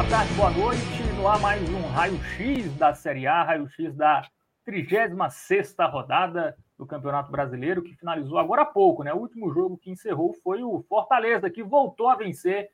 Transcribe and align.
Boa 0.00 0.08
tarde, 0.08 0.32
boa 0.32 0.50
noite. 0.50 1.02
No 1.18 1.28
ar 1.28 1.38
mais 1.40 1.68
um 1.68 1.82
raio-x 1.88 2.74
da 2.78 2.94
Série 2.94 3.26
A, 3.26 3.42
raio-x 3.42 3.94
da 3.94 4.22
36 4.64 5.76
rodada 5.92 6.56
do 6.78 6.86
Campeonato 6.86 7.30
Brasileiro, 7.30 7.82
que 7.82 7.94
finalizou 7.94 8.38
agora 8.38 8.62
há 8.62 8.64
pouco, 8.64 9.04
né? 9.04 9.12
O 9.12 9.18
último 9.18 9.52
jogo 9.52 9.76
que 9.76 9.90
encerrou 9.90 10.32
foi 10.42 10.62
o 10.62 10.82
Fortaleza, 10.88 11.50
que 11.50 11.62
voltou 11.62 12.08
a 12.08 12.14
vencer, 12.14 12.70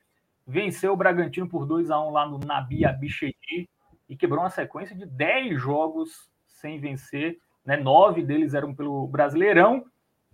venceu 0.47 0.93
o 0.93 0.97
Bragantino 0.97 1.49
por 1.49 1.67
2 1.67 1.91
a 1.91 2.01
1 2.01 2.11
lá 2.11 2.29
no 2.29 2.39
Nabi 2.39 2.85
Abichedi 2.85 3.69
e 4.09 4.17
quebrou 4.17 4.45
uma 4.45 4.51
sequência 4.51 4.95
de 4.95 5.05
10 5.05 5.61
jogos 5.61 6.31
sem 6.47 6.79
vencer, 6.79 7.41
né? 7.65 7.77
Nove 7.77 8.23
deles 8.23 8.55
eram 8.55 8.73
pelo 8.73 9.05
Brasileirão. 9.09 9.85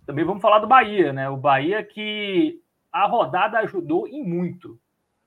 Também 0.05 0.23
vamos 0.23 0.43
falar 0.43 0.59
do 0.59 0.67
Bahia, 0.67 1.11
né? 1.11 1.27
O 1.27 1.37
Bahia 1.37 1.83
que 1.83 2.61
a 2.91 3.07
rodada 3.07 3.57
ajudou 3.57 4.07
em 4.07 4.23
muito. 4.23 4.79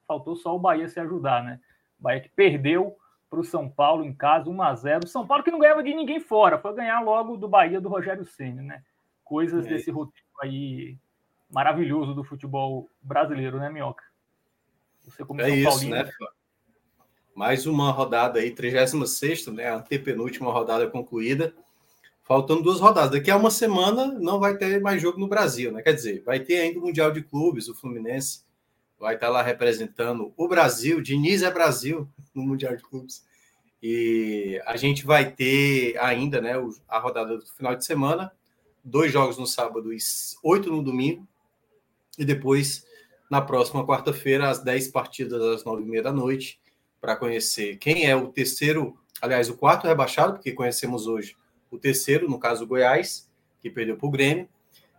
Faltou 0.06 0.36
só 0.36 0.54
o 0.54 0.58
Bahia 0.58 0.88
se 0.88 1.00
ajudar, 1.00 1.42
né? 1.42 1.60
O 1.98 2.02
Bahia 2.02 2.20
que 2.20 2.28
perdeu 2.28 2.96
para 3.28 3.40
o 3.40 3.44
São 3.44 3.68
Paulo 3.68 4.04
em 4.04 4.14
casa, 4.14 4.48
1 4.48 4.62
a 4.62 4.74
0 4.74 5.08
São 5.08 5.26
Paulo 5.26 5.42
que 5.42 5.50
não 5.50 5.58
ganhava 5.58 5.82
de 5.82 5.92
ninguém 5.94 6.20
fora, 6.20 6.58
foi 6.58 6.74
ganhar 6.74 7.00
logo 7.00 7.36
do 7.36 7.48
Bahia 7.48 7.80
do 7.80 7.88
Rogério 7.88 8.24
Senna, 8.24 8.62
né? 8.62 8.82
Coisas 9.24 9.66
é. 9.66 9.68
desse 9.70 9.90
roteiro 9.90 10.26
aí 10.40 10.96
maravilhoso 11.50 12.14
do 12.14 12.24
futebol 12.24 12.88
brasileiro, 13.02 13.58
né, 13.58 13.70
Minhoca? 13.70 14.04
Você 15.04 15.24
como 15.24 15.40
é 15.40 15.46
São 15.46 15.54
isso, 15.54 15.68
Paulino, 15.70 15.96
né? 15.96 16.10
Mais 17.34 17.66
uma 17.66 17.90
rodada 17.90 18.38
aí, 18.38 18.50
36 18.50 19.48
né? 19.48 19.68
A 19.68 19.80
penúltima 19.80 20.50
rodada 20.50 20.88
concluída. 20.88 21.54
Faltando 22.22 22.62
duas 22.62 22.80
rodadas. 22.80 23.10
Daqui 23.10 23.30
a 23.30 23.36
uma 23.36 23.50
semana 23.50 24.06
não 24.06 24.40
vai 24.40 24.56
ter 24.56 24.80
mais 24.80 25.00
jogo 25.00 25.18
no 25.20 25.28
Brasil, 25.28 25.70
né? 25.70 25.82
Quer 25.82 25.92
dizer, 25.92 26.22
vai 26.24 26.40
ter 26.40 26.58
ainda 26.58 26.78
o 26.80 26.82
Mundial 26.82 27.12
de 27.12 27.22
Clubes, 27.22 27.68
o 27.68 27.74
Fluminense 27.74 28.45
vai 28.98 29.14
estar 29.14 29.28
lá 29.28 29.42
representando 29.42 30.32
o 30.36 30.48
Brasil. 30.48 31.00
Diniz 31.00 31.42
é 31.42 31.50
Brasil 31.50 32.08
no 32.34 32.42
Mundial 32.42 32.76
de 32.76 32.82
Clubes. 32.82 33.24
E 33.82 34.60
a 34.66 34.76
gente 34.76 35.04
vai 35.04 35.30
ter 35.30 35.96
ainda 35.98 36.40
né, 36.40 36.54
a 36.88 36.98
rodada 36.98 37.36
do 37.38 37.46
final 37.46 37.74
de 37.76 37.84
semana, 37.84 38.32
dois 38.82 39.12
jogos 39.12 39.38
no 39.38 39.46
sábado 39.46 39.92
e 39.92 39.98
oito 40.42 40.70
no 40.70 40.82
domingo. 40.82 41.26
E 42.18 42.24
depois, 42.24 42.86
na 43.30 43.42
próxima 43.42 43.86
quarta-feira, 43.86 44.48
às 44.48 44.62
dez 44.62 44.88
partidas 44.88 45.42
às 45.42 45.64
nove 45.64 45.82
e 45.82 45.86
meia 45.86 46.02
da 46.02 46.12
noite, 46.12 46.58
para 47.00 47.16
conhecer 47.16 47.76
quem 47.76 48.06
é 48.06 48.16
o 48.16 48.28
terceiro, 48.28 48.98
aliás, 49.20 49.50
o 49.50 49.56
quarto 49.56 49.86
rebaixado, 49.86 50.34
porque 50.34 50.52
conhecemos 50.52 51.06
hoje 51.06 51.36
o 51.70 51.78
terceiro, 51.78 52.28
no 52.28 52.38
caso 52.38 52.64
o 52.64 52.66
Goiás, 52.66 53.30
que 53.60 53.70
perdeu 53.70 53.96
para 53.96 54.06
o 54.06 54.10
Grêmio, 54.10 54.48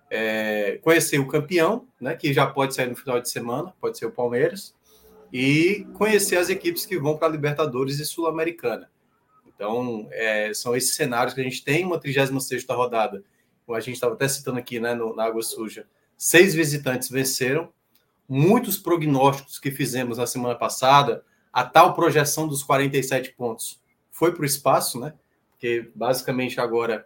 é, 0.09 0.79
conhecer 0.81 1.19
o 1.19 1.27
campeão, 1.27 1.87
né, 1.99 2.15
que 2.15 2.33
já 2.33 2.47
pode 2.47 2.73
sair 2.73 2.87
no 2.87 2.95
final 2.95 3.19
de 3.19 3.29
semana, 3.29 3.73
pode 3.79 3.97
ser 3.97 4.05
o 4.05 4.11
Palmeiras, 4.11 4.73
e 5.31 5.85
conhecer 5.93 6.37
as 6.37 6.49
equipes 6.49 6.85
que 6.85 6.97
vão 6.97 7.17
para 7.17 7.27
Libertadores 7.27 7.99
e 7.99 8.05
Sul-Americana. 8.05 8.89
Então, 9.45 10.07
é, 10.11 10.53
são 10.53 10.75
esses 10.75 10.95
cenários 10.95 11.33
que 11.33 11.41
a 11.41 11.43
gente 11.43 11.63
tem, 11.63 11.83
uma 11.83 11.99
36 11.99 12.65
rodada, 12.69 13.23
como 13.65 13.77
a 13.77 13.81
gente 13.81 13.95
estava 13.95 14.13
até 14.13 14.27
citando 14.27 14.59
aqui 14.59 14.79
né, 14.79 14.93
no, 14.93 15.15
na 15.15 15.25
Água 15.25 15.41
Suja, 15.41 15.85
seis 16.17 16.53
visitantes 16.53 17.09
venceram, 17.09 17.69
muitos 18.27 18.77
prognósticos 18.77 19.59
que 19.59 19.71
fizemos 19.71 20.17
na 20.17 20.27
semana 20.27 20.55
passada, 20.55 21.23
a 21.51 21.63
tal 21.63 21.93
projeção 21.93 22.47
dos 22.47 22.63
47 22.63 23.33
pontos 23.33 23.81
foi 24.11 24.31
para 24.33 24.43
o 24.43 24.45
espaço, 24.45 24.99
né? 24.99 25.13
Porque 25.51 25.89
basicamente 25.95 26.59
agora 26.59 27.05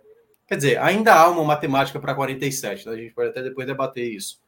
Quer 0.52 0.58
dizer, 0.58 0.80
ainda 0.80 1.16
há 1.16 1.30
uma 1.30 1.46
matemática 1.46 1.98
para 1.98 2.14
47, 2.14 2.86
né? 2.86 2.92
a 2.92 2.98
gente 2.98 3.14
pode 3.14 3.30
até 3.30 3.42
depois 3.42 3.66
debater 3.66 4.12
isso. 4.12 4.42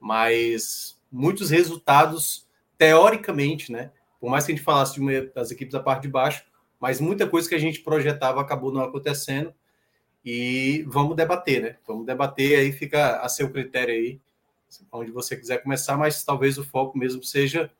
Mas 0.00 0.98
muitos 1.12 1.50
resultados, 1.50 2.48
teoricamente, 2.78 3.70
né? 3.70 3.92
Por 4.18 4.30
mais 4.30 4.46
que 4.46 4.52
a 4.52 4.54
gente 4.54 4.64
falasse 4.64 4.94
de 4.94 5.00
uma 5.00 5.20
das 5.34 5.50
equipes 5.50 5.74
da 5.74 5.80
parte 5.80 6.04
de 6.04 6.08
baixo, 6.08 6.46
mas 6.80 6.98
muita 6.98 7.28
coisa 7.28 7.46
que 7.46 7.54
a 7.54 7.58
gente 7.58 7.80
projetava 7.80 8.40
acabou 8.40 8.72
não 8.72 8.80
acontecendo. 8.80 9.52
E 10.24 10.82
vamos 10.88 11.14
debater, 11.14 11.60
né? 11.60 11.76
Vamos 11.86 12.06
debater, 12.06 12.58
aí 12.58 12.72
fica 12.72 13.18
a 13.18 13.28
seu 13.28 13.50
critério 13.52 13.92
aí, 13.92 14.18
onde 14.90 15.10
você 15.10 15.36
quiser 15.36 15.62
começar, 15.62 15.94
mas 15.98 16.24
talvez 16.24 16.56
o 16.56 16.64
foco 16.64 16.96
mesmo 16.96 17.22
seja, 17.22 17.70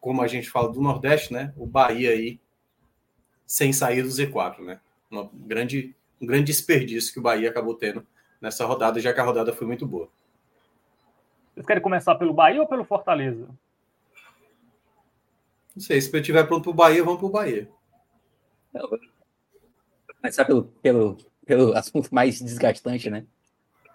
como 0.00 0.22
a 0.22 0.26
gente 0.26 0.48
fala 0.48 0.72
do 0.72 0.80
Nordeste, 0.80 1.34
né? 1.34 1.52
O 1.54 1.66
Bahia 1.66 2.12
aí, 2.12 2.40
sem 3.46 3.74
sair 3.74 4.02
do 4.02 4.08
Z4, 4.08 4.60
né? 4.60 4.80
Uma 5.10 5.28
grande 5.34 5.94
um 6.20 6.26
grande 6.26 6.44
desperdício 6.44 7.12
que 7.12 7.18
o 7.18 7.22
Bahia 7.22 7.48
acabou 7.48 7.74
tendo 7.74 8.06
nessa 8.40 8.64
rodada, 8.64 9.00
já 9.00 9.12
que 9.12 9.20
a 9.20 9.24
rodada 9.24 9.52
foi 9.52 9.66
muito 9.66 9.86
boa. 9.86 10.08
Vocês 11.54 11.66
querem 11.66 11.82
começar 11.82 12.14
pelo 12.14 12.32
Bahia 12.32 12.60
ou 12.60 12.68
pelo 12.68 12.84
Fortaleza? 12.84 13.48
Não 15.74 15.82
sei, 15.82 16.00
se 16.00 16.14
eu 16.14 16.20
estiver 16.20 16.46
pronto 16.46 16.64
para 16.64 16.70
o 16.70 16.74
Bahia, 16.74 17.04
vamos 17.04 17.18
para 17.18 17.26
o 17.26 17.30
Bahia. 17.30 17.68
Começar 20.20 20.44
pelo, 20.44 20.64
pelo, 20.64 21.16
pelo 21.46 21.76
assunto 21.76 22.14
mais 22.14 22.40
desgastante, 22.40 23.10
né? 23.10 23.24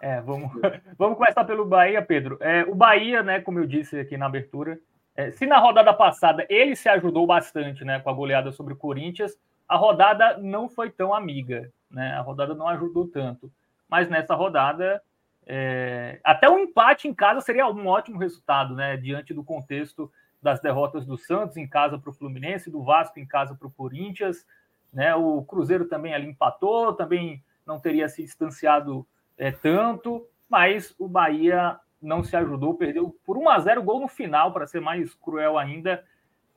É, 0.02 0.22
vamos, 0.22 0.52
vamos 0.98 1.18
começar 1.18 1.44
pelo 1.46 1.66
Bahia, 1.66 2.02
Pedro. 2.02 2.38
É, 2.42 2.64
o 2.64 2.76
Bahia, 2.76 3.24
né, 3.24 3.42
como 3.42 3.60
eu 3.60 3.66
disse 3.66 4.00
aqui 4.00 4.18
na 4.18 4.26
abertura, 4.26 4.80
é, 5.16 5.32
se 5.32 5.46
na 5.46 5.58
rodada 5.58 5.94
passada 5.94 6.46
ele 6.50 6.76
se 6.76 6.90
ajudou 6.90 7.26
bastante 7.26 7.86
né, 7.86 8.00
com 8.00 8.10
a 8.10 8.14
goleada 8.14 8.52
sobre 8.52 8.74
o 8.74 8.78
Corinthians, 8.78 9.38
a 9.68 9.76
rodada 9.76 10.38
não 10.38 10.70
foi 10.70 10.90
tão 10.90 11.14
amiga 11.14 11.72
né? 11.96 12.12
A 12.12 12.22
rodada 12.22 12.54
não 12.54 12.68
ajudou 12.68 13.08
tanto. 13.08 13.50
Mas 13.88 14.10
nessa 14.10 14.36
rodada, 14.36 15.02
é... 15.46 16.20
até 16.24 16.50
um 16.50 16.60
empate 16.60 17.08
em 17.08 17.14
casa 17.14 17.40
seria 17.40 17.68
um 17.68 17.88
ótimo 17.88 18.20
resultado, 18.20 18.76
né? 18.76 18.98
Diante 18.98 19.34
do 19.34 19.44
contexto 19.44 20.12
das 20.42 20.60
derrotas 20.60 21.06
do 21.06 21.18
Santos 21.18 21.56
em 21.58 21.68
casa 21.68 21.98
para 21.98 22.10
o 22.10 22.14
Fluminense, 22.14 22.70
do 22.70 22.84
Vasco 22.84 23.18
em 23.18 23.26
casa 23.26 23.56
para 23.56 23.68
o 23.68 23.72
Corinthians, 23.72 24.46
né? 24.92 25.16
O 25.16 25.44
Cruzeiro 25.44 25.86
também 25.86 26.14
ali 26.14 26.28
empatou, 26.28 26.94
também 26.94 27.42
não 27.66 27.80
teria 27.80 28.10
se 28.10 28.22
distanciado 28.22 29.08
é, 29.38 29.52
tanto, 29.52 30.28
mas 30.50 30.94
o 31.00 31.08
Bahia 31.08 31.80
não 32.02 32.24
se 32.24 32.36
ajudou, 32.36 32.76
perdeu 32.76 33.16
por 33.26 33.38
1 33.38 33.50
a 33.50 33.60
0 33.60 33.82
gol 33.82 34.02
no 34.02 34.08
final, 34.08 34.52
para 34.52 34.68
ser 34.68 34.82
mais 34.82 35.16
cruel 35.16 35.58
ainda. 35.58 36.04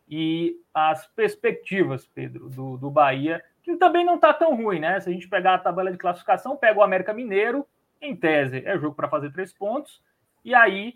E 0.08 0.60
as 0.72 1.06
perspectivas, 1.06 2.06
Pedro, 2.06 2.48
do, 2.48 2.76
do 2.76 2.90
Bahia 2.90 3.42
que 3.62 3.76
também 3.76 4.04
não 4.04 4.14
está 4.14 4.32
tão 4.32 4.56
ruim, 4.56 4.80
né? 4.80 4.98
Se 4.98 5.10
a 5.10 5.12
gente 5.12 5.28
pegar 5.28 5.54
a 5.54 5.58
tabela 5.58 5.92
de 5.92 5.98
classificação, 5.98 6.56
pega 6.56 6.78
o 6.78 6.82
América 6.82 7.12
Mineiro, 7.12 7.66
em 8.00 8.16
tese 8.16 8.62
é 8.64 8.78
jogo 8.78 8.94
para 8.94 9.08
fazer 9.08 9.30
três 9.30 9.52
pontos, 9.52 10.00
e 10.42 10.54
aí 10.54 10.94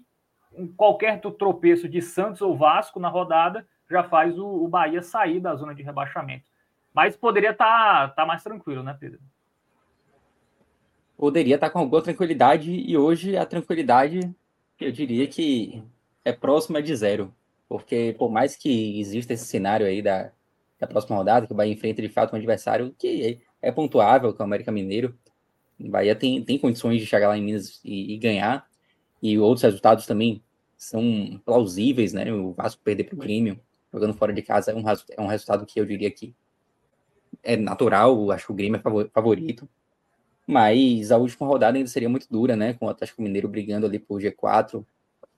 qualquer 0.77 1.21
tropeço 1.21 1.89
de 1.89 2.01
Santos 2.01 2.41
ou 2.41 2.57
Vasco 2.57 2.99
na 2.99 3.09
rodada 3.09 3.67
já 3.91 4.03
faz 4.03 4.39
o, 4.39 4.47
o 4.47 4.69
Bahia 4.69 5.03
sair 5.03 5.39
da 5.39 5.55
zona 5.55 5.75
de 5.75 5.83
rebaixamento. 5.83 6.45
Mas 6.95 7.17
poderia 7.17 7.51
estar 7.51 8.09
tá, 8.09 8.15
tá 8.15 8.27
mais 8.27 8.43
tranquilo, 8.43 8.83
né, 8.83 8.97
Pedro? 8.99 9.21
Poderia 11.17 11.57
estar 11.57 11.67
tá 11.67 11.73
com 11.73 11.79
alguma 11.81 12.03
tranquilidade, 12.03 12.71
e 12.73 12.97
hoje 12.97 13.37
a 13.37 13.45
tranquilidade, 13.45 14.35
eu 14.81 14.91
diria 14.91 15.27
que 15.27 15.83
é 16.25 16.33
próxima 16.33 16.83
de 16.83 16.95
zero. 16.97 17.35
Porque 17.73 18.15
por 18.19 18.31
mais 18.31 18.55
que 18.55 19.01
exista 19.01 19.33
esse 19.33 19.47
cenário 19.47 19.87
aí 19.87 20.03
da, 20.03 20.31
da 20.79 20.87
próxima 20.87 21.17
rodada, 21.17 21.47
que 21.47 21.55
o 21.55 21.57
Bahia 21.57 21.73
enfrenta 21.73 22.03
de 22.03 22.09
fato 22.11 22.35
um 22.35 22.37
adversário 22.37 22.95
que 22.99 23.41
é, 23.63 23.69
é 23.69 23.73
pontuável, 23.73 24.35
que 24.35 24.43
é 24.43 24.45
o 24.45 24.47
América 24.47 24.71
Mineiro. 24.71 25.19
O 25.81 25.89
Bahia 25.89 26.15
tem, 26.15 26.45
tem 26.45 26.59
condições 26.59 27.01
de 27.01 27.07
chegar 27.07 27.29
lá 27.29 27.39
em 27.39 27.43
Minas 27.43 27.81
e, 27.83 28.13
e 28.13 28.19
ganhar. 28.19 28.69
E 29.23 29.39
outros 29.39 29.63
resultados 29.63 30.05
também 30.05 30.43
são 30.77 31.41
plausíveis, 31.47 32.13
né? 32.13 32.31
O 32.31 32.53
Vasco 32.53 32.83
perder 32.85 33.05
para 33.05 33.15
o 33.15 33.19
Grêmio, 33.19 33.59
jogando 33.91 34.13
fora 34.13 34.35
de 34.35 34.43
casa, 34.43 34.73
é 34.73 34.75
um, 34.75 34.85
é 34.87 35.21
um 35.23 35.27
resultado 35.27 35.65
que 35.65 35.81
eu 35.81 35.87
diria 35.87 36.11
que 36.11 36.35
é 37.43 37.57
natural. 37.57 38.31
Acho 38.33 38.49
que 38.49 38.53
o 38.53 38.55
Grêmio 38.55 38.79
é 38.79 39.09
favorito. 39.09 39.67
Mas 40.47 41.11
a 41.11 41.17
última 41.17 41.47
rodada 41.47 41.79
ainda 41.79 41.89
seria 41.89 42.11
muito 42.11 42.27
dura, 42.31 42.55
né? 42.55 42.75
Com 42.75 42.85
o 42.85 42.91
Atlético 42.91 43.23
Mineiro 43.23 43.49
brigando 43.49 43.87
ali 43.87 43.99
por 43.99 44.21
G4. 44.21 44.85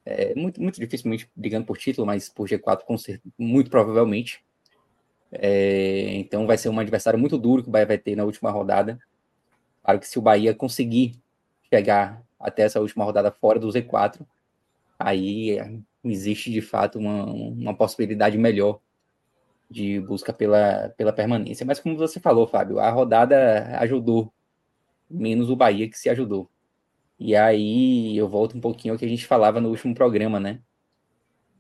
É, 0.06 0.34
muito, 0.34 0.60
muito 0.60 0.78
dificilmente 0.78 1.30
brigando 1.34 1.64
por 1.64 1.78
título, 1.78 2.06
mas 2.06 2.28
por 2.28 2.46
G4 2.48 2.84
com 2.84 2.96
muito 3.38 3.70
provavelmente. 3.70 4.44
É, 5.32 6.14
então 6.14 6.46
vai 6.46 6.58
ser 6.58 6.68
um 6.68 6.78
adversário 6.78 7.18
muito 7.18 7.38
duro 7.38 7.62
que 7.62 7.68
o 7.68 7.72
Bahia 7.72 7.86
vai 7.86 7.98
ter 7.98 8.14
na 8.14 8.24
última 8.24 8.50
rodada. 8.50 8.98
Claro 9.82 9.98
que 10.00 10.06
se 10.06 10.18
o 10.18 10.22
Bahia 10.22 10.54
conseguir 10.54 11.16
chegar 11.72 12.22
até 12.38 12.62
essa 12.62 12.80
última 12.80 13.04
rodada 13.04 13.32
fora 13.32 13.58
do 13.58 13.68
Z4, 13.68 14.20
aí 14.98 15.58
existe 16.04 16.50
de 16.50 16.60
fato 16.60 16.98
uma, 16.98 17.24
uma 17.24 17.74
possibilidade 17.74 18.36
melhor 18.38 18.80
de 19.70 20.00
busca 20.00 20.32
pela, 20.32 20.90
pela 20.96 21.12
permanência. 21.12 21.66
Mas 21.66 21.80
como 21.80 21.96
você 21.96 22.20
falou, 22.20 22.46
Fábio, 22.46 22.78
a 22.78 22.90
rodada 22.90 23.78
ajudou, 23.80 24.32
menos 25.10 25.50
o 25.50 25.56
Bahia 25.56 25.88
que 25.88 25.98
se 25.98 26.08
ajudou. 26.08 26.48
E 27.18 27.34
aí 27.36 28.16
eu 28.16 28.28
volto 28.28 28.56
um 28.56 28.60
pouquinho 28.60 28.94
ao 28.94 28.98
que 28.98 29.04
a 29.04 29.08
gente 29.08 29.26
falava 29.26 29.60
no 29.60 29.70
último 29.70 29.94
programa, 29.94 30.40
né? 30.40 30.60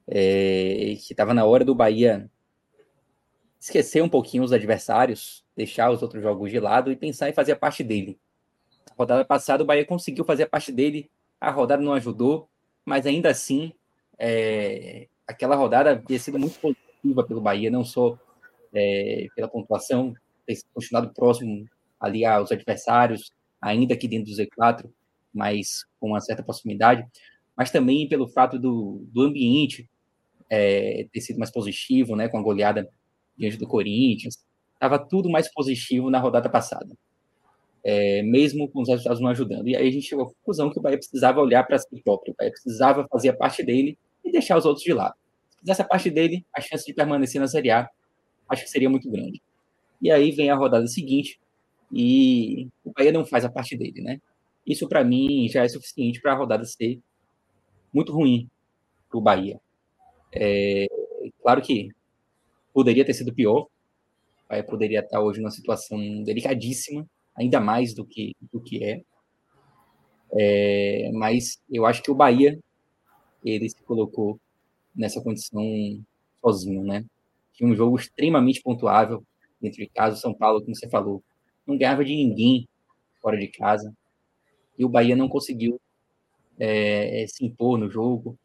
É, 0.06 0.96
que 0.98 1.12
estava 1.12 1.32
na 1.32 1.44
hora 1.44 1.64
do 1.64 1.74
Bahia 1.74 2.30
esquecer 3.58 4.02
um 4.02 4.08
pouquinho 4.08 4.42
os 4.42 4.52
adversários, 4.52 5.42
deixar 5.56 5.90
os 5.90 6.02
outros 6.02 6.22
jogos 6.22 6.50
de 6.50 6.60
lado 6.60 6.92
e 6.92 6.96
pensar 6.96 7.30
em 7.30 7.32
fazer 7.32 7.52
a 7.52 7.56
parte 7.56 7.82
dele. 7.82 8.18
A 8.90 8.94
rodada 8.94 9.24
passada 9.24 9.62
o 9.62 9.66
Bahia 9.66 9.86
conseguiu 9.86 10.24
fazer 10.24 10.42
a 10.42 10.48
parte 10.48 10.70
dele, 10.70 11.10
a 11.40 11.50
rodada 11.50 11.82
não 11.82 11.94
ajudou, 11.94 12.48
mas 12.84 13.06
ainda 13.06 13.30
assim 13.30 13.72
é, 14.18 15.08
aquela 15.26 15.56
rodada 15.56 15.92
havia 15.92 16.18
sido 16.18 16.38
muito 16.38 16.58
positiva 16.60 17.24
pelo 17.24 17.40
Bahia, 17.40 17.70
não 17.70 17.84
só 17.84 18.18
é, 18.74 19.28
pela 19.34 19.48
pontuação, 19.48 20.14
ter 20.46 20.58
continuado 20.74 21.12
próximo 21.14 21.66
ali 21.98 22.24
aos 22.24 22.52
adversários, 22.52 23.32
ainda 23.60 23.94
aqui 23.94 24.06
dentro 24.06 24.30
do 24.30 24.36
Z4, 24.36 24.90
mas 25.34 25.84
com 25.98 26.08
uma 26.08 26.20
certa 26.20 26.42
proximidade, 26.42 27.04
mas 27.56 27.70
também 27.70 28.08
pelo 28.08 28.28
fato 28.28 28.58
do, 28.58 29.06
do 29.12 29.22
ambiente 29.22 29.88
é, 30.48 31.06
ter 31.12 31.20
sido 31.20 31.38
mais 31.38 31.50
positivo, 31.50 32.16
né, 32.16 32.28
com 32.28 32.38
a 32.38 32.42
goleada 32.42 32.88
diante 33.36 33.56
do 33.56 33.66
Corinthians. 33.66 34.38
Estava 34.74 34.98
tudo 34.98 35.30
mais 35.30 35.52
positivo 35.52 36.10
na 36.10 36.18
rodada 36.18 36.48
passada, 36.48 36.94
é, 37.82 38.22
mesmo 38.22 38.68
com 38.68 38.82
os 38.82 38.88
resultados 38.88 39.20
não 39.20 39.28
ajudando. 39.28 39.68
E 39.68 39.76
aí 39.76 39.88
a 39.88 39.90
gente 39.90 40.06
chegou 40.06 40.26
à 40.26 40.28
conclusão 40.28 40.70
que 40.70 40.78
o 40.78 40.82
Bahia 40.82 40.98
precisava 40.98 41.40
olhar 41.40 41.64
para 41.64 41.78
si 41.78 41.88
próprio, 42.02 42.32
o 42.32 42.36
Bahia 42.36 42.50
precisava 42.50 43.06
fazer 43.08 43.30
a 43.30 43.36
parte 43.36 43.62
dele 43.62 43.98
e 44.24 44.30
deixar 44.30 44.56
os 44.56 44.64
outros 44.64 44.84
de 44.84 44.92
lado. 44.92 45.14
Se 45.50 45.60
fizesse 45.60 45.82
a 45.82 45.84
parte 45.84 46.10
dele, 46.10 46.44
a 46.54 46.60
chance 46.60 46.84
de 46.84 46.92
permanecer 46.92 47.40
na 47.40 47.46
Série 47.46 47.70
A 47.70 47.88
acho 48.48 48.64
que 48.64 48.70
seria 48.70 48.90
muito 48.90 49.10
grande. 49.10 49.42
E 50.00 50.10
aí 50.10 50.30
vem 50.30 50.50
a 50.50 50.54
rodada 50.54 50.86
seguinte 50.86 51.40
e 51.92 52.68
o 52.84 52.92
Bahia 52.92 53.12
não 53.12 53.24
faz 53.24 53.44
a 53.44 53.50
parte 53.50 53.76
dele, 53.76 54.02
né? 54.02 54.20
Isso 54.66 54.88
para 54.88 55.04
mim 55.04 55.48
já 55.48 55.64
é 55.64 55.68
suficiente 55.68 56.20
para 56.20 56.32
a 56.32 56.36
rodada 56.36 56.64
ser 56.64 57.00
muito 57.92 58.12
ruim 58.12 58.48
para 59.08 59.18
o 59.18 59.22
Bahia. 59.22 59.60
É, 60.32 60.86
claro 61.40 61.62
que 61.62 61.90
poderia 62.72 63.04
ter 63.04 63.14
sido 63.14 63.32
pior. 63.32 63.62
O 63.62 63.68
Bahia 64.48 64.64
poderia 64.64 65.00
estar 65.00 65.20
hoje 65.20 65.40
numa 65.40 65.50
situação 65.50 66.22
delicadíssima, 66.22 67.06
ainda 67.36 67.60
mais 67.60 67.94
do 67.94 68.04
que, 68.04 68.34
do 68.52 68.60
que 68.60 68.82
é. 68.82 69.02
é. 70.32 71.10
Mas 71.12 71.60
eu 71.70 71.86
acho 71.86 72.02
que 72.02 72.10
o 72.10 72.14
Bahia 72.14 72.58
ele 73.44 73.68
se 73.68 73.82
colocou 73.82 74.40
nessa 74.94 75.20
condição 75.22 75.62
sozinho, 76.40 76.82
né? 76.82 77.04
Tinha 77.52 77.68
um 77.68 77.74
jogo 77.74 77.96
extremamente 77.96 78.62
pontuável 78.62 79.22
dentro 79.60 79.78
de 79.78 79.88
casa. 79.88 80.16
O 80.16 80.20
São 80.20 80.34
Paulo, 80.34 80.60
como 80.60 80.74
você 80.74 80.88
falou, 80.88 81.22
não 81.66 81.76
ganhava 81.76 82.04
de 82.04 82.14
ninguém 82.14 82.68
fora 83.20 83.38
de 83.38 83.48
casa. 83.48 83.94
E 84.78 84.84
o 84.84 84.88
Bahia 84.88 85.16
não 85.16 85.28
conseguiu 85.28 85.80
é, 86.58 87.24
se 87.28 87.44
impor 87.44 87.78
no 87.78 87.90
jogo. 87.90 88.38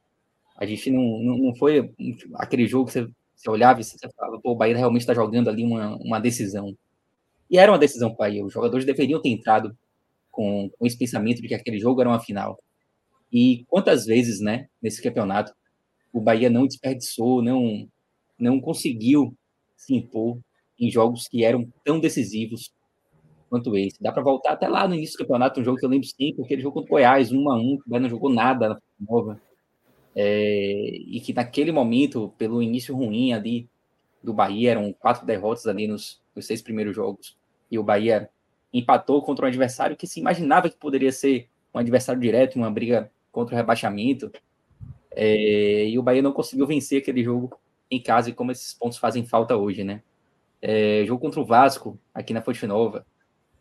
A 0.57 0.65
gente 0.65 0.91
não, 0.91 1.19
não, 1.19 1.37
não 1.37 1.55
foi 1.55 1.91
aquele 2.35 2.67
jogo 2.67 2.85
que 2.85 2.93
você 2.93 3.09
você 3.39 3.49
olhava 3.49 3.79
e 3.79 3.83
você 3.85 3.97
falava, 4.09 4.39
pô, 4.41 4.51
o 4.51 4.55
Bahia 4.55 4.75
realmente 4.75 5.01
está 5.01 5.13
jogando 5.13 5.49
ali 5.49 5.63
uma, 5.63 5.95
uma 5.95 6.19
decisão. 6.19 6.75
E 7.49 7.57
era 7.57 7.71
uma 7.71 7.79
decisão 7.79 8.09
para 8.09 8.15
o 8.15 8.17
Bahia. 8.17 8.45
Os 8.45 8.51
jogadores 8.51 8.85
deveriam 8.85 9.21
ter 9.21 9.29
entrado 9.29 9.75
com, 10.29 10.69
com 10.77 10.85
esse 10.85 10.97
pensamento 10.97 11.41
de 11.41 11.47
que 11.47 11.55
aquele 11.55 11.79
jogo 11.79 12.01
era 12.01 12.09
uma 12.09 12.19
final. 12.19 12.59
E 13.31 13.63
quantas 13.69 14.05
vezes, 14.05 14.41
né, 14.41 14.67
nesse 14.81 15.01
campeonato, 15.01 15.53
o 16.11 16.19
Bahia 16.19 16.49
não 16.49 16.67
desperdiçou, 16.67 17.41
não, 17.41 17.87
não 18.37 18.59
conseguiu 18.59 19.33
se 19.77 19.95
impor 19.95 20.37
em 20.77 20.91
jogos 20.91 21.27
que 21.27 21.45
eram 21.45 21.71
tão 21.85 21.97
decisivos 21.97 22.73
quanto 23.49 23.75
esse. 23.75 24.01
Dá 24.01 24.11
para 24.11 24.23
voltar 24.23 24.51
até 24.51 24.67
lá 24.67 24.87
no 24.87 24.95
início 24.95 25.17
do 25.17 25.19
campeonato, 25.19 25.59
um 25.59 25.63
jogo 25.63 25.77
que 25.77 25.85
eu 25.85 25.89
lembro 25.89 26.07
sempre, 26.07 26.43
aquele 26.43 26.61
jogo 26.61 26.75
contra 26.75 26.89
o 26.89 26.95
Goiás, 26.95 27.31
1 27.31 27.49
a 27.49 27.55
1 27.57 27.59
o 27.59 27.89
Bahia 27.89 28.01
não 28.01 28.09
jogou 28.09 28.29
nada 28.29 28.69
na 28.69 28.79
nova 28.99 29.41
é, 30.15 30.97
e 31.07 31.21
que 31.21 31.33
naquele 31.33 31.71
momento, 31.71 32.33
pelo 32.37 32.61
início 32.61 32.95
ruim 32.95 33.33
ali 33.33 33.69
do 34.21 34.33
Bahia, 34.33 34.71
eram 34.71 34.91
quatro 34.91 35.25
derrotas 35.25 35.65
ali 35.67 35.87
nos, 35.87 36.21
nos 36.35 36.45
seis 36.45 36.61
primeiros 36.61 36.95
jogos, 36.95 37.37
e 37.71 37.79
o 37.79 37.83
Bahia 37.83 38.29
empatou 38.73 39.21
contra 39.21 39.45
um 39.45 39.47
adversário 39.47 39.95
que 39.95 40.05
se 40.05 40.19
imaginava 40.19 40.69
que 40.69 40.77
poderia 40.77 41.11
ser 41.11 41.47
um 41.73 41.79
adversário 41.79 42.19
direto, 42.21 42.55
uma 42.55 42.69
briga 42.69 43.09
contra 43.31 43.55
o 43.55 43.57
rebaixamento, 43.57 44.31
é, 45.11 45.85
e 45.87 45.97
o 45.97 46.03
Bahia 46.03 46.21
não 46.21 46.33
conseguiu 46.33 46.67
vencer 46.67 47.01
aquele 47.01 47.23
jogo 47.23 47.57
em 47.89 48.01
casa, 48.01 48.29
e 48.29 48.33
como 48.33 48.51
esses 48.51 48.73
pontos 48.73 48.97
fazem 48.97 49.25
falta 49.25 49.55
hoje, 49.55 49.83
né? 49.83 50.03
É, 50.61 51.05
jogo 51.05 51.21
contra 51.21 51.39
o 51.39 51.45
Vasco, 51.45 51.97
aqui 52.13 52.33
na 52.33 52.41
Fonte 52.41 52.67
Nova, 52.67 53.05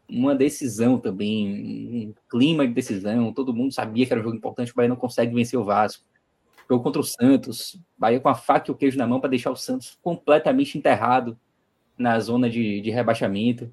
uma 0.09 0.35
decisão 0.35 0.99
também, 0.99 2.09
um 2.09 2.15
clima 2.31 2.67
de 2.67 2.73
decisão, 2.73 3.33
todo 3.33 3.55
mundo 3.55 3.73
sabia 3.73 4.07
que 4.07 4.13
era 4.13 4.21
um 4.21 4.25
jogo 4.25 4.37
importante, 4.37 4.73
o 4.73 4.75
Bahia 4.75 4.89
não 4.89 4.97
consegue 4.97 5.35
vencer 5.35 5.59
o 5.59 5.65
Vasco. 5.65 6.05
Jogo 6.69 6.83
contra 6.83 7.01
o 7.01 7.05
Santos, 7.05 7.81
Bahia 7.97 8.21
com 8.21 8.29
a 8.29 8.35
faca 8.35 8.71
e 8.71 8.73
o 8.73 8.75
queijo 8.75 8.99
na 8.99 9.07
mão 9.07 9.21
para 9.21 9.31
deixar 9.31 9.51
o 9.51 9.57
Santos 9.57 9.99
completamente 10.03 10.77
enterrado 10.77 11.39
na 11.97 12.19
zona 12.21 12.49
de, 12.49 12.81
de 12.81 12.91
rebaixamento. 12.91 13.73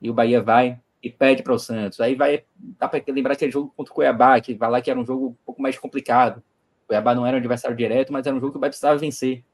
E 0.00 0.08
o 0.08 0.14
Bahia 0.14 0.40
vai 0.40 0.80
e 1.02 1.10
pede 1.10 1.42
para 1.42 1.52
o 1.52 1.58
Santos. 1.58 2.00
Aí 2.00 2.14
vai, 2.14 2.44
dá 2.56 2.88
para 2.88 3.02
lembrar 3.08 3.32
aquele 3.32 3.50
jogo 3.50 3.72
contra 3.76 3.92
o 3.92 3.94
Cuiabá, 3.94 4.40
que 4.40 4.54
vai 4.54 4.70
lá 4.70 4.80
que 4.80 4.90
era 4.90 4.98
um 4.98 5.04
jogo 5.04 5.28
um 5.28 5.44
pouco 5.44 5.60
mais 5.60 5.78
complicado. 5.78 6.38
O 6.84 6.88
Cuiabá 6.88 7.14
não 7.14 7.26
era 7.26 7.36
um 7.36 7.40
adversário 7.40 7.76
direto, 7.76 8.12
mas 8.12 8.26
era 8.26 8.34
um 8.34 8.40
jogo 8.40 8.52
que 8.52 8.58
o 8.58 8.60
Bahia 8.60 8.70
precisava 8.70 8.98
vencer. 8.98 9.44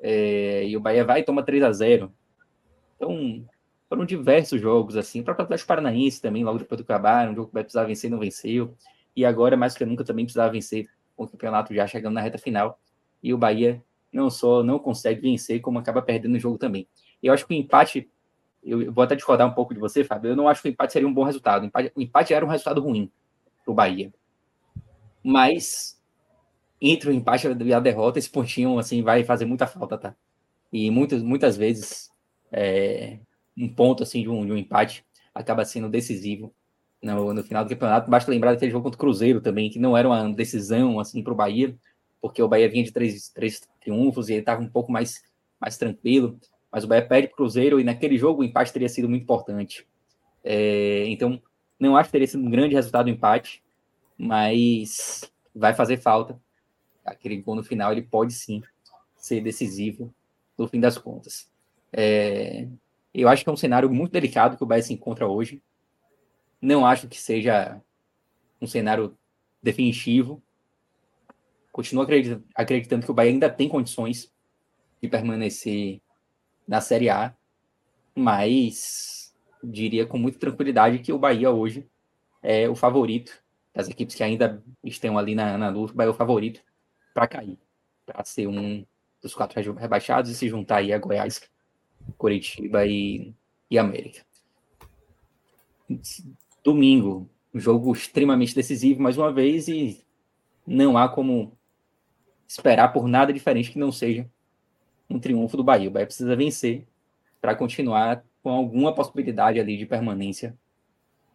É, 0.00 0.66
e 0.66 0.76
o 0.76 0.80
Bahia 0.80 1.04
vai 1.04 1.20
e 1.20 1.24
toma 1.24 1.42
3 1.42 1.62
a 1.62 1.72
0 1.72 2.12
Então, 2.96 3.44
foram 3.88 4.04
diversos 4.04 4.60
jogos, 4.60 4.96
assim. 4.96 5.20
O 5.20 5.24
próprio 5.24 5.44
Atlético 5.44 5.68
Paranaense 5.68 6.20
também, 6.20 6.44
logo 6.44 6.58
depois 6.58 6.78
do 6.80 6.84
Cuiabá, 6.84 7.24
um 7.24 7.34
jogo 7.34 7.46
que 7.46 7.50
o 7.50 7.54
Bahia 7.54 7.64
precisava 7.64 7.88
vencer 7.88 8.10
não 8.10 8.18
venceu. 8.18 8.74
E 9.16 9.24
agora, 9.24 9.56
mais 9.56 9.74
que 9.74 9.84
nunca, 9.84 10.04
também 10.04 10.24
precisava 10.24 10.52
vencer 10.52 10.88
com 11.16 11.24
o 11.24 11.28
campeonato 11.28 11.74
já 11.74 11.86
chegando 11.86 12.14
na 12.14 12.20
reta 12.20 12.38
final. 12.38 12.78
E 13.22 13.32
o 13.32 13.38
Bahia 13.38 13.82
não 14.12 14.30
só 14.30 14.62
não 14.62 14.78
consegue 14.78 15.20
vencer, 15.20 15.60
como 15.60 15.78
acaba 15.78 16.02
perdendo 16.02 16.36
o 16.36 16.38
jogo 16.38 16.58
também. 16.58 16.86
Eu 17.22 17.32
acho 17.32 17.46
que 17.46 17.54
o 17.54 17.56
empate, 17.56 18.10
eu 18.62 18.92
vou 18.92 19.02
até 19.02 19.16
discordar 19.16 19.46
um 19.46 19.54
pouco 19.54 19.74
de 19.74 19.80
você, 19.80 20.04
Fábio, 20.04 20.30
eu 20.30 20.36
não 20.36 20.48
acho 20.48 20.62
que 20.62 20.68
o 20.68 20.70
empate 20.70 20.92
seria 20.92 21.08
um 21.08 21.12
bom 21.12 21.24
resultado. 21.24 21.62
O 21.62 21.66
empate, 21.66 21.92
o 21.94 22.00
empate 22.00 22.34
era 22.34 22.44
um 22.44 22.48
resultado 22.48 22.80
ruim 22.80 23.10
para 23.64 23.72
o 23.72 23.74
Bahia. 23.74 24.12
Mas 25.24 26.00
entre 26.80 27.10
o 27.10 27.12
empate 27.12 27.48
e 27.48 27.72
a 27.72 27.80
derrota, 27.80 28.18
esse 28.18 28.30
pontinho 28.30 28.78
assim 28.78 29.02
vai 29.02 29.24
fazer 29.24 29.46
muita 29.46 29.66
falta, 29.66 29.98
tá? 29.98 30.14
E 30.72 30.90
muitas, 30.90 31.22
muitas 31.22 31.56
vezes 31.56 32.10
é, 32.52 33.18
um 33.58 33.68
ponto 33.68 34.02
assim 34.02 34.22
de 34.22 34.28
um, 34.28 34.46
de 34.46 34.52
um 34.52 34.56
empate 34.56 35.04
acaba 35.34 35.64
sendo 35.64 35.88
decisivo 35.88 36.52
no, 37.02 37.32
no 37.32 37.42
final 37.42 37.64
do 37.64 37.70
campeonato. 37.70 38.10
Basta 38.10 38.30
lembrar 38.30 38.52
daquele 38.52 38.70
jogo 38.70 38.84
contra 38.84 38.96
o 38.96 39.00
Cruzeiro 39.00 39.40
também, 39.40 39.70
que 39.70 39.78
não 39.78 39.96
era 39.96 40.08
uma 40.08 40.32
decisão 40.32 41.00
assim 41.00 41.22
para 41.22 41.32
o 41.32 41.36
Bahia, 41.36 41.76
porque 42.20 42.42
o 42.42 42.48
Bahia 42.48 42.68
vinha 42.68 42.84
de 42.84 42.92
três, 42.92 43.28
três 43.28 43.60
triunfos 43.80 44.28
e 44.28 44.32
ele 44.32 44.40
estava 44.40 44.60
um 44.60 44.68
pouco 44.68 44.90
mais, 44.90 45.22
mais 45.60 45.76
tranquilo. 45.76 46.38
Mas 46.70 46.84
o 46.84 46.86
Bahia 46.86 47.06
perde 47.06 47.28
para 47.28 47.34
o 47.34 47.36
Cruzeiro 47.36 47.80
e 47.80 47.84
naquele 47.84 48.18
jogo 48.18 48.42
o 48.42 48.44
empate 48.44 48.72
teria 48.72 48.88
sido 48.88 49.08
muito 49.08 49.22
importante. 49.22 49.86
É, 50.44 51.06
então, 51.08 51.40
não 51.78 51.96
acho 51.96 52.08
que 52.08 52.12
teria 52.12 52.26
sido 52.26 52.44
um 52.44 52.50
grande 52.50 52.74
resultado 52.74 53.06
o 53.06 53.10
empate, 53.10 53.62
mas 54.16 55.30
vai 55.54 55.74
fazer 55.74 55.96
falta. 55.98 56.38
Aquele 57.04 57.40
gol 57.40 57.54
no 57.54 57.64
final 57.64 57.92
ele 57.92 58.02
pode 58.02 58.32
sim 58.34 58.62
ser 59.16 59.40
decisivo 59.40 60.12
no 60.56 60.68
fim 60.68 60.80
das 60.80 60.98
contas. 60.98 61.50
É, 61.92 62.66
eu 63.12 63.28
acho 63.28 63.42
que 63.42 63.50
é 63.50 63.52
um 63.52 63.56
cenário 63.56 63.90
muito 63.90 64.12
delicado 64.12 64.56
que 64.56 64.62
o 64.62 64.66
Bahia 64.66 64.82
se 64.82 64.92
encontra 64.92 65.26
hoje. 65.26 65.62
Não 66.60 66.86
acho 66.86 67.08
que 67.08 67.20
seja 67.20 67.80
um 68.60 68.66
cenário 68.66 69.16
definitivo. 69.62 70.42
Continuo 71.72 72.06
acreditando 72.54 73.04
que 73.04 73.10
o 73.10 73.14
Bahia 73.14 73.30
ainda 73.30 73.50
tem 73.50 73.68
condições 73.68 74.32
de 75.00 75.08
permanecer 75.08 76.00
na 76.66 76.80
Série 76.80 77.08
A, 77.08 77.34
mas 78.14 79.34
diria 79.62 80.06
com 80.06 80.18
muita 80.18 80.38
tranquilidade 80.38 80.98
que 80.98 81.12
o 81.12 81.18
Bahia 81.18 81.50
hoje 81.50 81.88
é 82.42 82.68
o 82.68 82.74
favorito 82.74 83.32
das 83.72 83.88
equipes 83.88 84.14
que 84.14 84.22
ainda 84.22 84.62
estão 84.84 85.16
ali 85.16 85.34
na, 85.34 85.56
na 85.56 85.68
luta. 85.68 85.92
O 85.92 85.96
Bahia 85.96 86.08
é 86.08 86.12
o 86.12 86.16
favorito 86.16 86.60
para 87.14 87.28
cair, 87.28 87.58
para 88.04 88.24
ser 88.24 88.46
um 88.46 88.84
dos 89.22 89.34
quatro 89.34 89.60
rebaixados 89.74 90.30
e 90.30 90.34
se 90.34 90.48
juntar 90.48 90.78
aí 90.78 90.92
a 90.92 90.98
Goiás, 90.98 91.48
Curitiba 92.16 92.86
e, 92.86 93.34
e 93.70 93.78
América 93.78 94.28
domingo, 96.62 97.28
um 97.54 97.58
jogo 97.58 97.92
extremamente 97.92 98.54
decisivo 98.54 99.00
mais 99.00 99.16
uma 99.16 99.32
vez 99.32 99.68
e 99.68 100.04
não 100.66 100.98
há 100.98 101.08
como 101.08 101.56
esperar 102.46 102.92
por 102.92 103.08
nada 103.08 103.32
diferente 103.32 103.70
que 103.70 103.78
não 103.78 103.90
seja 103.90 104.28
um 105.08 105.18
triunfo 105.18 105.56
do 105.56 105.64
Bahia. 105.64 105.88
O 105.88 105.90
Bahia 105.92 106.06
precisa 106.06 106.36
vencer 106.36 106.86
para 107.40 107.54
continuar 107.54 108.22
com 108.42 108.50
alguma 108.50 108.94
possibilidade 108.94 109.58
ali 109.58 109.76
de 109.76 109.86
permanência 109.86 110.56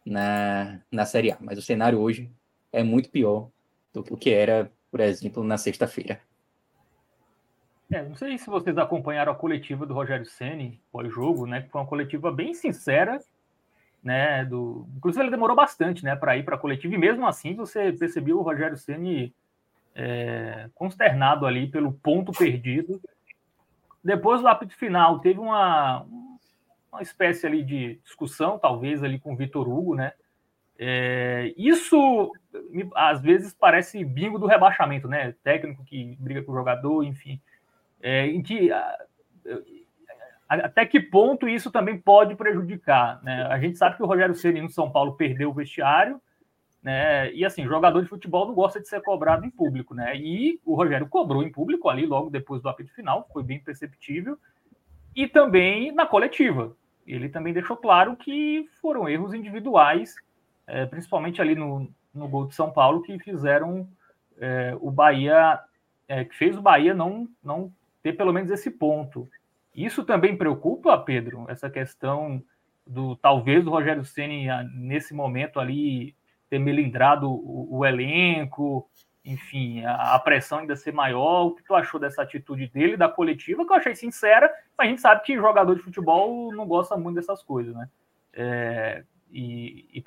na, 0.05 0.79
na 0.91 1.05
Série 1.05 1.31
A. 1.31 1.37
Mas 1.39 1.57
o 1.57 1.61
cenário 1.61 1.99
hoje 1.99 2.29
é 2.71 2.83
muito 2.83 3.09
pior 3.09 3.49
do 3.91 4.03
que 4.17 4.29
era, 4.29 4.71
por 4.91 4.99
exemplo, 4.99 5.43
na 5.43 5.57
sexta-feira. 5.57 6.21
É, 7.93 8.01
não 8.01 8.15
sei 8.15 8.39
se 8.39 8.49
vocês 8.49 8.75
acompanharam 8.75 9.31
a 9.31 9.35
coletiva 9.35 9.85
do 9.85 9.93
Rogério 9.93 10.25
Ceni 10.25 10.81
pós-jogo, 10.91 11.45
né? 11.45 11.61
Que 11.61 11.69
foi 11.69 11.79
uma 11.79 11.87
coletiva 11.87 12.31
bem 12.31 12.51
sincera, 12.55 13.19
né? 14.03 14.43
Do... 14.45 14.87
Inclusive 14.97 15.23
ele 15.23 15.29
demorou 15.29 15.55
bastante, 15.55 16.03
né, 16.03 16.15
para 16.15 16.35
ir 16.35 16.43
para 16.43 16.55
a 16.55 16.57
coletiva 16.59 16.95
e 16.95 16.97
mesmo 16.97 17.27
assim 17.27 17.55
você 17.55 17.93
percebeu 17.93 18.39
o 18.39 18.41
Rogério 18.41 18.77
Ceni 18.77 19.31
é, 19.93 20.69
consternado 20.73 21.45
ali 21.45 21.67
pelo 21.67 21.93
ponto 21.93 22.31
perdido. 22.31 22.99
Depois 24.03 24.41
do 24.41 24.47
apito 24.47 24.75
final 24.75 25.19
teve 25.19 25.39
uma, 25.39 26.03
uma 26.91 27.01
espécie 27.03 27.45
ali 27.45 27.63
de 27.63 27.99
discussão, 28.03 28.57
talvez 28.57 29.03
ali 29.03 29.19
com 29.19 29.33
o 29.33 29.37
Vitor 29.37 29.69
Hugo, 29.69 29.93
né? 29.93 30.13
É, 30.79 31.53
isso 31.55 32.31
às 32.95 33.21
vezes 33.21 33.53
parece 33.53 34.03
bingo 34.03 34.39
do 34.39 34.47
rebaixamento, 34.47 35.07
né? 35.07 35.35
Técnico 35.43 35.85
que 35.85 36.17
briga 36.19 36.41
com 36.41 36.51
o 36.51 36.55
jogador, 36.55 37.03
enfim. 37.03 37.39
É, 38.03 38.27
em 38.27 38.43
que 38.43 38.69
até 40.47 40.85
que 40.85 40.99
ponto 40.99 41.47
isso 41.47 41.71
também 41.71 41.97
pode 41.97 42.35
prejudicar, 42.35 43.23
né? 43.23 43.43
A 43.49 43.57
gente 43.57 43.77
sabe 43.77 43.95
que 43.95 44.03
o 44.03 44.05
Rogério 44.05 44.35
Ceni 44.35 44.61
no 44.61 44.69
São 44.69 44.91
Paulo 44.91 45.13
perdeu 45.13 45.49
o 45.49 45.53
vestiário, 45.53 46.21
né? 46.81 47.33
E 47.33 47.45
assim, 47.45 47.65
jogador 47.65 48.01
de 48.01 48.09
futebol 48.09 48.45
não 48.45 48.53
gosta 48.53 48.79
de 48.79 48.87
ser 48.87 49.01
cobrado 49.01 49.45
em 49.45 49.49
público, 49.49 49.95
né? 49.95 50.15
E 50.17 50.59
o 50.65 50.75
Rogério 50.75 51.07
cobrou 51.07 51.41
em 51.41 51.51
público 51.51 51.89
ali 51.89 52.05
logo 52.05 52.29
depois 52.29 52.61
do 52.61 52.69
apito 52.69 52.93
final, 52.93 53.27
foi 53.31 53.41
bem 53.41 53.59
perceptível, 53.59 54.37
e 55.15 55.27
também 55.27 55.93
na 55.93 56.05
coletiva. 56.05 56.75
Ele 57.07 57.29
também 57.29 57.53
deixou 57.53 57.77
claro 57.77 58.15
que 58.15 58.69
foram 58.81 59.07
erros 59.07 59.33
individuais, 59.33 60.15
é, 60.67 60.85
principalmente 60.85 61.41
ali 61.41 61.55
no, 61.55 61.89
no 62.13 62.27
gol 62.27 62.47
de 62.47 62.55
São 62.55 62.69
Paulo, 62.69 63.01
que 63.01 63.17
fizeram 63.19 63.87
é, 64.37 64.75
o 64.79 64.91
Bahia, 64.91 65.59
é, 66.07 66.25
que 66.25 66.35
fez 66.35 66.57
o 66.57 66.61
Bahia 66.61 66.93
não, 66.93 67.27
não 67.43 67.71
ter 68.03 68.13
pelo 68.13 68.33
menos 68.33 68.51
esse 68.51 68.69
ponto. 68.69 69.27
Isso 69.73 70.03
também 70.03 70.37
preocupa, 70.37 70.97
Pedro, 70.97 71.45
essa 71.47 71.69
questão 71.69 72.43
do 72.85 73.15
talvez 73.15 73.63
do 73.63 73.71
Rogério 73.71 74.03
Ceni 74.03 74.47
nesse 74.75 75.13
momento 75.13 75.59
ali 75.59 76.15
ter 76.49 76.59
melindrado 76.59 77.31
o, 77.31 77.77
o 77.77 77.85
elenco, 77.85 78.87
enfim, 79.25 79.83
a, 79.85 80.15
a, 80.15 80.19
pressão 80.19 80.59
ainda 80.59 80.75
ser 80.75 80.91
maior. 80.91 81.45
O 81.45 81.55
que 81.55 81.63
tu 81.63 81.73
achou 81.73 81.99
dessa 81.99 82.21
atitude 82.21 82.67
dele, 82.67 82.97
da 82.97 83.07
coletiva, 83.07 83.65
que 83.65 83.71
eu 83.71 83.77
achei 83.77 83.95
sincera, 83.95 84.53
mas 84.77 84.87
a 84.87 84.89
gente 84.89 85.01
sabe 85.01 85.23
que 85.23 85.35
jogador 85.35 85.75
de 85.75 85.81
futebol 85.81 86.53
não 86.53 86.67
gosta 86.67 86.97
muito 86.97 87.15
dessas 87.15 87.41
coisas, 87.41 87.73
né? 87.73 87.89
É, 88.33 89.03
e, 89.31 89.87
e 89.93 90.01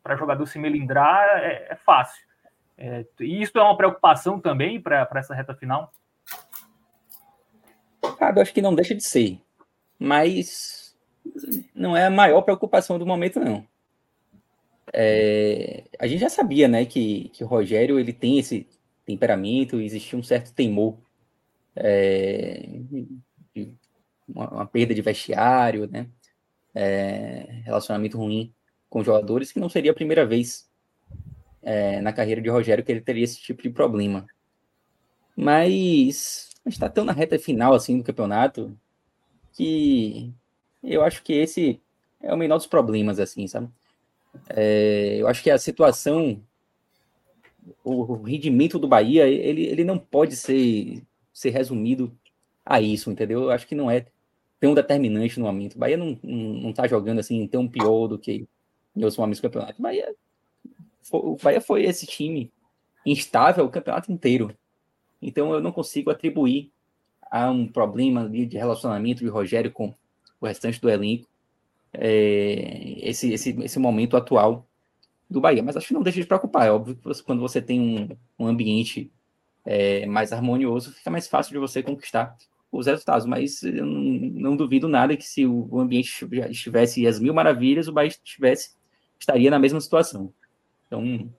para 0.00 0.16
jogador 0.16 0.46
se 0.46 0.58
melindrar 0.58 1.42
é, 1.42 1.68
é 1.70 1.74
fácil. 1.76 2.24
É, 2.76 3.04
e 3.18 3.42
isso 3.42 3.58
é 3.58 3.62
uma 3.62 3.76
preocupação 3.76 4.38
também 4.38 4.80
para 4.80 5.08
essa 5.16 5.34
reta 5.34 5.54
final? 5.54 5.92
Eu 8.20 8.42
acho 8.42 8.52
que 8.52 8.62
não 8.62 8.74
deixa 8.74 8.94
de 8.94 9.04
ser. 9.04 9.40
Mas 9.98 10.96
não 11.74 11.96
é 11.96 12.06
a 12.06 12.10
maior 12.10 12.42
preocupação 12.42 12.98
do 12.98 13.06
momento, 13.06 13.40
não. 13.40 13.66
É, 14.92 15.84
a 15.98 16.06
gente 16.06 16.20
já 16.20 16.28
sabia, 16.28 16.66
né, 16.66 16.84
que, 16.84 17.30
que 17.30 17.44
o 17.44 17.46
Rogério 17.46 17.98
ele 17.98 18.12
tem 18.12 18.38
esse 18.38 18.66
temperamento, 19.04 19.80
existia 19.80 20.18
um 20.18 20.22
certo 20.22 20.52
temor, 20.52 20.96
é, 21.76 22.68
uma, 24.26 24.50
uma, 24.50 24.66
perda 24.66 24.94
de 24.94 25.02
vestiário, 25.02 25.86
né, 25.90 26.08
é, 26.74 27.60
relacionamento 27.64 28.16
ruim 28.16 28.52
com 28.88 29.04
jogadores, 29.04 29.52
que 29.52 29.60
não 29.60 29.68
seria 29.68 29.90
a 29.90 29.94
primeira 29.94 30.24
vez 30.24 30.68
é, 31.62 32.00
na 32.00 32.12
carreira 32.12 32.40
de 32.40 32.48
Rogério 32.48 32.84
que 32.84 32.90
ele 32.90 33.00
teria 33.00 33.24
esse 33.24 33.40
tipo 33.40 33.62
de 33.62 33.70
problema. 33.70 34.26
Mas 35.36 36.47
a 36.68 36.70
gente 36.70 36.76
está 36.76 36.88
tão 36.88 37.04
na 37.04 37.12
reta 37.12 37.38
final 37.38 37.72
assim 37.72 37.96
do 37.96 38.04
campeonato 38.04 38.76
que 39.54 40.32
eu 40.82 41.02
acho 41.02 41.22
que 41.22 41.32
esse 41.32 41.80
é 42.20 42.32
o 42.32 42.36
menor 42.36 42.58
dos 42.58 42.66
problemas, 42.66 43.18
assim, 43.18 43.46
sabe? 43.46 43.68
É, 44.50 45.16
eu 45.18 45.26
acho 45.26 45.42
que 45.42 45.50
a 45.50 45.58
situação, 45.58 46.40
o 47.82 48.14
rendimento 48.22 48.78
do 48.78 48.86
Bahia, 48.86 49.26
ele, 49.26 49.64
ele 49.64 49.82
não 49.82 49.98
pode 49.98 50.36
ser, 50.36 51.02
ser 51.32 51.50
resumido 51.50 52.12
a 52.64 52.80
isso, 52.80 53.10
entendeu? 53.10 53.44
Eu 53.44 53.50
acho 53.50 53.66
que 53.66 53.74
não 53.74 53.90
é 53.90 54.06
tão 54.60 54.74
determinante 54.74 55.40
no 55.40 55.46
momento. 55.46 55.74
O 55.74 55.78
Bahia 55.78 55.96
não, 55.96 56.18
não, 56.22 56.38
não 56.54 56.72
tá 56.72 56.86
jogando 56.86 57.18
assim 57.18 57.46
tão 57.46 57.66
pior 57.66 58.08
do 58.08 58.18
que 58.18 58.46
em 58.94 59.02
outros 59.02 59.16
momentos 59.16 59.40
do 59.40 59.42
campeonato. 59.42 59.78
O 59.78 59.82
Bahia, 59.82 60.14
o 61.12 61.36
Bahia 61.36 61.60
foi 61.60 61.84
esse 61.84 62.06
time 62.06 62.52
instável 63.06 63.64
o 63.64 63.70
campeonato 63.70 64.12
inteiro. 64.12 64.54
Então 65.20 65.52
eu 65.52 65.60
não 65.60 65.72
consigo 65.72 66.10
atribuir 66.10 66.70
a 67.30 67.50
um 67.50 67.66
problema 67.66 68.28
de 68.28 68.56
relacionamento 68.56 69.22
de 69.22 69.28
Rogério 69.28 69.70
com 69.70 69.94
o 70.40 70.46
restante 70.46 70.80
do 70.80 70.88
elenco 70.88 71.28
é, 71.92 73.08
esse, 73.08 73.32
esse, 73.32 73.50
esse 73.62 73.78
momento 73.78 74.16
atual 74.16 74.66
do 75.28 75.40
Bahia. 75.40 75.62
Mas 75.62 75.76
acho 75.76 75.88
que 75.88 75.94
não 75.94 76.02
deixa 76.02 76.20
de 76.20 76.26
preocupar. 76.26 76.66
É 76.66 76.70
óbvio 76.70 76.96
que 76.96 77.22
quando 77.22 77.40
você 77.40 77.60
tem 77.60 77.80
um, 77.80 78.16
um 78.38 78.46
ambiente 78.46 79.10
é, 79.64 80.06
mais 80.06 80.32
harmonioso, 80.32 80.92
fica 80.92 81.10
mais 81.10 81.26
fácil 81.26 81.52
de 81.52 81.58
você 81.58 81.82
conquistar 81.82 82.36
os 82.70 82.86
resultados. 82.86 83.26
Mas 83.26 83.62
eu 83.62 83.84
não, 83.84 84.00
não 84.00 84.56
duvido 84.56 84.88
nada 84.88 85.16
que 85.16 85.24
se 85.24 85.46
o 85.46 85.78
ambiente 85.78 86.26
já 86.32 86.48
estivesse 86.48 87.06
às 87.06 87.18
mil 87.18 87.34
maravilhas, 87.34 87.88
o 87.88 87.92
Bahia 87.92 88.08
estivesse, 88.08 88.70
estaria 89.18 89.50
na 89.50 89.58
mesma 89.58 89.80
situação. 89.80 90.32
Então, 90.86 91.32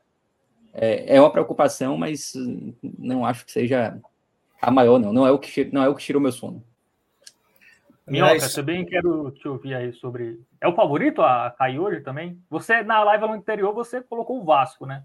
é, 0.82 1.18
é 1.18 1.20
uma 1.22 1.32
preocupação, 1.32 1.98
mas 1.98 2.32
não 2.98 3.26
acho 3.26 3.46
que 3.46 3.52
seja 3.52 4.00
a 4.62 4.72
maior, 4.72 4.98
não. 4.98 5.12
Não 5.12 5.28
é 5.28 5.32
o 5.32 5.38
que, 5.38 5.66
não 5.66 5.84
é 5.84 5.90
o 5.90 5.96
que 5.96 6.04
tira 6.04 6.18
o 6.18 6.22
meu 6.22 6.32
sono. 6.32 6.64
Minhoca, 8.08 8.34
Mas... 8.34 8.54
também 8.54 8.86
quero 8.86 9.30
te 9.32 9.48
ouvir 9.48 9.76
aí 9.76 9.94
sobre. 9.94 10.40
É 10.60 10.68
o 10.68 10.74
favorito 10.74 11.22
a 11.22 11.52
cair 11.52 11.80
hoje 11.80 12.00
também? 12.00 12.42
Você, 12.50 12.82
na 12.82 13.04
live 13.04 13.26
anterior, 13.26 13.74
você 13.74 14.02
colocou 14.02 14.42
o 14.42 14.46
Vasco, 14.46 14.86
né? 14.86 15.04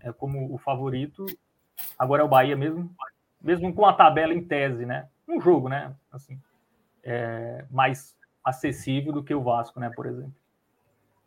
É 0.00 0.12
como 0.12 0.54
o 0.54 0.56
favorito. 0.56 1.26
Agora 1.98 2.22
é 2.22 2.24
o 2.24 2.28
Bahia 2.28 2.56
mesmo, 2.56 2.90
mesmo 3.42 3.74
com 3.74 3.84
a 3.84 3.92
tabela 3.92 4.32
em 4.32 4.42
tese, 4.42 4.86
né? 4.86 5.08
Um 5.28 5.40
jogo, 5.40 5.68
né? 5.68 5.94
Assim, 6.12 6.40
é 7.02 7.64
mais 7.70 8.16
acessível 8.42 9.12
do 9.12 9.22
que 9.22 9.34
o 9.34 9.42
Vasco, 9.42 9.78
né? 9.78 9.90
Por 9.94 10.06
exemplo. 10.06 10.34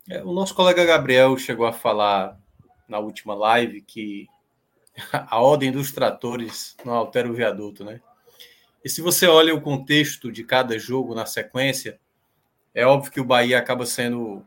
É, 0.10 0.24
o 0.24 0.32
nosso 0.32 0.56
colega 0.56 0.84
Gabriel 0.86 1.38
chegou 1.38 1.66
a 1.66 1.74
falar 1.74 2.40
na 2.92 3.00
última 3.00 3.34
live 3.34 3.82
que 3.82 4.28
a 5.12 5.40
ordem 5.40 5.72
dos 5.72 5.92
tratores 5.92 6.76
não 6.86 6.94
altera 6.94 7.30
o 7.30 7.34
viaduto, 7.34 7.84
né? 7.84 8.02
E 8.84 8.90
se 8.90 9.02
você 9.02 9.28
olha 9.28 9.56
o 9.56 9.62
contexto 9.62 10.32
de 10.32 10.44
cada 10.44 10.78
jogo 10.78 11.16
na 11.16 11.26
sequência, 11.26 12.00
é 12.74 12.86
óbvio 12.86 13.12
que 13.12 13.22
o 13.22 13.26
Bahia 13.26 13.58
acaba 13.58 13.86
sendo 13.86 14.46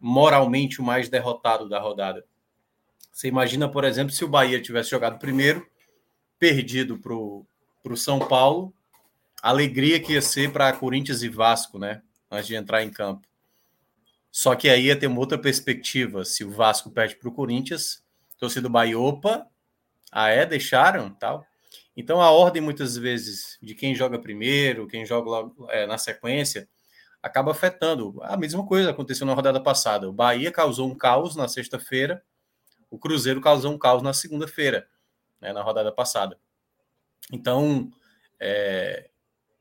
moralmente 0.00 0.80
o 0.80 0.84
mais 0.84 1.08
derrotado 1.08 1.68
da 1.68 1.80
rodada. 1.80 2.24
Você 3.12 3.28
imagina, 3.28 3.68
por 3.68 3.84
exemplo, 3.84 4.12
se 4.12 4.24
o 4.24 4.28
Bahia 4.28 4.60
tivesse 4.60 4.90
jogado 4.90 5.18
primeiro, 5.18 5.66
perdido 6.38 6.98
para 6.98 7.12
o 7.14 7.96
São 7.96 8.18
Paulo, 8.18 8.72
a 9.42 9.50
alegria 9.50 10.00
que 10.00 10.12
ia 10.12 10.22
ser 10.22 10.52
para 10.52 10.72
Corinthians 10.72 11.22
e 11.22 11.28
Vasco, 11.28 11.78
né? 11.78 12.02
Antes 12.30 12.46
de 12.46 12.54
entrar 12.54 12.82
em 12.82 12.90
campo. 12.90 13.26
Só 14.36 14.56
que 14.56 14.68
aí 14.68 14.86
ia 14.86 14.98
ter 14.98 15.06
uma 15.06 15.20
outra 15.20 15.38
perspectiva. 15.38 16.24
Se 16.24 16.42
o 16.42 16.50
Vasco 16.50 16.90
perde 16.90 17.14
para 17.14 17.28
o 17.28 17.32
Corinthians, 17.32 18.04
torcida 18.36 18.62
do 18.62 18.68
Bahia, 18.68 18.98
opa, 18.98 19.46
ah 20.10 20.28
é, 20.28 20.44
deixaram, 20.44 21.14
tal. 21.14 21.46
Então, 21.96 22.20
a 22.20 22.32
ordem, 22.32 22.60
muitas 22.60 22.96
vezes, 22.96 23.56
de 23.62 23.76
quem 23.76 23.94
joga 23.94 24.18
primeiro, 24.18 24.88
quem 24.88 25.06
joga 25.06 25.52
é, 25.68 25.86
na 25.86 25.96
sequência, 25.98 26.68
acaba 27.22 27.52
afetando. 27.52 28.20
A 28.24 28.36
mesma 28.36 28.66
coisa 28.66 28.90
aconteceu 28.90 29.24
na 29.24 29.34
rodada 29.34 29.62
passada. 29.62 30.08
O 30.08 30.12
Bahia 30.12 30.50
causou 30.50 30.90
um 30.90 30.96
caos 30.96 31.36
na 31.36 31.46
sexta-feira, 31.46 32.20
o 32.90 32.98
Cruzeiro 32.98 33.40
causou 33.40 33.72
um 33.72 33.78
caos 33.78 34.02
na 34.02 34.12
segunda-feira, 34.12 34.88
né, 35.40 35.52
na 35.52 35.62
rodada 35.62 35.92
passada. 35.92 36.36
Então, 37.32 37.88
é, 38.40 39.08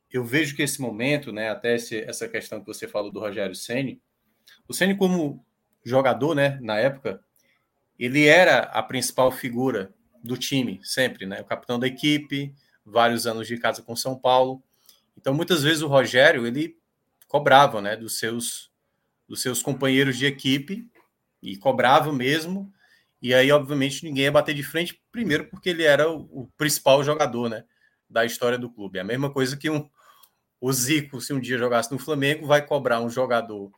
eu 0.09 0.23
vejo 0.23 0.55
que 0.55 0.63
esse 0.63 0.81
momento, 0.81 1.31
né, 1.31 1.51
até 1.51 1.75
esse, 1.75 1.99
essa 2.01 2.27
questão 2.27 2.59
que 2.59 2.65
você 2.65 2.87
falou 2.87 3.11
do 3.11 3.19
Rogério 3.19 3.53
Ceni, 3.53 4.01
o 4.67 4.73
Ceni 4.73 4.95
como 4.95 5.45
jogador, 5.83 6.33
né, 6.35 6.57
na 6.61 6.77
época, 6.77 7.23
ele 7.97 8.25
era 8.25 8.59
a 8.59 8.81
principal 8.81 9.31
figura 9.31 9.93
do 10.23 10.37
time, 10.37 10.79
sempre, 10.83 11.25
né? 11.25 11.41
O 11.41 11.45
capitão 11.45 11.77
da 11.77 11.85
equipe, 11.85 12.55
vários 12.85 13.27
anos 13.27 13.47
de 13.47 13.57
casa 13.57 13.81
com 13.81 13.95
São 13.95 14.17
Paulo. 14.17 14.63
Então, 15.17 15.33
muitas 15.33 15.63
vezes 15.63 15.81
o 15.81 15.87
Rogério, 15.87 16.47
ele 16.47 16.77
cobrava, 17.27 17.81
né, 17.81 17.95
dos 17.95 18.17
seus 18.17 18.71
dos 19.27 19.41
seus 19.41 19.61
companheiros 19.61 20.17
de 20.17 20.25
equipe 20.25 20.87
e 21.41 21.57
cobrava 21.57 22.11
mesmo. 22.11 22.71
E 23.21 23.33
aí, 23.33 23.51
obviamente, 23.51 24.03
ninguém 24.03 24.25
ia 24.25 24.31
bater 24.31 24.53
de 24.53 24.63
frente, 24.63 25.01
primeiro 25.11 25.45
porque 25.49 25.69
ele 25.69 25.83
era 25.83 26.11
o, 26.11 26.21
o 26.31 26.47
principal 26.57 27.03
jogador 27.03 27.49
né, 27.49 27.63
da 28.09 28.25
história 28.25 28.57
do 28.57 28.69
clube. 28.69 28.97
É 28.97 29.01
a 29.01 29.05
mesma 29.05 29.31
coisa 29.31 29.55
que 29.55 29.69
um, 29.69 29.89
o 30.59 30.71
Zico, 30.71 31.21
se 31.21 31.33
um 31.33 31.39
dia 31.39 31.57
jogasse 31.57 31.91
no 31.91 31.97
Flamengo, 31.97 32.45
vai 32.45 32.65
cobrar 32.65 33.01
um 33.01 33.09
jogador 33.09 33.71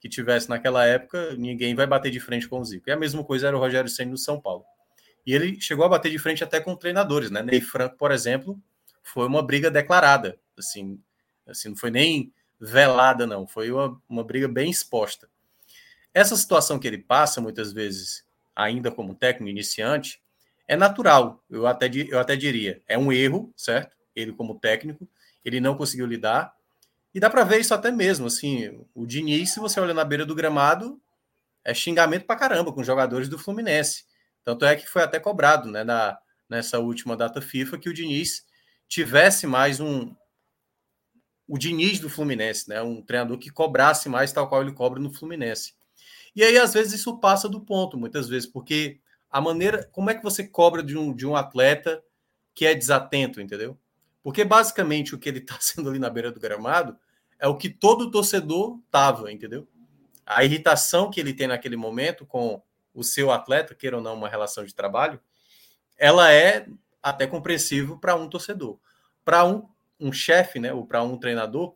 que 0.00 0.08
tivesse 0.08 0.48
naquela 0.48 0.86
época, 0.86 1.34
ninguém 1.36 1.74
vai 1.74 1.86
bater 1.86 2.10
de 2.10 2.18
frente 2.18 2.48
com 2.48 2.58
o 2.58 2.64
Zico. 2.64 2.88
E 2.88 2.92
a 2.92 2.96
mesma 2.96 3.22
coisa 3.22 3.48
era 3.48 3.56
o 3.56 3.60
Rogério 3.60 3.90
Senna 3.90 4.12
no 4.12 4.18
São 4.18 4.40
Paulo. 4.40 4.64
E 5.26 5.34
ele 5.34 5.60
chegou 5.60 5.84
a 5.84 5.88
bater 5.88 6.10
de 6.10 6.18
frente 6.18 6.42
até 6.42 6.58
com 6.58 6.74
treinadores, 6.74 7.30
né? 7.30 7.42
Ney 7.42 7.60
Franco, 7.60 7.96
por 7.96 8.10
exemplo, 8.10 8.58
foi 9.02 9.26
uma 9.26 9.42
briga 9.42 9.70
declarada, 9.70 10.38
assim, 10.58 10.98
assim 11.46 11.68
não 11.68 11.76
foi 11.76 11.90
nem 11.90 12.32
velada, 12.58 13.26
não, 13.26 13.46
foi 13.46 13.70
uma, 13.70 14.00
uma 14.08 14.24
briga 14.24 14.48
bem 14.48 14.70
exposta. 14.70 15.28
Essa 16.12 16.36
situação 16.36 16.78
que 16.78 16.86
ele 16.86 16.98
passa, 16.98 17.40
muitas 17.40 17.72
vezes, 17.72 18.24
ainda 18.56 18.90
como 18.90 19.14
técnico 19.14 19.50
iniciante, 19.50 20.20
é 20.66 20.76
natural, 20.76 21.42
eu 21.50 21.66
até, 21.66 21.90
eu 22.08 22.18
até 22.18 22.36
diria. 22.36 22.80
É 22.86 22.96
um 22.96 23.12
erro, 23.12 23.52
certo? 23.56 23.96
Ele, 24.14 24.32
como 24.32 24.58
técnico, 24.58 25.08
ele 25.44 25.60
não 25.60 25.76
conseguiu 25.76 26.06
lidar. 26.06 26.54
E 27.14 27.20
dá 27.20 27.28
para 27.28 27.44
ver 27.44 27.60
isso 27.60 27.74
até 27.74 27.90
mesmo. 27.90 28.26
Assim, 28.26 28.86
o 28.94 29.06
Diniz, 29.06 29.52
se 29.52 29.60
você 29.60 29.80
olha 29.80 29.94
na 29.94 30.04
beira 30.04 30.24
do 30.24 30.34
gramado, 30.34 31.00
é 31.64 31.74
xingamento 31.74 32.24
para 32.24 32.38
caramba 32.38 32.72
com 32.72 32.80
os 32.80 32.86
jogadores 32.86 33.28
do 33.28 33.38
Fluminense. 33.38 34.04
Tanto 34.42 34.64
é 34.64 34.76
que 34.76 34.88
foi 34.88 35.02
até 35.02 35.18
cobrado 35.18 35.70
né, 35.70 35.84
na, 35.84 36.18
nessa 36.48 36.78
última 36.78 37.16
data 37.16 37.40
FIFA 37.40 37.78
que 37.78 37.88
o 37.88 37.94
Diniz 37.94 38.44
tivesse 38.88 39.46
mais 39.46 39.80
um. 39.80 40.14
O 41.46 41.58
Diniz 41.58 41.98
do 41.98 42.08
Fluminense, 42.08 42.68
né? 42.68 42.80
Um 42.80 43.02
treinador 43.02 43.36
que 43.36 43.50
cobrasse 43.50 44.08
mais, 44.08 44.32
tal 44.32 44.48
qual 44.48 44.62
ele 44.62 44.72
cobra 44.72 45.00
no 45.00 45.12
Fluminense. 45.12 45.74
E 46.34 46.44
aí, 46.44 46.56
às 46.56 46.72
vezes, 46.72 47.00
isso 47.00 47.18
passa 47.18 47.48
do 47.48 47.60
ponto, 47.60 47.98
muitas 47.98 48.28
vezes, 48.28 48.48
porque 48.48 49.00
a 49.28 49.40
maneira. 49.40 49.88
Como 49.92 50.10
é 50.10 50.14
que 50.14 50.22
você 50.22 50.46
cobra 50.46 50.82
de 50.82 50.96
um, 50.96 51.12
de 51.12 51.26
um 51.26 51.34
atleta 51.34 52.02
que 52.54 52.64
é 52.64 52.74
desatento, 52.74 53.40
entendeu? 53.40 53.78
Porque 54.22 54.44
basicamente 54.44 55.14
o 55.14 55.18
que 55.18 55.28
ele 55.28 55.38
está 55.38 55.56
sendo 55.60 55.88
ali 55.88 55.98
na 55.98 56.10
beira 56.10 56.30
do 56.30 56.40
gramado 56.40 56.96
é 57.38 57.46
o 57.48 57.56
que 57.56 57.70
todo 57.70 58.10
torcedor 58.10 58.78
tava, 58.90 59.32
entendeu? 59.32 59.66
A 60.26 60.44
irritação 60.44 61.10
que 61.10 61.18
ele 61.18 61.32
tem 61.32 61.46
naquele 61.46 61.76
momento 61.76 62.26
com 62.26 62.62
o 62.94 63.02
seu 63.02 63.30
atleta, 63.30 63.74
queira 63.74 63.96
ou 63.96 64.02
não 64.02 64.14
uma 64.14 64.28
relação 64.28 64.64
de 64.64 64.74
trabalho, 64.74 65.20
ela 65.96 66.32
é 66.32 66.66
até 67.02 67.26
compreensível 67.26 67.98
para 67.98 68.14
um 68.14 68.28
torcedor. 68.28 68.78
Para 69.24 69.44
um, 69.44 69.66
um 69.98 70.12
chefe, 70.12 70.58
né, 70.58 70.72
ou 70.72 70.86
para 70.86 71.02
um 71.02 71.16
treinador, 71.16 71.74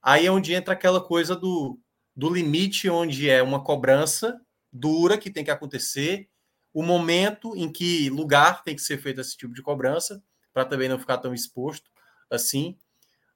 aí 0.00 0.26
é 0.26 0.30
onde 0.30 0.54
entra 0.54 0.74
aquela 0.74 1.00
coisa 1.00 1.34
do 1.34 1.78
do 2.14 2.28
limite 2.28 2.88
onde 2.90 3.30
é 3.30 3.42
uma 3.42 3.62
cobrança 3.62 4.40
dura 4.70 5.16
que 5.16 5.30
tem 5.30 5.42
que 5.44 5.50
acontecer, 5.50 6.28
o 6.72 6.82
momento 6.82 7.56
em 7.56 7.70
que 7.72 8.10
lugar 8.10 8.62
tem 8.62 8.76
que 8.76 8.82
ser 8.82 8.98
feito 8.98 9.20
esse 9.20 9.36
tipo 9.36 9.54
de 9.54 9.62
cobrança, 9.62 10.22
para 10.52 10.64
também 10.64 10.88
não 10.88 10.98
ficar 10.98 11.18
tão 11.18 11.34
exposto 11.34 11.90
assim. 12.30 12.76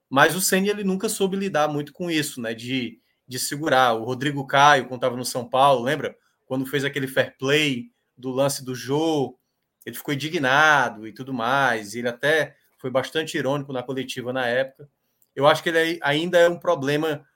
Mas 0.08 0.34
o 0.36 0.40
Ceni 0.40 0.68
ele 0.68 0.84
nunca 0.84 1.08
soube 1.08 1.36
lidar 1.36 1.68
muito 1.68 1.92
com 1.92 2.10
isso, 2.10 2.40
né? 2.40 2.54
De, 2.54 3.00
de 3.26 3.38
segurar. 3.38 3.94
O 3.94 4.04
Rodrigo 4.04 4.46
Caio, 4.46 4.86
quando 4.86 4.98
estava 4.98 5.16
no 5.16 5.24
São 5.24 5.48
Paulo, 5.48 5.82
lembra? 5.82 6.16
Quando 6.46 6.66
fez 6.66 6.84
aquele 6.84 7.06
fair 7.06 7.36
play 7.38 7.90
do 8.16 8.30
lance 8.30 8.64
do 8.64 8.74
jogo, 8.74 9.38
ele 9.84 9.96
ficou 9.96 10.14
indignado 10.14 11.06
e 11.06 11.12
tudo 11.12 11.32
mais. 11.32 11.94
Ele 11.94 12.08
até 12.08 12.56
foi 12.78 12.90
bastante 12.90 13.36
irônico 13.36 13.72
na 13.72 13.82
coletiva 13.82 14.32
na 14.32 14.46
época. 14.46 14.88
Eu 15.34 15.46
acho 15.46 15.62
que 15.62 15.68
ele 15.68 15.98
ainda 16.02 16.38
é 16.38 16.48
um 16.48 16.58
problema 16.58 17.26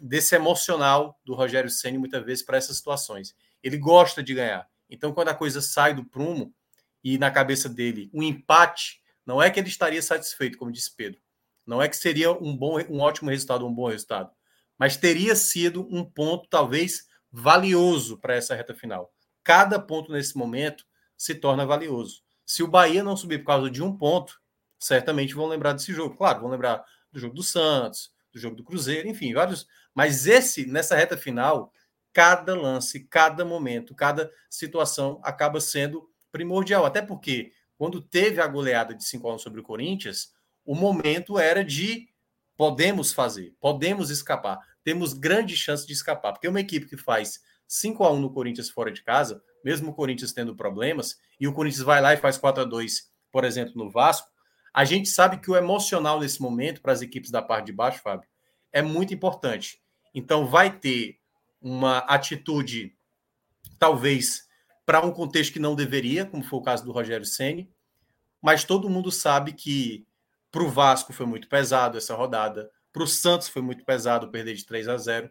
desse 0.00 0.34
emocional 0.34 1.18
do 1.24 1.34
Rogério 1.34 1.70
Ceni 1.70 1.98
muitas 1.98 2.24
vezes 2.24 2.44
para 2.44 2.58
essas 2.58 2.76
situações. 2.76 3.34
Ele 3.62 3.78
gosta 3.78 4.22
de 4.22 4.34
ganhar. 4.34 4.68
Então, 4.90 5.12
quando 5.12 5.28
a 5.28 5.34
coisa 5.34 5.62
sai 5.62 5.94
do 5.94 6.04
prumo 6.04 6.52
e 7.02 7.16
na 7.16 7.30
cabeça 7.30 7.68
dele 7.68 8.10
um 8.12 8.22
empate, 8.22 9.01
não 9.26 9.42
é 9.42 9.50
que 9.50 9.60
ele 9.60 9.68
estaria 9.68 10.02
satisfeito, 10.02 10.58
como 10.58 10.72
disse 10.72 10.94
Pedro. 10.94 11.20
Não 11.66 11.80
é 11.80 11.88
que 11.88 11.96
seria 11.96 12.32
um 12.32 12.56
bom, 12.56 12.80
um 12.88 13.00
ótimo 13.00 13.30
resultado, 13.30 13.66
um 13.66 13.74
bom 13.74 13.88
resultado, 13.88 14.30
mas 14.78 14.96
teria 14.96 15.36
sido 15.36 15.86
um 15.90 16.04
ponto 16.04 16.48
talvez 16.48 17.06
valioso 17.30 18.18
para 18.18 18.34
essa 18.34 18.54
reta 18.54 18.74
final. 18.74 19.12
Cada 19.44 19.78
ponto 19.78 20.12
nesse 20.12 20.36
momento 20.36 20.84
se 21.16 21.34
torna 21.34 21.64
valioso. 21.64 22.22
Se 22.44 22.62
o 22.62 22.68
Bahia 22.68 23.02
não 23.02 23.16
subir 23.16 23.38
por 23.38 23.46
causa 23.46 23.70
de 23.70 23.82
um 23.82 23.96
ponto, 23.96 24.40
certamente 24.78 25.34
vão 25.34 25.46
lembrar 25.46 25.72
desse 25.72 25.92
jogo. 25.92 26.16
Claro, 26.16 26.40
vão 26.40 26.50
lembrar 26.50 26.84
do 27.12 27.20
jogo 27.20 27.34
do 27.34 27.42
Santos, 27.42 28.12
do 28.32 28.38
jogo 28.38 28.56
do 28.56 28.64
Cruzeiro, 28.64 29.08
enfim, 29.08 29.32
vários. 29.32 29.66
Mas 29.94 30.26
esse, 30.26 30.66
nessa 30.66 30.96
reta 30.96 31.16
final, 31.16 31.72
cada 32.12 32.54
lance, 32.54 33.04
cada 33.04 33.44
momento, 33.44 33.94
cada 33.94 34.30
situação 34.50 35.20
acaba 35.22 35.60
sendo 35.60 36.10
primordial. 36.30 36.84
Até 36.84 37.00
porque, 37.00 37.52
quando 37.82 38.00
teve 38.00 38.40
a 38.40 38.46
goleada 38.46 38.94
de 38.94 39.04
5 39.04 39.28
a 39.28 39.34
1 39.34 39.38
sobre 39.40 39.58
o 39.58 39.64
Corinthians, 39.64 40.32
o 40.64 40.72
momento 40.72 41.36
era 41.36 41.64
de 41.64 42.08
podemos 42.56 43.12
fazer, 43.12 43.56
podemos 43.60 44.08
escapar, 44.08 44.60
temos 44.84 45.12
grande 45.12 45.56
chance 45.56 45.84
de 45.84 45.92
escapar. 45.92 46.32
Porque 46.32 46.46
uma 46.46 46.60
equipe 46.60 46.86
que 46.86 46.96
faz 46.96 47.40
5 47.66 48.04
a 48.04 48.12
1 48.12 48.20
no 48.20 48.32
Corinthians 48.32 48.70
fora 48.70 48.92
de 48.92 49.02
casa, 49.02 49.42
mesmo 49.64 49.90
o 49.90 49.94
Corinthians 49.94 50.32
tendo 50.32 50.54
problemas, 50.54 51.18
e 51.40 51.48
o 51.48 51.52
Corinthians 51.52 51.82
vai 51.82 52.00
lá 52.00 52.14
e 52.14 52.18
faz 52.18 52.38
4 52.38 52.62
a 52.62 52.64
2 52.64 53.10
por 53.32 53.42
exemplo, 53.42 53.72
no 53.74 53.90
Vasco, 53.90 54.28
a 54.72 54.84
gente 54.84 55.08
sabe 55.08 55.38
que 55.38 55.50
o 55.50 55.56
emocional 55.56 56.20
nesse 56.20 56.40
momento, 56.40 56.80
para 56.80 56.92
as 56.92 57.02
equipes 57.02 57.32
da 57.32 57.42
parte 57.42 57.66
de 57.66 57.72
baixo, 57.72 58.00
Fábio, 58.00 58.28
é 58.72 58.80
muito 58.80 59.12
importante. 59.12 59.82
Então, 60.14 60.46
vai 60.46 60.70
ter 60.70 61.18
uma 61.60 61.98
atitude, 61.98 62.94
talvez, 63.76 64.46
para 64.92 65.06
um 65.06 65.10
contexto 65.10 65.54
que 65.54 65.58
não 65.58 65.74
deveria, 65.74 66.26
como 66.26 66.42
foi 66.42 66.58
o 66.58 66.62
caso 66.62 66.84
do 66.84 66.92
Rogério 66.92 67.24
Ceni, 67.24 67.72
mas 68.42 68.62
todo 68.62 68.90
mundo 68.90 69.10
sabe 69.10 69.54
que 69.54 70.06
para 70.50 70.62
o 70.62 70.68
Vasco 70.68 71.14
foi 71.14 71.24
muito 71.24 71.48
pesado 71.48 71.96
essa 71.96 72.14
rodada, 72.14 72.70
para 72.92 73.02
o 73.02 73.06
Santos 73.06 73.48
foi 73.48 73.62
muito 73.62 73.86
pesado 73.86 74.30
perder 74.30 74.54
de 74.54 74.66
3 74.66 74.88
a 74.88 74.98
0. 74.98 75.30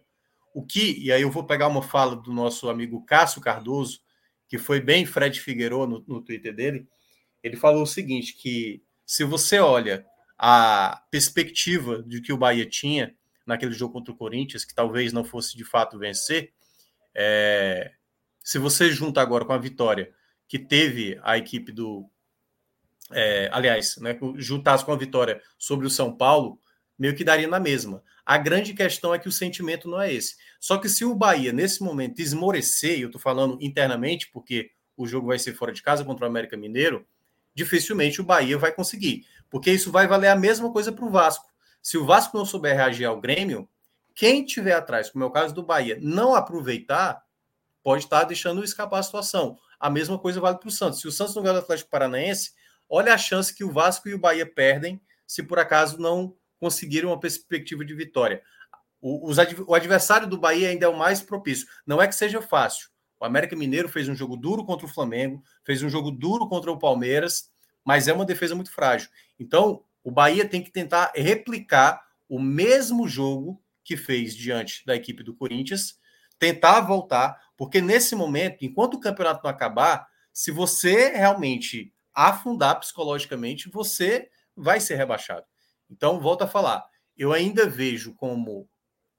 O 0.51 0.65
que, 0.65 0.97
e 0.97 1.11
aí 1.11 1.21
eu 1.21 1.29
vou 1.29 1.43
pegar 1.43 1.67
uma 1.67 1.83
fala 1.83 2.15
do 2.15 2.33
nosso 2.33 2.71
amigo 2.71 3.05
Cássio 3.05 3.39
Cardoso, 3.39 3.99
que 4.47 4.57
foi 4.57 4.81
bem 4.81 5.05
Fred 5.05 5.39
Figueiredo 5.39 5.85
no, 5.85 6.03
no 6.07 6.23
Twitter 6.23 6.55
dele, 6.55 6.87
ele 7.43 7.55
falou 7.55 7.83
o 7.83 7.85
seguinte, 7.85 8.35
que 8.35 8.81
se 9.05 9.23
você 9.23 9.59
olha 9.59 10.03
a 10.39 11.03
perspectiva 11.11 12.01
de 12.01 12.19
que 12.19 12.33
o 12.33 12.37
Bahia 12.37 12.67
tinha 12.67 13.15
naquele 13.45 13.73
jogo 13.73 13.93
contra 13.93 14.11
o 14.11 14.17
Corinthians, 14.17 14.65
que 14.65 14.73
talvez 14.73 15.13
não 15.13 15.23
fosse 15.23 15.55
de 15.55 15.63
fato 15.63 15.99
vencer, 15.99 16.51
é, 17.13 17.91
se 18.43 18.57
você 18.57 18.91
junta 18.91 19.21
agora 19.21 19.45
com 19.45 19.53
a 19.53 19.57
vitória 19.57 20.11
que 20.47 20.59
teve 20.59 21.19
a 21.23 21.37
equipe 21.37 21.71
do. 21.71 22.09
É, 23.11 23.49
aliás, 23.51 23.97
né, 23.97 24.17
juntasse 24.35 24.85
com 24.85 24.91
a 24.91 24.97
vitória 24.97 25.41
sobre 25.57 25.85
o 25.85 25.89
São 25.89 26.15
Paulo, 26.15 26.59
meio 26.97 27.15
que 27.15 27.23
daria 27.23 27.47
na 27.47 27.59
mesma. 27.59 28.03
A 28.25 28.37
grande 28.37 28.73
questão 28.73 29.13
é 29.13 29.19
que 29.19 29.27
o 29.27 29.31
sentimento 29.31 29.89
não 29.89 29.99
é 30.01 30.13
esse. 30.13 30.35
Só 30.59 30.77
que 30.77 30.87
se 30.87 31.03
o 31.03 31.15
Bahia, 31.15 31.51
nesse 31.51 31.83
momento, 31.83 32.19
esmorecer, 32.19 32.97
e 32.97 33.01
eu 33.01 33.07
estou 33.07 33.19
falando 33.19 33.57
internamente, 33.61 34.29
porque 34.31 34.71
o 34.95 35.07
jogo 35.07 35.27
vai 35.27 35.39
ser 35.39 35.53
fora 35.53 35.73
de 35.73 35.81
casa 35.81 36.05
contra 36.05 36.25
o 36.25 36.29
América 36.29 36.55
Mineiro, 36.55 37.05
dificilmente 37.53 38.21
o 38.21 38.23
Bahia 38.23 38.57
vai 38.57 38.71
conseguir. 38.71 39.25
Porque 39.49 39.71
isso 39.71 39.91
vai 39.91 40.07
valer 40.07 40.29
a 40.29 40.35
mesma 40.35 40.71
coisa 40.71 40.91
para 40.91 41.05
o 41.05 41.09
Vasco. 41.09 41.45
Se 41.81 41.97
o 41.97 42.05
Vasco 42.05 42.37
não 42.37 42.45
souber 42.45 42.75
reagir 42.75 43.05
ao 43.05 43.19
Grêmio, 43.19 43.67
quem 44.13 44.45
tiver 44.45 44.73
atrás, 44.73 45.09
como 45.09 45.23
é 45.23 45.27
o 45.27 45.31
caso 45.31 45.53
do 45.53 45.63
Bahia, 45.63 45.97
não 45.99 46.35
aproveitar, 46.35 47.23
pode 47.83 48.03
estar 48.03 48.23
deixando 48.23 48.63
escapar 48.63 48.99
a 48.99 49.03
situação. 49.03 49.57
A 49.79 49.89
mesma 49.89 50.17
coisa 50.17 50.39
vale 50.39 50.57
para 50.57 50.67
o 50.67 50.71
Santos. 50.71 50.99
Se 50.99 51.07
o 51.07 51.11
Santos 51.11 51.35
não 51.35 51.43
ganhar 51.43 51.53
do 51.53 51.59
Atlético 51.59 51.89
Paranaense, 51.89 52.51
olha 52.89 53.13
a 53.13 53.17
chance 53.17 53.53
que 53.53 53.63
o 53.63 53.71
Vasco 53.71 54.07
e 54.07 54.13
o 54.13 54.19
Bahia 54.19 54.45
perdem 54.45 55.01
se 55.25 55.41
por 55.41 55.59
acaso 55.59 55.97
não 55.99 56.35
conseguirem 56.59 57.09
uma 57.09 57.19
perspectiva 57.19 57.83
de 57.83 57.93
vitória. 57.93 58.41
O, 59.01 59.31
o 59.67 59.73
adversário 59.73 60.27
do 60.27 60.37
Bahia 60.37 60.69
ainda 60.69 60.85
é 60.85 60.89
o 60.89 60.97
mais 60.97 61.21
propício. 61.21 61.67
Não 61.87 62.01
é 62.01 62.07
que 62.07 62.13
seja 62.13 62.41
fácil. 62.41 62.89
O 63.19 63.25
América 63.25 63.55
Mineiro 63.55 63.89
fez 63.89 64.09
um 64.09 64.15
jogo 64.15 64.35
duro 64.35 64.65
contra 64.65 64.85
o 64.85 64.89
Flamengo, 64.89 65.43
fez 65.63 65.81
um 65.81 65.89
jogo 65.89 66.11
duro 66.11 66.47
contra 66.47 66.71
o 66.71 66.77
Palmeiras, 66.77 67.51
mas 67.83 68.07
é 68.07 68.13
uma 68.13 68.25
defesa 68.25 68.55
muito 68.55 68.71
frágil. 68.71 69.09
Então, 69.39 69.83
o 70.03 70.11
Bahia 70.11 70.47
tem 70.47 70.63
que 70.63 70.71
tentar 70.71 71.11
replicar 71.15 72.03
o 72.27 72.39
mesmo 72.39 73.07
jogo 73.07 73.61
que 73.83 73.97
fez 73.97 74.35
diante 74.35 74.85
da 74.85 74.95
equipe 74.95 75.23
do 75.23 75.35
Corinthians, 75.35 75.99
tentar 76.41 76.81
voltar, 76.81 77.39
porque 77.55 77.79
nesse 77.79 78.15
momento, 78.15 78.65
enquanto 78.65 78.95
o 78.95 78.99
campeonato 78.99 79.41
não 79.43 79.51
acabar, 79.51 80.07
se 80.33 80.49
você 80.49 81.09
realmente 81.09 81.93
afundar 82.11 82.79
psicologicamente, 82.79 83.69
você 83.69 84.27
vai 84.55 84.79
ser 84.79 84.95
rebaixado. 84.95 85.45
Então, 85.87 86.19
volto 86.19 86.41
a 86.41 86.47
falar, 86.47 86.83
eu 87.15 87.31
ainda 87.31 87.69
vejo 87.69 88.15
como 88.15 88.67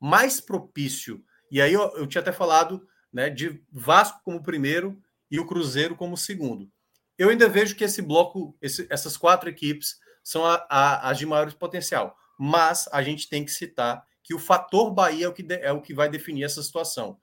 mais 0.00 0.40
propício, 0.40 1.22
e 1.48 1.62
aí 1.62 1.72
eu, 1.72 1.96
eu 1.96 2.08
tinha 2.08 2.20
até 2.20 2.32
falado 2.32 2.84
né, 3.12 3.30
de 3.30 3.62
Vasco 3.70 4.20
como 4.24 4.42
primeiro 4.42 5.00
e 5.30 5.38
o 5.38 5.46
Cruzeiro 5.46 5.94
como 5.94 6.16
segundo. 6.16 6.68
Eu 7.16 7.28
ainda 7.28 7.48
vejo 7.48 7.76
que 7.76 7.84
esse 7.84 8.02
bloco, 8.02 8.56
esse, 8.60 8.84
essas 8.90 9.16
quatro 9.16 9.48
equipes, 9.48 9.94
são 10.24 10.44
a, 10.44 10.66
a, 10.68 11.08
as 11.08 11.18
de 11.18 11.26
maior 11.26 11.52
potencial. 11.54 12.16
Mas 12.36 12.88
a 12.90 13.00
gente 13.00 13.28
tem 13.28 13.44
que 13.44 13.52
citar 13.52 14.04
que 14.22 14.34
o 14.34 14.38
fator 14.38 14.90
Bahia 14.92 15.26
é 15.26 15.28
o 15.28 15.32
que, 15.32 15.42
de, 15.42 15.56
é 15.56 15.72
o 15.72 15.80
que 15.82 15.94
vai 15.94 16.08
definir 16.08 16.44
essa 16.44 16.62
situação. 16.62 17.18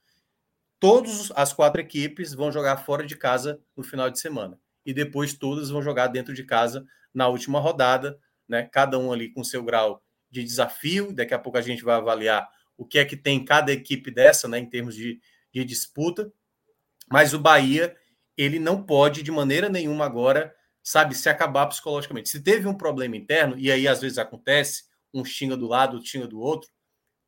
todas 0.79 1.31
as 1.35 1.51
quatro 1.53 1.81
equipes 1.81 2.33
vão 2.33 2.51
jogar 2.51 2.77
fora 2.77 3.05
de 3.05 3.15
casa 3.15 3.61
no 3.75 3.83
final 3.83 4.09
de 4.09 4.19
semana. 4.19 4.59
E 4.85 4.93
depois 4.93 5.33
todas 5.33 5.69
vão 5.69 5.81
jogar 5.81 6.07
dentro 6.07 6.33
de 6.33 6.43
casa 6.43 6.85
na 7.13 7.27
última 7.27 7.59
rodada, 7.59 8.17
né? 8.47 8.63
Cada 8.71 8.97
um 8.97 9.11
ali 9.11 9.29
com 9.31 9.43
seu 9.43 9.63
grau 9.63 10.01
de 10.31 10.43
desafio. 10.43 11.13
Daqui 11.13 11.33
a 11.33 11.39
pouco 11.39 11.57
a 11.57 11.61
gente 11.61 11.83
vai 11.83 11.95
avaliar 11.95 12.47
o 12.77 12.85
que 12.85 12.97
é 12.97 13.05
que 13.05 13.17
tem 13.17 13.43
cada 13.43 13.73
equipe 13.73 14.09
dessa, 14.09 14.47
né, 14.47 14.57
em 14.57 14.69
termos 14.69 14.95
de, 14.95 15.19
de 15.53 15.65
disputa. 15.65 16.31
Mas 17.11 17.33
o 17.33 17.39
Bahia, 17.39 17.95
ele 18.37 18.57
não 18.57 18.81
pode 18.81 19.21
de 19.21 19.31
maneira 19.31 19.67
nenhuma 19.67 20.05
agora, 20.05 20.55
sabe, 20.81 21.13
se 21.13 21.27
acabar 21.27 21.67
psicologicamente. 21.67 22.29
Se 22.29 22.41
teve 22.41 22.67
um 22.67 22.73
problema 22.73 23.17
interno, 23.17 23.57
e 23.57 23.69
aí 23.69 23.85
às 23.85 23.99
vezes 23.99 24.17
acontece, 24.17 24.83
um 25.13 25.25
xinga 25.25 25.57
do 25.57 25.67
lado, 25.67 25.95
outro 25.95 26.09
xinga 26.09 26.27
do 26.27 26.39
outro, 26.39 26.69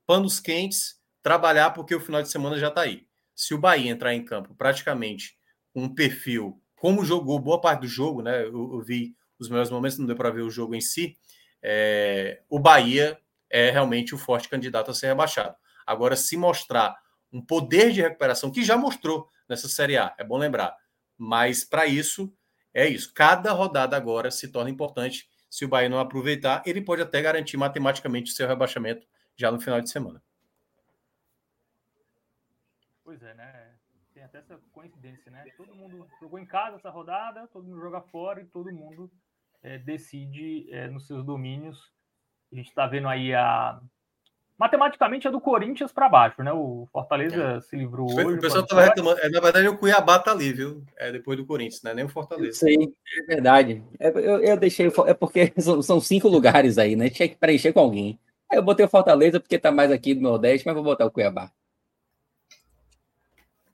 panos 0.06 0.40
quentes, 0.40 1.00
trabalhar 1.22 1.72
porque 1.72 1.96
o 1.96 2.00
final 2.00 2.22
de 2.22 2.30
semana 2.30 2.58
já 2.58 2.68
está 2.70 2.82
aí. 2.82 3.08
Se 3.36 3.54
o 3.54 3.58
Bahia 3.58 3.92
entrar 3.92 4.14
em 4.14 4.24
campo 4.24 4.54
praticamente 4.56 5.38
com 5.74 5.84
um 5.84 5.94
perfil, 5.94 6.62
como 6.76 7.06
jogou 7.06 7.40
boa 7.40 7.62
parte 7.62 7.82
do 7.82 7.88
jogo, 7.88 8.22
né? 8.22 8.44
Eu, 8.44 8.74
eu 8.74 8.82
vi 8.82 9.16
os 9.40 9.50
melhores 9.50 9.72
momentos, 9.72 9.98
não 9.98 10.06
deu 10.06 10.16
para 10.16 10.30
ver 10.30 10.42
o 10.42 10.50
jogo 10.50 10.76
em 10.76 10.82
si. 10.82 11.18
É, 11.62 12.42
o 12.50 12.60
Bahia 12.60 13.20
é 13.50 13.70
realmente 13.70 14.14
o 14.14 14.18
forte 14.18 14.50
candidato 14.50 14.92
a 14.92 14.94
ser 14.94 15.08
rebaixado. 15.08 15.56
Agora, 15.86 16.16
se 16.16 16.38
mostrar 16.38 16.96
um 17.32 17.42
poder 17.42 17.92
de 17.92 18.02
recuperação, 18.02 18.52
que 18.52 18.64
já 18.64 18.78
mostrou 18.78 19.30
nessa 19.48 19.68
Série 19.68 19.98
A, 19.98 20.14
é 20.18 20.24
bom 20.24 20.38
lembrar. 20.38 20.76
Mas 21.18 21.64
para 21.64 21.86
isso, 21.86 22.34
é 22.74 22.88
isso. 22.88 23.14
Cada 23.14 23.52
rodada 23.52 23.96
agora 23.96 24.32
se 24.32 24.48
torna 24.48 24.70
importante. 24.70 25.30
Se 25.50 25.66
o 25.66 25.68
Bahia 25.68 25.90
não 25.90 26.00
aproveitar, 26.00 26.64
ele 26.66 26.82
pode 26.82 27.02
até 27.02 27.22
garantir 27.22 27.58
matematicamente 27.58 28.32
o 28.32 28.36
seu 28.36 28.48
rebaixamento 28.48 29.06
já 29.42 29.52
no 29.52 29.60
final 29.60 29.82
de 29.82 29.90
semana. 29.90 30.22
Pois 33.04 33.22
é, 33.24 33.34
né? 33.34 33.72
Tem 34.14 34.24
até 34.24 34.38
essa 34.38 34.58
coincidência, 34.72 35.32
né? 35.32 35.44
Todo 35.58 35.76
mundo 35.76 36.08
jogou 36.22 36.40
em 36.40 36.46
casa 36.46 36.78
essa 36.78 36.90
rodada, 36.90 37.48
todo 37.48 37.66
mundo 37.66 37.82
joga 37.82 38.02
fora 38.02 38.40
e 38.40 38.46
todo 38.46 38.72
mundo 38.72 39.12
é, 39.64 39.78
decide 39.80 40.68
é, 40.72 40.88
nos 40.88 41.08
seus 41.08 41.26
domínios. 41.26 41.92
A 42.52 42.56
gente 42.56 42.70
está 42.70 42.86
vendo 42.88 43.08
aí 43.08 43.34
a. 43.34 43.82
Matematicamente 44.58 45.28
é 45.28 45.32
do 45.32 45.42
Corinthians 45.42 45.92
para 45.92 46.08
baixo, 46.08 46.44
né? 46.44 46.54
O 46.54 46.88
Fortaleza 46.92 47.58
é. 47.58 47.62
se 47.62 47.76
livrou 47.76 48.08
o 48.08 48.14
hoje. 48.14 48.38
O 48.38 48.40
pessoal 48.40 48.64
estava 48.64 48.84
reclamando. 48.84 49.20
É, 49.22 49.30
na 49.30 49.40
verdade, 49.40 49.68
o 49.68 49.78
Cuiabá 49.78 50.20
tá 50.20 50.32
ali, 50.32 50.54
viu? 50.54 50.84
É 50.98 51.12
depois 51.12 51.36
do 51.38 51.46
Corinthians, 51.46 51.82
né? 51.82 51.96
Nem 51.96 52.06
o 52.06 52.10
Fortaleza. 52.10 52.60
Sim, 52.60 52.94
é 53.18 53.24
verdade. 53.24 53.84
É, 54.00 54.10
eu, 54.10 54.40
eu 54.40 54.58
deixei. 54.58 54.92
É 55.08 55.14
porque 55.16 55.52
são, 55.60 55.82
são 55.82 56.00
cinco 56.00 56.28
lugares 56.28 56.78
aí, 56.78 56.96
né? 56.96 57.10
Tinha 57.10 57.28
que 57.28 57.36
preencher 57.36 57.74
com 57.74 57.80
alguém. 57.80 58.20
Eu 58.52 58.62
botei 58.62 58.86
o 58.86 58.90
Fortaleza 58.90 59.40
porque 59.40 59.58
tá 59.58 59.72
mais 59.72 59.92
aqui 59.92 60.14
do 60.14 60.22
Nordeste, 60.22 60.66
mas 60.66 60.76
vou 60.76 60.84
botar 60.84 61.06
o 61.06 61.12
Cuiabá. 61.12 61.52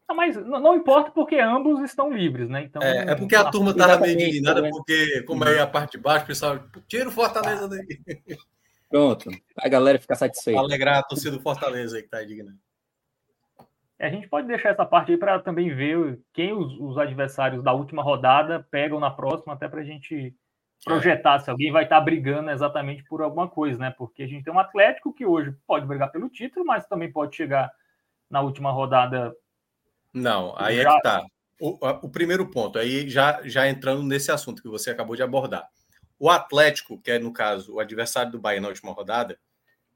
Não, 0.08 0.16
mas 0.16 0.38
não, 0.38 0.76
importa 0.76 1.12
porque 1.12 1.36
ambos 1.36 1.82
estão 1.82 2.12
livres, 2.12 2.50
né? 2.50 2.64
Então, 2.64 2.82
é, 2.82 3.12
é 3.12 3.16
porque 3.16 3.36
a 3.36 3.52
turma 3.52 3.72
estava 3.72 3.98
meio 4.00 4.14
indignada, 4.14 4.62
né? 4.62 4.70
porque, 4.70 5.22
como 5.24 5.44
é 5.44 5.60
a 5.60 5.68
parte 5.68 5.94
de 5.94 5.98
baixo, 5.98 6.24
o 6.24 6.28
pessoal 6.28 6.60
tira 6.88 7.10
o 7.10 7.12
Fortaleza 7.12 7.66
ah. 7.66 7.68
daí. 7.68 7.86
Pronto, 8.90 9.30
a 9.58 9.68
galera 9.68 10.00
fica 10.00 10.16
satisfeita. 10.16 10.60
Alegrar 10.60 11.00
a 11.00 11.04
torcida 11.04 11.36
do 11.36 11.42
Fortaleza 11.42 11.98
aí 11.98 12.02
que 12.02 12.08
está 12.08 12.24
indignada. 12.24 12.58
É, 14.00 14.08
a 14.08 14.10
gente 14.10 14.30
pode 14.30 14.48
deixar 14.48 14.70
essa 14.70 14.86
parte 14.86 15.12
aí 15.12 15.18
para 15.18 15.40
também 15.40 15.76
ver 15.76 16.20
quem 16.32 16.54
os, 16.54 16.72
os, 16.80 16.98
adversários 16.98 17.64
da 17.64 17.74
última 17.74 18.04
rodada 18.04 18.66
pegam 18.72 19.00
na 19.00 19.10
próxima, 19.10 19.54
até 19.54 19.68
para 19.68 19.82
a 19.82 19.84
gente 19.84 20.34
projetar 20.84 21.40
se 21.40 21.50
alguém 21.50 21.72
vai 21.72 21.84
estar 21.84 22.00
tá 22.00 22.02
brigando 22.02 22.50
exatamente 22.50 23.04
por 23.04 23.22
alguma 23.22 23.48
coisa, 23.48 23.80
né? 23.80 23.92
Porque 23.98 24.24
a 24.24 24.28
gente 24.28 24.44
tem 24.44 24.54
um 24.54 24.60
Atlético 24.60 25.14
que 25.14 25.26
hoje 25.26 25.54
pode 25.66 25.86
brigar 25.86 26.12
pelo 26.12 26.30
título, 26.30 26.66
mas 26.66 26.88
também 26.88 27.12
pode 27.12 27.36
chegar 27.36 27.70
na 28.30 28.42
última 28.42 28.72
rodada 28.72 29.34
não, 30.18 30.56
aí 30.58 30.82
já... 30.82 30.92
é 30.92 30.96
que 30.96 31.02
tá. 31.02 31.26
O, 31.60 31.78
o, 32.04 32.10
primeiro 32.10 32.50
ponto, 32.50 32.78
aí 32.78 33.10
já, 33.10 33.42
já 33.44 33.68
entrando 33.68 34.04
nesse 34.04 34.32
assunto 34.32 34.62
que 34.62 34.68
você 34.68 34.92
acabou 34.92 35.16
de 35.16 35.24
abordar. 35.24 35.68
O 36.20 36.30
Atlético, 36.30 37.00
que 37.00 37.12
é, 37.12 37.20
no 37.20 37.34
caso, 37.34 37.76
o 37.76 37.80
adversário 37.80 38.32
do 38.32 38.40
Bahia 38.40 38.62
na 38.62 38.68
última 38.68 38.92
rodada, 38.92 39.40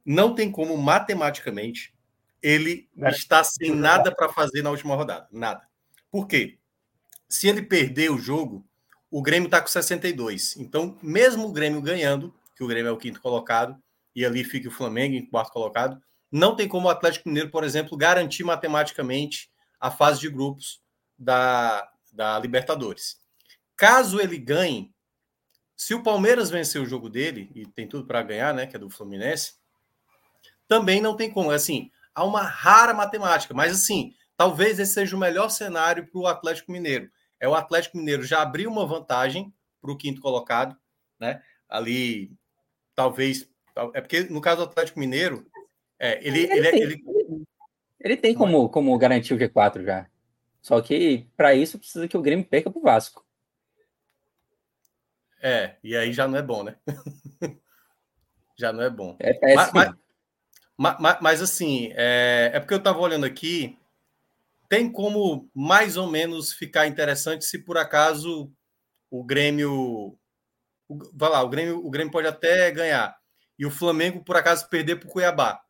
não 0.03 0.33
tem 0.33 0.51
como 0.51 0.75
matematicamente 0.77 1.93
ele 2.41 2.89
é. 2.97 3.09
está 3.09 3.43
sem 3.43 3.75
nada 3.75 4.13
para 4.13 4.29
fazer 4.29 4.63
na 4.63 4.71
última 4.71 4.95
rodada. 4.95 5.27
Nada. 5.31 5.67
Por 6.09 6.27
quê? 6.27 6.57
Se 7.29 7.47
ele 7.47 7.61
perder 7.61 8.09
o 8.09 8.17
jogo, 8.17 8.65
o 9.11 9.21
Grêmio 9.21 9.47
está 9.47 9.61
com 9.61 9.67
62. 9.67 10.55
Então, 10.55 10.97
mesmo 11.03 11.47
o 11.47 11.51
Grêmio 11.51 11.81
ganhando, 11.81 12.33
que 12.55 12.63
o 12.63 12.67
Grêmio 12.67 12.89
é 12.89 12.91
o 12.93 12.97
quinto 12.97 13.21
colocado, 13.21 13.77
e 14.15 14.25
ali 14.25 14.43
fica 14.43 14.69
o 14.69 14.71
Flamengo 14.71 15.15
em 15.15 15.25
quarto 15.25 15.51
colocado, 15.51 16.01
não 16.31 16.55
tem 16.55 16.67
como 16.67 16.87
o 16.87 16.89
Atlético 16.89 17.27
Mineiro, 17.27 17.49
por 17.49 17.65
exemplo, 17.65 17.97
garantir 17.97 18.45
matematicamente 18.45 19.51
a 19.79 19.91
fase 19.91 20.21
de 20.21 20.29
grupos 20.29 20.81
da, 21.19 21.91
da 22.13 22.39
Libertadores. 22.39 23.17
Caso 23.75 24.21
ele 24.21 24.37
ganhe, 24.37 24.93
se 25.75 25.93
o 25.93 26.03
Palmeiras 26.03 26.49
vencer 26.49 26.81
o 26.81 26.85
jogo 26.85 27.09
dele, 27.09 27.51
e 27.53 27.65
tem 27.65 27.87
tudo 27.87 28.05
para 28.05 28.23
ganhar, 28.23 28.53
né, 28.53 28.65
que 28.65 28.75
é 28.75 28.79
do 28.79 28.89
Fluminense, 28.89 29.55
também 30.67 31.01
não 31.01 31.17
tem 31.17 31.29
como. 31.29 31.51
Assim, 31.51 31.91
há 32.15 32.23
uma 32.23 32.43
rara 32.43 32.93
matemática, 32.93 33.53
mas 33.53 33.73
assim, 33.73 34.13
talvez 34.37 34.79
esse 34.79 34.93
seja 34.93 35.15
o 35.17 35.19
melhor 35.19 35.49
cenário 35.49 36.07
para 36.07 36.21
o 36.21 36.27
Atlético 36.27 36.71
Mineiro. 36.71 37.11
É 37.41 37.47
o 37.47 37.55
Atlético 37.55 37.97
Mineiro 37.97 38.23
já 38.23 38.43
abrir 38.43 38.67
uma 38.67 38.85
vantagem 38.85 39.51
para 39.81 39.91
o 39.91 39.97
quinto 39.97 40.21
colocado, 40.21 40.77
né? 41.19 41.41
Ali, 41.67 42.31
talvez. 42.93 43.49
É 43.95 43.99
porque 43.99 44.25
no 44.25 44.39
caso 44.39 44.57
do 44.57 44.69
Atlético 44.69 44.99
Mineiro, 44.99 45.49
é, 45.97 46.25
ele, 46.25 46.43
ele, 46.43 46.67
ele, 46.67 46.81
ele, 46.83 47.45
ele 47.99 48.17
tem 48.17 48.35
como, 48.35 48.69
como 48.69 48.95
garantir 48.97 49.33
o 49.33 49.37
G4 49.37 49.83
já. 49.83 50.07
Só 50.61 50.79
que 50.81 51.27
para 51.35 51.55
isso 51.55 51.79
precisa 51.79 52.07
que 52.07 52.15
o 52.15 52.21
Grêmio 52.21 52.45
perca 52.45 52.69
para 52.69 52.79
o 52.79 52.83
Vasco. 52.83 53.25
É, 55.41 55.77
e 55.83 55.97
aí 55.97 56.13
já 56.13 56.27
não 56.27 56.37
é 56.37 56.43
bom, 56.43 56.63
né? 56.63 56.75
já 58.55 58.71
não 58.71 58.83
é 58.83 58.89
bom. 58.91 59.15
É 59.19 59.33
péssimo. 59.33 59.71
Mas, 59.73 59.95
mas, 60.77 60.97
mas, 60.99 61.17
mas 61.21 61.41
assim, 61.41 61.91
é, 61.95 62.51
é, 62.53 62.59
porque 62.59 62.75
eu 62.75 62.77
estava 62.77 62.99
olhando 62.99 63.25
aqui, 63.25 63.79
tem 64.71 64.89
como 64.89 65.51
mais 65.53 65.97
ou 65.97 66.09
menos 66.09 66.53
ficar 66.53 66.87
interessante 66.87 67.43
se 67.43 67.59
por 67.59 67.77
acaso 67.77 68.49
o 69.09 69.21
Grêmio. 69.21 70.17
O, 70.87 70.97
vai 71.13 71.29
lá, 71.29 71.43
o 71.43 71.49
Grêmio, 71.49 71.85
o 71.85 71.89
Grêmio 71.91 72.09
pode 72.09 72.25
até 72.25 72.71
ganhar. 72.71 73.13
E 73.59 73.65
o 73.65 73.69
Flamengo, 73.69 74.23
por 74.23 74.37
acaso, 74.37 74.69
perder 74.69 74.95
para 74.95 75.09
o 75.09 75.11
Cuiabá. 75.11 75.61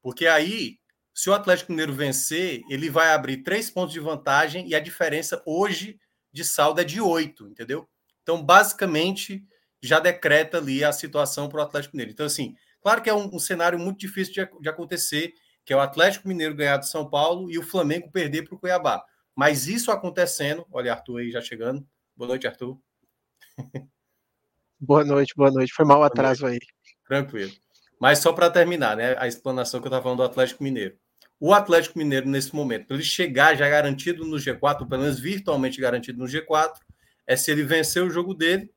Porque 0.00 0.28
aí 0.28 0.78
se 1.12 1.28
o 1.28 1.34
Atlético 1.34 1.72
Mineiro 1.72 1.92
vencer, 1.92 2.62
ele 2.70 2.88
vai 2.88 3.12
abrir 3.12 3.38
três 3.38 3.68
pontos 3.68 3.92
de 3.92 3.98
vantagem 3.98 4.68
e 4.68 4.76
a 4.76 4.80
diferença 4.80 5.42
hoje 5.44 5.98
de 6.32 6.44
saldo 6.44 6.80
é 6.80 6.84
de 6.84 7.00
oito, 7.00 7.48
entendeu? 7.48 7.88
Então, 8.22 8.40
basicamente, 8.40 9.42
já 9.82 9.98
decreta 9.98 10.58
ali 10.58 10.84
a 10.84 10.92
situação 10.92 11.48
para 11.48 11.58
o 11.58 11.62
Atlético 11.62 11.96
Mineiro. 11.96 12.12
Então, 12.12 12.26
assim, 12.26 12.54
claro 12.80 13.02
que 13.02 13.10
é 13.10 13.14
um, 13.14 13.34
um 13.34 13.40
cenário 13.40 13.76
muito 13.76 13.98
difícil 13.98 14.34
de, 14.34 14.60
de, 14.60 14.68
acontecer, 14.68 15.32
que 15.66 15.72
é 15.72 15.76
o 15.76 15.80
Atlético 15.80 16.28
Mineiro 16.28 16.54
ganhar 16.54 16.76
do 16.76 16.86
São 16.86 17.10
Paulo 17.10 17.50
e 17.50 17.58
o 17.58 17.62
Flamengo 17.62 18.08
perder 18.10 18.44
para 18.44 18.54
o 18.54 18.58
Cuiabá. 18.58 19.04
Mas 19.34 19.66
isso 19.66 19.90
acontecendo, 19.90 20.64
olha, 20.70 20.92
Arthur 20.92 21.18
aí 21.18 21.30
já 21.32 21.40
chegando. 21.40 21.84
Boa 22.16 22.28
noite, 22.28 22.46
Arthur. 22.46 22.78
Boa 24.78 25.02
noite, 25.02 25.32
boa 25.34 25.50
noite. 25.50 25.72
Foi 25.72 25.86
mal 25.86 26.02
atraso 26.02 26.44
aí. 26.44 26.58
Tranquilo. 27.08 27.50
Mas 27.98 28.18
só 28.18 28.30
para 28.30 28.50
terminar, 28.50 28.94
né? 28.94 29.16
A 29.18 29.26
explanação 29.26 29.80
que 29.80 29.86
eu 29.86 29.88
estava 29.88 30.02
falando 30.02 30.18
do 30.18 30.24
Atlético 30.24 30.62
Mineiro. 30.62 30.98
O 31.40 31.54
Atlético 31.54 31.98
Mineiro, 31.98 32.28
nesse 32.28 32.54
momento, 32.54 32.86
para 32.86 32.96
ele 32.96 33.02
chegar 33.02 33.56
já 33.56 33.66
garantido 33.70 34.26
no 34.26 34.36
G4, 34.36 34.82
ou 34.82 34.86
pelo 34.86 35.00
menos 35.00 35.18
virtualmente 35.18 35.80
garantido 35.80 36.18
no 36.18 36.26
G4, 36.26 36.74
é 37.26 37.34
se 37.36 37.50
ele 37.50 37.62
vencer 37.62 38.02
o 38.02 38.10
jogo 38.10 38.34
dele 38.34 38.70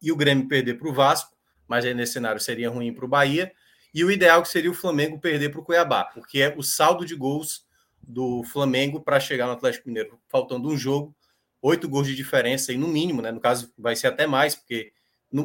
e 0.00 0.12
o 0.12 0.16
Grêmio 0.16 0.46
perder 0.46 0.74
para 0.78 0.88
o 0.88 0.94
Vasco, 0.94 1.36
mas 1.66 1.84
aí 1.84 1.92
nesse 1.92 2.12
cenário 2.12 2.40
seria 2.40 2.70
ruim 2.70 2.94
para 2.94 3.04
o 3.04 3.08
Bahia, 3.08 3.52
e 3.94 4.04
o 4.04 4.10
ideal 4.10 4.42
que 4.42 4.48
seria 4.48 4.70
o 4.70 4.74
Flamengo 4.74 5.18
perder 5.18 5.50
para 5.50 5.60
o 5.60 5.64
Cuiabá, 5.64 6.04
porque 6.04 6.40
é 6.40 6.54
o 6.56 6.62
saldo 6.62 7.04
de 7.04 7.14
gols 7.14 7.64
do 8.02 8.42
Flamengo 8.44 9.00
para 9.00 9.20
chegar 9.20 9.46
no 9.46 9.52
Atlético 9.52 9.88
Mineiro, 9.88 10.18
faltando 10.28 10.68
um 10.68 10.76
jogo, 10.76 11.14
oito 11.60 11.88
gols 11.88 12.06
de 12.06 12.14
diferença, 12.14 12.72
e 12.72 12.76
no 12.76 12.88
mínimo, 12.88 13.20
né? 13.20 13.30
No 13.30 13.40
caso, 13.40 13.72
vai 13.76 13.94
ser 13.94 14.06
até 14.06 14.26
mais, 14.26 14.54
porque 14.54 14.92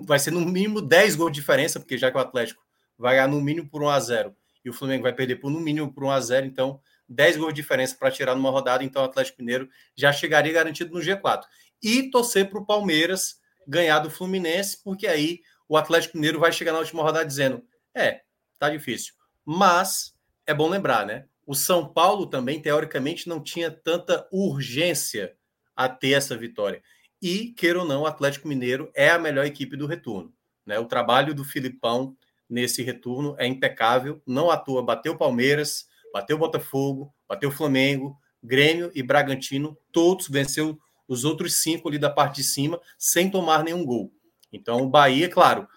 vai 0.05 0.17
ser 0.19 0.31
no 0.31 0.41
mínimo 0.41 0.81
10 0.81 1.15
gols 1.15 1.31
de 1.31 1.39
diferença, 1.39 1.79
porque 1.79 1.97
já 1.97 2.09
que 2.09 2.17
o 2.17 2.21
Atlético 2.21 2.63
vai 2.97 3.15
ganhar 3.15 3.27
no 3.27 3.41
mínimo 3.41 3.69
por 3.69 3.83
1 3.83 3.89
a 3.89 3.99
0 3.99 4.35
e 4.63 4.69
o 4.69 4.73
Flamengo 4.73 5.03
vai 5.03 5.13
perder 5.13 5.35
por 5.35 5.51
no 5.51 5.59
mínimo 5.59 5.93
por 5.93 6.03
1 6.05 6.11
a 6.11 6.19
0 6.19 6.45
então 6.47 6.79
10 7.07 7.37
gols 7.37 7.53
de 7.53 7.61
diferença 7.61 7.95
para 7.95 8.09
tirar 8.09 8.35
numa 8.35 8.49
rodada, 8.49 8.83
então 8.83 9.01
o 9.01 9.05
Atlético 9.05 9.41
Mineiro 9.41 9.69
já 9.95 10.11
chegaria 10.11 10.51
garantido 10.51 10.93
no 10.93 10.99
G4. 10.99 11.43
E 11.83 12.09
torcer 12.09 12.49
para 12.49 12.59
o 12.59 12.65
Palmeiras 12.65 13.39
ganhar 13.67 13.99
do 13.99 14.09
Fluminense, 14.09 14.81
porque 14.83 15.05
aí 15.05 15.41
o 15.67 15.77
Atlético 15.77 16.17
Mineiro 16.17 16.39
vai 16.39 16.51
chegar 16.51 16.71
na 16.71 16.79
última 16.79 17.03
rodada 17.03 17.25
dizendo: 17.25 17.63
é, 17.93 18.21
tá 18.57 18.69
difícil. 18.69 19.13
Mas 19.45 20.15
é 20.45 20.53
bom 20.53 20.69
lembrar, 20.69 21.05
né? 21.05 21.25
O 21.45 21.53
São 21.53 21.87
Paulo 21.87 22.25
também, 22.25 22.59
teoricamente, 22.59 23.29
não 23.29 23.41
tinha 23.41 23.69
tanta 23.69 24.27
urgência 24.31 25.35
a 25.75 25.87
ter 25.87 26.11
essa 26.11 26.35
vitória. 26.35 26.81
E, 27.21 27.53
queira 27.53 27.79
ou 27.79 27.85
não, 27.85 28.01
o 28.01 28.05
Atlético 28.07 28.47
Mineiro 28.47 28.91
é 28.93 29.09
a 29.09 29.19
melhor 29.19 29.45
equipe 29.45 29.75
do 29.75 29.85
retorno. 29.85 30.33
Né? 30.65 30.79
O 30.79 30.85
trabalho 30.85 31.33
do 31.33 31.43
Filipão 31.43 32.15
nesse 32.49 32.81
retorno 32.81 33.35
é 33.37 33.45
impecável. 33.45 34.21
Não 34.25 34.49
à 34.49 34.57
toa, 34.57 34.83
bateu 34.83 35.17
Palmeiras, 35.17 35.87
bateu 36.11 36.37
Botafogo, 36.37 37.13
bateu 37.27 37.51
Flamengo, 37.51 38.17
Grêmio 38.41 38.91
e 38.93 39.01
Bragantino, 39.01 39.77
todos 39.91 40.27
venceu 40.27 40.79
os 41.07 41.23
outros 41.23 41.61
cinco 41.61 41.87
ali 41.87 41.97
da 41.97 42.09
parte 42.09 42.37
de 42.37 42.43
cima, 42.43 42.79
sem 42.97 43.29
tomar 43.29 43.63
nenhum 43.63 43.85
gol. 43.85 44.11
Então, 44.51 44.81
o 44.81 44.89
Bahia, 44.89 45.29
claro, 45.29 45.67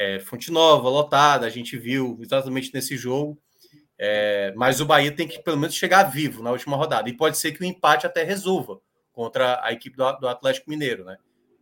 é, 0.00 0.18
Fonte 0.18 0.50
Nova, 0.50 0.88
lotada, 0.88 1.44
a 1.44 1.50
gente 1.50 1.76
viu 1.76 2.18
exatamente 2.22 2.72
nesse 2.72 2.96
jogo. 2.96 3.38
É, 3.98 4.50
mas 4.56 4.80
o 4.80 4.86
Bahia 4.86 5.12
tem 5.12 5.28
que 5.28 5.38
pelo 5.42 5.58
menos 5.58 5.74
chegar 5.74 6.04
vivo 6.04 6.42
na 6.42 6.50
última 6.50 6.74
rodada. 6.74 7.10
E 7.10 7.12
pode 7.12 7.36
ser 7.36 7.52
que 7.52 7.60
o 7.60 7.66
empate 7.66 8.06
até 8.06 8.22
resolva 8.22 8.80
contra 9.12 9.62
a 9.62 9.70
equipe 9.74 9.98
do, 9.98 10.10
do 10.12 10.26
Atlético 10.26 10.70
Mineiro, 10.70 11.04
né? 11.04 11.18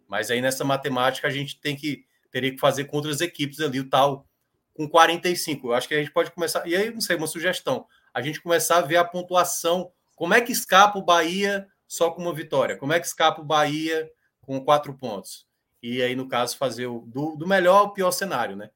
Mas 0.06 0.30
aí 0.30 0.40
nessa 0.40 0.64
matemática 0.64 1.26
a 1.26 1.32
gente 1.32 1.60
tem 1.60 1.74
que 1.74 2.04
teria 2.30 2.52
que 2.52 2.60
fazer 2.60 2.84
com 2.84 2.96
outras 2.98 3.20
equipes 3.20 3.58
ali, 3.58 3.80
o 3.80 3.90
tal 3.90 4.24
com 4.72 4.88
45. 4.88 5.66
Eu 5.66 5.74
acho 5.74 5.88
que 5.88 5.94
a 5.94 5.98
gente 5.98 6.12
pode 6.12 6.30
começar. 6.30 6.64
E 6.64 6.76
aí, 6.76 6.92
não 6.92 7.00
sei, 7.00 7.16
uma 7.16 7.26
sugestão. 7.26 7.86
A 8.14 8.22
gente 8.22 8.40
começar 8.40 8.76
a 8.76 8.82
ver 8.82 8.98
a 8.98 9.04
pontuação. 9.04 9.90
Como 10.14 10.32
é 10.32 10.40
que 10.40 10.52
escapa 10.52 10.96
o 10.96 11.04
Bahia 11.04 11.66
só 11.88 12.12
com 12.12 12.22
uma 12.22 12.32
vitória? 12.32 12.76
Como 12.76 12.92
é 12.92 13.00
que 13.00 13.06
escapa 13.06 13.40
o 13.40 13.44
Bahia 13.44 14.08
com 14.40 14.64
quatro 14.64 14.96
pontos? 14.96 15.47
E 15.82 16.02
aí, 16.02 16.14
no 16.16 16.28
caso, 16.28 16.56
fazer 16.56 16.86
o 16.86 17.00
do, 17.06 17.36
do 17.36 17.46
melhor 17.46 17.78
ao 17.78 17.92
pior 17.92 18.10
cenário, 18.10 18.56
né? 18.56 18.70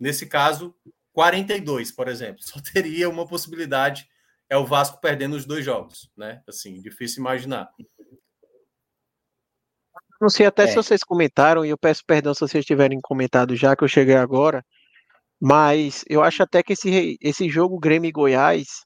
Nesse 0.00 0.26
caso, 0.26 0.74
42, 1.12 1.92
por 1.92 2.08
exemplo. 2.08 2.40
Só 2.42 2.60
teria 2.60 3.08
uma 3.08 3.26
possibilidade, 3.26 4.08
é 4.48 4.56
o 4.56 4.66
Vasco 4.66 5.00
perdendo 5.00 5.36
os 5.36 5.44
dois 5.44 5.64
jogos, 5.64 6.10
né? 6.16 6.42
Assim, 6.48 6.80
difícil 6.80 7.20
imaginar. 7.20 7.70
Não 10.20 10.30
sei 10.30 10.46
até 10.46 10.64
é. 10.64 10.66
se 10.68 10.76
vocês 10.76 11.02
comentaram, 11.02 11.64
e 11.64 11.70
eu 11.70 11.78
peço 11.78 12.04
perdão 12.06 12.32
se 12.32 12.40
vocês 12.40 12.64
tiverem 12.64 13.00
comentado 13.00 13.56
já, 13.56 13.74
que 13.74 13.82
eu 13.82 13.88
cheguei 13.88 14.14
agora, 14.14 14.64
mas 15.40 16.04
eu 16.08 16.22
acho 16.22 16.42
até 16.42 16.62
que 16.62 16.74
esse, 16.74 17.18
esse 17.20 17.48
jogo 17.48 17.78
Grêmio 17.78 18.08
e 18.08 18.12
Goiás, 18.12 18.84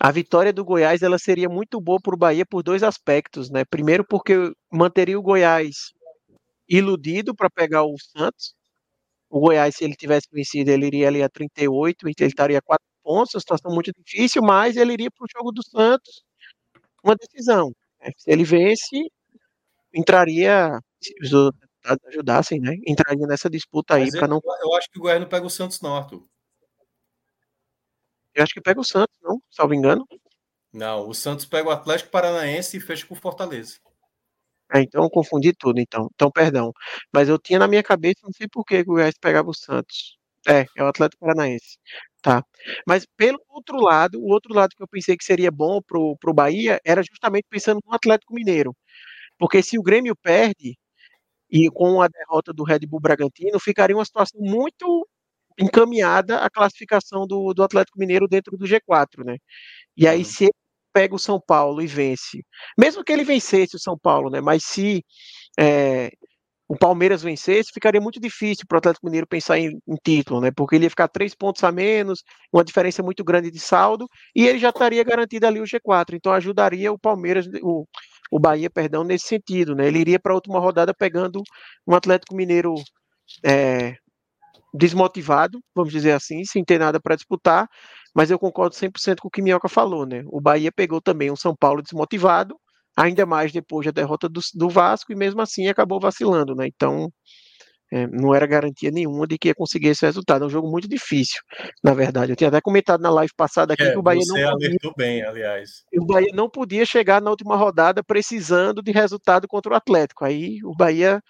a 0.00 0.12
vitória 0.12 0.52
do 0.52 0.64
Goiás 0.64 1.02
ela 1.02 1.18
seria 1.18 1.48
muito 1.48 1.80
boa 1.80 1.98
para 2.00 2.14
o 2.14 2.18
Bahia 2.18 2.46
por 2.46 2.62
dois 2.62 2.84
aspectos, 2.84 3.50
né? 3.50 3.64
Primeiro 3.64 4.04
porque 4.08 4.52
manteria 4.72 5.18
o 5.18 5.22
Goiás 5.22 5.92
iludido 6.68 7.34
para 7.34 7.50
pegar 7.50 7.84
o 7.84 7.94
Santos, 7.98 8.54
o 9.28 9.40
Goiás, 9.40 9.76
se 9.76 9.84
ele 9.84 9.94
tivesse 9.94 10.28
vencido, 10.32 10.70
ele 10.70 10.86
iria 10.86 11.08
ali 11.08 11.22
a 11.22 11.28
38, 11.28 12.08
então 12.08 12.24
ele 12.24 12.32
estaria 12.32 12.58
a 12.58 12.62
4 12.62 12.84
pontos, 13.02 13.34
uma 13.34 13.40
situação 13.40 13.72
muito 13.72 13.92
difícil, 13.92 14.42
mas 14.42 14.76
ele 14.76 14.92
iria 14.92 15.10
para 15.10 15.24
o 15.24 15.28
jogo 15.36 15.52
do 15.52 15.62
Santos, 15.64 16.22
uma 17.02 17.16
decisão. 17.16 17.72
Né? 18.00 18.10
Se 18.16 18.30
ele 18.30 18.44
vence, 18.44 19.10
entraria, 19.92 20.78
se 21.00 21.14
os 21.22 21.52
ajudassem, 22.08 22.60
né? 22.60 22.74
Entraria 22.86 23.26
nessa 23.26 23.50
disputa 23.50 23.96
aí 23.96 24.10
para 24.10 24.26
não. 24.26 24.40
Eu 24.62 24.74
acho 24.74 24.90
que 24.90 24.98
o 24.98 25.02
Goiás 25.02 25.20
não 25.20 25.28
pega 25.28 25.46
o 25.46 25.50
Santos, 25.50 25.80
não, 25.80 25.96
Arthur. 25.96 26.26
Eu 28.34 28.42
acho 28.42 28.54
que 28.54 28.60
pega 28.60 28.80
o 28.80 28.84
Santos, 28.84 29.16
não, 29.22 29.40
salvo 29.50 29.74
engano. 29.74 30.06
Não, 30.72 31.08
o 31.08 31.14
Santos 31.14 31.44
pega 31.44 31.68
o 31.68 31.72
Atlético 31.72 32.10
Paranaense 32.10 32.76
e 32.76 32.80
fecha 32.80 33.06
com 33.06 33.14
o 33.14 33.20
Fortaleza. 33.20 33.78
É, 34.72 34.80
então 34.82 35.02
eu 35.04 35.10
confundi 35.10 35.52
tudo, 35.52 35.80
então. 35.80 36.08
Então, 36.14 36.30
perdão. 36.30 36.72
Mas 37.12 37.28
eu 37.28 37.38
tinha 37.38 37.58
na 37.58 37.68
minha 37.68 37.82
cabeça, 37.82 38.20
não 38.24 38.32
sei 38.32 38.48
por 38.48 38.64
que 38.64 38.80
o 38.80 38.84
Goiás 38.84 39.14
pegava 39.20 39.48
o 39.50 39.54
Santos. 39.54 40.16
É, 40.46 40.66
é 40.76 40.82
o 40.84 40.86
Atlético 40.88 41.20
Paranaense. 41.20 41.78
Tá. 42.22 42.42
Mas 42.86 43.06
pelo 43.16 43.38
outro 43.48 43.78
lado, 43.80 44.18
o 44.20 44.28
outro 44.30 44.54
lado 44.54 44.70
que 44.76 44.82
eu 44.82 44.88
pensei 44.88 45.16
que 45.16 45.24
seria 45.24 45.50
bom 45.50 45.80
pro, 45.82 46.16
pro 46.18 46.34
Bahia 46.34 46.80
era 46.84 47.02
justamente 47.02 47.46
pensando 47.50 47.80
no 47.84 47.94
Atlético 47.94 48.34
Mineiro. 48.34 48.74
Porque 49.38 49.62
se 49.62 49.78
o 49.78 49.82
Grêmio 49.82 50.16
perde, 50.16 50.76
e 51.50 51.70
com 51.70 52.02
a 52.02 52.08
derrota 52.08 52.52
do 52.52 52.64
Red 52.64 52.80
Bull 52.80 53.00
Bragantino, 53.00 53.60
ficaria 53.60 53.96
uma 53.96 54.04
situação 54.04 54.40
muito 54.42 55.08
encaminhada 55.58 56.38
a 56.40 56.50
classificação 56.50 57.26
do, 57.26 57.54
do 57.54 57.62
Atlético 57.62 57.98
Mineiro 57.98 58.26
dentro 58.28 58.56
do 58.56 58.66
G4, 58.66 59.24
né? 59.24 59.36
E 59.96 60.08
aí, 60.08 60.18
uhum. 60.20 60.24
se 60.24 60.50
pega 60.94 61.14
o 61.14 61.18
São 61.18 61.40
Paulo 61.44 61.82
e 61.82 61.86
vence, 61.86 62.44
mesmo 62.78 63.04
que 63.04 63.12
ele 63.12 63.24
vencesse 63.24 63.76
o 63.76 63.80
São 63.80 63.98
Paulo, 63.98 64.30
né? 64.30 64.40
Mas 64.40 64.64
se 64.64 65.04
é, 65.58 66.10
o 66.68 66.76
Palmeiras 66.76 67.22
vencesse, 67.22 67.72
ficaria 67.72 68.00
muito 68.00 68.20
difícil 68.20 68.64
para 68.66 68.76
o 68.76 68.78
Atlético 68.78 69.06
Mineiro 69.06 69.26
pensar 69.26 69.58
em, 69.58 69.70
em, 69.86 69.96
título, 70.02 70.40
né? 70.40 70.50
Porque 70.54 70.76
ele 70.76 70.84
ia 70.84 70.90
ficar 70.90 71.08
três 71.08 71.34
pontos 71.34 71.62
a 71.64 71.72
menos, 71.72 72.22
uma 72.52 72.64
diferença 72.64 73.02
muito 73.02 73.22
grande 73.24 73.50
de 73.50 73.58
saldo, 73.58 74.06
e 74.34 74.46
ele 74.46 74.58
já 74.58 74.70
estaria 74.70 75.04
garantido 75.04 75.46
ali 75.46 75.60
o 75.60 75.64
G4. 75.64 76.14
Então 76.14 76.32
ajudaria 76.32 76.92
o 76.92 76.98
Palmeiras, 76.98 77.46
o, 77.62 77.84
o 78.30 78.38
Bahia, 78.38 78.70
perdão, 78.70 79.04
nesse 79.04 79.26
sentido, 79.26 79.74
né? 79.74 79.86
Ele 79.88 79.98
iria 79.98 80.20
para 80.20 80.32
a 80.32 80.36
última 80.36 80.58
rodada 80.58 80.94
pegando 80.94 81.42
um 81.86 81.94
Atlético 81.94 82.34
Mineiro 82.34 82.74
é, 83.44 83.96
desmotivado, 84.74 85.60
vamos 85.74 85.92
dizer 85.92 86.12
assim, 86.12 86.44
sem 86.44 86.64
ter 86.64 86.78
nada 86.78 87.00
para 87.00 87.14
disputar, 87.14 87.68
mas 88.14 88.30
eu 88.30 88.38
concordo 88.38 88.74
100% 88.74 89.20
com 89.20 89.28
o 89.28 89.30
que 89.30 89.40
Minhoca 89.40 89.68
falou, 89.68 90.04
né? 90.04 90.22
O 90.26 90.40
Bahia 90.40 90.72
pegou 90.72 91.00
também 91.00 91.30
um 91.30 91.36
São 91.36 91.54
Paulo 91.56 91.80
desmotivado, 91.80 92.56
ainda 92.96 93.24
mais 93.24 93.52
depois 93.52 93.86
da 93.86 93.92
derrota 93.92 94.28
do, 94.28 94.40
do 94.54 94.68
Vasco, 94.68 95.12
e 95.12 95.16
mesmo 95.16 95.40
assim 95.40 95.68
acabou 95.68 96.00
vacilando, 96.00 96.54
né? 96.54 96.66
Então, 96.66 97.08
é, 97.92 98.08
não 98.08 98.34
era 98.34 98.46
garantia 98.46 98.90
nenhuma 98.90 99.26
de 99.26 99.38
que 99.38 99.48
ia 99.48 99.54
conseguir 99.54 99.88
esse 99.88 100.04
resultado. 100.04 100.42
É 100.42 100.46
um 100.46 100.50
jogo 100.50 100.68
muito 100.68 100.88
difícil, 100.88 101.40
na 101.82 101.94
verdade. 101.94 102.32
Eu 102.32 102.36
tinha 102.36 102.48
até 102.48 102.60
comentado 102.60 103.00
na 103.00 103.10
live 103.10 103.32
passada 103.36 103.74
aqui 103.74 103.84
é, 103.84 103.92
que 103.92 103.98
o 103.98 104.02
Bahia 104.02 104.22
não 104.26 104.52
podia, 104.52 104.92
bem, 104.96 105.22
aliás. 105.22 105.84
O 105.96 106.04
Bahia 106.04 106.32
não 106.34 106.50
podia 106.50 106.84
chegar 106.84 107.22
na 107.22 107.30
última 107.30 107.56
rodada 107.56 108.02
precisando 108.02 108.82
de 108.82 108.90
resultado 108.90 109.46
contra 109.46 109.72
o 109.72 109.76
Atlético. 109.76 110.24
Aí 110.24 110.58
o 110.64 110.74
Bahia 110.74 111.20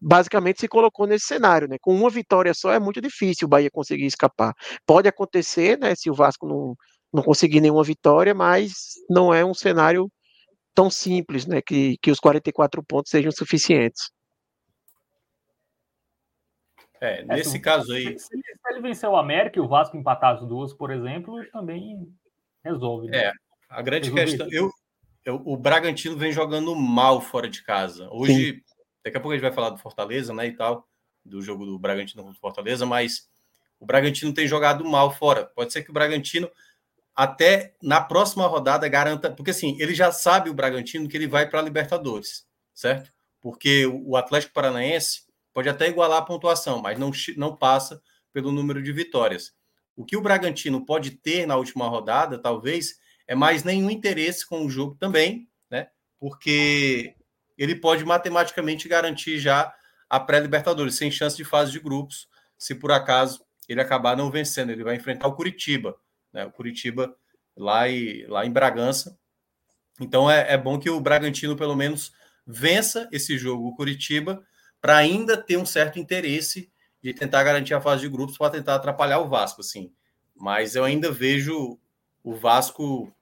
basicamente 0.00 0.60
se 0.60 0.68
colocou 0.68 1.06
nesse 1.06 1.26
cenário, 1.26 1.68
né? 1.68 1.76
Com 1.80 1.94
uma 1.94 2.08
vitória 2.08 2.54
só 2.54 2.72
é 2.72 2.78
muito 2.78 3.00
difícil 3.00 3.46
o 3.46 3.48
Bahia 3.48 3.70
conseguir 3.70 4.06
escapar. 4.06 4.54
Pode 4.86 5.08
acontecer, 5.08 5.78
né? 5.78 5.94
Se 5.94 6.08
o 6.10 6.14
Vasco 6.14 6.46
não, 6.46 6.74
não 7.12 7.22
conseguir 7.22 7.60
nenhuma 7.60 7.84
vitória, 7.84 8.34
mas 8.34 8.72
não 9.08 9.34
é 9.34 9.44
um 9.44 9.52
cenário 9.52 10.10
tão 10.74 10.88
simples, 10.88 11.46
né? 11.46 11.60
Que, 11.60 11.98
que 11.98 12.10
os 12.10 12.18
44 12.18 12.82
pontos 12.82 13.10
sejam 13.10 13.30
suficientes. 13.30 14.10
É, 17.00 17.20
é 17.20 17.24
nesse 17.24 17.58
é, 17.58 17.60
caso 17.60 17.92
aí. 17.92 18.18
Se, 18.18 18.26
se, 18.26 18.40
ele 18.70 18.80
vencer 18.80 19.08
o 19.08 19.16
América 19.16 19.58
e 19.58 19.62
o 19.62 19.68
Vasco 19.68 19.96
empatar 19.96 20.36
as 20.36 20.46
duas, 20.46 20.72
por 20.72 20.90
exemplo, 20.90 21.44
também 21.50 22.08
resolve. 22.64 23.08
Né? 23.08 23.24
É, 23.24 23.32
a 23.68 23.82
grande 23.82 24.10
resolve 24.10 24.38
questão. 24.38 24.48
Eu, 24.50 24.70
eu, 25.24 25.42
o 25.44 25.56
Bragantino 25.56 26.16
vem 26.16 26.32
jogando 26.32 26.74
mal 26.74 27.20
fora 27.20 27.48
de 27.48 27.62
casa. 27.62 28.08
Hoje. 28.10 28.54
Sim 28.54 28.69
Daqui 29.04 29.16
a 29.16 29.20
pouco 29.20 29.32
a 29.32 29.36
gente 29.36 29.42
vai 29.42 29.52
falar 29.52 29.70
do 29.70 29.78
Fortaleza, 29.78 30.32
né, 30.34 30.46
e 30.46 30.52
tal, 30.52 30.86
do 31.24 31.40
jogo 31.42 31.64
do 31.64 31.78
Bragantino 31.78 32.22
contra 32.22 32.36
o 32.36 32.40
Fortaleza, 32.40 32.84
mas 32.84 33.28
o 33.78 33.86
Bragantino 33.86 34.32
tem 34.32 34.46
jogado 34.46 34.84
mal 34.84 35.10
fora. 35.10 35.46
Pode 35.46 35.72
ser 35.72 35.82
que 35.82 35.90
o 35.90 35.94
Bragantino 35.94 36.50
até 37.14 37.74
na 37.82 38.00
próxima 38.00 38.46
rodada 38.46 38.88
garanta, 38.88 39.30
porque 39.30 39.50
assim, 39.50 39.76
ele 39.80 39.94
já 39.94 40.12
sabe 40.12 40.48
o 40.48 40.54
Bragantino 40.54 41.08
que 41.08 41.16
ele 41.16 41.26
vai 41.26 41.48
para 41.48 41.60
a 41.60 41.62
Libertadores, 41.62 42.46
certo? 42.74 43.12
Porque 43.40 43.86
o 43.86 44.16
Atlético 44.16 44.52
Paranaense 44.52 45.22
pode 45.52 45.68
até 45.68 45.88
igualar 45.88 46.18
a 46.18 46.24
pontuação, 46.24 46.80
mas 46.80 46.98
não, 46.98 47.10
não 47.36 47.56
passa 47.56 48.00
pelo 48.32 48.52
número 48.52 48.82
de 48.82 48.92
vitórias. 48.92 49.52
O 49.96 50.04
que 50.04 50.16
o 50.16 50.22
Bragantino 50.22 50.84
pode 50.84 51.10
ter 51.10 51.46
na 51.46 51.56
última 51.56 51.88
rodada, 51.88 52.38
talvez, 52.38 52.98
é 53.26 53.34
mais 53.34 53.64
nenhum 53.64 53.90
interesse 53.90 54.46
com 54.46 54.64
o 54.64 54.70
jogo 54.70 54.94
também, 54.94 55.48
né? 55.70 55.88
Porque 56.18 57.14
ele 57.60 57.74
pode 57.74 58.06
matematicamente 58.06 58.88
garantir 58.88 59.38
já 59.38 59.70
a 60.08 60.18
pré-Libertadores, 60.18 60.94
sem 60.94 61.10
chance 61.10 61.36
de 61.36 61.44
fase 61.44 61.70
de 61.70 61.78
grupos, 61.78 62.26
se 62.56 62.74
por 62.74 62.90
acaso 62.90 63.44
ele 63.68 63.82
acabar 63.82 64.16
não 64.16 64.30
vencendo. 64.30 64.70
Ele 64.70 64.82
vai 64.82 64.96
enfrentar 64.96 65.28
o 65.28 65.34
Curitiba, 65.34 65.94
né? 66.32 66.46
O 66.46 66.50
Curitiba 66.50 67.14
lá, 67.54 67.86
e, 67.86 68.24
lá 68.28 68.46
em 68.46 68.50
Bragança. 68.50 69.14
Então 70.00 70.30
é, 70.30 70.54
é 70.54 70.56
bom 70.56 70.78
que 70.78 70.88
o 70.88 70.98
Bragantino, 71.00 71.54
pelo 71.54 71.76
menos, 71.76 72.12
vença 72.46 73.06
esse 73.12 73.36
jogo, 73.36 73.68
o 73.68 73.76
Curitiba, 73.76 74.42
para 74.80 74.96
ainda 74.96 75.36
ter 75.36 75.58
um 75.58 75.66
certo 75.66 75.98
interesse 75.98 76.72
de 77.02 77.12
tentar 77.12 77.44
garantir 77.44 77.74
a 77.74 77.80
fase 77.80 78.00
de 78.00 78.08
grupos 78.08 78.38
para 78.38 78.52
tentar 78.52 78.76
atrapalhar 78.76 79.18
o 79.18 79.28
Vasco, 79.28 79.60
assim. 79.60 79.92
Mas 80.34 80.74
eu 80.74 80.82
ainda 80.82 81.12
vejo 81.12 81.78
o 82.24 82.34
Vasco, 82.34 83.14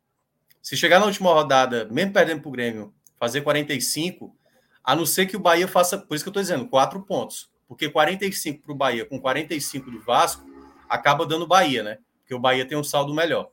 se 0.62 0.77
chegar 0.77 1.01
na 1.01 1.07
última 1.07 1.33
rodada, 1.33 1.88
mesmo 1.90 2.12
perdendo 2.12 2.40
para 2.40 2.48
o 2.48 2.53
Grêmio, 2.53 2.94
fazer 3.18 3.42
45, 3.42 4.35
a 4.83 4.94
não 4.94 5.04
ser 5.04 5.26
que 5.26 5.37
o 5.37 5.40
Bahia 5.40 5.68
faça, 5.68 5.98
por 5.98 6.14
isso 6.14 6.24
que 6.24 6.28
eu 6.28 6.31
estou 6.31 6.42
dizendo, 6.42 6.68
quatro 6.68 7.02
pontos. 7.02 7.50
Porque 7.66 7.90
45 7.90 8.62
para 8.62 8.72
o 8.72 8.74
Bahia 8.74 9.04
com 9.04 9.20
45 9.20 9.90
do 9.90 10.00
Vasco 10.00 10.46
acaba 10.88 11.26
dando 11.26 11.46
Bahia, 11.46 11.83
né? 11.83 11.98
Porque 12.20 12.35
o 12.35 12.38
Bahia 12.38 12.66
tem 12.66 12.78
um 12.78 12.85
saldo 12.85 13.12
melhor. 13.12 13.50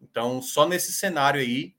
Então, 0.00 0.40
só 0.40 0.66
nesse 0.66 0.92
cenário 0.92 1.40
aí, 1.40 1.74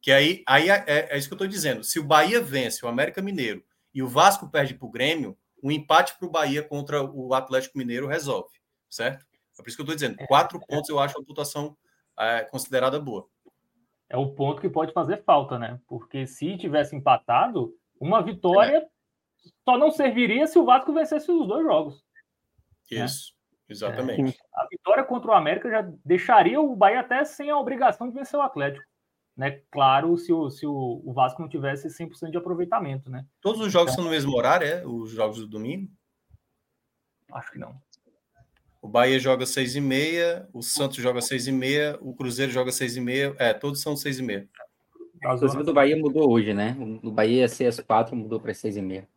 que 0.00 0.10
aí, 0.10 0.42
aí 0.46 0.70
é, 0.70 0.84
é, 0.86 1.08
é 1.10 1.18
isso 1.18 1.28
que 1.28 1.34
eu 1.34 1.36
estou 1.36 1.48
dizendo. 1.48 1.84
Se 1.84 1.98
o 1.98 2.04
Bahia 2.04 2.40
vence 2.40 2.84
o 2.84 2.88
América 2.88 3.20
Mineiro 3.20 3.62
e 3.92 4.02
o 4.02 4.08
Vasco 4.08 4.48
perde 4.48 4.74
para 4.74 4.86
o 4.86 4.90
Grêmio, 4.90 5.36
um 5.62 5.70
empate 5.70 6.16
para 6.18 6.26
o 6.26 6.30
Bahia 6.30 6.62
contra 6.62 7.02
o 7.02 7.34
Atlético 7.34 7.76
Mineiro 7.76 8.06
resolve, 8.06 8.54
certo? 8.88 9.26
É 9.58 9.62
por 9.62 9.68
isso 9.68 9.76
que 9.76 9.82
eu 9.82 9.84
estou 9.84 9.94
dizendo. 9.94 10.16
Quatro 10.26 10.58
pontos 10.60 10.88
eu 10.88 10.98
acho 10.98 11.18
a 11.18 11.24
pontuação 11.24 11.76
é, 12.18 12.42
considerada 12.44 12.98
boa 12.98 13.28
é 14.08 14.16
o 14.16 14.32
ponto 14.32 14.60
que 14.60 14.68
pode 14.68 14.92
fazer 14.92 15.22
falta, 15.24 15.58
né? 15.58 15.80
Porque 15.86 16.26
se 16.26 16.56
tivesse 16.56 16.94
empatado, 16.94 17.74
uma 18.00 18.22
vitória 18.22 18.78
é. 18.78 18.88
só 19.64 19.78
não 19.78 19.90
serviria 19.90 20.46
se 20.46 20.58
o 20.58 20.64
Vasco 20.64 20.92
vencesse 20.92 21.30
os 21.30 21.46
dois 21.46 21.64
jogos. 21.64 22.04
Né? 22.90 23.04
Isso, 23.04 23.32
né? 23.32 23.58
exatamente. 23.68 24.36
É, 24.36 24.60
a 24.60 24.66
vitória 24.68 25.04
contra 25.04 25.30
o 25.30 25.34
América 25.34 25.70
já 25.70 25.90
deixaria 26.04 26.60
o 26.60 26.76
Bahia 26.76 27.00
até 27.00 27.24
sem 27.24 27.50
a 27.50 27.58
obrigação 27.58 28.08
de 28.08 28.14
vencer 28.14 28.38
o 28.38 28.42
Atlético. 28.42 28.84
né? 29.36 29.62
Claro, 29.70 30.16
se 30.16 30.32
o, 30.32 30.50
se 30.50 30.66
o, 30.66 31.02
o 31.04 31.12
Vasco 31.12 31.40
não 31.40 31.48
tivesse 31.48 31.88
100% 31.88 32.30
de 32.30 32.36
aproveitamento, 32.36 33.10
né? 33.10 33.26
Todos 33.40 33.60
os 33.60 33.72
jogos 33.72 33.92
então, 33.92 34.02
são 34.02 34.04
no 34.04 34.10
mesmo 34.10 34.36
horário, 34.36 34.66
é? 34.66 34.86
Os 34.86 35.10
jogos 35.10 35.38
do 35.38 35.48
domingo? 35.48 35.90
Acho 37.32 37.52
que 37.52 37.58
não. 37.58 37.74
O 38.84 38.88
Bahia 38.88 39.18
joga 39.18 39.46
seis 39.46 39.74
e 39.74 39.80
meia, 39.80 40.46
o 40.52 40.62
Santos 40.62 40.98
joga 40.98 41.22
seis 41.22 41.46
e 41.46 41.52
meia, 41.52 41.96
o 42.02 42.14
Cruzeiro 42.14 42.52
joga 42.52 42.70
seis 42.70 42.98
e 42.98 43.00
meia. 43.00 43.34
É, 43.38 43.54
todos 43.54 43.80
são 43.80 43.96
seis 43.96 44.18
e 44.18 44.22
meia. 44.22 44.46
Inclusive 45.24 45.62
do 45.62 45.72
Bahia 45.72 45.96
mudou 45.96 46.30
hoje, 46.30 46.52
né? 46.52 46.76
O 47.02 47.10
Bahia 47.10 47.40
ia 47.40 47.48
ser 47.48 47.64
às 47.64 47.80
quatro, 47.80 48.14
mudou 48.14 48.38
para 48.38 48.52
seis 48.52 48.76
e 48.76 48.82
meia. 48.82 49.08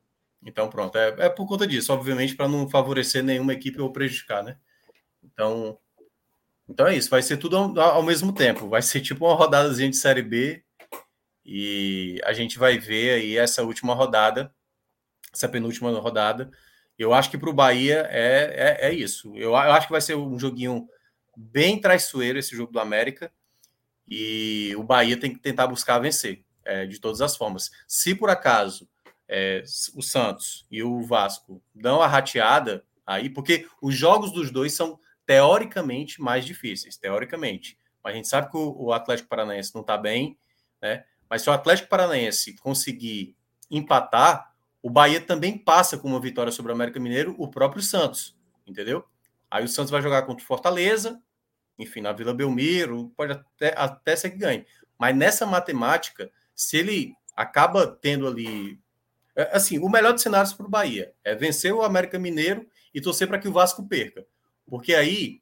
Então 0.42 0.70
pronto, 0.70 0.98
é, 0.98 1.14
é 1.18 1.30
por 1.30 1.46
conta 1.46 1.68
disso, 1.68 1.92
obviamente, 1.92 2.34
para 2.34 2.48
não 2.48 2.70
favorecer 2.70 3.22
nenhuma 3.22 3.52
equipe 3.52 3.82
ou 3.82 3.92
prejudicar, 3.92 4.42
né? 4.42 4.56
Então, 5.22 5.78
então 6.70 6.88
é 6.88 6.96
isso, 6.96 7.10
vai 7.10 7.22
ser 7.22 7.36
tudo 7.36 7.58
ao, 7.58 7.78
ao 7.78 8.04
mesmo 8.04 8.32
tempo. 8.32 8.70
Vai 8.70 8.82
ser 8.82 9.02
tipo 9.02 9.26
uma 9.26 9.36
rodadazinha 9.36 9.90
de 9.90 9.98
Série 9.98 10.22
B 10.22 10.64
e 11.46 12.22
a 12.24 12.32
gente 12.32 12.58
vai 12.58 12.78
ver 12.78 13.16
aí 13.16 13.38
essa 13.38 13.64
última 13.64 13.94
rodada, 13.94 14.50
essa 15.34 15.50
penúltima 15.50 15.92
rodada, 16.00 16.50
eu 16.98 17.14
acho 17.14 17.30
que 17.30 17.38
para 17.38 17.50
o 17.50 17.54
Bahia 17.54 18.08
é, 18.10 18.78
é, 18.82 18.90
é 18.90 18.94
isso. 18.94 19.36
Eu, 19.36 19.52
eu, 19.52 19.56
acho 19.56 19.88
que 19.88 19.92
vai 19.92 20.02
ser 20.02 20.16
um 20.16 20.38
joguinho 20.40 20.88
bem 21.36 21.80
traiçoeiro 21.80 22.40
esse 22.40 22.56
jogo 22.56 22.72
do 22.72 22.80
América. 22.80 23.32
E 24.08 24.74
o 24.78 24.84
Bahia 24.84 25.20
tem 25.20 25.34
que 25.34 25.40
tentar 25.40 25.68
buscar 25.68 26.00
vencer 26.00 26.44
é, 26.66 26.86
de 26.86 27.00
todas 27.00 27.22
as 27.22 27.36
formas. 27.36 27.70
Se 27.88 28.16
por 28.16 28.30
acaso 28.30 28.90
é, 29.28 29.64
o 29.94 30.02
Santos 30.02 30.66
e 30.72 30.82
o 30.82 31.02
Vasco 31.02 31.62
dão 31.76 32.02
a 32.02 32.08
rateada 32.08 32.84
aí, 33.06 33.30
porque 33.30 33.68
os 33.82 33.96
jogos 33.96 34.32
dos 34.32 34.50
dois 34.50 34.74
são 34.74 35.00
teoricamente 35.26 36.22
mais 36.22 36.46
difíceis, 36.46 36.98
teoricamente. 36.98 37.78
Mas 38.04 38.14
a 38.14 38.16
gente 38.16 38.28
sabe 38.28 38.50
que 38.50 38.58
o, 38.58 38.86
o 38.86 38.94
Atlético 38.94 39.30
Paranaense 39.30 39.76
não 39.76 39.82
está 39.82 39.98
bem, 39.98 40.38
né? 40.82 41.04
Mas 41.30 41.42
se 41.42 41.50
o 41.50 41.54
Atlético 41.54 41.90
Paranaense 41.90 42.56
conseguir 42.56 43.36
empatar, 43.70 44.54
o 44.88 44.90
Bahia 44.90 45.20
também 45.20 45.58
passa 45.58 45.98
com 45.98 46.08
uma 46.08 46.20
vitória 46.20 46.50
sobre 46.50 46.72
o 46.72 46.76
América 46.76 46.98
Mineiro, 46.98 47.36
o 47.38 47.50
próprio 47.50 47.84
Santos, 47.84 48.34
entendeu? 48.66 49.04
Aí 49.52 49.66
o 49.66 49.68
Santos 49.68 49.92
vai 49.92 50.02
jogar 50.02 50.22
contra 50.22 50.42
o 50.42 50.48
Fortaleza, 50.48 51.22
enfim, 51.78 52.00
na 52.00 52.14
Vila 52.14 52.34
Belmiro, 52.34 53.12
pode 53.18 53.34
até, 53.34 53.74
até 53.76 54.16
ser 54.16 54.30
que 54.30 54.38
ganhe. 54.38 54.66
Mas 54.98 55.14
nessa 55.14 55.46
matemática, 55.46 56.32
se 56.56 56.78
ele 56.78 57.14
acaba 57.36 57.86
tendo 57.86 58.28
ali. 58.28 58.80
É, 59.36 59.58
assim, 59.58 59.78
o 59.78 59.90
melhor 59.90 60.14
dos 60.14 60.22
cenários 60.22 60.54
para 60.54 60.66
o 60.66 60.70
Bahia 60.70 61.14
é 61.22 61.36
vencer 61.36 61.74
o 61.74 61.84
América 61.84 62.18
Mineiro 62.18 62.66
e 62.94 63.02
torcer 63.02 63.28
para 63.28 63.40
que 63.40 63.50
o 63.50 63.52
Vasco 63.52 63.86
perca. 63.86 64.26
Porque 64.66 64.96
aí, 64.96 65.42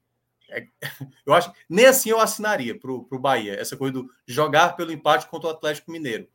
é, 0.49 0.65
eu 1.23 1.36
acho 1.36 1.53
nem 1.69 1.86
assim 1.86 2.10
eu 2.10 2.19
assinaria 2.19 2.79
para 2.79 2.91
o 2.91 3.19
Bahia, 3.19 3.53
essa 3.62 3.77
coisa 3.77 3.93
do 3.93 4.10
jogar 4.25 4.75
pelo 4.75 4.91
empate 4.91 5.27
contra 5.27 5.49
o 5.49 5.51
Atlético 5.51 5.91
Mineiro 5.91 6.27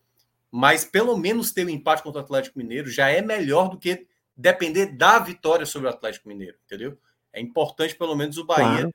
mas 0.50 0.84
pelo 0.84 1.16
menos 1.16 1.52
ter 1.52 1.64
o 1.64 1.66
um 1.66 1.70
empate 1.70 2.02
contra 2.02 2.20
o 2.20 2.24
Atlético 2.24 2.58
Mineiro 2.58 2.90
já 2.90 3.08
é 3.08 3.22
melhor 3.22 3.68
do 3.68 3.78
que 3.78 4.06
depender 4.36 4.86
da 4.86 5.18
vitória 5.18 5.66
sobre 5.66 5.88
o 5.88 5.90
Atlético 5.90 6.28
Mineiro, 6.28 6.56
entendeu? 6.64 6.98
É 7.32 7.40
importante 7.40 7.94
pelo 7.94 8.16
menos 8.16 8.38
o 8.38 8.44
Bahia 8.44 8.64
claro. 8.64 8.94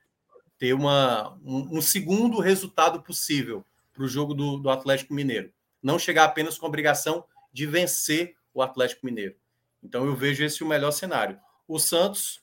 ter 0.58 0.74
uma, 0.74 1.34
um, 1.44 1.78
um, 1.78 1.82
segundo 1.82 2.40
resultado 2.40 3.02
possível 3.02 3.64
para 3.94 4.04
o 4.04 4.08
jogo 4.08 4.34
do, 4.34 4.58
do 4.58 4.70
Atlético 4.70 5.14
Mineiro. 5.14 5.52
Não 5.82 5.98
chegar 5.98 6.26
apenas 6.26 6.58
com 6.58 6.66
a 6.66 6.70
obrigação 6.70 7.24
de 7.54 7.66
vencer 7.66 8.36
o 8.54 8.62
Atlético 8.62 9.06
Mineiro. 9.06 9.36
Então 9.82 10.06
eu 10.06 10.16
vejo 10.16 10.44
esse 10.44 10.64
o 10.64 10.68
melhor 10.68 10.92
cenário. 10.92 11.40
O 11.68 11.80
Santos, 11.80 12.42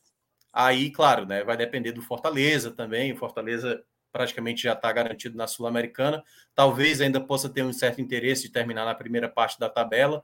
aí, 0.52 0.90
claro, 0.90 1.26
né, 1.26 1.44
vai 1.44 1.56
depender 1.56 1.92
do 1.92 2.00
Fortaleza 2.00 2.70
também. 2.70 3.12
O 3.12 3.16
Fortaleza 3.16 3.84
praticamente 4.12 4.62
já 4.62 4.74
está 4.74 4.92
garantido 4.92 5.36
na 5.36 5.46
Sul-Americana. 5.46 6.22
Talvez 6.54 7.00
ainda 7.00 7.20
possa 7.20 7.48
ter 7.48 7.64
um 7.64 7.72
certo 7.72 8.00
interesse 8.00 8.42
de 8.42 8.50
terminar 8.50 8.84
na 8.84 8.94
primeira 8.94 9.28
parte 9.28 9.58
da 9.58 9.68
tabela, 9.68 10.22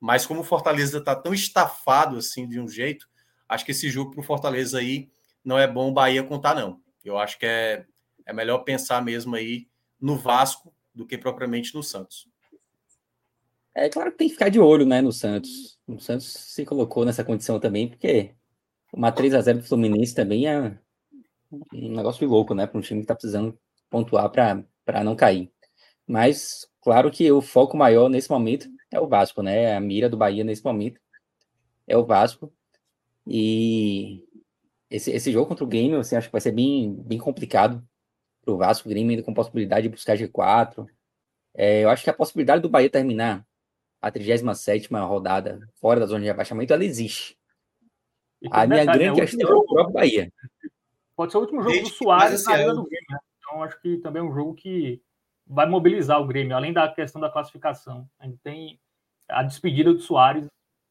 mas 0.00 0.26
como 0.26 0.40
o 0.40 0.44
Fortaleza 0.44 0.98
está 0.98 1.14
tão 1.14 1.32
estafado 1.32 2.18
assim 2.18 2.48
de 2.48 2.60
um 2.60 2.68
jeito, 2.68 3.08
acho 3.48 3.64
que 3.64 3.70
esse 3.70 3.88
jogo 3.88 4.10
para 4.10 4.20
o 4.20 4.24
Fortaleza 4.24 4.78
aí 4.78 5.08
não 5.44 5.58
é 5.58 5.66
bom 5.66 5.88
o 5.88 5.92
Bahia 5.92 6.22
contar, 6.22 6.54
não. 6.54 6.80
Eu 7.04 7.16
acho 7.16 7.38
que 7.38 7.46
é, 7.46 7.86
é 8.26 8.32
melhor 8.32 8.58
pensar 8.58 9.02
mesmo 9.02 9.34
aí 9.34 9.68
no 10.00 10.16
Vasco 10.16 10.74
do 10.94 11.06
que 11.06 11.16
propriamente 11.16 11.74
no 11.74 11.82
Santos. 11.82 12.28
É 13.74 13.88
claro 13.88 14.10
que 14.10 14.18
tem 14.18 14.28
que 14.28 14.34
ficar 14.34 14.48
de 14.48 14.58
olho 14.58 14.84
né, 14.84 15.00
no 15.00 15.12
Santos. 15.12 15.78
O 15.86 16.00
Santos 16.00 16.26
se 16.26 16.64
colocou 16.64 17.04
nessa 17.04 17.24
condição 17.24 17.60
também, 17.60 17.88
porque 17.88 18.34
uma 18.92 19.12
3 19.12 19.34
a 19.34 19.40
0 19.40 19.58
do 19.58 19.64
Fluminense 19.64 20.14
também 20.14 20.48
é, 20.48 20.76
um 21.50 21.96
negócio 21.96 22.20
de 22.20 22.26
louco, 22.26 22.54
né? 22.54 22.66
Para 22.66 22.78
um 22.78 22.82
time 22.82 23.00
que 23.00 23.04
está 23.04 23.14
precisando 23.14 23.58
pontuar 23.90 24.30
para 24.30 25.04
não 25.04 25.16
cair. 25.16 25.50
Mas, 26.06 26.66
claro 26.80 27.10
que 27.10 27.30
o 27.30 27.40
foco 27.40 27.76
maior 27.76 28.08
nesse 28.08 28.30
momento 28.30 28.68
é 28.90 29.00
o 29.00 29.06
Vasco, 29.06 29.42
né? 29.42 29.76
A 29.76 29.80
mira 29.80 30.08
do 30.08 30.16
Bahia 30.16 30.44
nesse 30.44 30.64
momento 30.64 31.00
é 31.86 31.96
o 31.96 32.04
Vasco. 32.04 32.52
E 33.26 34.24
esse, 34.90 35.10
esse 35.10 35.30
jogo 35.30 35.46
contra 35.46 35.64
o 35.64 35.68
Grêmio, 35.68 35.98
assim, 35.98 36.16
acho 36.16 36.28
que 36.28 36.32
vai 36.32 36.40
ser 36.40 36.52
bem, 36.52 36.94
bem 36.94 37.18
complicado 37.18 37.86
para 38.42 38.54
o 38.54 38.56
Vasco. 38.56 38.88
O 38.88 38.90
Grêmio 38.90 39.10
ainda 39.10 39.22
com 39.22 39.34
possibilidade 39.34 39.82
de 39.82 39.88
buscar 39.90 40.16
G4. 40.16 40.86
É, 41.54 41.84
eu 41.84 41.90
acho 41.90 42.04
que 42.04 42.10
a 42.10 42.14
possibilidade 42.14 42.62
do 42.62 42.68
Bahia 42.68 42.88
terminar 42.88 43.46
a 44.00 44.10
37 44.10 44.88
rodada 44.92 45.60
fora 45.80 46.00
da 46.00 46.06
zona 46.06 46.22
de 46.22 46.30
abaixamento, 46.30 46.72
ela 46.72 46.84
existe. 46.84 47.36
A 48.50 48.66
minha 48.66 48.84
grande 48.84 49.20
né? 49.20 49.26
questão 49.26 49.50
é 49.50 49.54
o 49.54 49.64
próprio 49.64 49.94
Bahia. 49.94 50.32
Pode 51.18 51.32
ser 51.32 51.38
o 51.38 51.40
último 51.40 51.62
jogo 51.62 51.72
Desde 51.72 51.90
do 51.90 51.96
Soares 51.96 52.44
na 52.44 52.52
Arena 52.52 52.74
do 52.76 52.84
Grêmio, 52.84 53.06
né? 53.10 53.18
Então 53.38 53.64
acho 53.64 53.80
que 53.82 53.96
também 53.96 54.22
é 54.22 54.24
um 54.24 54.32
jogo 54.32 54.54
que 54.54 55.02
vai 55.44 55.66
mobilizar 55.66 56.22
o 56.22 56.26
Grêmio, 56.28 56.54
além 56.54 56.72
da 56.72 56.86
questão 56.86 57.20
da 57.20 57.28
classificação. 57.28 58.08
A 58.20 58.26
gente 58.26 58.38
tem 58.38 58.78
a 59.28 59.42
despedida 59.42 59.92
do 59.92 59.98
Soares 59.98 60.46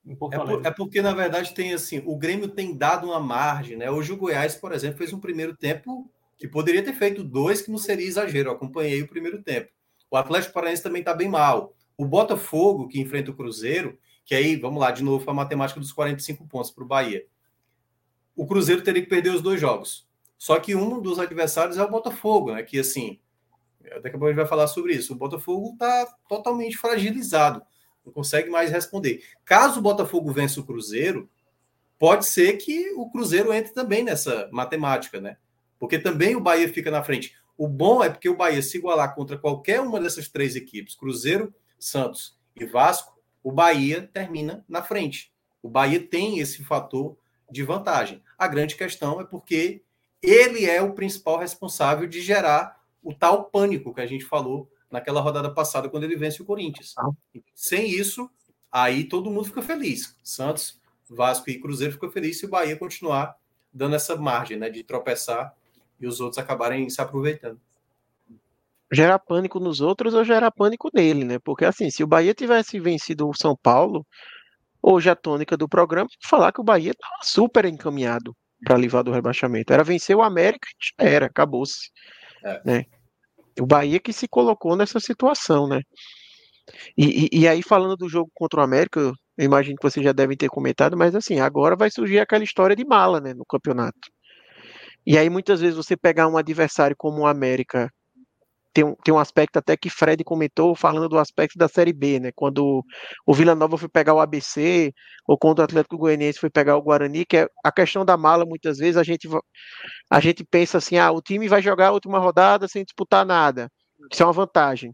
em 0.06 0.14
Porto 0.14 0.34
é, 0.34 0.40
por, 0.40 0.66
é 0.66 0.72
porque, 0.72 1.02
na 1.02 1.14
verdade, 1.14 1.54
tem 1.54 1.74
assim, 1.74 2.04
o 2.06 2.18
Grêmio 2.18 2.50
tem 2.50 2.78
dado 2.78 3.08
uma 3.08 3.22
margem, 3.22 3.78
né? 3.78 3.90
Hoje 3.90 4.12
o 4.12 4.18
Goiás, 4.18 4.54
por 4.54 4.74
exemplo, 4.74 4.98
fez 4.98 5.14
um 5.14 5.20
primeiro 5.20 5.56
tempo 5.56 6.12
que 6.38 6.46
poderia 6.46 6.84
ter 6.84 6.94
feito 6.94 7.24
dois, 7.24 7.62
que 7.62 7.72
não 7.72 7.78
seria 7.78 8.06
exagero. 8.06 8.50
Eu 8.50 8.54
acompanhei 8.56 9.02
o 9.02 9.08
primeiro 9.08 9.42
tempo. 9.42 9.70
O 10.12 10.18
Atlético 10.18 10.54
Paranaense 10.54 10.84
também 10.84 11.00
está 11.00 11.14
bem 11.14 11.30
mal. 11.30 11.74
O 11.98 12.06
Botafogo, 12.06 12.90
que 12.90 13.00
enfrenta 13.00 13.32
o 13.32 13.34
Cruzeiro, 13.34 13.98
que 14.26 14.36
aí, 14.36 14.58
vamos 14.58 14.82
lá, 14.82 14.92
de 14.92 15.06
novo, 15.06 15.30
a 15.32 15.34
matemática 15.34 15.80
dos 15.80 15.94
45 15.94 16.46
pontos 16.48 16.70
para 16.70 16.84
o 16.84 16.88
Bahia. 16.88 17.26
O 18.36 18.46
Cruzeiro 18.46 18.84
teria 18.84 19.02
que 19.02 19.08
perder 19.08 19.30
os 19.30 19.42
dois 19.42 19.62
jogos. 19.62 20.06
Só 20.38 20.60
que 20.60 20.76
um 20.76 21.02
dos 21.02 21.20
adversários 21.20 21.78
é 21.78 21.84
o 21.84 21.90
Botafogo, 21.90 22.54
né? 22.54 22.64
Que 22.64 22.80
assim, 22.80 23.20
daqui 24.02 24.10
a 24.10 24.12
pouco 24.12 24.26
a 24.26 24.30
gente 24.30 24.38
vai 24.38 24.48
falar 24.48 24.68
sobre 24.68 24.94
isso. 24.94 25.14
O 25.14 25.18
Botafogo 25.18 25.72
está 25.74 26.06
totalmente 26.30 26.78
fragilizado, 26.78 27.62
não 28.06 28.14
consegue 28.14 28.50
mais 28.50 28.70
responder. 28.70 29.24
Caso 29.44 29.80
o 29.80 29.84
Botafogo 29.84 30.32
vença 30.32 30.60
o 30.60 30.66
Cruzeiro, 30.66 31.30
pode 31.98 32.26
ser 32.26 32.58
que 32.58 32.92
o 32.92 33.10
Cruzeiro 33.10 33.52
entre 33.54 33.74
também 33.74 34.04
nessa 34.04 34.50
matemática, 34.52 35.20
né? 35.20 35.38
Porque 35.80 35.98
também 35.98 36.36
o 36.36 36.42
Bahia 36.42 36.72
fica 36.72 36.92
na 36.92 37.04
frente. 37.04 37.36
O 37.58 37.68
bom 37.68 38.04
é 38.04 38.10
porque 38.10 38.30
o 38.30 38.38
Bahia 38.38 38.62
se 38.62 38.78
igualar 38.78 39.16
contra 39.16 39.38
qualquer 39.38 39.82
uma 39.82 40.00
dessas 40.00 40.28
três 40.28 40.56
equipes, 40.56 40.96
Cruzeiro, 40.96 41.54
Santos 41.80 42.38
e 42.56 42.66
Vasco, 42.66 43.18
o 43.44 43.52
Bahia 43.52 44.10
termina 44.14 44.64
na 44.68 44.84
frente. 44.84 45.32
O 45.62 45.70
Bahia 45.70 46.00
tem 46.00 46.40
esse 46.40 46.64
fator 46.64 47.18
de 47.50 47.64
vantagem. 47.64 48.24
A 48.38 48.48
grande 48.48 48.76
questão 48.76 49.20
é 49.20 49.24
porque 49.24 49.82
ele 50.22 50.66
é 50.66 50.82
o 50.82 50.94
principal 50.94 51.38
responsável 51.38 52.08
de 52.08 52.22
gerar 52.22 52.82
o 53.04 53.14
tal 53.14 53.46
pânico 53.46 53.94
que 53.94 54.02
a 54.02 54.06
gente 54.06 54.26
falou 54.26 54.70
naquela 54.90 55.22
rodada 55.22 55.54
passada 55.54 55.90
quando 55.90 56.04
ele 56.04 56.16
vence 56.16 56.42
o 56.42 56.46
Corinthians. 56.46 56.94
Ah. 56.98 57.10
Sem 57.54 57.90
isso, 57.90 58.30
aí 58.72 59.04
todo 59.04 59.30
mundo 59.30 59.46
fica 59.46 59.62
feliz. 59.62 60.18
Santos, 60.24 60.80
Vasco 61.10 61.50
e 61.50 61.60
Cruzeiro 61.60 61.94
ficam 61.94 62.12
felizes 62.12 62.40
se 62.40 62.46
o 62.46 62.50
Bahia 62.50 62.76
continuar 62.76 63.38
dando 63.72 63.96
essa 63.96 64.16
margem, 64.16 64.58
né, 64.58 64.70
de 64.70 64.84
tropeçar 64.84 65.54
e 66.00 66.08
os 66.08 66.20
outros 66.20 66.38
acabarem 66.38 66.90
se 66.90 67.02
aproveitando. 67.02 67.60
Gerar 68.92 69.20
pânico 69.20 69.60
nos 69.60 69.82
outros 69.82 70.14
ou 70.14 70.24
gerar 70.24 70.50
pânico 70.52 70.90
nele, 70.94 71.26
né? 71.26 71.40
Porque 71.40 71.66
assim, 71.66 71.90
se 71.90 72.04
o 72.04 72.08
Bahia 72.08 72.34
tivesse 72.34 72.80
vencido 72.80 73.28
o 73.28 73.36
São 73.36 73.56
Paulo, 73.56 74.06
hoje 74.82 75.10
a 75.10 75.16
tônica 75.16 75.58
do 75.58 75.68
programa 75.68 76.10
falar 76.24 76.54
que 76.54 76.62
o 76.62 76.64
Bahia 76.64 76.92
estava 76.92 77.18
super 77.22 77.66
encaminhado 77.66 78.36
para 78.64 78.78
livrar 78.78 79.04
do 79.04 79.12
rebaixamento. 79.12 79.74
Era 79.74 79.84
vencer 79.84 80.16
o 80.16 80.22
América 80.22 80.68
e 80.70 81.04
já 81.04 81.10
era, 81.10 81.26
acabou-se. 81.28 81.92
É. 82.44 82.62
Né? 82.66 82.86
O 83.60 83.66
Bahia 83.66 84.00
que 84.00 84.14
se 84.14 84.28
colocou 84.28 84.76
nessa 84.76 85.00
situação, 85.00 85.68
né? 85.68 85.82
E, 86.98 87.28
e, 87.32 87.42
e, 87.42 87.48
aí, 87.48 87.64
falando 87.64 87.96
do 87.96 88.10
jogo 88.10 88.30
contra 88.34 88.60
o 88.60 88.64
América, 88.64 89.00
eu 89.00 89.46
imagino 89.46 89.78
que 89.78 89.84
vocês 89.84 90.04
já 90.04 90.12
devem 90.12 90.36
ter 90.36 90.50
comentado, 90.50 90.98
mas 90.98 91.16
assim, 91.16 91.40
agora 91.40 91.76
vai 91.76 91.90
surgir 91.90 92.20
aquela 92.20 92.44
história 92.44 92.76
de 92.76 92.86
mala, 92.86 93.22
né, 93.22 93.34
no 93.34 93.46
campeonato. 93.46 94.12
E 95.06 95.18
aí, 95.18 95.30
muitas 95.30 95.62
vezes, 95.62 95.78
você 95.78 95.96
pegar 95.96 96.28
um 96.28 96.38
adversário 96.38 96.96
como 96.98 97.22
o 97.22 97.28
América 97.28 97.90
tem 98.78 98.84
um, 98.84 98.94
tem 99.04 99.12
um 99.12 99.18
aspecto 99.18 99.58
até 99.58 99.76
que 99.76 99.90
Fred 99.90 100.24
comentou, 100.24 100.76
falando 100.76 101.10
do 101.10 101.18
aspecto 101.18 101.58
da 101.58 101.68
Série 101.68 101.92
B, 101.92 102.20
né? 102.20 102.32
Quando 102.36 102.84
o 103.26 103.34
Vila 103.34 103.56
Nova 103.56 103.76
foi 103.76 103.90
pegar 103.90 104.14
o 104.14 104.20
ABC, 104.20 104.94
ou 105.28 105.36
quando 105.36 105.58
o 105.58 105.62
Atlético 105.64 105.98
Goianiense 105.98 106.38
foi 106.38 106.52
pegar 106.52 106.78
o 106.78 106.82
Guarani, 106.84 107.26
que 107.26 107.38
é 107.38 107.48
a 107.64 107.72
questão 107.72 108.06
da 108.06 108.16
mala, 108.16 108.46
muitas 108.46 108.78
vezes 108.78 108.96
a 108.96 109.02
gente, 109.02 109.28
a 110.12 110.20
gente 110.20 110.46
pensa 110.46 110.78
assim, 110.78 110.96
ah, 111.00 111.12
o 111.12 111.24
time 111.24 111.48
vai 111.48 111.60
jogar 111.60 111.88
a 111.88 111.92
última 111.92 112.20
rodada 112.20 112.68
sem 112.68 112.84
disputar 112.84 113.26
nada. 113.26 113.68
Isso 114.14 114.22
é 114.22 114.26
uma 114.28 114.32
vantagem. 114.32 114.94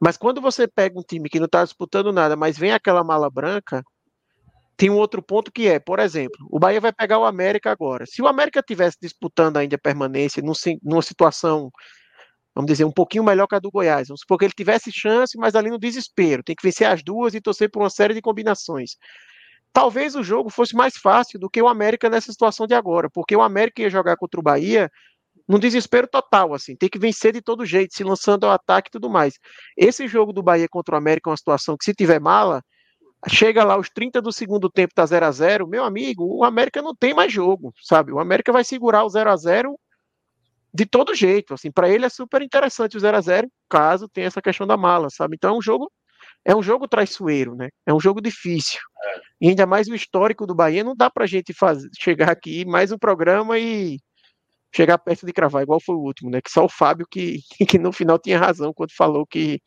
Mas 0.00 0.16
quando 0.16 0.40
você 0.40 0.68
pega 0.68 0.96
um 0.96 1.02
time 1.02 1.28
que 1.28 1.40
não 1.40 1.46
está 1.46 1.64
disputando 1.64 2.12
nada, 2.12 2.36
mas 2.36 2.56
vem 2.56 2.70
aquela 2.70 3.02
mala 3.02 3.28
branca, 3.28 3.82
tem 4.76 4.90
um 4.90 4.96
outro 4.96 5.20
ponto 5.20 5.50
que 5.50 5.66
é, 5.66 5.80
por 5.80 5.98
exemplo, 5.98 6.38
o 6.52 6.60
Bahia 6.60 6.80
vai 6.80 6.92
pegar 6.92 7.18
o 7.18 7.24
América 7.24 7.72
agora. 7.72 8.06
Se 8.06 8.22
o 8.22 8.28
América 8.28 8.62
tivesse 8.62 8.96
disputando 9.02 9.56
ainda 9.56 9.74
a 9.74 9.78
permanência 9.78 10.40
numa 10.40 11.02
situação, 11.02 11.72
vamos 12.54 12.68
dizer, 12.70 12.84
um 12.84 12.92
pouquinho 12.92 13.24
melhor 13.24 13.46
que 13.46 13.54
a 13.54 13.58
do 13.58 13.70
Goiás, 13.70 14.08
vamos 14.08 14.20
supor 14.20 14.38
que 14.38 14.44
ele 14.44 14.52
tivesse 14.56 14.92
chance, 14.92 15.36
mas 15.36 15.54
ali 15.54 15.70
no 15.70 15.78
desespero, 15.78 16.42
tem 16.42 16.54
que 16.54 16.62
vencer 16.62 16.86
as 16.86 17.02
duas 17.02 17.34
e 17.34 17.40
torcer 17.40 17.70
por 17.70 17.82
uma 17.82 17.90
série 17.90 18.14
de 18.14 18.22
combinações. 18.22 18.92
Talvez 19.72 20.14
o 20.14 20.22
jogo 20.22 20.50
fosse 20.50 20.74
mais 20.76 20.96
fácil 20.96 21.38
do 21.38 21.50
que 21.50 21.60
o 21.60 21.66
América 21.66 22.08
nessa 22.08 22.30
situação 22.30 22.66
de 22.66 22.74
agora, 22.74 23.10
porque 23.10 23.34
o 23.34 23.42
América 23.42 23.82
ia 23.82 23.90
jogar 23.90 24.16
contra 24.16 24.38
o 24.38 24.42
Bahia 24.42 24.88
num 25.48 25.58
desespero 25.58 26.06
total, 26.06 26.54
assim, 26.54 26.76
tem 26.76 26.88
que 26.88 26.98
vencer 26.98 27.32
de 27.32 27.42
todo 27.42 27.66
jeito, 27.66 27.94
se 27.94 28.04
lançando 28.04 28.44
ao 28.44 28.52
ataque 28.52 28.88
e 28.88 28.92
tudo 28.92 29.10
mais. 29.10 29.34
Esse 29.76 30.06
jogo 30.06 30.32
do 30.32 30.42
Bahia 30.42 30.68
contra 30.68 30.94
o 30.94 30.98
América 30.98 31.28
é 31.28 31.32
uma 31.32 31.36
situação 31.36 31.76
que, 31.76 31.84
se 31.84 31.92
tiver 31.92 32.20
mala, 32.20 32.62
chega 33.28 33.64
lá 33.64 33.76
os 33.78 33.88
30 33.90 34.22
do 34.22 34.32
segundo 34.32 34.70
tempo, 34.70 34.94
tá 34.94 35.04
0 35.04 35.26
a 35.26 35.30
0 35.30 35.66
meu 35.68 35.84
amigo, 35.84 36.24
o 36.24 36.44
América 36.44 36.80
não 36.82 36.94
tem 36.94 37.14
mais 37.14 37.32
jogo, 37.32 37.72
sabe? 37.82 38.12
O 38.12 38.18
América 38.20 38.52
vai 38.52 38.64
segurar 38.64 39.04
o 39.04 39.08
0 39.08 39.30
a 39.30 39.36
0 39.36 39.78
de 40.74 40.86
todo 40.86 41.14
jeito, 41.14 41.54
assim, 41.54 41.70
para 41.70 41.88
ele 41.88 42.04
é 42.04 42.08
super 42.08 42.42
interessante 42.42 42.96
o 42.96 43.00
0 43.00 43.16
a 43.16 43.20
0 43.20 43.48
caso 43.70 44.08
tenha 44.08 44.26
essa 44.26 44.42
questão 44.42 44.66
da 44.66 44.76
mala, 44.76 45.08
sabe? 45.10 45.36
Então 45.36 45.54
é 45.54 45.58
um 45.58 45.62
jogo 45.62 45.90
é 46.44 46.54
um 46.56 46.62
jogo 46.62 46.88
traiçoeiro, 46.88 47.54
né? 47.56 47.68
É 47.86 47.94
um 47.94 48.00
jogo 48.00 48.20
difícil. 48.20 48.80
É. 49.04 49.20
E 49.42 49.48
ainda 49.50 49.66
mais 49.66 49.88
o 49.88 49.94
histórico 49.94 50.46
do 50.46 50.54
Bahia, 50.54 50.84
não 50.84 50.94
dá 50.96 51.10
pra 51.10 51.26
gente 51.26 51.54
fazer, 51.54 51.88
chegar 51.98 52.30
aqui 52.30 52.64
mais 52.66 52.92
um 52.92 52.98
programa 52.98 53.58
e 53.58 53.98
chegar 54.74 54.98
perto 54.98 55.26
de 55.26 55.32
cravar, 55.32 55.62
igual 55.62 55.80
foi 55.80 55.94
o 55.94 56.00
último, 56.00 56.30
né? 56.30 56.40
Que 56.40 56.50
só 56.50 56.64
o 56.64 56.68
Fábio 56.68 57.06
que, 57.10 57.38
que 57.68 57.78
no 57.78 57.92
final 57.92 58.18
tinha 58.18 58.38
razão 58.38 58.72
quando 58.74 58.92
falou 58.96 59.26
que, 59.26 59.60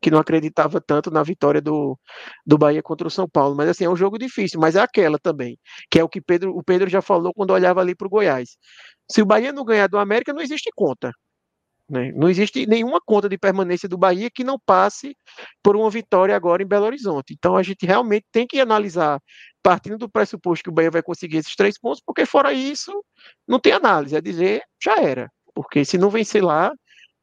que 0.00 0.10
não 0.10 0.18
acreditava 0.18 0.80
tanto 0.80 1.10
na 1.10 1.22
vitória 1.22 1.60
do, 1.60 1.98
do 2.46 2.58
Bahia 2.58 2.82
contra 2.82 3.08
o 3.08 3.10
São 3.10 3.28
Paulo. 3.28 3.56
Mas 3.56 3.68
assim, 3.70 3.84
é 3.84 3.90
um 3.90 3.96
jogo 3.96 4.18
difícil, 4.18 4.60
mas 4.60 4.76
é 4.76 4.80
aquela 4.80 5.18
também, 5.18 5.58
que 5.90 5.98
é 5.98 6.04
o 6.04 6.08
que 6.08 6.20
Pedro, 6.20 6.56
o 6.56 6.62
Pedro 6.62 6.88
já 6.88 7.02
falou 7.02 7.32
quando 7.34 7.52
olhava 7.52 7.80
ali 7.80 7.94
para 7.94 8.06
o 8.06 8.10
Goiás. 8.10 8.56
Se 9.10 9.22
o 9.22 9.26
Bahia 9.26 9.52
não 9.52 9.64
ganhar 9.64 9.88
do 9.88 9.98
América, 9.98 10.32
não 10.32 10.42
existe 10.42 10.70
conta. 10.74 11.12
Né? 11.90 12.12
Não 12.12 12.30
existe 12.30 12.66
nenhuma 12.66 13.00
conta 13.04 13.28
de 13.28 13.36
permanência 13.36 13.88
do 13.88 13.98
Bahia 13.98 14.30
que 14.32 14.44
não 14.44 14.56
passe 14.64 15.16
por 15.60 15.74
uma 15.74 15.90
vitória 15.90 16.36
agora 16.36 16.62
em 16.62 16.66
Belo 16.66 16.86
Horizonte. 16.86 17.34
Então 17.36 17.56
a 17.56 17.62
gente 17.64 17.84
realmente 17.84 18.26
tem 18.30 18.46
que 18.46 18.60
analisar, 18.60 19.20
partindo 19.60 19.98
do 19.98 20.08
pressuposto 20.08 20.62
que 20.62 20.70
o 20.70 20.72
Bahia 20.72 20.90
vai 20.90 21.02
conseguir 21.02 21.38
esses 21.38 21.56
três 21.56 21.76
pontos, 21.76 22.00
porque 22.06 22.24
fora 22.24 22.52
isso, 22.52 22.92
não 23.46 23.58
tem 23.58 23.72
análise. 23.72 24.14
É 24.14 24.20
dizer, 24.20 24.62
já 24.82 25.02
era. 25.02 25.28
Porque 25.52 25.84
se 25.84 25.98
não 25.98 26.10
vencer 26.10 26.44
lá, 26.44 26.72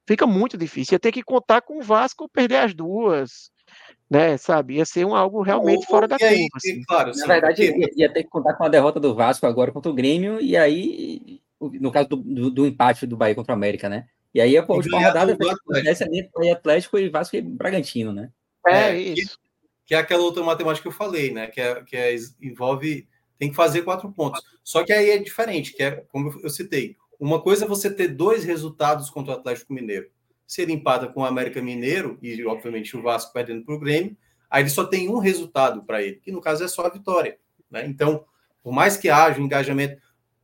fica 0.05 0.27
muito 0.27 0.57
difícil. 0.57 0.95
Ia 0.95 0.99
ter 0.99 1.13
que 1.13 1.23
contar 1.23 1.61
com 1.61 1.79
o 1.79 1.81
Vasco 1.81 2.29
perder 2.29 2.57
as 2.57 2.73
duas. 2.73 3.49
Né, 4.09 4.37
sabe? 4.37 4.75
Ia 4.75 4.85
ser 4.85 5.05
um 5.05 5.15
algo 5.15 5.41
realmente 5.41 5.79
ou, 5.79 5.85
fora 5.85 6.07
da 6.07 6.17
curva. 6.17 6.47
Assim. 6.55 6.81
Claro, 6.87 7.11
Na 7.15 7.25
verdade, 7.25 7.63
ia, 7.63 7.89
ia 7.95 8.13
ter 8.13 8.23
que 8.23 8.29
contar 8.29 8.53
com 8.53 8.63
a 8.63 8.69
derrota 8.69 8.99
do 8.99 9.13
Vasco 9.13 9.45
agora 9.45 9.71
contra 9.71 9.91
o 9.91 9.93
Grêmio, 9.93 10.39
e 10.41 10.55
aí, 10.55 11.41
no 11.59 11.91
caso 11.91 12.07
do, 12.07 12.15
do, 12.15 12.49
do 12.49 12.65
empate 12.65 13.05
do 13.05 13.17
Bahia 13.17 13.35
contra 13.35 13.51
o 13.51 13.55
América, 13.55 13.89
né? 13.89 14.07
E 14.33 14.41
aí 14.41 14.57
a 14.57 14.65
última 14.67 14.99
rodada 14.99 15.33
acontece 15.33 16.03
ali 16.03 16.19
entre 16.19 16.51
Atlético 16.51 16.99
e 16.99 17.09
Vasco 17.09 17.35
e 17.35 17.41
Bragantino, 17.41 18.13
né? 18.13 18.29
É, 18.65 18.89
é 18.89 18.97
isso. 18.99 19.39
Que, 19.39 19.47
que, 19.87 19.95
é 19.95 19.97
aquela 19.97 20.23
outra 20.23 20.43
matemática 20.43 20.83
que 20.83 20.87
eu 20.87 20.97
falei, 20.97 21.31
né? 21.31 21.47
Que, 21.47 21.61
é, 21.61 21.83
que 21.83 21.95
é, 21.95 22.15
envolve. 22.41 23.07
Tem 23.39 23.49
que 23.49 23.55
fazer 23.55 23.83
quatro 23.83 24.11
pontos. 24.11 24.41
Só 24.63 24.83
que 24.83 24.91
aí 24.91 25.11
é 25.11 25.17
diferente, 25.17 25.73
que 25.73 25.83
é, 25.83 25.91
como 26.11 26.39
eu 26.41 26.49
citei, 26.49 26.95
uma 27.19 27.41
coisa 27.41 27.65
é 27.65 27.67
você 27.67 27.89
ter 27.89 28.09
dois 28.09 28.43
resultados 28.43 29.09
contra 29.09 29.33
o 29.33 29.37
Atlético 29.37 29.73
Mineiro. 29.73 30.09
Se 30.45 30.61
ele 30.61 30.73
empata 30.73 31.07
com 31.07 31.21
o 31.21 31.25
América 31.25 31.61
Mineiro, 31.61 32.17
e 32.21 32.43
obviamente 32.45 32.95
o 32.95 33.01
Vasco 33.01 33.33
perdendo 33.33 33.63
para 33.63 33.75
o 33.75 33.79
Grêmio, 33.79 34.17
aí 34.49 34.63
ele 34.63 34.69
só 34.69 34.85
tem 34.85 35.09
um 35.09 35.19
resultado 35.19 35.83
para 35.83 36.01
ele, 36.01 36.15
que 36.15 36.31
no 36.31 36.41
caso 36.41 36.63
é 36.63 36.67
só 36.67 36.85
a 36.85 36.89
vitória. 36.89 37.37
Né? 37.69 37.85
Então, 37.85 38.25
por 38.63 38.71
mais 38.71 38.97
que 38.97 39.09
haja 39.09 39.39
um 39.39 39.45
engajamento, 39.45 40.01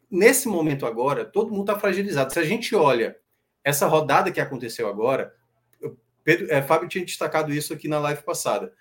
nesse 0.09 0.47
momento 0.47 0.86
agora, 0.86 1.25
todo 1.25 1.51
mundo 1.51 1.69
está 1.69 1.79
fragilizado. 1.79 2.34
Se 2.34 2.39
a 2.39 2.43
gente 2.43 2.75
olha 2.75 3.15
essa 3.64 3.88
rodada 3.88 4.32
que 4.32 4.41
aconteceu 4.41 4.88
agora, 4.88 5.34
Pedro, 6.24 6.51
é, 6.51 6.61
Fábio 6.61 6.88
tinha 6.88 7.05
destacado 7.05 7.53
isso 7.53 7.74
aqui 7.74 7.88
na 7.88 7.99
live 7.99 8.24
passada. 8.24 8.74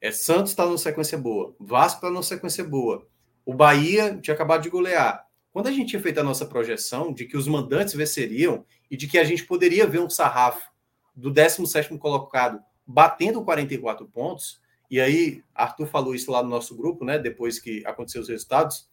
É, 0.00 0.10
Santos 0.10 0.52
está 0.52 0.64
numa 0.64 0.78
sequência 0.78 1.18
boa, 1.18 1.54
Vasco 1.58 1.98
está 1.98 2.10
numa 2.10 2.22
sequência 2.22 2.64
boa, 2.64 3.06
o 3.44 3.54
Bahia 3.54 4.18
tinha 4.20 4.34
acabado 4.34 4.62
de 4.62 4.70
golear. 4.70 5.26
Quando 5.52 5.66
a 5.66 5.72
gente 5.72 5.88
tinha 5.90 6.02
feito 6.02 6.20
a 6.20 6.22
nossa 6.22 6.46
projeção 6.46 7.12
de 7.12 7.24
que 7.24 7.36
os 7.36 7.48
mandantes 7.48 7.94
venceriam 7.94 8.64
e 8.90 8.96
de 8.96 9.06
que 9.06 9.18
a 9.18 9.24
gente 9.24 9.44
poderia 9.44 9.86
ver 9.86 10.00
um 10.00 10.10
sarrafo 10.10 10.70
do 11.14 11.30
17 11.30 11.98
colocado 11.98 12.60
batendo 12.86 13.42
44 13.42 14.06
pontos, 14.06 14.60
e 14.90 15.00
aí 15.00 15.42
Arthur 15.54 15.86
falou 15.86 16.14
isso 16.14 16.30
lá 16.30 16.42
no 16.42 16.48
nosso 16.48 16.76
grupo, 16.76 17.04
né? 17.04 17.18
Depois 17.18 17.58
que 17.58 17.84
aconteceu 17.84 18.22
os 18.22 18.28
resultados, 18.28 18.88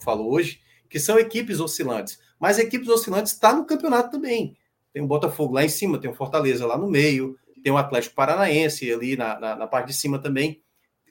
falou 0.00 0.32
hoje, 0.32 0.60
que 0.88 0.98
são 0.98 1.18
equipes 1.18 1.60
oscilantes. 1.60 2.18
Mas 2.38 2.58
equipes 2.58 2.88
oscilantes 2.88 3.32
está 3.32 3.54
no 3.54 3.66
campeonato 3.66 4.10
também. 4.10 4.56
Tem 4.96 5.02
o 5.02 5.06
Botafogo 5.06 5.52
lá 5.52 5.62
em 5.62 5.68
cima, 5.68 6.00
tem 6.00 6.10
o 6.10 6.14
Fortaleza 6.14 6.66
lá 6.66 6.78
no 6.78 6.88
meio, 6.88 7.38
tem 7.62 7.70
o 7.70 7.76
Atlético 7.76 8.14
Paranaense 8.14 8.90
ali 8.90 9.14
na, 9.14 9.38
na, 9.38 9.54
na 9.54 9.66
parte 9.66 9.88
de 9.88 9.92
cima 9.92 10.18
também. 10.18 10.62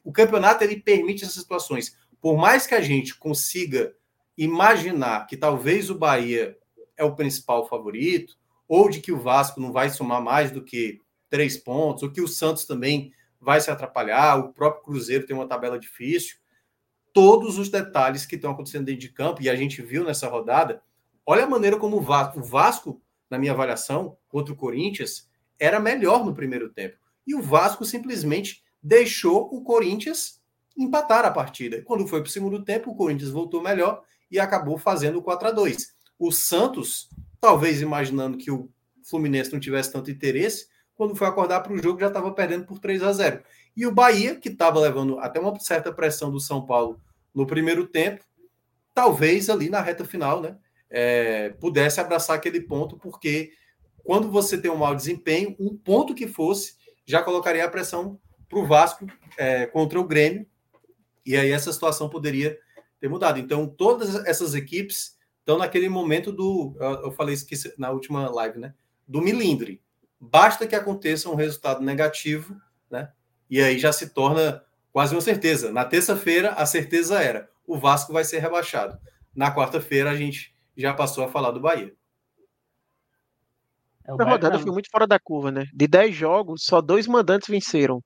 O 0.04 0.12
campeonato 0.12 0.64
ele 0.64 0.78
permite 0.78 1.24
essas 1.24 1.36
situações. 1.36 1.96
Por 2.20 2.36
mais 2.36 2.66
que 2.66 2.74
a 2.74 2.82
gente 2.82 3.16
consiga 3.16 3.94
imaginar 4.36 5.28
que 5.28 5.38
talvez 5.38 5.92
o 5.92 6.00
Bahia 6.00 6.58
é 6.98 7.04
o 7.04 7.14
principal 7.16 7.68
favorito, 7.68 8.36
ou 8.68 8.90
de 8.90 9.00
que 9.00 9.12
o 9.12 9.20
Vasco 9.20 9.62
não 9.62 9.72
vai 9.72 9.92
somar 9.92 10.20
mais 10.20 10.50
do 10.50 10.64
que 10.64 11.00
três 11.30 11.56
pontos, 11.56 12.02
ou 12.02 12.12
que 12.12 12.22
o 12.22 12.28
Santos 12.28 12.66
também 12.66 13.14
vai 13.40 13.62
se 13.62 13.70
atrapalhar, 13.70 14.40
o 14.40 14.52
próprio 14.52 14.84
Cruzeiro 14.84 15.28
tem 15.28 15.36
uma 15.36 15.48
tabela 15.48 15.78
difícil. 15.78 16.38
Todos 17.14 17.60
os 17.60 17.70
detalhes 17.70 18.26
que 18.26 18.34
estão 18.34 18.50
acontecendo 18.50 18.86
dentro 18.86 19.02
de 19.02 19.10
campo, 19.10 19.44
e 19.44 19.48
a 19.48 19.56
gente 19.56 19.80
viu 19.84 20.04
nessa 20.04 20.28
rodada, 20.28 20.82
olha 21.24 21.44
a 21.44 21.48
maneira 21.48 21.78
como 21.78 21.98
o 21.98 22.02
Vasco, 22.02 22.40
o 22.40 22.44
Vasco 22.44 23.05
na 23.36 23.40
minha 23.40 23.52
avaliação, 23.52 24.18
contra 24.30 24.54
o 24.54 24.56
Corinthians, 24.56 25.30
era 25.60 25.80
melhor 25.80 26.26
no 26.26 26.34
primeiro 26.34 26.70
tempo. 26.70 26.98
E 27.28 27.36
o 27.36 27.42
Vasco 27.42 27.84
simplesmente 27.84 28.64
deixou 28.82 29.54
o 29.54 29.62
Corinthians 29.62 30.42
empatar 30.78 31.26
a 31.26 31.32
partida. 31.32 31.82
Quando 31.82 32.08
foi 32.08 32.22
para 32.22 32.30
o 32.30 32.32
segundo 32.32 32.64
tempo, 32.64 32.92
o 32.92 32.96
Corinthians 32.96 33.30
voltou 33.30 33.62
melhor 33.62 34.04
e 34.32 34.40
acabou 34.40 34.78
fazendo 34.78 35.20
o 35.20 35.22
4 35.22 35.50
a 35.50 35.52
2 35.52 35.94
O 36.18 36.32
Santos, 36.32 37.10
talvez 37.40 37.82
imaginando 37.82 38.38
que 38.38 38.50
o 38.50 38.70
Fluminense 39.04 39.52
não 39.52 39.60
tivesse 39.60 39.92
tanto 39.92 40.10
interesse, 40.10 40.68
quando 40.96 41.16
foi 41.16 41.28
acordar 41.28 41.60
para 41.60 41.74
o 41.74 41.78
jogo 41.78 42.00
já 42.00 42.08
estava 42.08 42.32
perdendo 42.32 42.66
por 42.66 42.80
3 42.80 43.04
a 43.04 43.12
0 43.12 43.44
E 43.76 43.86
o 43.86 43.92
Bahia, 43.92 44.36
que 44.36 44.50
estava 44.50 44.80
levando 44.80 45.20
até 45.20 45.40
uma 45.40 45.58
certa 45.60 45.92
pressão 45.92 46.32
do 46.32 46.40
São 46.40 46.66
Paulo 46.66 47.02
no 47.34 47.46
primeiro 47.46 47.86
tempo, 47.86 48.24
talvez 48.94 49.50
ali 49.50 49.70
na 49.70 49.82
reta 49.82 50.06
final, 50.06 50.42
né? 50.42 50.58
É, 50.90 51.50
pudesse 51.50 52.00
abraçar 52.00 52.36
aquele 52.36 52.62
ponto, 52.62 52.98
porque 52.98 53.52
quando 54.04 54.30
você 54.30 54.58
tem 54.58 54.70
um 54.70 54.78
mau 54.78 54.96
desempenho, 54.96 55.56
um 55.60 55.76
ponto 55.76 56.14
que 56.14 56.28
fosse 56.28 56.76
já 57.06 57.22
colocaria 57.22 57.64
a 57.64 57.70
pressão 57.70 58.20
para 58.50 58.60
o 58.60 58.66
Vasco 58.66 59.06
é, 59.38 59.66
contra 59.66 60.00
o 60.00 60.04
Grêmio, 60.08 60.46
e 61.26 61.36
aí 61.36 61.52
essa 61.52 61.72
situação 61.74 62.10
poderia 62.10 62.58
ter 63.00 63.10
mudado. 63.10 63.40
Então, 63.40 63.68
todas 63.68 64.16
essas 64.26 64.54
equipes 64.54 65.18
estão 65.40 65.58
naquele 65.58 65.90
momento 65.90 66.32
do. 66.32 66.76
Eu 67.04 67.12
falei 67.12 67.36
isso 67.36 67.74
na 67.78 67.92
última 67.92 68.30
live, 68.30 68.60
né? 68.60 68.74
Do 69.08 69.22
milindre. 69.22 69.82
Basta 70.20 70.66
que 70.66 70.76
aconteça 70.76 71.30
um 71.30 71.36
resultado 71.36 71.84
negativo, 71.84 72.56
né? 72.90 73.12
E 73.50 73.62
aí 73.62 73.78
já 73.78 73.92
se 73.92 74.10
torna 74.10 74.64
quase 74.92 75.14
uma 75.14 75.22
certeza. 75.22 75.72
Na 75.72 75.86
terça-feira, 75.86 76.52
a 76.52 76.66
certeza 76.66 77.22
era: 77.22 77.50
o 77.68 77.78
Vasco 77.78 78.14
vai 78.14 78.24
ser 78.24 78.40
rebaixado. 78.40 78.98
Na 79.36 79.54
quarta-feira, 79.54 80.10
a 80.10 80.16
gente 80.16 80.55
já 80.76 80.94
passou 80.94 81.24
a 81.24 81.28
falar 81.28 81.52
do 81.52 81.60
Bahia. 81.60 81.94
É, 84.08 84.12
a 84.12 84.30
rodada 84.30 84.60
foi 84.60 84.72
muito 84.72 84.90
fora 84.90 85.08
da 85.08 85.20
curva, 85.20 85.52
né? 85.52 85.66
De 85.74 85.88
10 85.88 86.16
jogos, 86.16 86.64
só 86.64 86.82
dois 86.82 87.08
mandantes 87.08 87.48
venceram. 87.50 88.04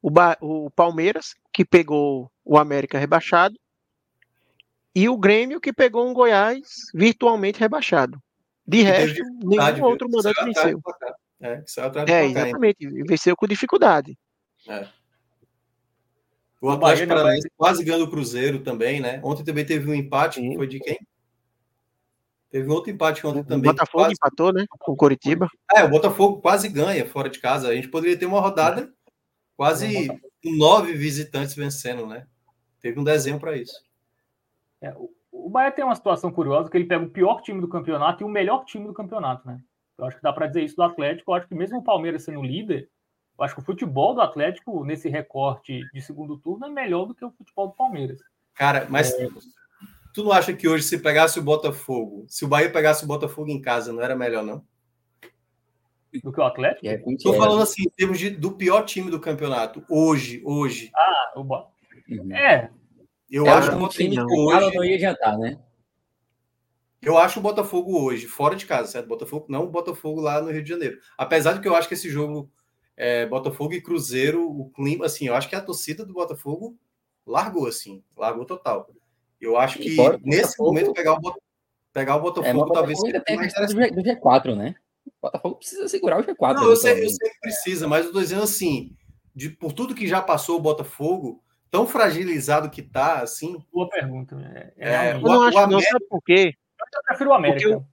O, 0.00 0.10
ba... 0.10 0.36
o 0.40 0.70
Palmeiras, 0.70 1.34
que 1.52 1.64
pegou 1.64 2.30
o 2.44 2.56
América 2.56 2.98
rebaixado, 2.98 3.54
e 4.94 5.08
o 5.08 5.16
Grêmio, 5.16 5.60
que 5.60 5.72
pegou 5.72 6.08
um 6.08 6.14
Goiás 6.14 6.66
virtualmente 6.94 7.60
rebaixado. 7.60 8.18
De 8.66 8.82
resto, 8.82 9.22
nenhum 9.42 9.84
outro 9.84 10.08
mandante 10.10 10.44
venceu. 10.44 10.80
É, 11.40 11.62
é 12.08 12.24
exatamente. 12.26 12.86
Venceu 13.04 13.36
com 13.36 13.46
dificuldade. 13.46 14.18
É. 14.68 14.88
O 16.60 16.70
Atlético 16.70 17.08
Paranaense 17.08 17.48
quase 17.56 17.84
ganhou 17.84 18.02
o 18.02 18.10
Cruzeiro 18.10 18.60
também, 18.60 19.00
né? 19.00 19.20
Ontem 19.22 19.44
também 19.44 19.64
teve 19.64 19.88
um 19.88 19.94
empate, 19.94 20.40
Sim. 20.40 20.56
foi 20.56 20.66
de 20.66 20.80
quem? 20.80 20.98
Teve 22.50 22.68
outro 22.70 22.90
empate 22.90 23.26
ontem 23.26 23.44
também. 23.44 23.70
O 23.70 23.72
Botafogo 23.74 24.04
quase... 24.04 24.14
empatou, 24.14 24.52
né? 24.52 24.64
Com 24.78 24.92
o 24.92 24.96
Coritiba. 24.96 25.48
É, 25.74 25.84
o 25.84 25.90
Botafogo 25.90 26.40
quase 26.40 26.68
ganha 26.68 27.06
fora 27.06 27.28
de 27.28 27.38
casa. 27.40 27.68
A 27.68 27.74
gente 27.74 27.88
poderia 27.88 28.18
ter 28.18 28.26
uma 28.26 28.40
rodada 28.40 28.90
quase 29.56 30.08
com 30.42 30.56
nove 30.56 30.92
visitantes 30.94 31.54
vencendo, 31.54 32.06
né? 32.06 32.26
Teve 32.80 32.98
um 32.98 33.04
desenho 33.04 33.38
para 33.38 33.56
isso. 33.56 33.74
É, 34.80 34.92
o, 34.92 35.10
o 35.30 35.50
Bahia 35.50 35.72
tem 35.72 35.84
uma 35.84 35.94
situação 35.94 36.30
curiosa 36.30 36.70
que 36.70 36.76
ele 36.76 36.86
pega 36.86 37.04
o 37.04 37.10
pior 37.10 37.42
time 37.42 37.60
do 37.60 37.68
campeonato 37.68 38.22
e 38.22 38.26
o 38.26 38.28
melhor 38.28 38.64
time 38.64 38.86
do 38.86 38.94
campeonato, 38.94 39.46
né? 39.46 39.60
Eu 39.98 40.04
acho 40.06 40.16
que 40.16 40.22
dá 40.22 40.32
para 40.32 40.46
dizer 40.46 40.62
isso 40.62 40.76
do 40.76 40.82
Atlético. 40.84 41.30
Eu 41.30 41.34
acho 41.34 41.48
que 41.48 41.54
mesmo 41.54 41.78
o 41.78 41.84
Palmeiras 41.84 42.22
sendo 42.22 42.42
líder, 42.42 42.88
eu 43.38 43.44
acho 43.44 43.54
que 43.54 43.60
o 43.60 43.64
futebol 43.64 44.14
do 44.14 44.20
Atlético, 44.20 44.84
nesse 44.84 45.08
recorte 45.08 45.82
de 45.92 46.00
segundo 46.00 46.38
turno, 46.38 46.66
é 46.66 46.70
melhor 46.70 47.04
do 47.04 47.14
que 47.14 47.24
o 47.24 47.30
futebol 47.32 47.68
do 47.68 47.74
Palmeiras. 47.74 48.20
Cara, 48.54 48.86
mas 48.88 49.12
é... 49.14 49.28
tu 50.18 50.24
não 50.24 50.32
acha 50.32 50.52
que 50.52 50.66
hoje, 50.66 50.82
se 50.82 50.98
pegasse 50.98 51.38
o 51.38 51.42
Botafogo, 51.42 52.26
se 52.26 52.44
o 52.44 52.48
Bahia 52.48 52.68
pegasse 52.68 53.04
o 53.04 53.06
Botafogo 53.06 53.50
em 53.50 53.62
casa, 53.62 53.92
não 53.92 54.02
era 54.02 54.16
melhor, 54.16 54.44
não? 54.44 54.64
Do 56.24 56.32
que 56.32 56.40
o 56.40 56.42
Atlético? 56.42 57.12
Estou 57.12 57.36
é, 57.36 57.38
falando 57.38 57.62
assim, 57.62 57.82
em 57.82 57.90
termos 57.90 58.18
de, 58.18 58.30
do 58.30 58.50
pior 58.50 58.82
time 58.82 59.12
do 59.12 59.20
campeonato, 59.20 59.84
hoje, 59.88 60.42
hoje. 60.44 60.90
Ah, 60.92 61.34
o 61.36 61.44
Bo... 61.44 61.68
Uhum. 62.08 62.34
É. 62.34 62.68
Eu 63.30 63.46
é, 63.46 63.50
acho 63.50 63.70
que 63.70 63.76
o 63.76 63.78
Botafogo 63.78 64.56
hoje... 64.56 64.76
não 64.76 64.84
ia 64.84 64.96
adiantar, 64.96 65.38
né? 65.38 65.56
Eu 67.00 67.16
acho 67.16 67.38
o 67.38 67.42
Botafogo 67.42 68.02
hoje, 68.02 68.26
fora 68.26 68.56
de 68.56 68.66
casa, 68.66 68.90
certo? 68.90 69.06
Botafogo, 69.06 69.46
não 69.48 69.66
o 69.66 69.70
Botafogo 69.70 70.20
lá 70.20 70.42
no 70.42 70.50
Rio 70.50 70.64
de 70.64 70.68
Janeiro. 70.68 70.98
Apesar 71.16 71.52
de 71.52 71.60
que 71.60 71.68
eu 71.68 71.76
acho 71.76 71.86
que 71.86 71.94
esse 71.94 72.10
jogo, 72.10 72.50
é, 72.96 73.24
Botafogo 73.24 73.72
e 73.72 73.80
Cruzeiro, 73.80 74.50
o 74.50 74.68
clima, 74.70 75.06
assim, 75.06 75.28
eu 75.28 75.36
acho 75.36 75.48
que 75.48 75.54
a 75.54 75.60
torcida 75.60 76.04
do 76.04 76.12
Botafogo 76.12 76.76
largou, 77.24 77.68
assim, 77.68 78.02
largou 78.16 78.44
total. 78.44 78.90
Eu 79.40 79.56
acho 79.56 79.78
que 79.78 79.94
fora, 79.94 80.18
nesse 80.22 80.56
Botafogo, 80.56 80.68
momento 80.68 80.92
pegar 80.92 81.14
o, 81.14 81.34
pegar 81.92 82.16
o 82.16 82.20
Botafogo, 82.20 82.48
é, 82.48 82.52
Botafogo 82.52 82.74
talvez 82.74 83.00
seja 83.00 83.22
mais 83.28 83.52
interessante. 83.52 83.94
Do 83.94 84.02
G4, 84.02 84.56
né? 84.56 84.74
O 85.06 85.10
Botafogo 85.22 85.54
precisa 85.56 85.88
segurar 85.88 86.20
o 86.20 86.24
G4. 86.24 86.54
Não, 86.54 86.70
eu 86.70 86.76
sei, 86.76 87.04
eu 87.04 87.08
sei, 87.08 87.30
que 87.30 87.40
precisa, 87.40 87.86
mas 87.86 88.06
eu 88.06 88.12
tô 88.12 88.20
dizendo 88.20 88.42
assim, 88.42 88.96
de, 89.34 89.50
por 89.50 89.72
tudo 89.72 89.94
que 89.94 90.06
já 90.06 90.20
passou 90.20 90.56
o 90.56 90.62
Botafogo, 90.62 91.42
tão 91.70 91.86
fragilizado 91.86 92.70
que 92.70 92.82
tá, 92.82 93.20
assim. 93.22 93.64
Boa 93.72 93.88
pergunta. 93.88 94.36
É, 94.76 95.10
é, 95.10 95.12
eu 95.14 95.20
não 95.20 95.42
acho, 95.42 95.66
não, 95.66 95.80
sabe 95.80 96.04
por 96.08 96.22
quê? 96.22 96.54
Eu 96.80 97.02
prefiro 97.06 97.30
o 97.30 97.34
América. 97.34 97.68
Eu, 97.68 97.84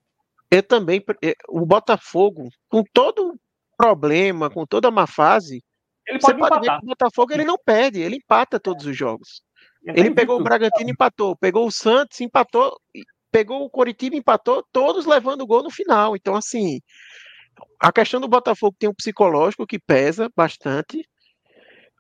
eu, 0.50 0.64
também, 0.64 1.04
o 1.48 1.66
Botafogo, 1.66 2.50
com 2.70 2.84
todo 2.84 3.40
problema, 3.78 4.50
com 4.50 4.66
toda 4.66 4.90
má 4.90 5.06
fase, 5.06 5.64
ele 6.08 6.20
pode, 6.20 6.40
pode 6.40 6.60
ver 6.62 6.78
que 6.80 6.84
o 6.84 6.88
Botafogo 6.88 7.34
ele 7.34 7.44
não 7.44 7.58
perde, 7.58 8.02
ele 8.02 8.18
empata 8.18 8.60
todos 8.60 8.86
os 8.86 8.96
jogos. 8.96 9.42
Ele, 9.86 10.12
pegou 10.12 10.40
o 10.40 10.44
Bragantino 10.44 10.90
empatou, 10.90 11.36
pegou 11.36 11.68
o 11.68 11.72
Santos, 11.72 12.20
empatou, 12.22 12.76
pegou 13.32 13.64
o 13.64 13.70
Coritiba, 13.70 14.16
empatou, 14.16 14.66
todos 14.72 15.06
levando 15.06 15.46
gol 15.46 15.62
no 15.62 15.70
final. 15.70 16.16
Então, 16.16 16.36
assim, 16.36 16.80
a 17.80 17.92
questão 17.92 18.20
do 18.20 18.28
Botafogo 18.28 18.76
tem 18.80 18.90
um 18.90 18.94
psicológico 18.94 19.68
que 19.68 19.80
pesa 19.80 20.30
bastante. 20.36 21.08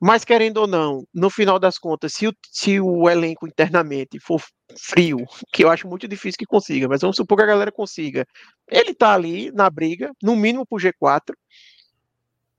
Mas, 0.01 0.25
querendo 0.25 0.57
ou 0.57 0.67
não, 0.67 1.03
no 1.13 1.29
final 1.29 1.57
das 1.57 1.77
contas, 1.77 2.13
se 2.13 2.27
o, 2.27 2.33
se 2.51 2.79
o 2.81 3.09
elenco 3.09 3.47
internamente 3.47 4.19
for 4.19 4.41
frio, 4.77 5.17
que 5.53 5.63
eu 5.63 5.69
acho 5.69 5.87
muito 5.87 6.07
difícil 6.07 6.37
que 6.37 6.45
consiga, 6.45 6.87
mas 6.87 7.01
vamos 7.01 7.15
supor 7.15 7.37
que 7.37 7.43
a 7.43 7.47
galera 7.47 7.71
consiga, 7.71 8.25
ele 8.69 8.93
tá 8.93 9.13
ali 9.13 9.51
na 9.51 9.69
briga, 9.69 10.11
no 10.21 10.35
mínimo 10.35 10.65
pro 10.65 10.77
G4, 10.77 11.33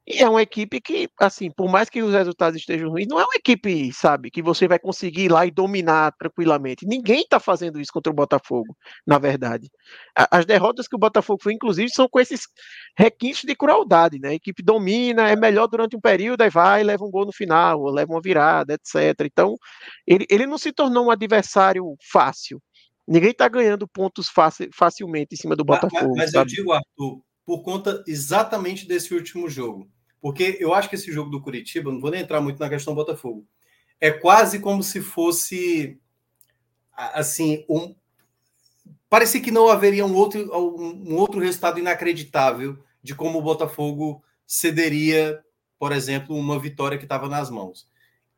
e 0.09 0.23
é 0.23 0.29
uma 0.29 0.41
equipe 0.41 0.81
que, 0.81 1.09
assim, 1.19 1.51
por 1.51 1.69
mais 1.69 1.91
que 1.91 2.01
os 2.01 2.13
resultados 2.13 2.61
estejam 2.61 2.91
ruins, 2.91 3.09
não 3.09 3.19
é 3.19 3.25
uma 3.25 3.35
equipe, 3.35 3.93
sabe, 3.93 4.31
que 4.31 4.41
você 4.41 4.69
vai 4.69 4.79
conseguir 4.79 5.25
ir 5.25 5.33
lá 5.33 5.45
e 5.45 5.51
dominar 5.51 6.13
tranquilamente. 6.17 6.87
Ninguém 6.87 7.23
está 7.23 7.41
fazendo 7.41 7.81
isso 7.81 7.91
contra 7.93 8.13
o 8.13 8.15
Botafogo, 8.15 8.77
na 9.05 9.19
verdade. 9.19 9.69
As 10.15 10.47
derrotas 10.47 10.87
que 10.87 10.95
o 10.95 10.99
Botafogo 10.99 11.43
foi, 11.43 11.55
inclusive, 11.55 11.91
são 11.91 12.09
com 12.09 12.21
esses 12.21 12.43
requintes 12.97 13.43
de 13.43 13.57
crueldade, 13.57 14.21
né? 14.21 14.29
A 14.29 14.35
equipe 14.35 14.63
domina, 14.63 15.29
é 15.29 15.35
melhor 15.35 15.67
durante 15.67 15.97
um 15.97 16.01
período, 16.01 16.43
aí 16.43 16.51
vai, 16.51 16.85
leva 16.85 17.05
um 17.05 17.11
gol 17.11 17.27
no 17.27 17.33
final, 17.33 17.83
leva 17.87 18.13
uma 18.13 18.21
virada, 18.23 18.75
etc. 18.75 19.27
Então, 19.27 19.57
ele, 20.07 20.25
ele 20.31 20.47
não 20.47 20.57
se 20.57 20.73
tornou 20.73 21.07
um 21.07 21.11
adversário 21.11 21.85
fácil. 22.13 22.63
Ninguém 23.09 23.31
está 23.31 23.49
ganhando 23.49 23.89
pontos 23.89 24.29
facilmente 24.73 25.35
em 25.35 25.37
cima 25.37 25.57
do 25.57 25.65
Botafogo. 25.65 26.15
Mas, 26.17 26.33
mas 26.33 26.35
eu 26.35 26.45
digo, 26.45 26.73
Arthur, 26.73 27.21
por 27.45 27.63
conta 27.63 28.05
exatamente 28.07 28.87
desse 28.87 29.13
último 29.15 29.49
jogo. 29.49 29.89
Porque 30.21 30.57
eu 30.61 30.75
acho 30.75 30.89
que 30.89 30.95
esse 30.95 31.13
jogo 31.13 31.31
do 31.31 31.41
Curitiba, 31.41 31.93
não 31.93 32.01
vou 32.01 32.11
nem 32.11 32.21
entrar 32.21 32.41
muito 32.41 32.59
na 32.59 32.69
questão 32.69 32.95
do 32.95 32.97
Botafogo, 32.97 33.47
é 34.01 34.11
quase 34.11 34.59
como 34.59 34.83
se 34.83 35.01
fosse 35.01 35.99
assim, 36.97 37.65
um, 37.69 37.95
parecia 39.09 39.41
que 39.41 39.51
não 39.51 39.69
haveria 39.69 40.07
um 40.07 40.15
outro, 40.15 40.41
um 40.57 41.17
outro 41.17 41.41
resultado 41.41 41.79
inacreditável 41.79 42.79
de 43.03 43.15
como 43.15 43.39
o 43.39 43.43
Botafogo 43.43 44.23
cederia, 44.47 45.43
por 45.79 45.93
exemplo, 45.93 46.35
uma 46.35 46.59
vitória 46.59 46.97
que 46.97 47.05
estava 47.05 47.29
nas 47.29 47.51
mãos. 47.51 47.89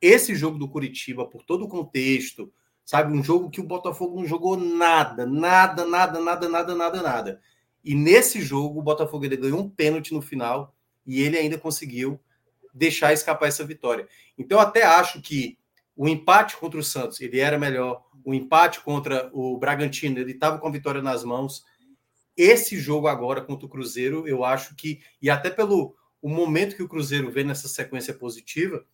Esse 0.01 0.35
jogo 0.35 0.59
do 0.59 0.68
Curitiba, 0.68 1.26
por 1.26 1.45
todo 1.45 1.64
o 1.64 1.68
contexto, 1.68 2.53
sabe, 2.85 3.16
um 3.16 3.22
jogo 3.22 3.51
que 3.51 3.61
o 3.61 3.66
Botafogo 3.66 4.20
não 4.20 4.26
jogou 4.26 4.57
nada, 4.57 5.24
nada, 5.26 5.85
nada, 5.87 6.20
nada, 6.20 6.49
nada, 6.49 6.74
nada, 6.74 7.03
nada. 7.03 7.41
E 7.85 7.95
nesse 7.95 8.41
jogo, 8.41 8.81
o 8.81 8.83
Botafogo 8.83 9.29
ganhou 9.29 9.61
um 9.61 9.68
pênalti 9.68 10.12
no 10.12 10.20
final 10.20 10.74
e 11.09 11.22
ele 11.22 11.38
ainda 11.38 11.56
conseguiu 11.56 12.20
deixar 12.74 13.14
escapar 13.14 13.48
essa 13.48 13.64
vitória. 13.64 14.06
Então, 14.36 14.61
até 14.61 14.82
acho 14.82 15.22
que 15.22 15.59
o 15.96 16.06
empate 16.06 16.59
contra 16.59 16.78
o 16.78 16.84
Santos 16.84 17.18
ele 17.20 17.40
era 17.40 17.59
melhor, 17.59 18.04
o 18.22 18.34
empate 18.34 18.80
contra 18.80 19.30
o 19.32 19.56
Bragantino 19.59 20.18
ele 20.18 20.32
estava 20.32 20.59
com 20.59 20.68
a 20.68 20.70
vitória 20.70 21.00
nas 21.00 21.24
mãos. 21.24 21.64
Esse 22.36 22.78
jogo 22.78 23.09
agora 23.09 23.40
contra 23.40 23.64
o 23.66 23.68
Cruzeiro, 23.70 24.28
eu 24.28 24.44
acho 24.44 24.76
que, 24.76 25.00
e 25.20 25.30
até 25.30 25.48
pelo 25.48 25.96
o 26.20 26.28
momento 26.28 26.76
que 26.76 26.82
o 26.82 26.88
Cruzeiro 26.88 27.30
vem 27.30 27.44
nessa 27.44 27.68
sequência 27.68 28.12
positiva, 28.12 28.84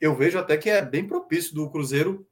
eu 0.00 0.14
vejo 0.14 0.38
até 0.38 0.56
que 0.56 0.70
é 0.70 0.80
bem 0.80 1.06
propício 1.06 1.54
do 1.54 1.68
Cruzeiro 1.68 2.26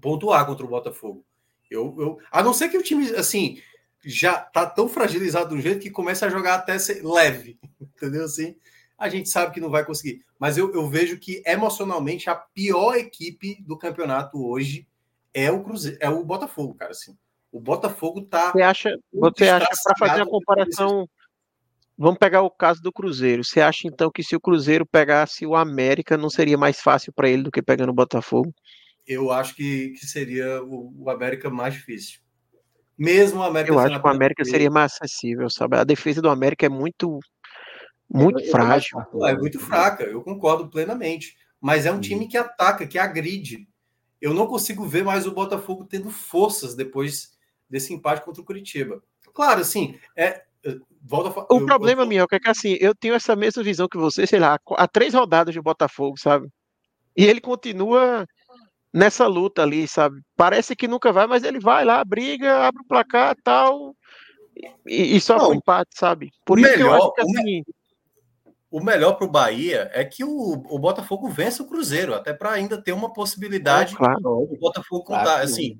pontuar 0.00 0.44
contra 0.44 0.66
o 0.66 0.68
Botafogo. 0.68 1.24
Eu, 1.70 1.96
eu, 1.98 2.18
a 2.30 2.42
não 2.42 2.52
ser 2.52 2.68
que 2.68 2.76
o 2.76 2.82
time, 2.82 3.08
assim, 3.14 3.60
já 4.04 4.38
tá 4.38 4.66
tão 4.66 4.88
fragilizado 4.88 5.54
do 5.54 5.60
jeito 5.60 5.80
que 5.80 5.90
começa 5.90 6.26
a 6.26 6.30
jogar 6.30 6.54
até 6.54 6.76
leve, 7.02 7.58
entendeu? 7.80 8.24
Assim, 8.24 8.56
a 8.98 9.08
gente 9.08 9.28
sabe 9.28 9.52
que 9.52 9.60
não 9.60 9.70
vai 9.70 9.84
conseguir. 9.84 10.24
Mas 10.38 10.56
eu, 10.56 10.72
eu 10.74 10.88
vejo 10.88 11.18
que 11.18 11.42
emocionalmente 11.46 12.28
a 12.28 12.34
pior 12.34 12.94
equipe 12.96 13.62
do 13.62 13.76
campeonato 13.76 14.44
hoje 14.44 14.86
é 15.32 15.50
o 15.50 15.62
Cruzeiro, 15.62 15.98
é 16.00 16.08
o 16.08 16.24
Botafogo, 16.24 16.74
cara. 16.74 16.92
Assim, 16.92 17.16
o 17.52 17.60
Botafogo 17.60 18.22
tá. 18.22 18.52
Você 18.52 18.62
acha, 18.62 18.98
você 19.12 19.48
acha 19.48 19.68
para 19.84 19.96
fazer 19.98 20.22
a 20.22 20.26
comparação? 20.26 21.08
Vamos 21.96 22.18
pegar 22.18 22.42
o 22.42 22.50
caso 22.50 22.80
do 22.80 22.92
Cruzeiro. 22.92 23.44
Você 23.44 23.60
acha 23.60 23.86
então 23.86 24.10
que 24.10 24.22
se 24.22 24.34
o 24.34 24.40
Cruzeiro 24.40 24.86
pegasse 24.86 25.46
o 25.46 25.54
América, 25.54 26.16
não 26.16 26.30
seria 26.30 26.56
mais 26.56 26.80
fácil 26.80 27.12
para 27.12 27.28
ele 27.28 27.42
do 27.42 27.50
que 27.50 27.60
pegando 27.60 27.90
o 27.90 27.94
Botafogo? 27.94 28.54
Eu 29.06 29.30
acho 29.30 29.54
que, 29.54 29.90
que 29.90 30.06
seria 30.06 30.62
o, 30.62 30.94
o 31.04 31.10
América 31.10 31.50
mais 31.50 31.74
difícil. 31.74 32.20
Mesmo 33.00 33.40
o 33.40 33.42
América. 33.42 33.72
Eu 33.72 33.78
acho 33.78 33.98
que 33.98 34.06
o 34.06 34.10
América 34.10 34.44
seria 34.44 34.70
mais 34.70 34.92
acessível, 34.92 35.48
sabe? 35.48 35.78
A 35.78 35.84
defesa 35.84 36.20
do 36.20 36.28
América 36.28 36.66
é 36.66 36.68
muito, 36.68 37.18
muito 38.06 38.40
eu, 38.40 38.50
frágil. 38.50 38.98
Eu 39.14 39.26
é 39.26 39.34
muito 39.34 39.58
fraca, 39.58 40.04
eu 40.04 40.20
concordo 40.22 40.68
plenamente. 40.68 41.34
Mas 41.58 41.86
é 41.86 41.92
um 41.92 41.98
time 41.98 42.28
que 42.28 42.36
ataca, 42.36 42.86
que 42.86 42.98
agride. 42.98 43.66
Eu 44.20 44.34
não 44.34 44.46
consigo 44.46 44.86
ver 44.86 45.02
mais 45.02 45.26
o 45.26 45.32
Botafogo 45.32 45.86
tendo 45.88 46.10
forças 46.10 46.74
depois 46.74 47.30
desse 47.70 47.94
empate 47.94 48.22
contra 48.22 48.42
o 48.42 48.44
Curitiba. 48.44 49.02
Claro, 49.32 49.62
assim, 49.62 49.98
é, 50.14 50.42
Volta 51.02 51.46
o 51.48 51.58
eu, 51.58 51.64
problema, 51.64 52.02
eu, 52.02 52.06
meu, 52.06 52.26
é 52.30 52.38
que 52.38 52.50
assim, 52.50 52.76
eu 52.78 52.94
tenho 52.94 53.14
essa 53.14 53.34
mesma 53.34 53.62
visão 53.62 53.88
que 53.88 53.96
você, 53.96 54.26
sei 54.26 54.38
lá, 54.38 54.58
há 54.76 54.86
três 54.86 55.14
rodadas 55.14 55.54
de 55.54 55.60
Botafogo, 55.62 56.18
sabe? 56.18 56.48
E 57.16 57.24
ele 57.24 57.40
continua 57.40 58.26
nessa 58.92 59.26
luta 59.26 59.62
ali, 59.62 59.86
sabe? 59.86 60.20
Parece 60.36 60.74
que 60.74 60.88
nunca 60.88 61.12
vai, 61.12 61.26
mas 61.26 61.44
ele 61.44 61.60
vai 61.60 61.84
lá, 61.84 62.04
briga, 62.04 62.66
abre 62.66 62.82
o 62.82 62.86
placar 62.86 63.36
tal, 63.42 63.94
e, 64.86 65.16
e 65.16 65.20
só 65.20 65.48
o 65.48 65.54
empate, 65.54 65.90
sabe? 65.94 66.30
Por 66.44 66.58
isso 66.58 66.70
melhor, 66.70 66.88
que 66.88 66.94
eu 66.94 66.94
acho 66.94 67.12
que 67.14 67.20
assim. 67.20 67.64
O 68.70 68.80
melhor 68.80 69.14
para 69.14 69.26
o 69.26 69.30
Bahia 69.30 69.90
é 69.92 70.04
que 70.04 70.22
o, 70.22 70.30
o 70.30 70.78
Botafogo 70.78 71.28
vença 71.28 71.62
o 71.62 71.66
Cruzeiro, 71.66 72.14
até 72.14 72.32
para 72.32 72.52
ainda 72.52 72.80
ter 72.80 72.92
uma 72.92 73.12
possibilidade 73.12 73.94
é, 73.94 73.96
claro, 73.96 74.20
do 74.20 74.56
Botafogo 74.60 75.04
contar. 75.04 75.24
Claro. 75.24 75.42
Assim, 75.42 75.76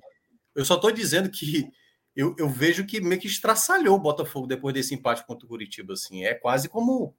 eu 0.56 0.64
só 0.64 0.74
estou 0.74 0.90
dizendo 0.90 1.30
que 1.30 1.68
eu, 2.16 2.34
eu, 2.36 2.48
vejo 2.48 2.84
que 2.84 3.00
meio 3.00 3.20
que 3.20 3.28
estraçalhou 3.28 3.94
o 3.94 4.00
Botafogo 4.00 4.48
depois 4.48 4.74
desse 4.74 4.92
empate 4.92 5.24
contra 5.24 5.46
o 5.46 5.48
Curitiba. 5.48 5.92
Assim, 5.92 6.24
é 6.24 6.34
quase 6.34 6.68
como. 6.68 7.14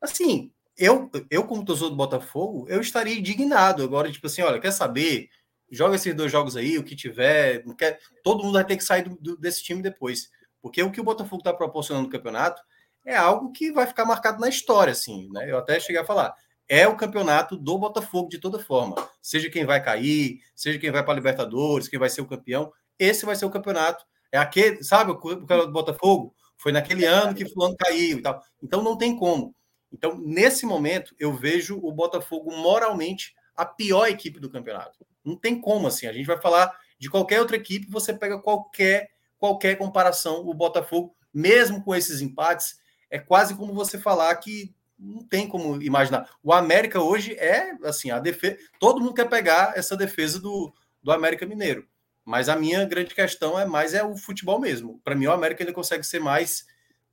Assim, 0.00 0.52
eu, 0.76 1.10
eu 1.30 1.44
como 1.44 1.64
torcedor 1.64 1.90
do 1.90 1.96
Botafogo, 1.96 2.66
eu 2.68 2.80
estaria 2.80 3.18
indignado 3.18 3.82
agora, 3.82 4.10
tipo 4.10 4.26
assim, 4.26 4.42
olha, 4.42 4.60
quer 4.60 4.72
saber? 4.72 5.28
Joga 5.70 5.96
esses 5.96 6.14
dois 6.14 6.30
jogos 6.30 6.56
aí, 6.56 6.78
o 6.78 6.84
que 6.84 6.96
tiver, 6.96 7.64
quer, 7.76 7.98
todo 8.22 8.42
mundo 8.42 8.54
vai 8.54 8.64
ter 8.64 8.76
que 8.76 8.84
sair 8.84 9.02
do, 9.02 9.16
do, 9.16 9.36
desse 9.36 9.62
time 9.62 9.82
depois. 9.82 10.28
Porque 10.60 10.82
o 10.82 10.90
que 10.90 11.00
o 11.00 11.04
Botafogo 11.04 11.40
está 11.40 11.52
proporcionando 11.52 12.06
no 12.06 12.12
campeonato 12.12 12.62
é 13.04 13.14
algo 13.16 13.52
que 13.52 13.70
vai 13.72 13.86
ficar 13.86 14.04
marcado 14.04 14.40
na 14.40 14.48
história, 14.48 14.92
assim, 14.92 15.28
né? 15.30 15.50
Eu 15.50 15.58
até 15.58 15.78
cheguei 15.78 16.00
a 16.00 16.04
falar. 16.04 16.34
É 16.68 16.88
o 16.88 16.96
campeonato 16.96 17.56
do 17.56 17.78
Botafogo 17.78 18.28
de 18.28 18.38
toda 18.38 18.58
forma. 18.58 18.96
Seja 19.20 19.50
quem 19.50 19.66
vai 19.66 19.82
cair, 19.82 20.40
seja 20.54 20.78
quem 20.78 20.90
vai 20.90 21.02
para 21.02 21.12
a 21.12 21.16
Libertadores, 21.16 21.88
quem 21.88 21.98
vai 21.98 22.08
ser 22.08 22.22
o 22.22 22.26
campeão, 22.26 22.72
esse 22.98 23.26
vai 23.26 23.36
ser 23.36 23.44
o 23.44 23.50
campeonato. 23.50 24.04
É 24.32 24.38
aquele, 24.38 24.82
sabe, 24.82 25.10
o 25.10 25.18
campeonato 25.18 25.66
do 25.66 25.72
Botafogo 25.72 26.34
foi 26.56 26.72
naquele 26.72 27.04
ano 27.04 27.34
que 27.34 27.48
fulano 27.48 27.76
caiu 27.76 28.18
e 28.18 28.22
tal. 28.22 28.42
Então 28.62 28.82
não 28.82 28.96
tem 28.96 29.16
como. 29.16 29.54
Então, 29.94 30.18
nesse 30.18 30.66
momento, 30.66 31.14
eu 31.20 31.32
vejo 31.32 31.78
o 31.80 31.92
Botafogo 31.92 32.50
moralmente 32.50 33.32
a 33.56 33.64
pior 33.64 34.08
equipe 34.08 34.40
do 34.40 34.50
campeonato. 34.50 35.06
Não 35.24 35.36
tem 35.36 35.60
como 35.60 35.86
assim. 35.86 36.08
A 36.08 36.12
gente 36.12 36.26
vai 36.26 36.40
falar 36.40 36.76
de 36.98 37.08
qualquer 37.08 37.40
outra 37.40 37.56
equipe, 37.56 37.86
você 37.88 38.12
pega 38.12 38.40
qualquer 38.40 39.14
qualquer 39.38 39.76
comparação, 39.76 40.46
o 40.46 40.54
Botafogo 40.54 41.14
mesmo 41.32 41.82
com 41.84 41.94
esses 41.94 42.22
empates, 42.22 42.78
é 43.10 43.18
quase 43.18 43.54
como 43.54 43.74
você 43.74 43.98
falar 43.98 44.34
que 44.36 44.74
não 44.98 45.22
tem 45.22 45.46
como 45.46 45.80
imaginar. 45.82 46.28
O 46.42 46.52
América 46.52 47.00
hoje 47.00 47.34
é 47.34 47.72
assim, 47.84 48.10
a 48.10 48.18
defesa. 48.18 48.56
Todo 48.80 49.00
mundo 49.00 49.14
quer 49.14 49.28
pegar 49.28 49.76
essa 49.76 49.96
defesa 49.96 50.40
do, 50.40 50.72
do 51.02 51.12
América 51.12 51.46
Mineiro. 51.46 51.86
Mas 52.24 52.48
a 52.48 52.56
minha 52.56 52.84
grande 52.86 53.14
questão 53.14 53.58
é 53.58 53.66
mais 53.66 53.92
é 53.92 54.02
o 54.02 54.16
futebol 54.16 54.58
mesmo. 54.58 54.98
Para 55.04 55.14
mim, 55.14 55.26
o 55.26 55.32
América 55.32 55.62
ele 55.62 55.72
consegue 55.72 56.04
ser 56.04 56.20
mais 56.20 56.64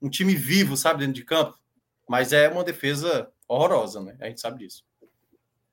um 0.01 0.09
time 0.09 0.33
vivo, 0.35 0.77
sabe, 0.77 1.01
dentro 1.01 1.15
de 1.15 1.25
campo. 1.25 1.59
Mas 2.11 2.33
é 2.33 2.49
uma 2.49 2.61
defesa 2.61 3.31
horrorosa, 3.47 4.01
né? 4.01 4.17
A 4.19 4.27
gente 4.27 4.41
sabe 4.41 4.59
disso. 4.59 4.83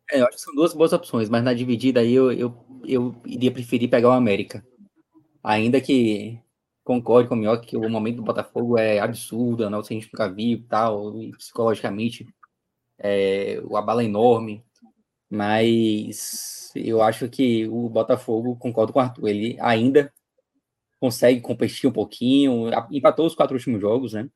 É, 0.09 0.21
eu 0.21 0.25
acho 0.25 0.37
que 0.37 0.43
são 0.45 0.55
duas 0.55 0.73
boas 0.73 0.93
opções, 0.93 1.29
mas 1.29 1.43
na 1.43 1.53
dividida 1.53 1.99
aí 1.99 2.15
eu, 2.15 2.31
eu, 2.31 2.65
eu 2.85 3.21
iria 3.27 3.51
preferir 3.51 3.91
pegar 3.91 4.11
o 4.11 4.13
América. 4.13 4.65
Ainda 5.43 5.81
que 5.81 6.41
concorde 6.85 7.29
com 7.29 7.35
o 7.35 7.39
Minhoca 7.39 7.67
que 7.67 7.77
o 7.77 7.91
momento 7.91 8.19
do 8.19 8.23
Botafogo 8.23 8.79
é 8.79 9.01
absurdo, 9.01 9.69
não, 9.69 9.83
se 9.83 9.93
a 9.93 9.97
gente 9.99 10.13
nunca 10.13 10.33
viu 10.33 10.65
tal, 10.69 11.21
e 11.21 11.33
psicologicamente 11.33 12.25
é, 13.01 13.61
o 13.65 13.77
abala 13.77 14.03
é 14.03 14.05
enorme, 14.05 14.65
mas 15.29 16.71
eu 16.77 17.03
acho 17.03 17.29
que 17.29 17.67
o 17.67 17.89
Botafogo, 17.89 18.55
concordo 18.55 18.93
com 18.93 19.01
o 19.01 19.03
Arthur, 19.03 19.27
ele 19.27 19.57
ainda 19.59 20.13
consegue 21.01 21.41
competir 21.41 21.91
um 21.91 21.93
pouquinho, 21.93 22.71
empatou 22.93 23.27
os 23.27 23.35
quatro 23.35 23.57
últimos 23.57 23.81
jogos, 23.81 24.13
né? 24.13 24.31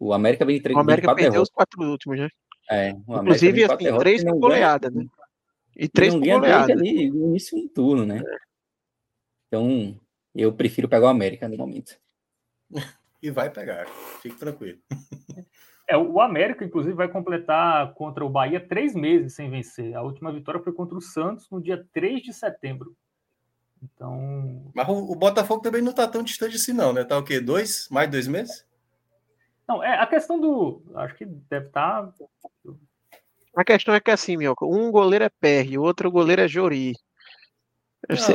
O 0.00 0.14
América 0.14 0.46
vem 0.46 0.60
O 0.74 0.78
América 0.78 1.14
perdeu 1.14 1.32
derrotas. 1.32 1.50
os 1.50 1.54
quatro 1.54 1.82
últimos, 1.82 2.18
né? 2.18 2.28
É, 2.70 2.90
Inclusive, 2.90 3.64
assim, 3.64 3.98
três 3.98 4.24
com 4.24 4.40
goleada, 4.40 4.88
né? 4.88 5.04
E 5.76 5.86
três 5.86 6.14
com 6.14 6.20
goleada. 6.20 6.72
ali 6.72 7.10
no 7.10 7.28
início 7.28 7.60
do 7.60 7.68
turno, 7.68 8.06
né? 8.06 8.22
É. 8.26 8.36
Então, 9.46 10.00
eu 10.34 10.52
prefiro 10.52 10.88
pegar 10.88 11.06
o 11.06 11.10
América 11.10 11.46
no 11.48 11.56
momento. 11.58 11.96
E 13.22 13.30
vai 13.30 13.50
pegar, 13.50 13.86
fique 14.22 14.36
tranquilo. 14.36 14.78
É, 15.86 15.94
o 15.94 16.20
América, 16.20 16.64
inclusive, 16.64 16.94
vai 16.94 17.08
completar 17.08 17.92
contra 17.94 18.24
o 18.24 18.30
Bahia 18.30 18.60
três 18.66 18.94
meses 18.94 19.34
sem 19.34 19.50
vencer. 19.50 19.94
A 19.94 20.00
última 20.00 20.32
vitória 20.32 20.62
foi 20.62 20.72
contra 20.72 20.96
o 20.96 21.02
Santos 21.02 21.50
no 21.50 21.60
dia 21.60 21.84
3 21.92 22.22
de 22.22 22.32
setembro. 22.32 22.96
Então. 23.82 24.70
Mas 24.72 24.88
o, 24.88 24.92
o 24.92 25.16
Botafogo 25.16 25.60
também 25.60 25.82
não 25.82 25.90
está 25.90 26.06
tão 26.06 26.22
distante 26.22 26.56
assim, 26.56 26.72
não, 26.72 26.92
né? 26.92 27.02
Tá 27.04 27.18
o 27.18 27.24
quê? 27.24 27.40
Dois? 27.40 27.88
Mais 27.90 28.08
dois 28.08 28.28
meses? 28.28 28.64
Não, 29.70 29.84
é 29.84 29.94
a 29.94 30.06
questão 30.06 30.40
do. 30.40 30.82
Acho 30.96 31.14
que 31.14 31.24
deve 31.24 31.68
estar. 31.68 32.02
Tá... 32.02 32.12
A 33.54 33.64
questão 33.64 33.94
é 33.94 34.00
que 34.00 34.10
assim, 34.10 34.36
meu, 34.36 34.52
um 34.62 34.90
goleiro 34.90 35.24
é 35.24 35.78
o 35.78 35.82
outro 35.82 36.10
goleiro 36.10 36.42
é 36.42 36.48
Jori. 36.48 36.92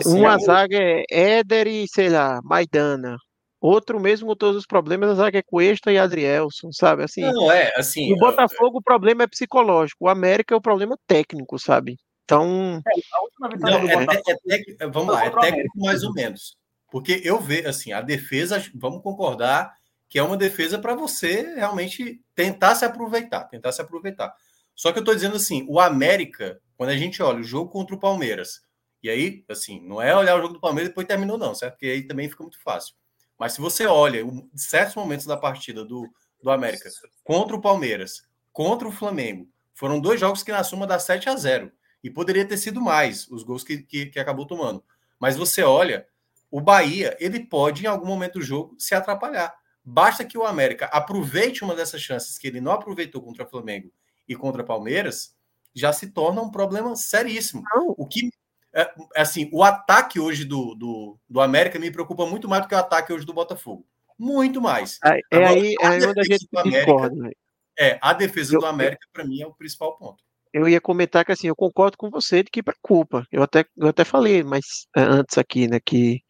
Uma 0.06 0.38
zaga 0.38 0.78
é 0.78 1.04
Éder 1.10 1.68
e, 1.68 1.86
sei 1.90 2.08
lá, 2.08 2.40
Maidana. 2.42 3.18
Outro 3.60 4.00
mesmo 4.00 4.28
com 4.28 4.36
todos 4.36 4.56
os 4.56 4.66
problemas, 4.66 5.10
a 5.10 5.16
zaga 5.16 5.40
é 5.40 5.44
Cuesta 5.44 5.92
e 5.92 5.98
Adrielson, 5.98 6.72
sabe? 6.72 7.04
Assim, 7.04 7.22
não, 7.22 7.52
é, 7.52 7.74
assim. 7.76 8.14
O 8.14 8.18
Botafogo, 8.18 8.78
o 8.78 8.84
problema 8.84 9.24
é 9.24 9.28
psicológico. 9.28 10.06
O 10.06 10.10
América 10.10 10.54
é 10.54 10.58
o 10.58 10.62
problema 10.62 10.98
técnico, 11.06 11.60
sabe? 11.60 11.98
Então. 12.24 12.82
É, 12.88 12.92
a 13.14 13.22
última 13.24 13.50
vitória 13.50 13.78
não, 13.78 13.86
do 13.86 13.92
é, 13.92 14.06
Botafogo. 14.06 14.40
É, 14.50 14.84
é, 14.86 14.88
vamos 14.88 15.14
lá, 15.14 15.26
é 15.26 15.30
técnico 15.32 15.80
mais 15.80 16.02
ou 16.02 16.14
menos. 16.14 16.56
Porque 16.90 17.22
eu 17.26 17.42
vejo, 17.42 17.68
assim, 17.68 17.92
a 17.92 18.00
defesa, 18.00 18.64
vamos 18.74 19.02
concordar 19.02 19.74
que 20.08 20.20
é 20.20 20.24
uma 20.24 20.38
defesa 20.38 20.80
para 20.80 20.96
você 20.96 21.56
realmente 21.56 22.22
tentar 22.34 22.76
se 22.76 22.86
aproveitar, 22.86 23.46
tentar 23.46 23.72
se 23.72 23.82
aproveitar. 23.82 24.34
Só 24.76 24.92
que 24.92 25.00
eu 25.00 25.02
estou 25.02 25.16
dizendo 25.16 25.36
assim, 25.36 25.66
o 25.70 25.80
América, 25.80 26.60
quando 26.78 26.90
a 26.90 26.98
gente 26.98 27.22
olha 27.24 27.40
o 27.40 27.44
jogo 27.44 27.72
contra 27.72 27.96
o 27.96 28.00
Palmeiras, 28.00 28.62
e 29.02 29.10
aí, 29.10 29.46
assim, 29.50 29.80
não 29.82 30.02
é 30.02 30.16
olhar 30.16 30.36
o 30.36 30.42
jogo 30.42 30.56
do 30.56 30.60
Palmeiras 30.60 30.88
e 30.88 30.90
depois 30.90 31.08
terminou, 31.08 31.38
não, 31.38 31.54
certo? 31.54 31.74
Porque 31.74 31.86
aí 31.86 32.04
também 32.04 32.30
fica 32.30 32.44
muito 32.44 32.60
fácil. 32.62 32.96
Mas 33.38 33.54
se 33.54 33.62
você 33.62 33.86
olha 33.86 34.22
certos 34.56 34.96
momentos 34.96 35.26
da 35.26 35.38
partida 35.38 35.86
do, 35.86 36.10
do 36.42 36.50
América 36.50 36.90
contra 37.24 37.56
o 37.56 37.62
Palmeiras, 37.62 38.24
contra 38.52 38.88
o 38.88 38.92
Flamengo, 38.92 39.48
foram 39.74 40.00
dois 40.00 40.20
jogos 40.20 40.42
que 40.42 40.52
na 40.52 40.64
suma 40.64 40.88
dá 40.88 40.98
7 40.98 41.30
a 41.30 41.36
0 41.36 41.72
E 42.04 42.10
poderia 42.10 42.48
ter 42.48 42.58
sido 42.58 42.82
mais 42.82 43.28
os 43.30 43.44
gols 43.44 43.64
que, 43.64 43.80
que, 43.80 44.08
que 44.08 44.20
acabou 44.20 44.48
tomando. 44.48 44.84
Mas 45.20 45.36
você 45.36 45.62
olha, 45.62 46.08
o 46.50 46.62
Bahia, 46.62 47.16
ele 47.20 47.42
pode, 47.42 47.84
em 47.84 47.88
algum 47.88 48.08
momento 48.08 48.40
do 48.40 48.42
jogo, 48.42 48.76
se 48.80 48.96
atrapalhar. 48.96 49.54
Basta 49.86 50.26
que 50.26 50.38
o 50.38 50.44
América 50.44 50.86
aproveite 50.88 51.64
uma 51.64 51.76
dessas 51.76 52.02
chances 52.02 52.38
que 52.38 52.48
ele 52.48 52.60
não 52.60 52.72
aproveitou 52.72 53.22
contra 53.22 53.46
o 53.46 53.50
Flamengo 53.50 53.92
e 54.28 54.36
contra 54.36 54.64
o 54.64 54.66
Palmeiras, 54.66 55.36
já 55.74 55.94
se 55.94 56.08
torna 56.12 56.42
um 56.42 56.50
problema 56.50 56.96
seríssimo. 56.96 57.62
O 57.98 58.08
que 58.08 58.32
é, 58.74 58.94
assim, 59.16 59.50
o 59.54 59.64
ataque 59.64 60.20
hoje 60.20 60.44
do, 60.44 60.76
do, 60.76 61.18
do 61.30 61.40
América 61.40 61.80
me 61.80 61.90
preocupa 61.90 62.26
muito 62.26 62.50
mais 62.50 62.64
do 62.64 62.68
que 62.68 62.76
o 62.76 62.78
ataque 62.78 63.14
hoje 63.14 63.26
do 63.26 63.34
Botafogo. 63.34 63.86
Muito 64.20 64.60
mais. 64.60 65.00
É, 65.04 65.20
é 65.32 65.46
aí 65.46 65.76
é 65.80 65.88
onde 65.88 66.20
a 66.20 66.24
gente 66.24 66.48
discorda. 66.64 67.16
Né? 67.16 67.32
É, 67.80 67.98
a 68.02 68.12
defesa 68.12 68.56
eu, 68.56 68.60
do 68.60 68.66
América, 68.66 69.08
para 69.14 69.24
mim, 69.24 69.42
é 69.42 69.48
o 69.48 69.54
principal 69.54 69.96
ponto. 69.98 70.24
Eu 70.54 70.68
ia 70.68 70.82
comentar 70.82 71.24
que 71.24 71.32
assim, 71.32 71.48
eu 71.48 71.56
concordo 71.56 71.98
com 71.98 72.10
você 72.10 72.44
de 72.44 72.50
que 72.50 72.64
preocupa. 72.64 73.26
Eu 73.32 73.44
até, 73.44 73.66
eu 73.78 73.88
até 73.88 74.04
falei 74.04 74.44
mas 74.44 74.88
é, 74.96 75.02
antes 75.02 75.38
aqui, 75.38 75.68
né, 75.68 75.80
que 75.84 76.22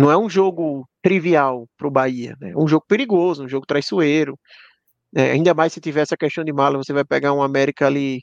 não 0.00 0.10
é 0.10 0.16
um 0.16 0.30
jogo 0.30 0.88
trivial 1.02 1.68
para 1.76 1.86
o 1.86 1.90
Bahia, 1.90 2.34
né? 2.40 2.52
É 2.52 2.56
um 2.56 2.66
jogo 2.66 2.86
perigoso, 2.88 3.44
um 3.44 3.48
jogo 3.48 3.66
traiçoeiro. 3.66 4.38
É, 5.14 5.32
ainda 5.32 5.52
mais 5.52 5.74
se 5.74 5.80
tiver 5.80 6.00
essa 6.00 6.16
questão 6.16 6.42
de 6.42 6.52
mala, 6.54 6.78
você 6.78 6.90
vai 6.90 7.04
pegar 7.04 7.34
um 7.34 7.42
América 7.42 7.86
ali 7.86 8.22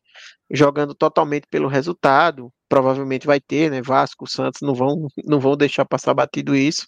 jogando 0.49 0.95
totalmente 0.95 1.45
pelo 1.51 1.67
resultado, 1.67 2.51
provavelmente 2.67 3.27
vai 3.27 3.39
ter, 3.39 3.69
né? 3.69 3.79
Vasco, 3.83 4.27
Santos 4.27 4.61
não 4.63 4.73
vão, 4.73 5.07
não 5.23 5.39
vão 5.39 5.55
deixar 5.55 5.85
passar 5.85 6.15
batido 6.15 6.55
isso. 6.55 6.87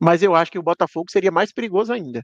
Mas 0.00 0.20
eu 0.20 0.34
acho 0.34 0.50
que 0.50 0.58
o 0.58 0.62
Botafogo 0.64 1.08
seria 1.08 1.30
mais 1.30 1.52
perigoso 1.52 1.92
ainda. 1.92 2.22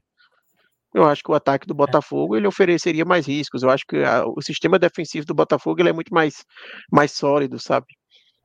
Eu 0.93 1.05
acho 1.05 1.23
que 1.23 1.31
o 1.31 1.35
ataque 1.35 1.65
do 1.65 1.73
Botafogo 1.73 2.35
ele 2.35 2.47
ofereceria 2.47 3.05
mais 3.05 3.25
riscos. 3.25 3.63
Eu 3.63 3.69
acho 3.69 3.85
que 3.87 3.97
a, 4.03 4.25
o 4.25 4.41
sistema 4.41 4.77
defensivo 4.77 5.25
do 5.25 5.35
Botafogo 5.35 5.81
ele 5.81 5.89
é 5.89 5.93
muito 5.93 6.13
mais, 6.13 6.43
mais 6.91 7.13
sólido, 7.13 7.57
sabe? 7.57 7.87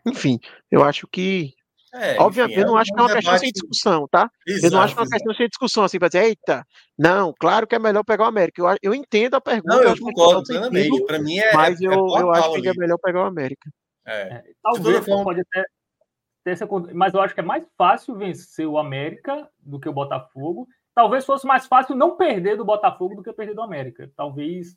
Enfim, 0.07 0.39
eu 0.71 0.85
acho 0.85 1.09
que 1.11 1.53
é, 1.95 2.21
Obviamente, 2.21 2.59
eu 2.59 2.67
não 2.67 2.77
é 2.77 2.81
acho 2.81 2.93
que 2.93 2.99
é 2.99 3.03
uma 3.03 3.13
questão 3.13 3.39
sem 3.39 3.53
discussão, 3.53 4.09
tá? 4.11 4.29
Exato, 4.47 4.67
eu 4.67 4.71
não 4.71 4.81
acho 4.81 4.95
que 4.95 5.01
é 5.01 5.03
uma 5.03 5.11
questão 5.11 5.31
exato. 5.31 5.43
sem 5.43 5.49
discussão, 5.49 5.85
assim, 5.85 5.99
para 5.99 6.09
dizer, 6.09 6.25
eita, 6.25 6.67
não, 6.99 7.33
claro 7.39 7.67
que 7.67 7.75
é 7.75 7.79
melhor 7.79 8.05
pegar 8.05 8.25
o 8.25 8.29
América. 8.29 8.63
Eu, 8.63 8.77
eu 8.83 8.95
entendo 8.95 9.35
a 9.35 9.41
pergunta. 9.41 9.77
Não, 9.77 9.83
eu 9.83 9.99
concordo 9.99 10.43
plenamente. 10.43 11.05
Para 11.07 11.19
mim 11.19 11.39
é. 11.39 11.55
Mas 11.55 11.81
é, 11.81 11.87
eu, 11.87 11.93
eu 11.93 12.31
acho 12.33 12.61
que 12.61 12.69
é 12.69 12.73
melhor 12.77 12.99
pegar 12.99 13.23
o 13.23 13.27
América. 13.27 13.71
É. 14.07 14.43
Talvez 14.63 15.05
pode 15.05 15.41
até 15.41 15.65
ter 16.45 16.51
essa, 16.51 16.69
mas 16.93 17.15
eu 17.15 17.21
acho 17.21 17.35
que 17.35 17.41
é 17.41 17.45
mais 17.45 17.67
fácil 17.77 18.17
vencer 18.17 18.67
o 18.67 18.79
América 18.79 19.49
do 19.59 19.81
que 19.81 19.89
o 19.89 19.93
Botafogo. 19.93 20.69
Talvez 20.95 21.25
fosse 21.25 21.47
mais 21.47 21.67
fácil 21.67 21.97
não 21.97 22.17
perder 22.17 22.57
do 22.57 22.65
Botafogo 22.65 23.17
do 23.17 23.23
que 23.23 23.33
perder 23.33 23.55
do 23.55 23.63
América. 23.63 24.11
Talvez 24.17 24.77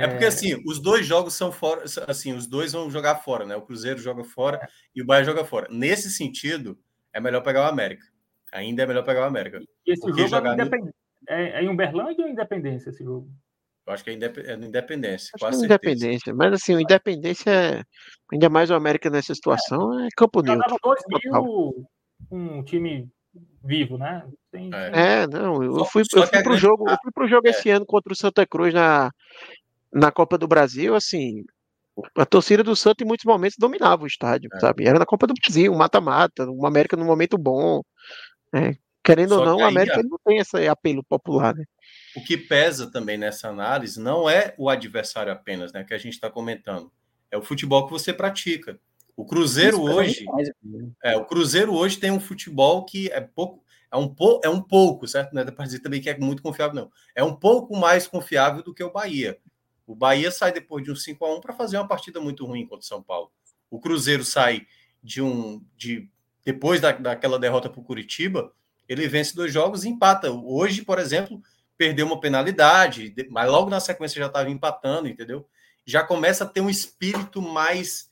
é... 0.00 0.08
porque 0.08 0.24
assim, 0.24 0.62
os 0.66 0.80
dois 0.80 1.06
jogos 1.06 1.34
são 1.34 1.52
fora, 1.52 1.84
assim, 2.06 2.32
os 2.32 2.46
dois 2.46 2.72
vão 2.72 2.90
jogar 2.90 3.16
fora, 3.16 3.44
né? 3.44 3.56
O 3.56 3.62
Cruzeiro 3.62 3.98
joga 3.98 4.24
fora 4.24 4.58
é. 4.62 4.68
e 4.94 5.02
o 5.02 5.06
Bahia 5.06 5.24
joga 5.24 5.44
fora. 5.44 5.68
Nesse 5.70 6.10
sentido, 6.10 6.78
é 7.12 7.20
melhor 7.20 7.42
pegar 7.42 7.62
o 7.62 7.68
América. 7.68 8.04
Ainda 8.52 8.82
é 8.82 8.86
melhor 8.86 9.04
pegar 9.04 9.22
o 9.22 9.24
América. 9.24 9.60
E 9.86 9.92
esse 9.92 10.12
jogo 10.12 10.46
é, 10.46 10.52
independ... 10.52 10.90
é, 11.28 11.42
é, 11.58 11.62
em 11.62 11.68
Uberlândia 11.68 12.24
ou 12.24 12.30
Independência 12.30 12.90
esse 12.90 13.02
jogo? 13.02 13.28
Eu 13.86 13.92
acho 13.92 14.04
que 14.04 14.10
é, 14.10 14.12
indep... 14.12 14.38
é 14.38 14.56
no 14.56 14.66
Independência. 14.66 15.30
Acho 15.34 15.44
quase 15.44 15.62
é 15.62 15.66
Independência, 15.66 16.34
mas 16.34 16.52
assim, 16.52 16.74
o 16.74 16.80
Independência, 16.80 17.50
é... 17.50 17.82
ainda 18.32 18.48
mais 18.48 18.70
o 18.70 18.74
América 18.74 19.10
nessa 19.10 19.34
situação, 19.34 19.98
é, 20.00 20.08
campo 20.16 20.42
neutro. 20.42 20.76
dois 20.82 21.02
mil, 21.08 21.86
um 22.30 22.62
time 22.62 23.08
vivo, 23.64 23.96
né? 23.96 24.24
Tem... 24.50 24.70
É. 24.72 25.26
não, 25.26 25.62
eu 25.62 25.84
fui, 25.86 26.02
eu 26.14 26.26
fui 26.26 26.42
pro 26.42 26.56
jogo, 26.56 26.88
eu 26.88 26.96
fui 27.02 27.12
pro 27.12 27.26
jogo 27.26 27.48
esse 27.48 27.70
ano 27.70 27.86
contra 27.86 28.12
o 28.12 28.16
Santa 28.16 28.46
Cruz 28.46 28.74
na 28.74 29.10
na 29.92 30.10
Copa 30.10 30.38
do 30.38 30.48
Brasil, 30.48 30.94
assim, 30.94 31.44
a 32.16 32.24
torcida 32.24 32.64
do 32.64 32.74
Santos 32.74 33.04
em 33.04 33.08
muitos 33.08 33.24
momentos 33.24 33.56
dominava 33.58 34.04
o 34.04 34.06
estádio, 34.06 34.48
é. 34.54 34.60
sabe? 34.60 34.86
Era 34.86 34.98
na 34.98 35.06
Copa 35.06 35.26
do 35.26 35.34
Brasil, 35.34 35.72
um 35.72 35.76
mata-mata, 35.76 36.48
o 36.48 36.66
América 36.66 36.96
num 36.96 37.04
momento 37.04 37.36
bom. 37.36 37.82
Né? 38.52 38.76
Querendo 39.04 39.34
Só 39.34 39.40
ou 39.40 39.46
não, 39.46 39.56
o 39.58 39.64
América 39.64 40.00
a... 40.00 40.02
não 40.02 40.18
tem 40.24 40.38
esse 40.38 40.68
apelo 40.68 41.04
popular, 41.04 41.54
né? 41.54 41.64
O 42.16 42.22
que 42.22 42.36
pesa 42.36 42.90
também 42.90 43.18
nessa 43.18 43.48
análise 43.48 44.00
não 44.00 44.28
é 44.28 44.54
o 44.56 44.68
adversário 44.68 45.32
apenas, 45.32 45.72
né? 45.72 45.84
Que 45.84 45.94
a 45.94 45.98
gente 45.98 46.14
está 46.14 46.30
comentando. 46.30 46.90
É 47.30 47.36
o 47.36 47.42
futebol 47.42 47.86
que 47.86 47.92
você 47.92 48.12
pratica. 48.12 48.78
O 49.16 49.26
Cruzeiro 49.26 49.76
Isso 49.76 49.92
hoje. 49.92 50.24
É, 51.02 51.16
o 51.16 51.24
Cruzeiro 51.24 51.74
hoje 51.74 51.98
tem 51.98 52.10
um 52.10 52.20
futebol 52.20 52.84
que 52.84 53.10
é 53.10 53.20
pouco. 53.20 53.62
É 53.90 53.96
um, 53.96 54.08
po, 54.08 54.40
é 54.42 54.48
um 54.48 54.62
pouco, 54.62 55.06
certo? 55.06 55.34
Não 55.34 55.42
é 55.42 55.50
para 55.50 55.66
dizer 55.66 55.80
também 55.80 56.00
que 56.00 56.08
é 56.08 56.16
muito 56.16 56.42
confiável, 56.42 56.74
não. 56.74 56.90
É 57.14 57.22
um 57.22 57.34
pouco 57.34 57.76
mais 57.76 58.06
confiável 58.06 58.62
do 58.62 58.72
que 58.72 58.82
o 58.82 58.90
Bahia. 58.90 59.38
O 59.92 59.94
Bahia 59.94 60.30
sai 60.30 60.52
depois 60.52 60.82
de 60.82 60.90
um 60.90 60.96
5 60.96 61.22
a 61.22 61.34
1 61.36 61.40
para 61.42 61.52
fazer 61.52 61.76
uma 61.76 61.86
partida 61.86 62.18
muito 62.18 62.46
ruim 62.46 62.66
contra 62.66 62.82
o 62.82 62.88
São 62.88 63.02
Paulo. 63.02 63.30
O 63.70 63.78
Cruzeiro 63.78 64.24
sai 64.24 64.66
de 65.02 65.20
um 65.20 65.62
de 65.76 66.10
depois 66.42 66.80
da, 66.80 66.92
daquela 66.92 67.38
derrota 67.38 67.68
para 67.68 67.78
o 67.78 67.84
Curitiba, 67.84 68.54
ele 68.88 69.06
vence 69.06 69.34
dois 69.34 69.52
jogos 69.52 69.84
e 69.84 69.90
empata. 69.90 70.30
Hoje, 70.30 70.82
por 70.82 70.98
exemplo, 70.98 71.42
perdeu 71.76 72.06
uma 72.06 72.18
penalidade, 72.18 73.14
mas 73.30 73.50
logo 73.50 73.68
na 73.68 73.80
sequência 73.80 74.18
já 74.18 74.28
estava 74.28 74.48
empatando, 74.48 75.08
entendeu? 75.08 75.46
Já 75.84 76.02
começa 76.02 76.44
a 76.44 76.48
ter 76.48 76.62
um 76.62 76.70
espírito 76.70 77.42
mais 77.42 78.10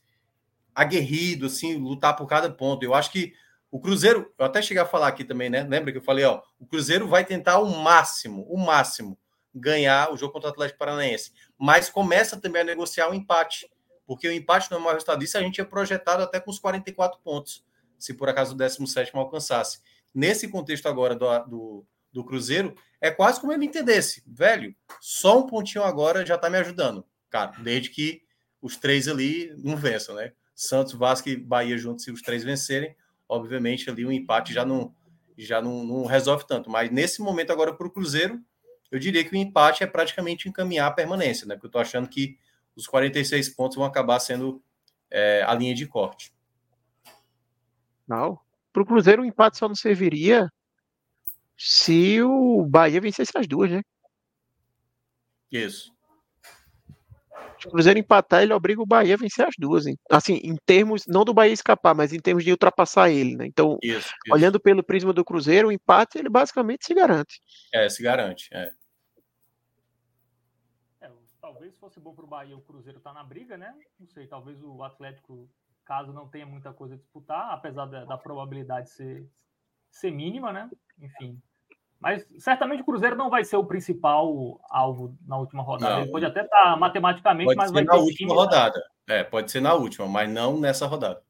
aguerrido, 0.74 1.46
assim, 1.46 1.78
lutar 1.78 2.14
por 2.14 2.26
cada 2.26 2.50
ponto. 2.50 2.84
Eu 2.84 2.92
acho 2.92 3.10
que 3.10 3.32
O 3.70 3.80
Cruzeiro, 3.80 4.30
eu 4.38 4.44
até 4.44 4.60
cheguei 4.60 4.82
a 4.82 4.86
falar 4.86 5.08
aqui 5.08 5.24
também, 5.24 5.48
né? 5.48 5.62
Lembra 5.62 5.92
que 5.92 5.98
eu 5.98 6.02
falei, 6.02 6.24
ó, 6.24 6.42
o 6.58 6.66
Cruzeiro 6.66 7.08
vai 7.08 7.24
tentar 7.24 7.58
o 7.60 7.70
máximo, 7.82 8.44
o 8.50 8.58
máximo, 8.58 9.16
ganhar 9.55 10.12
o 10.12 10.16
jogo 10.16 10.32
contra 10.32 10.48
o 10.48 10.53
Atlético 10.53 10.78
Paranaense. 10.78 11.32
Mas 11.59 11.90
começa 11.90 12.40
também 12.40 12.62
a 12.62 12.64
negociar 12.64 13.09
o 13.09 13.11
um 13.11 13.14
empate, 13.14 13.70
porque 14.07 14.28
o 14.28 14.32
empate 14.32 14.70
não 14.70 14.88
é 14.88 14.92
resultado 14.92 15.20
disso, 15.20 15.38
a 15.38 15.42
gente 15.42 15.55
tinha 15.55 15.64
projetado 15.64 16.22
até 16.22 16.40
com 16.40 16.51
os 16.51 16.59
44 16.59 17.20
pontos, 17.22 17.64
se 17.98 18.14
por 18.14 18.28
acaso 18.28 18.55
o 18.55 18.57
17 18.57 19.11
alcançasse. 19.14 19.80
Nesse 20.14 20.48
contexto 20.48 20.86
agora 20.86 21.14
do, 21.14 21.38
do, 21.46 21.86
do 22.12 22.24
Cruzeiro, 22.24 22.74
é 23.01 23.11
quase 23.11 23.40
como 23.40 23.53
ele 23.53 23.64
entendesse, 23.64 24.22
velho, 24.26 24.74
só 25.01 25.38
um 25.38 25.46
pontinho 25.46 25.84
agora 25.84 26.26
já 26.26 26.36
tá 26.36 26.51
me 26.51 26.59
ajudando, 26.59 27.05
cara, 27.28 27.53
desde 27.62 27.90
que 27.90 28.22
os 28.61 28.76
três 28.76 29.09
ali 29.09 29.55
não 29.59 29.76
vençam, 29.76 30.14
né? 30.14 30.32
Santos, 30.55 30.92
Vasco 30.92 31.28
e 31.28 31.36
Bahia 31.36 31.78
juntos, 31.78 32.05
se 32.05 32.11
os 32.11 32.20
três 32.20 32.44
vencerem, 32.44 32.94
obviamente 33.26 33.88
ali 33.88 34.05
o 34.05 34.09
um 34.09 34.12
empate 34.12 34.53
já 34.53 34.64
não 34.64 34.94
já 35.38 35.62
não, 35.62 35.82
não, 35.84 36.05
resolve 36.05 36.46
tanto. 36.46 36.68
Mas 36.68 36.90
nesse 36.90 37.22
momento 37.22 37.51
agora 37.51 37.74
para 37.74 37.86
o 37.86 37.90
Cruzeiro, 37.90 38.38
eu 38.91 38.99
diria 38.99 39.24
que 39.24 39.32
o 39.32 39.36
empate 39.36 39.84
é 39.84 39.86
praticamente 39.86 40.49
encaminhar 40.49 40.88
a 40.88 40.93
permanência, 40.93 41.47
né? 41.47 41.55
Porque 41.55 41.66
eu 41.66 41.68
estou 41.68 41.80
achando 41.80 42.09
que 42.09 42.38
os 42.74 42.86
46 42.86 43.49
pontos 43.51 43.76
vão 43.76 43.84
acabar 43.84 44.18
sendo 44.20 44.62
é, 45.11 45.43
a 45.47 45.55
linha 45.55 45.74
de 45.74 45.86
corte. 45.86 46.32
Não. 48.07 48.38
Para 48.72 48.82
o 48.82 48.86
Cruzeiro, 48.86 49.22
o 49.22 49.24
empate 49.24 49.59
só 49.59 49.68
não 49.68 49.74
serviria 49.74 50.51
se 51.57 52.22
o 52.22 52.64
Bahia 52.66 53.01
vencesse 53.01 53.36
as 53.36 53.47
duas, 53.47 53.70
né? 53.70 53.82
Isso. 55.51 55.93
Se 57.61 57.68
o 57.68 57.70
Cruzeiro 57.70 57.99
empatar, 57.99 58.43
ele 58.43 58.55
obriga 58.55 58.80
o 58.80 58.86
Bahia 58.86 59.14
a 59.14 59.18
vencer 59.18 59.47
as 59.47 59.55
duas. 59.59 59.86
Hein? 59.86 59.95
Assim, 60.11 60.41
em 60.43 60.57
termos, 60.64 61.07
não 61.07 61.24
do 61.24 61.34
Bahia 61.34 61.53
escapar, 61.53 61.95
mas 61.95 62.12
em 62.12 62.18
termos 62.18 62.43
de 62.43 62.51
ultrapassar 62.51 63.11
ele, 63.11 63.36
né? 63.36 63.47
Então, 63.47 63.78
isso, 63.82 63.99
isso. 63.99 64.14
olhando 64.30 64.59
pelo 64.59 64.82
prisma 64.82 65.12
do 65.12 65.24
Cruzeiro, 65.24 65.68
o 65.68 65.72
empate, 65.72 66.16
ele 66.16 66.30
basicamente 66.30 66.86
se 66.86 66.95
garante. 66.95 67.41
É, 67.72 67.86
se 67.91 68.03
garante, 68.03 68.49
é. 68.51 68.72
é 71.03 71.11
talvez 71.41 71.74
fosse 71.91 72.01
bom 72.01 72.14
para 72.14 72.24
o 72.24 72.28
Bahia 72.28 72.57
o 72.57 72.62
Cruzeiro 72.62 72.99
estar 72.99 73.11
tá 73.11 73.14
na 73.14 73.24
briga, 73.24 73.57
né? 73.57 73.74
Não 73.99 74.07
sei, 74.09 74.26
talvez 74.26 74.62
o 74.62 74.82
Atlético, 74.82 75.49
caso 75.84 76.12
não 76.12 76.28
tenha 76.28 76.47
muita 76.47 76.72
coisa 76.72 76.95
a 76.95 76.99
disputar, 76.99 77.51
apesar 77.53 77.86
da, 77.86 78.05
da 78.05 78.16
probabilidade 78.16 78.91
ser, 78.91 79.28
ser 79.91 80.11
mínima, 80.12 80.53
né? 80.53 80.70
Enfim, 80.99 81.41
mas 81.99 82.26
certamente 82.38 82.80
o 82.80 82.84
Cruzeiro 82.84 83.16
não 83.16 83.28
vai 83.28 83.45
ser 83.45 83.57
o 83.57 83.66
principal 83.66 84.59
alvo 84.70 85.16
na 85.26 85.36
última 85.36 85.62
rodada. 85.62 85.97
Não, 85.97 86.03
Ele 86.03 86.11
pode 86.11 86.24
até 86.24 86.43
estar 86.43 86.62
tá 86.62 86.76
matematicamente, 86.76 87.47
pode 87.47 87.59
mas 87.59 87.68
ser 87.68 87.74
vai 87.74 87.84
na 87.84 87.95
última 87.97 88.14
time, 88.16 88.32
rodada. 88.32 88.91
É, 89.09 89.24
pode 89.24 89.51
ser 89.51 89.61
na 89.61 89.74
última, 89.74 90.09
mas 90.09 90.30
não 90.30 90.59
nessa 90.59 90.86
rodada. 90.86 91.22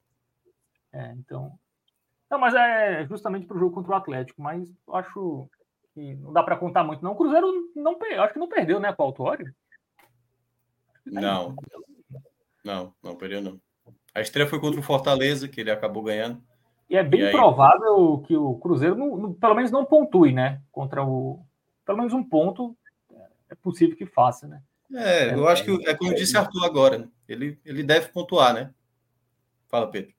É, 0.93 1.13
então. 1.13 1.59
Não, 2.31 2.39
mas 2.39 2.55
é 2.55 3.05
justamente 3.07 3.47
para 3.47 3.57
o 3.57 3.61
jogo 3.61 3.75
contra 3.75 3.93
o 3.93 3.97
Atlético, 3.97 4.41
mas 4.41 4.71
acho 4.93 5.49
que 5.93 6.15
não 6.15 6.33
dá 6.33 6.43
para 6.43 6.57
contar 6.57 6.85
muito, 6.85 7.03
não. 7.03 7.13
O 7.13 7.17
Cruzeiro 7.17 7.49
não 7.75 7.99
acho 8.21 8.35
que 8.35 8.39
não 8.39 8.49
perdeu, 8.49 8.79
né, 8.79 8.93
com 8.93 9.03
o 9.03 9.07
Autório? 9.07 9.53
Não. 11.07 11.57
Não, 12.65 12.95
não 13.03 13.17
perdeu, 13.17 13.41
não. 13.41 13.61
A 14.15 14.21
estreia 14.21 14.49
foi 14.49 14.61
contra 14.61 14.81
o 14.81 14.83
Fortaleza, 14.83 15.49
que 15.49 15.61
ele 15.61 15.71
acabou 15.71 16.03
ganhando. 16.03 16.43
E 16.89 16.97
é 16.97 17.05
bem 17.05 17.23
e 17.23 17.31
provável 17.31 18.19
que 18.27 18.37
o 18.37 18.57
Cruzeiro, 18.57 18.97
não, 18.97 19.17
não, 19.17 19.33
pelo 19.33 19.55
menos, 19.55 19.71
não 19.71 19.85
pontue, 19.85 20.33
né? 20.33 20.61
Contra 20.73 21.05
o. 21.05 21.41
Pelo 21.87 21.99
menos 21.99 22.13
um 22.13 22.23
ponto 22.23 22.77
é 23.49 23.55
possível 23.55 23.97
que 23.97 24.07
faça, 24.07 24.47
né? 24.47 24.63
É, 24.93 25.33
eu 25.35 25.47
acho 25.49 25.65
que 25.65 25.89
é 25.89 25.95
como 25.95 26.15
disse 26.15 26.37
Arthur 26.37 26.65
agora, 26.65 26.99
né? 26.99 27.09
ele, 27.29 27.59
ele 27.65 27.83
deve 27.83 28.09
pontuar, 28.09 28.53
né? 28.53 28.71
Fala, 29.69 29.89
Pedro. 29.89 30.13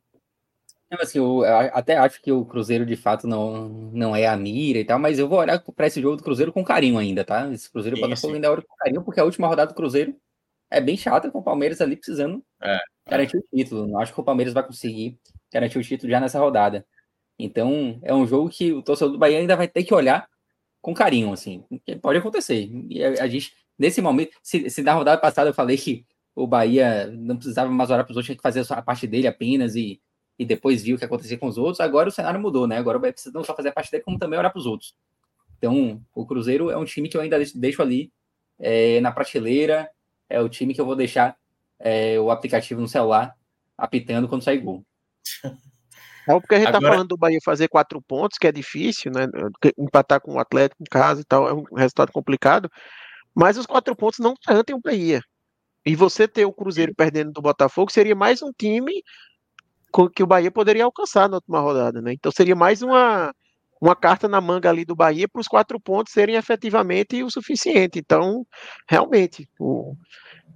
Não, 0.89 0.99
assim, 0.99 1.19
eu 1.19 1.43
até 1.73 1.97
acho 1.97 2.21
que 2.21 2.31
o 2.31 2.45
Cruzeiro 2.45 2.85
de 2.85 2.97
fato 2.97 3.25
não, 3.25 3.69
não 3.69 4.15
é 4.15 4.27
a 4.27 4.35
mira 4.35 4.79
e 4.79 4.85
tal, 4.85 4.99
mas 4.99 5.19
eu 5.19 5.27
vou 5.27 5.39
olhar 5.39 5.59
para 5.59 5.87
esse 5.87 6.01
jogo 6.01 6.17
do 6.17 6.23
Cruzeiro 6.23 6.51
com 6.51 6.63
carinho 6.63 6.97
ainda, 6.97 7.23
tá? 7.23 7.49
Esse 7.51 7.71
Cruzeiro 7.71 7.95
sim, 7.95 8.03
Botafogo 8.03 8.33
ainda 8.33 8.51
olho 8.51 8.63
com 8.63 8.75
carinho, 8.75 9.01
porque 9.01 9.19
a 9.19 9.23
última 9.23 9.47
rodada 9.47 9.71
do 9.71 9.75
Cruzeiro 9.75 10.15
é 10.71 10.79
bem 10.79 10.95
chata, 10.95 11.29
com 11.29 11.39
o 11.39 11.43
Palmeiras 11.43 11.81
ali 11.81 11.97
precisando 11.97 12.43
é, 12.63 12.79
garantir 13.07 13.35
é. 13.35 13.39
o 13.39 13.43
título. 13.53 13.87
Não 13.87 13.99
acho 13.99 14.13
que 14.13 14.19
o 14.19 14.23
Palmeiras 14.23 14.53
vai 14.53 14.65
conseguir 14.65 15.19
garantir 15.53 15.77
o 15.77 15.83
título 15.83 16.09
já 16.09 16.19
nessa 16.19 16.39
rodada. 16.39 16.85
Então, 17.37 17.99
é 18.03 18.13
um 18.13 18.25
jogo 18.25 18.49
que 18.49 18.71
o 18.71 18.81
torcedor 18.81 19.11
do 19.11 19.19
Bahia 19.19 19.37
ainda 19.37 19.55
vai 19.55 19.67
ter 19.67 19.83
que 19.83 19.93
olhar 19.93 20.27
com 20.81 20.93
carinho, 20.93 21.33
assim. 21.33 21.63
Pode 22.01 22.19
acontecer. 22.19 22.69
E 22.89 23.03
a, 23.03 23.27
gente, 23.27 23.53
nesse 23.77 24.01
momento, 24.01 24.37
se, 24.41 24.69
se 24.69 24.81
na 24.81 24.93
rodada 24.93 25.19
passada 25.19 25.49
eu 25.49 25.53
falei 25.53 25.77
que 25.77 26.05
o 26.33 26.47
Bahia 26.47 27.07
não 27.07 27.35
precisava 27.35 27.69
mais 27.69 27.89
olhar 27.89 28.03
para 28.03 28.11
os 28.11 28.17
outros, 28.17 28.27
tinha 28.27 28.35
que 28.37 28.41
fazer 28.41 28.65
a 28.69 28.81
parte 28.81 29.05
dele 29.05 29.27
apenas 29.27 29.75
e, 29.75 30.01
e 30.39 30.45
depois 30.45 30.81
viu 30.81 30.95
o 30.95 30.99
que 30.99 31.05
acontecia 31.05 31.37
com 31.37 31.47
os 31.47 31.57
outros, 31.57 31.81
agora 31.81 32.07
o 32.07 32.11
cenário 32.11 32.39
mudou, 32.39 32.65
né? 32.65 32.77
Agora 32.77 32.97
o 32.97 33.01
Bahia 33.01 33.13
precisa 33.13 33.33
não 33.33 33.43
só 33.43 33.55
fazer 33.55 33.69
a 33.69 33.73
parte 33.73 33.91
dele, 33.91 34.03
como 34.03 34.17
também 34.17 34.39
olhar 34.39 34.49
para 34.49 34.59
os 34.59 34.65
outros. 34.65 34.95
Então, 35.57 36.01
o 36.15 36.25
Cruzeiro 36.25 36.69
é 36.69 36.77
um 36.77 36.85
time 36.85 37.09
que 37.09 37.17
eu 37.17 37.21
ainda 37.21 37.37
deixo 37.55 37.81
ali 37.81 38.11
é, 38.57 39.01
na 39.01 39.11
prateleira, 39.11 39.89
é 40.31 40.41
o 40.41 40.49
time 40.49 40.73
que 40.73 40.81
eu 40.81 40.85
vou 40.85 40.95
deixar 40.95 41.35
é, 41.79 42.19
o 42.19 42.31
aplicativo 42.31 42.81
no 42.81 42.87
celular 42.87 43.35
apitando 43.77 44.27
quando 44.27 44.43
sair 44.43 44.59
gol. 44.59 44.85
É 46.27 46.39
porque 46.39 46.55
a 46.55 46.59
gente 46.59 46.71
tá 46.71 46.77
Agora... 46.77 46.91
tá 46.91 46.95
falando 46.97 47.07
do 47.09 47.17
Bahia 47.17 47.39
fazer 47.43 47.67
quatro 47.67 48.01
pontos, 48.01 48.37
que 48.37 48.47
é 48.47 48.51
difícil, 48.51 49.11
né? 49.11 49.27
Empatar 49.77 50.21
com 50.21 50.35
o 50.35 50.39
Atlético 50.39 50.83
em 50.83 50.89
casa 50.89 51.21
e 51.21 51.23
tal, 51.23 51.47
é 51.47 51.53
um 51.53 51.63
resultado 51.75 52.11
complicado. 52.11 52.69
Mas 53.33 53.57
os 53.57 53.65
quatro 53.65 53.95
pontos 53.95 54.19
não 54.19 54.35
garantem 54.47 54.75
o 54.75 54.79
Bahia. 54.79 55.21
E 55.85 55.95
você 55.95 56.27
ter 56.27 56.45
o 56.45 56.53
Cruzeiro 56.53 56.93
perdendo 56.95 57.31
do 57.31 57.41
Botafogo 57.41 57.91
seria 57.91 58.15
mais 58.15 58.41
um 58.41 58.51
time 58.51 59.03
que 60.15 60.23
o 60.23 60.27
Bahia 60.27 60.51
poderia 60.51 60.85
alcançar 60.85 61.27
na 61.27 61.37
última 61.37 61.59
rodada, 61.59 62.01
né? 62.01 62.13
Então 62.13 62.31
seria 62.31 62.55
mais 62.55 62.81
uma, 62.81 63.33
uma 63.81 63.95
carta 63.95 64.27
na 64.27 64.39
manga 64.39 64.69
ali 64.69 64.85
do 64.85 64.95
Bahia 64.95 65.27
para 65.27 65.41
os 65.41 65.47
quatro 65.47 65.79
pontos 65.79 66.13
serem 66.13 66.35
efetivamente 66.35 67.23
o 67.23 67.31
suficiente. 67.31 67.97
Então, 67.97 68.45
realmente, 68.87 69.49
o, 69.59 69.95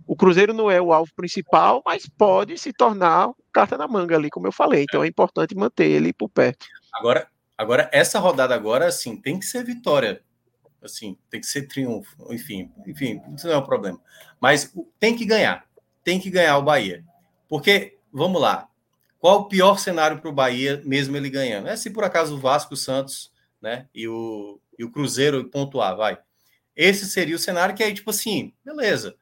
o 0.06 0.16
Cruzeiro 0.16 0.54
não 0.54 0.70
é 0.70 0.80
o 0.80 0.94
alvo 0.94 1.12
principal, 1.16 1.82
mas 1.84 2.08
pode 2.08 2.56
se 2.60 2.72
tornar 2.72 3.32
carta 3.52 3.78
na 3.78 3.88
manga 3.88 4.16
ali, 4.16 4.30
como 4.30 4.46
eu 4.46 4.52
falei. 4.52 4.84
Então 4.84 5.04
é 5.04 5.08
importante 5.08 5.56
manter 5.56 5.90
ele 5.90 6.14
por 6.14 6.30
perto. 6.30 6.68
Agora, 6.94 7.28
agora 7.58 7.90
essa 7.92 8.20
rodada 8.20 8.54
agora, 8.54 8.86
assim, 8.86 9.18
tem 9.20 9.40
que 9.40 9.46
ser 9.46 9.64
vitória. 9.64 10.22
Assim, 10.84 11.18
tem 11.32 11.40
que 11.40 11.48
ser 11.48 11.64
triunfo. 11.68 12.16
Enfim, 12.32 12.72
enfim, 12.86 13.20
isso 13.36 13.48
não 13.48 13.56
é 13.56 13.58
um 13.58 13.66
problema. 13.66 14.00
Mas 14.40 14.72
tem 15.00 15.16
que 15.16 15.26
ganhar. 15.26 15.66
Tem 16.04 16.20
que 16.20 16.30
ganhar 16.30 16.60
o 16.60 16.64
Bahia. 16.64 17.04
Porque, 17.50 17.98
vamos 18.14 18.40
lá, 18.40 18.68
qual 19.26 19.40
o 19.40 19.48
pior 19.48 19.80
cenário 19.80 20.22
para 20.22 20.30
o 20.30 20.32
Bahia, 20.32 20.84
mesmo 20.86 21.18
ele 21.18 21.32
ganhando? 21.32 21.68
É 21.68 21.76
se 21.76 21.90
por 21.90 22.04
acaso 22.04 22.36
o 22.36 22.40
Vasco, 22.40 22.76
o 22.76 22.78
Santos, 22.78 23.32
né? 23.60 23.90
E 23.92 24.08
o, 24.08 24.62
e 24.78 24.84
o 24.84 24.92
Cruzeiro 24.92 25.50
pontuar, 25.50 25.98
vai. 25.98 26.20
Esse 26.76 27.08
seria 27.08 27.36
o 27.36 27.40
cenário 27.40 27.74
que 27.74 27.82
aí, 27.82 27.92
tipo 27.92 28.12
assim, 28.12 28.54
beleza 28.64 29.16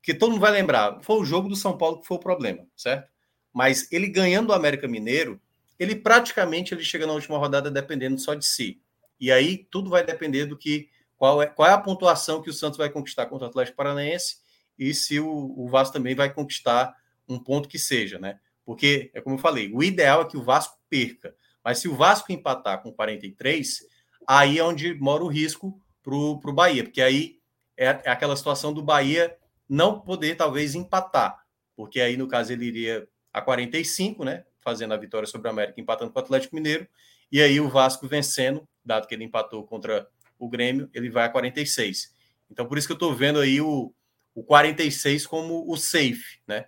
que 0.00 0.14
todo 0.14 0.30
mundo 0.30 0.40
vai 0.40 0.52
lembrar, 0.52 1.00
foi 1.02 1.16
o 1.16 1.24
jogo 1.24 1.48
do 1.48 1.56
São 1.56 1.76
Paulo 1.76 2.00
que 2.00 2.06
foi 2.06 2.16
o 2.16 2.20
problema, 2.20 2.64
certo? 2.76 3.10
Mas 3.52 3.90
ele 3.90 4.06
ganhando 4.06 4.50
o 4.50 4.52
América 4.52 4.86
Mineiro, 4.86 5.40
ele 5.80 5.96
praticamente 5.96 6.72
ele 6.72 6.84
chega 6.84 7.04
na 7.04 7.12
última 7.12 7.36
rodada 7.36 7.72
dependendo 7.72 8.20
só 8.20 8.34
de 8.34 8.46
si. 8.46 8.80
E 9.18 9.32
aí 9.32 9.66
tudo 9.68 9.90
vai 9.90 10.04
depender 10.04 10.46
do 10.46 10.56
que 10.56 10.88
qual 11.16 11.42
é, 11.42 11.46
qual 11.46 11.68
é 11.68 11.72
a 11.72 11.78
pontuação 11.78 12.40
que 12.40 12.50
o 12.50 12.52
Santos 12.52 12.78
vai 12.78 12.88
conquistar 12.88 13.26
contra 13.26 13.48
o 13.48 13.50
Atlético 13.50 13.76
Paranaense 13.76 14.36
e 14.78 14.94
se 14.94 15.18
o, 15.18 15.54
o 15.56 15.68
Vasco 15.68 15.92
também 15.92 16.14
vai 16.14 16.32
conquistar 16.32 16.94
um 17.28 17.36
ponto 17.36 17.68
que 17.68 17.80
seja, 17.80 18.16
né? 18.16 18.38
Porque 18.70 19.10
é 19.12 19.20
como 19.20 19.34
eu 19.34 19.40
falei, 19.40 19.68
o 19.74 19.82
ideal 19.82 20.22
é 20.22 20.24
que 20.26 20.36
o 20.36 20.44
Vasco 20.44 20.78
perca. 20.88 21.34
Mas 21.64 21.78
se 21.78 21.88
o 21.88 21.96
Vasco 21.96 22.30
empatar 22.30 22.80
com 22.80 22.92
43, 22.92 23.84
aí 24.24 24.60
é 24.60 24.62
onde 24.62 24.94
mora 24.94 25.24
o 25.24 25.26
risco 25.26 25.76
para 26.00 26.14
o 26.14 26.52
Bahia, 26.52 26.84
porque 26.84 27.02
aí 27.02 27.40
é, 27.76 27.86
é 27.86 28.10
aquela 28.10 28.36
situação 28.36 28.72
do 28.72 28.80
Bahia 28.80 29.36
não 29.68 29.98
poder 29.98 30.36
talvez 30.36 30.76
empatar, 30.76 31.44
porque 31.74 32.00
aí 32.00 32.16
no 32.16 32.28
caso 32.28 32.52
ele 32.52 32.64
iria 32.64 33.08
a 33.32 33.42
45, 33.42 34.24
né, 34.24 34.44
fazendo 34.60 34.94
a 34.94 34.96
vitória 34.96 35.26
sobre 35.26 35.48
o 35.48 35.50
América, 35.50 35.80
empatando 35.80 36.12
com 36.12 36.20
o 36.20 36.22
Atlético 36.22 36.54
Mineiro, 36.54 36.86
e 37.32 37.42
aí 37.42 37.58
o 37.58 37.68
Vasco 37.68 38.06
vencendo, 38.06 38.68
dado 38.84 39.08
que 39.08 39.16
ele 39.16 39.24
empatou 39.24 39.66
contra 39.66 40.06
o 40.38 40.48
Grêmio, 40.48 40.88
ele 40.94 41.10
vai 41.10 41.24
a 41.24 41.28
46. 41.28 42.14
Então 42.48 42.66
por 42.66 42.78
isso 42.78 42.86
que 42.86 42.92
eu 42.92 42.94
estou 42.94 43.12
vendo 43.16 43.40
aí 43.40 43.60
o, 43.60 43.92
o 44.32 44.44
46 44.44 45.26
como 45.26 45.68
o 45.68 45.76
safe, 45.76 46.38
né, 46.46 46.66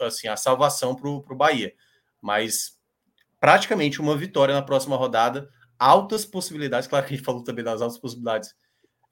assim, 0.00 0.28
a 0.28 0.36
salvação 0.36 0.94
para 0.94 1.08
o 1.08 1.36
Bahia. 1.36 1.74
Mas 2.20 2.78
praticamente 3.40 4.00
uma 4.00 4.16
vitória 4.16 4.54
na 4.54 4.62
próxima 4.62 4.96
rodada, 4.96 5.48
altas 5.78 6.24
possibilidades, 6.24 6.88
claro 6.88 7.06
que 7.06 7.14
a 7.14 7.16
gente 7.16 7.24
falou 7.24 7.44
também 7.44 7.64
das 7.64 7.80
altas 7.80 7.98
possibilidades 7.98 8.54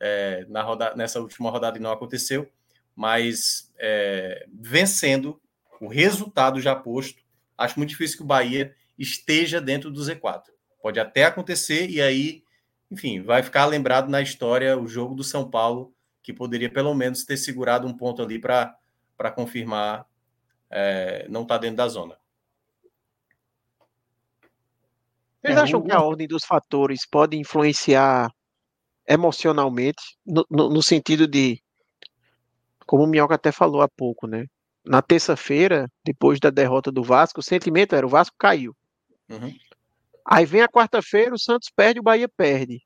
é, 0.00 0.44
na 0.48 0.62
roda, 0.62 0.94
nessa 0.96 1.20
última 1.20 1.50
rodada 1.50 1.78
e 1.78 1.80
não 1.80 1.92
aconteceu, 1.92 2.50
mas 2.94 3.72
é, 3.78 4.46
vencendo 4.52 5.40
o 5.80 5.88
resultado 5.88 6.60
já 6.60 6.74
posto, 6.74 7.22
acho 7.56 7.78
muito 7.78 7.90
difícil 7.90 8.18
que 8.18 8.22
o 8.22 8.26
Bahia 8.26 8.74
esteja 8.98 9.60
dentro 9.60 9.90
do 9.90 10.00
Z4. 10.00 10.44
Pode 10.82 10.98
até 10.98 11.24
acontecer 11.24 11.90
e 11.90 12.00
aí, 12.00 12.42
enfim, 12.90 13.20
vai 13.20 13.42
ficar 13.42 13.66
lembrado 13.66 14.08
na 14.08 14.22
história 14.22 14.78
o 14.78 14.86
jogo 14.86 15.14
do 15.14 15.24
São 15.24 15.48
Paulo, 15.48 15.92
que 16.22 16.32
poderia 16.32 16.70
pelo 16.70 16.94
menos 16.94 17.24
ter 17.24 17.36
segurado 17.36 17.86
um 17.86 17.96
ponto 17.96 18.22
ali 18.22 18.38
para 18.38 19.30
confirmar 19.34 20.06
é, 20.70 21.26
não 21.28 21.42
estar 21.42 21.56
tá 21.56 21.60
dentro 21.60 21.76
da 21.76 21.88
zona. 21.88 22.16
Vocês 25.42 25.56
é, 25.56 25.60
acham 25.60 25.82
que 25.82 25.92
a 25.92 26.02
ordem 26.02 26.26
dos 26.26 26.44
fatores 26.44 27.06
pode 27.06 27.36
influenciar 27.36 28.30
emocionalmente, 29.08 30.02
no, 30.26 30.44
no, 30.50 30.68
no 30.68 30.82
sentido 30.82 31.28
de, 31.28 31.62
como 32.84 33.04
o 33.04 33.06
Minhoca 33.06 33.36
até 33.36 33.52
falou 33.52 33.80
há 33.80 33.88
pouco, 33.88 34.26
né? 34.26 34.46
Na 34.84 35.00
terça-feira, 35.00 35.90
depois 36.04 36.40
da 36.40 36.50
derrota 36.50 36.90
do 36.90 37.02
Vasco, 37.02 37.40
o 37.40 37.42
sentimento 37.42 37.94
era 37.94 38.06
o 38.06 38.10
Vasco 38.10 38.36
caiu. 38.38 38.74
Uhum. 39.28 39.52
Aí 40.24 40.44
vem 40.44 40.62
a 40.62 40.68
quarta-feira, 40.68 41.34
o 41.34 41.38
Santos 41.38 41.70
perde, 41.70 42.00
o 42.00 42.02
Bahia 42.02 42.28
perde. 42.28 42.82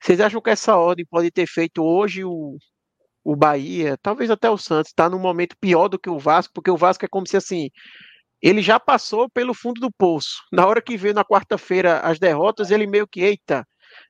Vocês 0.00 0.20
acham 0.20 0.40
que 0.40 0.50
essa 0.50 0.76
ordem 0.76 1.04
pode 1.04 1.30
ter 1.30 1.46
feito 1.46 1.82
hoje 1.82 2.24
o, 2.24 2.56
o 3.28 3.36
Bahia, 3.36 3.98
talvez 4.00 4.30
até 4.30 4.48
o 4.48 4.56
Santos, 4.56 4.88
está 4.88 5.06
num 5.06 5.18
momento 5.18 5.54
pior 5.60 5.86
do 5.86 5.98
que 5.98 6.08
o 6.08 6.18
Vasco, 6.18 6.54
porque 6.54 6.70
o 6.70 6.78
Vasco 6.78 7.04
é 7.04 7.08
como 7.08 7.28
se 7.28 7.36
assim, 7.36 7.68
ele 8.40 8.62
já 8.62 8.80
passou 8.80 9.28
pelo 9.28 9.52
fundo 9.52 9.82
do 9.82 9.92
poço. 9.92 10.38
Na 10.50 10.66
hora 10.66 10.80
que 10.80 10.96
veio 10.96 11.12
na 11.12 11.22
quarta-feira 11.22 12.00
as 12.00 12.18
derrotas, 12.18 12.70
ele 12.70 12.86
meio 12.86 13.06
que, 13.06 13.20
eita, 13.20 13.68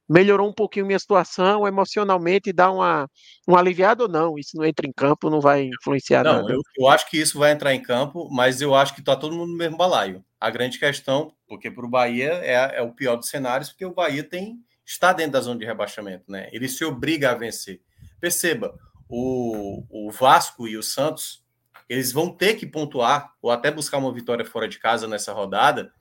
melhorou 0.09 0.49
um 0.49 0.53
pouquinho 0.53 0.87
minha 0.87 1.01
situação 1.01 1.67
emocionalmente, 1.67 2.53
dá 2.53 2.71
uma, 2.71 3.09
um 3.49 3.57
aliviado 3.57 4.05
ou 4.05 4.09
não? 4.09 4.39
Isso 4.39 4.57
não 4.57 4.65
entra 4.65 4.87
em 4.87 4.93
campo, 4.93 5.29
não 5.29 5.41
vai 5.41 5.65
influenciar 5.65 6.23
não, 6.23 6.35
nada. 6.35 6.53
Eu, 6.53 6.61
eu 6.79 6.87
acho 6.87 7.11
que 7.11 7.21
isso 7.21 7.41
vai 7.41 7.51
entrar 7.51 7.75
em 7.75 7.83
campo, 7.83 8.29
mas 8.31 8.61
eu 8.61 8.73
acho 8.73 8.95
que 8.95 9.01
está 9.01 9.17
todo 9.17 9.35
mundo 9.35 9.51
no 9.51 9.59
mesmo 9.59 9.77
balaio. 9.77 10.25
A 10.39 10.49
grande 10.49 10.79
questão, 10.79 11.35
porque 11.49 11.73
para 11.73 11.85
o 11.85 11.91
Bahia 11.91 12.35
é, 12.35 12.79
é 12.79 12.83
o 12.83 12.93
pior 12.93 13.17
dos 13.17 13.29
cenários, 13.29 13.71
porque 13.71 13.85
o 13.85 13.93
Bahia 13.93 14.23
tem 14.23 14.61
está 14.87 15.13
dentro 15.13 15.33
da 15.33 15.41
zona 15.41 15.59
de 15.59 15.67
rebaixamento, 15.67 16.31
né? 16.31 16.49
Ele 16.53 16.69
se 16.69 16.85
obriga 16.85 17.33
a 17.33 17.35
vencer. 17.35 17.81
Perceba, 18.21 18.75
o, 19.09 19.85
o 19.89 20.11
Vasco 20.11 20.69
e 20.69 20.77
o 20.77 20.83
Santos, 20.83 21.45
eles 21.89 22.13
vão 22.13 22.31
ter 22.31 22.55
que 22.55 22.67
pontuar 22.67 23.35
ou 23.41 23.51
até 23.51 23.71
buscar 23.71 23.99
uma 23.99 24.13
vitória 24.13 24.45
fora 24.45 24.69
de 24.69 24.79
casa 24.79 25.09
nessa 25.09 25.33
rodada, 25.33 25.93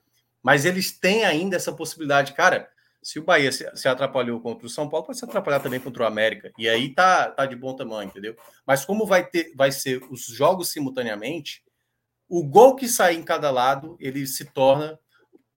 mas 0.42 0.64
eles 0.64 0.98
têm 0.98 1.24
ainda 1.24 1.56
essa 1.56 1.72
possibilidade. 1.72 2.34
Cara, 2.34 2.68
se 3.02 3.18
o 3.18 3.24
Bahia 3.24 3.50
se, 3.50 3.68
se 3.74 3.88
atrapalhou 3.88 4.40
contra 4.40 4.66
o 4.66 4.70
São 4.70 4.88
Paulo, 4.88 5.06
pode 5.06 5.18
se 5.18 5.24
atrapalhar 5.24 5.60
também 5.60 5.80
contra 5.80 6.02
o 6.02 6.06
América. 6.06 6.52
E 6.58 6.68
aí 6.68 6.94
tá, 6.94 7.30
tá 7.30 7.46
de 7.46 7.56
bom 7.56 7.74
tamanho, 7.74 8.08
entendeu? 8.08 8.36
Mas 8.66 8.84
como 8.84 9.06
vai 9.06 9.24
ter, 9.24 9.52
vai 9.56 9.72
ser 9.72 10.02
os 10.10 10.26
jogos 10.26 10.68
simultaneamente, 10.70 11.62
o 12.28 12.44
gol 12.44 12.76
que 12.76 12.86
sair 12.86 13.16
em 13.16 13.22
cada 13.22 13.50
lado, 13.50 13.96
ele 13.98 14.26
se 14.26 14.44
torna. 14.44 14.98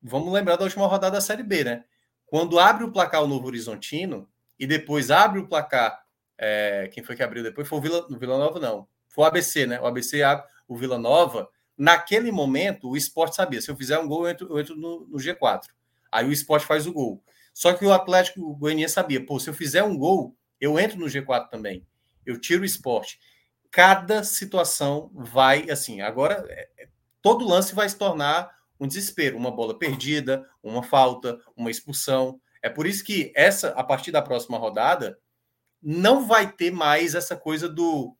Vamos 0.02 0.32
lembrar 0.32 0.56
da 0.56 0.64
última 0.64 0.88
rodada 0.88 1.18
da 1.18 1.22
Série 1.22 1.44
B, 1.44 1.64
né? 1.66 1.84
Quando 2.26 2.58
abre 2.58 2.86
o 2.86 2.92
placar 2.92 3.22
o 3.22 3.28
Novo 3.28 3.48
Horizontino 3.48 4.30
e 4.58 4.66
depois 4.66 5.12
abre 5.12 5.40
o 5.40 5.48
placar, 5.48 6.01
é, 6.44 6.90
quem 6.92 7.04
foi 7.04 7.16
que 7.16 7.22
abriu 7.22 7.44
depois? 7.44 7.68
Foi 7.68 7.78
o 7.78 7.82
Vila, 7.82 8.08
o 8.10 8.18
Vila 8.18 8.36
Nova, 8.36 8.60
não. 8.60 8.88
Foi 9.08 9.24
o 9.24 9.28
ABC, 9.28 9.68
né? 9.68 9.80
O 9.80 9.86
ABC 9.86 10.24
abre 10.24 10.44
o 10.68 10.76
Vila 10.76 10.98
Nova. 10.98 11.48
Naquele 11.78 12.32
momento, 12.32 12.90
o 12.90 12.98
esporte 12.98 13.36
sabia: 13.36 13.62
se 13.62 13.70
eu 13.70 13.78
fizer 13.78 14.00
um 14.00 14.08
gol, 14.08 14.26
eu 14.26 14.32
entro, 14.32 14.48
eu 14.50 14.60
entro 14.60 14.76
no, 14.76 15.06
no, 15.08 15.18
G4. 15.20 15.66
Aí 16.12 16.26
o 16.26 16.32
esporte 16.32 16.66
faz 16.66 16.88
o 16.88 16.94
gol. 16.94 17.24
Só 17.54 17.74
que 17.74 17.86
o 17.86 17.94
Atlético 17.94 18.56
Goianiense 18.56 18.96
sabia: 18.96 19.24
pô, 19.24 19.40
se 19.40 19.52
eu 19.52 19.54
fizer 19.54 19.84
um 19.84 19.96
gol, 19.96 20.36
eu 20.60 20.80
entro 20.80 20.98
no 20.98 21.06
G4 21.06 21.48
também. 21.48 21.86
Eu 22.26 22.40
tiro 22.40 22.64
o 22.64 22.66
esporte. 22.66 23.20
Cada 23.70 24.24
situação 24.24 25.12
vai 25.14 25.70
assim. 25.70 26.02
Agora, 26.02 26.44
é, 26.50 26.70
é, 26.80 26.88
todo 27.22 27.48
lance 27.48 27.76
vai 27.76 27.88
se 27.88 27.98
tornar 27.98 28.50
um 28.80 28.88
desespero, 28.88 29.38
uma 29.38 29.52
bola 29.52 29.78
perdida, 29.78 30.44
uma 30.64 30.82
falta, 30.82 31.40
uma 31.56 31.70
expulsão. 31.70 32.42
É 32.64 32.70
por 32.70 32.88
isso 32.88 33.04
que 33.04 33.32
essa, 33.36 33.70
a 33.70 33.84
partir 33.84 34.12
da 34.12 34.24
próxima 34.24 34.58
rodada, 34.58 35.20
não 35.82 36.28
vai 36.28 36.52
ter 36.52 36.72
mais 36.72 37.16
essa 37.16 37.36
coisa 37.36 37.68
do, 37.68 38.16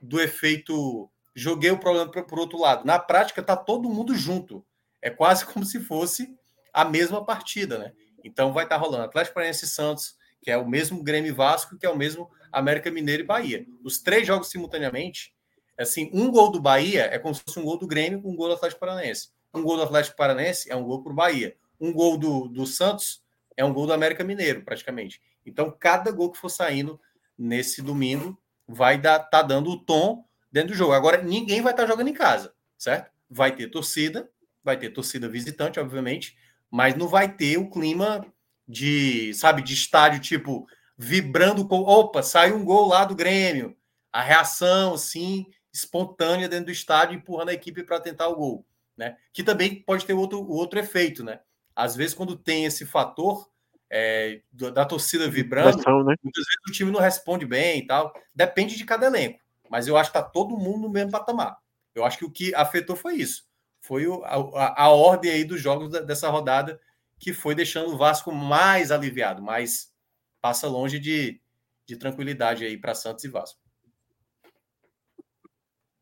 do 0.00 0.20
efeito 0.20 1.10
joguei 1.34 1.70
o 1.70 1.78
problema 1.78 2.10
para 2.10 2.36
o 2.36 2.40
outro 2.40 2.58
lado. 2.58 2.84
Na 2.84 2.98
prática, 2.98 3.42
tá 3.42 3.56
todo 3.56 3.88
mundo 3.88 4.14
junto. 4.14 4.64
É 5.00 5.08
quase 5.08 5.46
como 5.52 5.64
se 5.64 5.80
fosse 5.80 6.36
a 6.72 6.84
mesma 6.84 7.24
partida, 7.24 7.78
né? 7.78 7.92
Então 8.24 8.52
vai 8.52 8.64
estar 8.64 8.76
tá 8.76 8.82
rolando 8.82 9.04
Atlético 9.04 9.34
Paranaense 9.34 9.64
e 9.64 9.68
Santos, 9.68 10.16
que 10.42 10.50
é 10.50 10.56
o 10.56 10.68
mesmo 10.68 11.02
Grêmio 11.02 11.34
Vasco, 11.34 11.78
que 11.78 11.86
é 11.86 11.90
o 11.90 11.96
mesmo 11.96 12.30
América 12.52 12.90
Mineiro 12.90 13.22
e 13.22 13.26
Bahia. 13.26 13.66
Os 13.82 14.00
três 14.00 14.26
jogos 14.26 14.48
simultaneamente, 14.48 15.32
assim, 15.78 16.10
um 16.12 16.30
gol 16.30 16.50
do 16.50 16.60
Bahia 16.60 17.04
é 17.04 17.18
como 17.18 17.34
se 17.34 17.42
fosse 17.42 17.58
um 17.58 17.64
gol 17.64 17.78
do 17.78 17.86
Grêmio 17.86 18.20
com 18.20 18.30
um 18.30 18.36
gol 18.36 18.48
do 18.48 18.54
Atlético 18.54 18.80
Paranaense. 18.80 19.30
Um 19.54 19.62
gol 19.62 19.76
do 19.76 19.82
Atlético 19.84 20.16
Paranense 20.16 20.70
é 20.70 20.76
um 20.76 20.84
gol 20.84 21.02
para 21.02 21.12
o 21.12 21.14
Bahia. 21.14 21.56
Um 21.80 21.92
gol 21.92 22.18
do, 22.18 22.48
do 22.48 22.66
Santos 22.66 23.22
é 23.56 23.64
um 23.64 23.72
gol 23.72 23.86
do 23.86 23.92
América 23.92 24.24
Mineiro, 24.24 24.64
praticamente. 24.64 25.22
Então, 25.44 25.74
cada 25.78 26.10
gol 26.10 26.30
que 26.30 26.38
for 26.38 26.48
saindo 26.48 27.00
nesse 27.36 27.80
domingo 27.82 28.38
vai 28.66 28.98
dar, 28.98 29.18
tá 29.20 29.42
dando 29.42 29.70
o 29.70 29.78
tom 29.78 30.24
dentro 30.50 30.70
do 30.70 30.74
jogo. 30.74 30.92
Agora, 30.92 31.22
ninguém 31.22 31.62
vai 31.62 31.72
estar 31.72 31.84
tá 31.84 31.88
jogando 31.88 32.08
em 32.08 32.14
casa, 32.14 32.54
certo? 32.76 33.10
Vai 33.30 33.54
ter 33.54 33.68
torcida, 33.68 34.30
vai 34.62 34.76
ter 34.76 34.90
torcida 34.90 35.28
visitante, 35.28 35.80
obviamente, 35.80 36.36
mas 36.70 36.94
não 36.94 37.08
vai 37.08 37.32
ter 37.32 37.56
o 37.56 37.70
clima 37.70 38.26
de, 38.66 39.32
sabe, 39.34 39.62
de 39.62 39.74
estádio, 39.74 40.20
tipo, 40.20 40.66
vibrando 40.96 41.66
com. 41.66 41.80
Opa, 41.80 42.22
sai 42.22 42.52
um 42.52 42.64
gol 42.64 42.88
lá 42.88 43.04
do 43.04 43.14
Grêmio. 43.14 43.76
A 44.12 44.22
reação, 44.22 44.94
assim, 44.94 45.46
espontânea 45.72 46.48
dentro 46.48 46.66
do 46.66 46.72
estádio, 46.72 47.16
empurrando 47.16 47.50
a 47.50 47.54
equipe 47.54 47.82
para 47.82 48.00
tentar 48.00 48.28
o 48.28 48.36
gol 48.36 48.66
né? 48.98 49.16
Que 49.32 49.44
também 49.44 49.76
pode 49.76 50.04
ter 50.04 50.12
outro, 50.12 50.44
outro 50.50 50.78
efeito, 50.78 51.22
né? 51.22 51.40
Às 51.74 51.94
vezes, 51.94 52.14
quando 52.14 52.36
tem 52.36 52.64
esse 52.64 52.84
fator 52.84 53.48
é, 53.90 54.42
da 54.52 54.84
torcida 54.84 55.28
vibrando, 55.30 55.76
né? 55.78 56.14
muitas 56.22 56.44
vezes 56.44 56.60
o 56.68 56.72
time 56.72 56.90
não 56.90 57.00
responde 57.00 57.46
bem 57.46 57.80
e 57.80 57.86
tal. 57.86 58.12
Depende 58.34 58.76
de 58.76 58.84
cada 58.84 59.06
elenco. 59.06 59.40
Mas 59.70 59.86
eu 59.86 59.96
acho 59.96 60.10
que 60.10 60.18
tá 60.18 60.22
todo 60.22 60.56
mundo 60.56 60.82
no 60.82 60.90
mesmo 60.90 61.10
patamar. 61.10 61.56
Eu 61.94 62.04
acho 62.04 62.18
que 62.18 62.24
o 62.24 62.30
que 62.30 62.54
afetou 62.54 62.96
foi 62.96 63.16
isso. 63.16 63.46
Foi 63.80 64.06
o, 64.06 64.22
a, 64.24 64.84
a, 64.84 64.88
ordem 64.90 65.30
aí 65.30 65.44
dos 65.44 65.60
jogos 65.60 65.90
da, 65.90 66.00
dessa 66.00 66.28
rodada 66.28 66.80
que 67.18 67.32
foi 67.32 67.54
deixando 67.54 67.92
o 67.92 67.96
Vasco 67.96 68.30
mais 68.32 68.90
aliviado, 68.90 69.42
mas 69.42 69.92
passa 70.40 70.68
longe 70.68 70.98
de, 70.98 71.40
de 71.86 71.96
tranquilidade 71.96 72.64
aí 72.64 72.76
para 72.76 72.94
Santos 72.94 73.24
e 73.24 73.28
Vasco. 73.28 73.60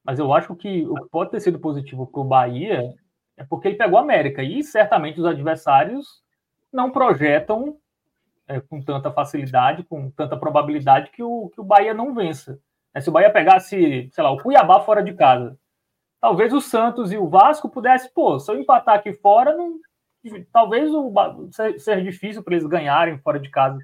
Mas 0.04 0.18
eu 0.18 0.32
acho 0.32 0.54
que 0.54 0.86
o 0.86 0.94
que 0.94 1.08
pode 1.10 1.30
ter 1.30 1.40
sido 1.40 1.58
positivo 1.58 2.06
para 2.06 2.20
o 2.20 2.24
Bahia 2.24 2.94
é 3.36 3.44
porque 3.44 3.68
ele 3.68 3.76
pegou 3.76 3.98
a 3.98 4.02
América. 4.02 4.42
E 4.42 4.62
certamente 4.62 5.18
os 5.18 5.26
adversários 5.26 6.22
não 6.76 6.90
projetam 6.90 7.78
é, 8.46 8.60
com 8.60 8.80
tanta 8.80 9.10
facilidade, 9.10 9.82
com 9.82 10.10
tanta 10.10 10.36
probabilidade 10.36 11.10
que 11.10 11.22
o, 11.22 11.48
que 11.48 11.60
o 11.60 11.64
Bahia 11.64 11.94
não 11.94 12.14
vença. 12.14 12.60
É, 12.94 13.00
se 13.00 13.08
o 13.08 13.12
Bahia 13.12 13.32
pegasse, 13.32 14.08
sei 14.12 14.24
lá, 14.24 14.30
o 14.30 14.38
Cuiabá 14.38 14.80
fora 14.80 15.02
de 15.02 15.14
casa, 15.14 15.58
talvez 16.20 16.52
o 16.52 16.60
Santos 16.60 17.10
e 17.10 17.16
o 17.16 17.28
Vasco 17.28 17.68
pudessem, 17.68 18.10
pô, 18.14 18.38
se 18.38 18.50
eu 18.50 18.60
empatar 18.60 18.96
aqui 18.96 19.12
fora, 19.14 19.56
não, 19.56 19.78
talvez 20.52 20.92
o, 20.92 21.12
seja 21.78 22.02
difícil 22.02 22.42
para 22.42 22.54
eles 22.54 22.66
ganharem 22.66 23.18
fora 23.18 23.40
de 23.40 23.50
casa. 23.50 23.80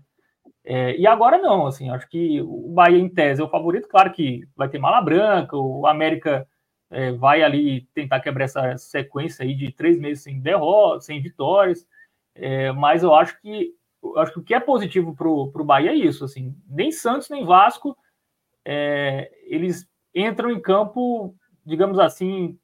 É, 0.64 0.96
e 0.96 1.06
agora 1.06 1.38
não, 1.38 1.66
assim, 1.66 1.90
acho 1.90 2.08
que 2.08 2.40
o 2.40 2.68
Bahia 2.72 2.98
em 2.98 3.08
tese 3.08 3.40
é 3.40 3.44
o 3.44 3.48
favorito, 3.48 3.88
claro 3.88 4.12
que 4.12 4.46
vai 4.54 4.68
ter 4.68 4.78
mala 4.78 5.00
branca, 5.00 5.56
o 5.56 5.86
América 5.86 6.46
é, 6.88 7.10
vai 7.10 7.42
ali 7.42 7.88
tentar 7.94 8.20
quebrar 8.20 8.44
essa 8.44 8.76
sequência 8.76 9.44
aí 9.44 9.54
de 9.54 9.72
três 9.72 9.98
meses 9.98 10.22
sem 10.22 10.40
derrotas, 10.40 11.06
sem 11.06 11.20
vitórias, 11.20 11.84
é, 12.34 12.72
mas 12.72 13.02
eu 13.02 13.14
acho 13.14 13.40
que 13.40 13.74
eu 14.02 14.18
acho 14.18 14.32
que 14.32 14.40
o 14.40 14.42
que 14.42 14.54
é 14.54 14.58
positivo 14.58 15.14
para 15.14 15.28
o 15.28 15.64
Bahia 15.64 15.92
é 15.92 15.94
isso, 15.94 16.24
assim, 16.24 16.56
nem 16.68 16.90
Santos 16.90 17.30
nem 17.30 17.44
Vasco 17.44 17.96
é, 18.64 19.30
eles 19.44 19.86
entram 20.14 20.50
em 20.50 20.60
campo, 20.60 21.34
digamos 21.64 21.98
assim, 21.98 22.58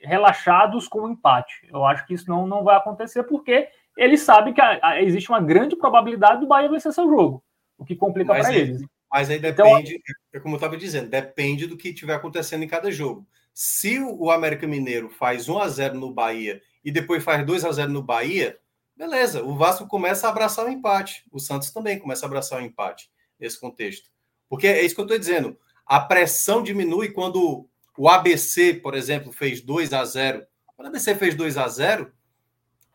relaxados 0.00 0.88
com 0.88 1.02
o 1.02 1.10
empate. 1.10 1.66
Eu 1.70 1.84
acho 1.84 2.06
que 2.06 2.14
isso 2.14 2.28
não, 2.28 2.46
não 2.46 2.64
vai 2.64 2.76
acontecer 2.76 3.22
porque 3.24 3.68
ele 3.96 4.16
sabe 4.16 4.52
que 4.52 4.60
a, 4.60 4.78
a, 4.82 5.02
existe 5.02 5.28
uma 5.28 5.40
grande 5.40 5.76
probabilidade 5.76 6.40
do 6.40 6.46
Bahia 6.46 6.68
vencer 6.68 6.92
seu 6.92 7.08
jogo, 7.08 7.42
o 7.78 7.84
que 7.84 7.94
complica 7.94 8.34
para 8.34 8.54
eles. 8.54 8.82
Mas 9.10 9.28
aí 9.28 9.36
então, 9.36 9.50
depende, 9.50 9.94
então, 9.94 10.14
é 10.32 10.40
como 10.40 10.54
eu 10.54 10.56
estava 10.56 10.76
dizendo, 10.76 11.10
depende 11.10 11.66
do 11.66 11.76
que 11.76 11.90
estiver 11.90 12.14
acontecendo 12.14 12.62
em 12.62 12.68
cada 12.68 12.90
jogo. 12.90 13.26
Se 13.52 14.00
o 14.00 14.30
América 14.30 14.66
Mineiro 14.66 15.10
faz 15.10 15.48
1 15.48 15.58
a 15.58 15.68
0 15.68 15.98
no 15.98 16.10
Bahia 16.10 16.62
e 16.82 16.90
depois 16.90 17.22
faz 17.22 17.44
2 17.44 17.64
a 17.66 17.72
0 17.72 17.92
no 17.92 18.02
Bahia, 18.02 18.58
beleza, 19.02 19.42
o 19.42 19.56
Vasco 19.56 19.86
começa 19.88 20.28
a 20.28 20.30
abraçar 20.30 20.64
o 20.64 20.70
empate. 20.70 21.24
O 21.32 21.40
Santos 21.40 21.72
também 21.72 21.98
começa 21.98 22.24
a 22.24 22.28
abraçar 22.28 22.60
o 22.60 22.64
empate 22.64 23.10
nesse 23.38 23.58
contexto. 23.58 24.08
Porque 24.48 24.68
é 24.68 24.84
isso 24.84 24.94
que 24.94 25.00
eu 25.00 25.04
estou 25.04 25.18
dizendo. 25.18 25.58
A 25.84 25.98
pressão 25.98 26.62
diminui 26.62 27.10
quando 27.10 27.68
o 27.98 28.08
ABC, 28.08 28.74
por 28.74 28.94
exemplo, 28.94 29.32
fez 29.32 29.60
2 29.60 29.92
a 29.92 30.04
0 30.04 30.46
Quando 30.76 30.86
o 30.86 30.88
ABC 30.90 31.16
fez 31.16 31.34
2 31.34 31.58
a 31.58 31.66
0 31.66 32.12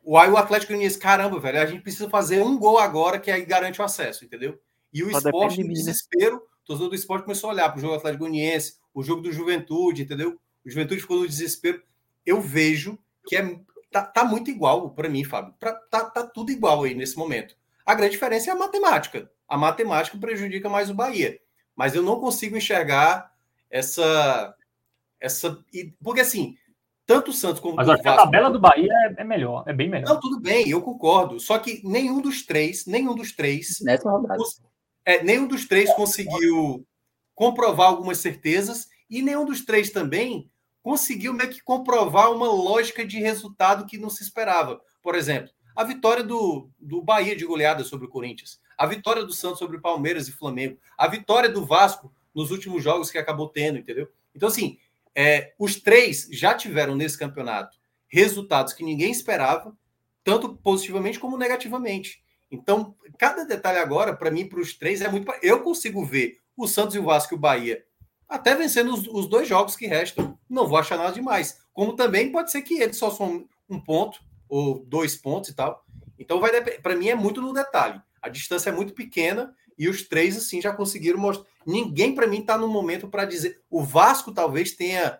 o, 0.01 0.18
aí 0.18 0.30
o 0.30 0.38
Atlético 0.38 0.72
Goianiense, 0.72 0.97
caramba, 0.97 1.38
velho, 1.38 1.60
a 1.60 1.66
gente 1.66 1.82
precisa 1.82 2.10
fazer 2.10 2.41
um 2.41 2.58
gol 2.58 2.78
agora 2.78 3.20
que 3.20 3.30
aí 3.30 3.43
garante 3.43 3.82
o 3.82 3.84
acesso, 3.84 4.24
entendeu? 4.24 4.58
E 4.93 5.03
o 5.03 5.12
Só 5.12 5.18
esporte, 5.18 5.62
no 5.62 5.68
né? 5.68 5.74
desespero, 5.74 6.38
o 6.38 6.66
torcedor 6.66 6.89
do 6.89 6.95
esporte 6.95 7.26
começou 7.26 7.49
a 7.49 7.53
olhar 7.53 7.70
para 7.70 7.78
o 7.78 7.82
jogo 7.82 7.93
do 7.93 7.97
Atlético 7.97 8.24
Goianiense, 8.24 8.78
o 8.93 9.03
jogo 9.03 9.22
do 9.22 9.34
Juventude, 9.34 10.03
entendeu? 10.03 10.39
O 10.66 10.70
Juventude 10.70 11.01
ficou 11.01 11.20
no 11.20 11.28
desespero. 11.28 11.84
Eu 12.26 12.39
vejo 12.39 12.97
que 13.26 13.36
é, 13.36 13.60
tá, 14.02 14.22
tá 14.22 14.26
muito 14.26 14.50
igual 14.50 14.89
para 14.91 15.10
mim, 15.10 15.24
Fábio. 15.24 15.54
Pra, 15.60 15.74
tá, 15.74 16.06
tá 16.06 16.26
tudo 16.26 16.52
igual 16.52 16.84
aí 16.84 16.93
nesse 16.93 17.18
momento. 17.18 17.56
A 17.86 17.95
grande 17.95 18.14
diferença 18.14 18.50
é 18.50 18.54
a 18.54 18.58
matemática. 18.58 19.30
A 19.48 19.58
matemática 19.58 20.18
prejudica 20.18 20.68
mais 20.68 20.89
o 20.89 20.93
Bahia. 20.93 21.39
Mas 21.76 21.95
eu 21.95 22.02
não 22.02 22.20
consigo 22.20 22.58
enxergar 22.58 23.32
essa. 23.70 24.56
essa 25.20 25.64
porque 26.04 26.22
assim, 26.22 26.58
tanto 27.06 27.32
o 27.32 27.34
Santos 27.34 27.62
como 27.62 27.76
Mas 27.76 27.88
o 27.88 27.91
Vasco. 27.91 28.10
a 28.10 28.16
tabela 28.18 28.50
do 28.50 28.60
Bahia 28.60 28.91
é, 28.91 29.22
é, 29.22 29.24
melhor, 29.24 29.64
é 29.68 29.74
bem 29.74 29.89
melhor. 29.89 30.10
Não, 30.10 30.20
tudo 30.20 30.41
bem, 30.41 30.70
eu 30.70 30.82
concordo. 30.82 31.39
Só 31.39 31.58
que 31.58 31.82
nenhum 31.88 32.22
dos 32.22 32.45
três, 32.45 32.86
nenhum 32.86 33.16
dos 33.16 33.32
três. 33.32 33.80
Nessa 33.82 34.10
rodada. 34.10 34.43
É, 35.06 35.24
nenhum 35.24 35.48
dos 35.48 35.66
três 35.66 35.93
conseguiu 35.93 36.86
comprovar 37.34 37.88
algumas 37.88 38.18
certezas 38.18 38.89
e 39.10 39.22
nenhum 39.22 39.45
dos 39.45 39.64
três 39.64 39.89
também 39.89 40.52
conseguiu 40.88 41.34
meio 41.34 41.50
que 41.50 41.62
comprovar 41.62 42.32
uma 42.32 42.48
lógica 42.48 43.06
de 43.06 43.20
resultado 43.20 43.86
que 43.86 43.98
não 43.98 44.10
se 44.10 44.24
esperava. 44.24 44.80
Por 45.04 45.16
exemplo, 45.16 45.52
a 45.76 45.84
vitória 45.84 46.24
do, 46.24 46.70
do 46.80 47.02
Bahia 47.02 47.36
de 47.36 47.44
goleada 47.44 47.84
sobre 47.84 48.08
o 48.08 48.10
Corinthians, 48.10 48.62
a 48.78 48.86
vitória 48.86 49.26
do 49.26 49.34
Santos 49.34 49.60
sobre 49.60 49.76
o 49.76 49.82
Palmeiras 49.82 50.30
e 50.30 50.32
Flamengo, 50.32 50.80
a 50.98 51.06
vitória 51.10 51.50
do 51.50 51.66
Vasco 51.66 52.10
nos 52.34 52.52
últimos 52.52 52.82
jogos 52.82 53.12
que 53.12 53.18
acabou 53.18 53.50
tendo, 53.50 53.78
entendeu? 53.78 54.08
Então, 54.34 54.48
assim, 54.48 54.78
é, 55.14 55.54
os 55.60 55.76
três 55.76 56.30
já 56.32 56.54
tiveram 56.54 56.96
nesse 56.96 57.20
campeonato 57.20 57.78
resultados 58.08 58.72
que 58.72 58.82
ninguém 58.82 59.12
esperava, 59.12 59.78
tanto 60.24 60.56
positivamente 60.56 61.20
como 61.20 61.38
negativamente. 61.38 62.24
Então, 62.50 62.96
cada 63.20 63.44
detalhe 63.44 63.80
agora, 63.80 64.16
para 64.16 64.32
mim, 64.32 64.48
para 64.48 64.62
os 64.62 64.74
três, 64.74 65.02
é 65.02 65.10
muito. 65.10 65.30
Eu 65.42 65.64
consigo 65.64 66.06
ver 66.06 66.40
o 66.56 66.66
Santos 66.66 66.96
e 66.96 67.00
o 67.00 67.04
Vasco 67.04 67.34
e 67.34 67.36
o 67.36 67.40
Bahia 67.40 67.84
até 68.28 68.55
vencendo 68.55 68.93
os, 68.93 69.07
os, 69.07 69.28
dois 69.28 69.47
jogos 69.47 69.75
que 69.75 69.88
restam. 69.88 70.38
Não 70.49 70.67
vou 70.67 70.78
achar 70.78 70.97
nada 70.97 71.13
demais. 71.13 71.59
Como 71.73 71.93
também 71.95 72.32
pode 72.32 72.51
ser 72.51 72.61
que 72.61 72.82
eles 72.82 72.97
só 72.97 73.09
são 73.09 73.47
um 73.69 73.80
ponto 73.80 74.19
ou 74.49 74.84
dois 74.86 75.15
pontos 75.15 75.49
e 75.49 75.55
tal. 75.55 75.86
Então, 76.19 76.39
vai 76.39 76.61
para 76.80 76.95
mim, 76.95 77.09
é 77.09 77.15
muito 77.15 77.41
no 77.41 77.53
detalhe. 77.53 78.01
A 78.21 78.30
distância 78.30 78.69
é 78.69 78.73
muito 78.73 78.93
pequena 78.93 79.53
e 79.78 79.88
os 79.88 80.01
três, 80.01 80.36
assim, 80.36 80.61
já 80.61 80.73
conseguiram 80.73 81.19
mostrar. 81.19 81.47
Ninguém, 81.65 82.15
para 82.15 82.28
mim, 82.28 82.39
está 82.39 82.57
no 82.57 82.67
momento 82.67 83.07
para 83.07 83.25
dizer. 83.25 83.61
O 83.69 83.84
Vasco 83.84 84.32
talvez 84.32 84.71
tenha, 84.71 85.19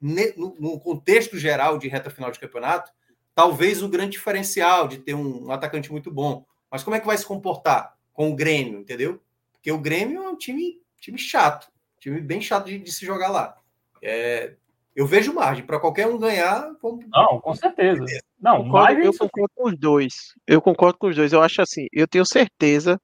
no 0.00 0.78
contexto 0.80 1.36
geral 1.36 1.78
de 1.78 1.88
reta 1.88 2.10
final 2.10 2.30
de 2.30 2.38
campeonato, 2.38 2.92
talvez 3.34 3.82
o 3.82 3.88
grande 3.88 4.12
diferencial 4.12 4.86
de 4.86 4.98
ter 4.98 5.14
um 5.14 5.50
atacante 5.50 5.90
muito 5.90 6.10
bom. 6.10 6.46
Mas 6.70 6.82
como 6.82 6.96
é 6.96 7.00
que 7.00 7.06
vai 7.06 7.18
se 7.18 7.26
comportar 7.26 7.94
com 8.12 8.30
o 8.30 8.36
Grêmio, 8.36 8.78
entendeu? 8.78 9.20
Porque 9.52 9.72
o 9.72 9.78
Grêmio 9.78 10.22
é 10.22 10.28
um 10.28 10.36
time, 10.36 10.80
time 11.00 11.18
chato, 11.18 11.68
time 12.04 12.20
bem 12.20 12.40
chato 12.40 12.66
de, 12.66 12.78
de 12.78 12.92
se 12.92 13.06
jogar 13.06 13.30
lá. 13.30 13.56
É, 14.02 14.54
eu 14.94 15.06
vejo 15.06 15.32
margem 15.32 15.64
para 15.64 15.80
qualquer 15.80 16.06
um 16.06 16.18
ganhar. 16.18 16.70
Não, 17.08 17.40
com 17.40 17.54
certeza. 17.54 18.04
Não, 18.38 18.58
eu 18.58 18.64
concordo, 18.64 19.00
eu 19.00 19.12
concordo 19.12 19.52
com 19.54 19.68
os 19.68 19.78
dois. 19.78 20.14
Eu 20.46 20.60
concordo 20.60 20.98
com 20.98 21.06
os 21.08 21.16
dois. 21.16 21.32
Eu 21.32 21.42
acho 21.42 21.62
assim, 21.62 21.86
eu 21.92 22.06
tenho 22.06 22.26
certeza 22.26 23.00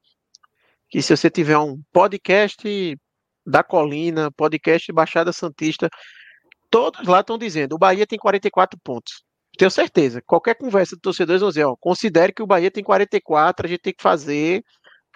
que 0.89 1.01
se 1.01 1.15
você 1.15 1.29
tiver 1.29 1.57
um 1.57 1.81
podcast 1.91 2.97
da 3.45 3.63
Colina, 3.63 4.31
podcast 4.31 4.91
Baixada 4.91 5.33
Santista, 5.33 5.89
todos 6.69 7.07
lá 7.07 7.21
estão 7.21 7.37
dizendo, 7.37 7.73
o 7.73 7.79
Bahia 7.79 8.05
tem 8.05 8.19
44 8.19 8.79
pontos. 8.83 9.23
Tenho 9.57 9.71
certeza. 9.71 10.21
Qualquer 10.21 10.55
conversa 10.55 10.95
de 10.95 11.01
torcedores 11.01 11.41
vão 11.41 11.49
dizer, 11.49 11.65
ó, 11.65 11.75
considere 11.75 12.31
que 12.31 12.43
o 12.43 12.47
Bahia 12.47 12.69
tem 12.69 12.83
44, 12.83 13.65
a 13.65 13.69
gente 13.69 13.81
tem 13.81 13.93
que 13.93 14.03
fazer 14.03 14.63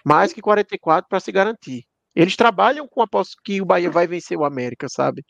mais 0.03 0.33
que 0.33 0.41
44 0.41 1.07
para 1.07 1.19
se 1.19 1.31
garantir. 1.31 1.85
Eles 2.15 2.35
trabalham 2.35 2.87
com 2.87 3.01
a 3.01 3.07
posse 3.07 3.35
que 3.43 3.61
o 3.61 3.65
Bahia 3.65 3.91
vai 3.91 4.07
vencer 4.07 4.37
o 4.37 4.45
América, 4.45 4.87
sabe? 4.89 5.23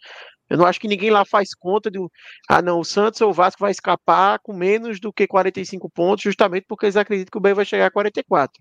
Eu 0.50 0.58
não 0.58 0.66
acho 0.66 0.80
que 0.80 0.88
ninguém 0.88 1.10
lá 1.10 1.26
faz 1.26 1.56
conta 1.56 1.90
de, 1.90 1.98
ah, 2.48 2.62
não, 2.62 2.80
o 2.80 2.86
Santos 2.86 3.20
ou 3.22 3.32
o 3.32 3.34
Vasco 3.34 3.62
vai 3.62 3.72
escapar 3.72 4.40
com 4.44 4.54
menos 4.54 5.00
do 5.00 5.12
que 5.12 5.26
45 5.26 5.90
pontos, 5.90 6.24
justamente 6.24 6.66
porque 6.68 6.86
eles 6.86 6.96
acreditam 6.96 7.32
que 7.32 7.38
o 7.38 7.42
Bahia 7.42 7.56
vai 7.56 7.66
chegar 7.66 7.88
a 7.88 7.92
44. 7.92 8.54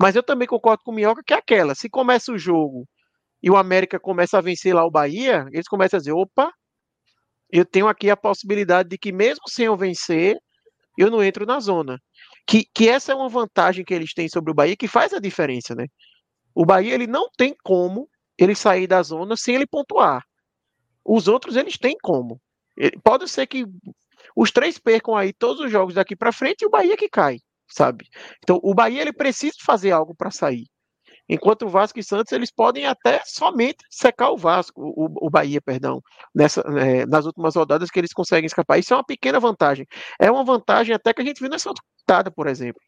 Mas 0.00 0.16
eu 0.16 0.22
também 0.22 0.48
concordo 0.48 0.82
com 0.84 0.90
o 0.90 0.94
Minhoca 0.94 1.22
que 1.24 1.32
é 1.32 1.36
aquela, 1.36 1.74
se 1.74 1.88
começa 1.88 2.32
o 2.32 2.38
jogo 2.38 2.86
e 3.42 3.50
o 3.50 3.56
América 3.56 3.98
começa 4.00 4.38
a 4.38 4.40
vencer 4.40 4.74
lá 4.74 4.84
o 4.84 4.90
Bahia, 4.90 5.46
eles 5.52 5.68
começam 5.68 5.96
a 5.96 6.00
dizer, 6.00 6.12
opa, 6.12 6.52
eu 7.50 7.64
tenho 7.64 7.88
aqui 7.88 8.10
a 8.10 8.16
possibilidade 8.16 8.88
de 8.88 8.98
que 8.98 9.12
mesmo 9.12 9.42
sem 9.48 9.66
eu 9.66 9.76
vencer, 9.76 10.36
eu 10.98 11.10
não 11.10 11.22
entro 11.22 11.46
na 11.46 11.60
zona. 11.60 11.98
Que, 12.46 12.64
que 12.74 12.88
essa 12.88 13.12
é 13.12 13.14
uma 13.14 13.28
vantagem 13.28 13.84
que 13.84 13.94
eles 13.94 14.12
têm 14.14 14.28
sobre 14.28 14.50
o 14.50 14.54
Bahia 14.54 14.76
que 14.76 14.88
faz 14.88 15.12
a 15.12 15.20
diferença, 15.20 15.74
né? 15.74 15.86
O 16.54 16.64
Bahia 16.64 16.94
ele 16.94 17.06
não 17.06 17.28
tem 17.36 17.54
como 17.62 18.08
ele 18.36 18.54
sair 18.54 18.86
da 18.86 19.02
zona 19.02 19.36
sem 19.36 19.54
ele 19.54 19.66
pontuar. 19.66 20.24
Os 21.04 21.28
outros, 21.28 21.56
eles 21.56 21.76
têm 21.78 21.96
como. 22.02 22.40
Pode 23.02 23.28
ser 23.28 23.46
que 23.46 23.66
os 24.34 24.50
três 24.50 24.78
percam 24.78 25.16
aí 25.16 25.32
todos 25.32 25.64
os 25.64 25.70
jogos 25.70 25.94
daqui 25.94 26.16
para 26.16 26.32
frente 26.32 26.62
e 26.62 26.66
o 26.66 26.70
Bahia 26.70 26.96
que 26.96 27.08
cai, 27.08 27.38
sabe? 27.68 28.06
Então, 28.38 28.58
o 28.62 28.74
Bahia 28.74 29.02
ele 29.02 29.12
precisa 29.12 29.56
fazer 29.60 29.90
algo 29.90 30.14
para 30.14 30.30
sair. 30.30 30.66
Enquanto 31.28 31.66
o 31.66 31.68
Vasco 31.68 31.98
e 31.98 32.02
Santos, 32.02 32.32
eles 32.32 32.50
podem 32.50 32.86
até 32.86 33.22
somente 33.24 33.84
secar 33.88 34.30
o 34.30 34.36
Vasco, 34.36 34.82
o, 34.82 35.26
o 35.26 35.30
Bahia, 35.30 35.60
perdão, 35.60 36.02
nessa, 36.34 36.60
é, 36.62 37.06
nas 37.06 37.24
últimas 37.24 37.54
rodadas 37.54 37.88
que 37.88 38.00
eles 38.00 38.12
conseguem 38.12 38.46
escapar. 38.46 38.78
Isso 38.78 38.92
é 38.92 38.96
uma 38.96 39.04
pequena 39.04 39.38
vantagem. 39.38 39.86
É 40.18 40.28
uma 40.28 40.44
vantagem 40.44 40.92
até 40.92 41.14
que 41.14 41.22
a 41.22 41.24
gente 41.24 41.38
viu 41.38 41.48
nessa 41.48 41.70
rodada, 41.70 42.32
por 42.32 42.48
exemplo. 42.48 42.82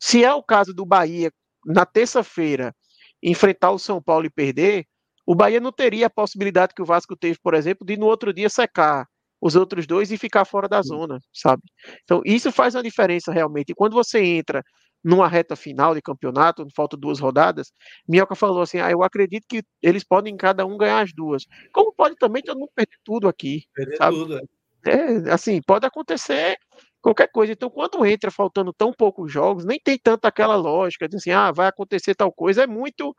Se 0.00 0.24
é 0.24 0.34
o 0.34 0.42
caso 0.42 0.74
do 0.74 0.84
Bahia, 0.84 1.30
na 1.64 1.86
terça-feira, 1.86 2.74
enfrentar 3.22 3.70
o 3.70 3.78
São 3.78 4.02
Paulo 4.02 4.26
e 4.26 4.30
perder, 4.30 4.86
o 5.26 5.34
Bahia 5.34 5.60
não 5.60 5.72
teria 5.72 6.06
a 6.06 6.10
possibilidade 6.10 6.74
que 6.74 6.82
o 6.82 6.84
Vasco 6.84 7.16
teve, 7.16 7.38
por 7.42 7.54
exemplo, 7.54 7.86
de 7.86 7.96
no 7.96 8.06
outro 8.06 8.32
dia 8.32 8.48
secar 8.48 9.06
os 9.40 9.56
outros 9.56 9.86
dois 9.86 10.10
e 10.10 10.18
ficar 10.18 10.44
fora 10.44 10.68
da 10.68 10.80
zona, 10.82 11.18
sabe? 11.32 11.62
Então, 12.02 12.22
isso 12.24 12.50
faz 12.50 12.74
uma 12.74 12.82
diferença 12.82 13.32
realmente. 13.32 13.70
E 13.70 13.74
quando 13.74 13.92
você 13.92 14.22
entra 14.22 14.62
numa 15.02 15.28
reta 15.28 15.54
final 15.54 15.94
de 15.94 16.00
campeonato, 16.00 16.66
falta 16.74 16.96
duas 16.96 17.20
rodadas, 17.20 17.70
Minhoca 18.08 18.34
falou 18.34 18.62
assim: 18.62 18.78
ah, 18.78 18.90
eu 18.90 19.02
acredito 19.02 19.44
que 19.46 19.62
eles 19.82 20.02
podem 20.02 20.34
cada 20.36 20.64
um 20.64 20.78
ganhar 20.78 21.02
as 21.02 21.12
duas. 21.12 21.44
Como 21.72 21.92
pode 21.92 22.16
também 22.16 22.42
todo 22.42 22.58
mundo 22.58 22.70
perder 22.74 22.96
tudo 23.04 23.28
aqui? 23.28 23.64
Perder 23.74 23.96
sabe? 23.96 24.16
tudo, 24.16 24.38
é. 24.38 24.90
é. 24.90 25.32
assim, 25.32 25.60
pode 25.66 25.86
acontecer 25.86 26.56
qualquer 27.04 27.28
coisa. 27.30 27.52
Então, 27.52 27.68
quando 27.68 28.04
entra 28.06 28.30
faltando 28.30 28.72
tão 28.72 28.90
poucos 28.90 29.30
jogos, 29.30 29.66
nem 29.66 29.78
tem 29.78 29.98
tanta 29.98 30.28
aquela 30.28 30.56
lógica 30.56 31.06
de 31.06 31.16
assim, 31.16 31.30
ah, 31.30 31.52
vai 31.52 31.68
acontecer 31.68 32.14
tal 32.14 32.32
coisa. 32.32 32.62
É 32.62 32.66
muito, 32.66 33.14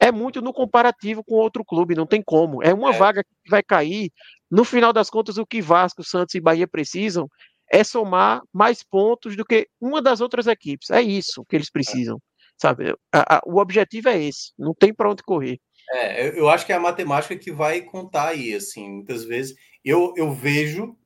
é 0.00 0.10
muito 0.10 0.42
no 0.42 0.52
comparativo 0.52 1.22
com 1.22 1.36
outro 1.36 1.64
clube, 1.64 1.94
não 1.94 2.06
tem 2.06 2.20
como. 2.20 2.60
É 2.64 2.74
uma 2.74 2.90
é. 2.90 2.98
vaga 2.98 3.22
que 3.22 3.50
vai 3.50 3.62
cair. 3.62 4.10
No 4.50 4.64
final 4.64 4.92
das 4.92 5.08
contas, 5.08 5.38
o 5.38 5.46
que 5.46 5.62
Vasco, 5.62 6.02
Santos 6.02 6.34
e 6.34 6.40
Bahia 6.40 6.66
precisam 6.66 7.28
é 7.70 7.84
somar 7.84 8.42
mais 8.52 8.82
pontos 8.82 9.36
do 9.36 9.44
que 9.44 9.68
uma 9.80 10.02
das 10.02 10.20
outras 10.20 10.48
equipes. 10.48 10.90
É 10.90 11.00
isso 11.00 11.44
que 11.48 11.54
eles 11.54 11.70
precisam, 11.70 12.18
sabe? 12.56 12.92
A, 13.12 13.36
a, 13.36 13.42
o 13.46 13.58
objetivo 13.58 14.08
é 14.08 14.20
esse. 14.20 14.52
Não 14.58 14.74
tem 14.74 14.92
para 14.92 15.10
onde 15.10 15.22
correr. 15.22 15.60
É, 15.92 16.38
eu 16.38 16.48
acho 16.48 16.66
que 16.66 16.72
é 16.72 16.76
a 16.76 16.80
matemática 16.80 17.36
que 17.36 17.52
vai 17.52 17.82
contar 17.82 18.28
aí, 18.28 18.52
assim, 18.52 18.90
muitas 18.90 19.24
vezes. 19.24 19.54
Eu, 19.84 20.12
eu 20.16 20.32
vejo 20.32 20.96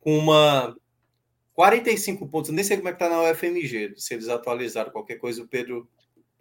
com 0.00 0.18
uma 0.18 0.76
45 1.58 2.28
pontos, 2.28 2.52
nem 2.52 2.62
sei 2.62 2.76
como 2.76 2.88
é 2.88 2.92
que 2.92 3.00
tá 3.00 3.08
na 3.08 3.20
UFMG, 3.20 3.94
se 3.96 4.14
eles 4.14 4.28
atualizaram 4.28 4.92
qualquer 4.92 5.16
coisa, 5.16 5.42
o 5.42 5.48
Pedro, 5.48 5.90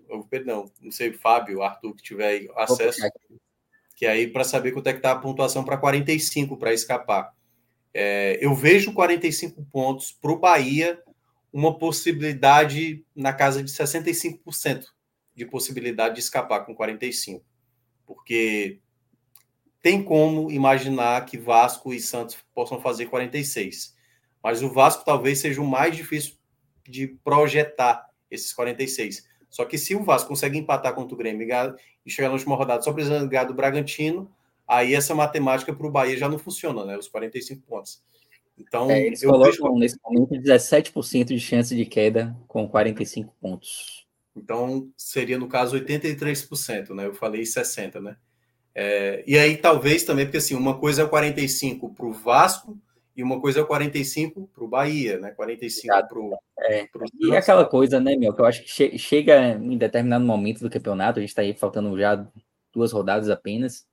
o 0.08 0.24
Pedro 0.24 0.46
não, 0.46 0.72
não 0.80 0.92
sei, 0.92 1.10
o 1.10 1.18
Fábio, 1.18 1.58
o 1.58 1.64
Arthur, 1.64 1.96
que 1.96 2.04
tiver 2.04 2.46
acesso, 2.56 3.02
que 3.96 4.06
aí 4.06 4.28
para 4.28 4.44
saber 4.44 4.74
quanto 4.74 4.86
é 4.86 4.94
que 4.94 5.00
tá 5.00 5.14
a 5.14 5.18
pontuação 5.18 5.64
para 5.64 5.76
45 5.76 6.56
para 6.56 6.72
escapar. 6.72 7.34
É, 7.92 8.38
eu 8.40 8.54
vejo 8.54 8.94
45 8.94 9.66
pontos 9.72 10.12
para 10.12 10.32
o 10.32 10.38
Bahia 10.38 11.02
uma 11.52 11.76
possibilidade 11.76 13.04
na 13.16 13.34
casa 13.34 13.64
de 13.64 13.72
65% 13.72 14.86
de 15.34 15.46
possibilidade 15.48 16.14
de 16.14 16.22
escapar 16.22 16.64
com 16.64 16.76
45, 16.76 17.44
porque 18.06 18.82
tem 19.82 20.04
como 20.04 20.52
imaginar 20.52 21.26
que 21.26 21.40
Vasco 21.40 21.92
e 21.92 22.00
Santos 22.00 22.38
possam 22.54 22.80
fazer 22.80 23.08
46 23.08 23.97
mas 24.48 24.64
o 24.64 24.70
Vasco 24.70 25.04
talvez 25.04 25.40
seja 25.40 25.62
o 25.62 25.68
mais 25.68 25.94
difícil 25.94 26.36
de 26.88 27.06
projetar 27.22 28.08
esses 28.32 28.54
46. 28.54 29.28
Só 29.50 29.66
que 29.66 29.78
se 29.78 29.94
o 29.94 30.06
Vasco 30.06 30.30
consegue 30.30 30.58
empatar 30.58 30.96
contra 30.96 31.14
o 31.14 31.18
Grêmio 31.18 31.46
e 32.06 32.10
chegar 32.10 32.30
na 32.30 32.36
última 32.36 32.56
rodada 32.56 32.82
só 32.82 32.94
precisando 32.94 33.28
ganhar 33.28 33.44
do 33.44 33.54
Bragantino, 33.54 34.32
aí 34.66 34.96
essa 34.96 35.14
matemática 35.14 35.74
para 35.74 35.86
o 35.86 35.92
Bahia 35.92 36.16
já 36.16 36.30
não 36.30 36.40
funciona, 36.40 36.86
né? 36.86 36.98
Os 36.98 37.10
45 37.10 37.62
pontos. 37.68 38.02
Então, 38.58 38.90
é, 38.90 39.08
eles 39.08 39.22
colocam 39.22 39.52
vejo... 39.52 39.76
nesse 39.76 39.98
momento 40.02 40.34
17% 40.36 41.26
de 41.26 41.40
chance 41.42 41.76
de 41.76 41.86
queda 41.86 42.34
com 42.48 42.70
45 42.70 43.36
pontos. 43.42 44.08
Então, 44.34 44.90
seria 44.96 45.38
no 45.38 45.50
caso 45.50 45.78
83%, 45.78 46.92
né? 46.92 47.06
Eu 47.06 47.14
falei 47.14 47.42
60%, 47.42 48.00
né? 48.00 48.16
É, 48.74 49.26
e 49.28 49.38
aí, 49.38 49.58
talvez 49.58 50.04
também, 50.04 50.26
porque 50.26 50.38
assim, 50.38 50.56
uma 50.56 50.80
coisa 50.80 51.02
é 51.02 51.04
o 51.04 51.10
45 51.10 51.94
para 51.94 52.06
o 52.06 52.14
Vasco, 52.14 52.80
e 53.18 53.24
uma 53.24 53.42
coisa 53.42 53.60
é 53.60 53.64
o 53.64 53.66
45 53.66 54.48
para 54.54 54.64
o 54.64 54.68
Bahia, 54.68 55.20
né? 55.20 55.32
45 55.32 56.08
para 56.08 56.20
o. 56.20 56.38
É. 56.60 56.88
E 57.20 57.36
aquela 57.36 57.66
coisa, 57.66 58.00
né, 58.00 58.16
meu, 58.16 58.32
que 58.32 58.40
eu 58.40 58.46
acho 58.46 58.62
que 58.62 58.70
che 58.70 58.98
chega 59.00 59.54
em 59.54 59.76
determinado 59.76 60.24
momento 60.24 60.60
do 60.60 60.70
campeonato, 60.70 61.18
a 61.18 61.22
gente 61.22 61.30
está 61.30 61.42
aí 61.42 61.56
faltando 61.56 61.98
já 61.98 62.28
duas 62.72 62.92
rodadas 62.92 63.28
apenas, 63.32 63.88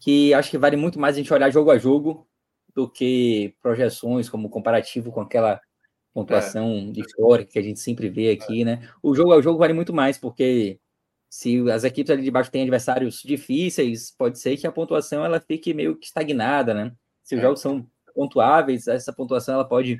que 0.00 0.32
acho 0.32 0.50
que 0.50 0.56
vale 0.56 0.74
muito 0.74 0.98
mais 0.98 1.16
a 1.16 1.18
gente 1.18 1.32
olhar 1.34 1.50
jogo 1.50 1.70
a 1.70 1.76
jogo 1.76 2.26
do 2.74 2.88
que 2.88 3.54
projeções 3.60 4.30
como 4.30 4.48
comparativo 4.48 5.12
com 5.12 5.20
aquela 5.20 5.60
pontuação 6.14 6.90
é. 6.96 7.00
histórica 7.00 7.52
que 7.52 7.58
a 7.58 7.62
gente 7.62 7.78
sempre 7.78 8.08
vê 8.08 8.30
aqui, 8.30 8.62
é. 8.62 8.64
né? 8.64 8.88
O 9.02 9.14
jogo 9.14 9.34
ao 9.34 9.42
jogo 9.42 9.58
vale 9.58 9.74
muito 9.74 9.92
mais, 9.92 10.16
porque 10.16 10.80
se 11.28 11.70
as 11.70 11.84
equipes 11.84 12.10
ali 12.10 12.22
de 12.22 12.30
baixo 12.30 12.50
têm 12.50 12.62
adversários 12.62 13.20
difíceis, 13.22 14.10
pode 14.16 14.38
ser 14.38 14.56
que 14.56 14.66
a 14.66 14.72
pontuação 14.72 15.22
ela 15.22 15.40
fique 15.40 15.74
meio 15.74 15.94
que 15.94 16.06
estagnada, 16.06 16.72
né? 16.72 16.92
Se 17.22 17.34
os 17.34 17.40
é. 17.40 17.42
jogos 17.42 17.60
são 17.60 17.86
pontuáveis, 18.16 18.88
essa 18.88 19.12
pontuação 19.12 19.54
ela 19.54 19.68
pode 19.68 19.98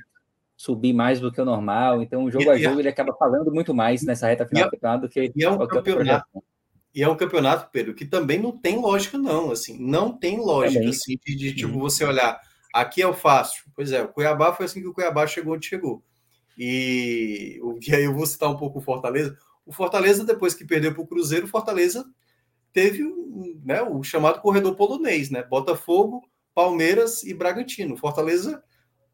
subir 0.57 0.95
mais 0.95 1.21
do 1.21 1.31
que 1.31 1.41
o 1.41 1.45
normal. 1.45 2.03
Então, 2.03 2.25
o 2.25 2.31
jogo 2.31 2.45
e, 2.45 2.49
a 2.49 2.57
jogo, 2.57 2.81
ele 2.81 2.89
acaba 2.89 3.15
falando 3.15 3.53
muito 3.53 3.75
mais 3.75 4.03
nessa 4.03 4.27
reta 4.27 4.47
final 4.47 4.65
do 4.65 4.71
campeonato 4.71 5.03
do 5.03 5.09
que 5.09 5.33
e 5.37 5.45
é 5.45 5.51
um 5.51 5.67
campeonato 5.67 6.27
E 6.95 7.03
é 7.03 7.09
um 7.09 7.17
campeonato, 7.17 7.69
Pedro, 7.71 7.95
que 7.95 8.07
também 8.07 8.41
não 8.41 8.57
tem 8.57 8.81
lógica, 8.81 9.19
não. 9.19 9.51
Assim, 9.51 9.79
não 9.79 10.17
tem 10.17 10.39
lógica 10.39 10.89
assim, 10.89 11.19
de, 11.25 11.35
de 11.35 11.55
tipo, 11.55 11.79
você 11.79 12.05
olhar, 12.05 12.41
aqui 12.73 13.03
é 13.03 13.07
o 13.07 13.13
fácil. 13.13 13.65
Pois 13.75 13.93
é, 13.93 14.03
o 14.03 14.09
Cuiabá 14.09 14.55
foi 14.55 14.65
assim 14.65 14.81
que 14.81 14.89
o 14.89 14.95
Cuiabá 14.95 15.27
chegou 15.27 15.55
onde 15.55 15.67
chegou. 15.67 16.03
E, 16.59 17.61
e 17.87 17.95
aí 17.95 18.05
eu 18.05 18.15
vou 18.15 18.25
citar 18.25 18.51
um 18.51 18.57
pouco 18.57 18.79
o 18.79 18.83
Fortaleza. 18.83 19.37
O 19.67 19.73
Fortaleza, 19.73 20.25
depois 20.25 20.55
que 20.55 20.65
perdeu 20.65 20.95
para 20.95 21.03
o 21.03 21.07
Cruzeiro, 21.07 21.45
o 21.45 21.51
Fortaleza 21.51 22.07
teve 22.73 23.03
né, 23.65 23.83
o 23.83 24.03
chamado 24.03 24.41
corredor 24.41 24.75
polonês, 24.75 25.29
né? 25.29 25.43
Botafogo, 25.43 26.23
Palmeiras 26.57 27.23
e 27.23 27.35
Bragantino. 27.35 27.99
Fortaleza 27.99 28.65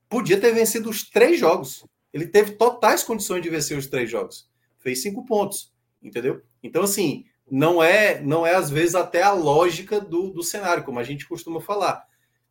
podia 0.08 0.40
ter 0.40 0.54
vencido 0.54 0.88
os 0.88 1.10
três 1.10 1.40
jogos. 1.40 1.84
Ele 2.12 2.28
teve 2.28 2.52
totais 2.52 3.02
condições 3.02 3.42
de 3.42 3.50
vencer 3.50 3.76
os 3.76 3.88
três 3.88 4.08
jogos. 4.08 4.48
Fez 4.78 5.02
cinco 5.02 5.26
pontos, 5.26 5.72
entendeu? 6.00 6.40
Então, 6.62 6.84
assim, 6.84 7.24
não 7.50 7.82
é, 7.82 8.20
não 8.20 8.46
é 8.46 8.54
às 8.54 8.70
vezes 8.70 8.94
até 8.94 9.24
a 9.24 9.32
lógica 9.32 10.00
do, 10.00 10.30
do 10.30 10.44
cenário, 10.44 10.84
como 10.84 11.00
a 11.00 11.02
gente 11.02 11.26
costuma 11.26 11.60
falar. 11.60 12.06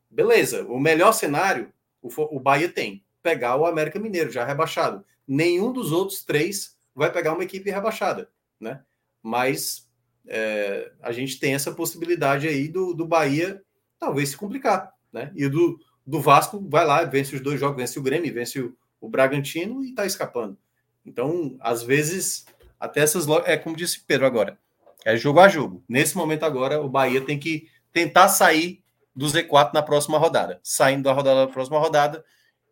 Beleza, 0.10 0.66
o 0.66 0.78
melhor 0.78 1.14
cenário 1.14 1.72
o, 2.02 2.10
o 2.36 2.40
Bahia 2.40 2.68
tem. 2.68 3.06
Pegar 3.24 3.56
o 3.56 3.66
América 3.66 3.98
Mineiro, 3.98 4.30
já 4.30 4.44
rebaixado. 4.44 5.06
Nenhum 5.26 5.72
dos 5.72 5.94
outros 5.94 6.26
três 6.26 6.78
vai 6.94 7.10
pegar 7.10 7.32
uma 7.34 7.46
equipe 7.46 7.72
rebaixada, 7.72 8.30
né? 8.60 8.84
Mas 9.24 9.88
é, 10.28 10.92
a 11.02 11.14
gente 11.14 11.40
tem 11.40 11.54
essa 11.54 11.72
possibilidade 11.72 12.46
aí 12.46 12.68
do, 12.68 12.94
do 12.94 13.08
Bahia 13.08 13.64
talvez 14.02 14.30
se 14.30 14.38
complicar, 14.38 14.92
né? 15.14 15.32
E 15.36 15.48
do, 15.48 15.80
do 16.06 16.20
Vasco 16.20 16.60
vai 16.68 16.84
lá, 16.84 17.04
vence 17.04 17.36
os 17.36 17.42
dois 17.42 17.60
jogos, 17.60 17.78
vence 17.78 18.00
o 18.00 18.02
Grêmio, 18.02 18.34
vence 18.34 18.60
o, 18.60 18.76
o 19.00 19.08
Bragantino 19.08 19.86
e 19.86 19.94
tá 19.94 20.08
escapando. 20.08 20.58
Então, 21.06 21.56
às 21.60 21.84
vezes, 21.84 22.46
até 22.80 23.02
essas 23.02 23.28
é 23.46 23.56
como 23.56 23.76
disse 23.76 24.02
Pedro 24.02 24.26
agora, 24.26 24.58
é 25.06 25.16
jogo 25.16 25.40
a 25.40 25.48
jogo. 25.48 25.84
Nesse 25.88 26.18
momento 26.18 26.44
agora, 26.44 26.82
o 26.82 26.90
Bahia 26.90 27.22
tem 27.22 27.40
que 27.40 27.68
tentar 27.94 28.28
sair 28.28 28.84
do 29.16 29.28
Z4 29.28 29.72
na 29.74 29.84
próxima 29.84 30.18
rodada. 30.18 30.60
Saindo 30.64 31.04
da 31.04 31.14
rodada 31.14 31.46
da 31.46 31.52
próxima 31.52 31.78
rodada, 31.78 32.26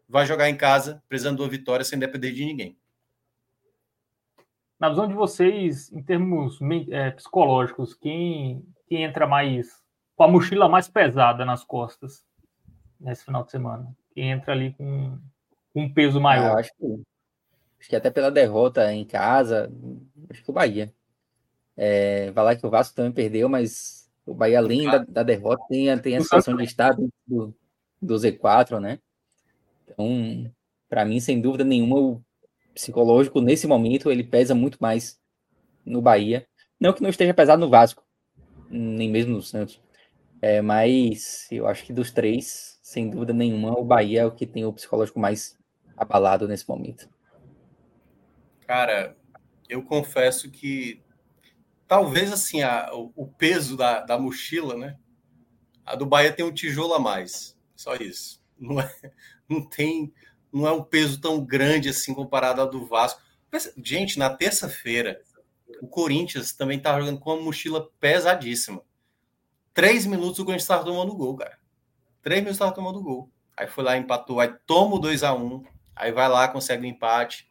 vai 0.07 0.25
jogar 0.25 0.49
em 0.49 0.57
casa, 0.57 1.03
precisando 1.07 1.37
de 1.37 1.43
uma 1.43 1.49
vitória 1.49 1.85
sem 1.85 1.99
depender 1.99 2.31
de 2.31 2.43
ninguém. 2.43 2.77
Na 4.79 4.89
visão 4.89 5.07
de 5.07 5.13
vocês, 5.13 5.91
em 5.91 6.01
termos 6.01 6.57
é, 6.89 7.11
psicológicos, 7.11 7.93
quem, 7.93 8.65
quem 8.87 9.03
entra 9.03 9.27
mais 9.27 9.78
com 10.19 10.25
a 10.25 10.27
mochila 10.27 10.67
mais 10.67 10.89
pesada 10.89 11.45
nas 11.45 11.63
costas 11.63 12.25
nesse 12.99 13.23
final 13.23 13.41
de 13.45 13.51
semana? 13.51 13.95
Quem 14.13 14.31
entra 14.31 14.51
ali 14.51 14.73
com, 14.73 15.17
com 15.73 15.83
um 15.83 15.93
peso 15.93 16.19
maior? 16.19 16.57
Ah, 16.57 16.59
acho, 16.59 16.71
que, 16.77 17.01
acho 17.79 17.89
que 17.89 17.95
até 17.95 18.11
pela 18.11 18.29
derrota 18.29 18.91
em 18.91 19.05
casa, 19.05 19.71
acho 20.29 20.43
que 20.43 20.51
o 20.51 20.53
Bahia. 20.53 20.93
É, 21.77 22.31
vai 22.31 22.43
lá 22.43 22.55
que 22.57 22.67
o 22.67 22.69
Vasco 22.69 22.93
também 22.93 23.13
perdeu, 23.13 23.47
mas 23.47 24.11
o 24.25 24.33
Bahia, 24.33 24.59
além 24.59 24.91
da, 24.91 24.97
da 24.97 25.23
derrota, 25.23 25.63
tem, 25.69 25.97
tem 25.99 26.17
a 26.17 26.21
situação 26.21 26.57
de 26.57 26.65
estar 26.65 26.93
do, 27.25 27.55
do 28.01 28.15
Z4, 28.15 28.77
né? 28.77 28.99
Então, 29.85 30.51
para 30.89 31.05
mim, 31.05 31.21
sem 31.21 31.39
dúvida 31.39 31.63
nenhuma, 31.63 31.97
o 31.97 32.21
psicológico, 32.73 33.39
nesse 33.39 33.67
momento, 33.67 34.11
ele 34.11 34.25
pesa 34.25 34.53
muito 34.53 34.79
mais 34.81 35.17
no 35.85 36.01
Bahia. 36.01 36.45
Não 36.77 36.91
que 36.91 37.01
não 37.01 37.09
esteja 37.09 37.33
pesado 37.33 37.61
no 37.61 37.69
Vasco, 37.69 38.03
nem 38.69 39.09
mesmo 39.09 39.31
no 39.31 39.41
Santos. 39.41 39.79
É, 40.41 40.61
mas 40.61 41.47
eu 41.51 41.67
acho 41.67 41.83
que 41.85 41.93
dos 41.93 42.11
três, 42.11 42.79
sem 42.81 43.09
dúvida 43.09 43.33
nenhuma, 43.33 43.77
o 43.77 43.83
Bahia 43.83 44.21
é 44.21 44.25
o 44.25 44.31
que 44.31 44.47
tem 44.47 44.65
o 44.65 44.73
psicológico 44.73 45.19
mais 45.19 45.57
abalado 45.97 46.47
nesse 46.47 46.67
momento. 46.67 47.09
Cara, 48.65 49.17
eu 49.67 49.83
confesso 49.83 50.49
que 50.49 51.01
talvez 51.87 52.31
assim 52.31 52.61
a, 52.61 52.89
o, 52.93 53.11
o, 53.15 53.27
peso 53.27 53.75
da, 53.75 54.01
da 54.01 54.17
mochila, 54.17 54.77
né? 54.77 54.97
A 55.85 55.95
do 55.95 56.05
Bahia 56.05 56.31
tem 56.31 56.45
um 56.45 56.53
tijolo 56.53 56.93
a 56.93 56.99
mais, 56.99 57.57
só 57.75 57.95
isso. 57.95 58.39
Não, 58.57 58.79
é, 58.79 58.93
não 59.47 59.67
tem 59.67 60.13
não 60.51 60.67
é 60.67 60.71
um 60.71 60.83
peso 60.83 61.21
tão 61.21 61.43
grande 61.43 61.89
assim 61.89 62.13
comparado 62.13 62.61
ao 62.61 62.69
do 62.69 62.85
Vasco. 62.85 63.21
Mas, 63.51 63.71
gente, 63.83 64.17
na 64.17 64.29
terça-feira, 64.29 65.21
o 65.81 65.87
Corinthians 65.87 66.53
também 66.53 66.77
estava 66.77 66.99
jogando 66.99 67.19
com 67.19 67.33
uma 67.33 67.41
mochila 67.41 67.89
pesadíssima. 67.99 68.81
Três 69.73 70.05
minutos 70.05 70.39
o 70.39 70.45
Corinthians 70.45 70.63
estava 70.63 70.83
tomando 70.83 71.15
gol, 71.15 71.35
cara. 71.35 71.57
Três 72.21 72.39
minutos 72.39 72.55
estava 72.55 72.71
tomando 72.71 73.01
gol. 73.01 73.29
Aí 73.55 73.67
foi 73.67 73.83
lá, 73.83 73.97
empatou, 73.97 74.39
aí 74.39 74.53
toma 74.65 74.95
o 74.95 74.99
2 74.99 75.23
a 75.23 75.33
1 75.33 75.45
um, 75.45 75.63
aí 75.95 76.11
vai 76.11 76.29
lá, 76.29 76.47
consegue 76.47 76.83
o 76.83 76.85
um 76.85 76.89
empate. 76.89 77.47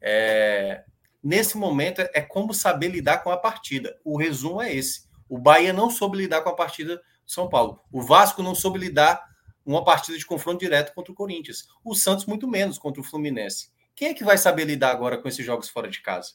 É... 0.00 0.84
Nesse 1.22 1.56
momento 1.58 2.00
é 2.00 2.20
como 2.22 2.54
saber 2.54 2.88
lidar 2.88 3.18
com 3.18 3.30
a 3.30 3.36
partida. 3.36 3.98
O 4.04 4.16
resumo 4.16 4.62
é 4.62 4.74
esse. 4.74 5.08
O 5.28 5.38
Bahia 5.38 5.72
não 5.72 5.90
soube 5.90 6.16
lidar 6.16 6.40
com 6.40 6.48
a 6.48 6.54
partida 6.54 6.96
do 6.96 7.02
São 7.30 7.48
Paulo. 7.48 7.80
O 7.92 8.02
Vasco 8.02 8.42
não 8.42 8.54
soube 8.54 8.78
lidar 8.78 9.22
uma 9.64 9.84
partida 9.84 10.16
de 10.16 10.24
confronto 10.24 10.60
direto 10.60 10.94
contra 10.94 11.12
o 11.12 11.14
Corinthians. 11.14 11.68
O 11.84 11.94
Santos, 11.94 12.24
muito 12.26 12.48
menos 12.48 12.78
contra 12.78 13.00
o 13.00 13.04
Fluminense. 13.04 13.70
Quem 13.94 14.08
é 14.08 14.14
que 14.14 14.24
vai 14.24 14.38
saber 14.38 14.64
lidar 14.64 14.90
agora 14.90 15.18
com 15.18 15.28
esses 15.28 15.44
jogos 15.44 15.68
fora 15.68 15.88
de 15.88 16.00
casa? 16.00 16.32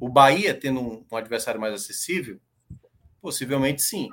O 0.00 0.08
Bahia 0.08 0.54
tendo 0.54 0.80
um, 0.80 1.06
um 1.10 1.16
adversário 1.16 1.60
mais 1.60 1.74
acessível? 1.74 2.40
Possivelmente 3.20 3.82
sim. 3.82 4.08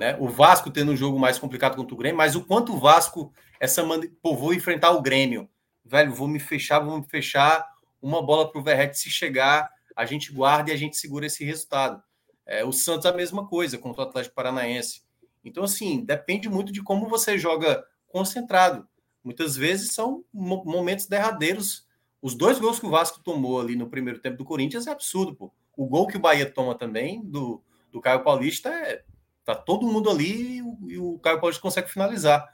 Né? 0.00 0.16
O 0.18 0.30
Vasco 0.30 0.70
tendo 0.70 0.92
um 0.92 0.96
jogo 0.96 1.18
mais 1.18 1.38
complicado 1.38 1.76
contra 1.76 1.94
o 1.94 1.98
Grêmio, 1.98 2.16
mas 2.16 2.34
o 2.34 2.42
quanto 2.42 2.72
o 2.72 2.78
Vasco, 2.78 3.30
essa 3.60 3.84
pô, 4.22 4.34
vou 4.34 4.54
enfrentar 4.54 4.92
o 4.92 5.02
Grêmio, 5.02 5.46
velho, 5.84 6.10
vou 6.10 6.26
me 6.26 6.40
fechar, 6.40 6.78
vou 6.80 6.96
me 6.96 7.04
fechar, 7.04 7.68
uma 8.00 8.24
bola 8.24 8.50
para 8.50 8.58
o 8.58 8.64
Verrete, 8.64 8.98
se 8.98 9.10
chegar, 9.10 9.68
a 9.94 10.06
gente 10.06 10.32
guarda 10.32 10.70
e 10.70 10.72
a 10.72 10.76
gente 10.76 10.96
segura 10.96 11.26
esse 11.26 11.44
resultado. 11.44 12.02
É, 12.46 12.64
o 12.64 12.72
Santos 12.72 13.04
a 13.04 13.12
mesma 13.12 13.46
coisa 13.46 13.76
contra 13.76 14.00
o 14.00 14.08
Atlético 14.08 14.34
Paranaense. 14.34 15.02
Então, 15.44 15.64
assim, 15.64 16.02
depende 16.02 16.48
muito 16.48 16.72
de 16.72 16.82
como 16.82 17.06
você 17.06 17.36
joga 17.36 17.84
concentrado. 18.08 18.88
Muitas 19.22 19.54
vezes 19.54 19.92
são 19.92 20.24
momentos 20.32 21.04
derradeiros. 21.04 21.86
Os 22.22 22.34
dois 22.34 22.58
gols 22.58 22.80
que 22.80 22.86
o 22.86 22.90
Vasco 22.90 23.22
tomou 23.22 23.60
ali 23.60 23.76
no 23.76 23.90
primeiro 23.90 24.18
tempo 24.18 24.38
do 24.38 24.46
Corinthians 24.46 24.86
é 24.86 24.92
absurdo, 24.92 25.36
pô. 25.36 25.52
O 25.76 25.86
gol 25.86 26.06
que 26.06 26.16
o 26.16 26.20
Bahia 26.20 26.50
toma 26.50 26.74
também, 26.74 27.22
do, 27.22 27.62
do 27.92 28.00
Caio 28.00 28.24
Paulista, 28.24 28.70
é, 28.70 29.04
tá 29.44 29.54
todo 29.54 29.86
mundo 29.86 30.10
ali 30.10 30.56
e 30.56 30.62
o, 30.62 30.78
e 30.88 30.98
o 30.98 31.18
Caio 31.18 31.40
Paulista 31.40 31.62
consegue 31.62 31.90
finalizar. 31.90 32.48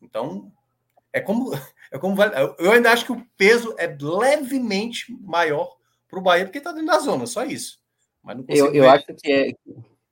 Então, 0.00 0.52
é 1.12 1.20
como, 1.20 1.52
é 1.92 1.98
como 1.98 2.16
eu 2.58 2.72
ainda 2.72 2.92
acho 2.92 3.06
que 3.06 3.12
o 3.12 3.26
peso 3.36 3.74
é 3.78 3.86
levemente 3.86 5.12
maior 5.20 5.76
para 6.08 6.18
o 6.18 6.22
Bahia, 6.22 6.44
porque 6.44 6.58
está 6.58 6.72
dentro 6.72 6.88
da 6.88 6.98
zona, 6.98 7.26
só 7.26 7.44
isso. 7.44 7.78
Mas 8.22 8.36
não 8.36 8.44
eu, 8.48 8.72
eu 8.74 8.88
acho 8.88 9.06
que 9.06 9.30
é, 9.30 9.52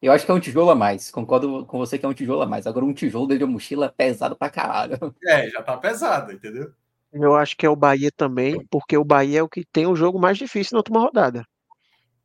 eu 0.03 0.11
acho 0.11 0.27
que 0.27 0.31
é 0.33 0.35
um 0.35 0.41
tijolo 0.41 0.71
a 0.71 0.75
mais. 0.75 1.11
Concordo 1.13 1.65
com 1.65 1.79
você 1.79 1.97
que 1.97 2.05
é 2.05 2.09
um 2.09 2.13
tijolo 2.13 2.43
a 2.43 2.47
mais. 2.47 2.67
Agora, 2.67 2.85
um 2.85 2.93
tijolo 2.93 3.29
dentro 3.29 3.47
de 3.47 3.53
mochila 3.53 3.87
é 3.87 3.89
pesado 3.89 4.37
pra 4.37 4.51
caralho. 4.51 4.99
É, 5.25 5.49
já 5.49 5.63
tá 5.63 5.77
pesado, 5.77 6.33
entendeu? 6.33 6.73
Eu 7.13 7.37
acho 7.37 7.57
que 7.57 7.65
é 7.65 7.71
o 7.71 7.77
Bahia 7.77 8.11
também, 8.11 8.67
porque 8.69 8.97
o 8.97 9.05
Bahia 9.05 9.39
é 9.39 9.43
o 9.43 9.49
que 9.49 9.65
tem 9.65 9.87
o 9.87 9.95
jogo 9.95 10.19
mais 10.19 10.37
difícil 10.37 10.75
na 10.75 10.79
última 10.79 11.01
rodada. 11.01 11.45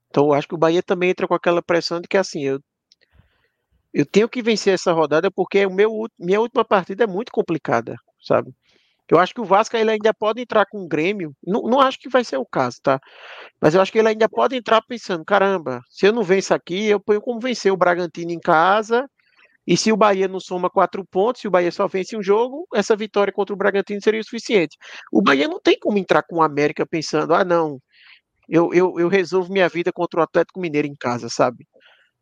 Então, 0.09 0.27
eu 0.27 0.33
acho 0.33 0.47
que 0.47 0.55
o 0.55 0.57
Bahia 0.57 0.81
também 0.81 1.11
entra 1.11 1.27
com 1.27 1.35
aquela 1.35 1.61
pressão 1.61 2.01
de 2.01 2.07
que, 2.07 2.17
assim, 2.17 2.43
eu, 2.43 2.59
eu 3.97 4.05
tenho 4.05 4.29
que 4.29 4.43
vencer 4.43 4.75
essa 4.75 4.93
rodada 4.93 5.31
porque 5.31 5.65
o 5.65 5.73
meu, 5.73 6.05
minha 6.19 6.39
última 6.39 6.63
partida 6.63 7.05
é 7.05 7.07
muito 7.07 7.31
complicada, 7.31 7.95
sabe? 8.21 8.53
Eu 9.09 9.17
acho 9.17 9.33
que 9.33 9.41
o 9.41 9.45
Vasco 9.45 9.75
ele 9.75 9.89
ainda 9.89 10.13
pode 10.13 10.39
entrar 10.39 10.67
com 10.67 10.83
o 10.83 10.87
Grêmio. 10.87 11.33
Não, 11.43 11.63
não 11.63 11.81
acho 11.81 11.97
que 11.97 12.07
vai 12.07 12.23
ser 12.23 12.37
o 12.37 12.45
caso, 12.45 12.77
tá? 12.83 12.99
Mas 13.59 13.73
eu 13.73 13.81
acho 13.81 13.91
que 13.91 13.97
ele 13.97 14.09
ainda 14.09 14.29
pode 14.29 14.55
entrar 14.55 14.83
pensando: 14.83 15.25
caramba, 15.25 15.81
se 15.89 16.05
eu 16.05 16.13
não 16.13 16.21
venço 16.21 16.53
aqui, 16.53 16.85
eu 16.85 16.99
ponho 16.99 17.19
como 17.19 17.39
vencer 17.39 17.71
o 17.71 17.77
Bragantino 17.77 18.31
em 18.31 18.39
casa. 18.39 19.09
E 19.65 19.75
se 19.75 19.91
o 19.91 19.97
Bahia 19.97 20.27
não 20.27 20.39
soma 20.39 20.69
quatro 20.69 21.03
pontos, 21.03 21.41
se 21.41 21.47
o 21.47 21.51
Bahia 21.51 21.71
só 21.71 21.87
vence 21.87 22.15
um 22.15 22.21
jogo, 22.21 22.67
essa 22.75 22.95
vitória 22.95 23.33
contra 23.33 23.53
o 23.53 23.57
Bragantino 23.57 23.99
seria 24.01 24.21
o 24.21 24.23
suficiente. 24.23 24.77
O 25.11 25.23
Bahia 25.23 25.47
não 25.47 25.59
tem 25.59 25.77
como 25.79 25.97
entrar 25.97 26.21
com 26.21 26.35
o 26.37 26.43
América 26.43 26.85
pensando: 26.85 27.33
ah, 27.33 27.43
não, 27.43 27.79
eu, 28.47 28.73
eu, 28.73 28.99
eu 28.99 29.07
resolvo 29.07 29.51
minha 29.51 29.67
vida 29.67 29.91
contra 29.91 30.19
o 30.19 30.23
Atlético 30.23 30.59
Mineiro 30.59 30.87
em 30.87 30.95
casa, 30.95 31.29
sabe? 31.29 31.65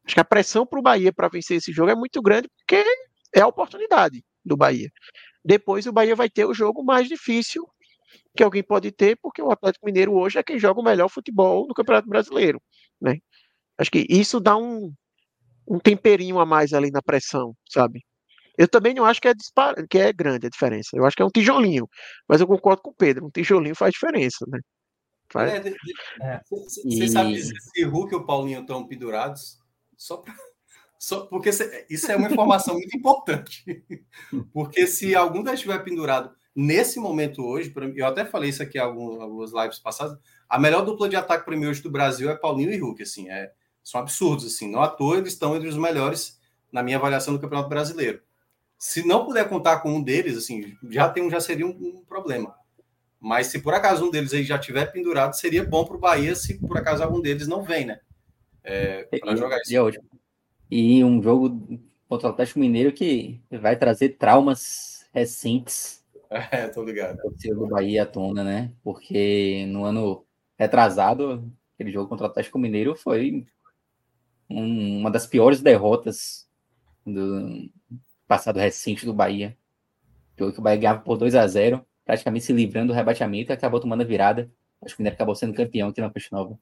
Acho 0.06 0.16
que 0.16 0.20
a 0.20 0.26
pressão 0.26 0.66
para 0.66 0.80
o 0.80 0.84
Bahia 0.84 1.12
para 1.12 1.28
vencer 1.28 1.58
esse 1.58 1.72
jogo 1.72 1.92
é 1.92 1.96
muito 1.96 2.22
grande, 2.22 2.48
porque 2.58 2.84
é 3.34 3.42
a 3.42 3.48
oportunidade 3.48 4.24
do 4.44 4.56
Bahia. 4.56 4.90
Depois 5.44 5.86
o 5.86 5.94
Bahia 5.94 6.16
vai 6.16 6.30
ter 6.30 6.46
o 6.46 6.54
jogo 6.54 6.84
mais 6.84 7.08
difícil 7.08 7.68
que 8.36 8.44
alguém 8.44 8.64
pode 8.64 8.92
ter, 8.92 9.18
porque 9.22 9.42
o 9.42 9.52
Atlético 9.52 9.86
Mineiro 9.86 10.14
hoje 10.14 10.38
é 10.38 10.44
quem 10.44 10.60
joga 10.60 10.80
o 10.80 10.84
melhor 10.84 11.10
futebol 11.10 11.68
no 11.68 11.74
Campeonato 11.74 12.08
Brasileiro, 12.08 12.62
né? 13.02 13.18
Acho 13.78 13.92
que 13.92 14.06
isso 14.10 14.40
dá 14.40 14.56
um, 14.56 14.94
um 15.68 15.80
temperinho 15.80 16.40
a 16.40 16.46
mais 16.46 16.74
ali 16.74 16.92
na 16.92 17.02
pressão, 17.02 17.56
sabe? 17.70 18.02
Eu 18.58 18.68
também 18.68 18.94
não 18.94 19.06
acho 19.06 19.22
que 19.22 19.28
é, 19.28 19.34
dispar... 19.34 19.76
que 19.90 19.98
é 19.98 20.14
grande 20.14 20.48
a 20.48 20.50
diferença. 20.50 20.90
Eu 20.94 21.06
acho 21.06 21.16
que 21.16 21.22
é 21.22 21.26
um 21.26 21.30
tijolinho. 21.30 21.88
Mas 22.28 22.40
eu 22.40 22.48
concordo 22.48 22.82
com 22.82 22.92
o 22.92 22.96
Pedro. 22.96 23.26
Um 23.26 23.30
tijolinho 23.30 23.76
faz 23.76 23.92
diferença, 23.92 24.46
né? 24.48 24.60
Faz... 25.30 25.52
É, 25.52 25.70
é. 26.22 26.42
Você 26.50 26.82
e... 26.86 27.10
sabe 27.10 27.42
se 27.44 27.84
Hulk 27.84 28.14
e 28.14 28.18
o 28.18 28.26
Paulinho 28.26 28.62
estão 28.62 28.88
pendurados? 28.88 29.60
Só 29.98 30.24
só 30.98 31.26
porque 31.26 31.50
isso 31.90 32.12
é 32.12 32.16
uma 32.16 32.32
informação 32.32 32.74
muito 32.74 32.98
importante. 32.98 33.84
Porque 34.52 34.88
se 34.88 35.14
algum 35.14 35.44
deles 35.44 35.60
estiver 35.60 35.84
pendurado, 35.84 36.32
nesse 36.56 37.00
momento 37.00 37.46
hoje, 37.46 37.74
eu 37.96 38.08
até 38.08 38.26
falei 38.26 38.50
isso 38.50 38.64
aqui 38.64 38.78
em 38.78 38.82
algumas 38.82 39.52
lives 39.52 39.78
passadas, 39.78 40.18
a 40.50 40.60
melhor 40.60 40.84
dupla 40.84 41.10
de 41.10 41.16
ataque 41.16 41.46
para 41.46 41.56
mim 41.56 41.68
hoje 41.68 41.82
do 41.82 41.92
Brasil 41.92 42.30
é 42.30 42.36
Paulinho 42.36 42.72
e 42.72 42.78
Hulk, 42.78 43.04
assim, 43.04 43.30
é, 43.30 43.52
são 43.84 44.02
absurdos, 44.02 44.46
assim, 44.46 44.70
não 44.70 44.82
à 44.82 44.88
toa 44.88 45.18
eles 45.18 45.34
estão 45.34 45.56
entre 45.56 45.68
os 45.68 45.78
melhores 45.78 46.40
na 46.72 46.82
minha 46.82 46.98
avaliação 46.98 47.34
do 47.34 47.40
Campeonato 47.40 47.70
Brasileiro. 47.70 48.22
Se 48.78 49.06
não 49.06 49.26
puder 49.26 49.48
contar 49.48 49.82
com 49.82 49.94
um 49.94 50.02
deles, 50.02 50.38
assim, 50.38 50.76
já 50.90 51.10
tem 51.10 51.30
já 51.30 51.40
seria 51.40 51.68
um, 51.68 51.70
um 51.70 52.04
problema. 52.08 52.56
Mas 53.20 53.48
se 53.48 53.60
por 53.60 53.74
acaso 53.74 54.06
um 54.06 54.12
deles 54.12 54.34
aí 54.34 54.44
já 54.44 54.58
tiver 54.58 54.92
pendurado, 54.92 55.34
seria 55.34 55.64
bom 55.64 55.86
para 55.86 55.96
o 55.96 56.00
Bahia 56.00 56.36
se 56.36 56.60
por 56.60 56.78
acaso 56.78 57.04
algum 57.04 57.22
deles 57.22 57.48
não 57.48 57.64
vem, 57.64 57.86
né? 57.86 58.00
É, 58.66 59.04
para 59.20 59.36
jogar 59.36 59.62
isso. 59.62 60.02
E 60.70 61.04
um 61.04 61.22
jogo 61.22 61.80
contra 62.10 62.28
o 62.28 62.32
Atlético 62.32 62.60
Mineiro 62.60 62.92
que 62.92 63.40
vai 63.52 63.78
trazer 63.78 64.10
traumas 64.18 65.08
recentes. 65.14 66.04
É, 66.52 66.68
tô 66.68 66.84
ligado. 66.84 67.20
O 67.56 67.68
Bahia 67.68 68.04
à 68.04 68.06
tona, 68.06 68.44
né? 68.44 68.74
Porque 68.84 69.66
no 69.68 69.86
ano 69.86 70.26
retrasado, 70.58 71.50
aquele 71.76 71.92
jogo 71.92 72.10
contra 72.10 72.26
o 72.26 72.30
Atlético 72.30 72.58
Mineiro 72.58 72.96
foi 72.96 73.46
um, 74.50 75.00
uma 75.00 75.12
das 75.12 75.28
piores 75.28 75.62
derrotas 75.62 76.50
do 77.06 77.70
passado 78.28 78.60
recente 78.60 79.06
do 79.06 79.14
Bahia. 79.14 79.56
Jogo 80.38 80.52
que 80.52 80.60
o 80.60 80.64
Bahia 80.64 80.80
ganhava 80.80 81.02
por 81.02 81.16
2 81.16 81.36
a 81.36 81.48
0 81.48 81.86
praticamente 82.04 82.46
se 82.46 82.54
livrando 82.54 82.88
do 82.92 82.96
rebateamento 82.96 83.52
e 83.52 83.54
acabou 83.54 83.80
tomando 83.80 84.02
a 84.02 84.06
virada. 84.06 84.52
Acho 84.82 84.96
que 84.96 85.02
o 85.02 85.04
Mineiro 85.04 85.16
acabou 85.16 85.36
sendo 85.36 85.54
campeão 85.54 85.90
aqui 85.90 86.02
na 86.02 86.10
Peixe 86.10 86.32
Nova. 86.32 86.58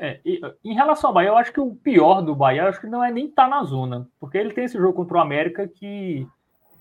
É, 0.00 0.20
e, 0.24 0.40
em 0.64 0.74
relação 0.74 1.10
ao 1.10 1.14
Bahia, 1.14 1.30
eu 1.30 1.36
acho 1.36 1.52
que 1.52 1.60
o 1.60 1.74
pior 1.74 2.22
do 2.22 2.34
Bahia, 2.34 2.68
acho 2.68 2.80
que 2.80 2.86
não 2.86 3.02
é 3.02 3.10
nem 3.10 3.26
estar 3.26 3.44
tá 3.44 3.48
na 3.48 3.64
zona, 3.64 4.08
porque 4.20 4.38
ele 4.38 4.52
tem 4.52 4.64
esse 4.64 4.78
jogo 4.78 4.94
contra 4.94 5.18
o 5.18 5.20
América 5.20 5.66
que, 5.66 6.26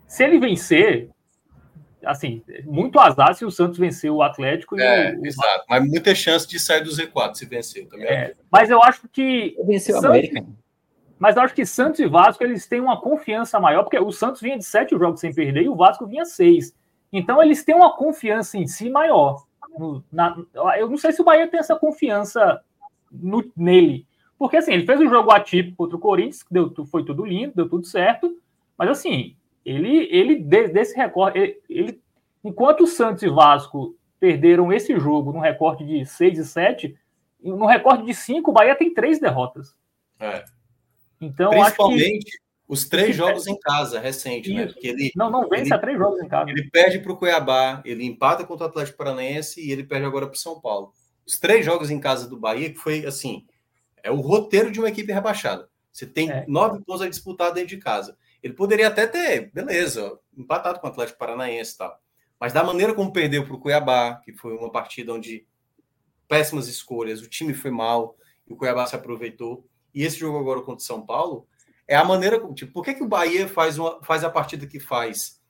se 0.08 0.24
ele 0.24 0.40
vencer, 0.40 1.10
assim, 2.06 2.44
muito 2.66 3.00
azar 3.00 3.34
se 3.34 3.44
o 3.44 3.52
Santos 3.52 3.80
vencer 3.80 4.12
o 4.12 4.22
Atlético. 4.22 4.80
É, 4.80 5.16
o, 5.16 5.26
exato, 5.26 5.66
mas 5.68 5.88
muita 5.88 6.14
chance 6.14 6.48
de 6.48 6.60
sair 6.60 6.84
do 6.84 6.92
Z4 6.92 7.36
se 7.36 7.46
vencer 7.46 7.88
também. 7.88 8.08
É, 8.08 8.36
mas 8.52 8.70
eu 8.70 8.82
acho 8.84 9.08
que. 9.10 9.56
Venceu 9.66 10.00
o 10.00 10.06
América. 10.06 10.46
Mas 11.20 11.36
eu 11.36 11.42
acho 11.42 11.56
que 11.56 11.66
Santos 11.66 12.00
e 12.00 12.06
Vasco 12.06 12.44
eles 12.44 12.68
têm 12.68 12.80
uma 12.80 13.02
confiança 13.02 13.60
maior, 13.60 13.84
porque 13.84 13.98
o 13.98 14.12
Santos 14.12 14.40
vinha 14.40 14.58
de 14.58 14.64
sete 14.64 14.96
jogos 14.98 15.20
sem 15.20 15.34
perder 15.34 15.64
e 15.64 15.70
o 15.70 15.76
Vasco 15.76 16.06
vinha 16.06 16.26
seis. 16.26 16.76
Então 17.12 17.42
eles 17.42 17.64
têm 17.64 17.74
uma 17.74 17.96
confiança 17.96 18.58
em 18.58 18.68
si 18.68 18.90
maior. 18.90 19.44
Na, 20.12 20.36
eu 20.78 20.90
não 20.90 20.98
sei 20.98 21.12
se 21.12 21.22
o 21.22 21.26
Bahia 21.26 21.48
tem 21.48 21.60
essa 21.60 21.76
confiança 21.76 22.62
no, 23.12 23.44
nele. 23.56 24.08
Porque 24.38 24.58
assim, 24.58 24.74
ele 24.74 24.86
fez 24.86 25.00
um 25.00 25.10
jogo 25.10 25.32
atípico 25.32 25.78
contra 25.78 25.98
o 25.98 26.00
Corinthians, 26.00 26.46
deu, 26.50 26.72
foi 26.86 27.04
tudo 27.04 27.26
lindo, 27.26 27.54
deu 27.56 27.68
tudo 27.68 27.86
certo. 27.86 28.38
Mas 28.78 28.90
assim, 28.90 29.36
ele, 29.66 30.08
ele 30.12 30.36
desse 30.36 30.96
recorde, 30.96 31.40
ele, 31.40 31.62
ele, 31.70 32.02
enquanto 32.44 32.82
o 32.82 32.88
Santos 32.88 33.24
e 33.24 33.30
Vasco 33.30 33.96
perderam 34.20 34.72
esse 34.72 34.98
jogo 35.00 35.32
no 35.32 35.40
recorde 35.40 35.86
de 35.86 36.06
6 36.06 36.40
e 36.40 36.46
7, 36.46 36.98
no 37.42 37.66
recorde 37.66 38.06
de 38.06 38.14
5, 38.14 38.50
o 38.50 38.54
Bahia 38.54 38.76
tem 38.76 38.94
três 38.94 39.20
derrotas. 39.20 39.76
É. 40.20 40.44
Então, 41.20 41.50
Principalmente 41.50 42.26
que... 42.26 42.38
os 42.68 42.88
três 42.88 43.16
jogos 43.16 43.48
em 43.48 43.58
casa, 43.60 44.00
recente, 44.00 44.54
né? 44.54 44.68
Porque 44.68 44.88
ele, 44.88 45.12
não, 45.16 45.32
não 45.32 45.50
vence 45.50 45.66
ele, 45.66 45.74
a 45.74 45.80
três 45.80 45.98
jogos 45.98 46.20
em 46.22 46.28
casa. 46.28 46.50
Ele 46.50 46.70
perde 46.70 47.00
para 47.00 47.12
o 47.12 47.18
Cuiabá, 47.18 47.82
ele 47.86 48.06
empata 48.06 48.46
contra 48.46 48.68
o 48.68 48.70
Atlético 48.70 48.98
Paranaense 48.98 49.66
e 49.66 49.72
ele 49.72 49.84
perde 49.84 50.06
agora 50.06 50.28
para 50.28 50.36
o 50.36 50.40
São 50.40 50.60
Paulo 50.60 50.94
os 51.28 51.38
três 51.38 51.66
jogos 51.66 51.92
em 51.92 52.00
casa 52.00 52.28
do 52.28 52.40
Bahia, 52.40 52.72
que 52.72 52.80
foi 52.80 53.06
assim, 53.06 53.46
é 54.02 54.10
o 54.10 54.22
roteiro 54.22 54.72
de 54.72 54.80
uma 54.80 54.88
equipe 54.88 55.12
rebaixada. 55.12 55.70
Você 55.92 56.06
tem 56.06 56.32
é. 56.32 56.46
nove 56.48 56.82
pontos 56.84 57.02
a 57.02 57.10
disputar 57.10 57.52
dentro 57.52 57.70
de 57.70 57.78
casa. 57.78 58.18
Ele 58.42 58.54
poderia 58.54 58.88
até 58.88 59.06
ter, 59.06 59.52
beleza, 59.52 60.18
empatado 60.38 60.80
com 60.80 60.88
o 60.88 60.90
Atlético 60.90 61.20
Paranaense 61.20 61.74
e 61.74 61.78
tal. 61.78 62.00
Mas 62.40 62.54
da 62.54 62.64
maneira 62.64 62.94
como 62.94 63.12
perdeu 63.12 63.44
para 63.44 63.56
o 63.56 63.60
Cuiabá, 63.60 64.16
que 64.24 64.32
foi 64.32 64.56
uma 64.56 64.72
partida 64.72 65.12
onde 65.12 65.46
péssimas 66.28 66.68
escolhas, 66.68 67.22
o 67.22 67.28
time 67.28 67.54
foi 67.54 67.72
mal, 67.72 68.16
e 68.48 68.54
o 68.54 68.56
Cuiabá 68.56 68.86
se 68.86 68.96
aproveitou. 68.96 69.68
E 69.94 70.04
esse 70.04 70.18
jogo 70.18 70.38
agora 70.38 70.62
contra 70.62 70.76
o 70.76 70.86
São 70.86 71.06
Paulo 71.06 71.48
é 71.88 71.96
a 71.96 72.06
maneira. 72.06 72.40
Tipo, 72.54 72.72
por 72.72 72.86
que, 72.86 72.94
que 72.94 73.04
o 73.04 73.08
Bahia 73.08 73.48
faz, 73.48 73.78
uma, 73.78 74.02
faz 74.04 74.24
a 74.24 74.30
partida 74.30 74.68
que 74.68 74.80
faz 74.80 75.42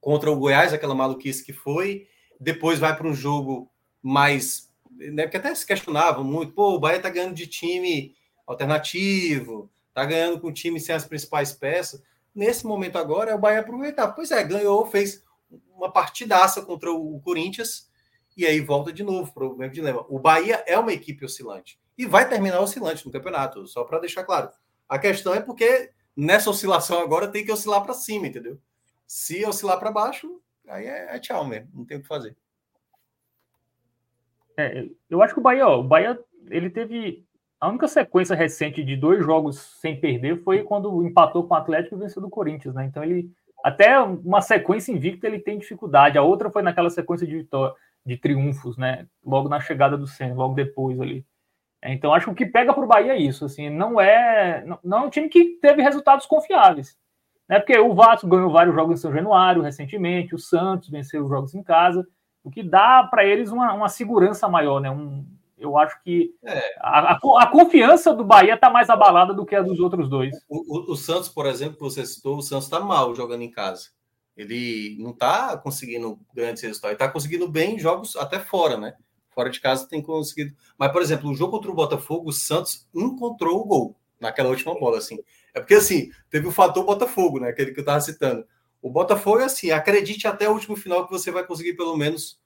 contra 0.00 0.30
o 0.30 0.36
Goiás, 0.36 0.72
aquela 0.72 0.94
maluquice 0.94 1.44
que 1.44 1.52
foi, 1.52 2.08
depois 2.38 2.78
vai 2.78 2.96
para 2.96 3.06
um 3.06 3.12
jogo 3.12 3.70
mais 4.02 4.69
né, 5.12 5.24
porque 5.24 5.38
até 5.38 5.54
se 5.54 5.66
questionavam 5.66 6.22
muito, 6.22 6.52
pô, 6.52 6.74
o 6.74 6.78
Bahia 6.78 7.00
tá 7.00 7.08
ganhando 7.08 7.34
de 7.34 7.46
time 7.46 8.14
alternativo, 8.46 9.70
tá 9.94 10.04
ganhando 10.04 10.40
com 10.40 10.52
time 10.52 10.78
sem 10.78 10.94
as 10.94 11.06
principais 11.06 11.52
peças. 11.52 12.02
Nesse 12.34 12.66
momento 12.66 12.96
agora 12.96 13.30
é 13.30 13.34
o 13.34 13.38
Bahia 13.38 13.60
aproveitar. 13.60 14.08
Pois 14.08 14.30
é, 14.30 14.42
ganhou, 14.44 14.86
fez 14.86 15.24
uma 15.74 15.90
partidaça 15.90 16.62
contra 16.62 16.92
o 16.92 17.20
Corinthians 17.20 17.88
e 18.36 18.46
aí 18.46 18.60
volta 18.60 18.92
de 18.92 19.02
novo 19.02 19.32
para 19.32 19.46
o 19.46 19.56
mesmo 19.56 19.74
dilema. 19.74 20.04
O 20.08 20.18
Bahia 20.18 20.62
é 20.66 20.78
uma 20.78 20.92
equipe 20.92 21.24
oscilante 21.24 21.78
e 21.96 22.06
vai 22.06 22.28
terminar 22.28 22.60
oscilante 22.60 23.04
no 23.04 23.12
campeonato, 23.12 23.66
só 23.66 23.84
para 23.84 23.98
deixar 23.98 24.24
claro. 24.24 24.50
A 24.88 24.98
questão 24.98 25.34
é 25.34 25.40
porque 25.40 25.90
nessa 26.16 26.50
oscilação 26.50 27.00
agora 27.00 27.28
tem 27.28 27.44
que 27.44 27.52
oscilar 27.52 27.82
para 27.82 27.94
cima, 27.94 28.26
entendeu? 28.26 28.58
Se 29.06 29.44
oscilar 29.44 29.78
para 29.78 29.90
baixo, 29.90 30.40
aí 30.68 30.86
é, 30.86 31.16
é 31.16 31.18
tchau 31.18 31.44
mesmo, 31.46 31.68
não 31.74 31.84
tem 31.84 31.98
o 31.98 32.02
que 32.02 32.06
fazer. 32.06 32.36
É, 34.60 34.86
eu 35.08 35.22
acho 35.22 35.34
que 35.34 35.40
o 35.40 35.42
Bahia, 35.42 35.66
ó, 35.66 35.80
o 35.80 35.84
Bahia, 35.84 36.18
ele 36.48 36.70
teve 36.70 37.24
a 37.60 37.68
única 37.68 37.86
sequência 37.86 38.34
recente 38.34 38.82
de 38.82 38.96
dois 38.96 39.22
jogos 39.22 39.58
sem 39.80 40.00
perder 40.00 40.42
foi 40.42 40.62
quando 40.62 41.04
empatou 41.04 41.46
com 41.46 41.52
o 41.52 41.56
Atlético 41.56 41.94
e 41.94 41.98
venceu 41.98 42.22
do 42.22 42.30
Corinthians, 42.30 42.74
né? 42.74 42.86
Então 42.86 43.04
ele 43.04 43.30
até 43.62 44.00
uma 44.00 44.40
sequência 44.40 44.90
invicta 44.92 45.26
ele 45.26 45.38
tem 45.38 45.58
dificuldade. 45.58 46.16
A 46.16 46.22
outra 46.22 46.50
foi 46.50 46.62
naquela 46.62 46.88
sequência 46.88 47.26
de 47.26 47.36
vitória, 47.36 47.74
de 48.04 48.16
triunfos, 48.16 48.78
né? 48.78 49.06
Logo 49.22 49.48
na 49.48 49.60
chegada 49.60 49.98
do 49.98 50.06
Senna, 50.06 50.34
logo 50.34 50.54
depois 50.54 50.98
ali. 50.98 51.26
É, 51.82 51.92
então 51.92 52.14
acho 52.14 52.26
que 52.26 52.32
o 52.32 52.34
que 52.34 52.46
pega 52.46 52.72
para 52.72 52.84
o 52.84 52.88
Bahia 52.88 53.12
é 53.12 53.18
isso, 53.18 53.44
assim, 53.44 53.70
não 53.70 54.00
é 54.00 54.64
não, 54.64 54.78
não 54.82 54.98
é 54.98 55.00
um 55.02 55.10
time 55.10 55.28
que 55.28 55.58
teve 55.60 55.82
resultados 55.82 56.26
confiáveis, 56.26 56.96
né? 57.48 57.58
Porque 57.58 57.78
o 57.78 57.94
Vasco 57.94 58.26
ganhou 58.26 58.50
vários 58.50 58.74
jogos 58.74 58.98
em 58.98 59.02
São 59.02 59.12
Januário 59.12 59.62
recentemente, 59.62 60.34
o 60.34 60.38
Santos 60.38 60.88
venceu 60.88 61.24
os 61.24 61.28
jogos 61.28 61.54
em 61.54 61.62
casa 61.62 62.06
o 62.42 62.50
que 62.50 62.62
dá 62.62 63.06
para 63.10 63.24
eles 63.24 63.50
uma, 63.50 63.72
uma 63.72 63.88
segurança 63.88 64.48
maior, 64.48 64.80
né? 64.80 64.90
Um, 64.90 65.24
eu 65.58 65.76
acho 65.76 66.02
que 66.02 66.34
é. 66.42 66.74
a, 66.80 67.12
a, 67.12 67.46
confiança 67.46 68.14
do 68.14 68.24
Bahia 68.24 68.54
está 68.54 68.70
mais 68.70 68.88
abalada 68.88 69.34
do 69.34 69.44
que 69.44 69.54
a 69.54 69.60
dos 69.60 69.78
outros 69.78 70.08
dois. 70.08 70.34
O, 70.48 70.78
o, 70.78 70.92
o 70.92 70.96
Santos, 70.96 71.28
por 71.28 71.44
exemplo, 71.46 71.74
que 71.74 71.82
você 71.82 72.04
citou, 72.04 72.38
o 72.38 72.42
Santos 72.42 72.64
está 72.64 72.80
mal 72.80 73.14
jogando 73.14 73.42
em 73.42 73.50
casa. 73.50 73.90
Ele 74.34 74.96
não 74.98 75.10
está 75.10 75.58
conseguindo 75.58 76.18
grandes 76.34 76.62
resultados. 76.62 76.92
Ele 76.92 77.04
está 77.04 77.12
conseguindo 77.12 77.46
bem 77.46 77.78
jogos 77.78 78.16
até 78.16 78.38
fora, 78.38 78.78
né? 78.78 78.94
Fora 79.28 79.50
de 79.50 79.60
casa 79.60 79.86
tem 79.86 80.00
conseguido. 80.00 80.54
Mas, 80.78 80.90
por 80.92 81.02
exemplo, 81.02 81.30
o 81.30 81.34
jogo 81.34 81.52
contra 81.52 81.70
o 81.70 81.74
Botafogo, 81.74 82.30
o 82.30 82.32
Santos 82.32 82.88
encontrou 82.94 83.60
o 83.60 83.64
gol 83.66 83.96
naquela 84.18 84.48
última 84.48 84.74
bola, 84.78 84.96
assim. 84.96 85.18
É 85.54 85.60
porque, 85.60 85.74
assim, 85.74 86.10
teve 86.30 86.46
o 86.46 86.52
fator 86.52 86.84
Botafogo, 86.84 87.38
né? 87.38 87.50
Aquele 87.50 87.72
que 87.72 87.80
eu 87.80 87.82
estava 87.82 88.00
citando. 88.00 88.46
O 88.82 88.90
Botafogo 88.90 89.38
assim, 89.38 89.70
acredite 89.70 90.26
até 90.26 90.48
o 90.48 90.52
último 90.52 90.76
final 90.76 91.04
que 91.06 91.12
você 91.12 91.30
vai 91.30 91.44
conseguir 91.46 91.74
pelo 91.74 91.96
menos 91.96 92.40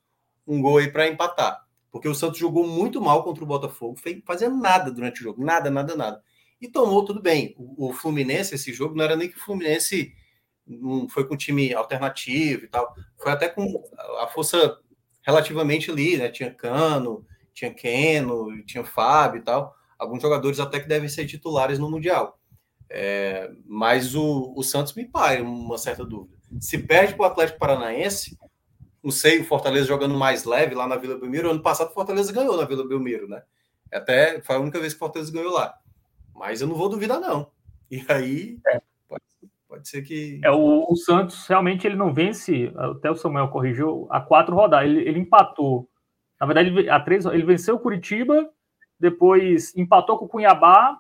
um 0.47 0.61
gol 0.61 0.79
aí 0.79 0.91
para 0.91 1.09
empatar. 1.09 1.65
Porque 1.91 2.09
o 2.09 2.15
Santos 2.15 2.39
jogou 2.39 2.67
muito 2.67 3.01
mal 3.01 3.23
contra 3.23 3.45
o 3.45 3.47
Botafogo, 3.47 3.97
fazendo 4.27 4.57
nada 4.57 4.91
durante 4.91 5.21
o 5.21 5.23
jogo, 5.23 5.45
nada, 5.45 5.71
nada, 5.71 5.95
nada. 5.95 6.23
E 6.61 6.69
tomou 6.69 7.05
tudo 7.05 7.23
bem. 7.23 7.55
O, 7.57 7.91
o 7.91 7.93
Fluminense, 7.93 8.55
esse 8.55 8.73
jogo, 8.73 8.97
não 8.97 9.05
era 9.05 9.15
nem 9.15 9.29
que 9.29 9.37
o 9.37 9.41
Fluminense 9.41 10.13
foi 11.11 11.27
com 11.27 11.37
time 11.37 11.75
alternativo 11.75 12.65
e 12.65 12.69
tal. 12.69 12.95
Foi 13.19 13.31
até 13.31 13.49
com 13.49 13.83
a 14.21 14.27
força 14.27 14.79
relativamente 15.23 15.91
ali, 15.91 16.17
né? 16.17 16.29
Tinha 16.31 16.53
Cano, 16.53 17.25
tinha 17.53 17.73
Keno, 17.73 18.65
tinha 18.65 18.85
Fábio 18.85 19.41
e 19.41 19.45
tal. 19.45 19.75
Alguns 19.99 20.21
jogadores 20.21 20.59
até 20.59 20.81
que 20.81 20.89
devem 20.89 21.09
ser 21.09 21.27
titulares 21.27 21.79
no 21.79 21.91
Mundial. 21.91 22.39
É, 22.91 23.51
mas 23.67 24.15
o, 24.15 24.53
o 24.57 24.63
Santos 24.63 24.95
me 24.95 25.05
pai 25.05 25.41
uma 25.41 25.79
certa 25.79 26.05
dúvida. 26.05 26.37
Se 26.61 26.79
perde 26.79 27.15
para 27.15 27.23
o 27.23 27.27
Atlético 27.27 27.59
Paranaense, 27.59 28.39
não 29.03 29.11
sei, 29.11 29.41
o 29.41 29.45
Fortaleza 29.45 29.87
jogando 29.87 30.15
mais 30.15 30.45
leve 30.45 30.75
lá 30.75 30.87
na 30.87 30.97
Vila 30.97 31.19
Belmiro. 31.19 31.51
Ano 31.51 31.61
passado 31.61 31.91
o 31.91 31.95
Fortaleza 31.95 32.33
ganhou 32.33 32.57
na 32.57 32.65
Vila 32.65 32.87
Belmiro, 32.87 33.29
né? 33.29 33.43
Até 33.93 34.41
foi 34.41 34.57
a 34.57 34.59
única 34.59 34.81
vez 34.81 34.93
que 34.93 34.97
o 34.97 35.01
Fortaleza 35.01 35.33
ganhou 35.33 35.53
lá. 35.53 35.75
Mas 36.35 36.61
eu 36.61 36.67
não 36.67 36.75
vou 36.75 36.89
duvidar, 36.89 37.21
não. 37.21 37.51
E 37.91 38.05
aí 38.09 38.59
é. 38.67 38.81
pode, 39.07 39.25
pode, 39.69 39.89
ser 39.89 40.03
que. 40.03 40.41
É, 40.43 40.51
o, 40.51 40.87
o, 40.91 40.97
Santos 40.97 41.47
realmente 41.47 41.87
ele 41.87 41.97
não 41.97 42.13
vence, 42.13 42.73
até 42.77 43.11
o 43.11 43.15
Samuel 43.15 43.49
corrigiu, 43.49 44.07
a 44.11 44.21
quatro 44.21 44.55
rodadas. 44.55 44.89
Ele, 44.89 45.07
ele 45.07 45.21
empatou. 45.21 45.89
Na 46.41 46.47
verdade, 46.47 46.89
a 46.89 46.99
três, 46.99 47.25
ele 47.27 47.45
venceu 47.45 47.77
o 47.77 47.79
Curitiba, 47.81 48.49
depois 48.99 49.77
empatou 49.77 50.19
com 50.19 50.25
o 50.25 50.29
Cuiabá, 50.29 50.99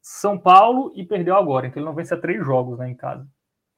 são 0.00 0.38
Paulo 0.38 0.92
e 0.94 1.04
perdeu 1.04 1.36
agora. 1.36 1.66
Então 1.66 1.80
ele 1.80 1.88
não 1.88 1.94
vence 1.94 2.12
a 2.14 2.16
três 2.16 2.44
jogos 2.44 2.78
né, 2.78 2.90
em 2.90 2.94
casa. 2.94 3.26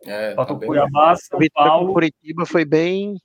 É, 0.04 0.34
tá 0.34 0.46
Cuiabá, 0.46 1.14
São 1.16 1.38
Paulo. 1.52 1.92
Curitiba 1.92 2.46
foi 2.46 2.64
bem. 2.64 3.16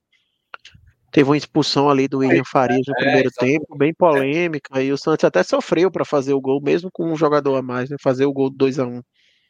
Teve 1.12 1.30
uma 1.30 1.38
expulsão 1.38 1.90
ali 1.90 2.10
do 2.10 2.18
William 2.18 2.44
Farias 2.44 2.86
no 2.86 2.94
é, 2.94 2.98
primeiro 2.98 3.30
é, 3.30 3.46
tempo, 3.46 3.78
bem 3.78 3.94
polêmica. 3.94 4.82
E 4.82 4.92
o 4.92 4.98
Santos 4.98 5.24
até 5.24 5.44
sofreu 5.44 5.90
para 5.90 6.04
fazer 6.04 6.34
o 6.34 6.42
gol, 6.42 6.62
mesmo 6.62 6.90
com 6.92 7.10
um 7.10 7.16
jogador 7.16 7.56
a 7.56 7.62
mais, 7.62 7.90
né? 7.90 7.96
Fazer 8.02 8.26
o 8.26 8.34
gol 8.34 8.50
2 8.50 8.80
a 8.80 8.86
1 8.86 8.98
um. 8.98 9.02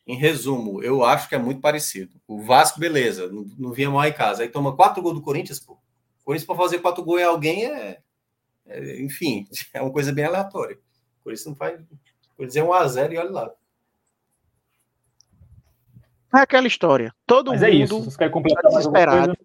em 0.05 0.15
resumo, 0.15 0.84
eu 0.84 1.03
acho 1.03 1.27
que 1.27 1.34
é 1.34 1.39
muito 1.39 1.61
parecido. 1.61 2.22
O 2.27 2.39
Vasco, 2.39 2.80
beleza, 2.80 3.27
não, 3.31 3.45
não 3.57 3.72
vinha 3.72 3.89
mal 3.89 4.05
em 4.05 4.13
casa. 4.13 4.43
Aí 4.43 4.49
toma 4.49 4.76
quatro 4.76 5.01
gols 5.01 5.15
do 5.15 5.23
Corinthians, 5.23 5.59
pô. 5.59 5.73
O 5.73 6.26
Corinthians, 6.26 6.45
para 6.45 6.55
fazer 6.55 6.80
quatro 6.80 7.03
gols 7.03 7.22
em 7.22 7.26
alguém, 7.26 7.65
é, 7.65 7.97
é, 8.67 9.01
Enfim, 9.01 9.47
é 9.73 9.81
uma 9.81 9.91
coisa 9.91 10.13
bem 10.13 10.26
aleatória. 10.26 10.77
Por 11.23 11.34
isso 11.34 11.49
não 11.49 11.55
faz. 11.55 11.80
Por 12.36 12.45
dizer 12.45 12.64
um 12.64 12.74
a 12.74 12.88
zero 12.88 13.14
e 13.14 13.18
olha 13.18 13.32
lá. 13.32 13.52
É 16.36 16.40
aquela 16.40 16.68
história. 16.68 17.14
Todo 17.26 17.52
Mas 17.52 17.62
mundo 17.62 17.70
é 17.70 17.74
isso. 17.74 18.32
Completar 18.32 18.64
tá 18.64 18.70
desesperado. 18.70 19.38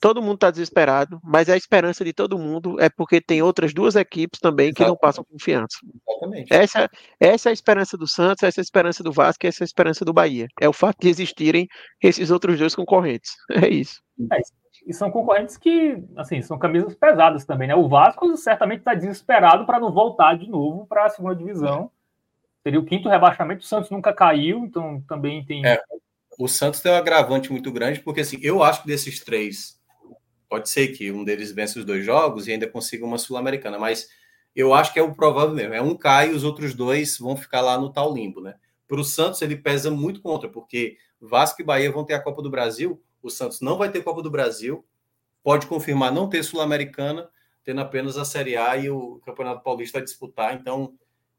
Todo 0.00 0.20
mundo 0.20 0.34
está 0.34 0.50
desesperado, 0.50 1.18
mas 1.24 1.48
a 1.48 1.56
esperança 1.56 2.04
de 2.04 2.12
todo 2.12 2.38
mundo 2.38 2.78
é 2.78 2.90
porque 2.90 3.22
tem 3.22 3.40
outras 3.40 3.72
duas 3.72 3.96
equipes 3.96 4.38
também 4.38 4.66
Exatamente. 4.66 4.84
que 4.84 4.86
não 4.86 4.98
passam 4.98 5.24
confiança. 5.24 5.78
Exatamente. 6.06 6.52
Essa, 6.52 6.90
essa 7.18 7.48
é 7.48 7.50
a 7.50 7.52
esperança 7.54 7.96
do 7.96 8.06
Santos, 8.06 8.42
essa 8.42 8.60
é 8.60 8.62
a 8.62 8.62
esperança 8.62 9.02
do 9.02 9.10
Vasco, 9.10 9.46
essa 9.46 9.62
é 9.62 9.64
a 9.64 9.66
esperança 9.66 10.04
do 10.04 10.12
Bahia. 10.12 10.46
É 10.60 10.68
o 10.68 10.74
fato 10.74 10.98
de 11.00 11.08
existirem 11.08 11.66
esses 12.02 12.30
outros 12.30 12.58
dois 12.58 12.74
concorrentes. 12.74 13.32
É 13.64 13.68
isso. 13.68 14.02
É, 14.30 14.40
e 14.86 14.92
são 14.92 15.10
concorrentes 15.10 15.56
que, 15.56 16.02
assim, 16.16 16.42
são 16.42 16.58
camisas 16.58 16.94
pesadas 16.94 17.44
também, 17.44 17.68
né? 17.68 17.74
O 17.74 17.88
Vasco 17.88 18.36
certamente 18.36 18.80
está 18.80 18.94
desesperado 18.94 19.64
para 19.64 19.80
não 19.80 19.90
voltar 19.90 20.36
de 20.36 20.48
novo 20.48 20.86
para 20.86 21.06
a 21.06 21.08
segunda 21.08 21.34
divisão. 21.34 21.90
Seria 22.62 22.80
o 22.80 22.84
quinto 22.84 23.08
rebaixamento. 23.08 23.62
O 23.62 23.66
Santos 23.66 23.90
nunca 23.90 24.12
caiu, 24.12 24.58
então 24.64 25.00
também 25.08 25.44
tem. 25.44 25.64
É, 25.66 25.80
o 26.38 26.48
Santos 26.48 26.80
tem 26.80 26.92
um 26.92 26.96
agravante 26.96 27.50
muito 27.50 27.72
grande, 27.72 28.00
porque 28.00 28.20
assim, 28.20 28.38
eu 28.42 28.62
acho 28.62 28.82
que 28.82 28.86
desses 28.86 29.20
três, 29.20 29.80
pode 30.48 30.68
ser 30.68 30.88
que 30.88 31.10
um 31.10 31.24
deles 31.24 31.52
vença 31.52 31.78
os 31.78 31.84
dois 31.84 32.04
jogos 32.04 32.46
e 32.46 32.52
ainda 32.52 32.66
consiga 32.66 33.04
uma 33.04 33.18
Sul-Americana, 33.18 33.78
mas 33.78 34.08
eu 34.54 34.74
acho 34.74 34.92
que 34.92 34.98
é 34.98 35.02
o 35.02 35.14
provável 35.14 35.54
mesmo. 35.54 35.74
É 35.74 35.80
um 35.80 35.96
cai 35.96 36.30
e 36.30 36.34
os 36.34 36.44
outros 36.44 36.74
dois 36.74 37.18
vão 37.18 37.36
ficar 37.36 37.60
lá 37.60 37.78
no 37.78 37.90
tal 37.90 38.12
limbo, 38.12 38.40
né? 38.40 38.54
Para 38.86 39.00
o 39.00 39.04
Santos, 39.04 39.40
ele 39.40 39.56
pesa 39.56 39.90
muito 39.90 40.20
contra, 40.20 40.48
porque 40.48 40.98
Vasco 41.20 41.60
e 41.62 41.64
Bahia 41.64 41.90
vão 41.90 42.04
ter 42.04 42.14
a 42.14 42.20
Copa 42.20 42.42
do 42.42 42.50
Brasil 42.50 43.02
o 43.24 43.30
Santos 43.30 43.60
não 43.60 43.78
vai 43.78 43.90
ter 43.90 44.02
Copa 44.02 44.22
do 44.22 44.30
Brasil, 44.30 44.84
pode 45.42 45.66
confirmar 45.66 46.12
não 46.12 46.28
ter 46.28 46.42
Sul-Americana, 46.42 47.28
tendo 47.64 47.80
apenas 47.80 48.18
a 48.18 48.24
Série 48.24 48.56
A 48.56 48.76
e 48.76 48.90
o 48.90 49.20
Campeonato 49.24 49.62
Paulista 49.62 49.98
a 49.98 50.04
disputar. 50.04 50.54
Então, 50.54 50.94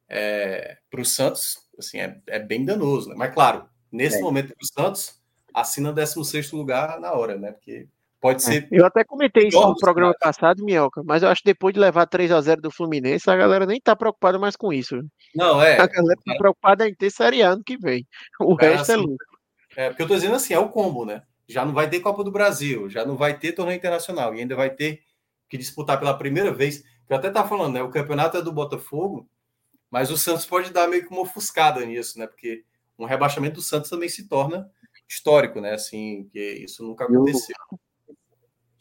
é, 0.09 0.77
para 0.89 1.01
o 1.01 1.05
Santos, 1.05 1.57
assim, 1.77 1.99
é, 1.99 2.19
é 2.27 2.39
bem 2.39 2.65
danoso. 2.65 3.09
Né? 3.09 3.15
Mas, 3.17 3.33
claro, 3.33 3.67
nesse 3.91 4.17
é. 4.17 4.21
momento, 4.21 4.47
para 4.47 4.63
o 4.63 4.67
Santos, 4.67 5.21
assina 5.53 5.93
16 5.93 6.51
lugar 6.51 6.99
na 6.99 7.13
hora, 7.13 7.37
né? 7.37 7.51
Porque 7.51 7.87
pode 8.19 8.41
é. 8.41 8.45
ser. 8.45 8.67
Eu 8.71 8.85
até 8.85 9.03
comentei 9.03 9.47
isso 9.47 9.59
no 9.59 9.77
programa 9.77 10.15
passado, 10.19 10.63
Minhoca, 10.65 11.03
mas 11.03 11.21
eu 11.21 11.29
acho 11.29 11.41
que 11.41 11.49
depois 11.49 11.73
de 11.73 11.79
levar 11.79 12.07
3 12.07 12.31
a 12.31 12.41
0 12.41 12.61
do 12.61 12.71
Fluminense, 12.71 13.29
a 13.29 13.35
galera 13.35 13.65
nem 13.65 13.79
tá 13.79 13.95
preocupada 13.95 14.39
mais 14.39 14.55
com 14.55 14.73
isso. 14.73 14.99
Não, 15.35 15.61
é. 15.61 15.77
A 15.79 15.87
galera 15.87 16.19
tá 16.25 16.35
preocupada 16.35 16.87
em 16.87 16.95
ter 16.95 17.11
Série 17.11 17.43
A 17.43 17.51
ano 17.51 17.63
que 17.63 17.77
vem. 17.77 18.05
O 18.39 18.55
é, 18.59 18.69
resto 18.69 18.91
é 18.91 18.93
assim, 18.95 19.03
é 19.03 19.05
lucro. 19.05 19.27
É, 19.75 19.89
porque 19.89 20.03
eu 20.03 20.07
tô 20.07 20.15
dizendo 20.15 20.35
assim, 20.35 20.53
é 20.53 20.59
o 20.59 20.69
combo, 20.69 21.05
né? 21.05 21.21
Já 21.47 21.65
não 21.65 21.73
vai 21.73 21.89
ter 21.89 21.99
Copa 21.99 22.23
do 22.23 22.31
Brasil, 22.31 22.89
já 22.89 23.05
não 23.05 23.15
vai 23.15 23.37
ter 23.37 23.53
torneio 23.53 23.77
internacional 23.77 24.33
e 24.33 24.39
ainda 24.39 24.55
vai 24.55 24.69
ter 24.69 25.03
que 25.47 25.57
disputar 25.57 25.99
pela 25.99 26.17
primeira 26.17 26.51
vez. 26.51 26.83
Eu 27.07 27.17
até 27.17 27.29
tá 27.29 27.47
falando, 27.47 27.73
né? 27.75 27.83
O 27.83 27.89
campeonato 27.89 28.37
é 28.37 28.41
do 28.41 28.51
Botafogo, 28.51 29.29
mas 29.91 30.09
o 30.09 30.17
Santos 30.17 30.45
pode 30.45 30.71
dar 30.71 30.87
meio 30.87 31.05
que 31.05 31.13
uma 31.13 31.21
ofuscada 31.21 31.85
nisso, 31.85 32.17
né? 32.17 32.27
Porque 32.27 32.63
um 32.97 33.05
rebaixamento 33.05 33.55
do 33.55 33.61
Santos 33.61 33.89
também 33.89 34.09
se 34.09 34.27
torna 34.27 34.69
histórico, 35.07 35.61
né? 35.61 35.73
Assim, 35.73 36.27
que 36.31 36.39
isso 36.39 36.83
nunca 36.83 37.05
aconteceu. 37.05 37.55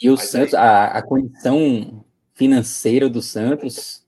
E 0.01 0.09
o, 0.09 0.11
e 0.13 0.15
o 0.15 0.17
Santos, 0.17 0.55
aí... 0.55 0.61
a, 0.61 0.85
a 0.87 1.03
condição 1.03 2.05
financeira 2.35 3.09
do 3.09 3.23
Santos 3.23 4.05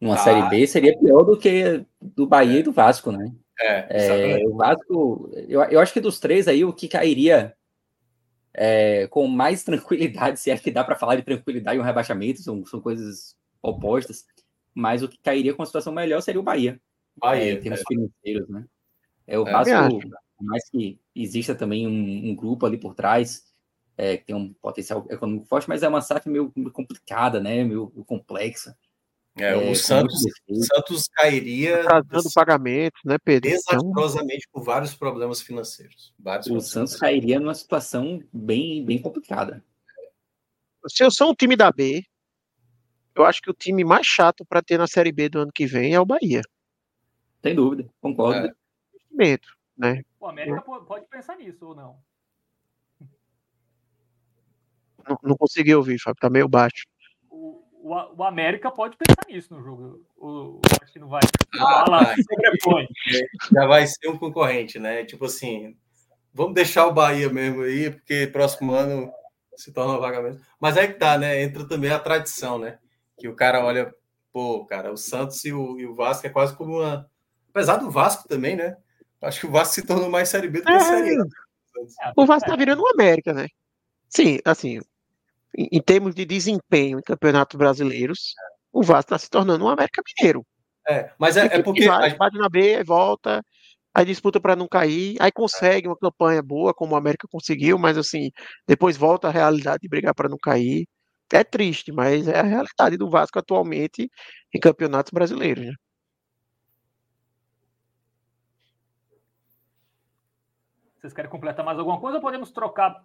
numa 0.00 0.14
ah, 0.14 0.18
Série 0.18 0.48
B 0.48 0.66
seria 0.66 0.98
pior 0.98 1.22
do 1.22 1.36
que 1.36 1.84
do 2.00 2.26
Bahia 2.26 2.56
é. 2.56 2.60
e 2.60 2.62
do 2.62 2.72
Vasco, 2.72 3.10
né? 3.10 3.32
É, 3.58 4.38
é, 4.38 4.46
o 4.46 4.56
Vasco, 4.56 5.30
eu, 5.48 5.62
eu 5.64 5.80
acho 5.80 5.92
que 5.92 6.00
dos 6.00 6.20
três 6.20 6.46
aí, 6.46 6.64
o 6.64 6.72
que 6.72 6.88
cairia 6.88 7.56
é, 8.52 9.06
com 9.08 9.26
mais 9.26 9.64
tranquilidade, 9.64 10.38
se 10.40 10.50
é 10.50 10.56
que 10.56 10.70
dá 10.70 10.84
para 10.84 10.96
falar 10.96 11.16
de 11.16 11.22
tranquilidade 11.22 11.76
e 11.76 11.80
um 11.80 11.84
rebaixamento, 11.84 12.40
são, 12.40 12.64
são 12.64 12.80
coisas 12.80 13.36
opostas, 13.62 14.24
mas 14.74 15.02
o 15.02 15.08
que 15.08 15.18
cairia 15.18 15.54
com 15.54 15.62
uma 15.62 15.66
situação 15.66 15.92
melhor 15.92 16.20
seria 16.20 16.40
o 16.40 16.44
Bahia. 16.44 16.80
Bahia 17.16 17.44
é, 17.44 17.52
em 17.52 17.60
termos 17.60 17.80
é. 17.80 17.84
financeiros, 17.88 18.48
né? 18.48 18.66
É, 19.26 19.38
o 19.38 19.46
é, 19.46 19.52
Vasco, 19.52 20.00
por 20.36 20.44
mais 20.44 20.68
que 20.70 21.00
exista 21.14 21.54
também 21.54 21.86
um, 21.86 22.30
um 22.30 22.36
grupo 22.36 22.66
ali 22.66 22.78
por 22.78 22.94
trás, 22.94 23.46
é, 23.96 24.16
que 24.18 24.26
tem 24.26 24.36
um 24.36 24.52
potencial 24.52 25.06
econômico 25.10 25.46
forte, 25.46 25.68
mas 25.68 25.82
é 25.82 25.88
uma 25.88 26.02
SAF 26.02 26.28
meio 26.28 26.52
complicada, 26.72 27.40
né? 27.40 27.64
Meio 27.64 27.88
complexa. 28.06 28.76
É, 29.38 29.54
o 29.54 29.60
é, 29.60 29.74
Santos, 29.74 30.22
Santos 30.74 31.08
cairia. 31.08 31.82
Trazendo 31.82 32.32
pagamentos, 32.34 33.00
né, 33.04 33.18
Pedro? 33.22 33.50
Então 33.50 33.78
Desastrosamente 33.78 34.48
com 34.50 34.62
vários 34.62 34.94
problemas 34.94 35.42
financeiros. 35.42 36.14
Vários 36.18 36.46
o 36.46 36.48
problemas 36.48 36.70
Santos 36.70 36.92
financeiros. 36.94 37.00
cairia 37.00 37.38
numa 37.38 37.54
situação 37.54 38.22
bem, 38.32 38.82
bem 38.84 39.00
complicada. 39.00 39.62
Se 40.88 41.04
eu 41.04 41.10
sou 41.10 41.30
um 41.30 41.34
time 41.34 41.54
da 41.54 41.70
B, 41.70 42.02
eu 43.14 43.26
acho 43.26 43.42
que 43.42 43.50
o 43.50 43.54
time 43.54 43.84
mais 43.84 44.06
chato 44.06 44.44
para 44.46 44.62
ter 44.62 44.78
na 44.78 44.86
Série 44.86 45.12
B 45.12 45.28
do 45.28 45.40
ano 45.40 45.52
que 45.52 45.66
vem 45.66 45.94
é 45.94 46.00
o 46.00 46.06
Bahia. 46.06 46.40
Sem 47.42 47.54
dúvida, 47.54 47.90
concordo. 48.00 48.46
É. 48.46 48.54
Investimento, 48.94 49.48
né? 49.76 50.02
O 50.18 50.26
América 50.26 50.62
pode 50.62 51.06
pensar 51.08 51.36
nisso 51.36 51.66
ou 51.66 51.74
não? 51.74 51.98
Não, 55.06 55.18
não 55.22 55.36
consegui 55.36 55.74
ouvir, 55.74 55.98
Fábio, 56.00 56.20
tá 56.20 56.30
meio 56.30 56.48
baixo 56.48 56.86
o, 57.86 58.16
o 58.16 58.24
América 58.24 58.70
pode 58.70 58.96
pensar 58.96 59.28
nisso 59.28 59.54
no 59.54 59.62
jogo. 59.62 60.04
O, 60.16 60.60
acho 60.82 60.92
que 60.92 60.98
não 60.98 61.08
vai. 61.08 61.20
Ah, 61.60 61.84
vai. 61.88 62.16
Já 63.52 63.66
vai 63.66 63.86
ser 63.86 64.08
um 64.08 64.18
concorrente, 64.18 64.78
né? 64.78 65.04
Tipo 65.04 65.26
assim, 65.26 65.76
vamos 66.34 66.54
deixar 66.54 66.86
o 66.86 66.92
Bahia 66.92 67.28
mesmo 67.28 67.62
aí, 67.62 67.90
porque 67.90 68.26
próximo 68.26 68.72
ano 68.72 69.12
se 69.56 69.72
torna 69.72 69.98
vaga 69.98 70.20
mesmo. 70.20 70.40
Mas 70.60 70.76
aí 70.76 70.88
que 70.88 70.94
tá, 70.94 71.16
né? 71.16 71.40
Entra 71.42 71.66
também 71.66 71.90
a 71.90 71.98
tradição, 71.98 72.58
né? 72.58 72.78
Que 73.16 73.28
o 73.28 73.36
cara 73.36 73.64
olha, 73.64 73.94
pô, 74.32 74.66
cara, 74.66 74.92
o 74.92 74.96
Santos 74.96 75.44
e 75.44 75.52
o, 75.52 75.78
e 75.78 75.86
o 75.86 75.94
Vasco 75.94 76.26
é 76.26 76.30
quase 76.30 76.56
como 76.56 76.78
uma. 76.78 77.08
Apesar 77.50 77.76
do 77.76 77.90
Vasco 77.90 78.26
também, 78.28 78.56
né? 78.56 78.76
Acho 79.22 79.40
que 79.40 79.46
o 79.46 79.50
Vasco 79.50 79.74
se 79.74 79.86
tornou 79.86 80.10
mais 80.10 80.28
Série 80.28 80.48
B 80.48 80.58
do 80.58 80.66
que 80.66 80.72
é, 80.72 80.80
Série 80.80 81.16
A. 81.20 82.12
O 82.16 82.26
Vasco 82.26 82.48
tá 82.48 82.56
virando 82.56 82.82
o 82.82 82.88
América, 82.88 83.32
né? 83.32 83.46
Sim, 84.08 84.38
assim, 84.44 84.80
em, 85.56 85.80
termos 85.80 86.14
de 86.14 86.24
desempenho 86.24 86.98
em 86.98 87.02
campeonatos 87.02 87.56
brasileiros, 87.56 88.34
o 88.72 88.82
Vasco 88.82 89.14
está 89.14 89.18
se 89.18 89.30
tornando 89.30 89.64
um 89.64 89.68
América 89.68 90.02
Mineiro. 90.06 90.44
É, 90.86 91.10
mas 91.18 91.36
é, 91.36 91.46
é 91.46 91.62
porque. 91.62 91.86
Vai, 91.86 92.14
bate 92.14 92.38
na 92.38 92.48
B, 92.48 92.84
volta, 92.84 93.42
aí 93.94 94.04
disputa 94.04 94.38
para 94.38 94.54
não 94.54 94.68
cair, 94.68 95.16
aí 95.18 95.32
consegue 95.32 95.88
uma 95.88 95.96
campanha 95.96 96.42
boa, 96.42 96.74
como 96.74 96.94
o 96.94 96.98
América 96.98 97.26
conseguiu, 97.30 97.78
mas 97.78 97.96
assim, 97.96 98.30
depois 98.66 98.96
volta 98.96 99.28
à 99.28 99.30
realidade 99.30 99.80
de 99.80 99.88
brigar 99.88 100.14
para 100.14 100.28
não 100.28 100.38
cair. 100.38 100.86
É 101.32 101.42
triste, 101.42 101.90
mas 101.90 102.28
é 102.28 102.38
a 102.38 102.42
realidade 102.42 102.96
do 102.96 103.10
Vasco 103.10 103.38
atualmente 103.38 104.08
em 104.54 104.60
campeonatos 104.60 105.10
brasileiros. 105.10 105.66
Né? 105.66 105.74
Vocês 111.00 111.12
querem 111.12 111.30
completar 111.30 111.64
mais 111.64 111.78
alguma 111.78 111.98
coisa 111.98 112.18
ou 112.18 112.22
podemos 112.22 112.52
trocar 112.52 113.04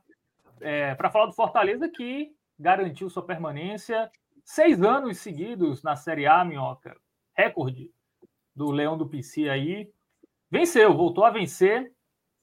é, 0.59 0.93
para 0.93 1.09
falar 1.09 1.25
do 1.25 1.33
Fortaleza 1.33 1.89
que 1.89 2.31
garantiu 2.61 3.09
sua 3.09 3.25
permanência 3.25 4.09
seis 4.43 4.81
anos 4.81 5.17
seguidos 5.17 5.83
na 5.83 5.95
Série 5.95 6.27
A, 6.27 6.43
Minhoca. 6.45 6.95
Recorde 7.35 7.91
do 8.55 8.71
Leão 8.71 8.97
do 8.97 9.07
PC 9.07 9.49
aí. 9.49 9.91
Venceu, 10.49 10.95
voltou 10.95 11.23
a 11.23 11.29
vencer. 11.29 11.91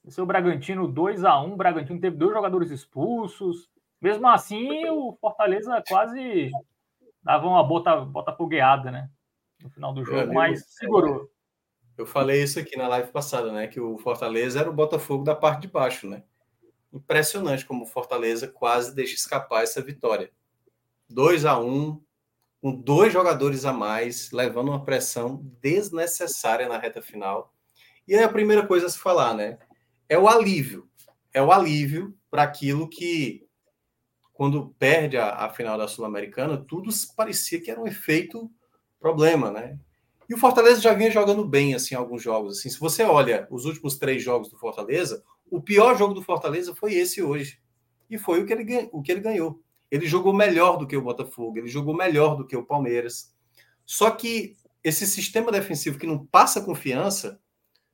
Venceu 0.03 0.23
o 0.23 0.27
Bragantino 0.27 0.87
2 0.87 1.23
a 1.23 1.39
1 1.41 1.53
O 1.53 1.57
Bragantino 1.57 1.99
teve 1.99 2.17
dois 2.17 2.33
jogadores 2.33 2.71
expulsos. 2.71 3.69
Mesmo 4.01 4.27
assim, 4.27 4.89
o 4.89 5.17
Fortaleza 5.19 5.83
quase 5.87 6.51
dava 7.21 7.47
uma 7.47 7.63
bota, 7.63 7.97
bota 7.97 8.33
fogueada, 8.33 8.89
né? 8.91 9.09
No 9.61 9.69
final 9.69 9.93
do 9.93 10.05
jogo, 10.05 10.33
mas 10.33 10.65
segurou. 10.67 11.29
Eu 11.97 12.05
falei 12.05 12.41
isso 12.41 12.57
aqui 12.57 12.77
na 12.77 12.87
live 12.87 13.11
passada, 13.11 13.51
né? 13.51 13.67
Que 13.67 13.79
o 13.79 13.97
Fortaleza 13.97 14.61
era 14.61 14.69
o 14.69 14.73
Botafogo 14.73 15.25
da 15.25 15.35
parte 15.35 15.63
de 15.63 15.67
baixo, 15.67 16.07
né? 16.07 16.23
Impressionante 16.91 17.65
como 17.65 17.83
o 17.83 17.87
Fortaleza 17.87 18.47
quase 18.47 18.93
deixa 18.95 19.15
escapar 19.15 19.63
essa 19.63 19.81
vitória. 19.81 20.31
2 21.09 21.45
a 21.45 21.59
1 21.59 22.01
com 22.61 22.75
dois 22.75 23.13
jogadores 23.13 23.63
a 23.63 23.71
mais, 23.71 24.31
levando 24.31 24.69
uma 24.69 24.83
pressão 24.83 25.41
desnecessária 25.61 26.67
na 26.67 26.77
reta 26.77 27.01
final. 27.01 27.53
E 28.07 28.15
aí 28.15 28.23
a 28.23 28.29
primeira 28.29 28.65
coisa 28.65 28.87
a 28.87 28.89
se 28.89 28.99
falar, 28.99 29.33
né? 29.33 29.57
É 30.09 30.17
o 30.17 30.27
alívio. 30.27 30.89
É 31.33 31.41
o 31.41 31.51
alívio 31.51 32.13
para 32.29 32.43
aquilo 32.43 32.89
que, 32.89 33.47
quando 34.33 34.75
perde 34.77 35.17
a, 35.17 35.45
a 35.45 35.49
final 35.49 35.77
da 35.77 35.87
Sul-Americana, 35.87 36.57
tudo 36.57 36.91
parecia 37.15 37.61
que 37.61 37.71
era 37.71 37.79
um 37.79 37.87
efeito 37.87 38.51
problema, 38.99 39.51
né? 39.51 39.79
E 40.27 40.33
o 40.33 40.37
Fortaleza 40.37 40.81
já 40.81 40.93
vinha 40.93 41.09
jogando 41.09 41.43
bem, 41.45 41.73
assim, 41.73 41.95
alguns 41.95 42.21
jogos. 42.21 42.59
Assim, 42.59 42.69
se 42.69 42.79
você 42.79 43.03
olha 43.03 43.47
os 43.49 43.65
últimos 43.65 43.97
três 43.97 44.21
jogos 44.21 44.49
do 44.49 44.57
Fortaleza, 44.59 45.23
o 45.51 45.61
pior 45.61 45.97
jogo 45.97 46.13
do 46.13 46.21
Fortaleza 46.21 46.75
foi 46.75 46.93
esse 46.93 47.21
hoje. 47.21 47.59
E 48.09 48.17
foi 48.17 48.41
o 48.41 48.45
que 48.45 48.53
ele, 48.53 48.89
o 48.91 49.01
que 49.01 49.11
ele 49.11 49.21
ganhou. 49.21 49.61
Ele 49.91 50.07
jogou 50.07 50.33
melhor 50.33 50.77
do 50.77 50.87
que 50.87 50.97
o 50.97 51.01
Botafogo, 51.01 51.57
ele 51.57 51.67
jogou 51.67 51.95
melhor 51.95 52.35
do 52.35 52.45
que 52.45 52.55
o 52.55 52.65
Palmeiras. 52.65 53.33
Só 53.85 54.11
que 54.11 54.55
esse 54.83 55.05
sistema 55.05 55.51
defensivo 55.51 55.97
que 55.97 56.07
não 56.07 56.25
passa 56.25 56.61
confiança 56.61 57.39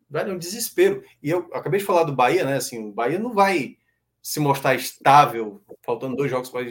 velho, 0.09 0.31
é 0.31 0.33
um 0.33 0.37
desespero. 0.37 1.03
E 1.21 1.29
eu 1.29 1.49
acabei 1.53 1.79
de 1.79 1.85
falar 1.85 2.03
do 2.03 2.15
Bahia, 2.15 2.43
né? 2.43 2.55
Assim, 2.55 2.79
o 2.79 2.91
Bahia 2.91 3.19
não 3.19 3.33
vai 3.33 3.77
se 4.21 4.39
mostrar 4.39 4.75
estável, 4.75 5.61
faltando 5.83 6.15
dois 6.15 6.31
jogos 6.31 6.49
para 6.49 6.63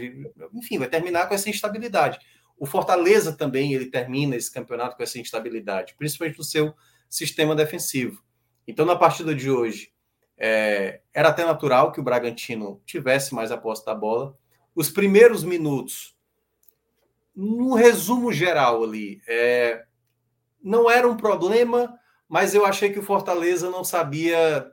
enfim, 0.53 0.79
vai 0.79 0.89
terminar 0.89 1.29
com 1.29 1.35
essa 1.35 1.49
instabilidade. 1.49 2.19
O 2.59 2.67
Fortaleza 2.67 3.37
também 3.37 3.73
ele 3.73 3.87
termina 3.87 4.35
esse 4.35 4.51
campeonato 4.51 4.97
com 4.97 5.03
essa 5.03 5.19
instabilidade, 5.19 5.95
principalmente 5.97 6.39
no 6.39 6.45
seu 6.45 6.75
sistema 7.09 7.55
defensivo. 7.55 8.23
Então, 8.67 8.85
na 8.85 8.97
partida 8.97 9.35
de 9.35 9.51
hoje, 9.51 9.93
é, 10.37 11.01
era 11.13 11.29
até 11.29 11.45
natural 11.45 11.93
que 11.93 12.01
o 12.01 12.03
Bragantino 12.03 12.81
tivesse 12.85 13.35
mais 13.35 13.51
a 13.51 13.57
posse 13.57 13.85
da 13.85 13.95
bola. 13.95 14.37
Os 14.75 14.91
primeiros 14.91 15.45
minutos, 15.45 16.17
no 17.35 17.75
resumo 17.75 18.33
geral 18.33 18.83
ali, 18.83 19.21
é, 19.29 19.85
não 20.63 20.91
era 20.91 21.07
um 21.07 21.17
problema, 21.17 21.99
mas 22.29 22.55
eu 22.55 22.65
achei 22.65 22.91
que 22.93 22.99
o 22.99 23.03
Fortaleza 23.03 23.71
não 23.71 23.85
sabia, 23.85 24.71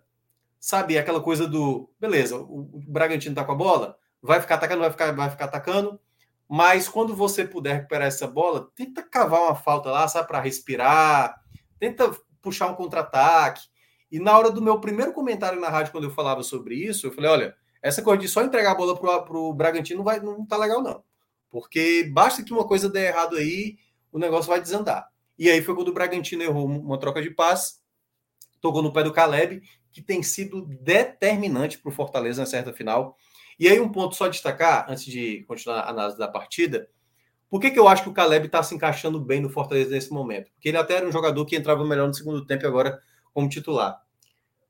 sabe, 0.60 0.98
aquela 0.98 1.22
coisa 1.22 1.48
do, 1.48 1.90
beleza, 2.00 2.38
o, 2.38 2.62
o 2.74 2.84
Bragantino 2.88 3.36
tá 3.36 3.44
com 3.44 3.52
a 3.52 3.56
bola, 3.56 3.98
vai 4.22 4.42
ficar 4.42 4.56
atacando, 4.56 4.82
vai 4.82 4.92
ficar, 4.92 5.12
vai 5.12 5.30
ficar 5.30 5.46
atacando, 5.46 6.00
mas 6.48 6.90
quando 6.90 7.16
você 7.16 7.46
puder 7.46 7.76
recuperar 7.76 8.08
essa 8.08 8.28
bola, 8.28 8.70
tenta 8.76 9.02
cavar 9.02 9.42
uma 9.42 9.56
falta 9.56 9.90
lá, 9.90 10.08
sabe, 10.08 10.28
para 10.28 10.42
respirar, 10.42 11.42
tenta 11.80 12.12
puxar 12.42 12.68
um 12.68 12.76
contra-ataque. 12.76 13.71
E 14.12 14.20
na 14.20 14.38
hora 14.38 14.52
do 14.52 14.62
meu 14.62 14.80
primeiro 14.80 15.14
comentário 15.14 15.60
na 15.60 15.70
rádio, 15.70 15.92
quando 15.92 16.04
eu 16.04 16.12
falava 16.12 16.44
sobre 16.44 16.76
isso, 16.76 17.08
eu 17.08 17.12
falei: 17.12 17.30
olha, 17.30 17.56
essa 17.82 18.02
coisa 18.02 18.22
de 18.22 18.28
só 18.28 18.44
entregar 18.44 18.72
a 18.72 18.76
bola 18.76 19.00
para 19.00 19.38
o 19.38 19.54
Bragantino 19.54 20.00
não, 20.00 20.06
vai, 20.06 20.20
não 20.20 20.46
tá 20.46 20.58
legal, 20.58 20.82
não. 20.82 21.04
Porque 21.50 22.10
basta 22.14 22.44
que 22.44 22.54
uma 22.54 22.68
coisa 22.68 22.90
dê 22.90 23.08
errado 23.08 23.36
aí, 23.36 23.78
o 24.12 24.20
negócio 24.20 24.50
vai 24.50 24.62
desandar. 24.62 25.08
E 25.38 25.50
aí 25.50 25.62
foi 25.62 25.74
quando 25.74 25.88
o 25.88 25.94
Bragantino 25.94 26.44
errou 26.44 26.66
uma 26.66 27.00
troca 27.00 27.22
de 27.22 27.32
passe, 27.32 27.80
tocou 28.60 28.82
no 28.82 28.94
pé 28.94 29.04
do 29.04 29.12
Caleb, 29.12 29.62
que 29.92 30.02
tem 30.02 30.22
sido 30.22 30.66
determinante 30.66 31.78
para 31.80 31.90
o 31.90 31.94
Fortaleza 31.94 32.42
na 32.42 32.46
certa 32.46 32.72
final. 32.72 33.18
E 33.60 33.68
aí, 33.68 33.80
um 33.80 33.92
ponto 33.92 34.16
só 34.16 34.28
destacar, 34.28 34.86
antes 34.90 35.06
de 35.06 35.44
continuar 35.48 35.82
a 35.82 35.90
análise 35.90 36.18
da 36.18 36.28
partida, 36.28 36.90
por 37.50 37.60
que, 37.60 37.72
que 37.72 37.80
eu 37.80 37.88
acho 37.88 38.04
que 38.04 38.10
o 38.10 38.14
Caleb 38.14 38.46
está 38.46 38.64
se 38.64 38.74
encaixando 38.74 39.20
bem 39.20 39.42
no 39.42 39.50
Fortaleza 39.50 39.92
nesse 39.92 40.12
momento? 40.12 40.50
Porque 40.54 40.70
ele 40.70 40.78
até 40.78 40.96
era 40.96 41.08
um 41.08 41.12
jogador 41.12 41.46
que 41.46 41.56
entrava 41.56 41.84
melhor 41.84 42.08
no 42.08 42.14
segundo 42.14 42.46
tempo 42.46 42.64
e 42.64 42.68
agora 42.68 43.02
como 43.34 43.50
titular. 43.50 44.02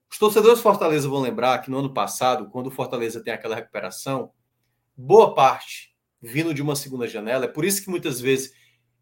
Os 0.10 0.18
torcedores 0.18 0.58
do 0.60 0.64
Fortaleza 0.64 1.08
vão 1.08 1.22
lembrar 1.22 1.60
que 1.60 1.72
no 1.72 1.78
ano 1.78 1.94
passado, 1.94 2.50
quando 2.50 2.68
o 2.68 2.72
Fortaleza 2.72 3.24
tem 3.24 3.34
aquela 3.34 3.56
recuperação, 3.56 4.32
boa 4.96 5.34
parte 5.34 5.96
vindo 6.22 6.54
de 6.54 6.62
uma 6.62 6.76
segunda 6.76 7.08
janela. 7.08 7.46
É 7.46 7.48
por 7.48 7.66
isso 7.66 7.82
que 7.84 7.90
muitas 7.90 8.20
vezes 8.20 8.54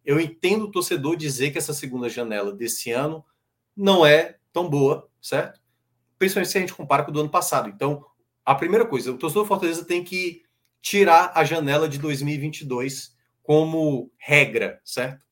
eu 0.05 0.19
entendo 0.19 0.63
o 0.65 0.71
torcedor 0.71 1.17
dizer 1.17 1.51
que 1.51 1.57
essa 1.57 1.73
segunda 1.73 2.07
janela 2.07 2.53
desse 2.53 2.91
ano 2.91 3.25
não 3.75 4.05
é 4.05 4.37
tão 4.53 4.69
boa, 4.69 5.09
certo? 5.21 5.59
Principalmente 6.17 6.51
se 6.51 6.57
a 6.57 6.61
gente 6.61 6.73
compara 6.73 7.03
com 7.03 7.11
o 7.11 7.13
do 7.13 7.19
ano 7.19 7.29
passado. 7.29 7.69
Então, 7.69 8.05
a 8.45 8.55
primeira 8.55 8.85
coisa, 8.85 9.11
o 9.11 9.17
torcedor 9.17 9.43
do 9.43 9.47
Fortaleza 9.47 9.85
tem 9.85 10.03
que 10.03 10.43
tirar 10.81 11.31
a 11.35 11.43
janela 11.43 11.89
de 11.89 11.97
2022 11.97 13.15
como 13.43 14.11
regra, 14.17 14.79
certo? 14.83 15.25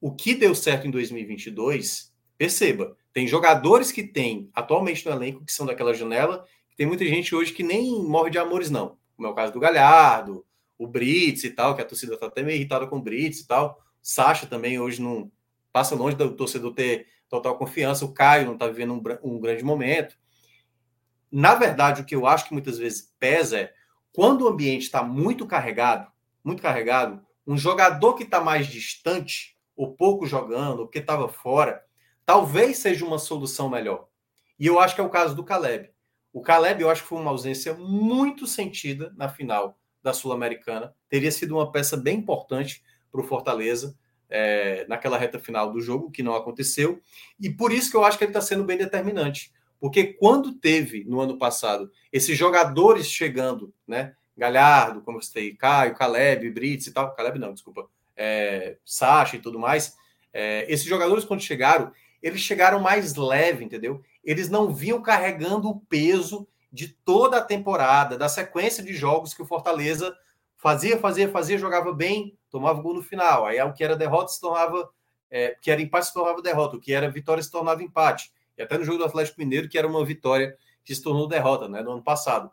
O 0.00 0.14
que 0.14 0.34
deu 0.34 0.54
certo 0.54 0.86
em 0.86 0.90
2022, 0.90 2.07
perceba, 2.38 2.96
tem 3.12 3.26
jogadores 3.26 3.92
que 3.92 4.02
tem 4.02 4.48
atualmente 4.54 5.04
no 5.04 5.12
elenco 5.12 5.44
que 5.44 5.52
são 5.52 5.66
daquela 5.66 5.92
janela, 5.92 6.46
tem 6.76 6.86
muita 6.86 7.04
gente 7.04 7.34
hoje 7.34 7.52
que 7.52 7.64
nem 7.64 8.00
morre 8.04 8.30
de 8.30 8.38
amores, 8.38 8.70
não. 8.70 8.96
Como 9.16 9.26
é 9.26 9.30
o 9.30 9.34
caso 9.34 9.52
do 9.52 9.58
Galhardo, 9.58 10.46
o 10.78 10.86
Brits 10.86 11.42
e 11.42 11.50
tal, 11.50 11.74
que 11.74 11.82
a 11.82 11.84
torcida 11.84 12.14
está 12.14 12.26
até 12.26 12.40
meio 12.40 12.54
irritada 12.54 12.86
com 12.86 12.98
o 12.98 13.02
Brits 13.02 13.40
e 13.40 13.46
tal. 13.48 13.82
Sacha 14.00 14.46
também 14.46 14.78
hoje 14.78 15.02
não 15.02 15.30
passa 15.72 15.96
longe 15.96 16.16
do 16.16 16.30
torcedor 16.30 16.72
ter 16.72 17.08
total 17.28 17.58
confiança. 17.58 18.04
O 18.04 18.12
Caio 18.12 18.46
não 18.46 18.52
está 18.52 18.68
vivendo 18.68 18.94
um, 18.94 19.34
um 19.34 19.40
grande 19.40 19.64
momento. 19.64 20.16
Na 21.30 21.56
verdade, 21.56 22.02
o 22.02 22.04
que 22.04 22.14
eu 22.14 22.26
acho 22.26 22.46
que 22.46 22.52
muitas 22.52 22.78
vezes 22.78 23.12
pesa 23.18 23.58
é 23.58 23.74
quando 24.12 24.42
o 24.42 24.48
ambiente 24.48 24.82
está 24.82 25.02
muito 25.02 25.46
carregado, 25.46 26.10
muito 26.42 26.62
carregado, 26.62 27.20
um 27.46 27.56
jogador 27.56 28.14
que 28.14 28.22
está 28.22 28.40
mais 28.40 28.66
distante, 28.66 29.56
ou 29.76 29.94
pouco 29.94 30.26
jogando, 30.26 30.80
ou 30.80 30.88
que 30.88 30.98
estava 30.98 31.28
fora, 31.28 31.82
talvez 32.28 32.76
seja 32.76 33.06
uma 33.06 33.18
solução 33.18 33.70
melhor. 33.70 34.06
E 34.60 34.66
eu 34.66 34.78
acho 34.78 34.94
que 34.94 35.00
é 35.00 35.04
o 35.04 35.08
caso 35.08 35.34
do 35.34 35.42
Caleb. 35.42 35.88
O 36.30 36.42
Caleb, 36.42 36.82
eu 36.82 36.90
acho 36.90 37.00
que 37.00 37.08
foi 37.08 37.18
uma 37.18 37.30
ausência 37.30 37.72
muito 37.72 38.46
sentida 38.46 39.14
na 39.16 39.30
final 39.30 39.78
da 40.02 40.12
Sul-Americana. 40.12 40.94
Teria 41.08 41.32
sido 41.32 41.56
uma 41.56 41.72
peça 41.72 41.96
bem 41.96 42.18
importante 42.18 42.84
para 43.10 43.22
o 43.22 43.24
Fortaleza 43.24 43.96
é, 44.28 44.84
naquela 44.90 45.16
reta 45.16 45.38
final 45.38 45.72
do 45.72 45.80
jogo, 45.80 46.10
que 46.10 46.22
não 46.22 46.34
aconteceu. 46.34 47.00
E 47.40 47.48
por 47.48 47.72
isso 47.72 47.90
que 47.90 47.96
eu 47.96 48.04
acho 48.04 48.18
que 48.18 48.24
ele 48.24 48.30
está 48.30 48.42
sendo 48.42 48.62
bem 48.62 48.76
determinante. 48.76 49.50
Porque 49.80 50.12
quando 50.12 50.52
teve, 50.52 51.04
no 51.04 51.22
ano 51.22 51.38
passado, 51.38 51.90
esses 52.12 52.36
jogadores 52.36 53.06
chegando, 53.06 53.72
né? 53.86 54.14
Galhardo, 54.36 55.00
como 55.00 55.16
eu 55.16 55.22
citei, 55.22 55.54
Caio, 55.54 55.94
Caleb, 55.94 56.50
Brits 56.50 56.88
e 56.88 56.92
tal. 56.92 57.14
Caleb 57.14 57.38
não, 57.38 57.54
desculpa. 57.54 57.88
É, 58.14 58.76
Sacha 58.84 59.36
e 59.36 59.40
tudo 59.40 59.58
mais. 59.58 59.96
É, 60.30 60.70
esses 60.70 60.84
jogadores, 60.84 61.24
quando 61.24 61.40
chegaram, 61.40 61.90
eles 62.22 62.40
chegaram 62.40 62.80
mais 62.80 63.14
leve, 63.14 63.64
entendeu? 63.64 64.02
Eles 64.24 64.48
não 64.48 64.72
vinham 64.74 65.00
carregando 65.00 65.68
o 65.68 65.80
peso 65.80 66.46
de 66.72 66.88
toda 66.88 67.38
a 67.38 67.44
temporada, 67.44 68.18
da 68.18 68.28
sequência 68.28 68.82
de 68.82 68.92
jogos 68.92 69.32
que 69.32 69.42
o 69.42 69.46
Fortaleza 69.46 70.14
fazia, 70.56 70.98
fazia, 70.98 71.30
fazia, 71.30 71.56
jogava 71.56 71.92
bem, 71.92 72.36
tomava 72.50 72.82
gol 72.82 72.94
no 72.94 73.02
final. 73.02 73.46
Aí 73.46 73.60
o 73.62 73.72
que 73.72 73.82
era 73.82 73.96
derrota 73.96 74.32
se 74.32 74.40
tornava, 74.40 74.90
é, 75.30 75.56
que 75.60 75.70
era 75.70 75.80
empate 75.80 76.06
se 76.06 76.12
tornava 76.12 76.42
derrota, 76.42 76.76
o 76.76 76.80
que 76.80 76.92
era 76.92 77.10
vitória 77.10 77.42
se 77.42 77.50
tornava 77.50 77.82
empate. 77.82 78.32
E 78.56 78.62
até 78.62 78.76
no 78.76 78.84
jogo 78.84 78.98
do 78.98 79.04
Atlético 79.04 79.38
Mineiro, 79.38 79.68
que 79.68 79.78
era 79.78 79.86
uma 79.86 80.04
vitória 80.04 80.56
que 80.84 80.94
se 80.94 81.02
tornou 81.02 81.28
derrota, 81.28 81.68
né, 81.68 81.80
no 81.80 81.92
ano 81.92 82.02
passado. 82.02 82.50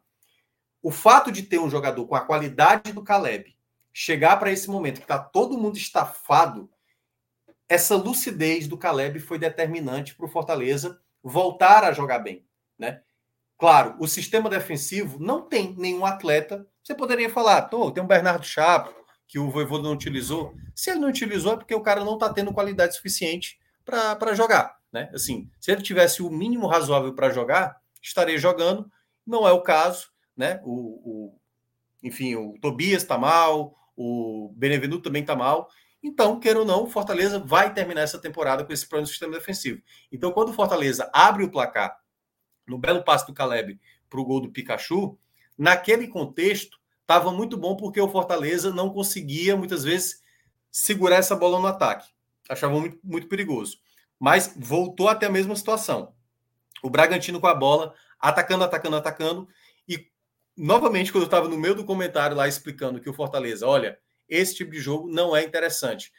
O 0.82 0.92
fato 0.92 1.32
de 1.32 1.42
ter 1.42 1.58
um 1.58 1.70
jogador 1.70 2.06
com 2.06 2.16
a 2.16 2.22
qualidade 2.22 2.94
do 2.94 3.04
Caleb 3.04 3.56
chegar 3.92 4.38
para 4.38 4.52
esse 4.52 4.70
momento 4.70 4.98
que 4.98 5.06
está 5.06 5.18
todo 5.18 5.58
mundo 5.58 5.78
estafado, 5.78 6.70
essa 7.68 7.96
lucidez 7.96 8.68
do 8.68 8.78
Caleb 8.78 9.20
foi 9.20 9.40
determinante 9.40 10.16
para 10.16 10.26
o 10.26 10.30
Fortaleza 10.30 11.00
voltar 11.24 11.84
a 11.84 11.92
jogar 11.92 12.20
bem, 12.20 12.46
né? 12.78 13.02
Claro, 13.58 13.96
o 14.00 14.08
sistema 14.08 14.50
defensivo 14.50 15.18
não 15.20 15.42
tem 15.42 15.74
nenhum 15.78 16.06
atleta. 16.06 16.68
Você 16.84 16.94
poderia 16.94 17.30
falar, 17.30 17.64
tem 17.64 18.04
um 18.04 18.08
Bernardo 18.08 18.46
Chapo, 18.46 18.94
que 19.28 19.40
o 19.40 19.50
Voivoda 19.50 19.84
não 19.84 19.94
utilizou. 19.94 20.54
Se 20.76 20.92
ele 20.92 21.00
não 21.00 21.08
utilizou, 21.08 21.54
é 21.54 21.58
porque 21.58 21.74
o 21.74 21.82
cara 21.82 22.04
não 22.04 22.16
está 22.16 22.32
tendo 22.32 22.54
qualidade 22.54 22.96
suficiente 22.96 23.58
para 23.86 24.36
jogar. 24.36 24.78
Né? 24.92 25.10
Assim, 25.14 25.50
se 25.60 25.72
ele 25.72 25.82
tivesse 25.82 26.22
o 26.22 26.30
mínimo 26.30 26.68
razoável 26.68 27.14
para 27.14 27.30
jogar, 27.30 27.82
estaria 28.02 28.38
jogando. 28.38 28.92
Não 29.26 29.48
é 29.48 29.52
o 29.54 29.62
caso 29.62 30.14
né? 30.36 30.60
O, 30.64 30.72
o 30.72 31.40
enfim, 32.04 32.36
o 32.36 32.56
Tobias 32.62 33.02
está 33.02 33.18
mal, 33.18 33.76
o 33.96 34.54
Benevenuto 34.56 35.04
também 35.04 35.22
está 35.22 35.36
mal. 35.36 35.70
Então, 36.08 36.40
queira 36.40 36.60
ou 36.60 36.66
não, 36.66 36.84
o 36.84 36.88
Fortaleza 36.88 37.40
vai 37.40 37.74
terminar 37.74 38.02
essa 38.02 38.20
temporada 38.20 38.64
com 38.64 38.72
esse 38.72 38.88
plano 38.88 39.06
de 39.06 39.10
sistema 39.10 39.34
defensivo. 39.34 39.82
Então, 40.12 40.32
quando 40.32 40.50
o 40.50 40.54
Fortaleza 40.54 41.10
abre 41.12 41.44
o 41.44 41.50
placar 41.50 42.00
no 42.68 42.78
belo 42.78 43.04
passe 43.04 43.26
do 43.26 43.34
Caleb 43.34 43.80
para 44.08 44.20
o 44.20 44.24
gol 44.24 44.40
do 44.40 44.52
Pikachu, 44.52 45.18
naquele 45.58 46.08
contexto, 46.08 46.78
estava 47.02 47.32
muito 47.32 47.58
bom 47.58 47.76
porque 47.76 48.00
o 48.00 48.08
Fortaleza 48.08 48.72
não 48.72 48.92
conseguia, 48.92 49.58
muitas 49.58 49.84
vezes, 49.84 50.22
segurar 50.70 51.16
essa 51.16 51.36
bola 51.36 51.60
no 51.60 51.66
ataque. 51.66 52.08
Achava 52.48 52.80
muito, 52.80 53.00
muito 53.04 53.28
perigoso. 53.28 53.80
Mas 54.20 54.54
voltou 54.56 55.10
até 55.10 55.26
a 55.26 55.32
mesma 55.32 55.56
situação. 55.56 56.14
O 56.84 56.90
Bragantino 56.90 57.42
com 57.42 57.48
a 57.48 57.56
bola, 57.56 57.96
atacando, 58.20 58.64
atacando, 58.64 58.96
atacando, 58.96 59.48
novamente, 60.56 61.12
quando 61.12 61.24
eu 61.24 61.28
estava 61.28 61.50
no 61.50 61.58
meio 61.58 61.74
do 61.74 61.84
comentário 61.84 62.38
lá 62.38 62.48
explicando 62.48 63.02
que 63.02 63.10
o 63.10 63.14
Fortaleza, 63.14 63.68
olha, 63.68 63.98
esse 64.28 64.56
tipo 64.56 64.72
de 64.72 64.80
jogo 64.80 65.10
não 65.10 65.36
é 65.36 65.44
interessante. 65.44 66.12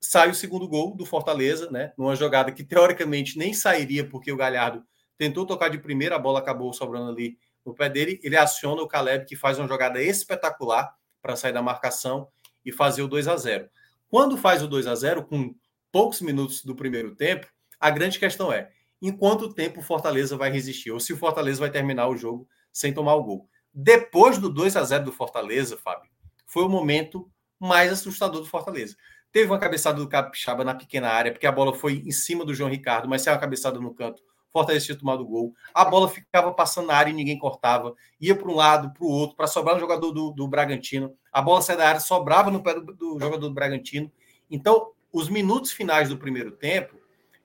Sai 0.00 0.30
o 0.30 0.34
segundo 0.34 0.68
gol 0.68 0.94
do 0.96 1.04
Fortaleza, 1.04 1.70
né? 1.70 1.92
Numa 1.98 2.14
jogada 2.14 2.52
que 2.52 2.62
teoricamente 2.62 3.36
nem 3.36 3.52
sairia, 3.52 4.08
porque 4.08 4.30
o 4.30 4.36
Galhardo 4.36 4.84
tentou 5.16 5.44
tocar 5.44 5.68
de 5.68 5.78
primeira, 5.78 6.16
a 6.16 6.18
bola 6.18 6.38
acabou 6.38 6.72
sobrando 6.72 7.10
ali 7.10 7.36
no 7.64 7.74
pé 7.74 7.88
dele. 7.88 8.20
Ele 8.22 8.36
aciona 8.36 8.80
o 8.80 8.88
Caleb, 8.88 9.26
que 9.26 9.34
faz 9.34 9.58
uma 9.58 9.66
jogada 9.66 10.00
espetacular 10.00 10.94
para 11.20 11.36
sair 11.36 11.52
da 11.52 11.62
marcação 11.62 12.28
e 12.64 12.72
fazer 12.72 13.02
o 13.02 13.08
2 13.08 13.26
a 13.26 13.36
0 13.36 13.68
Quando 14.08 14.36
faz 14.36 14.62
o 14.62 14.68
2 14.68 14.86
a 14.86 14.94
0 14.94 15.24
com 15.24 15.54
poucos 15.90 16.20
minutos 16.20 16.62
do 16.62 16.76
primeiro 16.76 17.14
tempo, 17.14 17.46
a 17.80 17.90
grande 17.90 18.18
questão 18.18 18.52
é 18.52 18.70
em 19.00 19.12
quanto 19.12 19.52
tempo 19.54 19.80
o 19.80 19.82
Fortaleza 19.82 20.36
vai 20.36 20.50
resistir, 20.50 20.90
ou 20.90 20.98
se 20.98 21.12
o 21.12 21.16
Fortaleza 21.16 21.60
vai 21.60 21.70
terminar 21.70 22.08
o 22.08 22.16
jogo 22.16 22.48
sem 22.72 22.92
tomar 22.92 23.14
o 23.14 23.22
gol. 23.22 23.48
Depois 23.72 24.38
do 24.38 24.48
2 24.48 24.76
a 24.76 24.82
0 24.82 25.04
do 25.04 25.12
Fortaleza, 25.12 25.76
Fábio, 25.76 26.10
foi 26.48 26.64
o 26.64 26.68
momento 26.68 27.30
mais 27.60 27.92
assustador 27.92 28.40
do 28.40 28.46
Fortaleza. 28.46 28.96
Teve 29.30 29.50
uma 29.50 29.58
cabeçada 29.58 29.98
do 29.98 30.08
Capixaba 30.08 30.64
na 30.64 30.74
pequena 30.74 31.08
área, 31.08 31.30
porque 31.30 31.46
a 31.46 31.52
bola 31.52 31.74
foi 31.74 32.02
em 32.04 32.10
cima 32.10 32.44
do 32.44 32.54
João 32.54 32.70
Ricardo, 32.70 33.08
mas 33.08 33.22
saiu 33.22 33.34
uma 33.34 33.40
cabeçada 33.40 33.78
no 33.78 33.94
canto. 33.94 34.22
Fortaleza 34.50 34.86
tinha 34.86 34.98
tomado 34.98 35.20
o 35.20 35.26
gol. 35.26 35.54
A 35.74 35.84
bola 35.84 36.08
ficava 36.08 36.52
passando 36.52 36.86
na 36.86 36.94
área 36.94 37.10
e 37.10 37.14
ninguém 37.14 37.38
cortava. 37.38 37.94
Ia 38.18 38.34
para 38.34 38.48
um 38.48 38.54
lado, 38.54 38.90
para 38.94 39.04
o 39.04 39.10
outro, 39.10 39.36
para 39.36 39.46
sobrar 39.46 39.74
no 39.74 39.80
jogador 39.80 40.10
do, 40.10 40.30
do 40.30 40.48
Bragantino. 40.48 41.14
A 41.30 41.42
bola 41.42 41.60
saía 41.60 41.78
da 41.78 41.88
área, 41.88 42.00
sobrava 42.00 42.50
no 42.50 42.62
pé 42.62 42.74
do, 42.74 42.80
do 42.80 43.20
jogador 43.20 43.46
do 43.46 43.54
Bragantino. 43.54 44.10
Então, 44.50 44.92
os 45.12 45.28
minutos 45.28 45.70
finais 45.70 46.08
do 46.08 46.16
primeiro 46.16 46.50
tempo, 46.52 46.96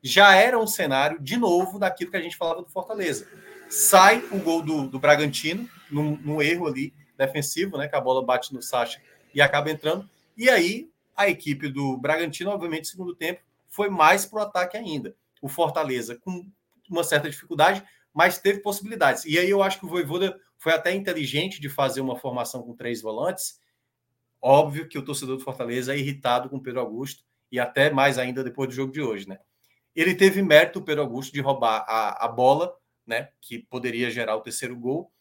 já 0.02 0.34
era 0.36 0.58
um 0.58 0.66
cenário, 0.66 1.20
de 1.20 1.36
novo, 1.36 1.78
daquilo 1.78 2.12
que 2.12 2.18
a 2.18 2.22
gente 2.22 2.38
falava 2.38 2.62
do 2.62 2.70
Fortaleza. 2.70 3.28
Sai 3.70 4.24
o 4.32 4.40
gol 4.40 4.62
do, 4.62 4.88
do 4.88 5.00
Bragantino, 5.00 5.70
num, 5.92 6.18
num 6.18 6.42
erro 6.42 6.68
ali 6.68 6.94
defensivo, 7.18 7.78
né? 7.78 7.88
Que 7.88 7.96
a 7.96 8.02
bola 8.02 8.24
bate 8.24 8.54
no 8.54 8.62
Sacha 8.62 9.02
e 9.34 9.42
acaba 9.42 9.72
entrando. 9.72 10.10
E 10.38 10.50
aí, 10.50 10.90
a 11.16 11.30
equipe 11.30 11.68
do 11.68 11.98
Bragantino, 11.98 12.52
obviamente, 12.52 12.88
segundo 12.88 13.16
tempo, 13.16 13.42
foi 13.68 13.90
mais 13.90 14.26
para 14.26 14.40
o 14.40 14.42
ataque 14.44 14.78
ainda. 14.78 15.16
O 15.42 15.48
Fortaleza, 15.48 16.16
com 16.16 16.46
uma 16.90 17.04
certa 17.04 17.30
dificuldade, 17.30 17.84
mas 18.14 18.38
teve 18.38 18.60
possibilidades. 18.60 19.26
E 19.26 19.38
aí 19.38 19.50
eu 19.50 19.64
acho 19.64 19.80
que 19.80 19.86
o 19.86 19.90
Voivoda 19.90 20.40
foi 20.58 20.74
até 20.74 20.94
inteligente 20.94 21.60
de 21.60 21.70
fazer 21.70 22.02
uma 22.02 22.16
formação 22.16 22.62
com 22.62 22.76
três 22.76 23.02
volantes. 23.02 23.60
Óbvio 24.42 24.88
que 24.88 24.98
o 24.98 25.04
torcedor 25.04 25.38
do 25.38 25.44
Fortaleza 25.44 25.94
é 25.94 25.98
irritado 25.98 26.50
com 26.50 26.58
o 26.58 26.62
Pedro 26.62 26.82
Augusto, 26.82 27.24
e 27.52 27.60
até 27.60 27.92
mais 27.92 28.18
ainda 28.18 28.44
depois 28.44 28.68
do 28.68 28.74
jogo 28.74 28.92
de 28.92 29.00
hoje, 29.00 29.28
né? 29.30 29.38
Ele 29.96 30.16
teve 30.16 30.42
mérito, 30.42 30.80
o 30.80 30.82
Pedro 30.82 31.04
Augusto, 31.04 31.32
de 31.32 31.40
roubar 31.40 31.86
a, 31.88 32.26
a 32.26 32.28
bola, 32.28 32.76
né? 33.06 33.30
Que 33.40 33.60
poderia 33.60 34.10
gerar 34.10 34.36
o 34.36 34.42
terceiro 34.42 34.76
gol. 34.76 35.12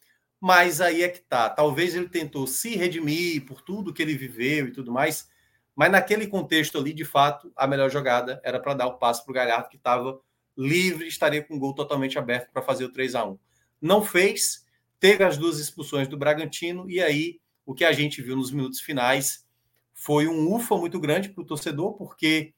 Mas 0.42 0.80
aí 0.80 1.04
é 1.04 1.08
que 1.08 1.20
tá. 1.20 1.48
Talvez 1.48 1.94
ele 1.94 2.08
tentou 2.08 2.48
se 2.48 2.74
redimir 2.74 3.46
por 3.46 3.60
tudo 3.60 3.94
que 3.94 4.02
ele 4.02 4.16
viveu 4.16 4.66
e 4.66 4.72
tudo 4.72 4.90
mais. 4.90 5.30
Mas 5.72 5.92
naquele 5.92 6.26
contexto 6.26 6.76
ali, 6.76 6.92
de 6.92 7.04
fato, 7.04 7.52
a 7.54 7.64
melhor 7.64 7.88
jogada 7.88 8.40
era 8.42 8.58
para 8.58 8.74
dar 8.74 8.88
o 8.88 8.98
passe 8.98 9.22
para 9.22 9.30
o 9.30 9.34
Galhardo, 9.34 9.68
que 9.68 9.76
estava 9.76 10.20
livre, 10.58 11.06
estaria 11.06 11.44
com 11.44 11.54
o 11.54 11.60
gol 11.60 11.72
totalmente 11.72 12.18
aberto 12.18 12.50
para 12.50 12.60
fazer 12.60 12.84
o 12.84 12.92
3 12.92 13.14
a 13.14 13.24
1 13.24 13.38
Não 13.80 14.02
fez, 14.02 14.66
teve 14.98 15.22
as 15.22 15.38
duas 15.38 15.60
expulsões 15.60 16.08
do 16.08 16.16
Bragantino, 16.16 16.90
e 16.90 17.00
aí 17.00 17.40
o 17.64 17.72
que 17.72 17.84
a 17.84 17.92
gente 17.92 18.20
viu 18.20 18.34
nos 18.34 18.50
minutos 18.50 18.80
finais 18.80 19.46
foi 19.94 20.26
um 20.26 20.52
ufa 20.52 20.76
muito 20.76 20.98
grande 20.98 21.28
para 21.28 21.42
o 21.42 21.46
torcedor, 21.46 21.92
porque 21.92 22.52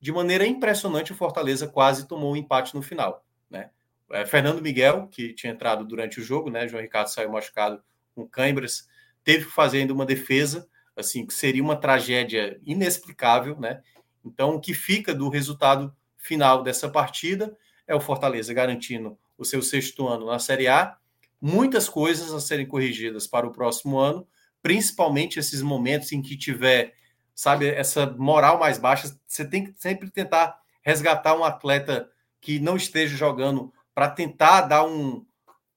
de 0.00 0.10
maneira 0.10 0.46
impressionante, 0.46 1.12
o 1.12 1.16
Fortaleza 1.16 1.68
quase 1.68 2.08
tomou 2.08 2.32
um 2.32 2.36
empate 2.36 2.74
no 2.74 2.80
final. 2.80 3.26
Né? 3.50 3.68
É, 4.10 4.24
Fernando 4.24 4.62
Miguel, 4.62 5.08
que 5.08 5.32
tinha 5.32 5.52
entrado 5.52 5.84
durante 5.84 6.20
o 6.20 6.22
jogo, 6.22 6.50
né? 6.50 6.68
João 6.68 6.82
Ricardo 6.82 7.08
saiu 7.08 7.30
machucado 7.30 7.82
com 8.14 8.26
câimbras, 8.26 8.88
teve 9.24 9.46
que 9.46 9.50
fazer 9.50 9.78
ainda 9.78 9.92
uma 9.92 10.06
defesa, 10.06 10.68
assim, 10.96 11.26
que 11.26 11.34
seria 11.34 11.62
uma 11.62 11.76
tragédia 11.76 12.60
inexplicável, 12.64 13.58
né? 13.58 13.82
Então, 14.24 14.54
o 14.54 14.60
que 14.60 14.74
fica 14.74 15.14
do 15.14 15.28
resultado 15.28 15.94
final 16.16 16.62
dessa 16.62 16.88
partida 16.88 17.56
é 17.86 17.94
o 17.94 18.00
Fortaleza 18.00 18.52
garantindo 18.54 19.18
o 19.36 19.44
seu 19.44 19.62
sexto 19.62 20.08
ano 20.08 20.26
na 20.26 20.38
Série 20.38 20.68
A, 20.68 20.96
muitas 21.40 21.88
coisas 21.88 22.32
a 22.32 22.40
serem 22.40 22.66
corrigidas 22.66 23.26
para 23.26 23.46
o 23.46 23.52
próximo 23.52 23.98
ano, 23.98 24.26
principalmente 24.62 25.38
esses 25.38 25.62
momentos 25.62 26.10
em 26.12 26.22
que 26.22 26.36
tiver 26.36 26.94
sabe, 27.36 27.68
essa 27.68 28.06
moral 28.18 28.58
mais 28.58 28.78
baixa. 28.78 29.14
Você 29.26 29.44
tem 29.44 29.64
que 29.64 29.74
sempre 29.78 30.10
tentar 30.10 30.58
resgatar 30.82 31.36
um 31.36 31.44
atleta 31.44 32.10
que 32.40 32.58
não 32.58 32.76
esteja 32.76 33.14
jogando 33.14 33.72
para 33.96 34.10
tentar 34.10 34.60
dar 34.60 34.84
um, 34.84 35.24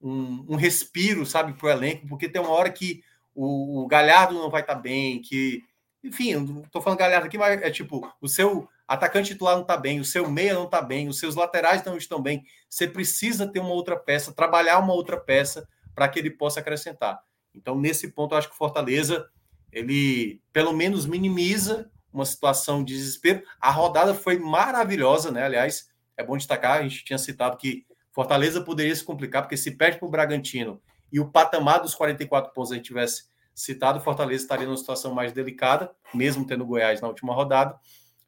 um, 0.02 0.46
um 0.50 0.56
respiro, 0.58 1.26
sabe, 1.26 1.54
para 1.54 1.68
o 1.68 1.70
elenco, 1.70 2.06
porque 2.06 2.28
tem 2.28 2.42
uma 2.42 2.52
hora 2.52 2.70
que 2.70 3.02
o, 3.34 3.84
o 3.84 3.88
Galhardo 3.88 4.34
não 4.34 4.50
vai 4.50 4.60
estar 4.60 4.76
tá 4.76 4.82
bem, 4.82 5.22
que. 5.22 5.64
Enfim, 6.04 6.64
estou 6.66 6.82
falando 6.82 7.00
Galhardo 7.00 7.28
aqui, 7.28 7.38
mas 7.38 7.62
é 7.62 7.72
tipo, 7.72 8.06
o 8.20 8.28
seu 8.28 8.68
atacante 8.86 9.30
titular 9.32 9.56
não 9.56 9.62
está 9.62 9.78
bem, 9.78 10.02
o 10.02 10.06
seu 10.06 10.30
meia 10.30 10.54
não 10.54 10.66
está 10.66 10.82
bem, 10.82 11.08
os 11.08 11.18
seus 11.18 11.36
laterais 11.36 11.82
não 11.86 11.96
estão 11.96 12.22
bem. 12.22 12.44
Você 12.70 12.90
precisa 12.90 13.48
ter 13.48 13.60
uma 13.60 13.72
outra 13.72 13.98
peça, 13.98 14.34
trabalhar 14.34 14.80
uma 14.80 14.94
outra 14.94 15.18
peça 15.18 15.66
para 15.96 16.10
que 16.10 16.20
ele 16.20 16.30
possa 16.30 16.60
acrescentar. 16.60 17.22
Então, 17.56 17.80
nesse 17.80 18.10
ponto, 18.10 18.34
eu 18.34 18.38
acho 18.38 18.50
que 18.50 18.54
o 18.54 18.58
Fortaleza 18.58 19.30
ele 19.72 20.42
pelo 20.52 20.74
menos 20.74 21.06
minimiza 21.06 21.90
uma 22.12 22.26
situação 22.26 22.84
de 22.84 22.96
desespero. 22.96 23.44
A 23.62 23.72
rodada 23.72 24.14
foi 24.14 24.38
maravilhosa, 24.38 25.32
né? 25.32 25.44
Aliás, 25.44 25.90
é 26.18 26.24
bom 26.24 26.36
destacar, 26.36 26.80
a 26.80 26.82
gente 26.84 27.06
tinha 27.06 27.18
citado 27.18 27.56
que 27.56 27.86
Fortaleza 28.12 28.62
poderia 28.62 28.96
se 28.96 29.04
complicar, 29.04 29.44
porque 29.44 29.58
se 29.58 29.72
perde 29.72 29.98
para 29.98 30.08
o 30.08 30.12
Bragantino 30.12 30.82
e 31.12 31.20
o 31.20 31.30
patamar 31.30 31.82
dos 31.82 31.96
44 31.96 32.54
pontos 32.54 32.72
a 32.72 32.76
gente 32.76 32.86
tivesse 32.86 33.26
citado, 33.54 34.00
Fortaleza 34.00 34.44
estaria 34.44 34.66
numa 34.66 34.78
situação 34.78 35.14
mais 35.14 35.34
delicada, 35.34 35.92
mesmo 36.14 36.46
tendo 36.46 36.66
Goiás 36.66 37.02
na 37.02 37.08
última 37.08 37.34
rodada. 37.34 37.78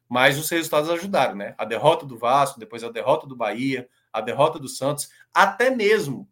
Mas 0.08 0.38
os 0.38 0.50
resultados 0.50 0.90
ajudaram, 0.90 1.34
né? 1.34 1.54
A 1.56 1.64
derrota 1.64 2.04
do 2.04 2.18
Vasco, 2.18 2.60
depois 2.60 2.84
a 2.84 2.90
derrota 2.90 3.26
do 3.26 3.34
Bahia, 3.34 3.88
a 4.12 4.20
derrota 4.20 4.58
do 4.58 4.68
Santos, 4.68 5.08
até 5.32 5.70
mesmo 5.70 6.28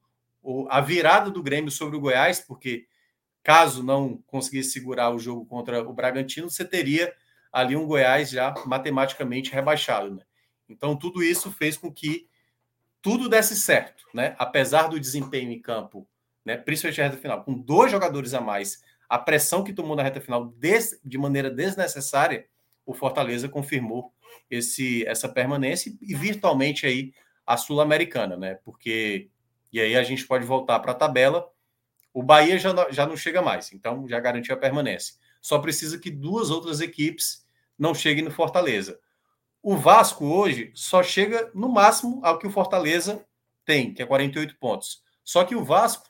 a 0.69 0.81
virada 0.81 1.31
do 1.31 1.43
Grêmio 1.43 1.71
sobre 1.71 1.97
o 1.97 2.01
Goiás, 2.01 2.41
porque 2.41 2.87
caso 3.43 3.83
não 3.83 4.19
conseguisse 4.27 4.73
segurar 4.73 5.11
o 5.11 5.19
jogo 5.19 5.47
contra 5.47 5.83
o 5.83 5.93
Bragantino, 5.93 6.51
você 6.51 6.65
teria 6.65 7.13
ali 7.51 7.75
um 7.75 7.87
Goiás 7.87 8.31
já 8.31 8.55
matematicamente 8.67 9.51
rebaixado. 9.51 10.15
Né? 10.15 10.23
Então, 10.69 10.97
tudo 10.97 11.23
isso 11.23 11.51
fez 11.51 11.77
com 11.77 11.93
que 11.93 12.29
tudo 13.03 13.29
desse 13.29 13.57
certo, 13.57 14.05
né? 14.13 14.35
apesar 14.39 14.89
do 14.89 15.01
desempenho 15.01 15.51
em 15.51 15.61
campo, 15.61 16.07
né? 16.45 16.57
principalmente 16.57 16.99
na 16.99 17.05
reta 17.09 17.21
final, 17.21 17.45
com 17.45 17.55
dois 17.55 17.91
jogadores 17.91 18.35
a 18.35 18.41
mais, 18.41 18.83
a 19.09 19.19
pressão 19.19 19.65
que 19.65 19.73
tomou 19.73 19.97
na 19.97 20.03
reta 20.03 20.21
final 20.21 20.55
de 21.05 21.19
maneira 21.19 21.51
desnecessária, 21.51 22.47
o 22.87 22.95
Fortaleza 22.95 23.49
confirmou 23.49 24.13
esse, 24.51 25.05
essa 25.07 25.29
permanência 25.29 25.93
e 26.01 26.15
virtualmente 26.15 26.87
aí 26.87 27.13
a 27.47 27.57
Sul-Americana, 27.57 28.37
né? 28.37 28.59
Porque 28.65 29.29
e 29.73 29.81
aí 29.81 29.97
a 29.97 30.03
gente 30.03 30.27
pode 30.27 30.45
voltar 30.45 30.79
para 30.81 30.93
a 30.93 30.95
tabela 30.95 31.49
o 32.13 32.23
Bahia 32.23 32.59
já 32.59 32.71
já 32.91 33.07
não 33.07 33.17
chega 33.17 33.41
mais, 33.41 33.73
então 33.73 34.09
já 34.09 34.19
garantiu 34.19 34.55
a 34.55 34.59
permanência. 34.59 35.15
Só 35.41 35.59
precisa 35.59 35.99
que 35.99 36.11
duas 36.11 36.51
outras 36.51 36.81
equipes 36.81 37.47
não 37.79 37.95
cheguem 37.95 38.25
no 38.25 38.31
Fortaleza. 38.31 38.99
O 39.63 39.77
Vasco 39.77 40.25
hoje 40.25 40.73
só 40.75 41.03
chega 41.03 41.51
no 41.55 41.69
máximo 41.69 42.21
ao 42.25 42.39
que 42.39 42.47
o 42.47 42.51
Fortaleza 42.51 43.25
tem, 43.65 43.93
que 43.93 44.03
é 44.03 44.07
48 44.07 44.57
pontos. 44.57 45.03
Só 45.23 45.45
que 45.45 45.55
o 45.55 45.65
Vasco 45.65 46.09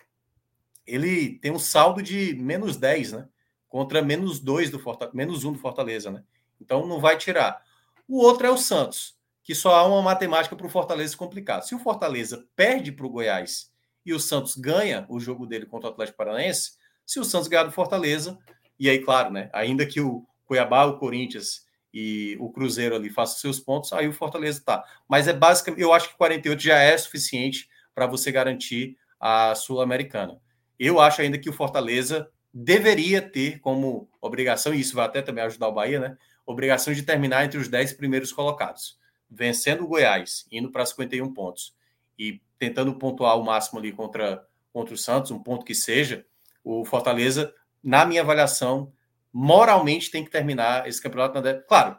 ele 0.86 1.39
tem 1.39 1.51
um 1.51 1.59
saldo 1.59 2.02
de 2.02 2.35
menos 2.35 2.77
10, 2.77 3.12
né? 3.12 3.28
Contra 3.68 4.02
menos 4.02 4.40
2 4.40 4.70
do 4.70 4.78
Fortaleza, 4.78 5.16
menos 5.16 5.44
1 5.44 5.52
do 5.52 5.59
Fortaleza, 5.59 6.10
né? 6.10 6.24
Então 6.60 6.86
não 6.86 7.01
vai 7.01 7.16
tirar. 7.16 7.62
O 8.09 8.18
outro 8.18 8.47
é 8.47 8.51
o 8.51 8.56
Santos, 8.56 9.16
que 9.43 9.55
só 9.55 9.74
há 9.74 9.86
uma 9.86 10.02
matemática 10.02 10.56
para 10.56 10.66
o 10.66 10.70
Fortaleza 10.70 11.16
complicar. 11.16 11.62
Se 11.62 11.74
o 11.74 11.78
Fortaleza 11.78 12.47
perde 12.55 12.93
para 12.93 13.06
o 13.06 13.10
Goiás 13.10 13.72
e 14.05 14.12
o 14.12 14.20
Santos 14.20 14.56
ganha 14.56 15.06
o 15.09 15.20
jogo 15.20 15.47
dele 15.47 15.66
contra 15.66 15.89
o 15.89 15.93
Atlético 15.93 16.18
Paranaense, 16.18 16.72
se 17.05 17.18
o 17.18 17.24
Santos 17.24 17.48
ganhar 17.48 17.64
do 17.64 17.72
Fortaleza, 17.72 18.39
e 18.78 18.89
aí, 18.89 19.01
claro, 19.01 19.31
né? 19.31 19.51
Ainda 19.52 19.85
que 19.85 20.01
o 20.01 20.24
Cuiabá, 20.47 20.85
o 20.85 20.98
Corinthians 20.98 21.64
e 21.92 22.36
o 22.38 22.50
Cruzeiro 22.50 22.94
ali 22.94 23.10
façam 23.10 23.38
seus 23.38 23.58
pontos, 23.58 23.92
aí 23.92 24.06
o 24.06 24.12
Fortaleza 24.12 24.62
tá. 24.64 24.84
Mas 25.08 25.26
é 25.28 25.32
basicamente, 25.32 25.82
eu 25.82 25.92
acho 25.92 26.08
que 26.08 26.16
48 26.16 26.62
já 26.62 26.78
é 26.78 26.96
suficiente 26.96 27.68
para 27.94 28.06
você 28.06 28.30
garantir 28.30 28.96
a 29.18 29.54
Sul-Americana. 29.54 30.40
Eu 30.78 31.00
acho 31.00 31.20
ainda 31.20 31.38
que 31.38 31.50
o 31.50 31.52
Fortaleza 31.52 32.30
deveria 32.52 33.20
ter 33.20 33.60
como 33.60 34.08
obrigação, 34.20 34.74
e 34.74 34.80
isso 34.80 34.94
vai 34.94 35.06
até 35.06 35.22
também 35.22 35.44
ajudar 35.44 35.68
o 35.68 35.72
Bahia, 35.72 36.00
né? 36.00 36.16
Obrigação 36.46 36.92
de 36.92 37.02
terminar 37.02 37.44
entre 37.44 37.58
os 37.58 37.68
10 37.68 37.92
primeiros 37.94 38.32
colocados, 38.32 38.98
vencendo 39.30 39.84
o 39.84 39.88
Goiás, 39.88 40.46
indo 40.50 40.70
para 40.70 40.86
51 40.86 41.32
pontos 41.32 41.74
e 42.18 42.40
tentando 42.58 42.94
pontuar 42.94 43.38
o 43.38 43.44
máximo 43.44 43.78
ali 43.78 43.92
contra, 43.92 44.46
contra 44.72 44.94
o 44.94 44.98
Santos, 44.98 45.30
um 45.30 45.38
ponto 45.38 45.64
que 45.64 45.74
seja, 45.74 46.26
o 46.64 46.84
Fortaleza, 46.84 47.54
na 47.82 48.04
minha 48.04 48.20
avaliação, 48.20 48.92
moralmente 49.32 50.11
tem 50.11 50.24
que 50.24 50.31
terminar 50.31 50.89
esse 50.89 51.01
campeonato. 51.01 51.40
Na... 51.40 51.55
Claro, 51.55 51.97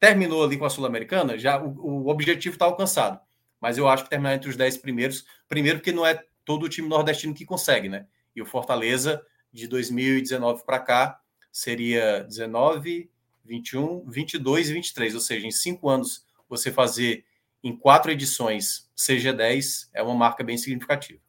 terminou 0.00 0.44
ali 0.44 0.56
com 0.56 0.64
a 0.64 0.70
Sul-Americana, 0.70 1.38
já 1.38 1.62
o, 1.62 2.04
o 2.04 2.08
objetivo 2.08 2.54
está 2.54 2.64
alcançado. 2.64 3.20
Mas 3.60 3.76
eu 3.76 3.88
acho 3.88 4.04
que 4.04 4.10
terminar 4.10 4.34
entre 4.34 4.48
os 4.48 4.56
10 4.56 4.78
primeiros, 4.78 5.24
primeiro 5.48 5.78
porque 5.78 5.92
não 5.92 6.06
é 6.06 6.22
todo 6.44 6.64
o 6.64 6.68
time 6.68 6.88
nordestino 6.88 7.34
que 7.34 7.44
consegue, 7.44 7.88
né? 7.88 8.06
E 8.34 8.40
o 8.40 8.46
Fortaleza, 8.46 9.20
de 9.52 9.66
2019 9.66 10.64
para 10.64 10.78
cá, 10.78 11.20
seria 11.50 12.22
19, 12.24 13.10
21, 13.44 14.08
22 14.08 14.70
e 14.70 14.72
23. 14.74 15.14
Ou 15.14 15.20
seja, 15.20 15.46
em 15.46 15.50
cinco 15.50 15.88
anos 15.88 16.24
você 16.48 16.70
fazer 16.70 17.24
em 17.62 17.76
quatro 17.76 18.10
edições 18.12 18.88
CG10 18.96 19.88
é 19.92 20.02
uma 20.02 20.14
marca 20.14 20.44
bem 20.44 20.56
significativa. 20.56 21.20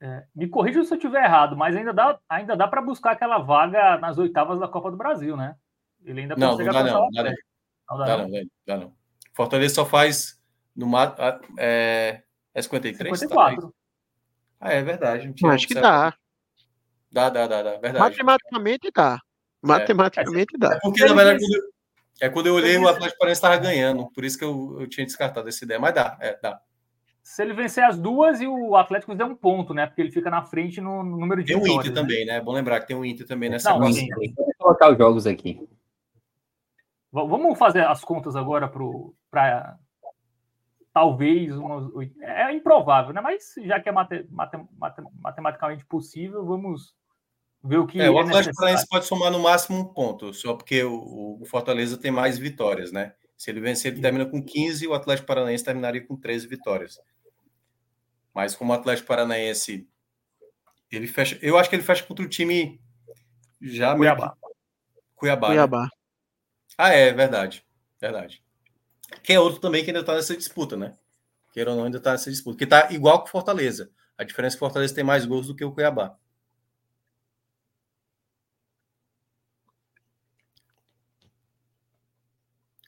É, 0.00 0.24
me 0.34 0.48
corrija 0.48 0.84
se 0.84 0.92
eu 0.92 0.96
estiver 0.96 1.24
errado, 1.24 1.56
mas 1.56 1.74
ainda 1.74 1.92
dá, 1.92 2.18
ainda 2.28 2.56
dá 2.56 2.68
para 2.68 2.82
buscar 2.82 3.12
aquela 3.12 3.38
vaga 3.38 3.96
nas 3.98 4.18
oitavas 4.18 4.60
da 4.60 4.68
Copa 4.68 4.90
do 4.90 4.96
Brasil, 4.96 5.36
né? 5.36 5.56
Ele 6.04 6.20
ainda 6.20 6.36
não, 6.36 6.50
consegue 6.50 6.70
não 6.70 6.74
dá, 6.74 6.84
não, 6.84 7.10
dá, 7.10 7.22
não. 7.22 7.30
Não, 7.88 7.98
dá, 7.98 8.16
não, 8.18 8.48
dá 8.66 8.76
não. 8.76 8.92
Fortaleza 9.32 9.74
só 9.74 9.86
faz 9.86 10.38
no 10.74 10.90
é, 11.58 12.22
é 12.54 12.62
53? 12.62 13.18
54. 13.18 13.68
Tá? 13.68 13.72
Ah, 14.60 14.72
é 14.72 14.82
verdade. 14.82 15.34
Acho 15.46 15.66
que 15.66 15.74
dá. 15.74 16.14
Dá, 17.10 17.30
dá, 17.30 17.46
dá, 17.46 17.62
dá. 17.62 17.70
Verdade. 17.72 17.98
Matematicamente 17.98 18.90
dá. 18.94 19.18
Matematicamente 19.62 20.54
é. 20.54 20.58
dá. 20.58 20.74
É 20.74 20.80
porque, 20.80 21.04
na 21.04 21.14
verdade, 21.14 21.44
é 22.20 22.28
quando 22.28 22.46
eu 22.46 22.54
olhei, 22.54 22.76
o 22.76 22.88
Atlético 22.88 23.18
Paranaense 23.18 23.38
estava 23.38 23.56
ganhando. 23.56 24.10
Por 24.12 24.24
isso 24.24 24.38
que 24.38 24.44
eu, 24.44 24.76
eu 24.80 24.88
tinha 24.88 25.06
descartado 25.06 25.48
essa 25.48 25.64
ideia. 25.64 25.80
Mas 25.80 25.94
dá, 25.94 26.16
é, 26.20 26.38
dá. 26.42 26.60
Se 27.26 27.42
ele 27.42 27.54
vencer 27.54 27.82
as 27.82 27.98
duas 27.98 28.40
e 28.40 28.46
o 28.46 28.76
Atlético 28.76 29.12
der 29.12 29.24
um 29.24 29.34
ponto, 29.34 29.74
né? 29.74 29.84
Porque 29.84 30.00
ele 30.00 30.12
fica 30.12 30.30
na 30.30 30.44
frente 30.44 30.80
no, 30.80 31.02
no 31.02 31.18
número 31.18 31.42
de 31.42 31.52
Tem 31.52 31.60
um 31.60 31.66
Inter 31.66 31.90
né? 31.90 32.00
também, 32.00 32.24
né? 32.24 32.36
É 32.36 32.40
bom 32.40 32.52
lembrar 32.52 32.78
que 32.78 32.86
tem 32.86 32.96
um 32.96 33.04
Inter 33.04 33.26
também 33.26 33.50
nessa 33.50 33.72
Não, 33.72 33.80
Vou 33.80 34.54
colocar 34.56 34.92
os 34.92 34.96
jogos 34.96 35.26
aqui. 35.26 35.68
Vamos 37.10 37.58
fazer 37.58 37.84
as 37.84 38.04
contas 38.04 38.36
agora 38.36 38.70
para 39.28 39.76
talvez 40.94 41.50
umas, 41.56 41.90
é 42.20 42.52
improvável, 42.52 43.12
né? 43.12 43.20
Mas 43.20 43.54
já 43.64 43.80
que 43.80 43.88
é 43.88 43.92
mate, 43.92 44.24
mate, 44.30 44.56
mate, 44.78 45.02
matematicamente 45.20 45.84
possível, 45.84 46.46
vamos 46.46 46.94
ver 47.60 47.78
o 47.78 47.88
que 47.88 48.00
é. 48.00 48.08
O 48.08 48.20
é 48.20 48.22
Atlético 48.22 48.54
Paranaense 48.54 48.86
pode 48.88 49.04
somar 49.04 49.32
no 49.32 49.40
máximo 49.40 49.80
um 49.80 49.84
ponto, 49.84 50.32
só 50.32 50.54
porque 50.54 50.84
o, 50.84 51.40
o, 51.42 51.44
Fortaleza 51.44 51.98
tem 51.98 52.12
mais 52.12 52.38
vitórias, 52.38 52.92
né? 52.92 53.14
Se 53.36 53.50
ele 53.50 53.58
vencer, 53.58 53.92
ele 53.92 54.00
termina 54.00 54.26
com 54.26 54.40
15 54.40 54.84
e 54.84 54.88
o 54.88 54.94
Atlético 54.94 55.26
Paranaense 55.26 55.64
terminaria 55.64 56.06
com 56.06 56.16
13 56.16 56.46
vitórias. 56.46 57.00
Mas 58.36 58.54
como 58.54 58.70
o 58.70 58.76
Atlético 58.76 59.08
Paranaense 59.08 59.88
ele 60.92 61.06
fecha, 61.06 61.38
eu 61.40 61.56
acho 61.56 61.70
que 61.70 61.76
ele 61.76 61.82
fecha 61.82 62.04
contra 62.04 62.22
o 62.22 62.28
time 62.28 62.78
já 63.58 63.96
Cuiabá. 63.96 64.36
Cuiabá. 65.14 65.46
Cuiabá. 65.46 65.82
Né? 65.84 65.88
Ah, 66.76 66.90
é 66.90 67.14
verdade, 67.14 67.64
verdade. 67.98 68.44
Que 69.22 69.32
é 69.32 69.40
outro 69.40 69.58
também 69.58 69.82
que 69.82 69.88
ainda 69.88 70.00
está 70.00 70.14
nessa 70.14 70.36
disputa, 70.36 70.76
né? 70.76 70.98
Queira 71.50 71.70
ou 71.70 71.78
não, 71.78 71.84
ainda 71.84 71.96
está 71.96 72.12
nessa 72.12 72.30
disputa. 72.30 72.58
Que 72.58 72.64
está 72.64 72.92
igual 72.92 73.20
com 73.20 73.28
o 73.28 73.30
Fortaleza. 73.30 73.90
A 74.18 74.22
diferença 74.22 74.54
é 74.54 74.58
que 74.58 74.62
o 74.62 74.66
Fortaleza 74.66 74.94
tem 74.94 75.02
mais 75.02 75.24
gols 75.24 75.46
do 75.46 75.56
que 75.56 75.64
o 75.64 75.72
Cuiabá. 75.72 76.18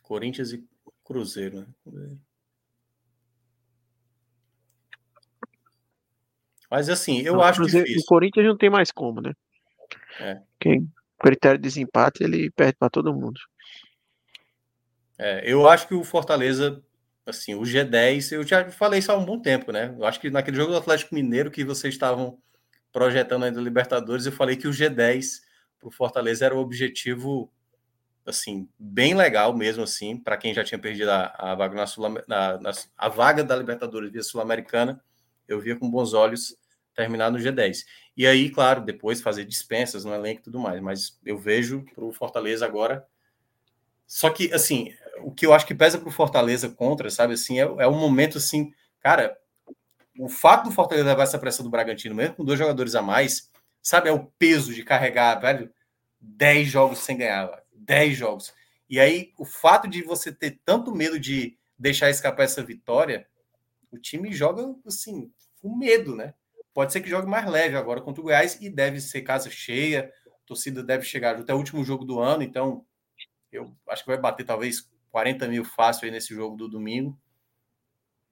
Corinthians 0.03 0.53
e 0.53 0.63
Cruzeiro, 1.03 1.61
né? 1.87 2.19
Mas 6.71 6.89
assim, 6.89 7.21
eu 7.21 7.35
não, 7.35 7.43
acho 7.43 7.65
que 7.65 7.99
O 7.99 8.05
Corinthians 8.05 8.47
não 8.47 8.57
tem 8.57 8.71
mais 8.71 8.91
como, 8.91 9.21
né? 9.21 9.33
É. 10.21 10.41
Quem 10.61 10.89
critério 11.19 11.59
de 11.59 11.63
desempate, 11.63 12.23
ele 12.23 12.51
perde 12.51 12.77
para 12.79 12.89
todo 12.89 13.15
mundo. 13.15 13.41
É, 15.19 15.43
eu 15.51 15.69
acho 15.69 15.89
que 15.89 15.95
o 15.95 16.05
Fortaleza, 16.05 16.83
assim, 17.27 17.55
o 17.55 17.63
G10, 17.63 18.33
eu 18.33 18.45
já 18.45 18.71
falei 18.71 19.01
isso 19.01 19.11
há 19.11 19.17
um 19.17 19.25
bom 19.25 19.41
tempo, 19.41 19.73
né? 19.73 19.95
Eu 19.99 20.07
acho 20.07 20.21
que 20.21 20.31
naquele 20.31 20.57
jogo 20.57 20.71
do 20.71 20.79
Atlético 20.79 21.15
Mineiro 21.15 21.51
que 21.51 21.65
vocês 21.65 21.93
estavam 21.93 22.39
projetando 22.93 23.45
ainda 23.45 23.61
Libertadores, 23.61 24.27
eu 24.27 24.33
falei 24.33 24.57
que 24.57 24.69
o 24.69 24.71
G10 24.71 25.41
para 25.79 25.89
o 25.89 25.93
Fortaleza 25.93 26.47
era 26.47 26.55
o 26.55 26.61
objetivo, 26.61 27.53
assim, 28.25 28.69
bem 28.79 29.15
legal 29.15 29.55
mesmo, 29.57 29.83
assim, 29.83 30.17
para 30.17 30.37
quem 30.37 30.55
já 30.55 30.63
tinha 30.63 30.79
perdido 30.79 31.11
a, 31.11 31.35
a 31.37 31.55
vaga 31.55 31.75
na, 31.75 31.87
Sul, 31.87 32.09
na, 32.27 32.59
na 32.59 32.71
a 32.97 33.09
vaga 33.09 33.43
da 33.43 33.57
Libertadores 33.57 34.11
via 34.11 34.23
Sul-Americana, 34.23 35.01
eu 35.49 35.61
via 35.61 35.75
com 35.75 35.91
bons 35.91 36.15
olhos 36.15 36.57
terminar 36.95 37.31
no 37.31 37.39
G10. 37.39 37.85
E 38.17 38.27
aí, 38.27 38.51
claro, 38.51 38.85
depois 38.85 39.21
fazer 39.21 39.45
dispensas 39.45 40.05
no 40.05 40.15
elenco 40.15 40.41
e 40.41 40.45
tudo 40.45 40.59
mais, 40.59 40.81
mas 40.81 41.19
eu 41.25 41.39
vejo 41.39 41.85
para 41.95 42.05
o 42.05 42.13
Fortaleza 42.13 42.67
agora. 42.67 43.07
Só 44.07 44.31
que, 44.31 44.53
assim, 44.53 44.93
o 45.23 45.33
que 45.33 45.47
eu 45.47 45.55
acho 45.55 45.67
que 45.67 45.75
pesa 45.75 45.99
para 45.99 46.09
o 46.09 46.13
Fortaleza 46.13 46.69
contra, 46.69 47.11
sabe, 47.11 47.35
assim, 47.35 47.61
é, 47.61 47.63
é 47.63 47.89
um 47.89 47.99
momento 47.99 48.39
assim, 48.39 48.73
cara, 49.01 49.39
o 50.19 50.29
fato 50.29 50.65
do 50.65 50.73
Fortaleza 50.73 51.09
levar 51.09 51.23
essa 51.23 51.39
pressão 51.39 51.65
do 51.65 51.71
Bragantino, 51.71 52.15
mesmo 52.15 52.35
com 52.35 52.45
dois 52.45 52.59
jogadores 52.59 52.95
a 52.95 53.03
mais, 53.03 53.51
sabe, 53.81 54.09
é 54.09 54.13
o 54.13 54.27
peso 54.39 54.75
de 54.75 54.83
carregar, 54.83 55.41
velho, 55.41 55.73
10 56.21 56.69
jogos 56.69 56.99
sem 56.99 57.17
ganhar, 57.17 57.49
10 57.73 58.17
jogos. 58.17 58.53
E 58.91 58.99
aí, 58.99 59.33
o 59.39 59.45
fato 59.45 59.87
de 59.87 60.03
você 60.03 60.33
ter 60.33 60.61
tanto 60.65 60.95
medo 60.95 61.21
de 61.21 61.57
deixar 61.79 62.11
escapar 62.11 62.45
essa 62.45 62.63
vitória, 62.63 63.29
o 63.91 63.99
time 63.99 64.33
joga, 64.33 64.75
assim, 64.87 65.31
com 65.61 65.77
medo, 65.77 66.15
né? 66.15 66.35
Pode 66.73 66.93
ser 66.93 67.01
que 67.01 67.11
jogue 67.11 67.29
mais 67.29 67.47
leve 67.51 67.77
agora 67.77 68.01
contra 68.01 68.21
o 68.21 68.25
Goiás 68.25 68.59
e 68.61 68.71
deve 68.71 69.01
ser 69.01 69.23
casa 69.23 69.51
cheia, 69.51 70.13
a 70.27 70.47
torcida 70.47 70.83
deve 70.83 71.05
chegar 71.05 71.37
até 71.37 71.53
o 71.53 71.57
último 71.57 71.85
jogo 71.85 72.05
do 72.05 72.21
ano, 72.21 72.43
então 72.43 72.85
eu 73.51 73.75
acho 73.89 74.05
que 74.05 74.11
vai 74.11 74.19
bater 74.19 74.45
talvez 74.45 74.89
40 75.11 75.49
mil 75.49 75.65
fácil 75.65 76.05
aí 76.05 76.11
nesse 76.11 76.35
jogo 76.35 76.57
do 76.57 76.69
domingo. 76.69 77.19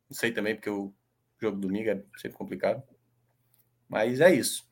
Não 0.08 0.16
sei 0.16 0.30
também, 0.30 0.54
porque 0.54 0.70
o 0.70 0.92
jogo 1.40 1.56
do 1.56 1.66
domingo 1.66 1.90
é 1.90 2.02
sempre 2.16 2.36
complicado. 2.36 2.82
Mas 3.88 4.20
é 4.20 4.32
isso. 4.32 4.64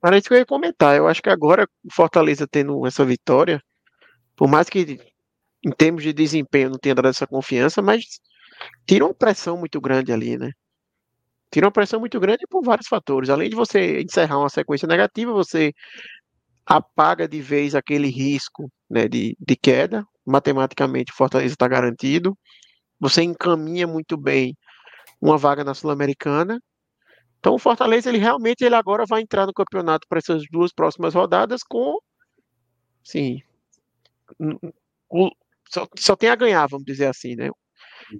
Para 0.00 0.16
isso 0.16 0.28
que 0.28 0.34
eu 0.34 0.38
ia 0.38 0.46
comentar, 0.46 0.96
eu 0.96 1.08
acho 1.08 1.22
que 1.22 1.28
agora 1.28 1.68
o 1.84 1.92
Fortaleza 1.92 2.46
tendo 2.46 2.86
essa 2.86 3.04
vitória, 3.04 3.62
por 4.36 4.48
mais 4.48 4.68
que 4.68 4.98
em 5.64 5.70
termos 5.70 6.02
de 6.02 6.12
desempenho 6.12 6.70
não 6.70 6.78
tenha 6.78 6.94
dado 6.94 7.08
essa 7.08 7.26
confiança, 7.26 7.82
mas 7.82 8.20
tira 8.86 9.04
uma 9.04 9.14
pressão 9.14 9.58
muito 9.58 9.80
grande 9.80 10.12
ali, 10.12 10.38
né? 10.38 10.52
Tira 11.56 11.68
uma 11.68 11.72
pressão 11.72 11.98
muito 11.98 12.20
grande 12.20 12.46
por 12.50 12.62
vários 12.62 12.86
fatores. 12.86 13.30
Além 13.30 13.48
de 13.48 13.56
você 13.56 14.02
encerrar 14.02 14.38
uma 14.38 14.50
sequência 14.50 14.86
negativa, 14.86 15.32
você 15.32 15.72
apaga 16.66 17.26
de 17.26 17.40
vez 17.40 17.74
aquele 17.74 18.08
risco 18.08 18.70
né, 18.90 19.08
de, 19.08 19.34
de 19.40 19.56
queda. 19.56 20.04
Matematicamente, 20.26 21.14
Fortaleza 21.14 21.54
está 21.54 21.66
garantido. 21.66 22.36
Você 23.00 23.22
encaminha 23.22 23.86
muito 23.86 24.18
bem 24.18 24.54
uma 25.18 25.38
vaga 25.38 25.64
na 25.64 25.72
Sul-Americana. 25.72 26.60
Então, 27.38 27.54
o 27.54 27.58
Fortaleza, 27.58 28.10
ele 28.10 28.18
realmente 28.18 28.62
ele 28.62 28.74
agora 28.74 29.06
vai 29.06 29.22
entrar 29.22 29.46
no 29.46 29.54
campeonato 29.54 30.06
para 30.06 30.18
essas 30.18 30.42
duas 30.52 30.74
próximas 30.74 31.14
rodadas 31.14 31.62
com, 31.62 31.98
sim, 33.02 33.40
só, 35.70 35.88
só 35.96 36.14
tem 36.14 36.28
a 36.28 36.36
ganhar, 36.36 36.66
vamos 36.66 36.84
dizer 36.84 37.06
assim, 37.06 37.34
né? 37.34 37.48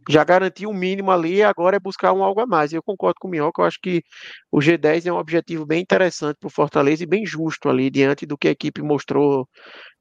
Já 0.08 0.24
garantiu 0.24 0.68
o 0.68 0.72
um 0.72 0.76
mínimo 0.76 1.10
ali, 1.10 1.42
agora 1.42 1.76
é 1.76 1.80
buscar 1.80 2.12
um 2.12 2.22
algo 2.22 2.40
a 2.40 2.46
mais. 2.46 2.72
Eu 2.72 2.82
concordo 2.82 3.16
com 3.20 3.28
o 3.28 3.30
Minhoca, 3.30 3.62
eu 3.62 3.66
acho 3.66 3.78
que 3.80 4.02
o 4.50 4.58
G10 4.58 5.06
é 5.06 5.12
um 5.12 5.18
objetivo 5.18 5.64
bem 5.64 5.80
interessante 5.80 6.36
para 6.38 6.48
o 6.48 6.50
Fortaleza 6.50 7.02
e 7.02 7.06
bem 7.06 7.24
justo 7.24 7.68
ali, 7.68 7.90
diante 7.90 8.26
do 8.26 8.36
que 8.36 8.48
a 8.48 8.52
equipe 8.52 8.82
mostrou 8.82 9.48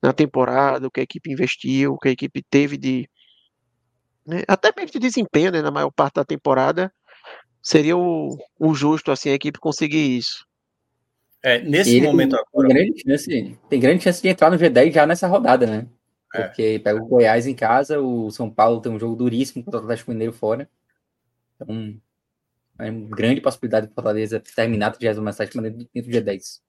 na 0.01 0.13
temporada, 0.13 0.87
o 0.87 0.91
que 0.91 0.99
a 0.99 1.03
equipe 1.03 1.31
investiu, 1.31 1.93
o 1.93 1.97
que 1.97 2.09
a 2.09 2.11
equipe 2.11 2.43
teve 2.49 2.77
de. 2.77 3.09
Né, 4.25 4.43
até 4.47 4.73
mesmo 4.75 4.91
de 4.91 4.99
desempenho 4.99 5.51
né, 5.51 5.61
na 5.61 5.71
maior 5.71 5.91
parte 5.91 6.15
da 6.15 6.25
temporada, 6.25 6.91
seria 7.61 7.97
o, 7.97 8.37
o 8.59 8.73
justo 8.73 9.11
assim, 9.11 9.29
a 9.29 9.33
equipe 9.33 9.59
conseguir 9.59 10.17
isso. 10.17 10.45
É, 11.43 11.59
nesse 11.59 12.01
momento 12.01 12.35
agora. 12.35 12.67
Tem 12.69 12.75
grande, 12.75 13.03
chance, 13.03 13.57
tem 13.69 13.79
grande 13.79 14.03
chance 14.03 14.21
de 14.21 14.27
entrar 14.29 14.49
no 14.49 14.57
G10 14.57 14.91
já 14.91 15.05
nessa 15.05 15.27
rodada, 15.27 15.67
né? 15.67 15.87
É. 16.35 16.43
Porque 16.43 16.79
pega 16.79 17.01
o 17.01 17.07
Goiás 17.07 17.47
em 17.47 17.55
casa, 17.55 17.99
o 17.99 18.29
São 18.31 18.49
Paulo 18.49 18.81
tem 18.81 18.91
um 18.91 18.99
jogo 18.99 19.15
duríssimo 19.15 19.63
contra 19.63 19.79
o 19.79 19.83
Atlético 19.83 20.11
Mineiro 20.11 20.33
fora. 20.33 20.69
Então, 21.55 21.99
é 22.79 22.91
uma 22.91 23.15
grande 23.15 23.41
possibilidade 23.41 23.87
de 23.87 23.93
Fortaleza 23.93 24.41
terminar 24.55 24.87
a 24.87 24.91
37 24.91 25.61
dentro 25.61 25.87
do 25.93 26.01
dia 26.01 26.21
10. 26.21 26.61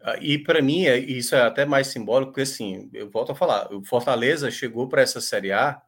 Ah, 0.00 0.16
e 0.20 0.36
para 0.36 0.60
mim, 0.60 0.84
é, 0.86 0.98
isso 0.98 1.34
é 1.34 1.42
até 1.42 1.64
mais 1.64 1.86
simbólico, 1.86 2.32
porque 2.32 2.42
assim, 2.42 2.90
eu 2.92 3.08
volto 3.08 3.30
a 3.30 3.34
falar, 3.34 3.72
o 3.72 3.84
Fortaleza 3.84 4.50
chegou 4.50 4.88
para 4.88 5.02
essa 5.02 5.20
Série 5.20 5.52
A, 5.52 5.80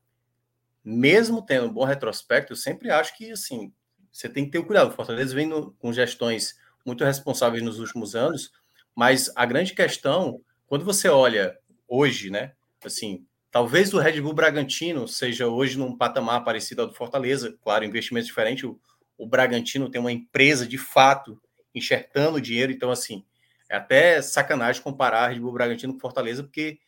mesmo 0.84 1.42
tendo 1.42 1.66
um 1.66 1.72
bom 1.72 1.84
retrospecto, 1.84 2.52
eu 2.52 2.56
sempre 2.56 2.90
acho 2.90 3.16
que 3.16 3.32
assim, 3.32 3.72
você 4.12 4.28
tem 4.28 4.44
que 4.44 4.52
ter 4.52 4.64
cuidado. 4.64 4.90
O 4.90 4.94
Fortaleza 4.94 5.34
vem 5.34 5.46
no, 5.46 5.72
com 5.72 5.92
gestões 5.92 6.54
muito 6.86 7.04
responsáveis 7.04 7.62
nos 7.62 7.80
últimos 7.80 8.14
anos, 8.14 8.52
mas 8.94 9.32
a 9.34 9.44
grande 9.44 9.74
questão, 9.74 10.40
quando 10.66 10.84
você 10.84 11.08
olha 11.08 11.58
hoje, 11.88 12.30
né, 12.30 12.52
assim, 12.88 13.24
talvez 13.50 13.92
o 13.94 13.98
Red 13.98 14.20
Bull 14.20 14.32
Bragantino 14.32 15.06
seja 15.06 15.46
hoje 15.46 15.78
num 15.78 15.96
patamar 15.96 16.44
parecido 16.44 16.82
ao 16.82 16.88
do 16.88 16.94
Fortaleza, 16.94 17.56
claro, 17.62 17.84
investimento 17.84 18.26
diferente, 18.26 18.66
o, 18.66 18.78
o 19.16 19.26
Bragantino 19.26 19.88
tem 19.88 20.00
uma 20.00 20.12
empresa 20.12 20.66
de 20.66 20.78
fato 20.78 21.40
enxertando 21.74 22.40
dinheiro, 22.40 22.72
então 22.72 22.90
assim, 22.90 23.24
é 23.68 23.76
até 23.76 24.20
sacanagem 24.22 24.82
comparar 24.82 25.28
Red 25.28 25.40
Bull 25.40 25.52
Bragantino 25.52 25.94
com 25.94 26.00
Fortaleza, 26.00 26.42
porque 26.42 26.78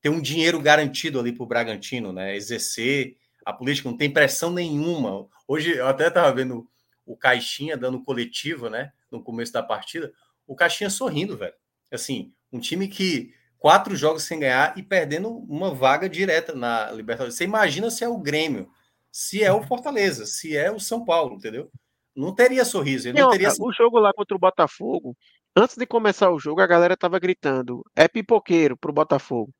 tem 0.00 0.12
um 0.12 0.20
dinheiro 0.20 0.60
garantido 0.60 1.18
ali 1.18 1.32
para 1.32 1.42
o 1.42 1.46
Bragantino, 1.46 2.12
né? 2.12 2.36
Exercer 2.36 3.16
a 3.44 3.52
política, 3.52 3.88
não 3.88 3.96
tem 3.96 4.12
pressão 4.12 4.52
nenhuma. 4.52 5.26
Hoje 5.48 5.76
eu 5.76 5.86
até 5.86 6.08
estava 6.08 6.32
vendo 6.32 6.68
o 7.04 7.16
Caixinha 7.16 7.76
dando 7.76 8.02
coletiva, 8.02 8.70
né? 8.70 8.92
No 9.10 9.22
começo 9.22 9.52
da 9.52 9.62
partida, 9.62 10.12
o 10.46 10.54
Caixinha 10.54 10.90
sorrindo, 10.90 11.36
velho. 11.36 11.54
Assim, 11.90 12.32
um 12.52 12.60
time 12.60 12.88
que 12.88 13.32
quatro 13.58 13.96
jogos 13.96 14.24
sem 14.24 14.40
ganhar 14.40 14.76
e 14.76 14.82
perdendo 14.82 15.28
uma 15.28 15.74
vaga 15.74 16.08
direta 16.08 16.54
na 16.54 16.90
Libertadores. 16.90 17.34
Você 17.34 17.44
imagina 17.44 17.90
se 17.90 18.04
é 18.04 18.08
o 18.08 18.18
Grêmio, 18.18 18.68
se 19.10 19.42
é 19.42 19.52
o 19.52 19.62
Fortaleza, 19.62 20.26
se 20.26 20.56
é 20.56 20.70
o 20.70 20.78
São 20.78 21.04
Paulo, 21.04 21.36
entendeu? 21.36 21.70
Não 22.14 22.34
teria 22.34 22.64
sorriso. 22.64 23.08
Ele 23.08 23.18
não, 23.18 23.26
não 23.26 23.32
teria... 23.32 23.50
O 23.60 23.72
jogo 23.72 23.98
lá 23.98 24.12
contra 24.12 24.36
o 24.36 24.40
Botafogo, 24.40 25.16
antes 25.54 25.76
de 25.76 25.86
começar 25.86 26.30
o 26.30 26.38
jogo, 26.38 26.60
a 26.60 26.66
galera 26.66 26.96
tava 26.96 27.18
gritando: 27.18 27.82
é 27.94 28.08
pipoqueiro 28.08 28.76
pro 28.76 28.92
Botafogo. 28.92 29.52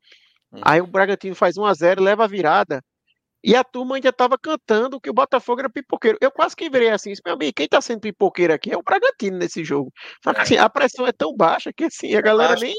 Hum. 0.51 0.61
Aí 0.63 0.81
o 0.81 0.87
Bragantino 0.87 1.35
faz 1.35 1.57
1 1.57 1.65
a 1.65 1.73
0 1.73 2.03
leva 2.03 2.23
a 2.23 2.27
virada. 2.27 2.83
E 3.43 3.55
a 3.55 3.63
turma 3.63 3.95
ainda 3.95 4.09
estava 4.09 4.37
cantando 4.37 4.99
que 4.99 5.09
o 5.09 5.13
Botafogo 5.13 5.59
era 5.61 5.69
pipoqueiro. 5.69 6.17
Eu 6.19 6.31
quase 6.31 6.55
que 6.55 6.69
virei 6.69 6.89
assim, 6.89 7.13
meu 7.25 7.35
amigo, 7.35 7.53
quem 7.55 7.65
está 7.65 7.79
sendo 7.79 8.01
pipoqueiro 8.01 8.53
aqui 8.53 8.71
é 8.71 8.77
o 8.77 8.83
Bragantino 8.83 9.37
nesse 9.37 9.63
jogo. 9.63 9.91
Só 10.23 10.33
que 10.33 10.39
é. 10.39 10.43
assim, 10.43 10.57
a 10.57 10.69
pressão 10.69 11.05
é 11.07 11.11
tão 11.11 11.35
baixa 11.35 11.71
que 11.71 11.85
assim, 11.85 12.15
a 12.15 12.21
galera 12.21 12.55
nem. 12.55 12.73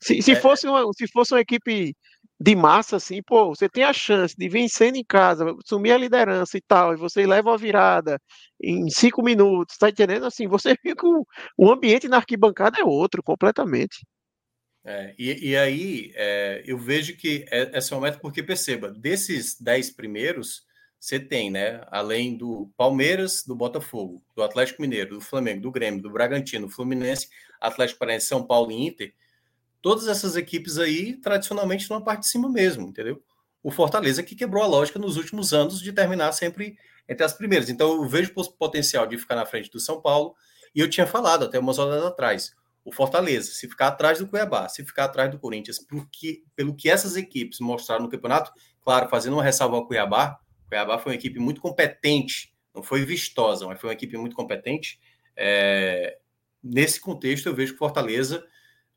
Se, 0.00 0.20
se, 0.22 0.32
é. 0.32 0.36
fosse 0.36 0.68
uma, 0.68 0.84
se 0.92 1.08
fosse 1.08 1.34
uma 1.34 1.40
equipe 1.40 1.94
de 2.40 2.54
massa, 2.54 2.96
assim, 2.96 3.20
pô, 3.22 3.48
você 3.48 3.68
tem 3.68 3.82
a 3.82 3.92
chance 3.92 4.34
de 4.36 4.48
vencendo 4.48 4.96
em 4.96 5.04
casa, 5.04 5.44
sumir 5.64 5.92
a 5.92 5.98
liderança 5.98 6.56
e 6.56 6.60
tal, 6.60 6.94
e 6.94 6.96
você 6.96 7.26
leva 7.26 7.52
a 7.52 7.56
virada 7.56 8.20
em 8.62 8.88
cinco 8.90 9.22
minutos, 9.22 9.76
tá 9.76 9.88
entendendo? 9.88 10.26
Assim, 10.26 10.46
você 10.46 10.76
fica. 10.82 11.06
O 11.56 11.70
ambiente 11.72 12.08
na 12.08 12.18
arquibancada 12.18 12.78
é 12.80 12.84
outro, 12.84 13.22
completamente. 13.22 14.06
É, 14.90 15.14
e, 15.18 15.50
e, 15.50 15.54
aí 15.54 16.12
é, 16.14 16.62
eu 16.64 16.78
vejo 16.78 17.14
que 17.14 17.44
é, 17.50 17.76
esse 17.76 17.92
é 17.92 17.96
o 17.96 18.00
método, 18.00 18.22
porque 18.22 18.42
perceba, 18.42 18.90
desses 18.90 19.60
10 19.60 19.90
primeiros, 19.90 20.62
você 20.98 21.20
tem, 21.20 21.50
né, 21.50 21.82
além 21.88 22.38
do 22.38 22.70
Palmeiras, 22.74 23.44
do 23.44 23.54
Botafogo, 23.54 24.22
do 24.34 24.42
Atlético 24.42 24.80
Mineiro, 24.80 25.16
do 25.16 25.20
Flamengo, 25.20 25.60
do 25.60 25.70
Grêmio, 25.70 26.00
do 26.00 26.10
Bragantino, 26.10 26.70
Fluminense, 26.70 27.28
Atlético 27.60 27.98
Paranaense, 27.98 28.28
São 28.28 28.42
Paulo 28.42 28.72
e 28.72 28.86
Inter, 28.86 29.12
todas 29.82 30.08
essas 30.08 30.36
equipes 30.36 30.78
aí, 30.78 31.18
tradicionalmente, 31.18 31.90
numa 31.90 32.02
parte 32.02 32.20
de 32.20 32.28
cima 32.28 32.48
mesmo, 32.48 32.88
entendeu? 32.88 33.22
O 33.62 33.70
Fortaleza 33.70 34.22
que 34.22 34.34
quebrou 34.34 34.62
a 34.62 34.66
lógica 34.66 34.98
nos 34.98 35.18
últimos 35.18 35.52
anos 35.52 35.82
de 35.82 35.92
terminar 35.92 36.32
sempre 36.32 36.78
entre 37.06 37.26
as 37.26 37.34
primeiras. 37.34 37.68
Então, 37.68 37.92
eu 37.92 38.08
vejo 38.08 38.32
potencial 38.58 39.06
de 39.06 39.18
ficar 39.18 39.36
na 39.36 39.44
frente 39.44 39.70
do 39.70 39.78
São 39.78 40.00
Paulo, 40.00 40.34
e 40.74 40.80
eu 40.80 40.88
tinha 40.88 41.06
falado 41.06 41.44
até 41.44 41.58
umas 41.58 41.78
horas 41.78 42.02
atrás, 42.02 42.56
o 42.88 42.92
Fortaleza, 42.92 43.52
se 43.52 43.68
ficar 43.68 43.88
atrás 43.88 44.18
do 44.18 44.26
Cuiabá, 44.26 44.66
se 44.68 44.82
ficar 44.82 45.04
atrás 45.04 45.30
do 45.30 45.38
Corinthians, 45.38 45.78
porque, 45.78 46.42
pelo 46.56 46.74
que 46.74 46.88
essas 46.88 47.16
equipes 47.16 47.60
mostraram 47.60 48.04
no 48.04 48.10
campeonato, 48.10 48.50
claro, 48.80 49.10
fazendo 49.10 49.34
uma 49.34 49.42
ressalva 49.42 49.76
ao 49.76 49.86
Cuiabá, 49.86 50.40
o 50.64 50.68
Cuiabá 50.68 50.98
foi 50.98 51.12
uma 51.12 51.16
equipe 51.16 51.38
muito 51.38 51.60
competente, 51.60 52.54
não 52.74 52.82
foi 52.82 53.04
vistosa, 53.04 53.66
mas 53.66 53.78
foi 53.78 53.90
uma 53.90 53.94
equipe 53.94 54.16
muito 54.16 54.34
competente. 54.34 54.98
É, 55.36 56.18
nesse 56.62 56.98
contexto, 56.98 57.46
eu 57.46 57.54
vejo 57.54 57.74
que 57.74 57.78
Fortaleza 57.78 58.42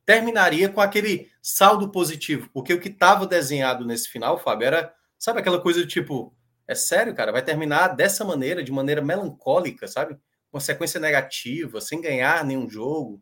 terminaria 0.06 0.70
com 0.70 0.80
aquele 0.80 1.30
saldo 1.42 1.92
positivo, 1.92 2.50
porque 2.54 2.74
o 2.74 2.80
que 2.80 2.88
estava 2.88 3.28
desenhado 3.28 3.86
nesse 3.86 4.08
final, 4.08 4.40
Fábio, 4.40 4.68
era, 4.68 4.94
sabe 5.20 5.42
aquela 5.42 5.60
coisa 5.60 5.82
do 5.82 5.88
tipo, 5.88 6.34
é 6.66 6.76
sério, 6.76 7.14
cara, 7.14 7.30
vai 7.30 7.44
terminar 7.44 7.90
dessa 7.90 8.24
maneira, 8.24 8.64
de 8.64 8.72
maneira 8.72 9.02
melancólica, 9.02 9.86
sabe? 9.86 10.18
Uma 10.52 10.62
sequência 10.62 11.00
negativa, 11.00 11.82
sem 11.82 12.00
ganhar 12.00 12.46
nenhum 12.46 12.70
jogo, 12.70 13.22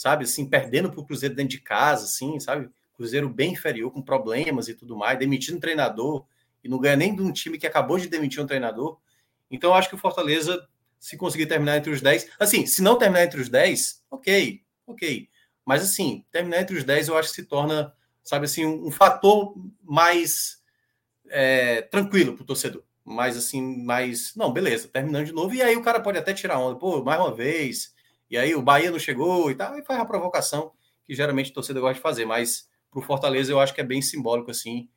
sabe? 0.00 0.24
Assim, 0.24 0.46
perdendo 0.46 0.90
para 0.90 0.98
o 0.98 1.04
Cruzeiro 1.04 1.34
dentro 1.34 1.50
de 1.50 1.60
casa, 1.60 2.06
assim, 2.06 2.40
sabe? 2.40 2.70
Cruzeiro 2.94 3.28
bem 3.28 3.52
inferior, 3.52 3.92
com 3.92 4.00
problemas 4.00 4.66
e 4.66 4.72
tudo 4.72 4.96
mais, 4.96 5.18
demitindo 5.18 5.58
um 5.58 5.60
treinador 5.60 6.24
e 6.64 6.70
não 6.70 6.78
ganha 6.78 6.96
nem 6.96 7.14
de 7.14 7.20
um 7.20 7.30
time 7.30 7.58
que 7.58 7.66
acabou 7.66 7.98
de 7.98 8.08
demitir 8.08 8.42
um 8.42 8.46
treinador. 8.46 8.98
Então, 9.50 9.68
eu 9.68 9.74
acho 9.74 9.90
que 9.90 9.94
o 9.94 9.98
Fortaleza, 9.98 10.66
se 10.98 11.18
conseguir 11.18 11.44
terminar 11.44 11.76
entre 11.76 11.90
os 11.90 12.00
10, 12.00 12.30
assim, 12.38 12.64
se 12.64 12.80
não 12.80 12.96
terminar 12.96 13.24
entre 13.24 13.42
os 13.42 13.50
10, 13.50 14.02
ok, 14.10 14.62
ok. 14.86 15.28
Mas, 15.66 15.82
assim, 15.82 16.24
terminar 16.32 16.62
entre 16.62 16.78
os 16.78 16.84
10 16.84 17.08
eu 17.08 17.18
acho 17.18 17.28
que 17.28 17.34
se 17.34 17.44
torna, 17.44 17.92
sabe, 18.24 18.46
assim, 18.46 18.64
um, 18.64 18.86
um 18.86 18.90
fator 18.90 19.54
mais 19.82 20.62
é, 21.28 21.82
tranquilo 21.82 22.32
para 22.34 22.42
o 22.42 22.46
torcedor. 22.46 22.82
Mais, 23.04 23.36
assim, 23.36 23.60
mais. 23.84 24.34
Não, 24.34 24.50
beleza, 24.50 24.88
terminando 24.88 25.26
de 25.26 25.32
novo. 25.32 25.54
E 25.54 25.60
aí 25.60 25.76
o 25.76 25.82
cara 25.82 26.00
pode 26.00 26.16
até 26.16 26.32
tirar 26.32 26.58
onda, 26.58 26.78
pô, 26.78 27.04
mais 27.04 27.20
uma 27.20 27.34
vez. 27.34 27.92
E 28.30 28.38
aí 28.38 28.54
o 28.54 28.62
Bahia 28.62 28.90
não 28.90 28.98
chegou 28.98 29.50
e 29.50 29.54
tal, 29.54 29.76
e 29.76 29.82
faz 29.82 30.00
a 30.00 30.04
provocação 30.04 30.72
que 31.04 31.14
geralmente 31.14 31.50
o 31.50 31.54
torcedor 31.54 31.82
gosta 31.82 31.94
de 31.96 32.00
fazer. 32.00 32.24
Mas 32.24 32.68
para 32.90 33.00
o 33.00 33.02
Fortaleza 33.02 33.50
eu 33.50 33.58
acho 33.58 33.74
que 33.74 33.80
é 33.80 33.84
bem 33.84 34.00
simbólico, 34.00 34.50
assim, 34.50 34.88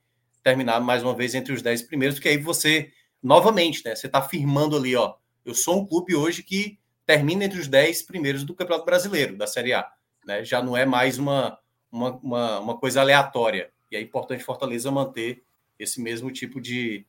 terminar 0.43 0.79
mais 0.79 1.01
uma 1.01 1.15
vez 1.15 1.33
entre 1.33 1.53
os 1.53 1.61
10 1.61 1.83
primeiros, 1.83 2.17
porque 2.17 2.29
aí 2.29 2.37
você, 2.37 2.91
novamente, 3.21 3.83
né? 3.83 3.95
Você 3.95 4.07
está 4.07 4.19
afirmando 4.19 4.77
ali, 4.77 4.95
ó, 4.95 5.15
eu 5.45 5.53
sou 5.53 5.79
um 5.79 5.85
clube 5.85 6.15
hoje 6.15 6.43
que 6.43 6.77
termina 7.05 7.45
entre 7.45 7.59
os 7.59 7.67
10 7.67 8.03
primeiros 8.03 8.43
do 8.43 8.53
Campeonato 8.53 8.85
Brasileiro, 8.85 9.37
da 9.37 9.47
Série 9.47 9.73
A. 9.73 9.89
Né? 10.25 10.43
Já 10.43 10.61
não 10.61 10.77
é 10.77 10.85
mais 10.85 11.17
uma, 11.17 11.57
uma, 11.91 12.11
uma, 12.17 12.59
uma 12.59 12.77
coisa 12.77 13.01
aleatória. 13.01 13.71
E 13.91 13.95
é 13.95 14.01
importante 14.01 14.43
Fortaleza 14.43 14.91
manter 14.91 15.43
esse 15.77 16.01
mesmo 16.01 16.31
tipo 16.31 16.61
de, 16.61 17.05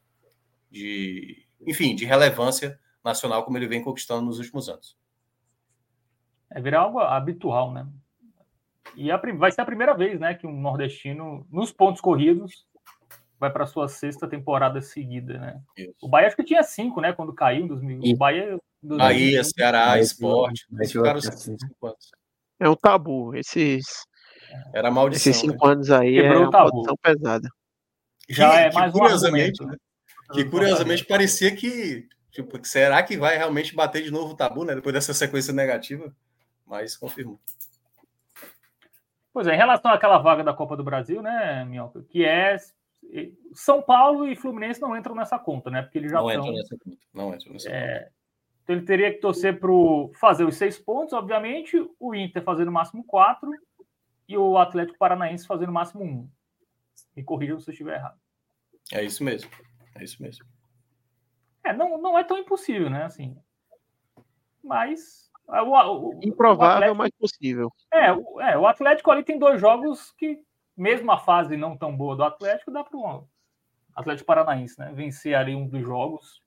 de, 0.70 1.46
enfim, 1.66 1.94
de 1.94 2.05
relevância 2.05 2.78
nacional 3.05 3.44
como 3.44 3.56
ele 3.56 3.68
vem 3.68 3.82
conquistando 3.82 4.26
nos 4.26 4.38
últimos 4.38 4.68
anos. 4.68 4.96
É 6.50 6.60
virar 6.60 6.80
algo 6.80 7.00
habitual, 7.00 7.72
né? 7.72 7.86
E 8.96 9.10
a, 9.10 9.16
vai 9.36 9.50
ser 9.50 9.60
a 9.60 9.66
primeira 9.66 9.94
vez, 9.94 10.20
né, 10.20 10.34
que 10.34 10.46
um 10.46 10.60
nordestino 10.60 11.46
nos 11.50 11.72
pontos 11.72 12.00
corridos 12.00 12.64
vai 13.38 13.50
para 13.50 13.66
sua 13.66 13.88
sexta 13.88 14.28
temporada 14.28 14.80
seguida, 14.80 15.38
né? 15.38 15.60
Isso. 15.76 15.94
O 16.02 16.08
Bahia 16.08 16.28
acho 16.28 16.36
que 16.36 16.44
tinha 16.44 16.62
cinco, 16.62 17.00
né? 17.00 17.12
Quando 17.12 17.34
caiu 17.34 17.64
em 17.64 17.66
2000. 17.66 18.00
O 18.02 18.16
Bahia. 18.16 18.58
Bahia, 18.82 19.42
Ceará, 19.44 19.98
Esporte. 19.98 20.66
É 22.60 22.68
um 22.68 22.76
tabu. 22.76 23.34
Esses. 23.34 23.84
Era 24.72 24.90
maldição. 24.90 25.30
Esses 25.30 25.40
cinco 25.40 25.66
né? 25.66 25.72
anos 25.72 25.90
aí 25.90 26.14
Quebrou 26.14 26.42
é 26.44 26.48
uma 26.48 26.50
maldição 26.50 26.96
pesada. 27.02 27.48
Já 28.28 28.60
é 28.60 28.72
mais 28.72 28.92
curiosamente, 28.92 29.62
um 29.62 29.66
argumento, 29.66 29.66
né? 29.66 29.76
Que 30.32 30.44
curiosamente 30.44 31.04
parecia 31.04 31.54
que. 31.54 32.06
Tipo, 32.30 32.58
será 32.66 33.02
que 33.02 33.16
vai 33.16 33.36
realmente 33.36 33.74
bater 33.74 34.02
de 34.02 34.10
novo 34.10 34.32
o 34.32 34.36
tabu, 34.36 34.64
né? 34.64 34.74
Depois 34.74 34.92
dessa 34.92 35.14
sequência 35.14 35.52
negativa? 35.52 36.12
Mas 36.66 36.96
confirmou. 36.96 37.38
Pois 39.32 39.46
é, 39.46 39.54
em 39.54 39.58
relação 39.58 39.90
àquela 39.90 40.18
vaga 40.18 40.44
da 40.44 40.54
Copa 40.54 40.76
do 40.76 40.84
Brasil, 40.84 41.20
né, 41.20 41.64
Minhoca, 41.64 42.02
que 42.04 42.24
é 42.24 42.56
são 43.52 43.82
Paulo 43.82 44.26
e 44.26 44.36
Fluminense 44.36 44.80
não 44.80 44.96
entram 44.96 45.14
nessa 45.14 45.38
conta, 45.38 45.70
né? 45.70 45.82
Porque 45.82 45.98
eles 45.98 46.10
já 46.10 46.18
não 46.18 46.28
estão. 46.30 46.44
Entram 46.44 46.56
nessa 46.56 46.78
conta. 46.78 46.98
Não 47.12 47.34
entram 47.34 47.52
nessa 47.52 47.70
é... 47.70 47.98
conta. 47.98 48.14
Então 48.62 48.76
ele 48.76 48.86
teria 48.86 49.12
que 49.12 49.20
torcer 49.20 49.60
para 49.60 49.70
fazer 50.18 50.44
os 50.44 50.56
seis 50.56 50.78
pontos, 50.78 51.12
obviamente, 51.12 51.76
o 52.00 52.14
Inter 52.14 52.42
fazer 52.42 52.64
no 52.64 52.72
máximo 52.72 53.04
quatro 53.04 53.50
e 54.26 54.38
o 54.38 54.56
Atlético 54.56 54.98
Paranaense 54.98 55.46
fazer 55.46 55.66
no 55.66 55.72
máximo 55.72 56.02
um. 56.02 56.28
Me 57.14 57.22
corrijam 57.22 57.60
se 57.60 57.68
eu 57.68 57.72
estiver 57.72 57.96
errado. 57.96 58.18
É 58.90 59.04
isso 59.04 59.22
mesmo. 59.22 59.50
É 59.94 60.02
isso 60.02 60.22
mesmo. 60.22 60.46
É, 61.62 61.74
não, 61.74 62.00
não 62.00 62.18
é 62.18 62.24
tão 62.24 62.38
impossível, 62.38 62.88
né? 62.88 63.04
Assim. 63.04 63.36
Mas. 64.62 65.30
É, 65.50 65.60
o, 65.60 65.70
o, 65.70 66.20
Improvável, 66.22 66.92
o 66.92 66.96
mas 66.96 67.10
possível. 67.18 67.70
É 67.92 68.12
o, 68.12 68.40
é, 68.40 68.58
o 68.58 68.66
Atlético 68.66 69.10
ali 69.10 69.22
tem 69.22 69.38
dois 69.38 69.60
jogos 69.60 70.12
que 70.12 70.40
mesmo 70.76 71.10
a 71.12 71.18
fase 71.18 71.56
não 71.56 71.76
tão 71.76 71.96
boa 71.96 72.16
do 72.16 72.24
Atlético, 72.24 72.70
dá 72.70 72.82
para 72.82 72.96
o 72.96 73.28
Atlético 73.94 74.26
Paranaense, 74.26 74.78
né? 74.78 74.92
Vencer 74.94 75.34
ali 75.34 75.54
um 75.54 75.66
dos 75.66 75.82
jogos. 75.82 76.42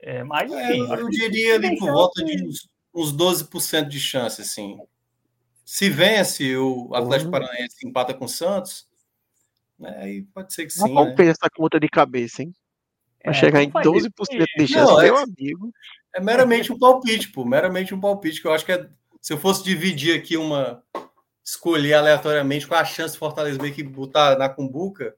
É, 0.00 0.22
mas, 0.22 0.50
é, 0.50 0.76
enfim, 0.76 0.92
é, 0.92 1.00
eu 1.00 1.08
diria 1.08 1.54
ali 1.56 1.78
por 1.78 1.90
volta 1.90 2.24
de 2.24 2.42
uns, 2.46 2.68
uns 2.94 3.12
12% 3.12 3.88
de 3.88 4.00
chance, 4.00 4.40
assim. 4.40 4.78
Se 5.64 5.90
vence 5.90 6.56
o 6.56 6.94
Atlético 6.94 7.26
uhum. 7.26 7.32
Paranaense 7.32 7.86
empata 7.86 8.14
com 8.14 8.26
o 8.26 8.28
Santos, 8.28 8.88
né, 9.78 9.98
aí 9.98 10.22
pode 10.22 10.54
ser 10.54 10.64
que 10.64 10.72
sim. 10.72 10.94
Vamos 10.94 11.16
né? 11.16 11.26
essa 11.26 11.50
conta 11.54 11.78
de 11.80 11.88
cabeça, 11.88 12.42
hein? 12.42 12.54
Vai 13.24 13.34
é, 13.34 13.38
chegar 13.38 13.62
em 13.62 13.70
12% 13.70 14.10
de 14.56 14.68
chance, 14.68 14.92
não, 14.92 15.02
meu 15.02 15.18
é, 15.18 15.22
amigo. 15.22 15.72
É 16.16 16.20
meramente 16.20 16.72
um 16.72 16.78
palpite, 16.78 17.28
pô. 17.28 17.44
Meramente 17.44 17.94
um 17.94 18.00
palpite, 18.00 18.40
que 18.40 18.46
eu 18.46 18.52
acho 18.52 18.64
que 18.64 18.72
é, 18.72 18.88
se 19.20 19.34
eu 19.34 19.38
fosse 19.38 19.62
dividir 19.62 20.18
aqui 20.18 20.36
uma, 20.36 20.82
escolher 21.44 21.94
aleatoriamente 21.94 22.66
qual 22.66 22.80
a 22.80 22.84
chance 22.84 23.12
de 23.12 23.18
Fortaleza 23.18 23.60
meio 23.60 23.74
que 23.74 23.82
botar 23.82 24.38
na 24.38 24.48
cumbuca, 24.48 25.14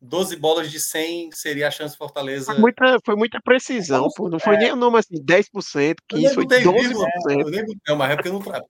12 0.00 0.36
bolas 0.36 0.70
de 0.70 0.78
100 0.78 1.30
seria 1.32 1.68
a 1.68 1.70
chance 1.70 1.92
de 1.92 1.98
Fortaleza. 1.98 2.52
Foi 2.52 2.58
muita, 2.58 2.98
foi 3.04 3.16
muita 3.16 3.40
precisão, 3.42 4.08
pô. 4.14 4.28
Não 4.28 4.38
foi 4.38 4.56
é. 4.56 4.58
nem 4.58 4.72
o 4.72 4.76
nome 4.76 4.98
assim, 4.98 5.16
10%, 5.16 5.96
15%, 6.12 6.34
foi 6.34 6.46
12%. 6.46 6.72
Vírgula, 6.72 7.08
eu 7.30 7.50
nem, 7.50 7.64
não, 7.88 7.96
mas 7.96 8.10
é 8.10 8.14
porque 8.14 8.28
eu 8.28 8.32
não 8.34 8.40
trabalho. 8.40 8.66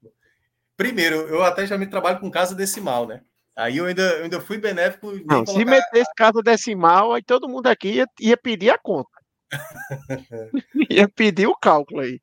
Primeiro, 0.77 1.17
eu 1.29 1.43
até 1.43 1.67
já 1.67 1.77
me 1.77 1.87
trabalho 1.87 2.21
com 2.21 2.31
casa 2.31 2.55
decimal, 2.55 3.07
né? 3.07 3.23
Aí 3.55 3.77
eu 3.77 3.85
ainda, 3.85 4.03
eu 4.03 4.25
ainda 4.25 4.41
fui 4.41 4.57
benéfico. 4.57 5.13
Não, 5.13 5.45
colocar... 5.45 5.53
se 5.53 5.65
metesse 5.65 6.11
casa 6.17 6.41
decimal, 6.43 7.13
aí 7.13 7.23
todo 7.23 7.49
mundo 7.49 7.67
aqui 7.67 7.89
ia, 7.91 8.07
ia 8.19 8.37
pedir 8.37 8.71
a 8.71 8.79
conta. 8.79 9.20
ia 10.91 11.09
pedir 11.09 11.47
o 11.47 11.57
cálculo 11.57 12.01
aí. 12.01 12.21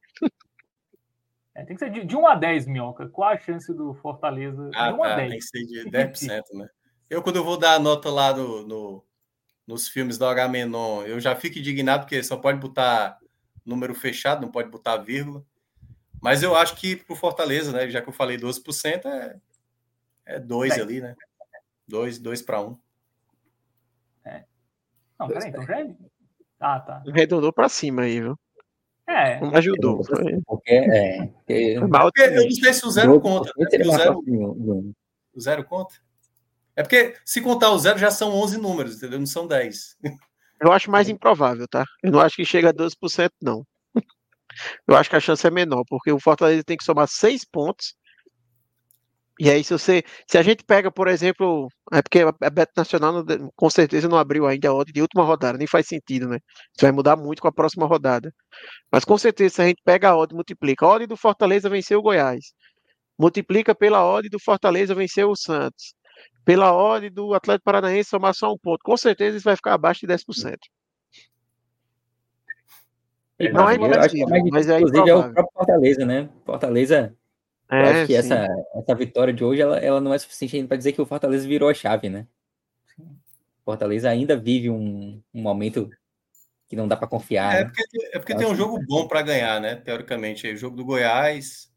É, 1.53 1.65
tem 1.65 1.75
que 1.75 1.83
ser 1.83 1.91
de, 1.91 2.05
de 2.05 2.15
1 2.15 2.27
a 2.27 2.35
10, 2.35 2.67
Minhoca. 2.67 3.09
Qual 3.09 3.29
a 3.29 3.39
chance 3.39 3.73
do 3.73 3.93
Fortaleza? 3.95 4.69
Ah, 4.75 4.91
de 4.91 4.93
1 4.93 4.97
tá, 4.97 5.13
a 5.13 5.15
10. 5.15 5.29
Tem 5.29 5.39
que 5.39 5.45
ser 5.45 5.65
de 5.65 5.89
10%, 5.89 6.43
né? 6.53 6.69
Eu, 7.09 7.23
quando 7.23 7.37
eu 7.37 7.43
vou 7.43 7.57
dar 7.57 7.73
a 7.73 7.79
nota 7.79 8.09
lá 8.09 8.33
no, 8.35 8.67
no, 8.67 9.03
nos 9.65 9.87
filmes 9.87 10.17
do 10.17 10.25
H-Menon, 10.25 11.03
eu 11.03 11.19
já 11.19 11.35
fico 11.35 11.57
indignado 11.57 12.01
porque 12.01 12.21
só 12.21 12.37
pode 12.37 12.59
botar 12.59 13.17
número 13.65 13.95
fechado, 13.95 14.41
não 14.41 14.51
pode 14.51 14.69
botar 14.69 14.97
vírgula. 14.97 15.43
Mas 16.21 16.43
eu 16.43 16.55
acho 16.55 16.75
que 16.75 16.95
pro 16.95 17.15
Fortaleza, 17.15 17.71
né? 17.71 17.89
Já 17.89 18.01
que 18.01 18.09
eu 18.09 18.13
falei 18.13 18.37
12%, 18.37 19.05
é, 19.05 19.39
é 20.25 20.39
2 20.39 20.73
ali, 20.79 21.01
né? 21.01 21.15
2, 21.87 22.19
2 22.19 22.41
para 22.41 22.61
1. 22.61 22.77
É. 24.25 24.43
Não, 25.19 25.27
peraí, 25.27 25.49
então 25.49 25.65
já 25.65 25.79
é. 25.79 25.95
Ah, 26.59 26.79
tá. 26.79 27.03
Arredondou 27.07 27.53
para 27.53 27.69
cima 27.69 28.03
aí, 28.03 28.21
viu? 28.21 28.37
É. 29.07 29.39
Não 29.39 29.55
ajudou. 29.55 30.01
Porque, 30.45 30.73
é, 30.73 31.25
porque, 31.27 31.53
eu 31.53 31.87
não 31.87 32.51
sei 32.51 32.73
se 32.73 32.85
o 32.85 32.91
zero 32.91 33.21
conta. 33.21 33.51
Né? 33.57 33.65
O 33.85 33.91
zero, 33.91 34.21
o 35.33 35.39
zero 35.39 35.63
conta. 35.63 35.95
É 36.75 36.83
porque 36.83 37.15
se 37.25 37.41
contar 37.41 37.71
o 37.71 37.79
zero 37.79 37.97
já 37.97 38.11
são 38.11 38.33
11 38.33 38.57
números, 38.59 38.97
entendeu? 38.97 39.17
Não 39.17 39.25
são 39.25 39.47
10. 39.47 39.97
Eu 40.61 40.71
acho 40.71 40.91
mais 40.91 41.07
improvável, 41.07 41.67
tá? 41.67 41.85
Eu 42.03 42.11
não 42.11 42.19
acho 42.19 42.35
que 42.35 42.45
chega 42.45 42.69
a 42.69 42.73
12%, 42.73 43.29
não. 43.41 43.65
Eu 44.87 44.95
acho 44.95 45.09
que 45.09 45.15
a 45.15 45.19
chance 45.19 45.45
é 45.45 45.51
menor, 45.51 45.83
porque 45.87 46.11
o 46.11 46.19
Fortaleza 46.19 46.63
tem 46.63 46.77
que 46.77 46.83
somar 46.83 47.07
6 47.07 47.45
pontos 47.45 47.95
e 49.39 49.51
aí, 49.51 49.63
se 49.63 49.71
você. 49.71 50.03
Se 50.27 50.37
a 50.37 50.41
gente 50.41 50.63
pega, 50.63 50.91
por 50.91 51.07
exemplo. 51.07 51.67
É 51.93 52.01
porque 52.01 52.19
a 52.19 52.49
Beto 52.49 52.73
Nacional 52.75 53.23
com 53.55 53.69
certeza 53.69 54.07
não 54.09 54.17
abriu 54.17 54.47
ainda 54.47 54.69
a 54.69 54.73
odd 54.73 54.91
de 54.91 55.01
última 55.01 55.23
rodada, 55.23 55.57
nem 55.57 55.67
faz 55.67 55.87
sentido, 55.87 56.27
né? 56.27 56.37
Isso 56.75 56.81
vai 56.81 56.91
mudar 56.91 57.15
muito 57.15 57.41
com 57.41 57.47
a 57.47 57.51
próxima 57.51 57.85
rodada. 57.85 58.33
Mas 58.91 59.05
com 59.05 59.17
certeza, 59.17 59.55
se 59.55 59.61
a 59.61 59.65
gente 59.67 59.81
pega 59.85 60.09
a 60.09 60.17
odd 60.17 60.33
e 60.33 60.35
multiplica, 60.35 60.85
a 60.85 60.89
odd 60.89 61.07
do 61.07 61.15
Fortaleza 61.15 61.69
venceu 61.69 61.99
o 61.99 62.01
Goiás. 62.01 62.53
Multiplica 63.17 63.75
pela 63.75 64.05
odd 64.05 64.27
do 64.29 64.39
Fortaleza 64.39 64.95
venceu 64.95 65.29
o 65.29 65.35
Santos. 65.35 65.93
Pela 66.43 66.73
odd 66.73 67.09
do 67.09 67.33
Atlético 67.33 67.65
Paranaense 67.65 68.09
somar 68.09 68.33
só 68.33 68.51
um 68.51 68.57
ponto. 68.57 68.79
Com 68.83 68.97
certeza 68.97 69.37
isso 69.37 69.45
vai 69.45 69.55
ficar 69.55 69.73
abaixo 69.73 70.01
de 70.01 70.07
10%. 70.07 70.55
É, 73.39 73.51
não 73.51 73.69
é 73.69 73.75
impossível, 73.75 74.27
mas 74.51 74.67
é 74.67 74.77
inclusive 74.77 75.09
é 75.09 75.15
o 75.15 75.31
próprio 75.31 75.53
Fortaleza, 75.53 76.05
né? 76.05 76.29
Fortaleza, 76.43 77.15
é, 77.69 77.81
eu 77.81 77.85
acho 77.85 78.07
que 78.07 78.15
essa, 78.15 78.47
essa 78.75 78.95
vitória 78.95 79.33
de 79.33 79.43
hoje 79.43 79.61
ela, 79.61 79.77
ela 79.77 80.01
não 80.01 80.13
é 80.13 80.17
suficiente 80.17 80.55
ainda 80.55 80.67
para 80.67 80.77
dizer 80.77 80.93
que 80.93 81.01
o 81.01 81.05
Fortaleza 81.05 81.47
virou 81.47 81.69
a 81.69 81.73
chave, 81.73 82.09
né? 82.09 82.25
Fortaleza 83.65 84.09
ainda 84.09 84.37
vive 84.37 84.69
um, 84.69 85.21
um 85.33 85.41
momento 85.41 85.89
que 86.67 86.75
não 86.75 86.87
dá 86.87 86.95
para 86.95 87.07
confiar. 87.07 87.55
É, 87.55 87.63
né? 87.63 87.71
porque, 87.73 88.07
é 88.13 88.19
porque 88.19 88.35
tem 88.35 88.47
um 88.47 88.55
jogo 88.55 88.79
bom 88.87 89.07
para 89.07 89.21
ganhar, 89.21 89.59
né? 89.59 89.75
Teoricamente, 89.75 90.47
o 90.47 90.57
jogo 90.57 90.77
do 90.77 90.85
Goiás. 90.85 91.69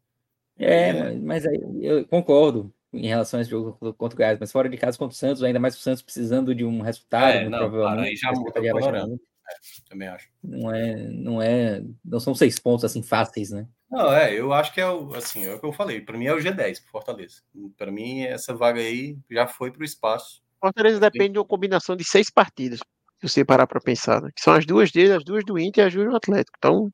É, 0.57 0.89
é... 0.89 1.15
mas 1.15 1.45
aí 1.45 1.59
eu 1.81 2.05
concordo 2.07 2.73
em 2.93 3.07
relação 3.07 3.39
a 3.39 3.41
esse 3.41 3.49
jogo 3.49 3.73
contra 3.93 4.15
o 4.15 4.17
Goiás, 4.17 4.37
mas 4.39 4.51
fora 4.51 4.69
de 4.69 4.77
casa 4.77 4.97
contra 4.97 5.13
o 5.13 5.17
Santos, 5.17 5.43
ainda 5.43 5.59
mais 5.59 5.75
o 5.75 5.79
Santos 5.79 6.01
precisando 6.01 6.53
de 6.53 6.63
um 6.63 6.81
resultado, 6.81 7.37
é, 7.37 7.49
não, 7.49 7.69
provavelmente. 7.69 8.09
Aí 8.09 8.15
já 8.15 8.31
muda 8.31 8.51
o. 8.61 9.15
É, 9.15 9.53
também 9.89 10.07
acho. 10.07 10.29
Não 10.43 10.73
é, 10.73 10.95
não 10.95 11.41
é, 11.41 11.83
não 12.03 12.19
são 12.19 12.35
seis 12.35 12.59
pontos 12.59 12.85
assim 12.85 13.01
fáceis, 13.01 13.51
né? 13.51 13.67
Não, 13.91 14.13
é, 14.13 14.33
eu 14.33 14.53
acho 14.53 14.73
que 14.73 14.79
é 14.79 14.87
o, 14.87 15.13
assim, 15.13 15.45
é 15.45 15.53
o 15.53 15.59
que 15.59 15.65
eu 15.65 15.73
falei. 15.73 15.99
Para 15.99 16.17
mim 16.17 16.25
é 16.25 16.33
o 16.33 16.37
G10 16.37 16.81
Fortaleza. 16.89 17.41
Para 17.77 17.91
mim 17.91 18.21
essa 18.21 18.55
vaga 18.55 18.79
aí 18.79 19.17
já 19.29 19.45
foi 19.45 19.69
para 19.69 19.81
o 19.81 19.85
espaço. 19.85 20.41
Fortaleza 20.61 20.99
depende 20.99 21.33
de 21.33 21.39
uma 21.39 21.45
combinação 21.45 21.95
de 21.95 22.05
seis 22.05 22.29
partidas, 22.29 22.79
se 23.19 23.27
você 23.27 23.43
parar 23.43 23.67
para 23.67 23.81
pensar, 23.81 24.21
né? 24.21 24.29
Que 24.33 24.41
são 24.41 24.53
as 24.53 24.65
duas 24.65 24.91
dele, 24.91 25.11
as 25.11 25.25
duas 25.25 25.43
do 25.43 25.59
Inter 25.59 25.83
e 25.83 25.87
as 25.87 25.93
duas 25.93 26.09
do 26.09 26.15
Atlético. 26.15 26.55
Então, 26.57 26.89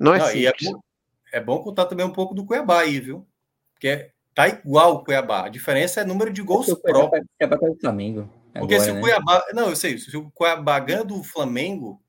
não 0.00 0.14
é 0.14 0.18
não, 0.18 0.26
simples. 0.26 0.66
É 0.68 0.72
bom, 0.72 0.80
é 1.32 1.40
bom 1.40 1.58
contar 1.60 1.86
também 1.86 2.04
um 2.04 2.12
pouco 2.12 2.34
do 2.34 2.44
Cuiabá 2.44 2.80
aí, 2.80 2.98
viu? 2.98 3.24
Porque 3.74 3.86
é, 3.86 4.10
tá 4.34 4.48
igual 4.48 4.94
o 4.94 5.04
Cuiabá. 5.04 5.44
A 5.44 5.48
diferença 5.48 6.00
é 6.00 6.04
número 6.04 6.32
de 6.32 6.42
gols 6.42 6.66
próprios. 6.66 7.24
O 7.24 7.28
Cuiabá 7.38 7.58
tá 7.58 7.66
o 7.66 7.78
Flamengo. 7.78 8.28
Porque 8.52 8.74
agora, 8.74 8.80
se 8.80 8.90
o 8.90 8.94
né? 8.94 9.00
Cuiabá. 9.00 9.44
Não, 9.52 9.68
eu 9.68 9.76
sei, 9.76 9.98
se 9.98 10.16
o 10.16 10.30
Cuiabá 10.30 10.80
ganha 10.80 11.04
do 11.04 11.22
Flamengo, 11.22 12.02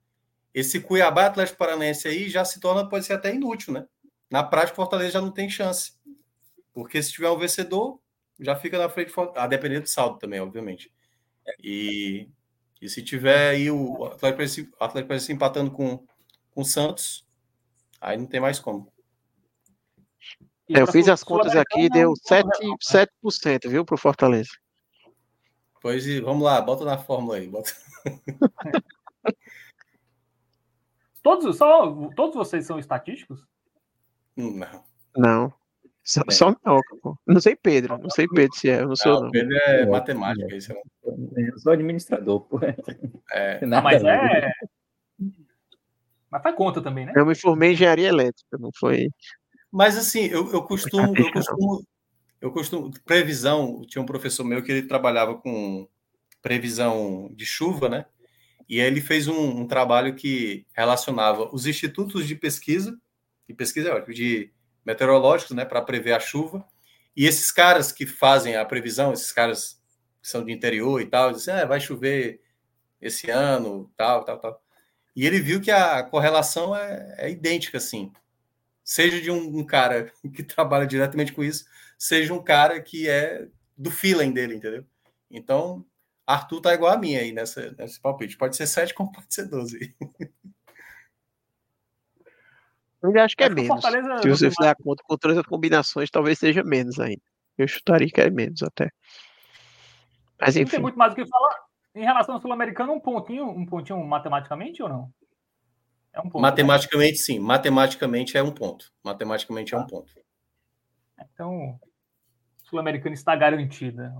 esse 0.53 0.79
Cuiabá 0.79 1.27
Atlético 1.27 1.57
Paranaense 1.59 2.07
aí 2.07 2.29
já 2.29 2.43
se 2.43 2.59
torna, 2.59 2.87
pode 2.87 3.05
ser 3.05 3.13
até 3.13 3.33
inútil, 3.33 3.73
né? 3.73 3.85
Na 4.29 4.43
prática, 4.43 4.73
o 4.73 4.75
Fortaleza 4.75 5.11
já 5.11 5.21
não 5.21 5.31
tem 5.31 5.49
chance. 5.49 5.93
Porque 6.73 7.01
se 7.01 7.11
tiver 7.11 7.29
um 7.29 7.37
vencedor, 7.37 7.99
já 8.39 8.55
fica 8.55 8.77
na 8.77 8.89
frente, 8.89 9.11
a 9.35 9.47
depender 9.47 9.79
do 9.79 9.87
saldo 9.87 10.19
também, 10.19 10.39
obviamente. 10.39 10.91
E, 11.63 12.27
e 12.81 12.89
se 12.89 13.01
tiver 13.01 13.51
aí 13.51 13.71
o 13.71 14.05
Atlético 14.05 14.77
Paranaense 14.77 15.31
empatando 15.31 15.71
com, 15.71 16.05
com 16.51 16.61
o 16.61 16.65
Santos, 16.65 17.25
aí 17.99 18.17
não 18.17 18.27
tem 18.27 18.39
mais 18.39 18.59
como. 18.59 18.91
É, 20.69 20.81
eu 20.81 20.87
fiz 20.87 21.07
as 21.07 21.23
contas 21.23 21.55
aqui 21.55 21.83
e 21.83 21.89
deu 21.89 22.13
7%, 22.13 22.43
7% 23.23 23.69
viu, 23.69 23.85
para 23.85 23.95
o 23.95 23.97
Fortaleza. 23.97 24.49
Pois 25.81 26.05
vamos 26.19 26.43
lá, 26.43 26.59
bota 26.61 26.83
na 26.83 26.97
fórmula 26.97 27.37
aí. 27.37 27.47
Bota... 27.47 27.71
todos, 31.23 31.57
só, 31.57 32.09
todos 32.15 32.35
vocês 32.35 32.65
são 32.65 32.77
estatísticos? 32.77 33.47
Não. 34.37 34.83
Não. 35.15 35.53
Só, 36.07 36.21
só 36.29 36.55
não. 36.63 36.79
Não 37.27 37.41
sei 37.41 37.53
Pedro, 37.55 37.97
não 37.97 38.09
sei 38.09 38.27
Pedro 38.29 38.55
se 38.55 38.69
é, 38.69 38.81
eu 38.81 38.87
não 38.87 38.95
sou 38.95 39.23
não. 39.23 39.31
Pedro 39.31 39.57
é 39.57 39.85
matemática, 39.85 40.55
isso 40.55 40.71
é. 40.71 40.81
Eu 41.35 41.59
sou 41.59 41.73
administrador, 41.73 42.39
pô. 42.41 42.59
É. 43.33 43.59
Não, 43.65 43.81
mas 43.81 44.01
é. 44.03 44.51
Mas 46.29 46.43
faz 46.43 46.55
conta 46.55 46.81
também, 46.81 47.05
né? 47.05 47.13
Eu 47.15 47.25
me 47.25 47.35
formei 47.35 47.71
em 47.71 47.73
engenharia 47.73 48.07
elétrica, 48.07 48.57
não 48.57 48.69
foi. 48.77 49.09
Mas 49.71 49.97
assim, 49.97 50.25
eu, 50.25 50.51
eu 50.51 50.63
costumo, 50.63 51.13
eu 51.17 51.31
costumo, 51.31 51.83
eu 52.41 52.51
costumo. 52.51 52.91
Previsão, 53.05 53.81
tinha 53.87 54.01
um 54.01 54.05
professor 54.05 54.43
meu 54.43 54.63
que 54.63 54.71
ele 54.71 54.87
trabalhava 54.87 55.35
com 55.35 55.87
previsão 56.41 57.29
de 57.33 57.45
chuva, 57.45 57.89
né? 57.89 58.05
E 58.69 58.81
aí 58.81 58.87
ele 58.87 59.01
fez 59.01 59.27
um, 59.27 59.61
um 59.61 59.67
trabalho 59.67 60.15
que 60.15 60.65
relacionava 60.73 61.49
os 61.53 61.65
institutos 61.65 62.27
de 62.27 62.35
pesquisa, 62.35 62.97
e 63.47 63.53
pesquisa 63.53 63.89
é 63.91 64.01
de 64.01 64.51
meteorológicos, 64.85 65.55
né, 65.55 65.65
para 65.65 65.81
prever 65.81 66.13
a 66.13 66.19
chuva. 66.19 66.65
E 67.15 67.25
esses 67.25 67.51
caras 67.51 67.91
que 67.91 68.05
fazem 68.05 68.55
a 68.55 68.65
previsão, 68.65 69.11
esses 69.13 69.31
caras 69.31 69.81
que 70.21 70.27
são 70.27 70.43
de 70.43 70.51
interior 70.51 71.01
e 71.01 71.05
tal, 71.05 71.31
dizem, 71.31 71.53
ah, 71.53 71.65
vai 71.65 71.79
chover 71.79 72.41
esse 73.01 73.29
ano, 73.29 73.91
tal, 73.97 74.23
tal, 74.23 74.39
tal. 74.39 74.61
E 75.15 75.25
ele 75.25 75.39
viu 75.39 75.59
que 75.59 75.71
a 75.71 76.03
correlação 76.03 76.75
é, 76.75 77.15
é 77.17 77.29
idêntica, 77.29 77.77
assim. 77.77 78.11
Seja 78.83 79.19
de 79.19 79.31
um, 79.31 79.59
um, 79.59 79.65
cara 79.65 80.11
que 80.33 80.43
trabalha 80.43 80.85
diretamente 80.85 81.33
com 81.33 81.43
isso, 81.43 81.65
seja 81.97 82.33
um 82.33 82.43
cara 82.43 82.81
que 82.81 83.09
é 83.09 83.47
do 83.77 83.91
feeling 83.91 84.31
dele, 84.31 84.55
entendeu? 84.55 84.85
Então, 85.29 85.85
Arthur 86.25 86.61
tá 86.61 86.73
igual 86.73 86.93
a 86.93 86.97
mim 86.97 87.15
aí 87.15 87.31
nessa, 87.31 87.71
nesse 87.77 87.99
palpite. 87.99 88.37
Pode 88.37 88.55
ser 88.55 88.67
7, 88.67 88.93
como 88.93 89.11
pode 89.11 89.33
ser 89.33 89.45
12. 89.45 89.95
Eu 93.01 93.11
acho 93.21 93.35
que 93.35 93.43
é 93.43 93.49
menos. 93.49 93.83
Se 94.21 94.29
você 94.29 94.49
fizer 94.49 94.69
a 94.69 94.75
conta 94.75 95.03
com 95.05 95.17
todas 95.17 95.37
as 95.37 95.45
combinações, 95.45 96.09
talvez 96.09 96.39
seja 96.39 96.63
menos 96.63 96.99
ainda. 96.99 97.21
Eu 97.57 97.67
chutaria 97.67 98.09
que 98.09 98.21
é 98.21 98.29
menos 98.29 98.61
até. 98.63 98.89
Mas 100.39 100.55
enfim. 100.55 100.65
Não 100.65 100.71
tem 100.71 100.79
muito 100.81 100.97
mais 100.97 101.13
o 101.13 101.15
que 101.15 101.25
falar. 101.25 101.55
Em 101.95 102.03
relação 102.03 102.35
ao 102.35 102.41
Sul-Americano, 102.41 102.93
um 102.93 102.99
pontinho, 102.99 103.49
um 103.49 103.65
pontinho 103.65 104.03
matematicamente 104.05 104.83
ou 104.83 104.89
não? 104.89 105.11
É 106.13 106.19
um 106.19 106.23
ponto, 106.23 106.35
né? 106.35 106.41
Matematicamente, 106.41 107.13
né? 107.13 107.17
sim. 107.17 107.39
Matematicamente 107.39 108.37
é 108.37 108.43
um 108.43 108.51
ponto. 108.51 108.91
Matematicamente 109.03 109.73
é 109.73 109.77
um 109.77 109.85
ponto. 109.85 110.11
Então, 111.19 111.79
Sul-Americano 112.63 113.13
está 113.15 113.35
garantida. 113.35 114.13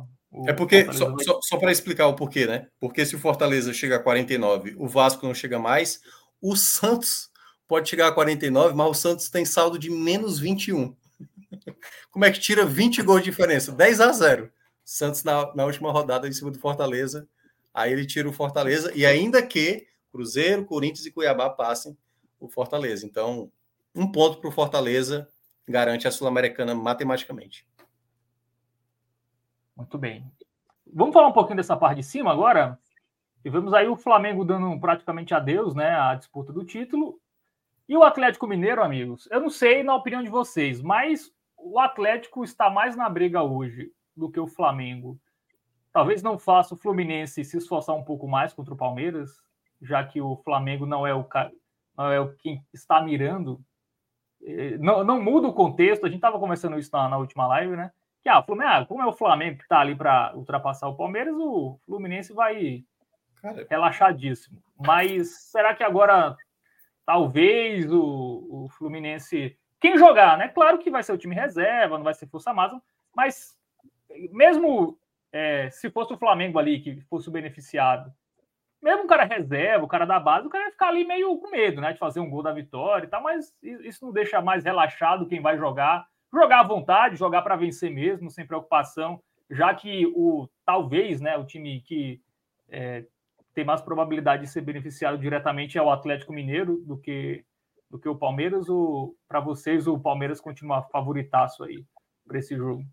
é 0.48 0.54
porque, 0.54 0.92
só, 0.92 1.12
vai... 1.12 1.24
só, 1.24 1.40
só 1.42 1.58
para 1.58 1.72
explicar 1.72 2.08
o 2.08 2.16
porquê, 2.16 2.48
né? 2.48 2.68
Porque 2.80 3.06
se 3.06 3.16
o 3.16 3.20
Fortaleza 3.20 3.74
chega 3.74 3.98
a 3.98 4.04
49, 4.04 4.76
o 4.78 4.88
Vasco 4.88 5.26
não 5.26 5.34
chega 5.34 5.60
mais, 5.60 6.02
o 6.42 6.56
Santos 6.56 7.30
pode 7.68 7.90
chegar 7.90 8.08
a 8.08 8.12
49, 8.12 8.76
mas 8.76 8.88
o 8.90 8.94
Santos 8.94 9.30
tem 9.30 9.46
saldo 9.46 9.78
de 9.78 9.90
menos 9.90 10.40
21. 10.40 10.96
Como 12.12 12.26
é 12.26 12.32
que 12.32 12.40
tira 12.40 12.66
20 12.66 13.02
gols 13.04 13.20
de 13.20 13.30
diferença? 13.30 13.72
10 13.72 14.02
a 14.02 14.12
0. 14.12 14.52
Santos 14.84 15.24
na, 15.24 15.54
na 15.54 15.66
última 15.66 15.92
rodada 15.92 16.28
em 16.28 16.32
cima 16.32 16.50
do 16.50 16.60
Fortaleza. 16.60 17.28
Aí 17.74 17.92
ele 17.92 18.06
tira 18.06 18.28
o 18.28 18.34
Fortaleza 18.34 18.92
e 18.96 19.06
ainda 19.06 19.46
que 19.46 19.86
Cruzeiro, 20.12 20.66
Corinthians 20.66 21.06
e 21.06 21.12
Cuiabá 21.12 21.50
passem 21.50 21.96
o 22.40 22.48
Fortaleza. 22.48 23.06
Então, 23.06 23.52
um 23.94 24.12
ponto 24.12 24.40
para 24.40 24.50
o 24.50 24.52
Fortaleza 24.52 25.30
garante 25.68 26.08
a 26.08 26.12
Sul-Americana 26.12 26.74
matematicamente. 26.74 27.68
Muito 29.76 29.98
bem. 29.98 30.26
Vamos 30.92 31.14
falar 31.14 31.28
um 31.28 31.34
pouquinho 31.34 31.58
dessa 31.58 31.76
parte 31.76 31.98
de 31.98 32.04
cima 32.04 32.32
agora? 32.32 32.80
Tivemos 33.44 33.74
aí 33.74 33.88
o 33.88 33.96
Flamengo 33.96 34.44
dando 34.44 34.80
praticamente 34.80 35.34
adeus, 35.34 35.76
né, 35.76 35.92
à 35.92 36.16
disputa 36.16 36.52
do 36.52 36.66
título, 36.66 37.20
e 37.88 37.96
o 37.96 38.04
Atlético 38.04 38.48
Mineiro, 38.48 38.84
amigos, 38.84 39.28
eu 39.32 39.40
não 39.40 39.50
sei 39.50 39.82
na 39.82 39.96
opinião 39.96 40.22
de 40.22 40.30
vocês, 40.30 40.82
mas 40.82 41.32
o 41.58 41.80
Atlético 41.80 42.44
está 42.44 42.70
mais 42.70 42.96
na 42.96 43.10
briga 43.10 43.42
hoje 43.42 43.92
do 44.16 44.30
que 44.30 44.40
o 44.40 44.48
Flamengo. 44.48 45.20
Talvez 45.94 46.22
não 46.22 46.38
faça 46.38 46.76
o 46.76 46.78
Fluminense 46.78 47.44
se 47.44 47.58
esforçar 47.58 47.96
um 47.96 48.04
pouco 48.04 48.28
mais 48.28 48.54
contra 48.54 48.74
o 48.74 48.78
Palmeiras, 48.78 49.42
já 49.82 50.04
que 50.04 50.22
o 50.22 50.36
Flamengo 50.38 50.86
não 50.86 51.08
é 51.08 51.14
o 51.14 51.26
não 51.98 52.12
é 52.12 52.20
o 52.20 52.36
quem 52.36 52.64
está 52.74 53.02
mirando. 53.02 53.60
É, 54.44 54.78
não, 54.78 55.04
não 55.04 55.22
muda 55.22 55.48
o 55.48 55.54
contexto. 55.54 56.06
A 56.06 56.10
gente 56.10 56.18
estava 56.18 56.40
conversando 56.40 56.78
isso 56.78 56.92
na, 56.94 57.10
na, 57.10 57.18
última 57.18 57.48
live, 57.48 57.76
né? 57.76 57.92
Que 58.22 58.30
ah, 58.30 58.38
ah, 58.38 58.86
como 58.86 59.02
é 59.02 59.06
o 59.06 59.14
Flamengo 59.14 59.58
que 59.58 59.64
está 59.64 59.80
ali 59.80 59.96
para 59.96 60.36
ultrapassar 60.36 60.88
o 60.88 60.96
Palmeiras, 60.96 61.36
o 61.36 61.80
Fluminense 61.86 62.34
vai 62.34 62.84
Cara... 63.42 63.66
relaxadíssimo. 63.70 64.62
Mas 64.78 65.50
será 65.50 65.74
que 65.74 65.84
agora 65.84 66.36
talvez 67.08 67.90
o, 67.90 68.66
o 68.66 68.70
Fluminense. 68.70 69.58
Quem 69.80 69.98
jogar, 69.98 70.38
né? 70.38 70.50
Claro 70.50 70.78
que 70.78 70.92
vai 70.92 71.02
ser 71.02 71.14
o 71.14 71.18
time 71.18 71.34
reserva, 71.34 71.98
não 71.98 72.04
vai 72.04 72.14
ser 72.14 72.28
força 72.28 72.54
máxima, 72.54 72.84
mas 73.16 73.58
mesmo 74.32 75.00
é, 75.32 75.70
se 75.70 75.90
fosse 75.90 76.14
o 76.14 76.18
Flamengo 76.18 76.60
ali 76.60 76.82
que 76.82 77.00
fosse 77.02 77.30
o 77.30 77.32
beneficiado, 77.32 78.12
mesmo 78.82 79.06
o 79.06 79.08
cara 79.08 79.24
reserva, 79.24 79.86
o 79.86 79.88
cara 79.88 80.06
da 80.06 80.20
base, 80.20 80.48
o 80.48 80.50
cara 80.50 80.66
vai 80.66 80.72
ficar 80.72 80.90
ali 80.90 81.06
meio 81.06 81.38
com 81.38 81.50
medo, 81.50 81.80
né? 81.80 81.94
De 81.94 82.00
fazer 82.00 82.20
um 82.20 82.30
gol 82.30 82.44
da 82.44 82.52
vitória 82.52 83.06
e 83.06 83.10
tal, 83.10 83.24
mas 83.24 83.56
isso 83.64 84.06
não 84.06 84.12
deixa 84.12 84.42
mais 84.42 84.66
relaxado 84.66 85.28
quem 85.28 85.42
vai 85.42 85.58
jogar. 85.58 86.06
Jogar 86.32 86.60
à 86.60 86.64
vontade, 86.64 87.16
jogar 87.16 87.42
para 87.42 87.56
vencer 87.56 87.90
mesmo, 87.90 88.30
sem 88.30 88.46
preocupação, 88.46 89.24
já 89.50 89.74
que 89.74 90.06
o 90.08 90.50
talvez, 90.66 91.22
né, 91.22 91.38
o 91.38 91.46
time 91.46 91.80
que 91.80 92.22
é, 92.68 93.06
tem 93.58 93.66
mais 93.66 93.82
probabilidade 93.82 94.44
de 94.44 94.52
ser 94.52 94.62
beneficiado 94.62 95.18
diretamente 95.18 95.80
é 95.80 95.82
o 95.82 95.90
Atlético 95.90 96.32
Mineiro 96.32 96.78
do 96.86 96.96
que 96.96 97.44
do 97.90 97.98
que 97.98 98.08
o 98.08 98.16
Palmeiras 98.16 98.70
ou 98.70 99.16
para 99.28 99.40
vocês 99.40 99.88
o 99.88 99.98
Palmeiras 99.98 100.40
continua 100.40 100.84
favoritaço 100.84 101.64
aí 101.64 101.84
para 102.28 102.38
esse 102.38 102.56
jogo? 102.56 102.84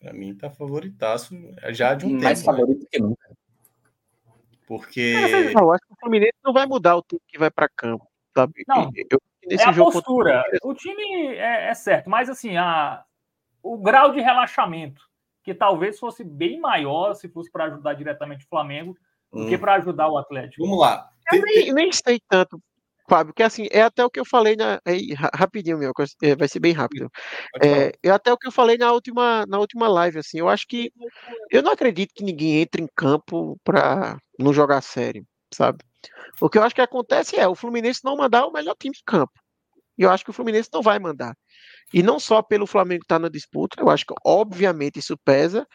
Para 0.00 0.14
mim 0.14 0.34
tá 0.34 0.48
favoritaço 0.48 1.34
já 1.72 1.92
de 1.92 2.06
um 2.06 2.12
mais 2.12 2.22
tempo. 2.22 2.24
Mais 2.24 2.42
favorito 2.42 2.80
né? 2.80 2.88
que 2.90 3.02
nunca. 3.02 3.36
Porque 4.66 5.14
eu 5.54 5.72
acho 5.72 5.86
que 5.86 5.92
o 5.92 5.96
Fluminense 6.00 6.38
não 6.42 6.54
vai 6.54 6.64
mudar 6.64 6.96
o 6.96 7.02
tempo 7.02 7.22
que 7.28 7.38
vai 7.38 7.50
para 7.50 7.68
campo, 7.68 8.08
sabe? 8.32 8.64
Não. 8.66 8.90
Eu, 8.94 9.20
é 9.50 9.62
a 9.62 9.74
postura. 9.74 10.42
O 10.62 10.72
time 10.72 11.34
é, 11.34 11.68
é, 11.68 11.74
certo, 11.74 12.08
mas 12.08 12.30
assim, 12.30 12.56
a, 12.56 13.04
o 13.62 13.76
grau 13.76 14.10
de 14.10 14.22
relaxamento 14.22 15.02
que 15.42 15.52
talvez 15.52 15.98
fosse 15.98 16.24
bem 16.24 16.58
maior 16.58 17.12
se 17.12 17.28
fosse 17.28 17.52
para 17.52 17.64
ajudar 17.64 17.92
diretamente 17.92 18.46
o 18.46 18.48
Flamengo 18.48 18.96
do 19.34 19.42
hum. 19.42 19.48
que 19.48 19.58
para 19.58 19.74
ajudar 19.74 20.08
o 20.08 20.18
Atlético. 20.18 20.62
Vamos 20.62 20.78
lá. 20.78 21.08
Eu 21.32 21.42
nem, 21.42 21.72
nem 21.72 21.92
sei 21.92 22.20
tanto 22.28 22.60
Fábio, 23.08 23.34
que 23.34 23.42
assim, 23.42 23.66
é 23.70 23.82
até 23.82 24.04
o 24.04 24.10
que 24.10 24.18
eu 24.18 24.24
falei 24.24 24.56
na. 24.56 24.80
Aí, 24.84 25.14
rapidinho, 25.34 25.76
meu, 25.76 25.92
é, 26.22 26.34
vai 26.34 26.48
ser 26.48 26.58
bem 26.58 26.72
rápido. 26.72 27.10
É, 27.62 27.92
é 28.02 28.10
até 28.10 28.32
o 28.32 28.38
que 28.38 28.46
eu 28.46 28.52
falei 28.52 28.78
na 28.78 28.90
última, 28.92 29.44
na 29.46 29.58
última 29.58 29.88
live, 29.88 30.18
assim. 30.18 30.38
Eu 30.38 30.48
acho 30.48 30.66
que. 30.66 30.90
Eu 31.50 31.62
não 31.62 31.72
acredito 31.72 32.14
que 32.14 32.24
ninguém 32.24 32.62
entre 32.62 32.82
em 32.82 32.88
campo 32.96 33.58
pra 33.62 34.18
não 34.38 34.54
jogar 34.54 34.80
sério, 34.80 35.24
sabe? 35.52 35.84
O 36.40 36.48
que 36.48 36.56
eu 36.56 36.62
acho 36.62 36.74
que 36.74 36.80
acontece 36.80 37.36
é 37.36 37.46
o 37.46 37.54
Fluminense 37.54 38.00
não 38.02 38.16
mandar 38.16 38.46
o 38.46 38.52
melhor 38.52 38.74
time 38.78 38.94
de 38.94 39.02
campo. 39.04 39.32
E 39.98 40.02
eu 40.02 40.10
acho 40.10 40.24
que 40.24 40.30
o 40.30 40.34
Fluminense 40.34 40.70
não 40.72 40.82
vai 40.82 40.98
mandar. 40.98 41.34
E 41.92 42.02
não 42.02 42.18
só 42.18 42.42
pelo 42.42 42.66
Flamengo 42.66 43.02
estar 43.02 43.16
tá 43.16 43.20
na 43.20 43.28
disputa, 43.28 43.80
eu 43.80 43.90
acho 43.90 44.06
que 44.06 44.14
obviamente 44.24 44.98
isso 44.98 45.16
pesa, 45.24 45.66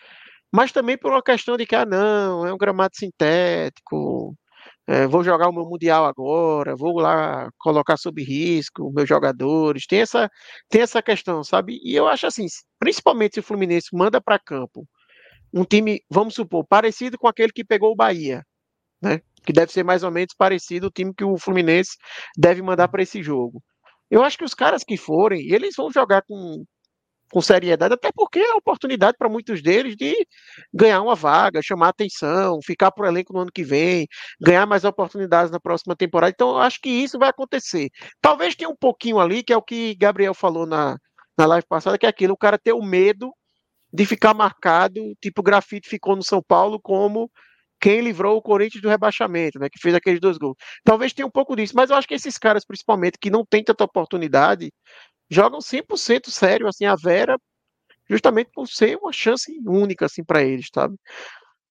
mas 0.52 0.72
também 0.72 0.98
por 0.98 1.12
uma 1.12 1.24
questão 1.24 1.58
de 1.58 1.66
que, 1.66 1.76
ah, 1.76 1.86
não, 1.86 2.46
é 2.46 2.54
um 2.54 2.58
gramado 2.58 2.96
sintético, 2.96 4.36
é, 4.88 5.08
vou 5.08 5.24
jogar 5.24 5.50
o 5.50 5.54
meu 5.54 5.66
Mundial 5.66 6.06
agora, 6.06 6.76
vou 6.76 7.00
lá 7.00 7.50
colocar 7.60 7.98
sob 7.98 8.24
risco 8.24 8.92
meus 8.92 9.08
jogadores. 9.08 9.86
Tem 9.88 10.02
essa, 10.02 10.30
tem 10.70 10.82
essa 10.82 11.02
questão, 11.02 11.44
sabe? 11.44 11.80
E 11.84 11.96
eu 11.96 12.08
acho 12.08 12.26
assim, 12.28 12.48
principalmente 12.80 13.36
se 13.36 13.40
o 13.40 13.44
Fluminense 13.44 13.90
manda 13.94 14.20
para 14.22 14.40
campo 14.40 14.88
um 15.54 15.64
time, 15.64 16.02
vamos 16.10 16.36
supor, 16.36 16.66
parecido 16.68 17.18
com 17.18 17.28
aquele 17.28 17.52
que 17.52 17.64
pegou 17.64 17.92
o 17.92 17.96
Bahia, 17.96 18.44
né? 19.02 19.22
Que 19.46 19.54
deve 19.54 19.72
ser 19.72 19.84
mais 19.84 20.04
ou 20.04 20.12
menos 20.12 20.34
parecido 20.38 20.88
o 20.88 20.92
time 20.92 21.14
que 21.14 21.24
o 21.24 21.38
Fluminense 21.38 21.92
deve 22.38 22.62
mandar 22.62 22.88
para 22.88 23.04
esse 23.04 23.24
jogo. 23.24 23.64
Eu 24.12 24.24
acho 24.24 24.38
que 24.38 24.44
os 24.44 24.54
caras 24.54 24.84
que 24.84 24.98
forem, 24.98 25.52
eles 25.52 25.76
vão 25.78 25.92
jogar 25.92 26.24
com, 26.24 26.66
com 27.32 27.42
seriedade, 27.42 27.94
até 27.94 28.12
porque 28.12 28.40
é 28.40 28.54
oportunidade 28.56 29.18
para 29.18 29.30
muitos 29.30 29.62
deles 29.62 29.96
de 29.96 30.16
ganhar 30.74 31.02
uma 31.02 31.16
vaga, 31.16 31.62
chamar 31.62 31.90
atenção, 31.90 32.60
ficar 32.64 32.92
o 32.98 33.06
elenco 33.06 33.34
no 33.34 33.40
ano 33.40 33.52
que 33.52 33.64
vem, 33.64 34.08
ganhar 34.42 34.66
mais 34.66 34.84
oportunidades 34.84 35.52
na 35.52 35.60
próxima 35.60 35.96
temporada. 35.96 36.32
Então, 36.32 36.58
acho 36.58 36.80
que 36.82 36.90
isso 36.90 37.18
vai 37.20 37.30
acontecer. 37.30 37.90
Talvez 38.22 38.56
tenha 38.56 38.70
um 38.70 38.76
pouquinho 38.76 39.20
ali, 39.20 39.44
que 39.44 39.54
é 39.54 39.58
o 39.58 39.62
que 39.62 39.96
Gabriel 39.96 40.34
falou 40.34 40.66
na, 40.66 40.98
na 41.38 41.46
live 41.46 41.66
passada, 41.68 41.98
que 41.98 42.06
é 42.06 42.10
aquilo, 42.10 42.34
o 42.34 42.38
cara 42.38 42.58
ter 42.58 42.74
o 42.74 42.82
medo 42.82 43.32
de 43.92 44.06
ficar 44.06 44.34
marcado, 44.34 45.02
tipo 45.22 45.42
o 45.42 45.44
grafite 45.44 45.90
ficou 45.90 46.16
no 46.16 46.24
São 46.24 46.42
Paulo 46.42 46.80
como 46.80 47.30
quem 47.80 48.02
livrou 48.02 48.38
o 48.38 48.42
Corinthians 48.42 48.82
do 48.82 48.90
rebaixamento, 48.90 49.58
né, 49.58 49.70
que 49.70 49.80
fez 49.80 49.96
aqueles 49.96 50.20
dois 50.20 50.38
gols. 50.38 50.58
Talvez 50.84 51.14
tenha 51.14 51.26
um 51.26 51.32
pouco 51.32 51.56
disso, 51.56 51.74
mas 51.76 51.90
eu 51.90 51.96
acho 51.96 52.08
que 52.08 52.14
esses 52.14 52.38
caras, 52.38 52.66
principalmente, 52.66 53.18
que 53.20 53.30
não 53.30 53.46
têm 53.46 53.64
tanta 53.64 53.84
oportunidade, 53.86 54.72
jogam 55.30 55.60
100% 55.60 56.30
sério, 56.30 56.68
assim, 56.68 56.86
a 56.86 56.96
Vera, 56.96 57.38
justamente 58.10 58.50
por 58.54 58.68
ser 58.68 58.98
uma 58.98 59.14
chance 59.14 59.52
única, 59.66 60.06
assim, 60.06 60.24
para 60.24 60.44
eles, 60.44 60.68
sabe? 60.74 60.96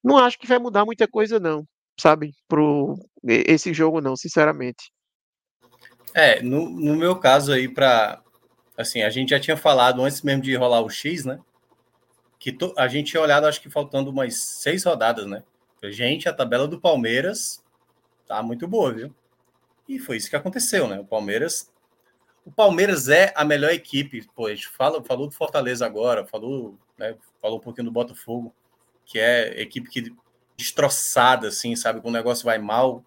Não 0.03 0.17
acho 0.17 0.39
que 0.39 0.47
vai 0.47 0.59
mudar 0.59 0.85
muita 0.85 1.09
coisa, 1.09 1.41
não, 1.41 1.67
sabe, 1.99 2.33
pro 2.47 2.95
esse 3.25 3.75
jogo, 3.75 4.01
não, 4.01 4.17
sinceramente. 4.17 4.93
É, 6.15 6.43
no, 6.43 6.69
no 6.69 6.97
meu 6.97 7.17
caso 7.17 7.53
aí, 7.53 7.69
para 7.69 8.23
assim, 8.77 9.03
a 9.03 9.11
gente 9.11 9.31
já 9.31 9.41
tinha 9.41 9.57
falado 9.57 10.03
antes 10.03 10.23
mesmo 10.23 10.43
de 10.43 10.55
rolar 10.55 10.81
o 10.81 10.89
X, 10.89 11.25
né? 11.25 11.41
Que 12.39 12.53
to, 12.53 12.73
a 12.79 12.87
gente 12.87 13.11
tinha 13.11 13.21
olhado, 13.21 13.47
acho 13.47 13.61
que 13.61 13.69
faltando 13.69 14.11
umas 14.11 14.41
seis 14.41 14.85
rodadas, 14.85 15.27
né? 15.27 15.43
Gente, 15.83 16.29
a 16.29 16.33
tabela 16.33 16.69
do 16.69 16.81
Palmeiras 16.81 17.63
tá 18.27 18.41
muito 18.43 18.69
boa, 18.69 18.93
viu? 18.93 19.15
E 19.89 19.99
foi 19.99 20.17
isso 20.17 20.31
que 20.31 20.37
aconteceu, 20.37 20.87
né? 20.87 21.01
O 21.01 21.05
Palmeiras. 21.05 21.73
O 22.49 22.51
Palmeiras 22.51 23.11
é 23.11 23.31
a 23.37 23.45
melhor 23.45 23.71
equipe. 23.71 24.27
Gente 24.49 24.69
fala, 24.69 25.05
falou 25.05 25.29
do 25.29 25.35
Fortaleza 25.35 25.85
agora, 25.85 26.25
falou, 26.25 26.79
né, 26.97 27.15
falou 27.43 27.59
um 27.59 27.61
pouquinho 27.61 27.85
do 27.85 27.93
Botafogo, 27.93 28.55
que 29.05 29.19
é 29.19 29.61
equipe 29.61 29.91
que 29.91 30.17
destroçada, 30.57 31.49
assim, 31.49 31.77
sabe? 31.77 32.01
Quando 32.01 32.15
o 32.15 32.17
negócio 32.17 32.47
vai 32.47 32.57
mal, 32.57 33.05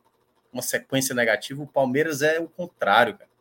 uma 0.53 0.61
sequência 0.61 1.15
negativa. 1.15 1.63
O 1.63 1.65
Palmeiras 1.65 2.21
é 2.21 2.39
o 2.39 2.47
contrário, 2.47 3.17
cara. 3.17 3.31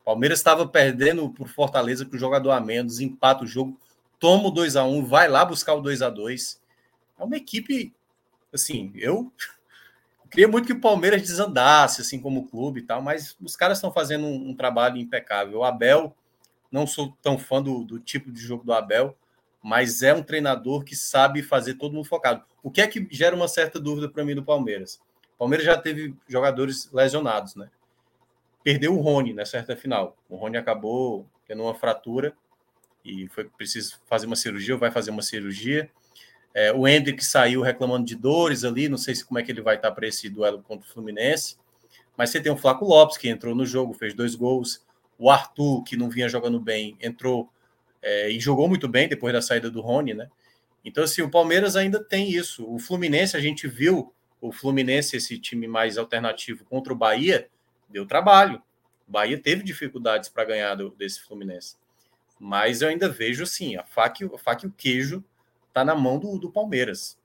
O 0.00 0.04
Palmeiras 0.04 0.38
estava 0.38 0.64
perdendo 0.64 1.28
por 1.28 1.48
Fortaleza 1.48 2.06
com 2.06 2.14
o 2.14 2.18
jogador 2.20 2.52
a 2.52 2.60
menos, 2.60 3.00
empata 3.00 3.42
o 3.42 3.48
jogo, 3.48 3.76
toma 4.20 4.46
o 4.46 4.52
2 4.52 4.76
a 4.76 4.84
1 4.84 5.06
vai 5.06 5.26
lá 5.26 5.44
buscar 5.44 5.74
o 5.74 5.80
2 5.80 6.02
a 6.02 6.08
2 6.08 6.62
É 7.18 7.24
uma 7.24 7.36
equipe 7.36 7.92
assim, 8.52 8.92
eu 8.94 9.32
queria 10.36 10.48
muito 10.48 10.66
que 10.66 10.74
o 10.74 10.80
Palmeiras 10.80 11.22
desandasse, 11.22 12.02
assim, 12.02 12.20
como 12.20 12.46
clube 12.46 12.80
e 12.80 12.82
tal, 12.82 13.00
mas 13.00 13.34
os 13.40 13.56
caras 13.56 13.78
estão 13.78 13.90
fazendo 13.90 14.26
um, 14.26 14.50
um, 14.50 14.54
trabalho 14.54 14.98
impecável. 14.98 15.60
O 15.60 15.64
Abel, 15.64 16.14
não 16.70 16.86
sou 16.86 17.16
tão 17.22 17.38
fã 17.38 17.62
do, 17.62 17.82
do 17.82 17.98
tipo 17.98 18.30
de 18.30 18.38
jogo 18.38 18.62
do 18.62 18.74
Abel, 18.74 19.16
mas 19.62 20.02
é 20.02 20.12
um 20.12 20.22
treinador 20.22 20.84
que 20.84 20.94
sabe 20.94 21.42
fazer 21.42 21.74
todo 21.74 21.94
mundo 21.94 22.04
focado. 22.04 22.44
O 22.62 22.70
que 22.70 22.82
é 22.82 22.86
que 22.86 23.08
gera 23.10 23.34
uma 23.34 23.48
certa 23.48 23.80
dúvida 23.80 24.10
para 24.10 24.26
mim 24.26 24.34
do 24.34 24.44
Palmeiras? 24.44 25.00
O 25.36 25.38
Palmeiras 25.38 25.64
já 25.64 25.78
teve 25.78 26.14
jogadores 26.28 26.92
lesionados, 26.92 27.54
né? 27.54 27.70
Perdeu 28.62 28.94
o 28.94 29.00
Rony 29.00 29.32
nessa 29.32 29.52
certa 29.52 29.74
final. 29.74 30.18
O 30.28 30.36
Rony 30.36 30.58
acabou 30.58 31.26
tendo 31.48 31.62
uma 31.62 31.74
fratura 31.74 32.36
e 33.02 33.26
foi 33.28 33.44
preciso 33.44 33.98
fazer 34.04 34.26
uma 34.26 34.36
cirurgia, 34.36 34.74
ou 34.74 34.80
vai 34.80 34.90
fazer 34.90 35.10
uma 35.10 35.22
cirurgia. 35.22 35.90
É, 36.56 36.72
o 36.72 36.88
Hendrick 36.88 37.22
saiu 37.22 37.60
reclamando 37.60 38.06
de 38.06 38.16
dores 38.16 38.64
ali, 38.64 38.88
não 38.88 38.96
sei 38.96 39.14
se 39.14 39.22
como 39.22 39.38
é 39.38 39.42
que 39.42 39.52
ele 39.52 39.60
vai 39.60 39.76
estar 39.76 39.92
para 39.92 40.08
esse 40.08 40.26
duelo 40.30 40.62
contra 40.62 40.88
o 40.88 40.90
Fluminense. 40.90 41.58
Mas 42.16 42.30
você 42.30 42.40
tem 42.40 42.50
o 42.50 42.56
Flaco 42.56 42.86
Lopes, 42.86 43.18
que 43.18 43.28
entrou 43.28 43.54
no 43.54 43.66
jogo, 43.66 43.92
fez 43.92 44.14
dois 44.14 44.34
gols. 44.34 44.82
O 45.18 45.30
Arthur, 45.30 45.84
que 45.84 45.98
não 45.98 46.08
vinha 46.08 46.30
jogando 46.30 46.58
bem, 46.58 46.96
entrou 46.98 47.52
é, 48.00 48.30
e 48.30 48.40
jogou 48.40 48.70
muito 48.70 48.88
bem 48.88 49.06
depois 49.06 49.34
da 49.34 49.42
saída 49.42 49.70
do 49.70 49.82
Rony, 49.82 50.14
né? 50.14 50.30
Então, 50.82 51.04
assim, 51.04 51.20
o 51.20 51.30
Palmeiras 51.30 51.76
ainda 51.76 52.02
tem 52.02 52.30
isso. 52.30 52.66
O 52.66 52.78
Fluminense, 52.78 53.36
a 53.36 53.40
gente 53.40 53.68
viu 53.68 54.14
o 54.40 54.50
Fluminense, 54.50 55.14
esse 55.14 55.38
time 55.38 55.68
mais 55.68 55.98
alternativo 55.98 56.64
contra 56.64 56.90
o 56.90 56.96
Bahia, 56.96 57.50
deu 57.86 58.06
trabalho. 58.06 58.62
O 59.06 59.12
Bahia 59.12 59.38
teve 59.38 59.62
dificuldades 59.62 60.30
para 60.30 60.46
ganhar 60.46 60.74
do, 60.74 60.88
desse 60.92 61.20
Fluminense. 61.20 61.76
Mas 62.40 62.80
eu 62.80 62.88
ainda 62.88 63.10
vejo, 63.10 63.42
assim, 63.42 63.76
a 63.76 63.84
faca, 63.84 64.24
a 64.34 64.38
faca 64.38 64.64
e 64.64 64.70
o 64.70 64.72
queijo 64.72 65.22
está 65.76 65.84
na 65.84 65.94
mão 65.94 66.18
do, 66.18 66.38
do 66.38 66.50
Palmeiras. 66.50 67.18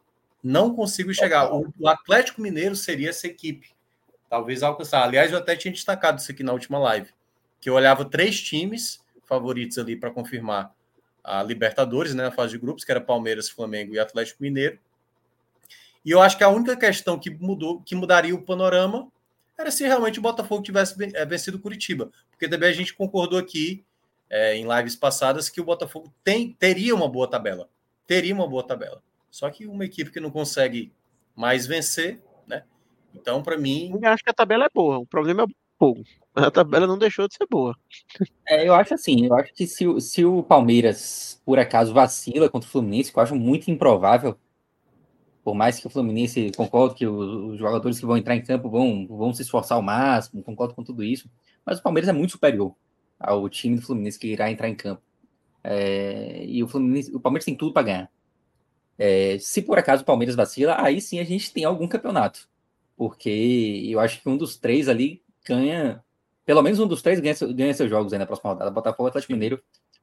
Não 0.44 0.76
consigo 0.76 1.14
chegar. 1.14 1.54
O, 1.54 1.74
o, 1.80 1.88
Atlético 1.88 2.42
Mineiro 2.42 2.76
seria 2.76 3.10
essa 3.10 3.28
equipe. 3.28 3.70
Talvez 4.30 4.62
alcançar. 4.62 5.04
Aliás, 5.04 5.32
eu 5.32 5.38
até 5.38 5.56
tinha 5.56 5.72
destacado 5.72 6.20
isso 6.20 6.32
aqui 6.32 6.44
na 6.44 6.52
última 6.52 6.78
live. 6.78 7.10
Que 7.62 7.70
eu 7.70 7.76
olhava 7.76 8.04
três 8.04 8.42
times 8.42 9.00
favoritos 9.24 9.78
ali 9.78 9.96
para 9.96 10.12
confirmar 10.12 10.74
a 11.24 11.42
Libertadores, 11.44 12.14
né, 12.14 12.24
na 12.24 12.32
fase 12.32 12.54
de 12.54 12.58
grupos, 12.58 12.84
que 12.84 12.92
era 12.92 13.00
Palmeiras, 13.00 13.50
Flamengo 13.50 13.94
e 13.94 14.00
Atlético 14.00 14.42
Mineiro. 14.44 14.78
E 16.04 16.12
eu 16.12 16.20
acho 16.20 16.38
que 16.38 16.44
a 16.44 16.50
única 16.50 16.76
questão 16.76 17.18
que 17.18 17.30
mudou, 17.30 17.80
que 17.82 17.96
mudaria 17.96 18.34
o 18.36 18.42
panorama, 18.42 19.08
era 19.58 19.70
se 19.70 19.86
realmente 19.86 20.18
o 20.18 20.22
Botafogo 20.22 20.64
tivesse 20.64 20.96
eh, 21.14 21.26
vencido 21.26 21.58
o 21.58 21.62
Curitiba. 21.62 22.12
Porque 22.32 22.50
também 22.50 22.70
a 22.70 22.74
gente 22.74 22.96
concordou 22.96 23.38
aqui 23.38 23.86
é, 24.28 24.56
em 24.56 24.66
lives 24.68 24.96
passadas 24.96 25.48
que 25.48 25.62
o 25.62 25.64
Botafogo 25.64 26.12
tem, 26.24 26.54
teria 26.54 26.96
uma 26.96 27.08
boa 27.08 27.30
tabela 27.30 27.70
teria 28.08 28.34
uma 28.34 28.48
boa 28.48 28.64
tabela. 28.64 29.02
Só 29.30 29.50
que 29.50 29.66
uma 29.66 29.86
equipe 29.86 30.12
que 30.12 30.20
não 30.20 30.30
consegue 30.30 30.92
mais 31.36 31.66
vencer, 31.66 32.22
né? 32.48 32.64
Então, 33.14 33.42
para 33.42 33.58
mim. 33.58 33.98
Eu 34.02 34.10
acho 34.10 34.24
que 34.24 34.30
a 34.30 34.34
tabela 34.34 34.66
é 34.66 34.70
boa. 34.74 35.00
O 35.00 35.06
problema 35.06 35.44
é 35.44 35.46
pouco. 35.78 36.04
A 36.36 36.50
tabela 36.52 36.88
não 36.88 36.98
deixou 36.98 37.28
de 37.28 37.36
ser 37.36 37.48
boa. 37.50 37.76
É, 38.48 38.68
eu 38.68 38.74
acho 38.74 38.94
assim, 38.94 39.26
eu 39.26 39.36
acho 39.36 39.54
que 39.54 39.68
se, 39.68 39.86
se 40.00 40.24
o 40.24 40.44
Palmeiras, 40.44 41.42
por 41.46 41.60
acaso, 41.60 41.94
vacila 41.94 42.50
contra 42.50 42.68
o 42.68 42.72
Fluminense, 42.72 43.12
que 43.12 43.18
eu 43.18 43.24
acho 43.24 43.36
muito 43.36 43.70
improvável, 43.70 44.38
por 45.44 45.56
mais 45.56 45.80
que 45.80 45.88
o 45.88 45.90
Fluminense 45.90 46.52
concordo 46.56 46.96
que 46.96 47.06
os, 47.06 47.54
os 47.54 47.60
jogadores 47.60 48.00
que 48.00 48.06
vão 48.06 48.16
entrar 48.16 48.36
em 48.36 48.44
campo 48.44 48.70
vão, 48.70 49.08
vão 49.08 49.34
se 49.34 49.42
esforçar 49.42 49.76
ao 49.76 49.82
máximo, 49.82 50.44
concordo 50.44 50.74
com 50.74 50.84
tudo 50.84 51.04
isso, 51.04 51.30
mas 51.66 51.80
o 51.80 51.84
Palmeiras 51.84 52.10
é 52.10 52.14
muito 52.14 52.32
superior 52.32 52.74
ao 53.20 53.48
time 53.50 53.76
do 53.76 53.82
Fluminense 53.82 54.20
que 54.20 54.28
irá 54.28 54.52
entrar 54.52 54.70
em 54.70 54.76
campo. 54.76 55.02
É, 55.64 56.44
e 56.46 56.64
o, 56.64 56.68
Fluminense, 56.68 57.16
o 57.16 57.20
Palmeiras 57.20 57.46
tem 57.46 57.56
tudo 57.56 57.74
para 57.74 57.84
ganhar. 57.84 58.12
É, 58.98 59.38
se 59.40 59.62
por 59.62 59.78
acaso 59.80 60.04
o 60.04 60.06
Palmeiras 60.06 60.36
vacila, 60.36 60.76
aí 60.80 61.02
sim 61.02 61.20
a 61.20 61.24
gente 61.24 61.52
tem 61.52 61.66
algum 61.66 61.88
campeonato. 61.88 62.48
Porque 62.96 63.84
eu 63.90 64.00
acho 64.00 64.22
que 64.22 64.30
um 64.30 64.38
dos 64.38 64.58
três 64.58 64.88
ali 64.88 65.24
ganha. 65.46 66.04
Pelo 66.46 66.62
menos 66.62 66.80
um 66.80 66.88
dos 66.88 67.02
três 67.02 67.20
ganha, 67.20 67.36
ganha 67.54 67.74
seus 67.74 67.90
jogos 67.90 68.14
aí 68.14 68.20
na 68.20 68.26
próxima 68.26 68.52
rodada: 68.52 68.72
Botafogo, 68.72 69.10
Atlético 69.10 69.34
Mineiro 69.34 69.62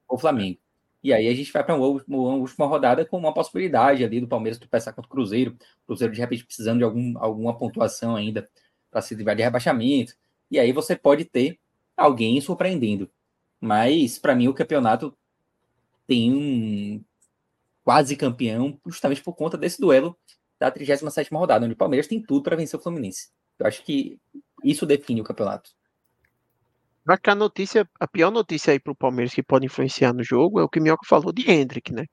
ou 0.09 0.19
Flamengo. 0.19 0.59
E 1.03 1.13
aí 1.13 1.29
a 1.29 1.35
gente 1.35 1.53
vai 1.53 1.63
para 1.63 1.77
uma, 1.77 1.87
última 1.87 2.67
rodada 2.67 3.05
com 3.05 3.19
uma 3.19 3.33
possibilidade 3.33 4.03
ali 4.05 4.21
do 4.21 4.27
Palmeiras 4.27 4.59
tropeçar 4.59 4.95
contra 4.95 5.07
o 5.09 5.11
Cruzeiro. 5.11 5.57
Cruzeiro 5.87 6.13
de 6.13 6.21
repente 6.21 6.45
precisando 6.45 6.79
de 6.79 6.85
algum, 6.85 7.17
alguma 7.19 7.57
pontuação 7.57 8.17
ainda 8.17 8.49
para 8.91 9.01
se 9.01 9.15
livrar 9.15 9.37
de 9.37 9.43
rebaixamento. 9.43 10.15
E 10.51 10.59
aí 10.59 10.73
você 10.73 10.97
pode 10.97 11.25
ter 11.25 11.59
alguém 11.97 12.41
surpreendendo. 12.41 13.09
Mas 13.61 14.19
para 14.19 14.35
mim 14.35 14.49
o 14.49 14.55
campeonato 14.55 15.17
tem 16.09 16.33
um 16.35 17.05
quase 17.85 18.17
campeão, 18.17 18.81
justamente 18.87 19.23
por 19.23 19.35
conta 19.35 19.57
desse 19.57 19.81
duelo 19.81 20.19
da 20.59 20.71
37 20.71 21.31
rodada, 21.33 21.65
onde 21.65 21.75
o 21.75 21.77
Palmeiras 21.79 22.09
tem 22.09 22.21
tudo 22.21 22.43
para 22.43 22.57
vencer 22.57 22.79
o 22.79 22.83
Fluminense. 22.83 23.29
Eu 23.59 23.67
acho 23.67 23.85
que 23.85 24.19
isso 24.65 24.85
define 24.85 25.21
o 25.21 25.25
campeonato. 25.25 25.71
Acho 27.07 27.23
que 27.23 27.31
a 27.31 27.35
notícia, 27.35 27.89
a 28.01 28.07
pior 28.07 28.31
notícia 28.31 28.73
aí 28.73 28.81
para 28.81 28.93
o 28.93 28.97
Palmeiras 28.97 29.33
que 29.33 29.43
pode 29.43 29.67
influenciar 29.67 30.13
no 30.13 30.25
jogo 30.25 30.59
é 30.59 30.63
o 30.65 30.69
que 30.69 30.81
o 30.81 30.83
Minhoca 30.83 31.07
falou 31.07 31.33
de 31.33 31.49
Hendrick, 31.51 31.93
né? 31.93 32.07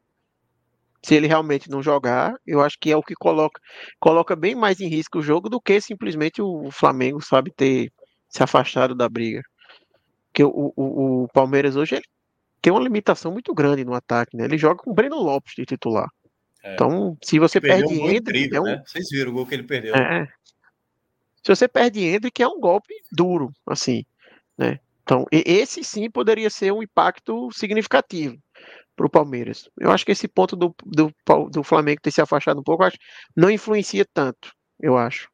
Se 1.03 1.15
ele 1.15 1.27
realmente 1.27 1.69
não 1.69 1.83
jogar, 1.83 2.33
eu 2.45 2.61
acho 2.61 2.77
que 2.79 2.91
é 2.91 2.97
o 2.97 3.03
que 3.03 3.13
coloca, 3.13 3.59
coloca 3.99 4.35
bem 4.35 4.55
mais 4.55 4.79
em 4.79 4.87
risco 4.87 5.19
o 5.19 5.21
jogo 5.21 5.49
do 5.49 5.61
que 5.61 5.79
simplesmente 5.81 6.41
o 6.41 6.71
Flamengo, 6.71 7.21
sabe, 7.21 7.51
ter 7.51 7.91
se 8.29 8.43
afastaram 8.43 8.95
da 8.95 9.07
briga. 9.07 9.41
Porque 10.27 10.43
o, 10.43 10.73
o, 10.75 11.23
o 11.23 11.27
Palmeiras 11.29 11.75
hoje 11.75 11.95
ele 11.95 12.05
tem 12.65 12.73
uma 12.73 12.81
limitação 12.81 13.31
muito 13.31 13.53
grande 13.53 13.85
no 13.85 13.93
ataque, 13.93 14.35
né? 14.35 14.45
Ele 14.45 14.57
joga 14.57 14.77
com 14.77 14.89
o 14.89 14.93
Breno 14.95 15.17
Lopes 15.17 15.53
de 15.55 15.67
titular. 15.67 16.09
É. 16.63 16.73
Então, 16.73 17.15
se 17.21 17.37
você 17.37 17.61
perde 17.61 17.93
um 17.93 18.09
Hendrick, 18.09 18.55
é 18.55 18.59
um... 18.59 18.63
né? 18.63 18.81
Vocês 18.83 19.07
viram 19.11 19.29
o 19.29 19.35
gol 19.35 19.45
que 19.45 19.53
ele 19.53 19.61
perdeu. 19.61 19.93
É. 19.93 20.27
Se 21.43 21.55
você 21.55 21.67
perde 21.67 22.03
Hendrick, 22.03 22.41
é 22.41 22.47
um 22.47 22.59
golpe 22.59 22.91
duro, 23.11 23.51
assim, 23.67 24.03
né? 24.57 24.79
Então, 25.03 25.27
esse 25.31 25.83
sim 25.83 26.09
poderia 26.09 26.49
ser 26.49 26.73
um 26.73 26.81
impacto 26.81 27.51
significativo 27.51 28.35
para 28.95 29.05
o 29.05 29.11
Palmeiras. 29.11 29.69
Eu 29.79 29.91
acho 29.91 30.03
que 30.03 30.13
esse 30.13 30.27
ponto 30.27 30.55
do, 30.55 30.75
do, 30.83 31.13
do 31.51 31.63
Flamengo 31.63 32.01
ter 32.01 32.09
se 32.09 32.19
afastado 32.19 32.61
um 32.61 32.63
pouco, 32.63 32.81
acho, 32.81 32.97
não 33.35 33.51
influencia 33.51 34.07
tanto, 34.11 34.51
eu 34.79 34.97
acho. 34.97 35.29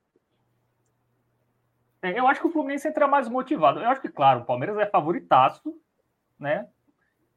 É, 2.01 2.19
eu 2.19 2.27
acho 2.27 2.41
que 2.41 2.47
o 2.47 2.51
Fluminense 2.51 2.89
entra 2.89 3.07
mais 3.07 3.29
motivado. 3.29 3.79
Eu 3.79 3.87
acho 3.87 4.01
que, 4.01 4.09
claro, 4.09 4.41
o 4.41 4.45
Palmeiras 4.45 4.77
é 4.79 4.85
favoritaço, 4.85 5.73
né? 6.37 6.67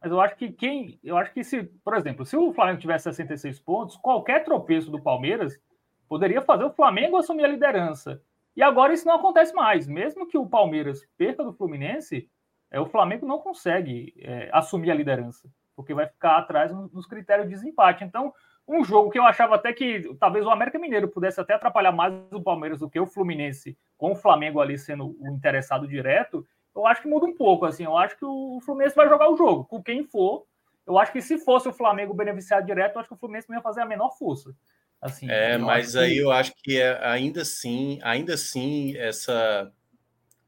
Mas 0.05 0.13
eu 0.13 0.21
acho 0.21 0.37
que 0.37 0.53
quem. 0.53 1.01
Eu 1.03 1.17
acho 1.17 1.33
que 1.33 1.43
se, 1.43 1.63
por 1.83 1.97
exemplo, 1.97 2.27
se 2.27 2.37
o 2.37 2.53
Flamengo 2.53 2.79
tivesse 2.79 3.05
66 3.05 3.59
pontos, 3.61 3.97
qualquer 3.97 4.45
tropeço 4.45 4.91
do 4.91 5.01
Palmeiras 5.01 5.59
poderia 6.07 6.43
fazer 6.43 6.65
o 6.65 6.71
Flamengo 6.71 7.17
assumir 7.17 7.45
a 7.45 7.49
liderança. 7.49 8.21
E 8.55 8.63
agora 8.63 8.93
isso 8.93 9.07
não 9.07 9.15
acontece 9.15 9.55
mais. 9.55 9.89
Mesmo 9.89 10.27
que 10.29 10.37
o 10.37 10.47
Palmeiras 10.47 11.09
perca 11.17 11.43
do 11.43 11.55
Fluminense, 11.55 12.29
é, 12.71 12.79
o 12.79 12.85
Flamengo 12.85 13.27
não 13.27 13.39
consegue 13.39 14.13
é, 14.19 14.51
assumir 14.53 14.91
a 14.91 14.95
liderança, 14.95 15.49
porque 15.75 15.95
vai 15.95 16.07
ficar 16.07 16.37
atrás 16.37 16.71
nos 16.71 17.07
critérios 17.07 17.49
de 17.49 17.55
desempate. 17.55 18.05
Então, 18.05 18.35
um 18.69 18.85
jogo 18.85 19.11
que 19.11 19.19
eu 19.19 19.25
achava 19.25 19.55
até 19.55 19.73
que 19.73 20.15
talvez 20.21 20.45
o 20.45 20.51
América 20.51 20.79
Mineiro 20.79 21.09
pudesse 21.09 21.41
até 21.41 21.55
atrapalhar 21.55 21.93
mais 21.93 22.15
o 22.31 22.43
Palmeiras 22.43 22.81
do 22.81 22.91
que 22.91 23.01
o 23.01 23.07
Fluminense, 23.07 23.77
com 23.97 24.13
o 24.13 24.17
Flamengo 24.17 24.61
ali 24.61 24.77
sendo 24.77 25.17
o 25.19 25.29
interessado 25.29 25.89
direto, 25.89 26.47
eu 26.75 26.87
acho 26.87 27.03
que 27.03 27.09
muda 27.09 27.27
um 27.27 27.35
pouco. 27.35 27.65
Assim, 27.65 27.85
eu 27.85 27.97
acho 27.97 28.17
que 28.17 28.25
o 28.25 28.61
Fluminense 28.65 28.97
vai 28.97 29.09
jogar 29.09 29.31
o 29.31 29.37
jogo 29.37 29.65
com 29.65 29.83
quem 29.83 30.05
for. 30.05 30.47
Eu 30.87 30.99
acho 30.99 31.13
que 31.13 31.23
se 31.23 31.39
fosse 31.39 31.69
o 31.69 31.73
Flamengo 31.73 32.13
beneficiado 32.13 32.67
direto, 32.67 32.95
eu 32.95 33.01
acho 33.01 33.09
que 33.09 33.15
o 33.15 33.19
Fluminense 33.19 33.49
não 33.49 33.57
ia 33.57 33.63
fazer 33.63 33.81
a 33.81 33.87
menor 33.87 34.11
força. 34.19 34.55
Assim, 35.01 35.31
é, 35.31 35.59
mas 35.59 35.97
aí 35.97 36.15
que... 36.15 36.19
eu 36.19 36.31
acho 36.31 36.53
que 36.57 36.81
é, 36.81 36.99
ainda 37.07 37.43
assim, 37.43 37.99
ainda 38.03 38.35
assim, 38.35 38.97
essa. 38.97 39.73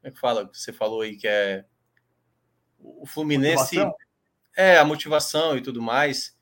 Como 0.01 0.09
é 0.09 0.11
que 0.11 0.19
fala? 0.19 0.49
Você 0.51 0.73
falou 0.73 1.01
aí 1.01 1.15
que 1.15 1.27
é. 1.27 1.65
O 2.79 3.05
Fluminense. 3.05 3.77
Motivação? 3.77 3.95
É, 4.55 4.79
a 4.79 4.85
motivação 4.85 5.57
e 5.57 5.61
tudo 5.61 5.81
mais. 5.81 6.35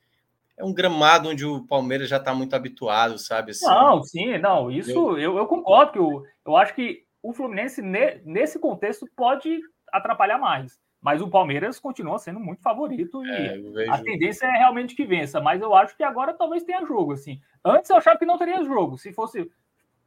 É 0.58 0.64
um 0.64 0.74
gramado 0.74 1.28
onde 1.28 1.46
o 1.46 1.68
Palmeiras 1.68 2.08
já 2.08 2.16
está 2.16 2.34
muito 2.34 2.56
habituado, 2.56 3.18
sabe? 3.18 3.52
Assim, 3.52 3.66
não, 3.66 4.02
sim, 4.02 4.38
não. 4.38 4.72
Isso 4.72 4.92
eu, 4.92 5.20
eu, 5.20 5.38
eu 5.38 5.48
concordo 5.48 5.92
que 5.92 6.00
eu, 6.00 6.24
eu 6.46 6.56
acho 6.56 6.74
que 6.74 7.04
o 7.22 7.34
Fluminense, 7.34 7.82
nesse 7.82 8.58
contexto, 8.58 9.06
pode 9.14 9.60
atrapalhar 9.98 10.38
mais. 10.38 10.80
Mas 11.02 11.22
o 11.22 11.30
Palmeiras 11.30 11.80
continua 11.80 12.18
sendo 12.18 12.40
muito 12.40 12.64
favorito 12.64 13.24
e 13.24 13.30
é, 13.30 13.90
a 13.90 14.00
tendência 14.00 14.48
é 14.48 14.58
realmente 14.58 14.96
que 14.96 15.06
vença. 15.06 15.40
Mas 15.40 15.62
eu 15.62 15.76
acho 15.76 15.96
que 15.96 16.04
agora 16.04 16.34
talvez 16.34 16.64
tenha 16.64 16.84
jogo. 16.84 17.14
Assim. 17.14 17.40
Antes 17.64 17.92
eu 17.92 17.98
achava 17.98 18.18
que 18.18 18.26
não 18.26 18.40
teria 18.40 18.64
jogo. 18.64 18.98
Se 18.98 19.14
fosse 19.14 19.48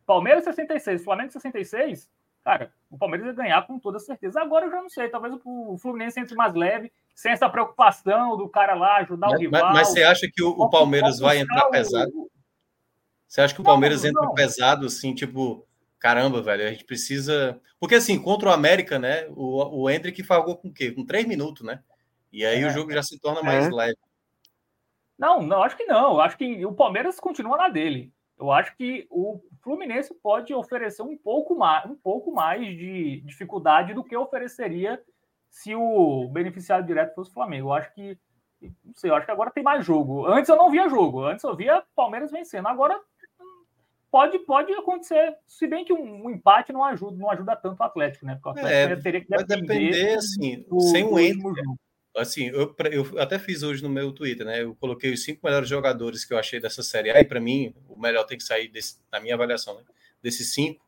Palmeiras 0.05 0.43
66, 0.43 1.05
Flamengo 1.05 1.31
66, 1.31 2.11
cara, 2.43 2.73
o 2.91 2.99
Palmeiras 2.99 3.29
ia 3.29 3.33
ganhar 3.33 3.65
com 3.65 3.79
toda 3.79 4.01
certeza. 4.01 4.41
Agora 4.41 4.67
eu 4.67 4.73
já 4.73 4.83
não 4.83 4.89
sei. 4.89 5.09
Talvez 5.09 5.35
o 5.45 5.79
Fluminense 5.79 6.19
entre 6.19 6.35
mais 6.35 6.55
leve, 6.55 6.91
sem 7.15 7.31
essa 7.31 7.49
preocupação 7.49 8.37
do 8.37 8.49
cara 8.49 8.75
lá 8.75 8.97
ajudar 8.97 9.29
mas, 9.29 9.39
o 9.39 9.41
rival. 9.41 9.63
Mas, 9.67 9.75
mas, 9.75 9.89
você 9.91 10.03
acha 10.03 10.29
que 10.29 10.43
o, 10.43 10.49
o 10.49 10.69
Palmeiras 10.69 11.21
vai 11.21 11.39
entrar 11.39 11.67
pesado? 11.67 12.11
Você 13.29 13.41
acha 13.43 13.55
que 13.55 13.61
o 13.61 13.65
Palmeiras 13.65 14.03
não, 14.03 14.11
não, 14.11 14.23
entra 14.23 14.35
pesado, 14.35 14.87
assim, 14.87 15.15
tipo 15.15 15.68
caramba, 15.99 16.43
velho, 16.43 16.67
a 16.67 16.71
gente 16.71 16.85
precisa. 16.85 17.61
Porque 17.79 17.95
assim, 17.95 18.21
contra 18.21 18.49
o 18.49 18.53
América, 18.53 18.99
né? 18.99 19.27
O, 19.31 19.83
o 19.83 19.91
Hendrick 19.91 20.23
falou 20.23 20.57
com 20.57 20.69
o 20.69 20.73
quê? 20.73 20.91
Com 20.91 21.05
três 21.05 21.27
minutos, 21.27 21.65
né? 21.65 21.83
E 22.33 22.45
aí 22.45 22.63
é. 22.63 22.67
o 22.67 22.71
jogo 22.71 22.93
já 22.93 23.03
se 23.03 23.19
torna 23.19 23.43
mais 23.43 23.67
é. 23.67 23.71
leve. 23.71 23.99
Não, 25.19 25.43
não, 25.43 25.63
acho 25.63 25.77
que 25.77 25.85
não. 25.85 26.13
Eu 26.15 26.21
acho 26.21 26.37
que 26.37 26.65
o 26.65 26.73
Palmeiras 26.73 27.19
continua 27.19 27.57
na 27.57 27.69
dele. 27.69 28.13
Eu 28.39 28.53
acho 28.53 28.77
que 28.77 29.07
o 29.11 29.41
Fluminense 29.63 30.15
pode 30.23 30.55
oferecer 30.55 31.03
um 31.03 31.17
pouco 31.17 31.57
mais, 31.57 31.85
um 31.91 31.97
pouco 31.97 32.33
mais 32.33 32.65
de 32.65 33.21
dificuldade 33.23 33.95
do 33.95 34.05
que 34.05 34.17
ofereceria 34.17 35.03
se 35.51 35.75
o 35.75 36.29
beneficiário 36.29 36.87
direto 36.87 37.15
fosse 37.15 37.31
o 37.31 37.35
Flamengo. 37.35 37.69
Eu 37.69 37.73
acho 37.73 37.93
que 37.95 38.17
não 38.85 38.95
sei, 38.95 39.11
eu 39.11 39.15
acho 39.15 39.27
que 39.27 39.33
agora 39.33 39.51
tem 39.51 39.63
mais 39.63 39.85
jogo. 39.85 40.27
Antes 40.27 40.49
eu 40.49 40.57
não 40.57 40.71
via 40.71 40.89
jogo, 40.89 41.25
antes 41.25 41.45
eu 41.45 41.55
via 41.57 41.83
Palmeiras 41.95 42.31
vencendo. 42.31 42.69
Agora 42.69 43.01
pode, 44.11 44.39
pode 44.41 44.73
acontecer, 44.73 45.37
se 45.47 45.67
bem 45.67 45.85
que 45.85 45.93
um, 45.93 46.27
um, 46.27 46.31
empate 46.31 46.73
não 46.73 46.85
ajuda, 46.85 47.17
não 47.17 47.31
ajuda 47.31 47.57
tanto 47.57 47.81
o 47.81 47.85
Atlético, 47.85 48.27
né? 48.27 48.35
Porque 48.35 48.49
o 48.61 48.65
Atlético 48.65 49.01
é, 49.01 49.03
teria 49.03 49.21
que 49.21 49.29
depender, 49.29 49.61
depender 49.61 50.15
assim, 50.15 50.65
do, 50.69 50.81
sem 50.81 51.05
o 51.05 51.19
Ender. 51.19 51.65
Assim, 52.17 52.47
eu, 52.47 52.75
eu 52.91 53.21
até 53.21 53.39
fiz 53.39 53.63
hoje 53.63 53.83
no 53.83 53.89
meu 53.89 54.13
Twitter, 54.13 54.45
né? 54.45 54.63
Eu 54.63 54.75
coloquei 54.75 55.13
os 55.13 55.23
cinco 55.23 55.41
melhores 55.45 55.69
jogadores 55.69 56.25
que 56.25 56.33
eu 56.33 56.39
achei 56.39 56.59
dessa 56.59 56.83
série 56.83 57.11
A, 57.11 57.21
e 57.21 57.25
para 57.25 57.41
mim, 57.41 57.75
o 57.89 57.99
melhor 57.99 58.25
tem 58.25 58.37
que 58.37 58.45
sair 58.45 58.69
desse, 58.69 58.99
na 59.13 59.21
minha 59.21 59.35
avaliação, 59.35 59.77
né? 59.77 59.83
Desses 60.23 60.53
cinco, 60.53 60.85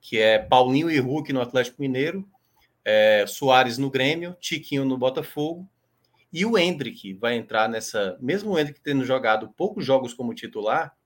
que 0.00 0.18
é 0.18 0.38
Paulinho 0.38 0.90
e 0.90 0.98
Hulk 0.98 1.32
no 1.32 1.40
Atlético 1.40 1.80
Mineiro, 1.80 2.28
é, 2.84 3.24
Soares 3.28 3.78
no 3.78 3.90
Grêmio, 3.90 4.36
Tiquinho 4.40 4.84
no 4.84 4.98
Botafogo, 4.98 5.68
e 6.32 6.44
o 6.44 6.58
Hendrick 6.58 7.12
vai 7.14 7.36
entrar 7.36 7.68
nessa. 7.68 8.16
Mesmo 8.20 8.50
o 8.50 8.58
Hendrick 8.58 8.80
tendo 8.80 9.04
jogado 9.04 9.52
poucos 9.56 9.84
jogos 9.84 10.14
como 10.14 10.34
titular, 10.34 10.96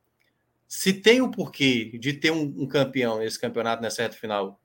se 0.69 0.93
tem 0.93 1.21
o 1.21 1.31
porquê 1.31 1.97
de 1.99 2.13
ter 2.13 2.31
um, 2.31 2.43
um 2.43 2.67
campeão 2.67 3.19
nesse 3.19 3.39
campeonato 3.39 3.83
nessa 3.83 4.03
reta 4.03 4.17
final, 4.17 4.61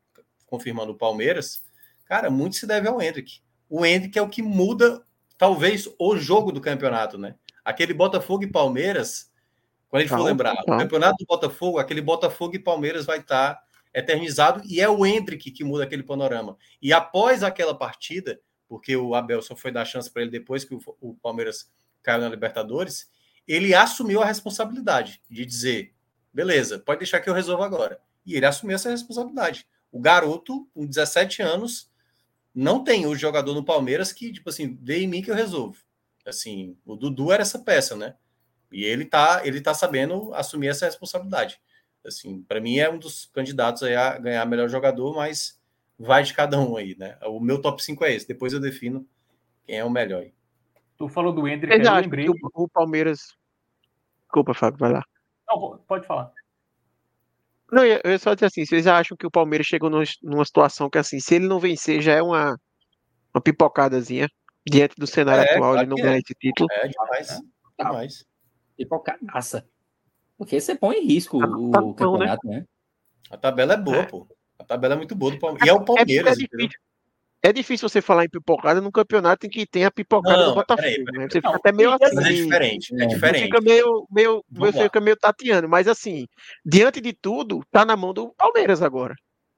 confirmando 0.46 0.92
o 0.92 0.98
Palmeiras, 0.98 1.64
cara, 2.06 2.30
muito 2.30 2.56
se 2.56 2.66
deve 2.66 2.88
ao 2.88 3.02
Hendrick. 3.02 3.40
O 3.70 3.86
Hendrick 3.86 4.18
é 4.18 4.22
o 4.22 4.30
que 4.30 4.42
muda, 4.42 5.06
talvez, 5.38 5.88
o 5.98 6.18
jogo 6.18 6.52
do 6.52 6.60
campeonato, 6.60 7.18
né? 7.18 7.36
Aquele 7.64 7.94
Botafogo 7.94 8.44
e 8.44 8.48
Palmeiras, 8.48 9.32
quando 9.88 10.02
a 10.02 10.06
gente 10.06 10.10
for 10.10 10.24
lembrar, 10.24 10.56
o 10.64 10.78
campeonato 10.78 11.18
do 11.20 11.26
Botafogo, 11.26 11.78
aquele 11.78 12.02
Botafogo 12.02 12.56
e 12.56 12.60
Palmeiras 12.60 13.06
vai 13.06 13.20
estar 13.20 13.54
tá 13.56 13.64
eternizado 13.94 14.62
e 14.66 14.82
é 14.82 14.90
o 14.90 15.06
Hendrick 15.06 15.52
que 15.52 15.64
muda 15.64 15.84
aquele 15.84 16.04
panorama. 16.04 16.58
E 16.82 16.92
após 16.92 17.44
aquela 17.44 17.76
partida, 17.76 18.40
porque 18.68 18.96
o 18.96 19.14
Abel 19.14 19.42
só 19.42 19.56
foi 19.56 19.72
dar 19.72 19.86
chance 19.86 20.10
para 20.10 20.24
ele 20.24 20.32
depois 20.32 20.64
que 20.64 20.74
o, 20.74 20.82
o 21.00 21.14
Palmeiras 21.16 21.70
caiu 22.02 22.22
na 22.22 22.30
Libertadores, 22.30 23.10
ele 23.48 23.74
assumiu 23.74 24.22
a 24.22 24.26
responsabilidade 24.26 25.22
de 25.30 25.46
dizer: 25.46 25.94
beleza, 26.34 26.80
pode 26.80 27.00
deixar 27.00 27.20
que 27.20 27.30
eu 27.30 27.34
resolva 27.34 27.66
agora. 27.66 28.00
E 28.26 28.36
ele 28.36 28.46
assumiu 28.46 28.76
essa 28.76 28.90
responsabilidade. 28.90 29.68
O 29.92 30.00
garoto, 30.00 30.68
com 30.74 30.86
17 30.86 31.42
anos, 31.42 31.90
não 32.54 32.84
tem 32.84 33.06
o 33.06 33.16
jogador 33.16 33.54
no 33.54 33.66
Palmeiras 33.66 34.12
que, 34.14 34.32
tipo 34.32 34.50
assim, 34.50 34.78
vê 34.82 35.00
em 35.00 35.08
mim 35.08 35.22
que 35.22 35.32
eu 35.32 35.36
resolvo. 35.36 35.78
Assim, 36.26 36.78
o 36.86 36.96
Dudu 36.96 37.32
era 37.32 37.42
essa 37.42 37.60
peça, 37.60 37.96
né? 37.96 38.16
E 38.72 38.84
ele 38.84 39.06
tá, 39.06 39.42
ele 39.44 39.60
tá 39.60 39.74
sabendo 39.74 40.34
assumir 40.34 40.68
essa 40.68 40.86
responsabilidade. 40.86 41.60
Assim, 42.06 42.42
para 42.44 42.62
mim 42.62 42.78
é 42.78 42.90
um 42.90 42.98
dos 42.98 43.26
candidatos 43.34 43.84
a 43.84 44.18
ganhar 44.18 44.46
melhor 44.46 44.70
jogador, 44.70 45.16
mas 45.16 45.60
vai 46.00 46.24
de 46.24 46.34
cada 46.34 46.60
um 46.60 46.78
aí, 46.78 46.96
né? 46.98 47.18
O 47.24 47.40
meu 47.40 47.62
top 47.62 47.84
5 47.84 48.06
é 48.06 48.14
esse, 48.14 48.28
depois 48.28 48.54
eu 48.54 48.60
defino 48.60 49.08
quem 49.66 49.78
é 49.78 49.86
o 49.86 49.90
melhor 49.90 50.22
aí. 50.22 50.34
Tu 51.02 51.08
falou 51.08 51.34
do 51.34 51.48
Hendrick, 51.48 51.84
eu 51.84 51.96
lembrei. 51.96 52.30
O, 52.30 52.36
o 52.54 52.70
Palmeiras. 52.70 53.36
Desculpa, 54.22 54.54
Fábio, 54.54 54.78
vai 54.78 54.92
lá. 54.92 55.04
Não, 55.48 55.80
pode 55.88 56.06
falar. 56.06 56.32
Não, 57.72 57.84
eu 57.84 58.20
só 58.20 58.36
dizer 58.36 58.46
assim, 58.46 58.64
vocês 58.64 58.86
acham 58.86 59.18
que 59.18 59.26
o 59.26 59.32
Palmeiras 59.32 59.66
chegou 59.66 59.90
numa 59.90 60.46
situação 60.46 60.92
que 60.92 61.00
assim, 61.00 61.20
se 61.20 61.34
ele 61.36 61.48
não 61.48 61.60
vencer, 61.60 62.04
já 62.04 62.14
é 62.14 62.22
uma, 62.22 62.56
uma 63.34 63.42
pipocadazinha 63.42 64.30
diante 64.64 64.94
do 64.96 65.08
cenário 65.08 65.42
é, 65.42 65.56
atual, 65.56 65.72
claro 65.72 65.80
ele 65.80 65.90
não 65.90 65.98
ganha 65.98 66.18
é. 66.18 66.20
esse 66.20 66.36
título. 66.36 66.70
É 66.72 66.88
demais. 66.88 67.32
É 67.80 67.84
demais. 67.84 68.26
Pipocadaça. 68.78 69.68
Porque 70.38 70.62
você 70.62 70.76
põe 70.76 70.98
em 70.98 71.08
risco 71.08 71.40
tá, 71.40 71.48
o, 71.48 71.72
tá, 71.72 71.80
campeonato, 71.80 72.48
né? 72.48 72.60
né? 72.60 72.66
A 73.32 73.38
tabela 73.38 73.74
é 73.74 73.78
boa, 73.78 73.98
é. 73.98 74.06
pô. 74.06 74.28
A 74.60 74.64
tabela 74.64 74.94
é 74.94 74.98
muito 74.98 75.16
boa 75.16 75.32
do 75.32 75.40
Palmeiras. 75.40 75.68
E 75.68 75.70
é 75.72 75.74
o 75.74 75.84
Palmeiras, 75.84 76.38
é, 76.38 76.44
é 76.44 76.68
é 77.44 77.52
difícil 77.52 77.90
você 77.90 78.02
falar 78.02 78.26
em 78.26 78.30
pipocada 78.30 78.80
num 78.80 78.92
campeonato 78.92 79.48
em 79.48 79.50
que 79.50 79.66
tem 79.66 79.84
a 79.84 79.92
pipocada 79.92 80.38
não, 80.38 80.50
do 80.50 80.56
Botafogo. 80.56 80.88
Peraí, 80.88 81.04
peraí, 81.04 81.20
né? 81.20 81.28
Você 81.30 81.42
não, 81.42 81.52
fica 81.52 81.56
até 81.56 81.72
meio 81.76 81.92
assim. 81.92 82.16
Mas 82.16 82.26
é 82.26 82.32
diferente, 82.34 82.96
é 82.96 83.06
diferente. 83.08 83.44
Fica 83.46 83.62
meio, 83.62 84.08
meio, 84.12 84.46
você 84.52 84.84
fica 84.84 85.02
meio 85.02 85.18
tateando. 85.18 85.68
Mas 85.68 85.88
assim, 85.88 86.28
diante 86.64 87.02
de 87.02 87.14
tudo, 87.14 87.66
tá 87.72 87.84
na 87.84 87.98
mão 87.98 88.14
do 88.14 88.32
Palmeiras 88.34 88.84
agora. 88.84 89.16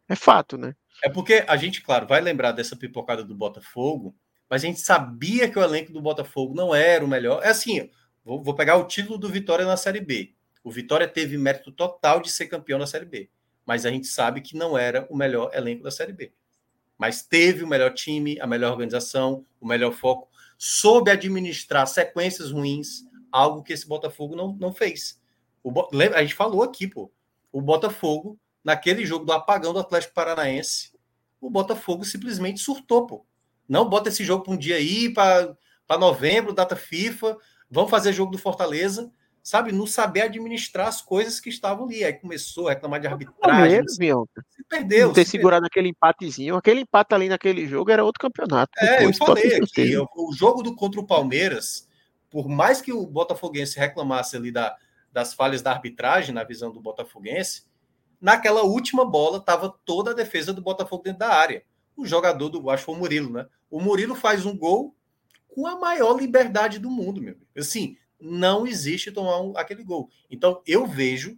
É 0.07 0.15
fato, 0.15 0.57
né? 0.57 0.73
É 1.03 1.09
porque 1.09 1.43
a 1.45 1.57
gente, 1.57 1.81
claro, 1.81 2.07
vai 2.07 2.21
lembrar 2.21 2.53
dessa 2.53 2.75
pipocada 2.75 3.23
do 3.23 3.35
Botafogo, 3.35 4.15
mas 4.49 4.63
a 4.63 4.67
gente 4.67 4.79
sabia 4.79 5.49
que 5.49 5.59
o 5.59 5.63
elenco 5.63 5.91
do 5.91 6.01
Botafogo 6.01 6.55
não 6.55 6.73
era 6.73 7.03
o 7.03 7.07
melhor. 7.07 7.43
É 7.43 7.49
assim, 7.49 7.89
vou, 8.23 8.41
vou 8.41 8.55
pegar 8.55 8.77
o 8.77 8.87
título 8.87 9.17
do 9.17 9.27
Vitória 9.27 9.65
na 9.65 9.75
Série 9.75 9.99
B. 9.99 10.33
O 10.63 10.71
Vitória 10.71 11.07
teve 11.07 11.37
mérito 11.37 11.69
total 11.69 12.21
de 12.21 12.31
ser 12.31 12.47
campeão 12.47 12.79
na 12.79 12.87
Série 12.87 13.05
B. 13.05 13.29
Mas 13.65 13.85
a 13.85 13.91
gente 13.91 14.07
sabe 14.07 14.39
que 14.39 14.55
não 14.55 14.77
era 14.77 15.05
o 15.09 15.17
melhor 15.17 15.51
elenco 15.53 15.83
da 15.83 15.91
Série 15.91 16.13
B 16.13 16.31
mas 16.97 17.23
teve 17.23 17.63
o 17.63 17.67
melhor 17.67 17.93
time, 17.93 18.39
a 18.39 18.47
melhor 18.47 18.71
organização, 18.71 19.45
o 19.59 19.67
melhor 19.67 19.93
foco, 19.93 20.29
soube 20.57 21.11
administrar 21.11 21.87
sequências 21.87 22.51
ruins, 22.51 23.03
algo 23.31 23.63
que 23.63 23.73
esse 23.73 23.87
Botafogo 23.87 24.35
não, 24.35 24.53
não 24.53 24.73
fez. 24.73 25.19
O, 25.63 25.71
a 26.15 26.21
gente 26.21 26.35
falou 26.35 26.63
aqui, 26.63 26.87
pô, 26.87 27.11
o 27.51 27.61
Botafogo, 27.61 28.39
naquele 28.63 29.05
jogo 29.05 29.25
do 29.25 29.33
apagão 29.33 29.73
do 29.73 29.79
Atlético 29.79 30.13
Paranaense, 30.13 30.93
o 31.41 31.49
Botafogo 31.49 32.05
simplesmente 32.05 32.61
surtou, 32.61 33.05
pô. 33.05 33.25
Não 33.67 33.87
bota 33.87 34.09
esse 34.09 34.23
jogo 34.23 34.43
para 34.43 34.53
um 34.53 34.57
dia 34.57 34.75
aí, 34.75 35.13
para 35.13 35.57
novembro, 35.97 36.53
data 36.53 36.75
FIFA, 36.75 37.37
vamos 37.69 37.89
fazer 37.89 38.13
jogo 38.13 38.31
do 38.31 38.37
Fortaleza, 38.37 39.11
sabe? 39.43 39.73
Não 39.73 39.85
saber 39.85 40.21
administrar 40.21 40.87
as 40.87 41.01
coisas 41.01 41.39
que 41.41 41.49
estavam 41.49 41.85
ali. 41.85 42.03
Aí 42.03 42.13
começou 42.13 42.69
a 42.69 42.71
reclamar 42.71 43.01
de 43.01 43.07
arbitragem. 43.07 43.75
Menos, 43.75 43.95
se 43.95 44.63
perdeu. 44.69 45.07
Não 45.07 45.13
ter 45.13 45.25
se 45.25 45.31
segurado 45.31 45.63
perdeu. 45.63 45.67
aquele 45.67 45.89
empatezinho. 45.89 46.55
Aquele 46.55 46.81
empate 46.81 47.13
ali 47.13 47.27
naquele 47.27 47.67
jogo 47.67 47.91
era 47.91 48.05
outro 48.05 48.21
campeonato. 48.21 48.71
É, 48.79 48.99
Depois, 48.99 49.19
eu 49.19 49.25
falei 49.25 49.55
aqui, 49.57 49.97
o 49.97 50.31
jogo 50.31 50.63
do 50.63 50.73
contra 50.73 50.99
o 51.01 51.05
Palmeiras, 51.05 51.87
por 52.31 52.47
mais 52.47 52.81
que 52.81 52.93
o 52.93 53.05
Botafoguense 53.05 53.77
reclamasse 53.77 54.37
ali 54.37 54.49
da, 54.49 54.75
das 55.11 55.33
falhas 55.33 55.61
da 55.61 55.71
arbitragem 55.71 56.33
na 56.33 56.45
visão 56.45 56.71
do 56.71 56.79
Botafoguense, 56.79 57.65
naquela 58.21 58.63
última 58.63 59.03
bola 59.03 59.39
estava 59.39 59.69
toda 59.83 60.11
a 60.11 60.15
defesa 60.15 60.53
do 60.53 60.61
Botafogo 60.61 61.03
dentro 61.03 61.19
da 61.19 61.33
área. 61.33 61.63
O 61.97 62.05
jogador 62.05 62.47
do, 62.47 62.69
acho 62.69 62.81
que 62.81 62.85
foi 62.85 62.95
o 62.95 62.97
Murilo, 62.97 63.29
né? 63.29 63.45
O 63.69 63.81
Murilo 63.81 64.15
faz 64.15 64.45
um 64.45 64.57
gol 64.57 64.95
com 65.49 65.67
a 65.67 65.77
maior 65.77 66.17
liberdade 66.17 66.79
do 66.79 66.89
mundo, 66.89 67.21
meu. 67.21 67.35
Assim, 67.55 67.97
não 68.23 68.65
existe 68.65 69.11
tomar 69.11 69.41
um, 69.41 69.57
aquele 69.57 69.83
gol. 69.83 70.09
Então, 70.29 70.61
eu 70.65 70.87
vejo 70.87 71.37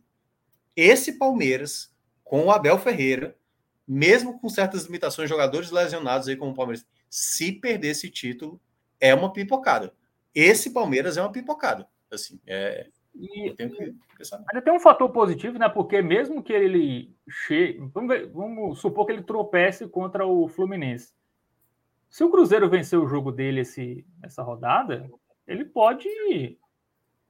esse 0.75 1.13
Palmeiras 1.17 1.93
com 2.23 2.45
o 2.45 2.51
Abel 2.51 2.77
Ferreira, 2.77 3.35
mesmo 3.87 4.39
com 4.39 4.49
certas 4.49 4.85
limitações, 4.85 5.29
jogadores 5.29 5.71
lesionados 5.71 6.27
aí 6.27 6.35
como 6.35 6.51
o 6.51 6.55
Palmeiras, 6.55 6.85
se 7.09 7.51
perder 7.51 7.89
esse 7.89 8.09
título, 8.09 8.59
é 8.99 9.13
uma 9.13 9.31
pipocada. 9.31 9.93
Esse 10.33 10.71
Palmeiras 10.71 11.17
é 11.17 11.21
uma 11.21 11.31
pipocada. 11.31 11.87
Assim, 12.11 12.39
é, 12.45 12.87
e 13.15 13.55
ainda 13.59 14.61
tem 14.61 14.73
um 14.73 14.79
fator 14.79 15.09
positivo, 15.09 15.57
né? 15.57 15.69
Porque 15.69 16.01
mesmo 16.01 16.43
que 16.43 16.51
ele 16.51 17.15
chegue. 17.29 17.79
Vamos, 17.93 18.09
ver, 18.09 18.27
vamos 18.27 18.79
supor 18.79 19.05
que 19.05 19.13
ele 19.13 19.23
tropece 19.23 19.87
contra 19.87 20.25
o 20.25 20.47
Fluminense. 20.49 21.13
Se 22.09 22.23
o 22.23 22.29
Cruzeiro 22.29 22.69
vencer 22.69 22.99
o 22.99 23.07
jogo 23.07 23.31
dele 23.31 23.61
esse, 23.61 24.05
essa 24.21 24.43
rodada, 24.43 25.09
ele 25.47 25.63
pode 25.63 26.07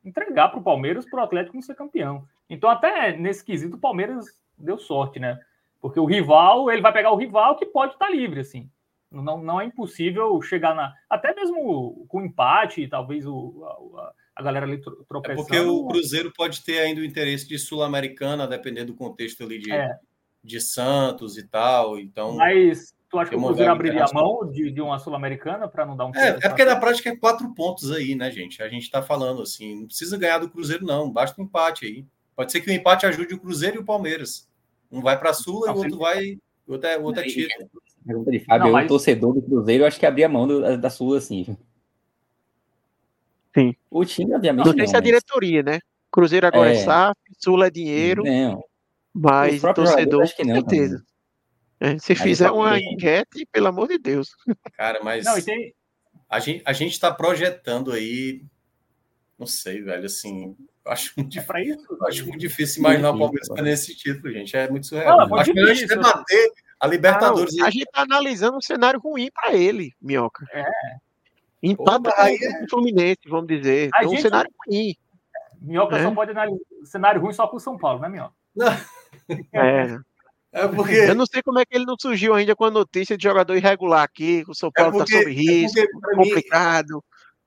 entregar 0.06 0.50
para 0.50 0.60
o 0.60 0.64
Palmeiras, 0.64 1.06
para 1.10 1.22
o 1.22 1.24
Atlético 1.24 1.56
não 1.56 1.62
ser 1.62 1.76
campeão. 1.76 2.28
Então, 2.50 2.70
até 2.70 3.18
nesse 3.18 3.44
quesito, 3.44 3.76
o 3.76 3.80
Palmeiras 3.80 4.26
deu 4.58 4.78
sorte, 4.78 5.20
né? 5.20 5.40
Porque 5.82 6.00
o 6.00 6.06
rival, 6.06 6.72
ele 6.72 6.82
vai 6.82 6.94
pegar 6.94 7.12
o 7.12 7.18
rival 7.18 7.58
que 7.58 7.66
pode 7.66 7.94
estar 7.94 8.08
tá 8.08 8.12
livre, 8.12 8.40
assim. 8.40 8.70
Não, 9.12 9.42
não 9.42 9.62
é 9.62 9.66
impossível 9.66 10.42
chegar 10.42 10.76
na. 10.76 10.94
Até 11.10 11.34
mesmo 11.34 12.06
com 12.08 12.22
empate, 12.22 12.88
talvez 12.88 13.26
o, 13.26 13.64
a, 13.98 14.14
a 14.36 14.44
galera 14.44 14.66
ali 14.66 14.82
tropeçando. 15.08 15.42
É 15.42 15.44
porque 15.44 15.60
o 15.60 15.88
Cruzeiro 15.88 16.34
pode 16.34 16.64
ter 16.64 16.80
ainda 16.80 17.02
o 17.02 17.06
interesse 17.06 17.48
de 17.48 17.58
Sul-Americana, 17.58 18.48
dependendo 18.48 18.94
do 18.94 18.98
contexto 18.98 19.44
ali 19.44 19.60
de, 19.60 19.72
é. 19.72 19.98
de 20.44 20.60
Santos 20.60 21.38
e 21.38 21.48
tal. 21.48 21.98
Então. 21.98 22.36
Mas 22.36 22.95
Tu 23.10 23.20
acha 23.20 23.30
que 23.30 23.36
o 23.36 23.42
Cruzeiro 23.42 23.72
abriria 23.72 24.04
a 24.04 24.14
mão 24.14 24.50
de, 24.52 24.72
de 24.72 24.82
uma 24.82 24.98
Sul-Americana 25.00 25.68
para 25.68 25.86
não 25.86 25.96
dar 25.96 26.08
um. 26.08 26.16
É, 26.16 26.30
é 26.30 26.50
porque 26.50 26.66
na 26.66 26.76
prática 26.76 27.10
é 27.10 27.16
quatro 27.16 27.54
pontos 27.54 27.92
aí, 27.92 28.16
né, 28.16 28.32
gente? 28.32 28.62
A 28.62 28.68
gente 28.68 28.84
está 28.84 29.02
falando 29.02 29.42
assim, 29.42 29.80
não 29.82 29.88
precisa 29.88 30.18
ganhar 30.18 30.40
do 30.40 30.50
Cruzeiro, 30.50 30.86
não, 30.86 31.12
basta 31.12 31.40
um 31.40 31.46
empate 31.46 31.86
aí. 31.86 32.06
Pode 32.36 32.52
ser 32.52 32.62
que 32.62 32.70
o 32.70 32.74
empate 32.74 33.06
ajude 33.06 33.34
o 33.34 33.40
Cruzeiro 33.40 33.78
e 33.78 33.80
o 33.80 33.86
Palmeiras. 33.86 34.50
Um 34.92 35.02
vai 35.02 35.18
para 35.18 35.30
a 35.30 35.34
Sula 35.34 35.70
e 35.70 35.74
o 35.74 35.78
outro 35.78 35.98
vai. 35.98 36.38
O 36.68 36.74
outro 36.74 36.90
é, 36.90 36.98
o 36.98 37.04
outro 37.04 37.22
é 37.22 37.26
título. 37.26 37.70
Pergunta 38.06 38.32
de 38.32 38.40
Fábio, 38.40 38.66
não, 38.66 38.74
mas... 38.74 38.84
eu, 38.84 38.90
torcedor 38.90 39.34
do 39.34 39.42
Cruzeiro, 39.42 39.84
eu 39.84 39.88
acho 39.88 40.00
que 40.00 40.06
abria 40.06 40.26
a 40.26 40.30
mão 40.30 40.48
do, 40.48 40.78
da 40.78 40.90
Sula, 40.90 41.18
assim. 41.18 41.58
Sim. 43.56 43.76
O 43.90 44.04
time, 44.04 44.36
obviamente. 44.36 44.66
Não 44.66 44.74
sei 44.74 44.88
se 44.88 44.98
a 44.98 45.00
diretoria, 45.00 45.64
né? 45.64 45.80
Cruzeiro 46.12 46.46
agora 46.46 46.74
é, 46.74 46.78
é 46.78 46.84
SAF, 46.84 47.20
Sula 47.40 47.68
é 47.68 47.70
dinheiro. 47.70 48.24
Não. 48.24 48.64
Mas 49.14 49.64
o 49.64 49.74
torcedor, 49.74 50.24
acho 50.24 50.36
que 50.36 50.44
não, 50.44 50.62
com 50.62 50.70
certeza. 50.70 50.98
Também. 50.98 51.15
É, 51.80 51.98
se 51.98 52.16
fizer 52.16 52.52
uma 52.52 52.80
enquete, 52.80 53.46
pelo 53.52 53.68
amor 53.68 53.88
de 53.88 53.98
Deus. 53.98 54.30
Cara, 54.78 55.04
mas 55.04 55.26
não, 55.26 55.42
tem... 55.42 55.74
a 56.30 56.40
gente 56.40 56.64
a 56.66 56.74
gente 56.74 56.94
está 56.94 57.14
projetando 57.14 57.92
aí, 57.92 58.44
não 59.38 59.46
sei, 59.46 59.82
velho, 59.82 60.06
assim, 60.06 60.56
acho 60.86 61.14
muito, 61.18 61.38
é 61.38 61.64
isso, 61.64 61.98
acho 62.08 62.24
muito 62.26 62.40
difícil 62.40 62.80
imaginar 62.80 63.12
o 63.12 63.20
Palmeiras 63.20 63.48
ganhando 63.50 63.68
esse 63.68 63.96
título, 63.96 64.32
gente. 64.32 64.56
É 64.56 64.70
muito 64.70 64.88
surreal. 64.88 65.28
Não, 65.28 65.38
é 65.38 65.42
acho 65.42 65.54
melhor 65.54 65.72
a 65.72 65.74
gente 65.74 65.88
debater 65.88 66.52
a 66.80 66.88
Libertadores. 66.88 67.56
Não, 67.56 67.66
a 67.66 67.70
gente 67.70 67.84
está 67.84 68.02
analisando 68.04 68.58
um 68.58 68.62
cenário 68.62 69.00
ruim 69.00 69.30
para 69.34 69.54
ele, 69.54 69.94
Minhoca. 70.02 70.46
É. 70.54 70.66
Empata 71.62 72.14
aí 72.18 72.38
é... 72.42 72.64
o 72.64 72.70
Fluminense, 72.70 73.22
vamos 73.28 73.48
dizer. 73.48 73.90
A 73.94 74.00
então, 74.00 74.12
gente... 74.12 74.20
um 74.20 74.22
cenário 74.22 74.52
ruim. 74.66 74.96
Minhoca 75.62 75.98
é. 75.98 76.04
só 76.04 76.12
pode 76.12 76.32
analisar 76.32 76.60
cenário 76.86 77.20
ruim 77.20 77.34
só 77.34 77.48
com 77.48 77.58
o 77.58 77.60
São 77.60 77.78
Paulo, 77.78 78.00
né, 78.00 78.08
Minhoca? 78.08 78.34
Não. 78.56 78.68
É. 79.54 79.98
É 80.56 80.70
porque... 80.70 80.94
Eu 80.94 81.16
não 81.16 81.26
sei 81.26 81.44
como 81.44 81.60
é 81.60 81.66
que 81.66 81.76
ele 81.76 81.84
não 81.84 81.98
surgiu 82.00 82.34
ainda 82.34 82.56
com 82.56 82.64
a 82.64 82.72
notícia 82.72 83.18
de 83.18 83.24
jogador 83.24 83.58
irregular 83.58 84.04
aqui, 84.04 84.42
o 84.48 84.56
São 84.56 84.72
Paulo 84.72 85.04
está 85.04 85.18
é 85.18 85.20
sob 85.20 85.30
é 85.30 85.34
risco, 85.34 85.78
é 85.78 86.16
complicado. 86.16 87.04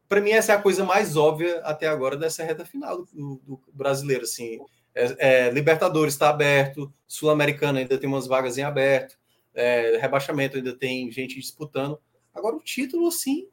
Para 0.06 0.20
mim, 0.20 0.30
essa 0.30 0.52
é 0.52 0.54
a 0.54 0.60
coisa 0.60 0.84
mais 0.84 1.16
óbvia 1.16 1.58
até 1.60 1.88
agora 1.88 2.18
dessa 2.18 2.44
reta 2.44 2.66
final 2.66 3.06
do, 3.06 3.40
do 3.46 3.60
brasileiro. 3.72 4.24
Assim, 4.24 4.58
é, 4.94 5.46
é, 5.46 5.50
Libertadores 5.50 6.12
está 6.12 6.28
aberto, 6.28 6.92
Sul-Americana 7.06 7.78
ainda 7.78 7.96
tem 7.96 8.06
umas 8.06 8.26
vagas 8.26 8.58
em 8.58 8.62
aberto, 8.62 9.16
é, 9.54 9.96
rebaixamento 9.98 10.58
ainda 10.58 10.76
tem 10.76 11.10
gente 11.10 11.40
disputando. 11.40 11.98
Agora, 12.34 12.56
o 12.56 12.60
título, 12.60 13.08
assim, 13.08 13.48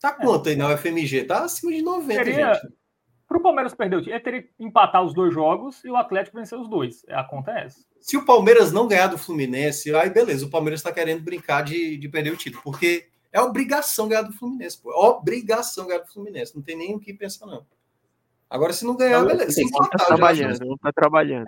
tá 0.00 0.10
quanto 0.10 0.48
aí 0.48 0.56
na 0.56 0.74
UFMG? 0.74 1.24
Tá 1.26 1.44
acima 1.44 1.70
de 1.70 1.80
90, 1.80 2.24
Seria... 2.24 2.54
gente. 2.54 2.74
Para 3.34 3.40
o 3.40 3.42
Palmeiras 3.42 3.74
perder 3.74 3.96
o 3.96 4.00
time, 4.00 4.14
ele 4.14 4.22
teria 4.22 4.42
que 4.42 4.50
empatar 4.60 5.02
os 5.02 5.12
dois 5.12 5.34
jogos 5.34 5.82
e 5.84 5.90
o 5.90 5.96
Atlético 5.96 6.36
vencer 6.36 6.56
os 6.56 6.68
dois. 6.68 7.04
É, 7.08 7.16
acontece. 7.16 7.84
Se 8.00 8.16
o 8.16 8.24
Palmeiras 8.24 8.70
não 8.70 8.86
ganhar 8.86 9.08
do 9.08 9.18
Fluminense, 9.18 9.92
aí 9.92 10.08
beleza, 10.08 10.46
o 10.46 10.50
Palmeiras 10.50 10.78
está 10.78 10.92
querendo 10.92 11.20
brincar 11.24 11.62
de, 11.62 11.96
de 11.96 12.08
perder 12.08 12.32
o 12.32 12.36
título, 12.36 12.62
porque 12.62 13.08
é 13.32 13.40
obrigação 13.40 14.06
ganhar 14.06 14.22
do 14.22 14.32
Fluminense, 14.32 14.80
pô. 14.80 14.92
É 14.92 14.94
obrigação 14.94 15.88
ganhar 15.88 16.02
do 16.02 16.12
Fluminense, 16.12 16.54
não 16.54 16.62
tem 16.62 16.76
nem 16.76 16.94
o 16.94 17.00
que 17.00 17.12
pensar, 17.12 17.44
não. 17.46 17.66
Agora, 18.48 18.72
se 18.72 18.84
não 18.84 18.94
ganhar, 18.94 19.24
beleza. 19.24 19.50
Se 19.50 19.64
empatar, 19.64 19.98
tá 19.98 20.04
trabalhando, 20.04 20.64
não 20.64 20.78
tá 20.78 20.92
trabalhando. 20.92 21.46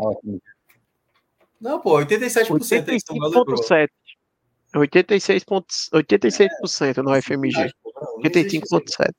Não, 1.60 1.78
pô, 1.78 2.00
87%. 2.00 2.48
85,7%. 2.48 3.88
86%, 4.74 5.64
86% 5.92 6.96
no 6.96 7.22
FMG. 7.22 7.70
85,7%. 8.24 9.12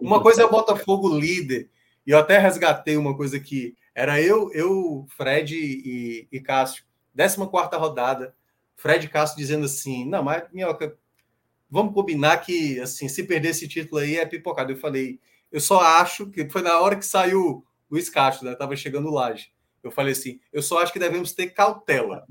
Uma 0.00 0.22
coisa 0.22 0.40
é 0.40 0.44
o 0.46 0.50
Botafogo 0.50 1.14
líder 1.14 1.68
e 2.06 2.10
eu 2.12 2.18
até 2.18 2.38
resgatei 2.38 2.96
uma 2.96 3.16
coisa 3.16 3.40
que 3.40 3.74
era 3.94 4.20
eu, 4.20 4.52
eu 4.52 5.06
Fred 5.16 5.56
e, 5.56 6.28
e 6.30 6.40
Cássio, 6.40 6.84
14 7.16 7.76
rodada. 7.76 8.34
Fred 8.76 9.06
e 9.06 9.08
Cássio 9.08 9.36
dizendo 9.36 9.64
assim: 9.64 10.04
não, 10.06 10.22
mas 10.22 10.44
minhoca, 10.52 10.96
vamos 11.68 11.94
combinar 11.94 12.38
que 12.38 12.78
assim, 12.78 13.08
se 13.08 13.24
perder 13.24 13.48
esse 13.48 13.66
título 13.66 14.00
aí 14.00 14.16
é 14.16 14.26
pipocado. 14.26 14.70
Eu 14.70 14.76
falei, 14.76 15.18
eu 15.50 15.60
só 15.60 15.80
acho 15.80 16.26
que 16.30 16.48
foi 16.48 16.62
na 16.62 16.78
hora 16.78 16.96
que 16.96 17.04
saiu 17.04 17.64
Luiz 17.90 18.08
Castro, 18.08 18.46
né? 18.46 18.54
Tava 18.54 18.76
chegando 18.76 19.10
Laje. 19.10 19.50
Eu 19.82 19.90
falei 19.90 20.12
assim: 20.12 20.40
eu 20.52 20.62
só 20.62 20.82
acho 20.82 20.92
que 20.92 20.98
devemos 20.98 21.32
ter 21.32 21.48
cautela. 21.48 22.26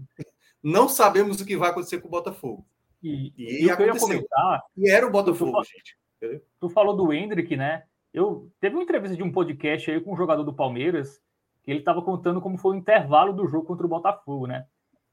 Não 0.61 0.87
sabemos 0.87 1.41
o 1.41 1.45
que 1.45 1.57
vai 1.57 1.69
acontecer 1.69 1.99
com 1.99 2.07
o 2.07 2.11
Botafogo. 2.11 2.65
E, 3.01 3.33
e, 3.37 3.65
e 3.65 3.69
aconteceu. 3.69 3.99
Comentar, 3.99 4.61
e 4.77 4.89
era 4.89 5.05
o 5.05 5.11
Botafogo, 5.11 5.61
tu, 5.61 5.63
gente. 5.63 6.41
Tu 6.59 6.69
falou 6.69 6.95
do 6.95 7.13
Hendrick, 7.13 7.55
né? 7.55 7.83
Eu 8.15 8.49
teve 8.61 8.77
uma 8.77 8.83
entrevista 8.83 9.17
de 9.17 9.21
um 9.21 9.29
podcast 9.29 9.91
aí 9.91 9.99
com 9.99 10.13
um 10.13 10.15
jogador 10.15 10.43
do 10.43 10.53
Palmeiras, 10.53 11.21
que 11.61 11.69
ele 11.69 11.79
estava 11.79 12.01
contando 12.01 12.39
como 12.39 12.57
foi 12.57 12.71
o 12.71 12.79
intervalo 12.79 13.33
do 13.33 13.45
jogo 13.45 13.67
contra 13.67 13.85
o 13.85 13.89
Botafogo, 13.89 14.47
né? 14.47 14.65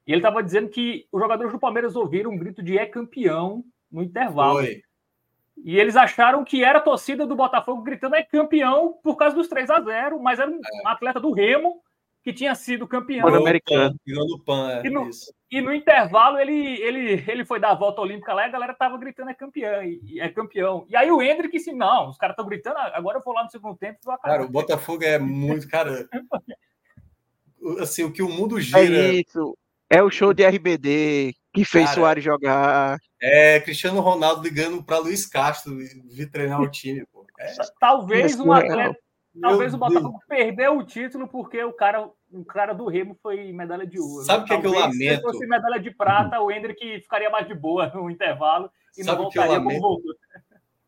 E 0.07 0.12
ele 0.12 0.20
estava 0.20 0.41
dizendo 0.41 0.69
que 0.69 1.09
os 1.11 1.20
jogadores 1.20 1.53
do 1.53 1.59
Palmeiras 1.59 1.97
ouviram 1.97 2.31
um 2.31 2.39
grito 2.39 2.62
de 2.62 2.79
é 2.79 2.87
campeão 2.87 3.65
no 3.91 4.05
intervalo. 4.05 4.61
Foi. 4.61 4.83
E 5.65 5.81
eles 5.81 5.97
acharam 5.97 6.45
que 6.45 6.62
era 6.62 6.79
a 6.79 6.83
torcida 6.83 7.27
do 7.27 7.35
Botafogo 7.35 7.83
gritando 7.83 8.15
é 8.15 8.23
campeão 8.23 8.93
por 9.03 9.16
causa 9.16 9.35
dos 9.35 9.49
3 9.49 9.69
a 9.70 9.81
0 9.81 10.20
mas 10.20 10.39
era 10.39 10.49
um 10.49 10.55
é. 10.55 10.89
atleta 10.89 11.19
do 11.19 11.33
Remo 11.33 11.83
que 12.23 12.32
tinha 12.32 12.55
sido 12.55 12.86
campeão. 12.86 13.28
Pan-Americano. 13.28 13.97
Pan, 14.47 14.70
é, 14.70 14.86
e, 14.86 14.90
no, 14.90 15.11
e 15.51 15.61
no 15.61 15.74
intervalo 15.74 16.39
ele, 16.39 16.81
ele, 16.81 17.24
ele 17.27 17.44
foi 17.44 17.59
dar 17.59 17.70
a 17.70 17.74
volta 17.74 18.01
olímpica 18.01 18.32
lá 18.32 18.43
e 18.43 18.49
a 18.49 18.53
galera 18.53 18.74
tava 18.74 18.97
gritando 18.97 19.31
é 19.31 19.35
campeão, 19.35 19.82
e, 19.82 20.20
é 20.20 20.28
campeão. 20.28 20.86
E 20.89 20.97
aí 20.97 21.11
o 21.11 21.20
Hendrick 21.20 21.57
disse, 21.57 21.73
não, 21.73 22.09
os 22.09 22.16
caras 22.16 22.35
estão 22.35 22.47
gritando, 22.47 22.78
agora 22.78 23.19
eu 23.19 23.23
vou 23.23 23.35
lá 23.35 23.43
no 23.43 23.51
segundo 23.51 23.77
tempo 23.77 23.99
e 24.01 24.05
vou 24.05 24.15
acabar. 24.15 24.36
Cara, 24.36 24.47
o 24.47 24.51
Botafogo 24.51 25.03
é 25.05 25.19
muito, 25.19 25.69
cara... 25.69 26.09
assim, 27.81 28.05
o 28.05 28.12
que 28.12 28.23
o 28.23 28.28
mundo 28.28 28.61
gira... 28.61 28.81
É 28.81 29.15
isso, 29.15 29.57
é 29.90 30.03
o 30.03 30.11
show 30.11 30.32
de 30.32 30.44
RBD 30.47 31.35
que 31.53 31.65
fez 31.65 31.85
cara, 31.85 31.94
Soares 31.94 32.24
jogar. 32.24 32.99
É, 33.20 33.61
Cristiano 33.61 34.01
Ronaldo 34.01 34.43
ligando 34.43 34.82
para 34.82 34.99
Luiz 34.99 35.27
Castro 35.27 35.77
vir 35.77 36.31
treinar 36.31 36.61
o 36.61 36.70
time, 36.70 37.05
pô. 37.12 37.27
É. 37.39 37.53
Talvez 37.78 38.39
um 38.40 38.53
atleta 38.53 38.99
Talvez 39.41 39.73
o 39.73 39.79
Botafogo 39.79 40.19
Deus. 40.19 40.25
perdeu 40.29 40.77
o 40.77 40.85
título 40.85 41.27
porque 41.27 41.63
o 41.65 41.73
cara, 41.73 42.09
o 42.31 42.45
cara 42.45 42.73
do 42.75 42.87
Remo 42.87 43.17
foi 43.23 43.51
medalha 43.53 43.87
de 43.87 43.99
ouro. 43.99 44.25
Sabe 44.25 44.45
o 44.45 44.47
que, 44.47 44.53
é 44.53 44.61
que 44.61 44.67
eu 44.67 44.73
lamento? 44.73 45.17
Se 45.17 45.23
fosse 45.23 45.47
medalha 45.47 45.81
de 45.81 45.91
prata, 45.91 46.41
o 46.41 46.51
Hendrick 46.51 47.01
ficaria 47.01 47.31
mais 47.31 47.47
de 47.47 47.55
boa 47.55 47.91
no 47.95 48.11
intervalo 48.11 48.71
e 48.97 49.03
Sabe 49.03 49.17
não 49.17 49.25
voltaria 49.25 49.61
como 49.61 49.81
voltou. 49.81 50.15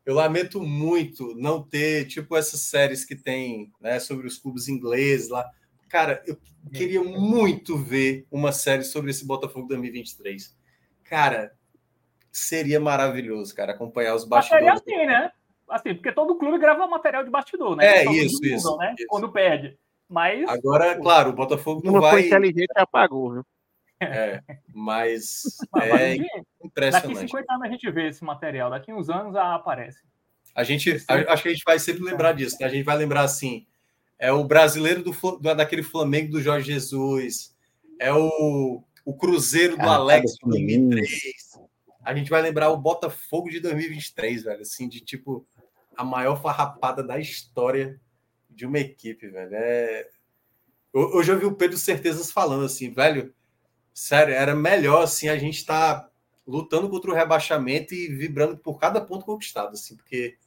Eu 0.05 0.13
lamento 0.13 0.61
muito 0.61 1.33
não 1.35 1.63
ter, 1.63 2.05
tipo, 2.05 2.37
essas 2.37 2.61
séries 2.61 3.03
que 3.03 3.15
tem 3.15 3.71
né, 3.81 3.99
sobre 3.99 4.27
os 4.27 4.37
clubes 4.37 4.67
ingleses 4.67 5.29
lá. 5.29 5.49
Cara, 5.89 6.21
eu 6.27 6.37
queria 6.71 7.03
muito 7.03 7.75
ver 7.75 8.27
uma 8.29 8.51
série 8.51 8.83
sobre 8.83 9.09
esse 9.09 9.25
Botafogo 9.25 9.67
2023. 9.67 10.55
Cara, 11.03 11.51
seria 12.31 12.79
maravilhoso, 12.79 13.55
cara, 13.55 13.71
acompanhar 13.71 14.13
os 14.13 14.25
bastidores. 14.25 14.79
Seria 14.83 15.01
assim, 15.01 15.07
né? 15.07 15.31
Assim, 15.69 15.95
porque 15.95 16.11
todo 16.11 16.37
clube 16.37 16.59
grava 16.59 16.87
material 16.87 17.23
de 17.23 17.29
bastidor, 17.29 17.75
né? 17.75 17.85
É, 17.85 18.11
isso, 18.11 18.43
isso, 18.45 18.77
né? 18.77 18.93
isso, 18.97 19.07
Quando 19.07 19.31
perde. 19.31 19.77
Mas. 20.07 20.47
Agora, 20.47 20.95
claro, 20.99 21.31
o 21.31 21.33
Botafogo 21.33 21.81
não 21.83 21.93
Uma 21.93 22.01
vai. 22.01 22.13
Uma 22.13 22.27
inteligente 22.27 22.71
apagou, 22.75 23.33
viu? 23.33 23.45
É, 23.99 24.41
mas, 24.73 25.43
mas 25.71 25.91
é 25.91 26.17
impressionante. 26.63 27.13
Daqui 27.13 27.27
50 27.27 27.53
anos 27.53 27.67
a 27.67 27.71
gente 27.71 27.91
vê 27.91 28.09
esse 28.09 28.23
material, 28.23 28.69
daqui 28.69 28.93
uns 28.93 29.09
anos 29.09 29.35
aparece. 29.35 30.03
A 30.53 30.63
gente, 30.63 31.03
acho 31.27 31.43
que 31.43 31.49
a 31.49 31.51
gente 31.51 31.63
vai 31.65 31.79
sempre 31.79 32.03
lembrar 32.03 32.33
disso, 32.33 32.57
né? 32.59 32.65
A 32.65 32.69
gente 32.69 32.83
vai 32.83 32.95
lembrar 32.95 33.23
assim, 33.23 33.65
é 34.17 34.31
o 34.31 34.43
brasileiro 34.43 35.03
do, 35.03 35.37
daquele 35.39 35.83
Flamengo 35.83 36.31
do 36.31 36.41
Jorge 36.41 36.71
Jesus, 36.71 37.53
é 37.99 38.13
o, 38.13 38.81
o 39.05 39.13
Cruzeiro 39.13 39.75
do 39.75 39.83
ah, 39.83 39.95
Alex 39.95 40.33
de 40.33 40.49
2003. 40.49 41.59
A 42.03 42.13
gente 42.13 42.29
vai 42.29 42.41
lembrar 42.41 42.69
o 42.69 42.77
Botafogo 42.77 43.49
de 43.49 43.59
2023, 43.59 44.43
velho, 44.43 44.61
assim, 44.61 44.87
de 44.87 45.01
tipo 45.01 45.45
a 45.97 46.03
maior 46.03 46.41
farrapada 46.41 47.03
da 47.03 47.19
história 47.19 47.99
de 48.49 48.65
uma 48.65 48.79
equipe, 48.79 49.27
velho. 49.27 49.53
É... 49.53 50.09
Hoje 50.93 51.31
eu 51.31 51.39
vi 51.39 51.45
o 51.45 51.55
Pedro 51.55 51.77
Certezas 51.77 52.31
falando 52.31 52.65
assim, 52.65 52.89
velho, 52.89 53.33
sério, 53.93 54.33
era 54.33 54.55
melhor 54.55 55.03
assim 55.03 55.27
a 55.27 55.37
gente 55.37 55.57
estar 55.57 56.01
tá 56.01 56.09
lutando 56.47 56.89
contra 56.89 57.11
o 57.11 57.13
rebaixamento 57.13 57.93
e 57.93 58.07
vibrando 58.07 58.57
por 58.57 58.79
cada 58.79 59.01
ponto 59.01 59.25
conquistado, 59.25 59.73
assim, 59.73 59.95
porque 59.95 60.37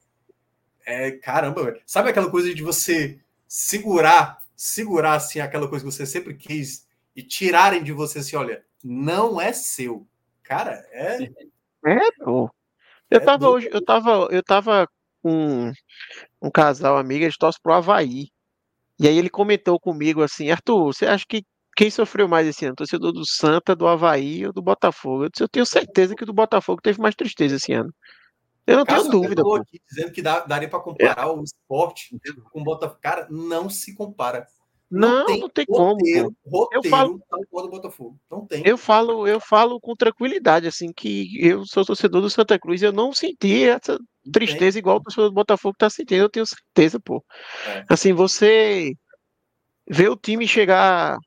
é 0.86 1.10
caramba, 1.10 1.64
velho. 1.64 1.82
Sabe 1.84 2.08
aquela 2.08 2.30
coisa 2.30 2.54
de 2.54 2.62
você 2.62 3.20
segurar, 3.46 4.42
segurar 4.56 5.14
assim 5.14 5.40
aquela 5.40 5.68
coisa 5.68 5.84
que 5.84 5.90
você 5.90 6.06
sempre 6.06 6.34
quis 6.34 6.86
e 7.14 7.22
tirarem 7.22 7.82
de 7.82 7.92
você 7.92 8.20
assim, 8.20 8.36
olha, 8.36 8.64
não 8.82 9.40
é 9.40 9.52
seu. 9.52 10.06
Cara, 10.42 10.86
é 10.92 11.24
É, 11.84 12.12
pô. 12.24 12.50
Eu 13.10 13.18
é 13.18 13.20
tava 13.20 13.48
hoje, 13.48 13.68
eu 13.72 13.84
tava, 13.84 14.28
eu 14.30 14.42
tava 14.42 14.88
com 15.28 15.72
um 16.48 16.50
casal 16.50 16.96
amigo, 16.96 17.24
eles 17.24 17.36
torcem 17.36 17.60
pro 17.62 17.74
Havaí. 17.74 18.28
E 18.98 19.06
aí 19.06 19.16
ele 19.16 19.30
comentou 19.30 19.78
comigo 19.78 20.22
assim, 20.22 20.50
Arthur, 20.50 20.92
você 20.92 21.06
acha 21.06 21.24
que 21.28 21.44
quem 21.76 21.90
sofreu 21.90 22.26
mais 22.26 22.46
esse 22.46 22.64
ano? 22.64 22.74
Torcedor 22.74 23.12
do 23.12 23.24
Santa, 23.24 23.76
do 23.76 23.86
Havaí 23.86 24.46
ou 24.46 24.52
do 24.52 24.60
Botafogo? 24.60 25.24
Eu, 25.24 25.28
disse, 25.28 25.44
eu 25.44 25.48
tenho 25.48 25.66
certeza 25.66 26.16
que 26.16 26.24
o 26.24 26.26
do 26.26 26.32
Botafogo 26.32 26.82
teve 26.82 27.00
mais 27.00 27.14
tristeza 27.14 27.56
esse 27.56 27.72
ano. 27.72 27.92
Eu 28.66 28.78
não 28.78 28.84
tenho 28.84 29.08
dúvida. 29.08 29.42
Aqui, 29.42 29.80
dizendo 29.88 30.12
que 30.12 30.20
dá, 30.20 30.40
daria 30.40 30.68
para 30.68 30.80
comparar 30.80 31.22
é. 31.22 31.30
o 31.30 31.42
esporte 31.42 32.18
com 32.50 32.60
o 32.60 32.64
Botafogo. 32.64 33.00
Cara, 33.00 33.26
não 33.30 33.70
se 33.70 33.94
compara. 33.94 34.46
Não, 34.90 35.18
não 35.18 35.26
tem, 35.26 35.40
não 35.40 35.48
tem 35.50 35.66
roteiro, 35.68 36.34
como. 36.44 36.60
Roteiro 36.64 36.84
eu 36.84 36.90
falo 36.90 37.20
do 37.52 37.70
Botafogo. 37.70 38.18
Não 38.30 38.46
tem. 38.46 38.62
Eu 38.64 38.78
falo, 38.78 39.26
eu 39.26 39.38
falo 39.38 39.78
com 39.80 39.94
tranquilidade, 39.94 40.66
assim, 40.66 40.92
que 40.92 41.30
eu 41.46 41.66
sou 41.66 41.84
torcedor 41.84 42.22
do 42.22 42.30
Santa 42.30 42.58
Cruz, 42.58 42.82
eu 42.82 42.92
não 42.92 43.12
senti 43.12 43.64
essa 43.64 43.98
tristeza 44.32 44.74
tem. 44.74 44.78
igual 44.78 44.96
o 44.96 45.02
torcedor 45.02 45.28
do 45.28 45.34
Botafogo 45.34 45.74
está 45.74 45.90
sentindo, 45.90 46.22
eu 46.22 46.30
tenho 46.30 46.46
certeza, 46.46 46.98
pô. 46.98 47.22
É. 47.66 47.84
Assim, 47.88 48.14
você 48.14 48.94
vê 49.86 50.08
o 50.08 50.16
time 50.16 50.48
chegar 50.48 51.18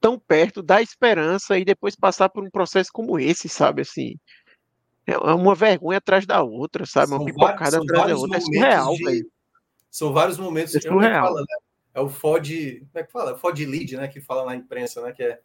tão 0.00 0.18
perto, 0.18 0.62
dar 0.62 0.82
esperança 0.82 1.58
e 1.58 1.64
depois 1.64 1.94
passar 1.94 2.30
por 2.30 2.42
um 2.42 2.50
processo 2.50 2.90
como 2.92 3.18
esse, 3.18 3.48
sabe? 3.50 3.82
Assim, 3.82 4.14
é 5.06 5.18
uma 5.18 5.54
vergonha 5.54 5.98
atrás 5.98 6.26
da 6.26 6.42
outra, 6.42 6.86
sabe? 6.86 7.08
São 7.08 7.18
uma 7.18 7.26
pipocada 7.26 7.78
atrás 7.78 8.08
da 8.08 8.16
outra. 8.16 8.38
É 8.38 8.40
surreal, 8.40 8.94
de... 8.94 9.04
velho. 9.04 9.30
São 9.90 10.12
vários 10.12 10.38
momentos. 10.38 10.74
É 10.74 10.80
surreal. 10.80 11.26
Fala, 11.26 11.40
né? 11.40 11.71
É 11.94 12.00
o 12.00 12.08
FOD, 12.08 12.86
como 12.90 12.90
é 12.94 13.02
que 13.02 13.12
fala? 13.12 13.38
FOD 13.38 13.66
lead, 13.66 13.96
né? 13.96 14.08
Que 14.08 14.20
fala 14.20 14.44
na 14.44 14.56
imprensa, 14.56 15.02
né? 15.02 15.12
Que 15.12 15.22
é. 15.22 15.40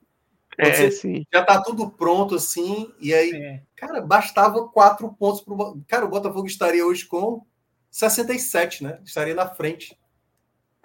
É, 0.57 0.89
sim. 0.89 1.25
Já 1.31 1.43
tá 1.43 1.61
tudo 1.61 1.91
pronto 1.91 2.33
assim, 2.33 2.91
e 2.99 3.13
aí, 3.13 3.31
é. 3.31 3.61
cara, 3.75 4.01
bastava 4.01 4.67
quatro 4.69 5.11
pontos 5.13 5.41
pro. 5.41 5.79
Cara, 5.87 6.05
o 6.05 6.09
Botafogo 6.09 6.47
estaria 6.47 6.85
hoje 6.85 7.05
com 7.05 7.45
67, 7.91 8.83
né? 8.83 8.99
Estaria 9.05 9.35
na 9.35 9.47
frente. 9.47 9.97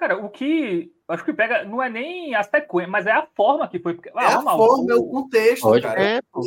Cara, 0.03 0.16
o 0.16 0.29
que 0.29 0.93
acho 1.07 1.24
que 1.24 1.33
pega 1.33 1.65
não 1.65 1.81
é 1.81 1.89
nem 1.89 2.35
a 2.35 2.43
sequência, 2.43 2.91
mas 2.91 3.07
é 3.07 3.12
a 3.12 3.24
forma 3.37 3.69
que 3.69 3.79
foi. 3.79 3.97
Ah, 4.16 4.33
é 4.33 4.35
a 4.35 4.43
forma, 4.43 4.93
é 4.93 4.97
o 4.97 5.05
contexto, 5.05 5.62
Pode, 5.62 5.81
cara. 5.81 6.03
É, 6.03 6.20
o 6.35 6.43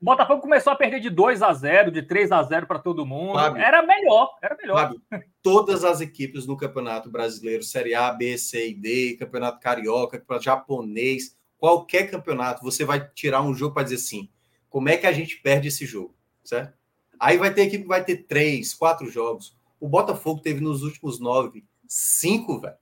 Botafogo 0.00 0.40
começou 0.40 0.72
a 0.72 0.76
perder 0.76 1.00
de 1.00 1.10
2 1.10 1.42
a 1.42 1.52
0 1.52 1.90
de 1.90 2.02
3 2.02 2.30
a 2.30 2.40
0 2.40 2.68
para 2.68 2.78
todo 2.78 3.04
mundo. 3.04 3.32
Fábio, 3.32 3.60
era 3.60 3.82
melhor, 3.82 4.38
era 4.40 4.56
melhor. 4.56 4.76
Fábio, 4.76 5.02
todas 5.42 5.82
as 5.82 6.00
equipes 6.00 6.46
no 6.46 6.56
Campeonato 6.56 7.10
Brasileiro, 7.10 7.64
Série 7.64 7.96
A, 7.96 8.12
B, 8.12 8.38
C 8.38 8.68
e 8.68 8.74
D, 8.74 9.16
Campeonato 9.18 9.58
Carioca, 9.58 10.16
Campeonato 10.20 10.44
Japonês, 10.44 11.36
qualquer 11.58 12.08
campeonato, 12.08 12.62
você 12.62 12.84
vai 12.84 13.04
tirar 13.12 13.42
um 13.42 13.54
jogo 13.56 13.74
para 13.74 13.82
dizer 13.82 13.96
assim: 13.96 14.30
como 14.68 14.88
é 14.88 14.96
que 14.96 15.08
a 15.08 15.12
gente 15.12 15.42
perde 15.42 15.66
esse 15.66 15.84
jogo, 15.84 16.14
certo? 16.44 16.78
Aí 17.18 17.36
vai 17.38 17.52
ter 17.52 17.62
equipe 17.62 17.82
que 17.82 17.88
vai 17.88 18.04
ter 18.04 18.18
três, 18.18 18.72
quatro 18.72 19.10
jogos. 19.10 19.58
O 19.80 19.88
Botafogo 19.88 20.40
teve 20.40 20.60
nos 20.60 20.84
últimos 20.84 21.18
nove, 21.18 21.64
cinco, 21.88 22.60
velho 22.60 22.76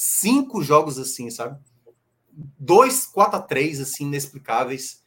cinco 0.00 0.62
jogos 0.62 0.96
assim, 0.96 1.28
sabe? 1.28 1.60
Dois 2.56 3.04
4 3.04 3.36
a 3.36 3.42
3 3.42 3.80
assim, 3.80 4.04
inexplicáveis. 4.04 5.02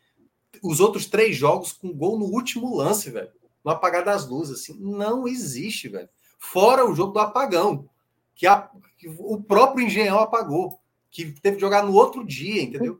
Os 0.62 0.82
outros 0.82 1.06
três 1.06 1.36
jogos 1.36 1.72
com 1.72 1.94
gol 1.94 2.20
no 2.20 2.26
último 2.26 2.76
lance, 2.76 3.10
velho. 3.10 3.32
No 3.64 3.72
apagar 3.72 4.04
das 4.04 4.28
luzes, 4.28 4.60
assim. 4.60 4.78
Não 4.78 5.26
existe, 5.26 5.88
velho. 5.88 6.10
Fora 6.38 6.86
o 6.86 6.94
jogo 6.94 7.14
do 7.14 7.20
apagão, 7.20 7.88
que, 8.36 8.46
a, 8.46 8.70
que 8.98 9.08
o 9.08 9.42
próprio 9.42 9.86
Engenhão 9.86 10.20
apagou, 10.20 10.78
que 11.10 11.32
teve 11.40 11.56
que 11.56 11.62
jogar 11.62 11.86
no 11.86 11.94
outro 11.94 12.26
dia, 12.26 12.62
entendeu? 12.62 13.00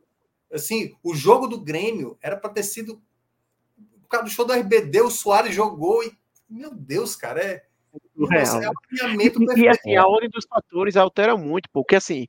Assim, 0.50 0.96
o 1.02 1.14
jogo 1.14 1.46
do 1.46 1.60
Grêmio 1.60 2.16
era 2.22 2.38
para 2.38 2.50
ter 2.50 2.62
sido. 2.62 3.02
Por 4.00 4.08
causa 4.08 4.24
do 4.24 4.30
show 4.30 4.46
do 4.46 4.54
RBD, 4.54 5.02
o 5.02 5.10
Soares 5.10 5.54
jogou 5.54 6.02
e. 6.02 6.16
Meu 6.48 6.72
Deus, 6.72 7.16
cara, 7.16 7.42
é 7.42 7.66
Real. 8.30 8.62
É 8.62 9.24
e, 9.24 9.62
e, 9.62 9.68
assim, 9.68 9.96
a 9.96 10.06
ordem 10.06 10.30
dos 10.30 10.46
fatores 10.46 10.96
altera 10.96 11.36
muito, 11.36 11.68
porque 11.72 11.96
assim, 11.96 12.26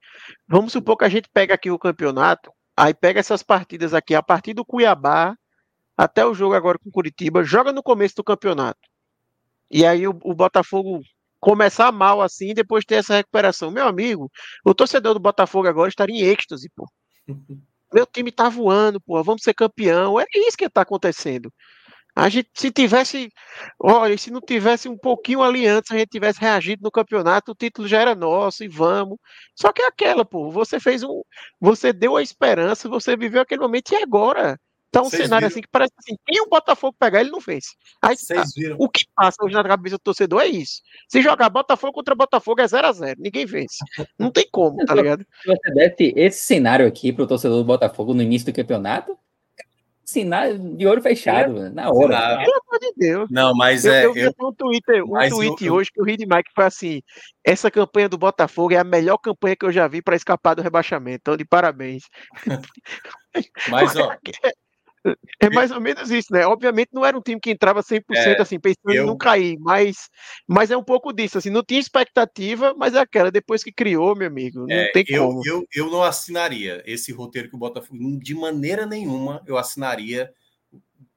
vamos 0.47 0.71
supor 0.71 0.97
que 0.97 1.05
a 1.05 1.09
gente 1.09 1.29
pega 1.29 1.53
aqui 1.53 1.69
o 1.71 1.79
campeonato, 1.79 2.51
aí 2.75 2.93
pega 2.93 3.19
essas 3.19 3.43
partidas 3.43 3.93
aqui, 3.93 4.15
a 4.15 4.23
partir 4.23 4.53
do 4.53 4.65
Cuiabá 4.65 5.35
até 5.95 6.25
o 6.25 6.33
jogo 6.33 6.55
agora 6.55 6.79
com 6.79 6.91
Curitiba, 6.91 7.43
joga 7.43 7.71
no 7.71 7.83
começo 7.83 8.15
do 8.15 8.23
campeonato. 8.23 8.79
E 9.69 9.85
aí 9.85 10.07
o, 10.07 10.17
o 10.23 10.33
Botafogo 10.33 11.01
começar 11.39 11.91
mal 11.91 12.21
assim 12.21 12.51
e 12.51 12.53
depois 12.53 12.85
ter 12.85 12.95
essa 12.95 13.15
recuperação. 13.15 13.69
Meu 13.69 13.87
amigo, 13.87 14.31
o 14.65 14.73
torcedor 14.73 15.13
do 15.13 15.19
Botafogo 15.19 15.67
agora 15.67 15.89
estaria 15.89 16.15
em 16.15 16.27
êxtase, 16.27 16.69
pô. 16.75 16.87
Meu 17.93 18.07
time 18.07 18.31
tá 18.31 18.49
voando, 18.49 18.99
pô, 18.99 19.21
vamos 19.23 19.43
ser 19.43 19.53
campeão. 19.53 20.19
É 20.19 20.25
isso 20.33 20.57
que 20.57 20.67
tá 20.67 20.81
acontecendo. 20.81 21.53
A 22.15 22.29
gente, 22.29 22.49
se 22.53 22.69
tivesse, 22.71 23.31
olha, 23.79 24.15
se 24.17 24.29
não 24.29 24.39
tivesse 24.39 24.87
um 24.87 24.97
pouquinho 24.97 25.41
ali 25.41 25.65
antes, 25.65 25.91
a 25.91 25.97
gente 25.97 26.09
tivesse 26.09 26.39
reagido 26.39 26.83
no 26.83 26.91
campeonato, 26.91 27.51
o 27.51 27.55
título 27.55 27.87
já 27.87 28.01
era 28.01 28.13
nosso 28.13 28.63
e 28.63 28.67
vamos. 28.67 29.17
Só 29.55 29.73
que 29.73 29.81
é 29.81 29.87
aquela, 29.87 30.23
pô, 30.23 30.51
você 30.51 30.79
fez 30.79 31.01
um, 31.01 31.23
você 31.59 31.91
deu 31.91 32.15
a 32.15 32.21
esperança, 32.21 32.87
você 32.87 33.17
viveu 33.17 33.41
aquele 33.41 33.61
momento 33.61 33.91
e 33.91 33.95
agora 33.95 34.59
tá 34.91 35.01
um 35.01 35.05
Vocês 35.05 35.23
cenário 35.23 35.47
viram? 35.47 35.47
assim 35.47 35.61
que 35.61 35.67
parece 35.71 35.91
assim, 35.97 36.15
quem 36.23 36.39
o 36.41 36.47
Botafogo 36.47 36.95
pegar, 36.99 37.21
ele 37.21 37.31
não 37.31 37.41
fez. 37.41 37.65
Aí 37.99 38.15
tá, 38.15 38.43
o 38.77 38.87
que 38.87 39.05
passa 39.15 39.43
hoje 39.43 39.55
na 39.55 39.63
cabeça 39.63 39.97
do 39.97 40.01
torcedor 40.01 40.41
é 40.41 40.47
isso. 40.47 40.81
Se 41.09 41.19
jogar 41.19 41.49
Botafogo 41.49 41.93
contra 41.93 42.13
Botafogo 42.13 42.61
é 42.61 42.67
0 42.67 42.87
a 42.87 42.91
0 42.91 43.19
ninguém 43.19 43.45
vence. 43.47 43.77
Não 44.19 44.29
tem 44.29 44.47
como, 44.51 44.85
tá 44.85 44.93
ligado? 44.93 45.25
Você 45.43 45.73
deve 45.73 46.13
esse 46.15 46.45
cenário 46.45 46.85
aqui 46.85 47.11
pro 47.11 47.25
torcedor 47.25 47.57
do 47.57 47.65
Botafogo 47.65 48.13
no 48.13 48.21
início 48.21 48.45
do 48.45 48.55
campeonato, 48.55 49.17
Sinal 50.05 50.57
de 50.57 50.85
olho 50.85 51.01
fechado, 51.01 51.65
é, 51.65 51.69
na 51.69 51.89
hora. 51.89 52.43
Pelo 52.43 52.61
amor 52.67 52.79
de 52.79 52.93
Deus. 52.97 53.29
Não, 53.31 53.55
mas 53.55 53.85
eu, 53.85 53.93
é. 53.93 54.05
Eu 54.05 54.13
vi 54.13 54.21
eu, 54.21 54.33
um 54.41 54.53
tweet, 54.53 54.83
um 55.01 55.29
tweet 55.29 55.65
eu, 55.65 55.73
hoje 55.73 55.89
que 55.91 56.01
o 56.01 56.03
Reed 56.03 56.21
Mike 56.21 56.51
foi 56.53 56.65
assim: 56.65 57.01
essa 57.43 57.71
campanha 57.71 58.09
do 58.09 58.17
Botafogo 58.17 58.73
é 58.73 58.77
a 58.77 58.83
melhor 58.83 59.17
campanha 59.17 59.55
que 59.55 59.65
eu 59.65 59.71
já 59.71 59.87
vi 59.87 60.01
para 60.01 60.15
escapar 60.15 60.55
do 60.55 60.61
rebaixamento. 60.61 61.19
Então, 61.21 61.37
de 61.37 61.45
parabéns. 61.45 62.03
Mas, 63.69 63.95
ó. 63.95 64.15
É 65.39 65.49
mais 65.49 65.69
ou 65.71 65.81
menos 65.81 66.09
isso, 66.09 66.31
né? 66.31 66.45
Obviamente 66.45 66.89
não 66.93 67.05
era 67.05 67.17
um 67.17 67.21
time 67.21 67.39
que 67.39 67.51
entrava 67.51 67.81
100% 67.81 68.03
é, 68.11 68.41
assim, 68.41 68.59
pensando 68.59 68.93
eu... 68.93 69.03
em 69.03 69.05
não 69.05 69.17
cair, 69.17 69.57
mas, 69.59 70.09
mas 70.47 70.71
é 70.71 70.77
um 70.77 70.83
pouco 70.83 71.11
disso, 71.11 71.37
assim, 71.37 71.49
não 71.49 71.63
tinha 71.63 71.79
expectativa, 71.79 72.73
mas 72.77 72.93
é 72.93 72.99
aquela, 72.99 73.29
depois 73.29 73.63
que 73.63 73.71
criou, 73.71 74.15
meu 74.15 74.27
amigo, 74.27 74.61
não 74.61 74.75
é, 74.75 74.91
tem 74.91 75.03
eu, 75.09 75.27
como. 75.27 75.41
Eu, 75.45 75.65
eu 75.75 75.91
não 75.91 76.03
assinaria 76.03 76.81
esse 76.85 77.11
roteiro 77.11 77.49
que 77.49 77.55
o 77.55 77.59
Botafogo, 77.59 77.97
de 78.19 78.33
maneira 78.33 78.85
nenhuma 78.85 79.41
eu 79.45 79.57
assinaria. 79.57 80.31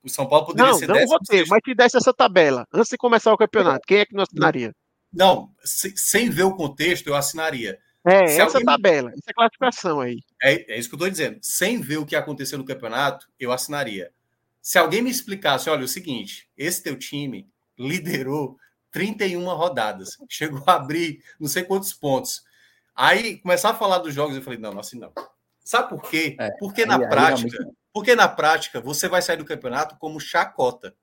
O 0.02 0.08
São 0.08 0.28
Paulo 0.28 0.46
poderia 0.46 0.70
não, 0.70 0.78
ser 0.78 0.88
não 0.88 1.04
roteiro, 1.06 1.46
mas 1.48 1.60
se 1.64 1.74
desse 1.74 1.96
essa 1.96 2.12
tabela, 2.12 2.66
antes 2.72 2.90
de 2.90 2.96
começar 2.96 3.32
o 3.32 3.36
campeonato, 3.36 3.86
quem 3.86 3.98
é 3.98 4.06
que 4.06 4.14
não 4.14 4.22
assinaria? 4.22 4.72
Não, 5.12 5.50
sem 5.64 6.28
ver 6.28 6.42
o 6.42 6.54
contexto, 6.54 7.06
eu 7.06 7.14
assinaria. 7.14 7.78
É, 8.06 8.28
Se 8.28 8.40
essa 8.40 8.58
alguém... 8.58 8.64
tabela, 8.64 9.10
essa 9.10 9.34
classificação 9.34 10.00
aí. 10.00 10.22
É, 10.40 10.74
é 10.74 10.78
isso 10.78 10.88
que 10.88 10.94
eu 10.94 10.98
estou 10.98 11.10
dizendo. 11.10 11.38
Sem 11.42 11.80
ver 11.80 11.96
o 11.96 12.06
que 12.06 12.14
aconteceu 12.14 12.56
no 12.56 12.64
campeonato, 12.64 13.28
eu 13.38 13.50
assinaria. 13.50 14.12
Se 14.62 14.78
alguém 14.78 15.02
me 15.02 15.10
explicasse, 15.10 15.68
olha, 15.68 15.82
é 15.82 15.84
o 15.84 15.88
seguinte, 15.88 16.48
esse 16.56 16.82
teu 16.82 16.96
time 16.96 17.48
liderou 17.76 18.58
31 18.92 19.44
rodadas, 19.54 20.16
chegou 20.28 20.62
a 20.66 20.74
abrir 20.74 21.20
não 21.38 21.48
sei 21.48 21.64
quantos 21.64 21.92
pontos. 21.92 22.44
Aí 22.94 23.38
começar 23.38 23.70
a 23.70 23.74
falar 23.74 23.98
dos 23.98 24.14
jogos, 24.14 24.36
eu 24.36 24.42
falei, 24.42 24.58
não, 24.58 24.78
assim 24.78 24.98
não. 24.98 25.12
Sabe 25.64 25.88
por 25.88 26.08
quê? 26.08 26.36
É, 26.38 26.50
porque 26.60 26.82
aí, 26.82 26.88
na 26.88 26.96
aí, 26.96 27.08
prática, 27.08 27.50
realmente... 27.50 27.76
porque 27.92 28.14
na 28.14 28.28
prática 28.28 28.80
você 28.80 29.08
vai 29.08 29.20
sair 29.20 29.36
do 29.36 29.44
campeonato 29.44 29.96
como 29.98 30.20
chacota. 30.20 30.94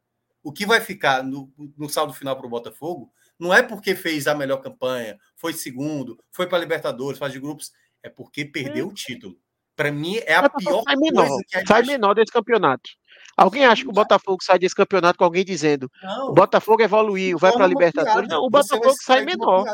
O 0.41 0.53
que 0.53 0.65
vai 0.65 0.79
ficar 0.79 1.21
no, 1.21 1.51
no 1.77 1.89
saldo 1.89 2.13
final 2.13 2.37
para 2.37 2.47
o 2.47 2.49
Botafogo 2.49 3.11
não 3.43 3.53
é 3.53 3.61
porque 3.61 3.93
fez 3.93 4.25
a 4.25 4.33
melhor 4.33 4.57
campanha, 4.57 5.19
foi 5.35 5.53
segundo, 5.53 6.17
foi 6.31 6.47
para 6.47 6.57
Libertadores, 6.57 7.19
faz 7.19 7.33
de 7.33 7.39
grupos, 7.39 7.71
é 8.01 8.09
porque 8.09 8.45
perdeu 8.45 8.87
o 8.87 8.93
título. 8.93 9.35
Para 9.75 9.91
mim 9.91 10.17
é 10.25 10.35
a 10.35 10.49
pior 10.49 10.83
sai 10.83 10.95
menor, 10.95 11.27
coisa 11.27 11.43
que 11.47 11.57
a 11.57 11.65
Sai 11.65 11.81
menor 11.83 12.13
desse 12.13 12.31
campeonato. 12.31 12.89
Alguém 13.35 13.65
acha 13.65 13.83
que 13.83 13.89
o 13.89 13.93
Botafogo 13.93 14.43
sai 14.43 14.59
desse 14.59 14.75
campeonato 14.75 15.17
com 15.17 15.25
alguém 15.25 15.43
dizendo 15.43 15.89
não, 16.01 16.29
o 16.29 16.33
Botafogo 16.33 16.81
evoluiu, 16.81 17.37
vai 17.37 17.51
para 17.51 17.65
a 17.65 17.67
Libertadores? 17.67 18.29
Não, 18.29 18.43
o 18.43 18.49
Botafogo 18.49 18.93
sai 19.01 19.25
menor. 19.25 19.65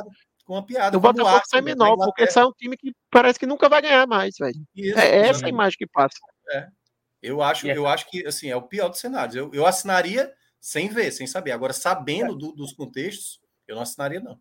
Com 0.45 0.53
uma 0.53 0.65
piada. 0.65 0.97
O 0.97 0.99
Botafogo 0.99 1.43
sai 1.45 1.61
menor, 1.61 1.95
porque 1.97 2.25
sai 2.31 2.45
um 2.45 2.53
time 2.53 2.75
que 2.75 2.91
parece 3.11 3.37
que 3.37 3.45
nunca 3.45 3.69
vai 3.69 3.81
ganhar 3.81 4.07
mais, 4.07 4.35
velho. 4.39 4.65
Isso, 4.73 4.97
é 4.97 5.27
essa 5.27 5.45
a 5.45 5.49
imagem 5.49 5.77
que 5.77 5.87
passa. 5.87 6.17
É. 6.51 6.67
Eu 7.21 7.41
acho, 7.43 7.67
eu 7.67 7.85
acho 7.85 8.09
que 8.09 8.25
assim, 8.25 8.49
é 8.49 8.55
o 8.55 8.61
pior 8.61 8.87
dos 8.87 8.99
cenários. 8.99 9.35
Eu, 9.35 9.51
eu 9.53 9.65
assinaria 9.65 10.31
sem 10.59 10.87
ver, 10.89 11.11
sem 11.11 11.27
saber. 11.27 11.51
Agora, 11.51 11.73
sabendo 11.73 12.33
é. 12.33 12.37
do, 12.37 12.53
dos 12.53 12.73
contextos, 12.73 13.39
eu 13.69 13.75
não 13.75 13.83
assinaria, 13.83 14.19
não. 14.19 14.39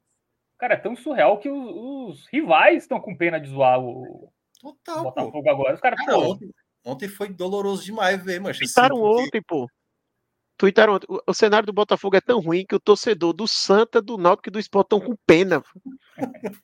Cara, 0.58 0.74
é 0.74 0.78
tão 0.78 0.96
surreal 0.96 1.38
que 1.38 1.48
os, 1.48 2.18
os 2.18 2.26
rivais 2.32 2.82
estão 2.82 3.00
com 3.00 3.16
pena 3.16 3.38
de 3.38 3.48
zoar 3.48 3.78
o, 3.78 4.32
Total, 4.60 5.04
Botafogo 5.04 5.42
pô. 5.42 5.50
agora. 5.50 5.74
Os 5.74 5.80
caras, 5.80 6.04
cara, 6.04 6.18
ontem, 6.18 6.50
ontem, 6.84 7.08
foi 7.08 7.28
doloroso 7.28 7.84
demais 7.84 8.22
ver, 8.22 8.40
mas. 8.40 8.58
Tuitaram 8.58 8.96
assim, 8.96 9.04
porque... 9.04 9.22
ontem, 9.22 9.42
pô. 9.42 9.70
Tuitaram 10.56 10.94
ontem. 10.94 11.06
O, 11.08 11.20
o, 11.28 11.34
cenário 11.34 11.66
do 11.66 11.72
Botafogo 11.72 12.16
é 12.16 12.20
tão 12.20 12.40
ruim 12.40 12.66
que 12.66 12.74
o 12.74 12.80
torcedor 12.80 13.32
do 13.32 13.46
Santa, 13.46 14.02
do 14.02 14.18
Náutico 14.18 14.48
e 14.48 14.52
do 14.52 14.58
Sport 14.58 14.86
estão 14.86 15.00
com 15.00 15.16
pena. 15.26 15.62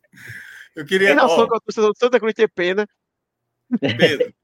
Eu 0.74 0.84
queria. 0.84 1.08
Tem 1.08 1.16
noção 1.16 1.46
que 1.46 1.56
o 1.56 1.60
torcedor 1.60 1.92
do 1.92 1.98
Santa 1.98 2.18
Cruz 2.18 2.34
ter 2.34 2.48
pena. 2.48 2.88
Pedro, 3.80 4.34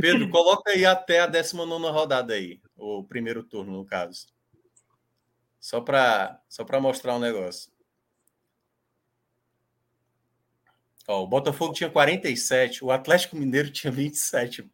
Pedro, 0.00 0.30
coloca 0.30 0.70
aí 0.70 0.84
até 0.84 1.20
a 1.20 1.26
19 1.26 1.88
rodada 1.88 2.34
aí, 2.34 2.60
o 2.76 3.02
primeiro 3.04 3.42
turno, 3.42 3.72
no 3.72 3.84
caso. 3.84 4.26
Só 5.64 5.80
para 5.80 6.42
só 6.46 6.62
mostrar 6.78 7.16
um 7.16 7.18
negócio. 7.18 7.72
Ó, 11.08 11.22
o 11.22 11.26
Botafogo 11.26 11.72
tinha 11.72 11.88
47, 11.88 12.84
o 12.84 12.90
Atlético 12.90 13.34
Mineiro 13.34 13.70
tinha 13.70 13.90
27. 13.90 14.70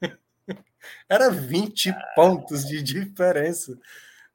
Era 1.10 1.28
20 1.28 1.92
pontos 2.14 2.64
de 2.68 2.80
diferença. 2.80 3.76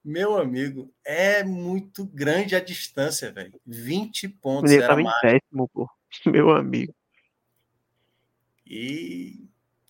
Meu 0.03 0.37
amigo, 0.37 0.93
é 1.05 1.41
muito 1.41 2.05
grande 2.07 2.53
a 2.53 2.59
distância, 2.59 3.31
velho. 3.31 3.57
20 3.65 4.27
pontos. 4.27 4.73
Ele 4.73 4.81
estava 4.81 5.01
em 5.01 5.07
décimo, 5.21 5.69
pô. 5.69 5.89
Meu 6.27 6.49
amigo. 6.51 6.93
E 8.67 9.47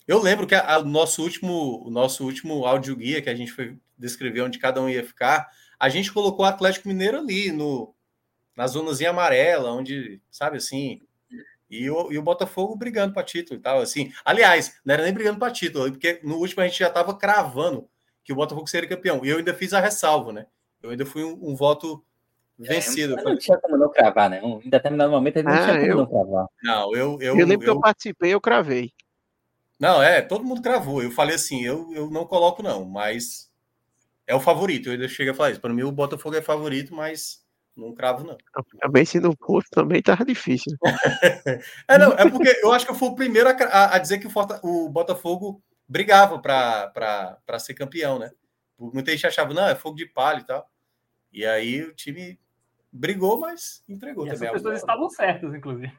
eu 0.07 0.21
lembro 0.21 0.45
que 0.45 0.53
o 0.53 0.83
nosso 0.83 1.23
último, 1.23 1.83
o 1.83 1.89
nosso 1.89 2.23
último 2.23 2.67
áudio 2.67 2.95
guia 2.95 3.19
que 3.19 3.31
a 3.31 3.35
gente 3.35 3.51
foi 3.51 3.75
descrever 3.97 4.41
onde 4.41 4.59
cada 4.59 4.79
um 4.79 4.87
ia 4.87 5.03
ficar, 5.03 5.49
a 5.83 5.89
gente 5.89 6.13
colocou 6.13 6.45
o 6.45 6.47
Atlético 6.47 6.87
Mineiro 6.87 7.17
ali 7.17 7.51
no 7.51 7.93
na 8.55 8.65
zonazinha 8.67 9.09
amarela, 9.09 9.73
onde, 9.73 10.21
sabe 10.31 10.55
assim, 10.55 11.01
e 11.69 11.89
o, 11.89 12.09
e 12.09 12.17
o 12.17 12.21
Botafogo 12.21 12.73
brigando 12.73 13.13
para 13.13 13.23
título 13.23 13.59
e 13.59 13.61
tal, 13.61 13.81
assim. 13.81 14.13
Aliás, 14.23 14.79
não 14.85 14.93
era 14.93 15.03
nem 15.03 15.11
brigando 15.11 15.39
para 15.39 15.51
título, 15.51 15.91
porque 15.91 16.21
no 16.23 16.37
último 16.37 16.61
a 16.61 16.67
gente 16.67 16.79
já 16.79 16.87
estava 16.87 17.13
cravando 17.17 17.89
que 18.23 18.31
o 18.31 18.35
Botafogo 18.35 18.65
seria 18.69 18.87
campeão. 18.87 19.25
E 19.25 19.29
eu 19.29 19.39
ainda 19.39 19.53
fiz 19.53 19.73
a 19.73 19.81
ressalva, 19.81 20.31
né? 20.31 20.45
Eu 20.81 20.91
ainda 20.91 21.05
fui 21.05 21.21
um, 21.21 21.37
um 21.49 21.53
voto 21.53 22.01
vencido. 22.57 23.19
É, 23.19 23.23
não 23.23 23.37
tinha 23.37 23.57
como 23.57 23.75
não 23.75 23.91
cravar, 23.91 24.29
né? 24.29 24.39
Em 24.41 24.69
determinado 24.69 25.11
momento 25.11 25.35
ele 25.35 25.49
não 25.49 25.53
ah, 25.53 25.65
tinha 25.65 25.79
como 25.79 25.91
eu... 25.91 25.97
não 25.97 26.05
cravar. 26.05 26.47
Não, 26.63 26.95
eu. 26.95 27.17
Eu, 27.19 27.37
eu 27.39 27.45
lembro 27.45 27.55
eu... 27.55 27.59
que 27.59 27.77
eu 27.77 27.81
participei, 27.81 28.33
eu 28.33 28.39
cravei. 28.39 28.93
Não, 29.77 30.01
é, 30.01 30.21
todo 30.21 30.45
mundo 30.45 30.61
cravou. 30.61 31.03
Eu 31.03 31.11
falei 31.11 31.35
assim, 31.35 31.61
eu, 31.61 31.91
eu 31.93 32.09
não 32.09 32.25
coloco, 32.25 32.63
não, 32.63 32.85
mas 32.85 33.51
é 34.27 34.35
o 34.35 34.39
favorito. 34.39 34.87
Eu 34.87 34.93
ainda 34.93 35.07
cheguei 35.07 35.31
a 35.31 35.35
falar 35.35 35.51
isso. 35.51 35.61
Para 35.61 35.73
mim, 35.73 35.83
o 35.83 35.91
Botafogo 35.91 36.35
é 36.35 36.41
favorito, 36.41 36.93
mas 36.93 37.43
não 37.75 37.93
cravo, 37.93 38.23
não. 38.23 38.37
Também 38.79 39.05
se 39.05 39.19
não 39.19 39.33
fosse, 39.33 39.69
também 39.71 40.01
tava 40.01 40.23
difícil. 40.23 40.77
é, 41.87 41.97
não, 41.97 42.13
é 42.13 42.29
porque 42.29 42.49
eu 42.61 42.71
acho 42.71 42.85
que 42.85 42.91
eu 42.91 42.95
fui 42.95 43.09
o 43.09 43.15
primeiro 43.15 43.49
a, 43.49 43.95
a 43.95 43.97
dizer 43.97 44.19
que 44.19 44.27
o, 44.27 44.29
Forta, 44.29 44.59
o 44.63 44.89
Botafogo 44.89 45.61
brigava 45.87 46.39
para 46.39 47.59
ser 47.59 47.73
campeão, 47.73 48.19
né? 48.19 48.31
Muita 48.79 49.11
gente 49.11 49.27
achava, 49.27 49.53
não, 49.53 49.67
é 49.67 49.75
fogo 49.75 49.95
de 49.95 50.05
palha 50.05 50.39
e 50.39 50.45
tal. 50.45 50.69
E 51.31 51.45
aí 51.45 51.81
o 51.81 51.93
time 51.93 52.39
brigou, 52.91 53.39
mas 53.39 53.83
entregou 53.89 54.27
e 54.27 54.31
também. 54.31 54.49
As 54.49 54.53
pessoas 54.53 54.79
estavam 54.79 55.09
certas, 55.09 55.53
inclusive. 55.53 55.91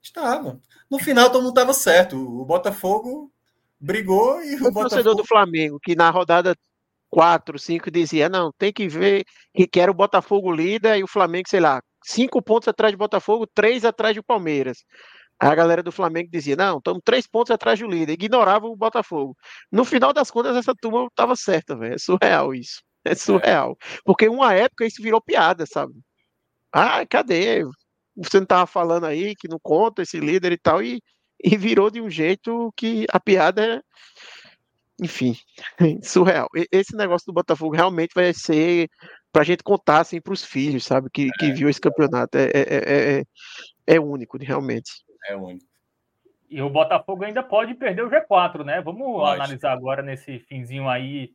Estava. 0.00 0.60
No 0.90 0.98
final, 0.98 1.30
todo 1.30 1.42
mundo 1.42 1.50
estava 1.50 1.72
certo. 1.72 2.16
O 2.16 2.44
Botafogo 2.44 3.32
brigou 3.78 4.42
e 4.42 4.54
o, 4.54 4.56
o 4.56 4.58
Botafogo... 4.58 4.80
torcedor 4.80 5.14
do 5.14 5.24
Flamengo, 5.24 5.80
que 5.80 5.94
na 5.94 6.10
rodada 6.10 6.56
quatro, 7.14 7.56
cinco, 7.60 7.92
dizia, 7.92 8.28
não, 8.28 8.50
tem 8.58 8.72
que 8.72 8.88
ver 8.88 9.24
que 9.54 9.68
quer 9.68 9.88
o 9.88 9.94
Botafogo 9.94 10.50
líder 10.50 10.98
e 10.98 11.04
o 11.04 11.06
Flamengo, 11.06 11.48
sei 11.48 11.60
lá, 11.60 11.80
cinco 12.02 12.42
pontos 12.42 12.66
atrás 12.66 12.92
do 12.92 12.98
Botafogo, 12.98 13.46
três 13.46 13.84
atrás 13.84 14.16
do 14.16 14.22
Palmeiras. 14.24 14.78
A 15.38 15.54
galera 15.54 15.80
do 15.80 15.92
Flamengo 15.92 16.28
dizia, 16.28 16.56
não, 16.56 16.78
estamos 16.78 17.00
três 17.04 17.24
pontos 17.24 17.52
atrás 17.52 17.78
do 17.78 17.86
líder, 17.86 18.14
ignorava 18.14 18.66
o 18.66 18.74
Botafogo. 18.74 19.36
No 19.70 19.84
final 19.84 20.12
das 20.12 20.28
contas, 20.28 20.56
essa 20.56 20.74
turma 20.74 21.06
estava 21.06 21.36
certa, 21.36 21.76
velho. 21.76 21.94
É 21.94 21.98
surreal 21.98 22.52
isso. 22.52 22.82
É 23.04 23.14
surreal. 23.14 23.76
Porque 24.04 24.28
uma 24.28 24.52
época 24.52 24.84
isso 24.84 25.00
virou 25.00 25.22
piada, 25.22 25.66
sabe? 25.66 25.92
Ah, 26.72 27.06
cadê? 27.06 27.62
Você 28.16 28.38
não 28.38 28.44
estava 28.44 28.66
falando 28.66 29.04
aí 29.06 29.36
que 29.36 29.46
não 29.46 29.58
conta 29.62 30.02
esse 30.02 30.18
líder 30.18 30.50
e 30.50 30.58
tal, 30.58 30.82
e, 30.82 31.00
e 31.44 31.56
virou 31.56 31.90
de 31.90 32.00
um 32.00 32.10
jeito 32.10 32.72
que 32.76 33.06
a 33.12 33.20
piada 33.20 33.84
enfim, 35.00 35.34
surreal. 36.02 36.48
Esse 36.70 36.96
negócio 36.96 37.26
do 37.26 37.32
Botafogo 37.32 37.74
realmente 37.74 38.12
vai 38.14 38.32
ser 38.32 38.88
para 39.32 39.42
a 39.42 39.44
gente 39.44 39.62
contar 39.64 40.00
assim 40.00 40.20
para 40.20 40.32
os 40.32 40.44
filhos, 40.44 40.84
sabe, 40.84 41.10
que, 41.12 41.28
que 41.38 41.52
viu 41.52 41.68
esse 41.68 41.80
campeonato. 41.80 42.38
É, 42.38 42.50
é, 42.54 43.18
é, 43.18 43.24
é, 43.86 44.00
único, 44.00 44.38
realmente. 44.38 44.90
É 45.28 45.34
único. 45.34 45.66
E 46.48 46.62
o 46.62 46.70
Botafogo 46.70 47.24
ainda 47.24 47.42
pode 47.42 47.74
perder 47.74 48.04
o 48.04 48.10
G4, 48.10 48.64
né? 48.64 48.80
Vamos 48.80 49.06
pode. 49.06 49.34
analisar 49.34 49.72
agora 49.72 50.02
nesse 50.02 50.38
finzinho 50.38 50.88
aí. 50.88 51.32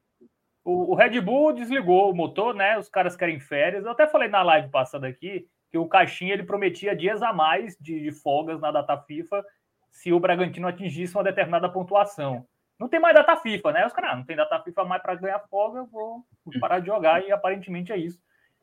O, 0.64 0.94
o, 0.94 0.96
Red 0.96 1.20
Bull 1.20 1.52
desligou 1.52 2.10
o 2.10 2.16
motor, 2.16 2.56
né? 2.56 2.78
Os 2.78 2.88
caras 2.88 3.18
querem 3.18 3.40
férias. 3.40 3.84
Eu 3.84 3.92
até 3.92 4.08
falei 4.08 4.30
na 4.30 4.44
live 4.44 4.70
passada 4.70 5.08
aqui 5.08 5.46
que 5.70 5.78
o 5.78 5.88
Caixinha 5.88 6.34
ele 6.34 6.44
prometia 6.44 6.96
dias 6.96 7.22
a 7.22 7.34
mais 7.34 7.76
de, 7.80 8.00
de 8.00 8.12
folgas 8.12 8.62
na 8.62 8.72
data 8.72 8.98
FIFA 8.98 9.44
se 9.92 10.14
o 10.14 10.20
Bragantino 10.20 10.68
atingisse 10.68 11.16
uma 11.16 11.24
determinada 11.24 11.68
pontuação. 11.68 12.46
Não 12.80 12.88
tem 12.88 13.00
mais 13.00 13.14
data 13.14 13.36
FIFA, 13.36 13.74
né? 13.74 13.86
Os 13.86 13.92
caras, 13.92 14.12
ah, 14.14 14.16
não 14.16 14.24
tem 14.24 14.38
data 14.38 14.62
FIFA 14.64 14.86
mais 14.86 15.02
para 15.02 15.16
ganhar 15.16 15.40
folga, 15.50 15.80
eu 15.80 15.86
vou 15.86 16.26
parar 16.62 16.80
de 16.80 16.88
jogar. 16.88 17.22
E 17.26 17.32
aparentemente 17.32 17.92
é 17.92 17.98
isso 17.98 18.20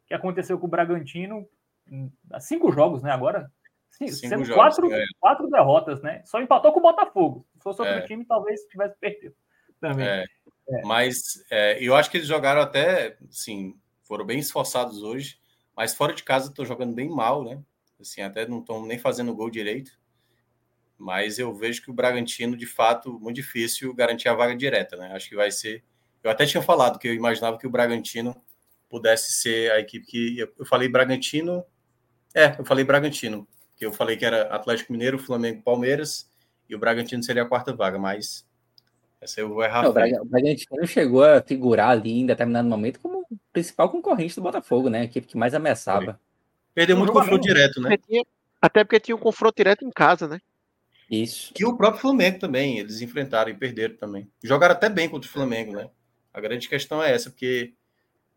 que 0.07 0.15
aconteceu 0.15 0.59
com 0.59 0.67
o 0.67 0.71
Bragantino. 0.71 1.47
Cinco 2.41 2.73
jogos, 2.73 3.03
né? 3.03 3.11
Agora. 3.11 3.51
Sim, 3.91 4.09
sendo 4.09 4.45
jogos, 4.45 4.55
quatro, 4.55 4.93
é. 4.93 5.05
quatro 5.21 5.49
derrotas, 5.49 6.03
né? 6.03 6.23
Só 6.25 6.41
empatou 6.41 6.73
com 6.73 6.81
o 6.81 6.83
Botafogo. 6.83 7.47
Se 7.57 7.63
fosse 7.63 7.81
outro 7.81 7.97
é. 7.97 8.03
time, 8.03 8.25
talvez 8.25 8.61
tivesse 8.63 8.97
perdido. 8.99 9.35
Também. 9.81 10.07
É. 10.07 10.25
é. 10.69 10.83
Mas 10.85 11.17
é, 11.51 11.83
eu 11.83 11.95
acho 11.95 12.11
que 12.11 12.17
eles 12.17 12.27
jogaram 12.27 12.61
até, 12.61 13.17
sim, 13.31 13.75
foram 14.03 14.25
bem 14.25 14.39
esforçados 14.39 15.03
hoje, 15.03 15.39
mas 15.75 15.95
fora 15.95 16.13
de 16.13 16.23
casa 16.23 16.49
estão 16.49 16.65
jogando 16.65 16.95
bem 16.95 17.09
mal, 17.09 17.43
né? 17.45 17.63
Assim, 17.99 18.21
até 18.21 18.47
não 18.47 18.61
estão 18.61 18.85
nem 18.85 18.99
fazendo 18.99 19.35
gol 19.35 19.51
direito 19.51 19.93
mas 20.99 21.39
eu 21.39 21.55
vejo 21.55 21.83
que 21.83 21.91
o 21.91 21.95
Bragantino, 21.95 22.57
de 22.57 22.67
fato, 22.67 23.19
muito 23.21 23.37
difícil 23.37 23.95
garantir 23.95 24.29
a 24.29 24.35
vaga 24.35 24.57
direta, 24.57 24.97
né? 24.97 25.13
Acho 25.13 25.29
que 25.29 25.37
vai 25.37 25.51
ser. 25.51 25.85
Eu 26.23 26.31
até 26.31 26.47
tinha 26.47 26.63
falado 26.63 26.99
que 26.99 27.07
eu 27.07 27.15
imaginava 27.15 27.59
que 27.59 27.67
o 27.67 27.71
Bragantino 27.71 28.35
pudesse 28.89 29.33
ser 29.33 29.71
a 29.73 29.81
equipe 29.81 30.07
que. 30.07 30.39
Eu 30.59 30.65
falei 30.65 30.89
Bragantino. 30.89 31.65
É, 32.35 32.57
eu 32.59 32.65
falei 32.65 32.85
Bragantino, 32.85 33.47
que 33.77 33.85
eu 33.85 33.93
falei 33.93 34.17
que 34.17 34.25
era 34.25 34.43
Atlético 34.55 34.93
Mineiro, 34.93 35.19
Flamengo, 35.19 35.63
Palmeiras, 35.63 36.31
e 36.69 36.75
o 36.75 36.79
Bragantino 36.79 37.23
seria 37.23 37.43
a 37.43 37.49
quarta 37.49 37.75
vaga, 37.75 37.99
mas 37.99 38.47
essa 39.21 39.41
eu 39.41 39.49
vou 39.49 39.63
errar. 39.63 39.83
Não, 39.83 39.91
o 39.91 40.25
Bragantino 40.25 40.87
chegou 40.87 41.25
a 41.25 41.43
figurar 41.43 41.91
ali 41.91 42.21
em 42.21 42.27
determinado 42.27 42.69
momento 42.69 43.01
como 43.01 43.21
o 43.31 43.39
principal 43.53 43.91
concorrente 43.91 44.35
do 44.37 44.43
Botafogo, 44.43 44.91
né? 44.91 45.01
A 45.01 45.05
equipe 45.05 45.27
que 45.27 45.37
mais 45.37 45.55
ameaçava. 45.55 46.21
Perdeu 46.75 46.97
muito 46.97 47.13
confronto 47.13 47.41
direto, 47.41 47.81
né? 47.81 47.97
Até 48.61 48.85
porque 48.85 49.01
tinha 49.01 49.17
um 49.17 49.21
confronto 49.21 49.57
direto 49.57 49.85
em 49.85 49.91
casa, 49.91 50.29
né? 50.29 50.39
Isso. 51.11 51.53
E 51.59 51.65
o 51.65 51.77
próprio 51.77 52.03
Flamengo 52.03 52.39
também, 52.39 52.79
eles 52.79 53.01
enfrentaram 53.01 53.51
e 53.51 53.55
perderam 53.55 53.97
também. 53.97 54.29
Jogaram 54.43 54.75
até 54.75 54.89
bem 54.89 55.09
contra 55.09 55.29
o 55.29 55.33
Flamengo, 55.33 55.73
né? 55.73 55.89
A 56.35 56.41
grande 56.41 56.69
questão 56.69 57.03
é 57.03 57.13
essa, 57.13 57.31
porque 57.31 57.73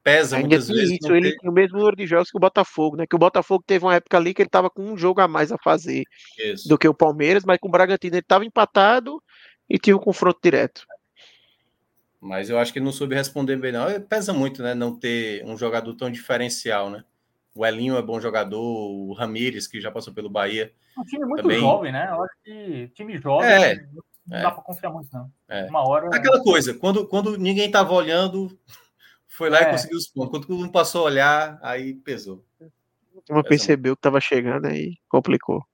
pesa 0.03 0.37
Ainda 0.37 0.47
muitas 0.47 0.67
vezes. 0.67 0.97
Isso, 1.01 1.13
ele 1.13 1.31
ter... 1.31 1.37
tem 1.39 1.49
o 1.49 1.53
mesmo 1.53 1.77
número 1.77 1.95
de 1.95 2.05
jogos 2.05 2.29
que 2.29 2.37
o 2.37 2.39
Botafogo, 2.39 2.95
né? 2.95 3.05
Que 3.07 3.15
o 3.15 3.19
Botafogo 3.19 3.63
teve 3.65 3.85
uma 3.85 3.95
época 3.95 4.17
ali 4.17 4.33
que 4.33 4.41
ele 4.41 4.47
estava 4.47 4.69
com 4.69 4.83
um 4.83 4.97
jogo 4.97 5.19
a 5.21 5.27
mais 5.27 5.51
a 5.51 5.57
fazer 5.57 6.03
isso. 6.37 6.69
do 6.69 6.77
que 6.77 6.87
o 6.87 6.93
Palmeiras, 6.93 7.43
mas 7.43 7.57
com 7.59 7.67
o 7.67 7.71
Bragantino 7.71 8.15
ele 8.15 8.21
estava 8.21 8.45
empatado 8.45 9.21
e 9.69 9.77
tinha 9.77 9.95
um 9.95 9.99
confronto 9.99 10.39
direto. 10.41 10.85
Mas 12.21 12.49
eu 12.49 12.59
acho 12.59 12.73
que 12.73 12.79
ele 12.79 12.85
não 12.85 12.91
soube 12.91 13.15
responder 13.15 13.55
bem, 13.57 13.71
não. 13.71 13.87
Pesa 14.01 14.33
muito, 14.33 14.61
né? 14.61 14.73
Não 14.73 14.97
ter 14.97 15.43
um 15.45 15.57
jogador 15.57 15.93
tão 15.95 16.11
diferencial, 16.11 16.89
né? 16.89 17.03
O 17.55 17.65
Elinho 17.65 17.97
é 17.97 18.01
bom 18.01 18.19
jogador, 18.19 18.61
o 18.61 19.13
Ramires, 19.13 19.67
que 19.67 19.81
já 19.81 19.91
passou 19.91 20.13
pelo 20.13 20.29
Bahia. 20.29 20.71
Um 20.97 21.03
time 21.03 21.25
muito 21.25 21.41
também... 21.41 21.59
jovem, 21.59 21.91
né? 21.91 22.07
Eu 22.09 22.23
acho 22.23 22.33
que 22.43 22.87
time 22.93 23.17
jovem 23.17 23.49
é, 23.49 23.75
não 24.29 24.37
é, 24.37 24.43
dá 24.43 24.51
para 24.51 24.63
confiar 24.63 24.91
muito, 24.91 25.09
não. 25.11 25.31
É. 25.47 25.65
Uma 25.65 25.87
hora. 25.87 26.09
Aquela 26.15 26.41
coisa, 26.43 26.73
quando, 26.73 27.07
quando 27.07 27.37
ninguém 27.37 27.65
estava 27.65 27.91
olhando, 27.91 28.57
foi 29.27 29.49
lá 29.49 29.61
e 29.61 29.63
é. 29.63 29.71
conseguiu 29.71 29.97
os 29.97 30.07
pontos. 30.07 30.31
Quando 30.31 30.47
todo 30.47 30.57
mundo 30.57 30.71
passou 30.71 31.01
a 31.01 31.05
olhar, 31.05 31.59
aí 31.61 31.95
pesou. 31.95 32.45
Uma 33.29 33.43
percebeu 33.43 33.95
que 33.95 33.99
estava 33.99 34.21
chegando 34.21 34.67
aí 34.67 34.97
complicou. 35.09 35.65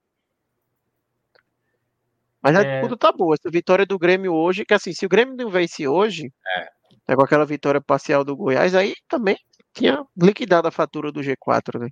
Mas 2.41 2.55
a 2.55 2.61
é... 2.61 2.79
disputa 2.79 2.97
tá 2.97 3.11
boa. 3.11 3.35
Essa 3.35 3.49
vitória 3.49 3.85
do 3.85 3.99
Grêmio 3.99 4.33
hoje, 4.33 4.65
que 4.65 4.73
assim, 4.73 4.93
se 4.93 5.05
o 5.05 5.09
Grêmio 5.09 5.35
não 5.35 5.49
vence 5.49 5.87
hoje, 5.87 6.31
é. 6.47 6.69
é 7.09 7.15
com 7.15 7.23
aquela 7.23 7.45
vitória 7.45 7.81
parcial 7.81 8.23
do 8.23 8.35
Goiás, 8.35 8.73
aí 8.73 8.95
também 9.09 9.37
tinha 9.75 10.03
liquidado 10.17 10.67
a 10.67 10.71
fatura 10.71 11.11
do 11.11 11.21
G4, 11.21 11.79
né? 11.79 11.89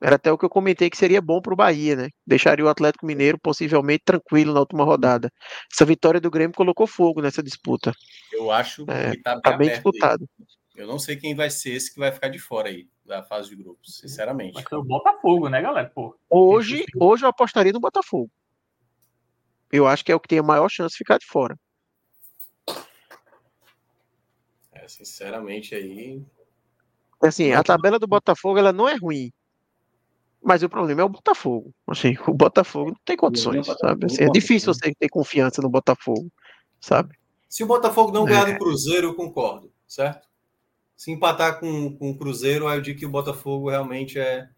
Era 0.00 0.16
até 0.16 0.30
o 0.30 0.36
que 0.36 0.44
eu 0.44 0.50
comentei 0.50 0.90
que 0.90 0.98
seria 0.98 1.22
bom 1.22 1.40
para 1.40 1.54
o 1.54 1.56
Bahia, 1.56 1.96
né? 1.96 2.08
Deixaria 2.26 2.64
o 2.64 2.68
Atlético 2.68 3.06
Mineiro 3.06 3.38
possivelmente 3.38 4.02
tranquilo 4.04 4.52
na 4.52 4.60
última 4.60 4.84
rodada. 4.84 5.32
Essa 5.72 5.84
vitória 5.86 6.20
do 6.20 6.30
Grêmio 6.30 6.54
colocou 6.54 6.86
fogo 6.86 7.22
nessa 7.22 7.42
disputa. 7.42 7.92
Eu 8.30 8.50
acho 8.50 8.84
é, 8.88 9.12
que 9.12 9.22
tá, 9.22 9.40
tá 9.40 9.56
bem 9.56 9.70
disputado. 9.70 10.28
Aí. 10.38 10.46
Eu 10.74 10.86
não 10.86 10.98
sei 10.98 11.16
quem 11.16 11.34
vai 11.34 11.48
ser 11.48 11.70
esse 11.70 11.92
que 11.92 11.98
vai 11.98 12.12
ficar 12.12 12.28
de 12.28 12.38
fora 12.38 12.68
aí 12.68 12.86
da 13.04 13.22
fase 13.22 13.48
de 13.48 13.56
grupos, 13.56 13.98
sinceramente. 13.98 14.60
Ser 14.68 14.74
o 14.74 14.82
Botafogo, 14.82 15.48
né, 15.48 15.62
galera? 15.62 15.88
Pô, 15.88 16.14
hoje, 16.28 16.84
hoje 17.00 17.24
eu 17.24 17.28
apostaria 17.28 17.72
no 17.72 17.80
Botafogo. 17.80 18.30
Eu 19.72 19.86
acho 19.86 20.04
que 20.04 20.12
é 20.12 20.14
o 20.14 20.20
que 20.20 20.28
tem 20.28 20.38
a 20.38 20.42
maior 20.42 20.68
chance 20.68 20.92
de 20.92 20.98
ficar 20.98 21.18
de 21.18 21.26
fora. 21.26 21.58
É, 24.72 24.86
sinceramente 24.88 25.74
aí. 25.74 26.22
Assim, 27.26 27.52
a 27.52 27.62
tabela 27.62 27.98
do 27.98 28.06
Botafogo 28.06 28.58
ela 28.58 28.72
não 28.72 28.88
é 28.88 28.96
ruim. 28.96 29.32
Mas 30.42 30.62
o 30.62 30.68
problema 30.68 31.00
é 31.00 31.04
o 31.04 31.08
Botafogo. 31.08 31.72
Assim, 31.86 32.16
o 32.26 32.34
Botafogo 32.34 32.90
não 32.90 33.00
tem 33.04 33.16
condições, 33.16 33.66
sabe? 33.66 34.06
Assim, 34.06 34.24
é 34.24 34.28
difícil 34.28 34.74
você 34.74 34.92
ter 34.94 35.08
confiança 35.08 35.62
no 35.62 35.70
Botafogo, 35.70 36.30
sabe? 36.80 37.16
Se 37.48 37.64
o 37.64 37.66
Botafogo 37.66 38.12
não 38.12 38.24
ganhar 38.24 38.48
é. 38.48 38.52
do 38.52 38.58
Cruzeiro, 38.58 39.08
eu 39.08 39.14
concordo, 39.14 39.72
certo? 39.86 40.28
Se 40.96 41.10
empatar 41.10 41.58
com, 41.60 41.96
com 41.96 42.10
o 42.10 42.18
Cruzeiro, 42.18 42.68
aí 42.68 42.78
eu 42.78 42.82
digo 42.82 42.98
que 42.98 43.06
o 43.06 43.10
Botafogo 43.10 43.70
realmente 43.70 44.18
é, 44.18 44.48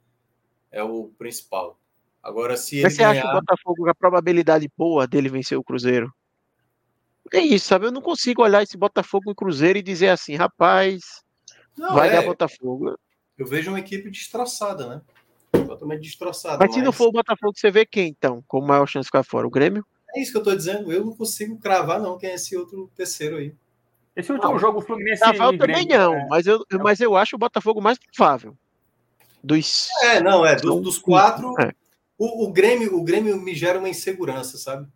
é 0.72 0.82
o 0.82 1.12
principal. 1.16 1.78
Agora, 2.22 2.56
se 2.56 2.82
Mas 2.82 2.94
você 2.94 3.02
ganhar... 3.04 3.10
acha 3.10 3.22
que 3.22 3.28
o 3.28 3.40
Botafogo, 3.40 3.88
a 3.88 3.94
probabilidade 3.94 4.68
boa 4.76 5.06
dele 5.06 5.28
vencer 5.28 5.56
o 5.56 5.62
Cruzeiro? 5.62 6.12
É 7.32 7.38
isso, 7.38 7.66
sabe? 7.66 7.86
Eu 7.86 7.92
não 7.92 8.02
consigo 8.02 8.42
olhar 8.42 8.62
esse 8.62 8.76
Botafogo 8.76 9.30
e 9.30 9.34
Cruzeiro 9.34 9.78
e 9.78 9.82
dizer 9.82 10.08
assim, 10.08 10.34
rapaz, 10.34 11.24
não, 11.76 11.94
vai 11.94 12.08
é... 12.08 12.12
dar 12.12 12.22
Botafogo. 12.22 12.98
Eu 13.36 13.46
vejo 13.46 13.70
uma 13.70 13.78
equipe 13.78 14.10
destroçada, 14.10 14.86
né? 14.86 15.02
Totalmente 15.52 16.02
destroçada. 16.02 16.58
Mas, 16.58 16.68
mas 16.68 16.74
se 16.74 16.82
não 16.82 16.92
for 16.92 17.08
o 17.08 17.12
Botafogo, 17.12 17.52
você 17.54 17.70
vê 17.70 17.84
quem 17.84 18.08
então? 18.08 18.42
Com 18.48 18.60
maior 18.60 18.86
chance 18.86 19.04
de 19.04 19.08
ficar 19.08 19.22
fora? 19.22 19.46
O 19.46 19.50
Grêmio? 19.50 19.84
É 20.14 20.20
isso 20.20 20.32
que 20.32 20.38
eu 20.38 20.42
tô 20.42 20.54
dizendo. 20.54 20.90
Eu 20.90 21.04
não 21.04 21.14
consigo 21.14 21.58
cravar, 21.58 22.00
não, 22.00 22.16
quem 22.16 22.30
é 22.30 22.34
esse 22.34 22.56
outro 22.56 22.90
terceiro 22.96 23.36
aí. 23.36 23.54
Esse 24.14 24.32
último 24.32 24.52
não, 24.52 24.58
jogo, 24.58 24.78
o 24.78 24.82
Fluminense. 24.82 25.20
Naval 25.20 25.56
também 25.58 25.86
não, 25.86 26.14
é... 26.14 26.26
mas, 26.28 26.46
eu, 26.46 26.64
mas 26.82 27.00
eu 27.00 27.14
acho 27.14 27.36
o 27.36 27.38
Botafogo 27.38 27.82
mais 27.82 27.98
provável. 27.98 28.56
Dos. 29.44 29.88
É, 30.02 30.22
não, 30.22 30.44
é. 30.44 30.56
Dos, 30.56 30.80
dos 30.80 30.98
quatro. 30.98 31.54
É. 31.60 31.72
O, 32.16 32.46
o, 32.46 32.52
Grêmio, 32.52 32.96
o 32.96 33.04
Grêmio 33.04 33.38
me 33.38 33.54
gera 33.54 33.78
uma 33.78 33.90
insegurança, 33.90 34.56
sabe? 34.56 34.88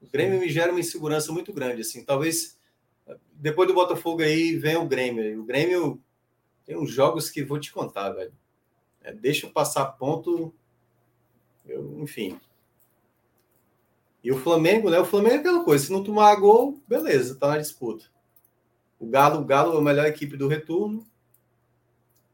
O 0.00 0.08
Grêmio 0.10 0.40
me 0.40 0.48
gera 0.48 0.70
uma 0.70 0.80
insegurança 0.80 1.30
muito 1.30 1.52
grande, 1.52 1.82
assim. 1.82 2.02
Talvez 2.02 2.56
depois 3.34 3.68
do 3.68 3.74
Botafogo 3.74 4.22
aí 4.22 4.56
venha 4.56 4.80
o 4.80 4.88
Grêmio. 4.88 5.42
O 5.42 5.44
Grêmio 5.44 6.02
tem 6.64 6.76
uns 6.76 6.90
jogos 6.90 7.30
que 7.30 7.44
vou 7.44 7.58
te 7.58 7.72
contar, 7.72 8.10
velho. 8.10 8.32
É, 9.02 9.12
deixa 9.12 9.46
eu 9.46 9.50
passar 9.50 9.84
ponto. 9.86 10.52
Eu, 11.66 12.00
enfim. 12.00 12.38
E 14.22 14.32
o 14.32 14.38
Flamengo, 14.38 14.88
né? 14.88 14.98
O 14.98 15.04
Flamengo 15.04 15.36
é 15.36 15.38
aquela 15.40 15.64
coisa. 15.64 15.84
Se 15.84 15.92
não 15.92 16.02
tomar 16.02 16.34
gol, 16.36 16.80
beleza, 16.88 17.36
tá 17.36 17.48
na 17.48 17.58
disputa. 17.58 18.06
O 18.98 19.06
Galo, 19.06 19.40
o 19.40 19.44
Galo 19.44 19.74
é 19.74 19.78
a 19.78 19.82
melhor 19.82 20.06
equipe 20.06 20.36
do 20.36 20.48
retorno. 20.48 21.06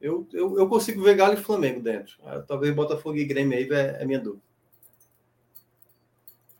Eu, 0.01 0.27
eu, 0.33 0.59
eu 0.59 0.69
consigo 0.69 1.03
ver 1.03 1.17
Galo 1.17 1.35
e 1.35 1.37
Flamengo 1.37 1.81
dentro. 1.81 2.17
Ah, 2.25 2.41
talvez 2.41 2.75
Botafogo 2.75 3.17
e 3.17 3.25
Grêmio 3.25 3.59
aí 3.59 3.69
é, 3.69 4.03
é 4.03 4.05
minha 4.07 4.21
dúvida. 4.21 4.43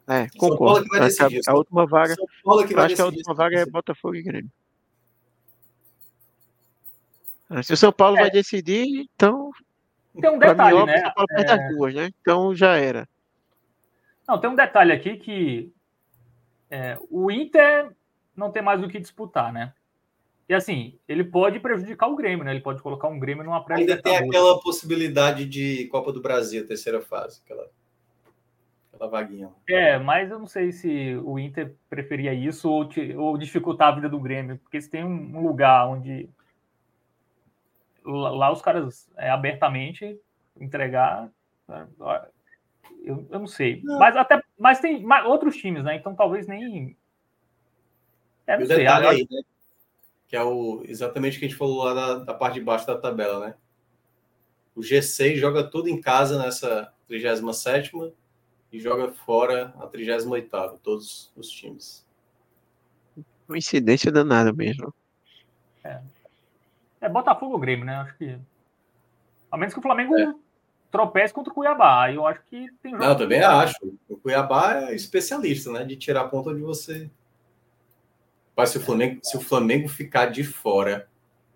É, 0.09 0.27
concordo. 0.37 0.83
Que 0.85 0.99
vai 0.99 1.09
decidir. 1.09 1.41
A, 1.47 1.53
a 1.53 1.55
última 1.55 1.87
vaga. 1.87 2.17
São 2.17 2.27
Paulo 2.43 2.67
que 2.67 2.75
vai 2.75 2.87
acho 2.87 2.97
que 2.97 3.03
a 3.03 3.07
última 3.07 3.33
vaga 3.33 3.61
é 3.61 3.67
Botafogo 3.67 4.17
e 4.17 4.23
Grêmio. 4.23 4.51
Se 7.63 7.73
o 7.73 7.77
São 7.77 7.93
Paulo 7.93 8.17
é. 8.17 8.21
vai 8.23 8.31
decidir, 8.31 9.09
então. 9.15 9.51
Tem 10.21 10.31
um 10.31 10.39
detalhe, 10.39 10.79
mim, 10.79 10.87
né? 10.87 11.01
São 11.01 11.13
Paulo 11.15 11.29
é... 11.33 11.45
das 11.45 11.69
duas, 11.69 11.95
né? 11.95 12.11
Então 12.21 12.55
já 12.55 12.77
era. 12.77 13.09
Não, 14.29 14.39
tem 14.39 14.49
um 14.49 14.55
detalhe 14.55 14.93
aqui 14.93 15.17
que 15.17 15.73
é, 16.71 16.97
o 17.11 17.31
Inter 17.31 17.91
não 18.37 18.53
tem 18.53 18.63
mais 18.63 18.83
o 18.83 18.89
que 18.89 19.01
disputar, 19.01 19.53
né? 19.53 19.73
E 20.49 20.55
assim, 20.55 20.99
ele 21.09 21.25
pode 21.25 21.61
prejudicar 21.61 22.09
o 22.09 22.17
Grêmio, 22.17 22.45
né? 22.45 22.53
Ele 22.53 22.61
pode 22.61 22.83
colocar 22.83 23.09
um 23.09 23.19
Grêmio 23.19 23.45
numa 23.45 23.65
pré 23.65 23.77
Ainda 23.77 24.01
tem 24.01 24.17
aquela 24.17 24.61
possibilidade 24.61 25.45
de 25.45 25.87
Copa 25.87 26.13
do 26.13 26.21
Brasil, 26.21 26.67
terceira 26.67 27.01
fase, 27.01 27.41
aquela, 27.45 27.69
aquela 28.93 29.11
vaguinha. 29.11 29.51
É, 29.69 29.99
mas 29.99 30.31
eu 30.31 30.39
não 30.39 30.47
sei 30.47 30.73
se 30.73 31.17
o 31.25 31.39
Inter 31.39 31.75
preferia 31.89 32.35
isso 32.35 32.69
ou, 32.69 32.89
te, 32.89 33.15
ou 33.17 33.37
dificultar 33.39 33.89
a 33.89 33.95
vida 33.97 34.09
do 34.09 34.19
Grêmio, 34.19 34.59
porque 34.59 34.81
se 34.81 34.91
tem 34.91 35.05
um 35.05 35.41
lugar 35.41 35.89
onde 35.89 36.29
lá 38.11 38.53
os 38.53 38.63
caras 38.63 39.11
é, 39.17 39.31
abertamente 39.31 40.19
entregar, 40.59 41.31
né? 41.69 41.87
eu, 43.05 43.27
eu 43.31 43.39
não 43.39 43.47
sei. 43.47 43.81
Não. 43.83 43.99
Mas 43.99 44.17
até, 44.17 44.43
mas 44.59 44.81
tem 44.81 45.03
mais, 45.03 45.27
outros 45.27 45.57
times, 45.57 45.85
né? 45.85 45.97
Então 45.97 46.15
talvez 46.15 46.47
nem. 46.47 46.97
É, 48.47 48.59
não 48.59 48.67
sei. 48.67 48.87
Agora... 48.87 49.11
Aí, 49.11 49.27
né? 49.31 49.43
que 50.29 50.37
é 50.37 50.45
o, 50.45 50.85
exatamente 50.87 51.37
o 51.37 51.41
que 51.41 51.47
a 51.47 51.49
gente 51.49 51.59
falou 51.59 51.83
lá 51.83 51.93
da, 51.93 52.15
da 52.21 52.35
parte 52.35 52.55
de 52.55 52.61
baixo 52.61 52.87
da 52.87 52.97
tabela, 52.97 53.49
né? 53.49 53.55
O 54.77 54.81
G6 54.81 55.35
joga 55.37 55.65
tudo 55.65 55.89
em 55.89 56.01
casa 56.01 56.41
nessa 56.41 56.93
37 57.09 57.91
e 58.73 58.79
joga 58.79 59.11
fora 59.11 59.75
a 59.81 59.89
38 59.89 60.79
todos 60.81 61.33
os 61.35 61.51
times. 61.51 62.07
Coincidência 63.49 64.13
danada 64.13 64.53
mesmo. 64.53 64.95
É. 65.83 66.01
é 67.01 67.09
Botafogo 67.09 67.55
ou 67.55 67.59
Grêmio, 67.59 67.85
né? 67.85 67.97
Acho 67.97 68.17
que. 68.17 68.39
A 69.51 69.57
menos 69.57 69.75
que 69.75 69.81
o 69.81 69.83
Flamengo 69.83 70.17
é. 70.17 70.35
tropece 70.91 71.35
contra 71.35 71.51
o 71.51 71.55
Cuiabá. 71.55 72.13
Eu 72.13 72.27
acho 72.27 72.41
que 72.49 72.69
tem 72.83 72.93
jogo. 72.93 73.05
Não, 73.05 73.13
eu 73.13 73.19
também 73.19 73.43
acho. 73.43 73.77
O 74.09 74.17
Cuiabá 74.17 74.89
é 74.89 74.95
especialista, 74.95 75.73
né? 75.73 75.85
De 75.85 75.97
tirar 75.97 76.23
a 76.23 76.29
ponta 76.29 76.55
de 76.55 76.61
você 76.61 77.11
mas 78.61 78.69
se 78.69 78.77
o 78.77 78.81
Flamengo, 78.83 79.21
se 79.23 79.39
o 79.39 79.41
Flamengo 79.41 79.89
ficar 79.89 80.27
de 80.27 80.45
fora, 80.45 81.09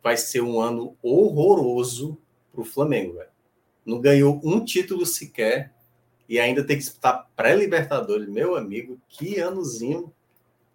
vai 0.02 0.16
ser 0.16 0.40
um 0.40 0.58
ano 0.58 0.96
horroroso 1.02 2.16
para 2.50 2.62
o 2.62 2.64
Flamengo. 2.64 3.16
Véio. 3.18 3.28
Não 3.84 4.00
ganhou 4.00 4.40
um 4.42 4.64
título 4.64 5.04
sequer 5.04 5.74
e 6.26 6.40
ainda 6.40 6.64
tem 6.64 6.78
que 6.78 6.82
disputar 6.82 7.28
pré-Libertadores. 7.36 8.26
Meu 8.26 8.56
amigo, 8.56 8.98
que 9.06 9.38
anozinho 9.38 10.10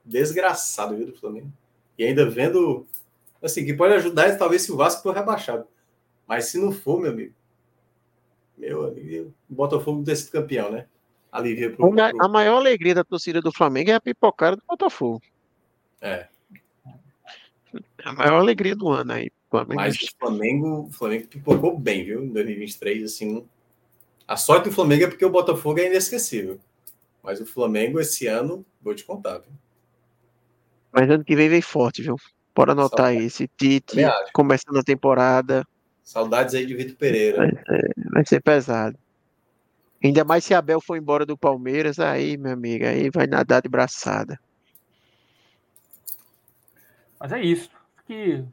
desgraçado 0.06 0.96
viu, 0.96 1.08
do 1.08 1.18
Flamengo. 1.18 1.52
E 1.98 2.04
ainda 2.04 2.30
vendo, 2.30 2.86
assim, 3.42 3.66
que 3.66 3.74
pode 3.74 3.94
ajudar 3.96 4.28
é 4.28 4.36
talvez 4.36 4.62
se 4.62 4.72
o 4.72 4.78
Vasco 4.78 5.04
for 5.04 5.14
rebaixado. 5.14 5.66
Mas 6.28 6.46
se 6.46 6.60
não 6.60 6.72
for, 6.72 7.00
meu 7.00 7.12
amigo, 7.12 7.34
meu 8.58 8.88
amigo, 8.88 9.34
o 9.50 9.56
Botafogo 9.56 10.04
sido 10.16 10.32
campeão, 10.32 10.72
né? 10.72 10.86
Alivia 11.32 11.72
pro, 11.72 11.90
pro... 11.90 12.24
A 12.24 12.28
maior 12.28 12.58
alegria 12.58 12.96
da 12.96 13.04
torcida 13.04 13.42
do 13.42 13.52
Flamengo 13.52 13.92
é 13.92 13.94
a 13.94 14.02
pipocada 14.02 14.56
do 14.56 14.64
Botafogo. 14.68 15.22
É. 16.02 16.28
A 18.04 18.14
maior 18.14 18.40
alegria 18.40 18.76
do 18.76 18.90
ano 18.90 19.14
aí. 19.14 19.32
Flamengo. 19.50 19.76
Mas 19.76 19.96
o 19.96 20.18
Flamengo, 20.20 20.88
o 20.88 20.92
Flamengo 20.92 21.28
pipocou 21.28 21.78
bem, 21.78 22.06
viu? 22.06 22.24
Em 22.24 22.30
2023, 22.30 23.04
assim. 23.04 23.46
A 24.28 24.38
sorte 24.38 24.70
do 24.70 24.72
Flamengo 24.72 25.06
é 25.06 25.08
porque 25.08 25.26
o 25.26 25.30
Botafogo 25.30 25.80
é 25.80 25.88
inesquecível. 25.88 26.60
Mas 27.24 27.42
o 27.42 27.46
Flamengo 27.46 28.00
esse 28.00 28.28
ano, 28.28 28.64
vou 28.82 28.94
te 28.94 29.04
contar, 29.04 29.40
viu? 29.40 29.52
Mas 30.92 31.10
ano 31.10 31.24
que 31.24 31.36
vem 31.36 31.50
vem 31.50 31.62
forte, 31.62 32.02
viu? 32.02 32.16
Bora 32.60 32.74
anotar 32.74 33.06
aí. 33.06 33.24
Esse 33.24 33.48
Tite 33.48 33.96
começando 34.34 34.76
a 34.76 34.84
temporada. 34.84 35.66
Saudades 36.04 36.54
aí 36.54 36.66
de 36.66 36.76
Vitor 36.76 36.98
Pereira. 36.98 37.38
Vai 37.38 37.52
ser, 37.52 37.94
vai 38.12 38.26
ser 38.26 38.42
pesado. 38.42 39.00
Ainda 40.04 40.26
mais 40.26 40.44
se 40.44 40.54
Abel 40.54 40.82
for 40.82 40.98
embora 40.98 41.26
do 41.26 41.38
Palmeiras, 41.38 42.00
aí, 42.00 42.36
meu 42.36 42.52
amigo, 42.52 42.86
aí 42.86 43.10
vai 43.10 43.28
nadar 43.28 43.62
de 43.62 43.70
braçada. 43.70 44.38
Mas 47.18 47.32
é 47.32 47.42
isso. 47.42 47.72
Que 48.06 48.44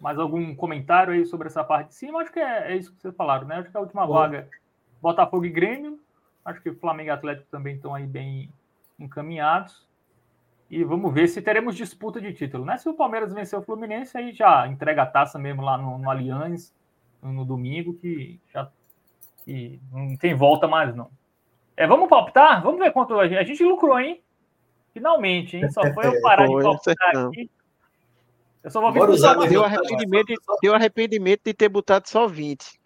mais 0.00 0.18
algum 0.18 0.52
comentário 0.56 1.12
aí 1.12 1.24
sobre 1.24 1.46
essa 1.46 1.62
parte 1.62 1.90
de 1.90 1.94
cima? 1.94 2.20
Acho 2.20 2.32
que 2.32 2.40
é, 2.40 2.72
é 2.72 2.76
isso 2.76 2.92
que 2.92 3.00
vocês 3.00 3.14
falaram, 3.14 3.46
né? 3.46 3.58
Acho 3.58 3.70
que 3.70 3.76
a 3.76 3.80
última 3.80 4.04
Bom. 4.04 4.14
vaga, 4.14 4.48
Botafogo 5.00 5.44
e 5.44 5.50
Grêmio. 5.50 6.00
Acho 6.44 6.60
que 6.60 6.72
Flamengo 6.72 7.10
e 7.10 7.12
Atlético 7.12 7.46
também 7.52 7.76
estão 7.76 7.94
aí 7.94 8.04
bem 8.04 8.52
encaminhados. 8.98 9.87
E 10.70 10.84
vamos 10.84 11.12
ver 11.14 11.28
se 11.28 11.40
teremos 11.40 11.74
disputa 11.74 12.20
de 12.20 12.32
título, 12.32 12.64
né? 12.64 12.76
Se 12.76 12.88
o 12.88 12.94
Palmeiras 12.94 13.32
vencer 13.32 13.58
o 13.58 13.62
Fluminense, 13.62 14.16
aí 14.18 14.32
já 14.32 14.66
entrega 14.66 15.02
a 15.02 15.06
taça 15.06 15.38
mesmo 15.38 15.62
lá 15.62 15.78
no, 15.78 15.98
no 15.98 16.10
Allianz 16.10 16.74
no 17.22 17.44
domingo 17.44 17.94
que 17.94 18.38
já 18.52 18.70
que 19.44 19.80
não 19.90 20.16
tem 20.16 20.34
volta 20.34 20.68
mais, 20.68 20.94
não. 20.94 21.10
É, 21.76 21.86
vamos 21.86 22.08
palpitar? 22.08 22.62
Vamos 22.62 22.80
ver 22.80 22.92
quanto 22.92 23.18
a 23.18 23.26
gente, 23.26 23.38
a 23.38 23.44
gente 23.44 23.64
lucrou, 23.64 23.98
hein? 23.98 24.20
Finalmente, 24.92 25.56
hein? 25.56 25.70
Só 25.70 25.80
foi 25.94 26.04
eu 26.06 26.20
parar 26.20 26.46
de 26.46 26.62
palpitar 26.62 27.16
aqui. 27.16 27.50
Eu 28.62 28.70
só 28.70 28.80
vou 28.80 28.92
ver 28.92 29.08
usar 29.08 29.34
deu, 29.46 29.64
arrependimento, 29.64 30.34
deu 30.60 30.74
arrependimento 30.74 31.42
de 31.44 31.54
ter 31.54 31.68
botado 31.68 32.08
só 32.08 32.26
20. 32.26 32.78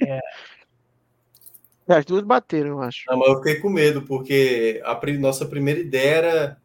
É. 0.00 0.20
As 1.86 2.04
duas 2.04 2.22
bateram, 2.22 2.70
eu 2.70 2.82
acho. 2.82 3.04
Não, 3.08 3.18
mas 3.18 3.28
eu 3.28 3.36
fiquei 3.36 3.56
com 3.56 3.68
medo, 3.68 4.02
porque 4.02 4.80
a 4.84 4.98
nossa 5.18 5.44
primeira 5.44 5.80
ideia 5.80 6.14
era 6.14 6.62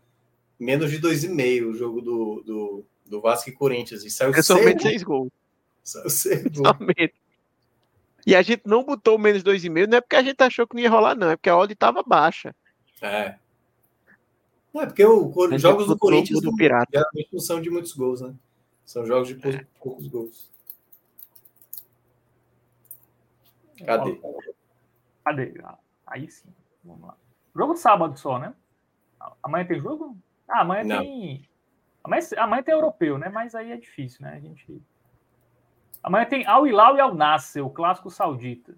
menos 0.58 0.90
de 0.90 1.00
2,5 1.00 1.70
o 1.70 1.74
jogo 1.74 2.02
do, 2.02 2.44
do, 2.46 2.86
do 3.06 3.22
Vasco 3.22 3.50
e 3.50 3.54
Corinthians. 3.54 4.04
E 4.04 4.10
saiu 4.10 4.32
é 4.34 4.42
somente 4.42 4.84
6 4.84 5.04
gols. 5.04 5.32
Saiu 5.84 6.10
6 6.10 6.44
gols. 6.56 6.68
Somente. 6.68 7.14
E 8.26 8.36
a 8.36 8.42
gente 8.42 8.62
não 8.66 8.84
botou 8.84 9.18
menos 9.18 9.44
2,5, 9.44 9.88
não 9.88 9.98
é 9.98 10.02
porque 10.02 10.16
a 10.16 10.24
gente 10.24 10.42
achou 10.42 10.68
que 10.68 10.76
não 10.76 10.82
ia 10.82 10.90
rolar, 10.90 11.16
não. 11.16 11.32
É 11.32 11.36
porque 11.36 11.50
a 11.50 11.58
odd 11.58 11.74
estava 11.74 12.04
baixa. 12.04 12.56
É. 13.02 13.36
Não, 14.74 14.82
é 14.82 14.86
porque 14.86 15.06
os 15.06 15.62
jogos 15.62 15.88
do 15.88 15.98
Corinthians 15.98 16.42
do 16.42 16.56
Pirata. 16.56 16.92
geralmente 16.94 17.30
não 17.32 17.40
são 17.40 17.62
de 17.62 17.70
muitos 17.70 17.94
gols, 17.94 18.22
né? 18.22 18.34
São 18.86 19.06
jogos 19.06 19.28
de 19.30 19.48
é. 19.48 19.66
poucos 19.80 20.08
gols. 20.08 20.50
Cadê? 23.86 24.20
Cadê? 25.30 25.54
Aí 26.08 26.28
sim. 26.28 26.50
Vamos 26.84 27.08
lá. 27.08 27.16
Jogo 27.56 27.76
sábado 27.76 28.18
só, 28.18 28.40
né? 28.40 28.52
Amanhã 29.44 29.66
tem 29.66 29.80
jogo? 29.80 30.18
Ah, 30.48 30.62
amanhã 30.62 30.84
não. 30.84 31.02
tem. 31.02 31.48
Amanhã, 32.04 32.22
amanhã 32.38 32.64
tem 32.64 32.74
europeu, 32.74 33.20
né? 33.20 33.30
Mas 33.30 33.54
aí 33.54 33.72
é 33.72 33.78
difícil, 33.78 34.26
né? 34.26 34.34
A 34.34 34.40
gente. 34.40 34.82
Amanhã 36.02 36.26
tem 36.26 36.48
Al 36.48 36.66
Hilal 36.66 36.98
e 36.98 37.00
Al 37.00 37.14
Nasser, 37.14 37.64
o 37.64 37.70
clássico 37.70 38.10
saudita. 38.10 38.76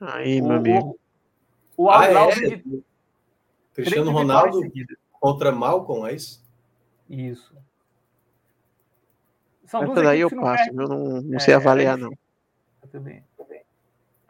Aí, 0.00 0.42
o, 0.42 0.48
meu 0.48 0.56
amigo. 0.58 0.98
O, 1.76 1.84
o 1.84 1.90
Al 1.90 2.10
Hilal. 2.10 2.28
Ah, 2.28 2.32
é? 2.32 2.56
de... 2.56 2.84
Cristiano 3.72 4.10
Ronaldo 4.10 4.60
contra 5.18 5.50
Malcolm, 5.50 6.06
é 6.06 6.14
isso? 6.14 6.44
Isso. 7.08 7.56
São 9.64 9.82
Essa 9.82 9.94
daí 9.94 10.20
eu 10.20 10.30
passo, 10.30 10.68
eu 10.68 10.74
não, 10.74 11.22
não 11.22 11.36
é, 11.36 11.38
sei 11.38 11.54
avaliar, 11.54 11.98
é 11.98 12.02
não. 12.02 12.12
Eu 12.82 12.88
também. 12.90 13.24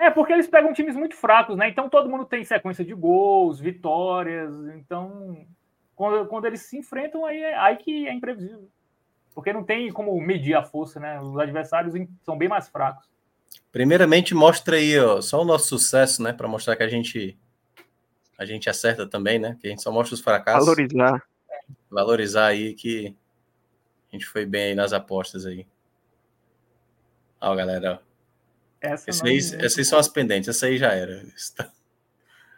É, 0.05 0.11
porque 0.11 0.35
eles 0.35 0.47
pegam 0.47 0.75
times 0.75 0.95
muito 0.95 1.17
fracos, 1.17 1.57
né? 1.57 1.67
Então 1.67 1.89
todo 1.89 2.11
mundo 2.11 2.27
tem 2.27 2.45
sequência 2.45 2.85
de 2.85 2.93
gols, 2.93 3.59
vitórias. 3.59 4.55
Então, 4.77 5.47
quando, 5.97 6.29
quando 6.29 6.45
eles 6.45 6.61
se 6.61 6.77
enfrentam, 6.77 7.25
aí, 7.25 7.43
é, 7.43 7.57
aí 7.57 7.77
que 7.79 8.07
é 8.07 8.13
imprevisível. 8.13 8.69
Porque 9.35 9.51
não 9.51 9.65
tem 9.65 9.91
como 9.91 10.15
medir 10.21 10.55
a 10.55 10.63
força, 10.63 11.01
né? 11.01 11.19
Os 11.23 11.39
adversários 11.39 11.95
são 12.23 12.37
bem 12.37 12.49
mais 12.49 12.69
fracos. 12.69 13.09
Primeiramente, 13.73 14.35
mostra 14.35 14.77
aí 14.77 14.99
ó, 15.01 15.23
só 15.23 15.41
o 15.41 15.45
nosso 15.45 15.69
sucesso, 15.69 16.23
né? 16.23 16.35
Para 16.35 16.47
mostrar 16.47 16.77
que 16.77 16.83
a 16.83 16.89
gente 16.89 17.39
a 18.37 18.45
gente 18.45 18.69
acerta 18.69 19.09
também, 19.09 19.39
né? 19.39 19.57
Que 19.59 19.69
a 19.69 19.71
gente 19.71 19.83
só 19.83 19.91
mostra 19.91 20.15
os 20.15 20.21
fracassos. 20.21 20.67
Valorizar. 20.67 21.23
Valorizar 21.91 22.47
aí 22.49 22.75
que 22.75 23.17
a 24.13 24.17
gente 24.17 24.27
foi 24.27 24.45
bem 24.45 24.65
aí 24.65 24.75
nas 24.75 24.93
apostas 24.93 25.47
aí. 25.47 25.67
Ó, 27.41 27.55
galera. 27.55 28.03
Essa 28.85 29.11
Esse 29.11 29.27
aí, 29.27 29.63
é 29.63 29.67
essas 29.67 29.89
são 29.89 29.99
as 29.99 30.09
pendentes. 30.09 30.49
Essa 30.49 30.67
aí 30.67 30.77
já 30.77 30.93
era. 30.93 31.23
Está 31.35 31.71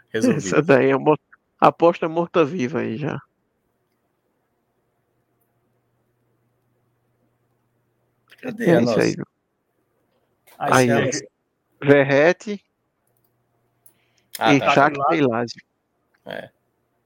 resolvido. 0.08 0.46
Essa 0.46 0.62
daí 0.62 0.90
é 0.90 0.96
uma 0.96 1.16
aposta 1.60 2.08
morta-viva 2.08 2.80
aí 2.80 2.96
já. 2.96 3.20
Cadê 8.40 8.66
é 8.66 8.76
a 8.76 8.80
nossa? 8.80 9.00
Aí, 9.00 9.16
aí, 10.58 10.90
aí 10.90 11.10
Verrete 11.80 12.64
ah, 14.38 14.54
e 14.54 14.60
tá. 14.60 14.90
E 15.12 15.20
Lazio. 15.20 15.62
É. 16.26 16.50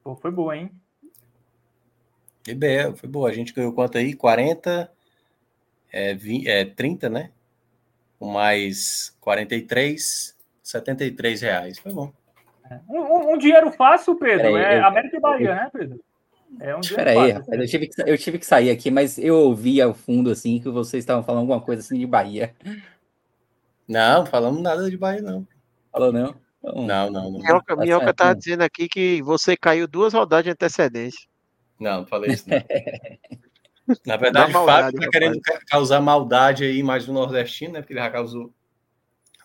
Pô, 0.02 0.16
foi 0.16 0.30
boa, 0.30 0.56
hein? 0.56 0.70
Foi 2.96 3.08
boa. 3.08 3.28
A 3.28 3.32
gente 3.32 3.52
ganhou 3.52 3.72
quanto 3.72 3.98
aí? 3.98 4.14
40, 4.14 4.90
é, 5.92 6.14
20, 6.14 6.48
é 6.48 6.64
30, 6.64 7.08
né? 7.08 7.30
Com 8.20 8.30
mais 8.30 9.16
43, 9.18 10.36
73 10.62 11.40
reais. 11.40 11.78
Foi 11.78 11.90
bom. 11.90 12.12
É. 12.70 12.78
Um, 12.88 13.32
um, 13.32 13.38
dinheiro 13.38 13.72
fácil, 13.72 14.14
Pedro. 14.14 14.54
Aí, 14.54 14.62
é 14.62 14.78
eu... 14.78 14.84
América 14.84 15.16
e 15.16 15.20
Bahia, 15.20 15.54
né, 15.54 15.70
Pedro? 15.72 16.00
É 16.60 16.76
um 16.76 16.80
Espera 16.80 17.12
aí, 17.12 17.30
rapaz, 17.30 17.60
eu 17.60 17.66
tive, 17.66 17.86
que, 17.88 18.02
eu 18.04 18.18
tive 18.18 18.38
que 18.38 18.44
sair 18.44 18.70
aqui, 18.70 18.90
mas 18.90 19.18
eu 19.18 19.36
ouvi 19.36 19.80
ao 19.80 19.94
fundo 19.94 20.30
assim 20.30 20.60
que 20.60 20.68
vocês 20.68 21.02
estavam 21.02 21.22
falando 21.22 21.40
alguma 21.40 21.60
coisa 21.60 21.80
assim 21.80 21.98
de 21.98 22.06
Bahia. 22.06 22.54
Não, 23.88 24.26
falamos 24.26 24.60
nada 24.60 24.90
de 24.90 24.96
Bahia, 24.98 25.22
não. 25.22 25.46
Falou 25.90 26.12
não? 26.12 26.34
Então, 26.58 26.86
não, 26.86 27.10
não, 27.10 27.30
não. 27.30 27.40
Minhoca, 27.40 27.74
tá 27.74 27.82
Minhoca 27.82 28.14
tá 28.14 28.34
dizendo 28.34 28.62
aqui 28.62 28.88
que 28.88 29.22
você 29.22 29.56
caiu 29.56 29.88
duas 29.88 30.12
rodadas 30.12 30.44
de 30.44 30.50
antecedência. 30.50 31.26
Não, 31.78 32.00
não 32.00 32.06
falei 32.06 32.32
isso. 32.32 32.44
Não. 32.48 32.58
Na 34.06 34.16
verdade, 34.16 34.56
o 34.56 34.64
Fábio 34.64 35.00
tá 35.00 35.08
querendo 35.10 35.40
causar 35.68 36.00
maldade 36.00 36.64
aí 36.64 36.82
mais 36.82 37.06
no 37.06 37.14
nordestino, 37.14 37.74
né? 37.74 37.80
Porque 37.80 37.92
ele 37.92 38.00
já 38.00 38.10
causou 38.10 38.52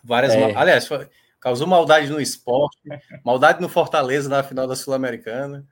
várias. 0.02 0.32
É. 0.34 0.40
Mal... 0.40 0.62
Aliás, 0.62 0.86
foi... 0.86 1.08
causou 1.40 1.66
maldade 1.66 2.08
no 2.08 2.20
esporte, 2.20 2.78
maldade 3.24 3.60
no 3.60 3.68
Fortaleza 3.68 4.28
na 4.28 4.42
final 4.42 4.66
da 4.66 4.76
Sul-Americana. 4.76 5.66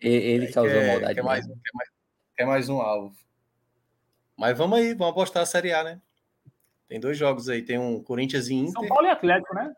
Ele 0.00 0.52
causou 0.52 0.72
quer, 0.72 0.86
maldade. 0.86 1.14
Quer 1.14 1.22
mais, 1.22 1.46
quer, 1.46 1.72
mais, 1.74 1.88
quer 2.36 2.44
mais 2.46 2.68
um 2.68 2.80
alvo. 2.80 3.14
Mas 4.36 4.56
vamos 4.56 4.78
aí, 4.78 4.94
vamos 4.94 5.12
apostar 5.12 5.42
a 5.42 5.46
Série 5.46 5.72
A, 5.72 5.82
né? 5.82 6.00
Tem 6.88 7.00
dois 7.00 7.18
jogos 7.18 7.48
aí, 7.48 7.62
tem 7.62 7.78
um 7.78 8.02
Corinthians 8.02 8.48
e 8.48 8.54
Inter. 8.54 8.72
São 8.72 8.86
Paulo 8.88 9.06
e 9.06 9.10
Atlético, 9.10 9.54
né? 9.54 9.74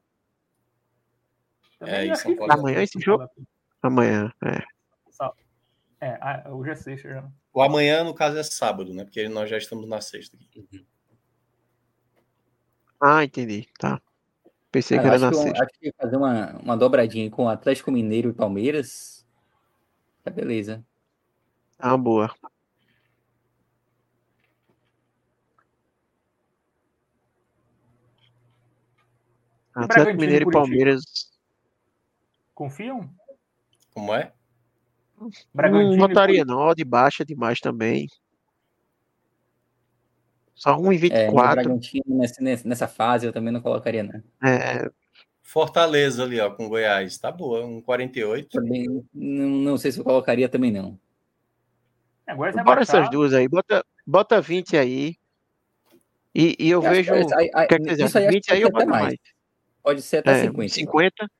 é, 1.80 2.14
São 2.14 2.36
Paulo 2.36 2.52
Amanhã 2.52 2.82
esse 2.82 3.00
jogo? 3.00 3.28
Amanhã, 3.82 4.32
é. 4.44 4.62
É, 6.02 6.48
hoje 6.48 6.70
é 6.70 6.74
sexta 6.74 7.08
já. 7.10 7.30
O 7.52 7.62
amanhã, 7.62 8.04
no 8.04 8.14
caso, 8.14 8.38
é 8.38 8.42
sábado, 8.42 8.94
né? 8.94 9.04
Porque 9.04 9.28
nós 9.28 9.50
já 9.50 9.58
estamos 9.58 9.88
na 9.88 10.00
sexta. 10.00 10.36
Aqui. 10.36 10.86
Ah, 13.00 13.24
entendi. 13.24 13.68
Tá. 13.78 14.00
Pensei 14.70 14.98
que 14.98 15.06
era 15.06 15.18
na 15.18 15.32
sexta. 15.32 15.64
Acho 15.64 15.80
que 15.80 15.92
fazer 15.92 16.16
uma, 16.16 16.52
uma 16.58 16.76
dobradinha 16.76 17.28
com 17.30 17.48
Atlético 17.48 17.90
Mineiro 17.90 18.30
e 18.30 18.32
Palmeiras. 18.32 19.26
Tá 20.22 20.30
beleza. 20.30 20.84
Ah, 21.78 21.96
boa. 21.96 22.32
Atlético 29.74 30.20
Mineiro 30.20 30.50
e 30.50 30.52
Palmeiras 30.52 31.30
Confiam? 32.60 33.10
Como 33.94 34.14
é? 34.14 34.34
Bragantino 35.52 35.96
não 35.96 36.08
votaria, 36.08 36.44
não. 36.44 36.74
De 36.74 36.84
baixa 36.84 37.24
demais 37.24 37.58
também. 37.60 38.08
Só 40.54 40.76
1,24. 40.76 41.12
É, 41.12 41.30
Bragantino 41.30 42.04
nessa, 42.06 42.68
nessa 42.68 42.88
fase 42.88 43.26
eu 43.26 43.32
também 43.32 43.52
não 43.52 43.60
colocaria, 43.60 44.02
né? 44.02 44.22
É. 44.44 44.90
Fortaleza 45.42 46.22
ali, 46.22 46.38
ó, 46.38 46.50
com 46.50 46.68
Goiás. 46.68 47.18
Tá 47.18 47.32
boa, 47.32 47.64
1,48. 47.64 48.48
Também, 48.50 49.04
não, 49.12 49.48
não 49.48 49.78
sei 49.78 49.90
se 49.90 49.98
eu 49.98 50.04
colocaria 50.04 50.48
também, 50.48 50.70
não. 50.70 50.98
É, 52.26 52.34
Bora 52.34 52.82
essas 52.82 53.10
duas 53.10 53.32
aí. 53.34 53.48
Bota, 53.48 53.84
bota 54.06 54.40
20 54.40 54.76
aí. 54.76 55.16
E, 56.34 56.56
e 56.58 56.70
eu, 56.70 56.82
eu 56.82 56.90
vejo. 56.90 57.12
Aí, 57.12 57.50
aí, 57.54 57.66
quer 57.66 57.80
dizer, 57.80 58.30
20 58.30 58.52
aí 58.52 58.62
eu 58.62 58.70
boto 58.70 58.86
mais. 58.86 59.02
mais. 59.02 59.18
Pode 59.82 60.02
ser 60.02 60.18
até 60.18 60.32
é, 60.32 60.42
50. 60.42 60.74
50. 60.74 61.30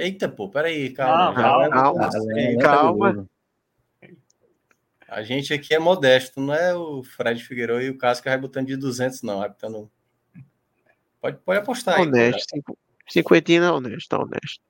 Eita, 0.00 0.28
pô, 0.28 0.48
peraí, 0.48 0.90
calma. 0.94 1.34
calma, 1.34 1.70
calma, 1.70 2.10
calma. 2.58 3.28
A 5.06 5.22
gente 5.22 5.52
aqui 5.52 5.74
é 5.74 5.78
modesto, 5.78 6.40
não 6.40 6.54
é 6.54 6.74
o 6.74 7.02
Fred 7.02 7.42
Figueiredo 7.42 7.82
e 7.82 7.90
o 7.90 7.98
Cássio 7.98 8.22
que 8.22 8.28
vai 8.30 8.38
botando 8.38 8.68
de 8.68 8.76
200, 8.76 9.22
não. 9.22 9.40
Vai 9.40 9.48
botando... 9.48 9.90
Pode, 11.20 11.36
pode 11.38 11.58
apostar 11.58 11.96
aí. 11.98 12.06
Honesto. 12.06 12.62
Cinquentinho 13.08 13.64
é 13.64 13.70
honesto, 13.70 14.08
tá 14.08 14.18
honesto. 14.22 14.62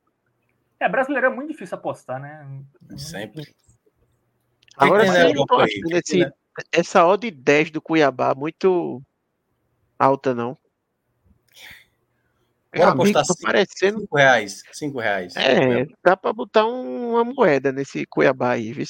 É, 0.81 0.89
brasileiro 0.89 1.26
é 1.26 1.31
muito 1.31 1.52
difícil 1.52 1.76
apostar, 1.76 2.20
né? 2.20 2.65
Sempre. 2.97 3.55
Agora 4.76 5.07
sim, 5.07 5.36
eu 5.36 5.44
tô 5.44 5.57
achando 5.57 5.97
esse, 5.97 6.18
né? 6.20 6.33
essa 6.73 7.07
odd 7.07 7.31
10 7.31 7.70
do 7.70 7.83
Cuiabá 7.83 8.34
muito 8.34 9.02
alta, 9.99 10.34
não. 10.34 10.57
Bora 12.74 12.90
apostar 12.90 13.24
cinco, 13.24 13.40
parecendo... 13.42 14.00
cinco 14.00 14.16
reais. 14.16 14.62
Cinco 14.73 15.00
reais. 15.00 15.36
É, 15.36 15.86
dá 16.05 16.16
para 16.16 16.32
botar 16.32 16.66
um, 16.66 17.10
uma 17.10 17.24
moeda 17.24 17.73
nesse 17.73 18.07
Cuiabá 18.07 18.52
aí, 18.52 18.73
viu? 18.73 18.86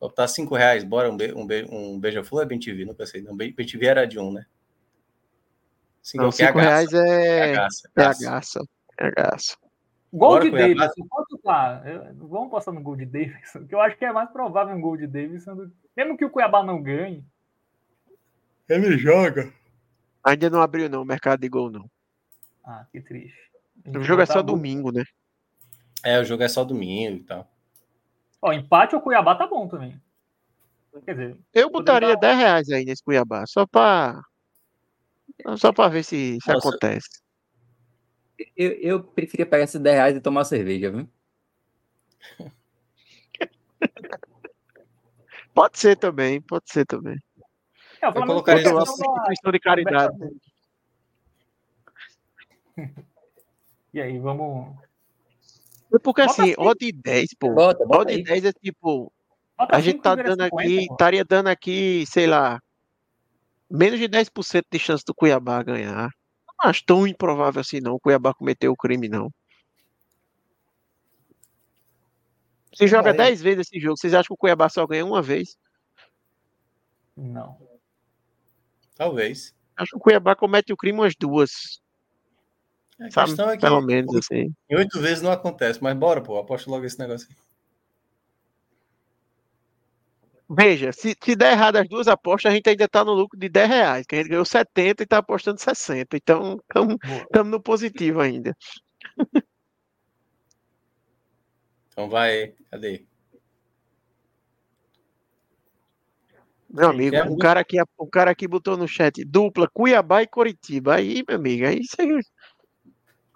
Botar 0.00 0.26
cinco 0.26 0.56
reais, 0.56 0.82
bora 0.82 1.10
um, 1.10 1.16
be, 1.16 1.32
um, 1.32 1.46
be, 1.46 1.66
um 1.70 2.00
Beija-Flor 2.00 2.42
é 2.42 2.46
bem 2.46 2.58
TV, 2.58 2.84
não 2.84 2.94
pensei. 2.94 3.22
Não, 3.22 3.36
bem 3.36 3.52
TV 3.52 3.86
era 3.86 4.06
de 4.06 4.18
um, 4.18 4.32
né? 4.32 4.44
Cinco, 6.02 6.24
não, 6.24 6.32
cinco 6.32 6.58
é 6.58 6.62
reais 6.62 6.92
é... 6.92 6.98
É 7.06 7.42
a 7.42 7.54
gaça. 7.54 7.90
É 7.94 8.02
a 8.02 8.14
gaça. 8.14 8.60
É 8.98 9.06
a 9.06 9.10
gaça. 9.10 9.56
Gol 10.12 10.30
Bora, 10.30 10.44
de 10.44 10.50
Davidson, 10.50 11.06
quanto 11.08 11.38
tá? 11.38 11.82
Eu, 11.84 12.28
vamos 12.28 12.50
passar 12.50 12.72
no 12.72 12.82
gol 12.82 12.96
de 12.96 13.06
Davidson, 13.06 13.64
que 13.68 13.74
eu 13.74 13.80
acho 13.80 13.96
que 13.96 14.04
é 14.04 14.12
mais 14.12 14.28
provável 14.30 14.74
um 14.74 14.80
gol 14.80 14.96
de 14.96 15.06
Davidson, 15.06 15.54
do... 15.54 15.72
mesmo 15.96 16.16
que 16.16 16.24
o 16.24 16.30
Cuiabá 16.30 16.64
não 16.64 16.82
ganhe. 16.82 17.24
Ele 18.68 18.98
joga. 18.98 19.52
Ainda 20.24 20.50
não 20.50 20.60
abriu, 20.60 20.88
não, 20.88 21.02
o 21.02 21.04
mercado 21.04 21.40
de 21.40 21.48
gol, 21.48 21.70
não. 21.70 21.88
Ah, 22.64 22.86
que 22.90 23.00
triste. 23.00 23.38
O 23.86 24.02
jogo 24.02 24.22
é 24.22 24.26
só 24.26 24.42
domingo, 24.42 24.92
né? 24.92 25.04
É, 26.04 26.20
o 26.20 26.24
jogo 26.24 26.42
é 26.42 26.48
só 26.48 26.64
domingo 26.64 27.16
e 27.16 27.24
tal. 27.24 27.50
Ó, 28.42 28.52
empate 28.52 28.94
ou 28.94 29.02
Cuiabá 29.02 29.34
tá 29.34 29.46
bom 29.46 29.68
também. 29.68 30.00
Quer 31.04 31.12
dizer, 31.12 31.38
eu 31.54 31.70
botaria 31.70 32.16
10 32.16 32.36
reais 32.36 32.68
aí 32.70 32.84
nesse 32.84 33.02
Cuiabá, 33.02 33.46
só 33.46 33.66
pra. 33.66 34.20
Só 35.56 35.72
pra 35.72 35.88
ver 35.88 36.02
se, 36.02 36.38
se 36.42 36.50
acontece. 36.50 37.08
Eu, 38.56 38.72
eu 38.72 39.02
preferia 39.02 39.46
pegar 39.46 39.64
esses 39.64 39.80
10 39.80 39.96
reais 39.96 40.16
e 40.16 40.20
tomar 40.20 40.44
cerveja, 40.44 40.90
viu? 40.90 41.08
pode 45.54 45.78
ser 45.78 45.96
também, 45.96 46.40
pode 46.40 46.70
ser 46.70 46.86
também. 46.86 47.16
É, 48.02 48.06
eu 48.06 48.12
colocaria 48.12 48.62
isso 48.62 48.72
uma 48.72 48.82
instituição 48.82 49.52
de 49.52 49.60
caridade. 49.60 50.16
E 53.92 54.00
aí, 54.00 54.18
vamos. 54.18 54.76
Porque 56.02 56.22
assim, 56.22 56.42
assim, 56.42 56.54
odd 56.56 56.92
10, 56.92 57.34
pô. 57.34 57.52
Bota, 57.52 57.84
bota 57.84 58.12
odd 58.12 58.22
10 58.22 58.44
é 58.44 58.52
tipo. 58.52 59.12
Bota 59.58 59.76
a 59.76 59.80
gente 59.80 60.00
tá 60.00 60.14
dando 60.14 60.44
50, 60.44 60.44
aqui, 60.44 60.86
pô. 60.86 60.94
estaria 60.94 61.24
dando 61.24 61.48
aqui, 61.48 62.04
sei 62.06 62.26
lá, 62.26 62.60
menos 63.68 63.98
de 63.98 64.08
10% 64.08 64.64
de 64.70 64.78
chance 64.78 65.04
do 65.04 65.14
Cuiabá 65.14 65.62
ganhar. 65.62 66.08
Não 66.62 66.70
acho 66.70 66.84
tão 66.84 67.06
improvável 67.06 67.60
assim, 67.60 67.80
não. 67.80 67.94
O 67.94 68.00
Cuiabá 68.00 68.32
cometeu 68.32 68.72
o 68.72 68.76
crime, 68.76 69.08
não. 69.08 69.30
Você 72.72 72.86
joga 72.86 73.12
10 73.12 73.42
vezes 73.42 73.66
esse 73.66 73.80
jogo, 73.80 73.96
vocês 73.96 74.14
acham 74.14 74.28
que 74.28 74.34
o 74.34 74.36
Cuiabá 74.36 74.68
só 74.68 74.86
ganha 74.86 75.04
uma 75.04 75.20
vez? 75.20 75.56
Não. 77.16 77.58
Talvez. 78.94 79.54
Acho 79.76 79.90
que 79.90 79.96
o 79.96 80.00
Cuiabá 80.00 80.36
comete 80.36 80.72
o 80.72 80.76
crime 80.76 80.98
umas 80.98 81.14
duas. 81.16 81.80
A 83.00 83.10
Sabe? 83.10 83.28
questão 83.28 83.50
é 83.50 83.56
que 83.56 83.62
Pelo 83.62 83.80
menos 83.80 84.14
assim. 84.14 84.52
Em 84.68 84.76
oito 84.76 85.00
vezes 85.00 85.22
não 85.22 85.32
acontece, 85.32 85.82
mas 85.82 85.96
bora, 85.96 86.20
pô, 86.20 86.38
aposta 86.38 86.70
logo 86.70 86.84
esse 86.84 86.98
negócio 86.98 87.26
aí. 87.30 87.36
Veja, 90.52 90.92
se, 90.92 91.16
se 91.22 91.36
der 91.36 91.52
errado 91.52 91.76
as 91.76 91.88
duas 91.88 92.08
apostas, 92.08 92.50
a 92.50 92.54
gente 92.54 92.68
ainda 92.68 92.88
tá 92.88 93.04
no 93.04 93.12
lucro 93.12 93.38
de 93.38 93.48
10 93.48 93.68
reais, 93.68 94.06
que 94.06 94.16
a 94.16 94.18
gente 94.18 94.30
ganhou 94.30 94.44
70 94.44 95.02
e 95.04 95.06
tá 95.06 95.18
apostando 95.18 95.60
60. 95.60 96.16
Então, 96.16 96.60
estamos 96.66 97.50
no 97.50 97.62
positivo 97.62 98.20
ainda. 98.20 98.54
Então 101.92 102.08
vai, 102.08 102.54
cadê? 102.70 103.04
Meu 106.68 106.88
amigo, 106.88 107.16
um 107.28 107.36
cara, 107.36 107.60
aqui, 107.60 107.76
um 107.98 108.08
cara 108.08 108.30
aqui 108.30 108.48
botou 108.48 108.76
no 108.76 108.88
chat 108.88 109.24
dupla 109.24 109.68
Cuiabá 109.68 110.22
e 110.22 110.26
Coritiba. 110.26 110.94
Aí, 110.94 111.22
meu 111.28 111.36
amigo, 111.36 111.66
aí, 111.66 111.80
aí, 111.98 112.20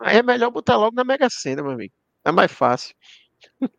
aí 0.05 0.19
é 0.19 0.23
melhor 0.23 0.51
botar 0.51 0.77
logo 0.77 0.95
na 0.95 1.05
Mega 1.05 1.29
Sena, 1.31 1.63
meu 1.63 1.73
amigo. 1.73 1.95
É 2.25 2.31
mais 2.31 2.53
fácil. 2.53 2.95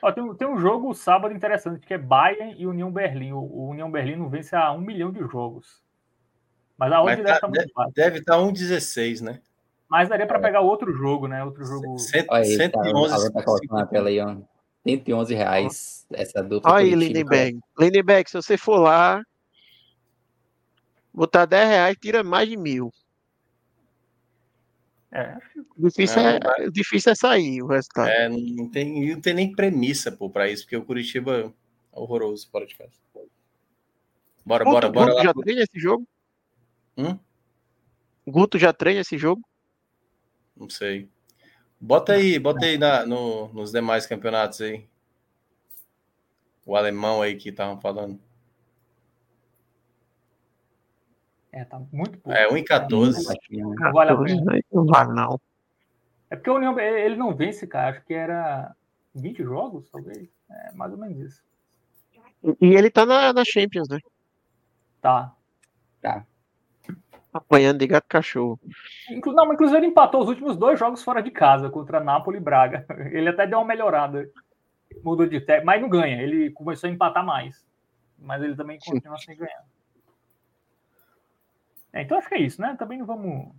Ó, 0.00 0.12
tem, 0.12 0.34
tem, 0.34 0.48
um 0.48 0.58
jogo 0.58 0.94
sábado 0.94 1.34
interessante 1.34 1.84
que 1.84 1.94
é 1.94 1.98
Bayern 1.98 2.54
e 2.56 2.66
União 2.66 2.90
Berlim. 2.90 3.32
O, 3.32 3.40
o 3.40 3.68
União 3.70 3.90
Berlim 3.90 4.16
não 4.16 4.28
vence 4.28 4.54
a 4.54 4.70
um 4.72 4.80
milhão 4.80 5.10
de 5.10 5.20
jogos. 5.26 5.82
Mas 6.76 6.92
a 6.92 7.02
deve 7.04 7.22
estar 7.22 7.40
tá 7.40 7.48
muito 7.48 7.72
baixo. 7.74 7.92
Deve 7.94 8.18
estar 8.20 8.36
tá 8.36 8.42
1,16, 8.42 9.20
né? 9.22 9.40
Mas 9.88 10.08
daria 10.08 10.26
para 10.26 10.38
é. 10.38 10.42
pegar 10.42 10.60
outro 10.60 10.92
jogo, 10.92 11.26
né? 11.26 11.42
Outro 11.42 11.64
jogo. 11.64 11.98
111, 11.98 12.70
tá, 12.70 13.42
tá 13.42 13.56
na 13.70 13.86
tela 13.86 14.08
aí, 14.08 14.20
ó. 14.20 14.36
111 14.86 15.34
reais 15.34 16.06
essa 16.12 16.42
dupla. 16.42 16.72
Olha 16.72 16.84
aí, 16.84 16.94
Lindenberg. 16.94 17.58
Lindenberg, 17.78 18.30
se 18.30 18.36
você 18.36 18.56
for 18.56 18.78
lá, 18.78 19.22
botar 21.12 21.44
10 21.46 21.68
reais, 21.68 21.96
tira 22.00 22.22
mais 22.22 22.48
de 22.48 22.56
mil. 22.56 22.92
É. 25.10 25.36
Difícil, 25.76 26.22
não, 26.22 26.28
é, 26.28 26.70
difícil 26.70 27.12
é 27.12 27.14
sair 27.14 27.62
o 27.62 27.66
resultado. 27.66 28.08
É, 28.08 28.28
não 28.28 28.68
tem, 28.68 29.14
não 29.14 29.20
tem 29.20 29.34
nem 29.34 29.52
premissa 29.52 30.12
para 30.12 30.50
isso, 30.50 30.64
porque 30.64 30.76
o 30.76 30.84
Curitiba 30.84 31.52
é 31.94 31.98
horroroso 31.98 32.48
fora 32.50 32.66
de 32.66 32.74
casa. 32.74 32.92
Bora, 34.44 34.64
Guto, 34.64 34.74
bora, 34.74 34.88
bora. 34.90 35.06
Guto 35.06 35.16
lá. 35.16 35.24
já 35.24 35.34
treina 35.34 35.62
esse 35.62 35.78
jogo? 35.78 36.06
Hum? 36.96 37.18
Guto 38.26 38.58
já 38.58 38.72
treina 38.72 39.00
esse 39.00 39.16
jogo? 39.16 39.42
Não 40.56 40.68
sei. 40.68 41.08
Bota 41.80 42.14
aí, 42.14 42.38
bota 42.38 42.66
aí 42.66 42.76
na, 42.76 43.06
no, 43.06 43.48
nos 43.52 43.70
demais 43.72 44.04
campeonatos 44.04 44.60
aí. 44.60 44.86
O 46.66 46.76
alemão 46.76 47.22
aí 47.22 47.36
que 47.36 47.48
estavam 47.48 47.80
falando. 47.80 48.20
É, 51.52 51.64
tá 51.64 51.80
muito 51.92 52.18
pouco. 52.18 52.38
É, 52.38 52.48
1,14. 52.48 53.24
Não 53.50 53.92
vale 53.92 54.10
a 54.10 54.16
pena. 54.16 54.60
Não 54.72 54.86
vale, 54.86 55.12
não. 55.14 55.40
É 56.30 56.36
porque 56.36 56.50
o 56.50 56.56
União, 56.56 56.78
ele 56.78 57.16
não 57.16 57.34
vence, 57.34 57.66
cara. 57.66 57.90
Acho 57.90 58.04
que 58.04 58.12
era 58.12 58.74
20 59.14 59.42
jogos, 59.42 59.88
talvez. 59.90 60.28
É 60.50 60.72
mais 60.72 60.92
ou 60.92 60.98
menos 60.98 61.18
isso. 61.18 61.42
E 62.60 62.74
ele 62.74 62.90
tá 62.90 63.04
na, 63.04 63.32
na 63.32 63.44
Champions, 63.44 63.88
né? 63.88 63.98
Tá. 65.00 65.34
Tá. 66.00 66.24
Apanhando 67.32 67.78
de 67.78 67.86
gato 67.86 68.06
cachorro. 68.08 68.58
Inclu 69.10 69.32
não, 69.32 69.52
inclusive 69.52 69.78
ele 69.78 69.86
empatou 69.86 70.22
os 70.22 70.28
últimos 70.28 70.56
dois 70.56 70.78
jogos 70.78 71.02
fora 71.02 71.22
de 71.22 71.30
casa, 71.30 71.70
contra 71.70 72.00
Napoli 72.00 72.38
e 72.38 72.40
Braga. 72.40 72.86
Ele 73.12 73.28
até 73.28 73.46
deu 73.46 73.58
uma 73.58 73.66
melhorada. 73.66 74.28
Mudou 75.04 75.26
de 75.26 75.40
técnico, 75.40 75.66
mas 75.66 75.80
não 75.80 75.88
ganha. 75.88 76.22
Ele 76.22 76.50
começou 76.50 76.88
a 76.88 76.92
empatar 76.92 77.24
mais. 77.24 77.64
Mas 78.18 78.42
ele 78.42 78.56
também 78.56 78.78
continua 78.80 79.16
sem 79.18 79.36
ganhar. 79.36 79.64
É, 81.92 82.02
então 82.02 82.18
acho 82.18 82.28
que 82.28 82.34
é 82.34 82.40
isso, 82.40 82.60
né? 82.60 82.76
Também 82.78 82.98
não 82.98 83.06
vamos. 83.06 83.52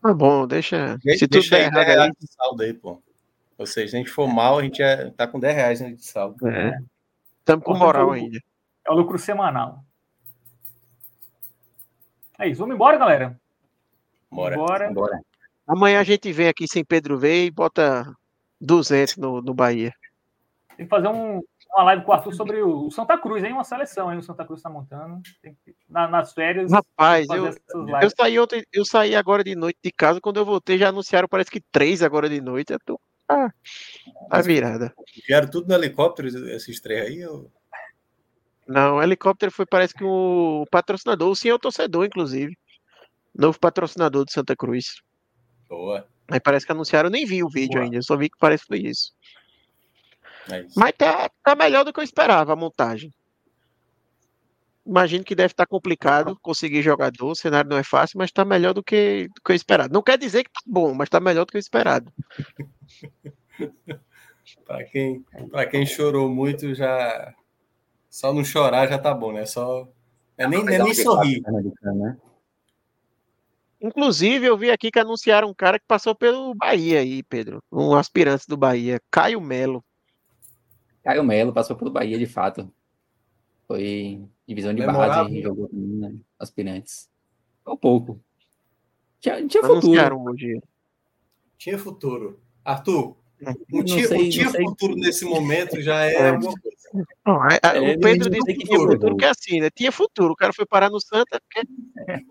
Tá 0.00 0.12
bom, 0.12 0.46
deixa. 0.46 0.98
Deixa, 1.04 1.20
se 1.20 1.28
tudo 1.28 1.48
der 1.50 1.72
errado 1.72 2.00
aí. 2.00 2.12
de 2.18 2.32
saldo 2.32 2.62
aí, 2.62 2.74
pô. 2.74 3.00
Ou 3.56 3.66
seja, 3.66 3.90
se 3.90 3.96
a 3.96 3.98
gente 3.98 4.10
for 4.10 4.26
mal, 4.26 4.58
a 4.58 4.62
gente 4.62 4.82
é, 4.82 5.10
tá 5.10 5.26
com 5.26 5.38
10 5.38 5.54
reais 5.54 5.78
de 5.78 6.04
saldo. 6.04 6.48
É. 6.48 6.78
Estamos 7.38 7.64
com 7.64 7.74
moral 7.74 8.10
ainda. 8.10 8.38
É 8.86 8.90
o 8.90 8.94
lucro 8.94 9.18
semanal. 9.18 9.84
É 12.38 12.48
isso, 12.48 12.60
vamos 12.60 12.74
embora, 12.74 12.98
galera. 12.98 13.40
Bora. 14.30 14.56
Bora. 14.56 14.92
Bora. 14.92 15.20
Amanhã 15.66 16.00
a 16.00 16.04
gente 16.04 16.32
vem 16.32 16.48
aqui 16.48 16.66
sem 16.66 16.84
Pedro 16.84 17.16
V 17.18 17.46
e 17.46 17.50
bota 17.50 18.12
200 18.60 19.16
no, 19.16 19.40
no 19.40 19.54
Bahia. 19.54 19.94
Tem 20.76 20.84
que 20.84 20.90
fazer 20.90 21.08
um, 21.08 21.40
uma 21.74 21.84
live 21.84 22.04
com 22.04 22.12
o 22.12 22.14
Arthur 22.14 22.34
sobre 22.34 22.62
o 22.62 22.90
Santa 22.90 23.18
Cruz, 23.18 23.42
hein? 23.42 23.52
Uma 23.52 23.64
seleção, 23.64 24.12
hein? 24.12 24.18
O 24.18 24.22
Santa 24.22 24.44
Cruz 24.44 24.60
está 24.60 24.70
montando. 24.70 25.20
Que, 25.42 25.56
na, 25.88 26.06
nas 26.06 26.32
férias. 26.32 26.70
Rapaz, 26.70 27.26
eu, 27.28 27.46
eu, 28.00 28.10
saí 28.16 28.38
ontem, 28.38 28.64
eu 28.72 28.84
saí 28.84 29.16
agora 29.16 29.42
de 29.42 29.56
noite 29.56 29.78
de 29.82 29.90
casa. 29.90 30.20
Quando 30.20 30.38
eu 30.38 30.44
voltei, 30.44 30.78
já 30.78 30.88
anunciaram, 30.88 31.28
parece 31.28 31.50
que 31.50 31.60
três 31.72 32.02
agora 32.02 32.28
de 32.28 32.40
noite. 32.40 32.72
Eu 32.72 32.78
tô. 32.84 33.00
Ah, 33.28 33.50
a 34.30 34.40
virada. 34.40 34.94
Vieram 35.26 35.48
tudo 35.48 35.68
no 35.68 35.74
helicóptero, 35.74 36.28
esses 36.50 36.80
três 36.80 37.06
aí? 37.06 37.26
Ou... 37.26 37.50
Não, 38.68 38.96
o 38.96 39.02
helicóptero 39.02 39.50
foi, 39.50 39.66
parece 39.66 39.94
que 39.94 40.04
o 40.04 40.64
patrocinador, 40.70 41.30
o 41.30 41.36
senhor 41.36 41.58
torcedor, 41.58 42.04
inclusive. 42.04 42.56
Novo 43.34 43.58
patrocinador 43.58 44.24
do 44.24 44.30
Santa 44.30 44.54
Cruz. 44.54 45.02
Boa. 45.68 46.06
Aí 46.30 46.38
parece 46.38 46.64
que 46.64 46.72
anunciaram, 46.72 47.08
eu 47.08 47.12
nem 47.12 47.26
vi 47.26 47.42
o 47.42 47.48
vídeo 47.48 47.74
Boa. 47.74 47.84
ainda, 47.84 47.96
eu 47.96 48.02
só 48.02 48.16
vi 48.16 48.30
que 48.30 48.38
parece 48.38 48.62
que 48.62 48.68
foi 48.68 48.78
isso. 48.78 49.12
É. 50.50 50.66
Mas 50.76 50.92
tá, 50.96 51.30
tá 51.42 51.54
melhor 51.54 51.84
do 51.84 51.92
que 51.92 52.00
eu 52.00 52.04
esperava 52.04 52.52
a 52.52 52.56
montagem. 52.56 53.12
Imagino 54.86 55.24
que 55.24 55.34
deve 55.34 55.52
estar 55.52 55.64
tá 55.64 55.70
complicado 55.70 56.38
conseguir 56.42 56.82
jogador, 56.82 57.30
o 57.30 57.34
cenário 57.34 57.70
não 57.70 57.78
é 57.78 57.82
fácil, 57.82 58.18
mas 58.18 58.30
tá 58.30 58.44
melhor 58.44 58.74
do 58.74 58.82
que, 58.82 59.28
do 59.34 59.40
que 59.42 59.52
eu 59.52 59.56
esperado. 59.56 59.94
Não 59.94 60.02
quer 60.02 60.18
dizer 60.18 60.44
que 60.44 60.52
tá 60.52 60.60
bom, 60.66 60.92
mas 60.92 61.08
tá 61.08 61.18
melhor 61.20 61.46
do 61.46 61.50
que 61.50 61.56
eu 61.56 61.60
esperado. 61.60 62.12
para 64.66 64.84
quem, 64.84 65.24
quem 65.70 65.86
chorou 65.86 66.28
muito, 66.28 66.74
já 66.74 67.34
só 68.10 68.32
não 68.32 68.44
chorar 68.44 68.86
já 68.86 68.98
tá 68.98 69.12
bom, 69.12 69.32
né? 69.32 69.46
Só. 69.46 69.88
É 70.36 70.46
nem, 70.46 70.60
é 70.60 70.78
nem 70.78 70.94
sorrir. 70.94 71.42
Né? 71.82 72.16
Inclusive, 73.80 74.46
eu 74.46 74.56
vi 74.56 74.70
aqui 74.70 74.90
que 74.90 74.98
anunciaram 74.98 75.48
um 75.48 75.54
cara 75.54 75.78
que 75.78 75.86
passou 75.86 76.14
pelo 76.14 76.54
Bahia 76.54 77.00
aí, 77.00 77.22
Pedro. 77.22 77.62
Um 77.72 77.94
aspirante 77.94 78.46
do 78.46 78.56
Bahia, 78.56 79.00
Caio 79.10 79.40
Melo. 79.40 79.84
Caio 81.04 81.22
Melo 81.22 81.52
passou 81.52 81.76
pelo 81.76 81.90
Bahia, 81.90 82.18
de 82.18 82.26
fato. 82.26 82.72
Foi 83.68 84.26
divisão 84.48 84.74
de 84.74 84.84
base, 84.84 85.38
e 85.38 85.42
jogou 85.42 85.68
com 85.68 85.76
né? 85.76 86.14
aspirantes. 86.38 87.08
Um 87.66 87.76
pouco. 87.76 88.20
Tinha, 89.20 89.46
tinha 89.46 89.62
futuro. 89.62 90.22
Hoje. 90.22 90.60
Tinha 91.58 91.78
futuro. 91.78 92.40
Arthur, 92.64 93.16
o 93.72 93.84
tinha, 93.84 94.06
sei, 94.08 94.28
tinha 94.28 94.50
futuro 94.50 94.96
nesse 94.96 95.24
momento 95.24 95.80
já 95.80 96.04
é, 96.06 96.14
é. 96.14 96.28
alguma 96.30 96.54
coisa. 96.58 96.74
Não, 97.26 97.44
é, 97.48 97.58
é, 97.62 97.94
o 97.96 98.00
Pedro 98.00 98.30
disse 98.30 98.54
que 98.54 98.64
tinha 98.64 98.78
futuro, 98.78 99.16
que 99.16 99.24
é 99.24 99.28
assim, 99.28 99.60
né? 99.60 99.68
Tinha 99.70 99.90
futuro. 99.90 100.32
O 100.32 100.36
cara 100.36 100.52
foi 100.52 100.64
parar 100.64 100.88
no 100.90 101.00
Santa 101.00 101.40
porque. 101.40 101.66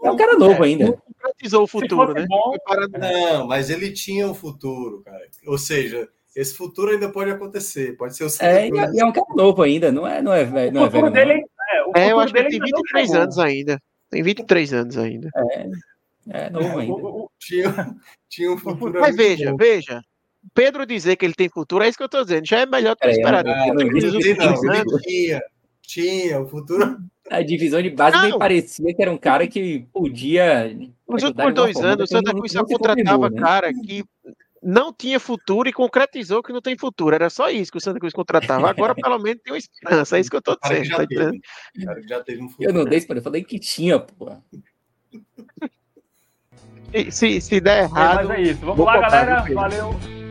É 0.03 0.11
um 0.11 0.15
cara 0.15 0.37
novo 0.37 0.63
ainda. 0.63 0.85
Não 0.85 0.93
concretizou 0.93 1.63
o 1.63 1.67
futuro, 1.67 2.13
né? 2.13 2.25
Bom, 2.27 2.53
no... 2.53 2.99
Não, 2.99 3.47
mas 3.47 3.69
ele 3.69 3.91
tinha 3.91 4.27
um 4.27 4.33
futuro, 4.33 5.01
cara. 5.03 5.27
Ou 5.45 5.57
seja, 5.57 6.07
esse 6.35 6.53
futuro 6.55 6.91
ainda 6.91 7.09
pode 7.09 7.31
acontecer. 7.31 7.95
Pode 7.95 8.15
ser 8.15 8.23
o 8.23 8.29
Santa 8.29 8.45
é, 8.45 8.69
E 8.69 8.99
é 8.99 9.05
um 9.05 9.11
cara 9.11 9.27
novo 9.35 9.61
ainda, 9.61 9.91
não 9.91 10.07
é, 10.07 10.21
não 10.21 10.33
é 10.33 10.43
velho. 10.43 10.71
Não 10.71 10.83
o 10.83 10.91
futuro 10.91 11.07
é 11.07 11.11
velho, 11.11 11.27
dele. 11.27 11.45
É, 11.71 11.83
o 11.83 11.91
é 11.95 12.11
eu 12.11 12.19
acho 12.19 12.33
que 12.33 12.39
ele 12.39 12.49
tem 12.49 12.59
23 12.59 13.11
anos 13.13 13.39
ainda. 13.39 13.81
Tem 14.09 14.23
23 14.23 14.73
anos 14.73 14.97
ainda. 14.97 15.29
É, 15.35 15.67
é 16.29 16.49
novo 16.49 16.79
ainda. 16.79 16.95
tinha, 17.39 17.95
tinha 18.29 18.51
um 18.51 18.57
futuro. 18.57 18.99
Mas 18.99 19.15
veja, 19.15 19.51
bom. 19.51 19.57
veja. 19.57 20.01
Pedro 20.53 20.85
dizer 20.85 21.15
que 21.15 21.25
ele 21.25 21.33
tem 21.33 21.47
futuro, 21.47 21.83
é 21.83 21.87
isso 21.87 21.97
que 21.97 22.03
eu 22.03 22.09
tô 22.09 22.21
dizendo. 22.21 22.45
Já 22.45 22.59
é 22.59 22.65
melhor 22.65 22.95
do 22.95 22.99
que 22.99 23.07
esperado. 23.07 23.47
Não, 23.47 23.55
não, 23.55 23.75
não, 23.75 23.85
não, 23.85 24.99
tinha, 24.99 25.41
tinha, 25.81 26.39
o 26.41 26.47
futuro. 26.47 26.97
A 27.29 27.41
divisão 27.41 27.81
de 27.81 27.89
base 27.89 28.21
nem 28.21 28.37
parecia 28.37 28.93
que 28.93 29.01
era 29.01 29.11
um 29.11 29.17
cara 29.17 29.47
que 29.47 29.87
podia. 29.93 30.75
Nos 31.07 31.23
últimos 31.23 31.53
dois 31.53 31.77
anos, 31.77 32.09
o 32.09 32.13
Santa 32.13 32.31
Cruz 32.31 32.51
só 32.51 32.65
contratava 32.65 33.29
né? 33.29 33.39
cara 33.39 33.71
que 33.73 34.03
não 34.63 34.93
tinha 34.93 35.19
futuro 35.19 35.67
e 35.67 35.73
concretizou 35.73 36.41
que 36.41 36.53
não 36.53 36.61
tem 36.61 36.77
futuro. 36.77 37.13
Era 37.13 37.29
só 37.29 37.49
isso 37.49 37.71
que 37.71 37.77
o 37.77 37.81
Santa 37.81 37.99
Cruz 37.99 38.13
contratava. 38.13 38.69
Agora, 38.69 38.95
pelo 38.95 39.19
menos, 39.19 39.41
tem 39.43 39.53
uma 39.53 39.57
esperança. 39.57 40.17
É 40.17 40.19
isso 40.21 40.29
que 40.29 40.37
eu 40.37 40.41
tô 40.41 40.57
dizendo. 40.61 40.85
Já, 40.85 40.97
tá 40.97 41.07
teve. 41.07 41.41
já 42.07 42.23
teve 42.23 42.43
um 42.43 42.49
futuro. 42.49 42.69
Eu 42.69 42.73
não 42.73 42.85
dei 42.85 43.05
eu 43.07 43.21
falei 43.21 43.43
que 43.43 43.59
tinha, 43.59 43.99
pô. 43.99 44.31
Se, 46.93 47.11
se, 47.11 47.41
se 47.41 47.59
der 47.59 47.85
errado. 47.85 48.19
É, 48.19 48.23
mas 48.23 48.37
é 48.37 48.41
isso. 48.43 48.59
Vamos 48.63 48.85
lá, 48.85 48.99
galera. 48.99 49.41
Valeu. 49.51 50.22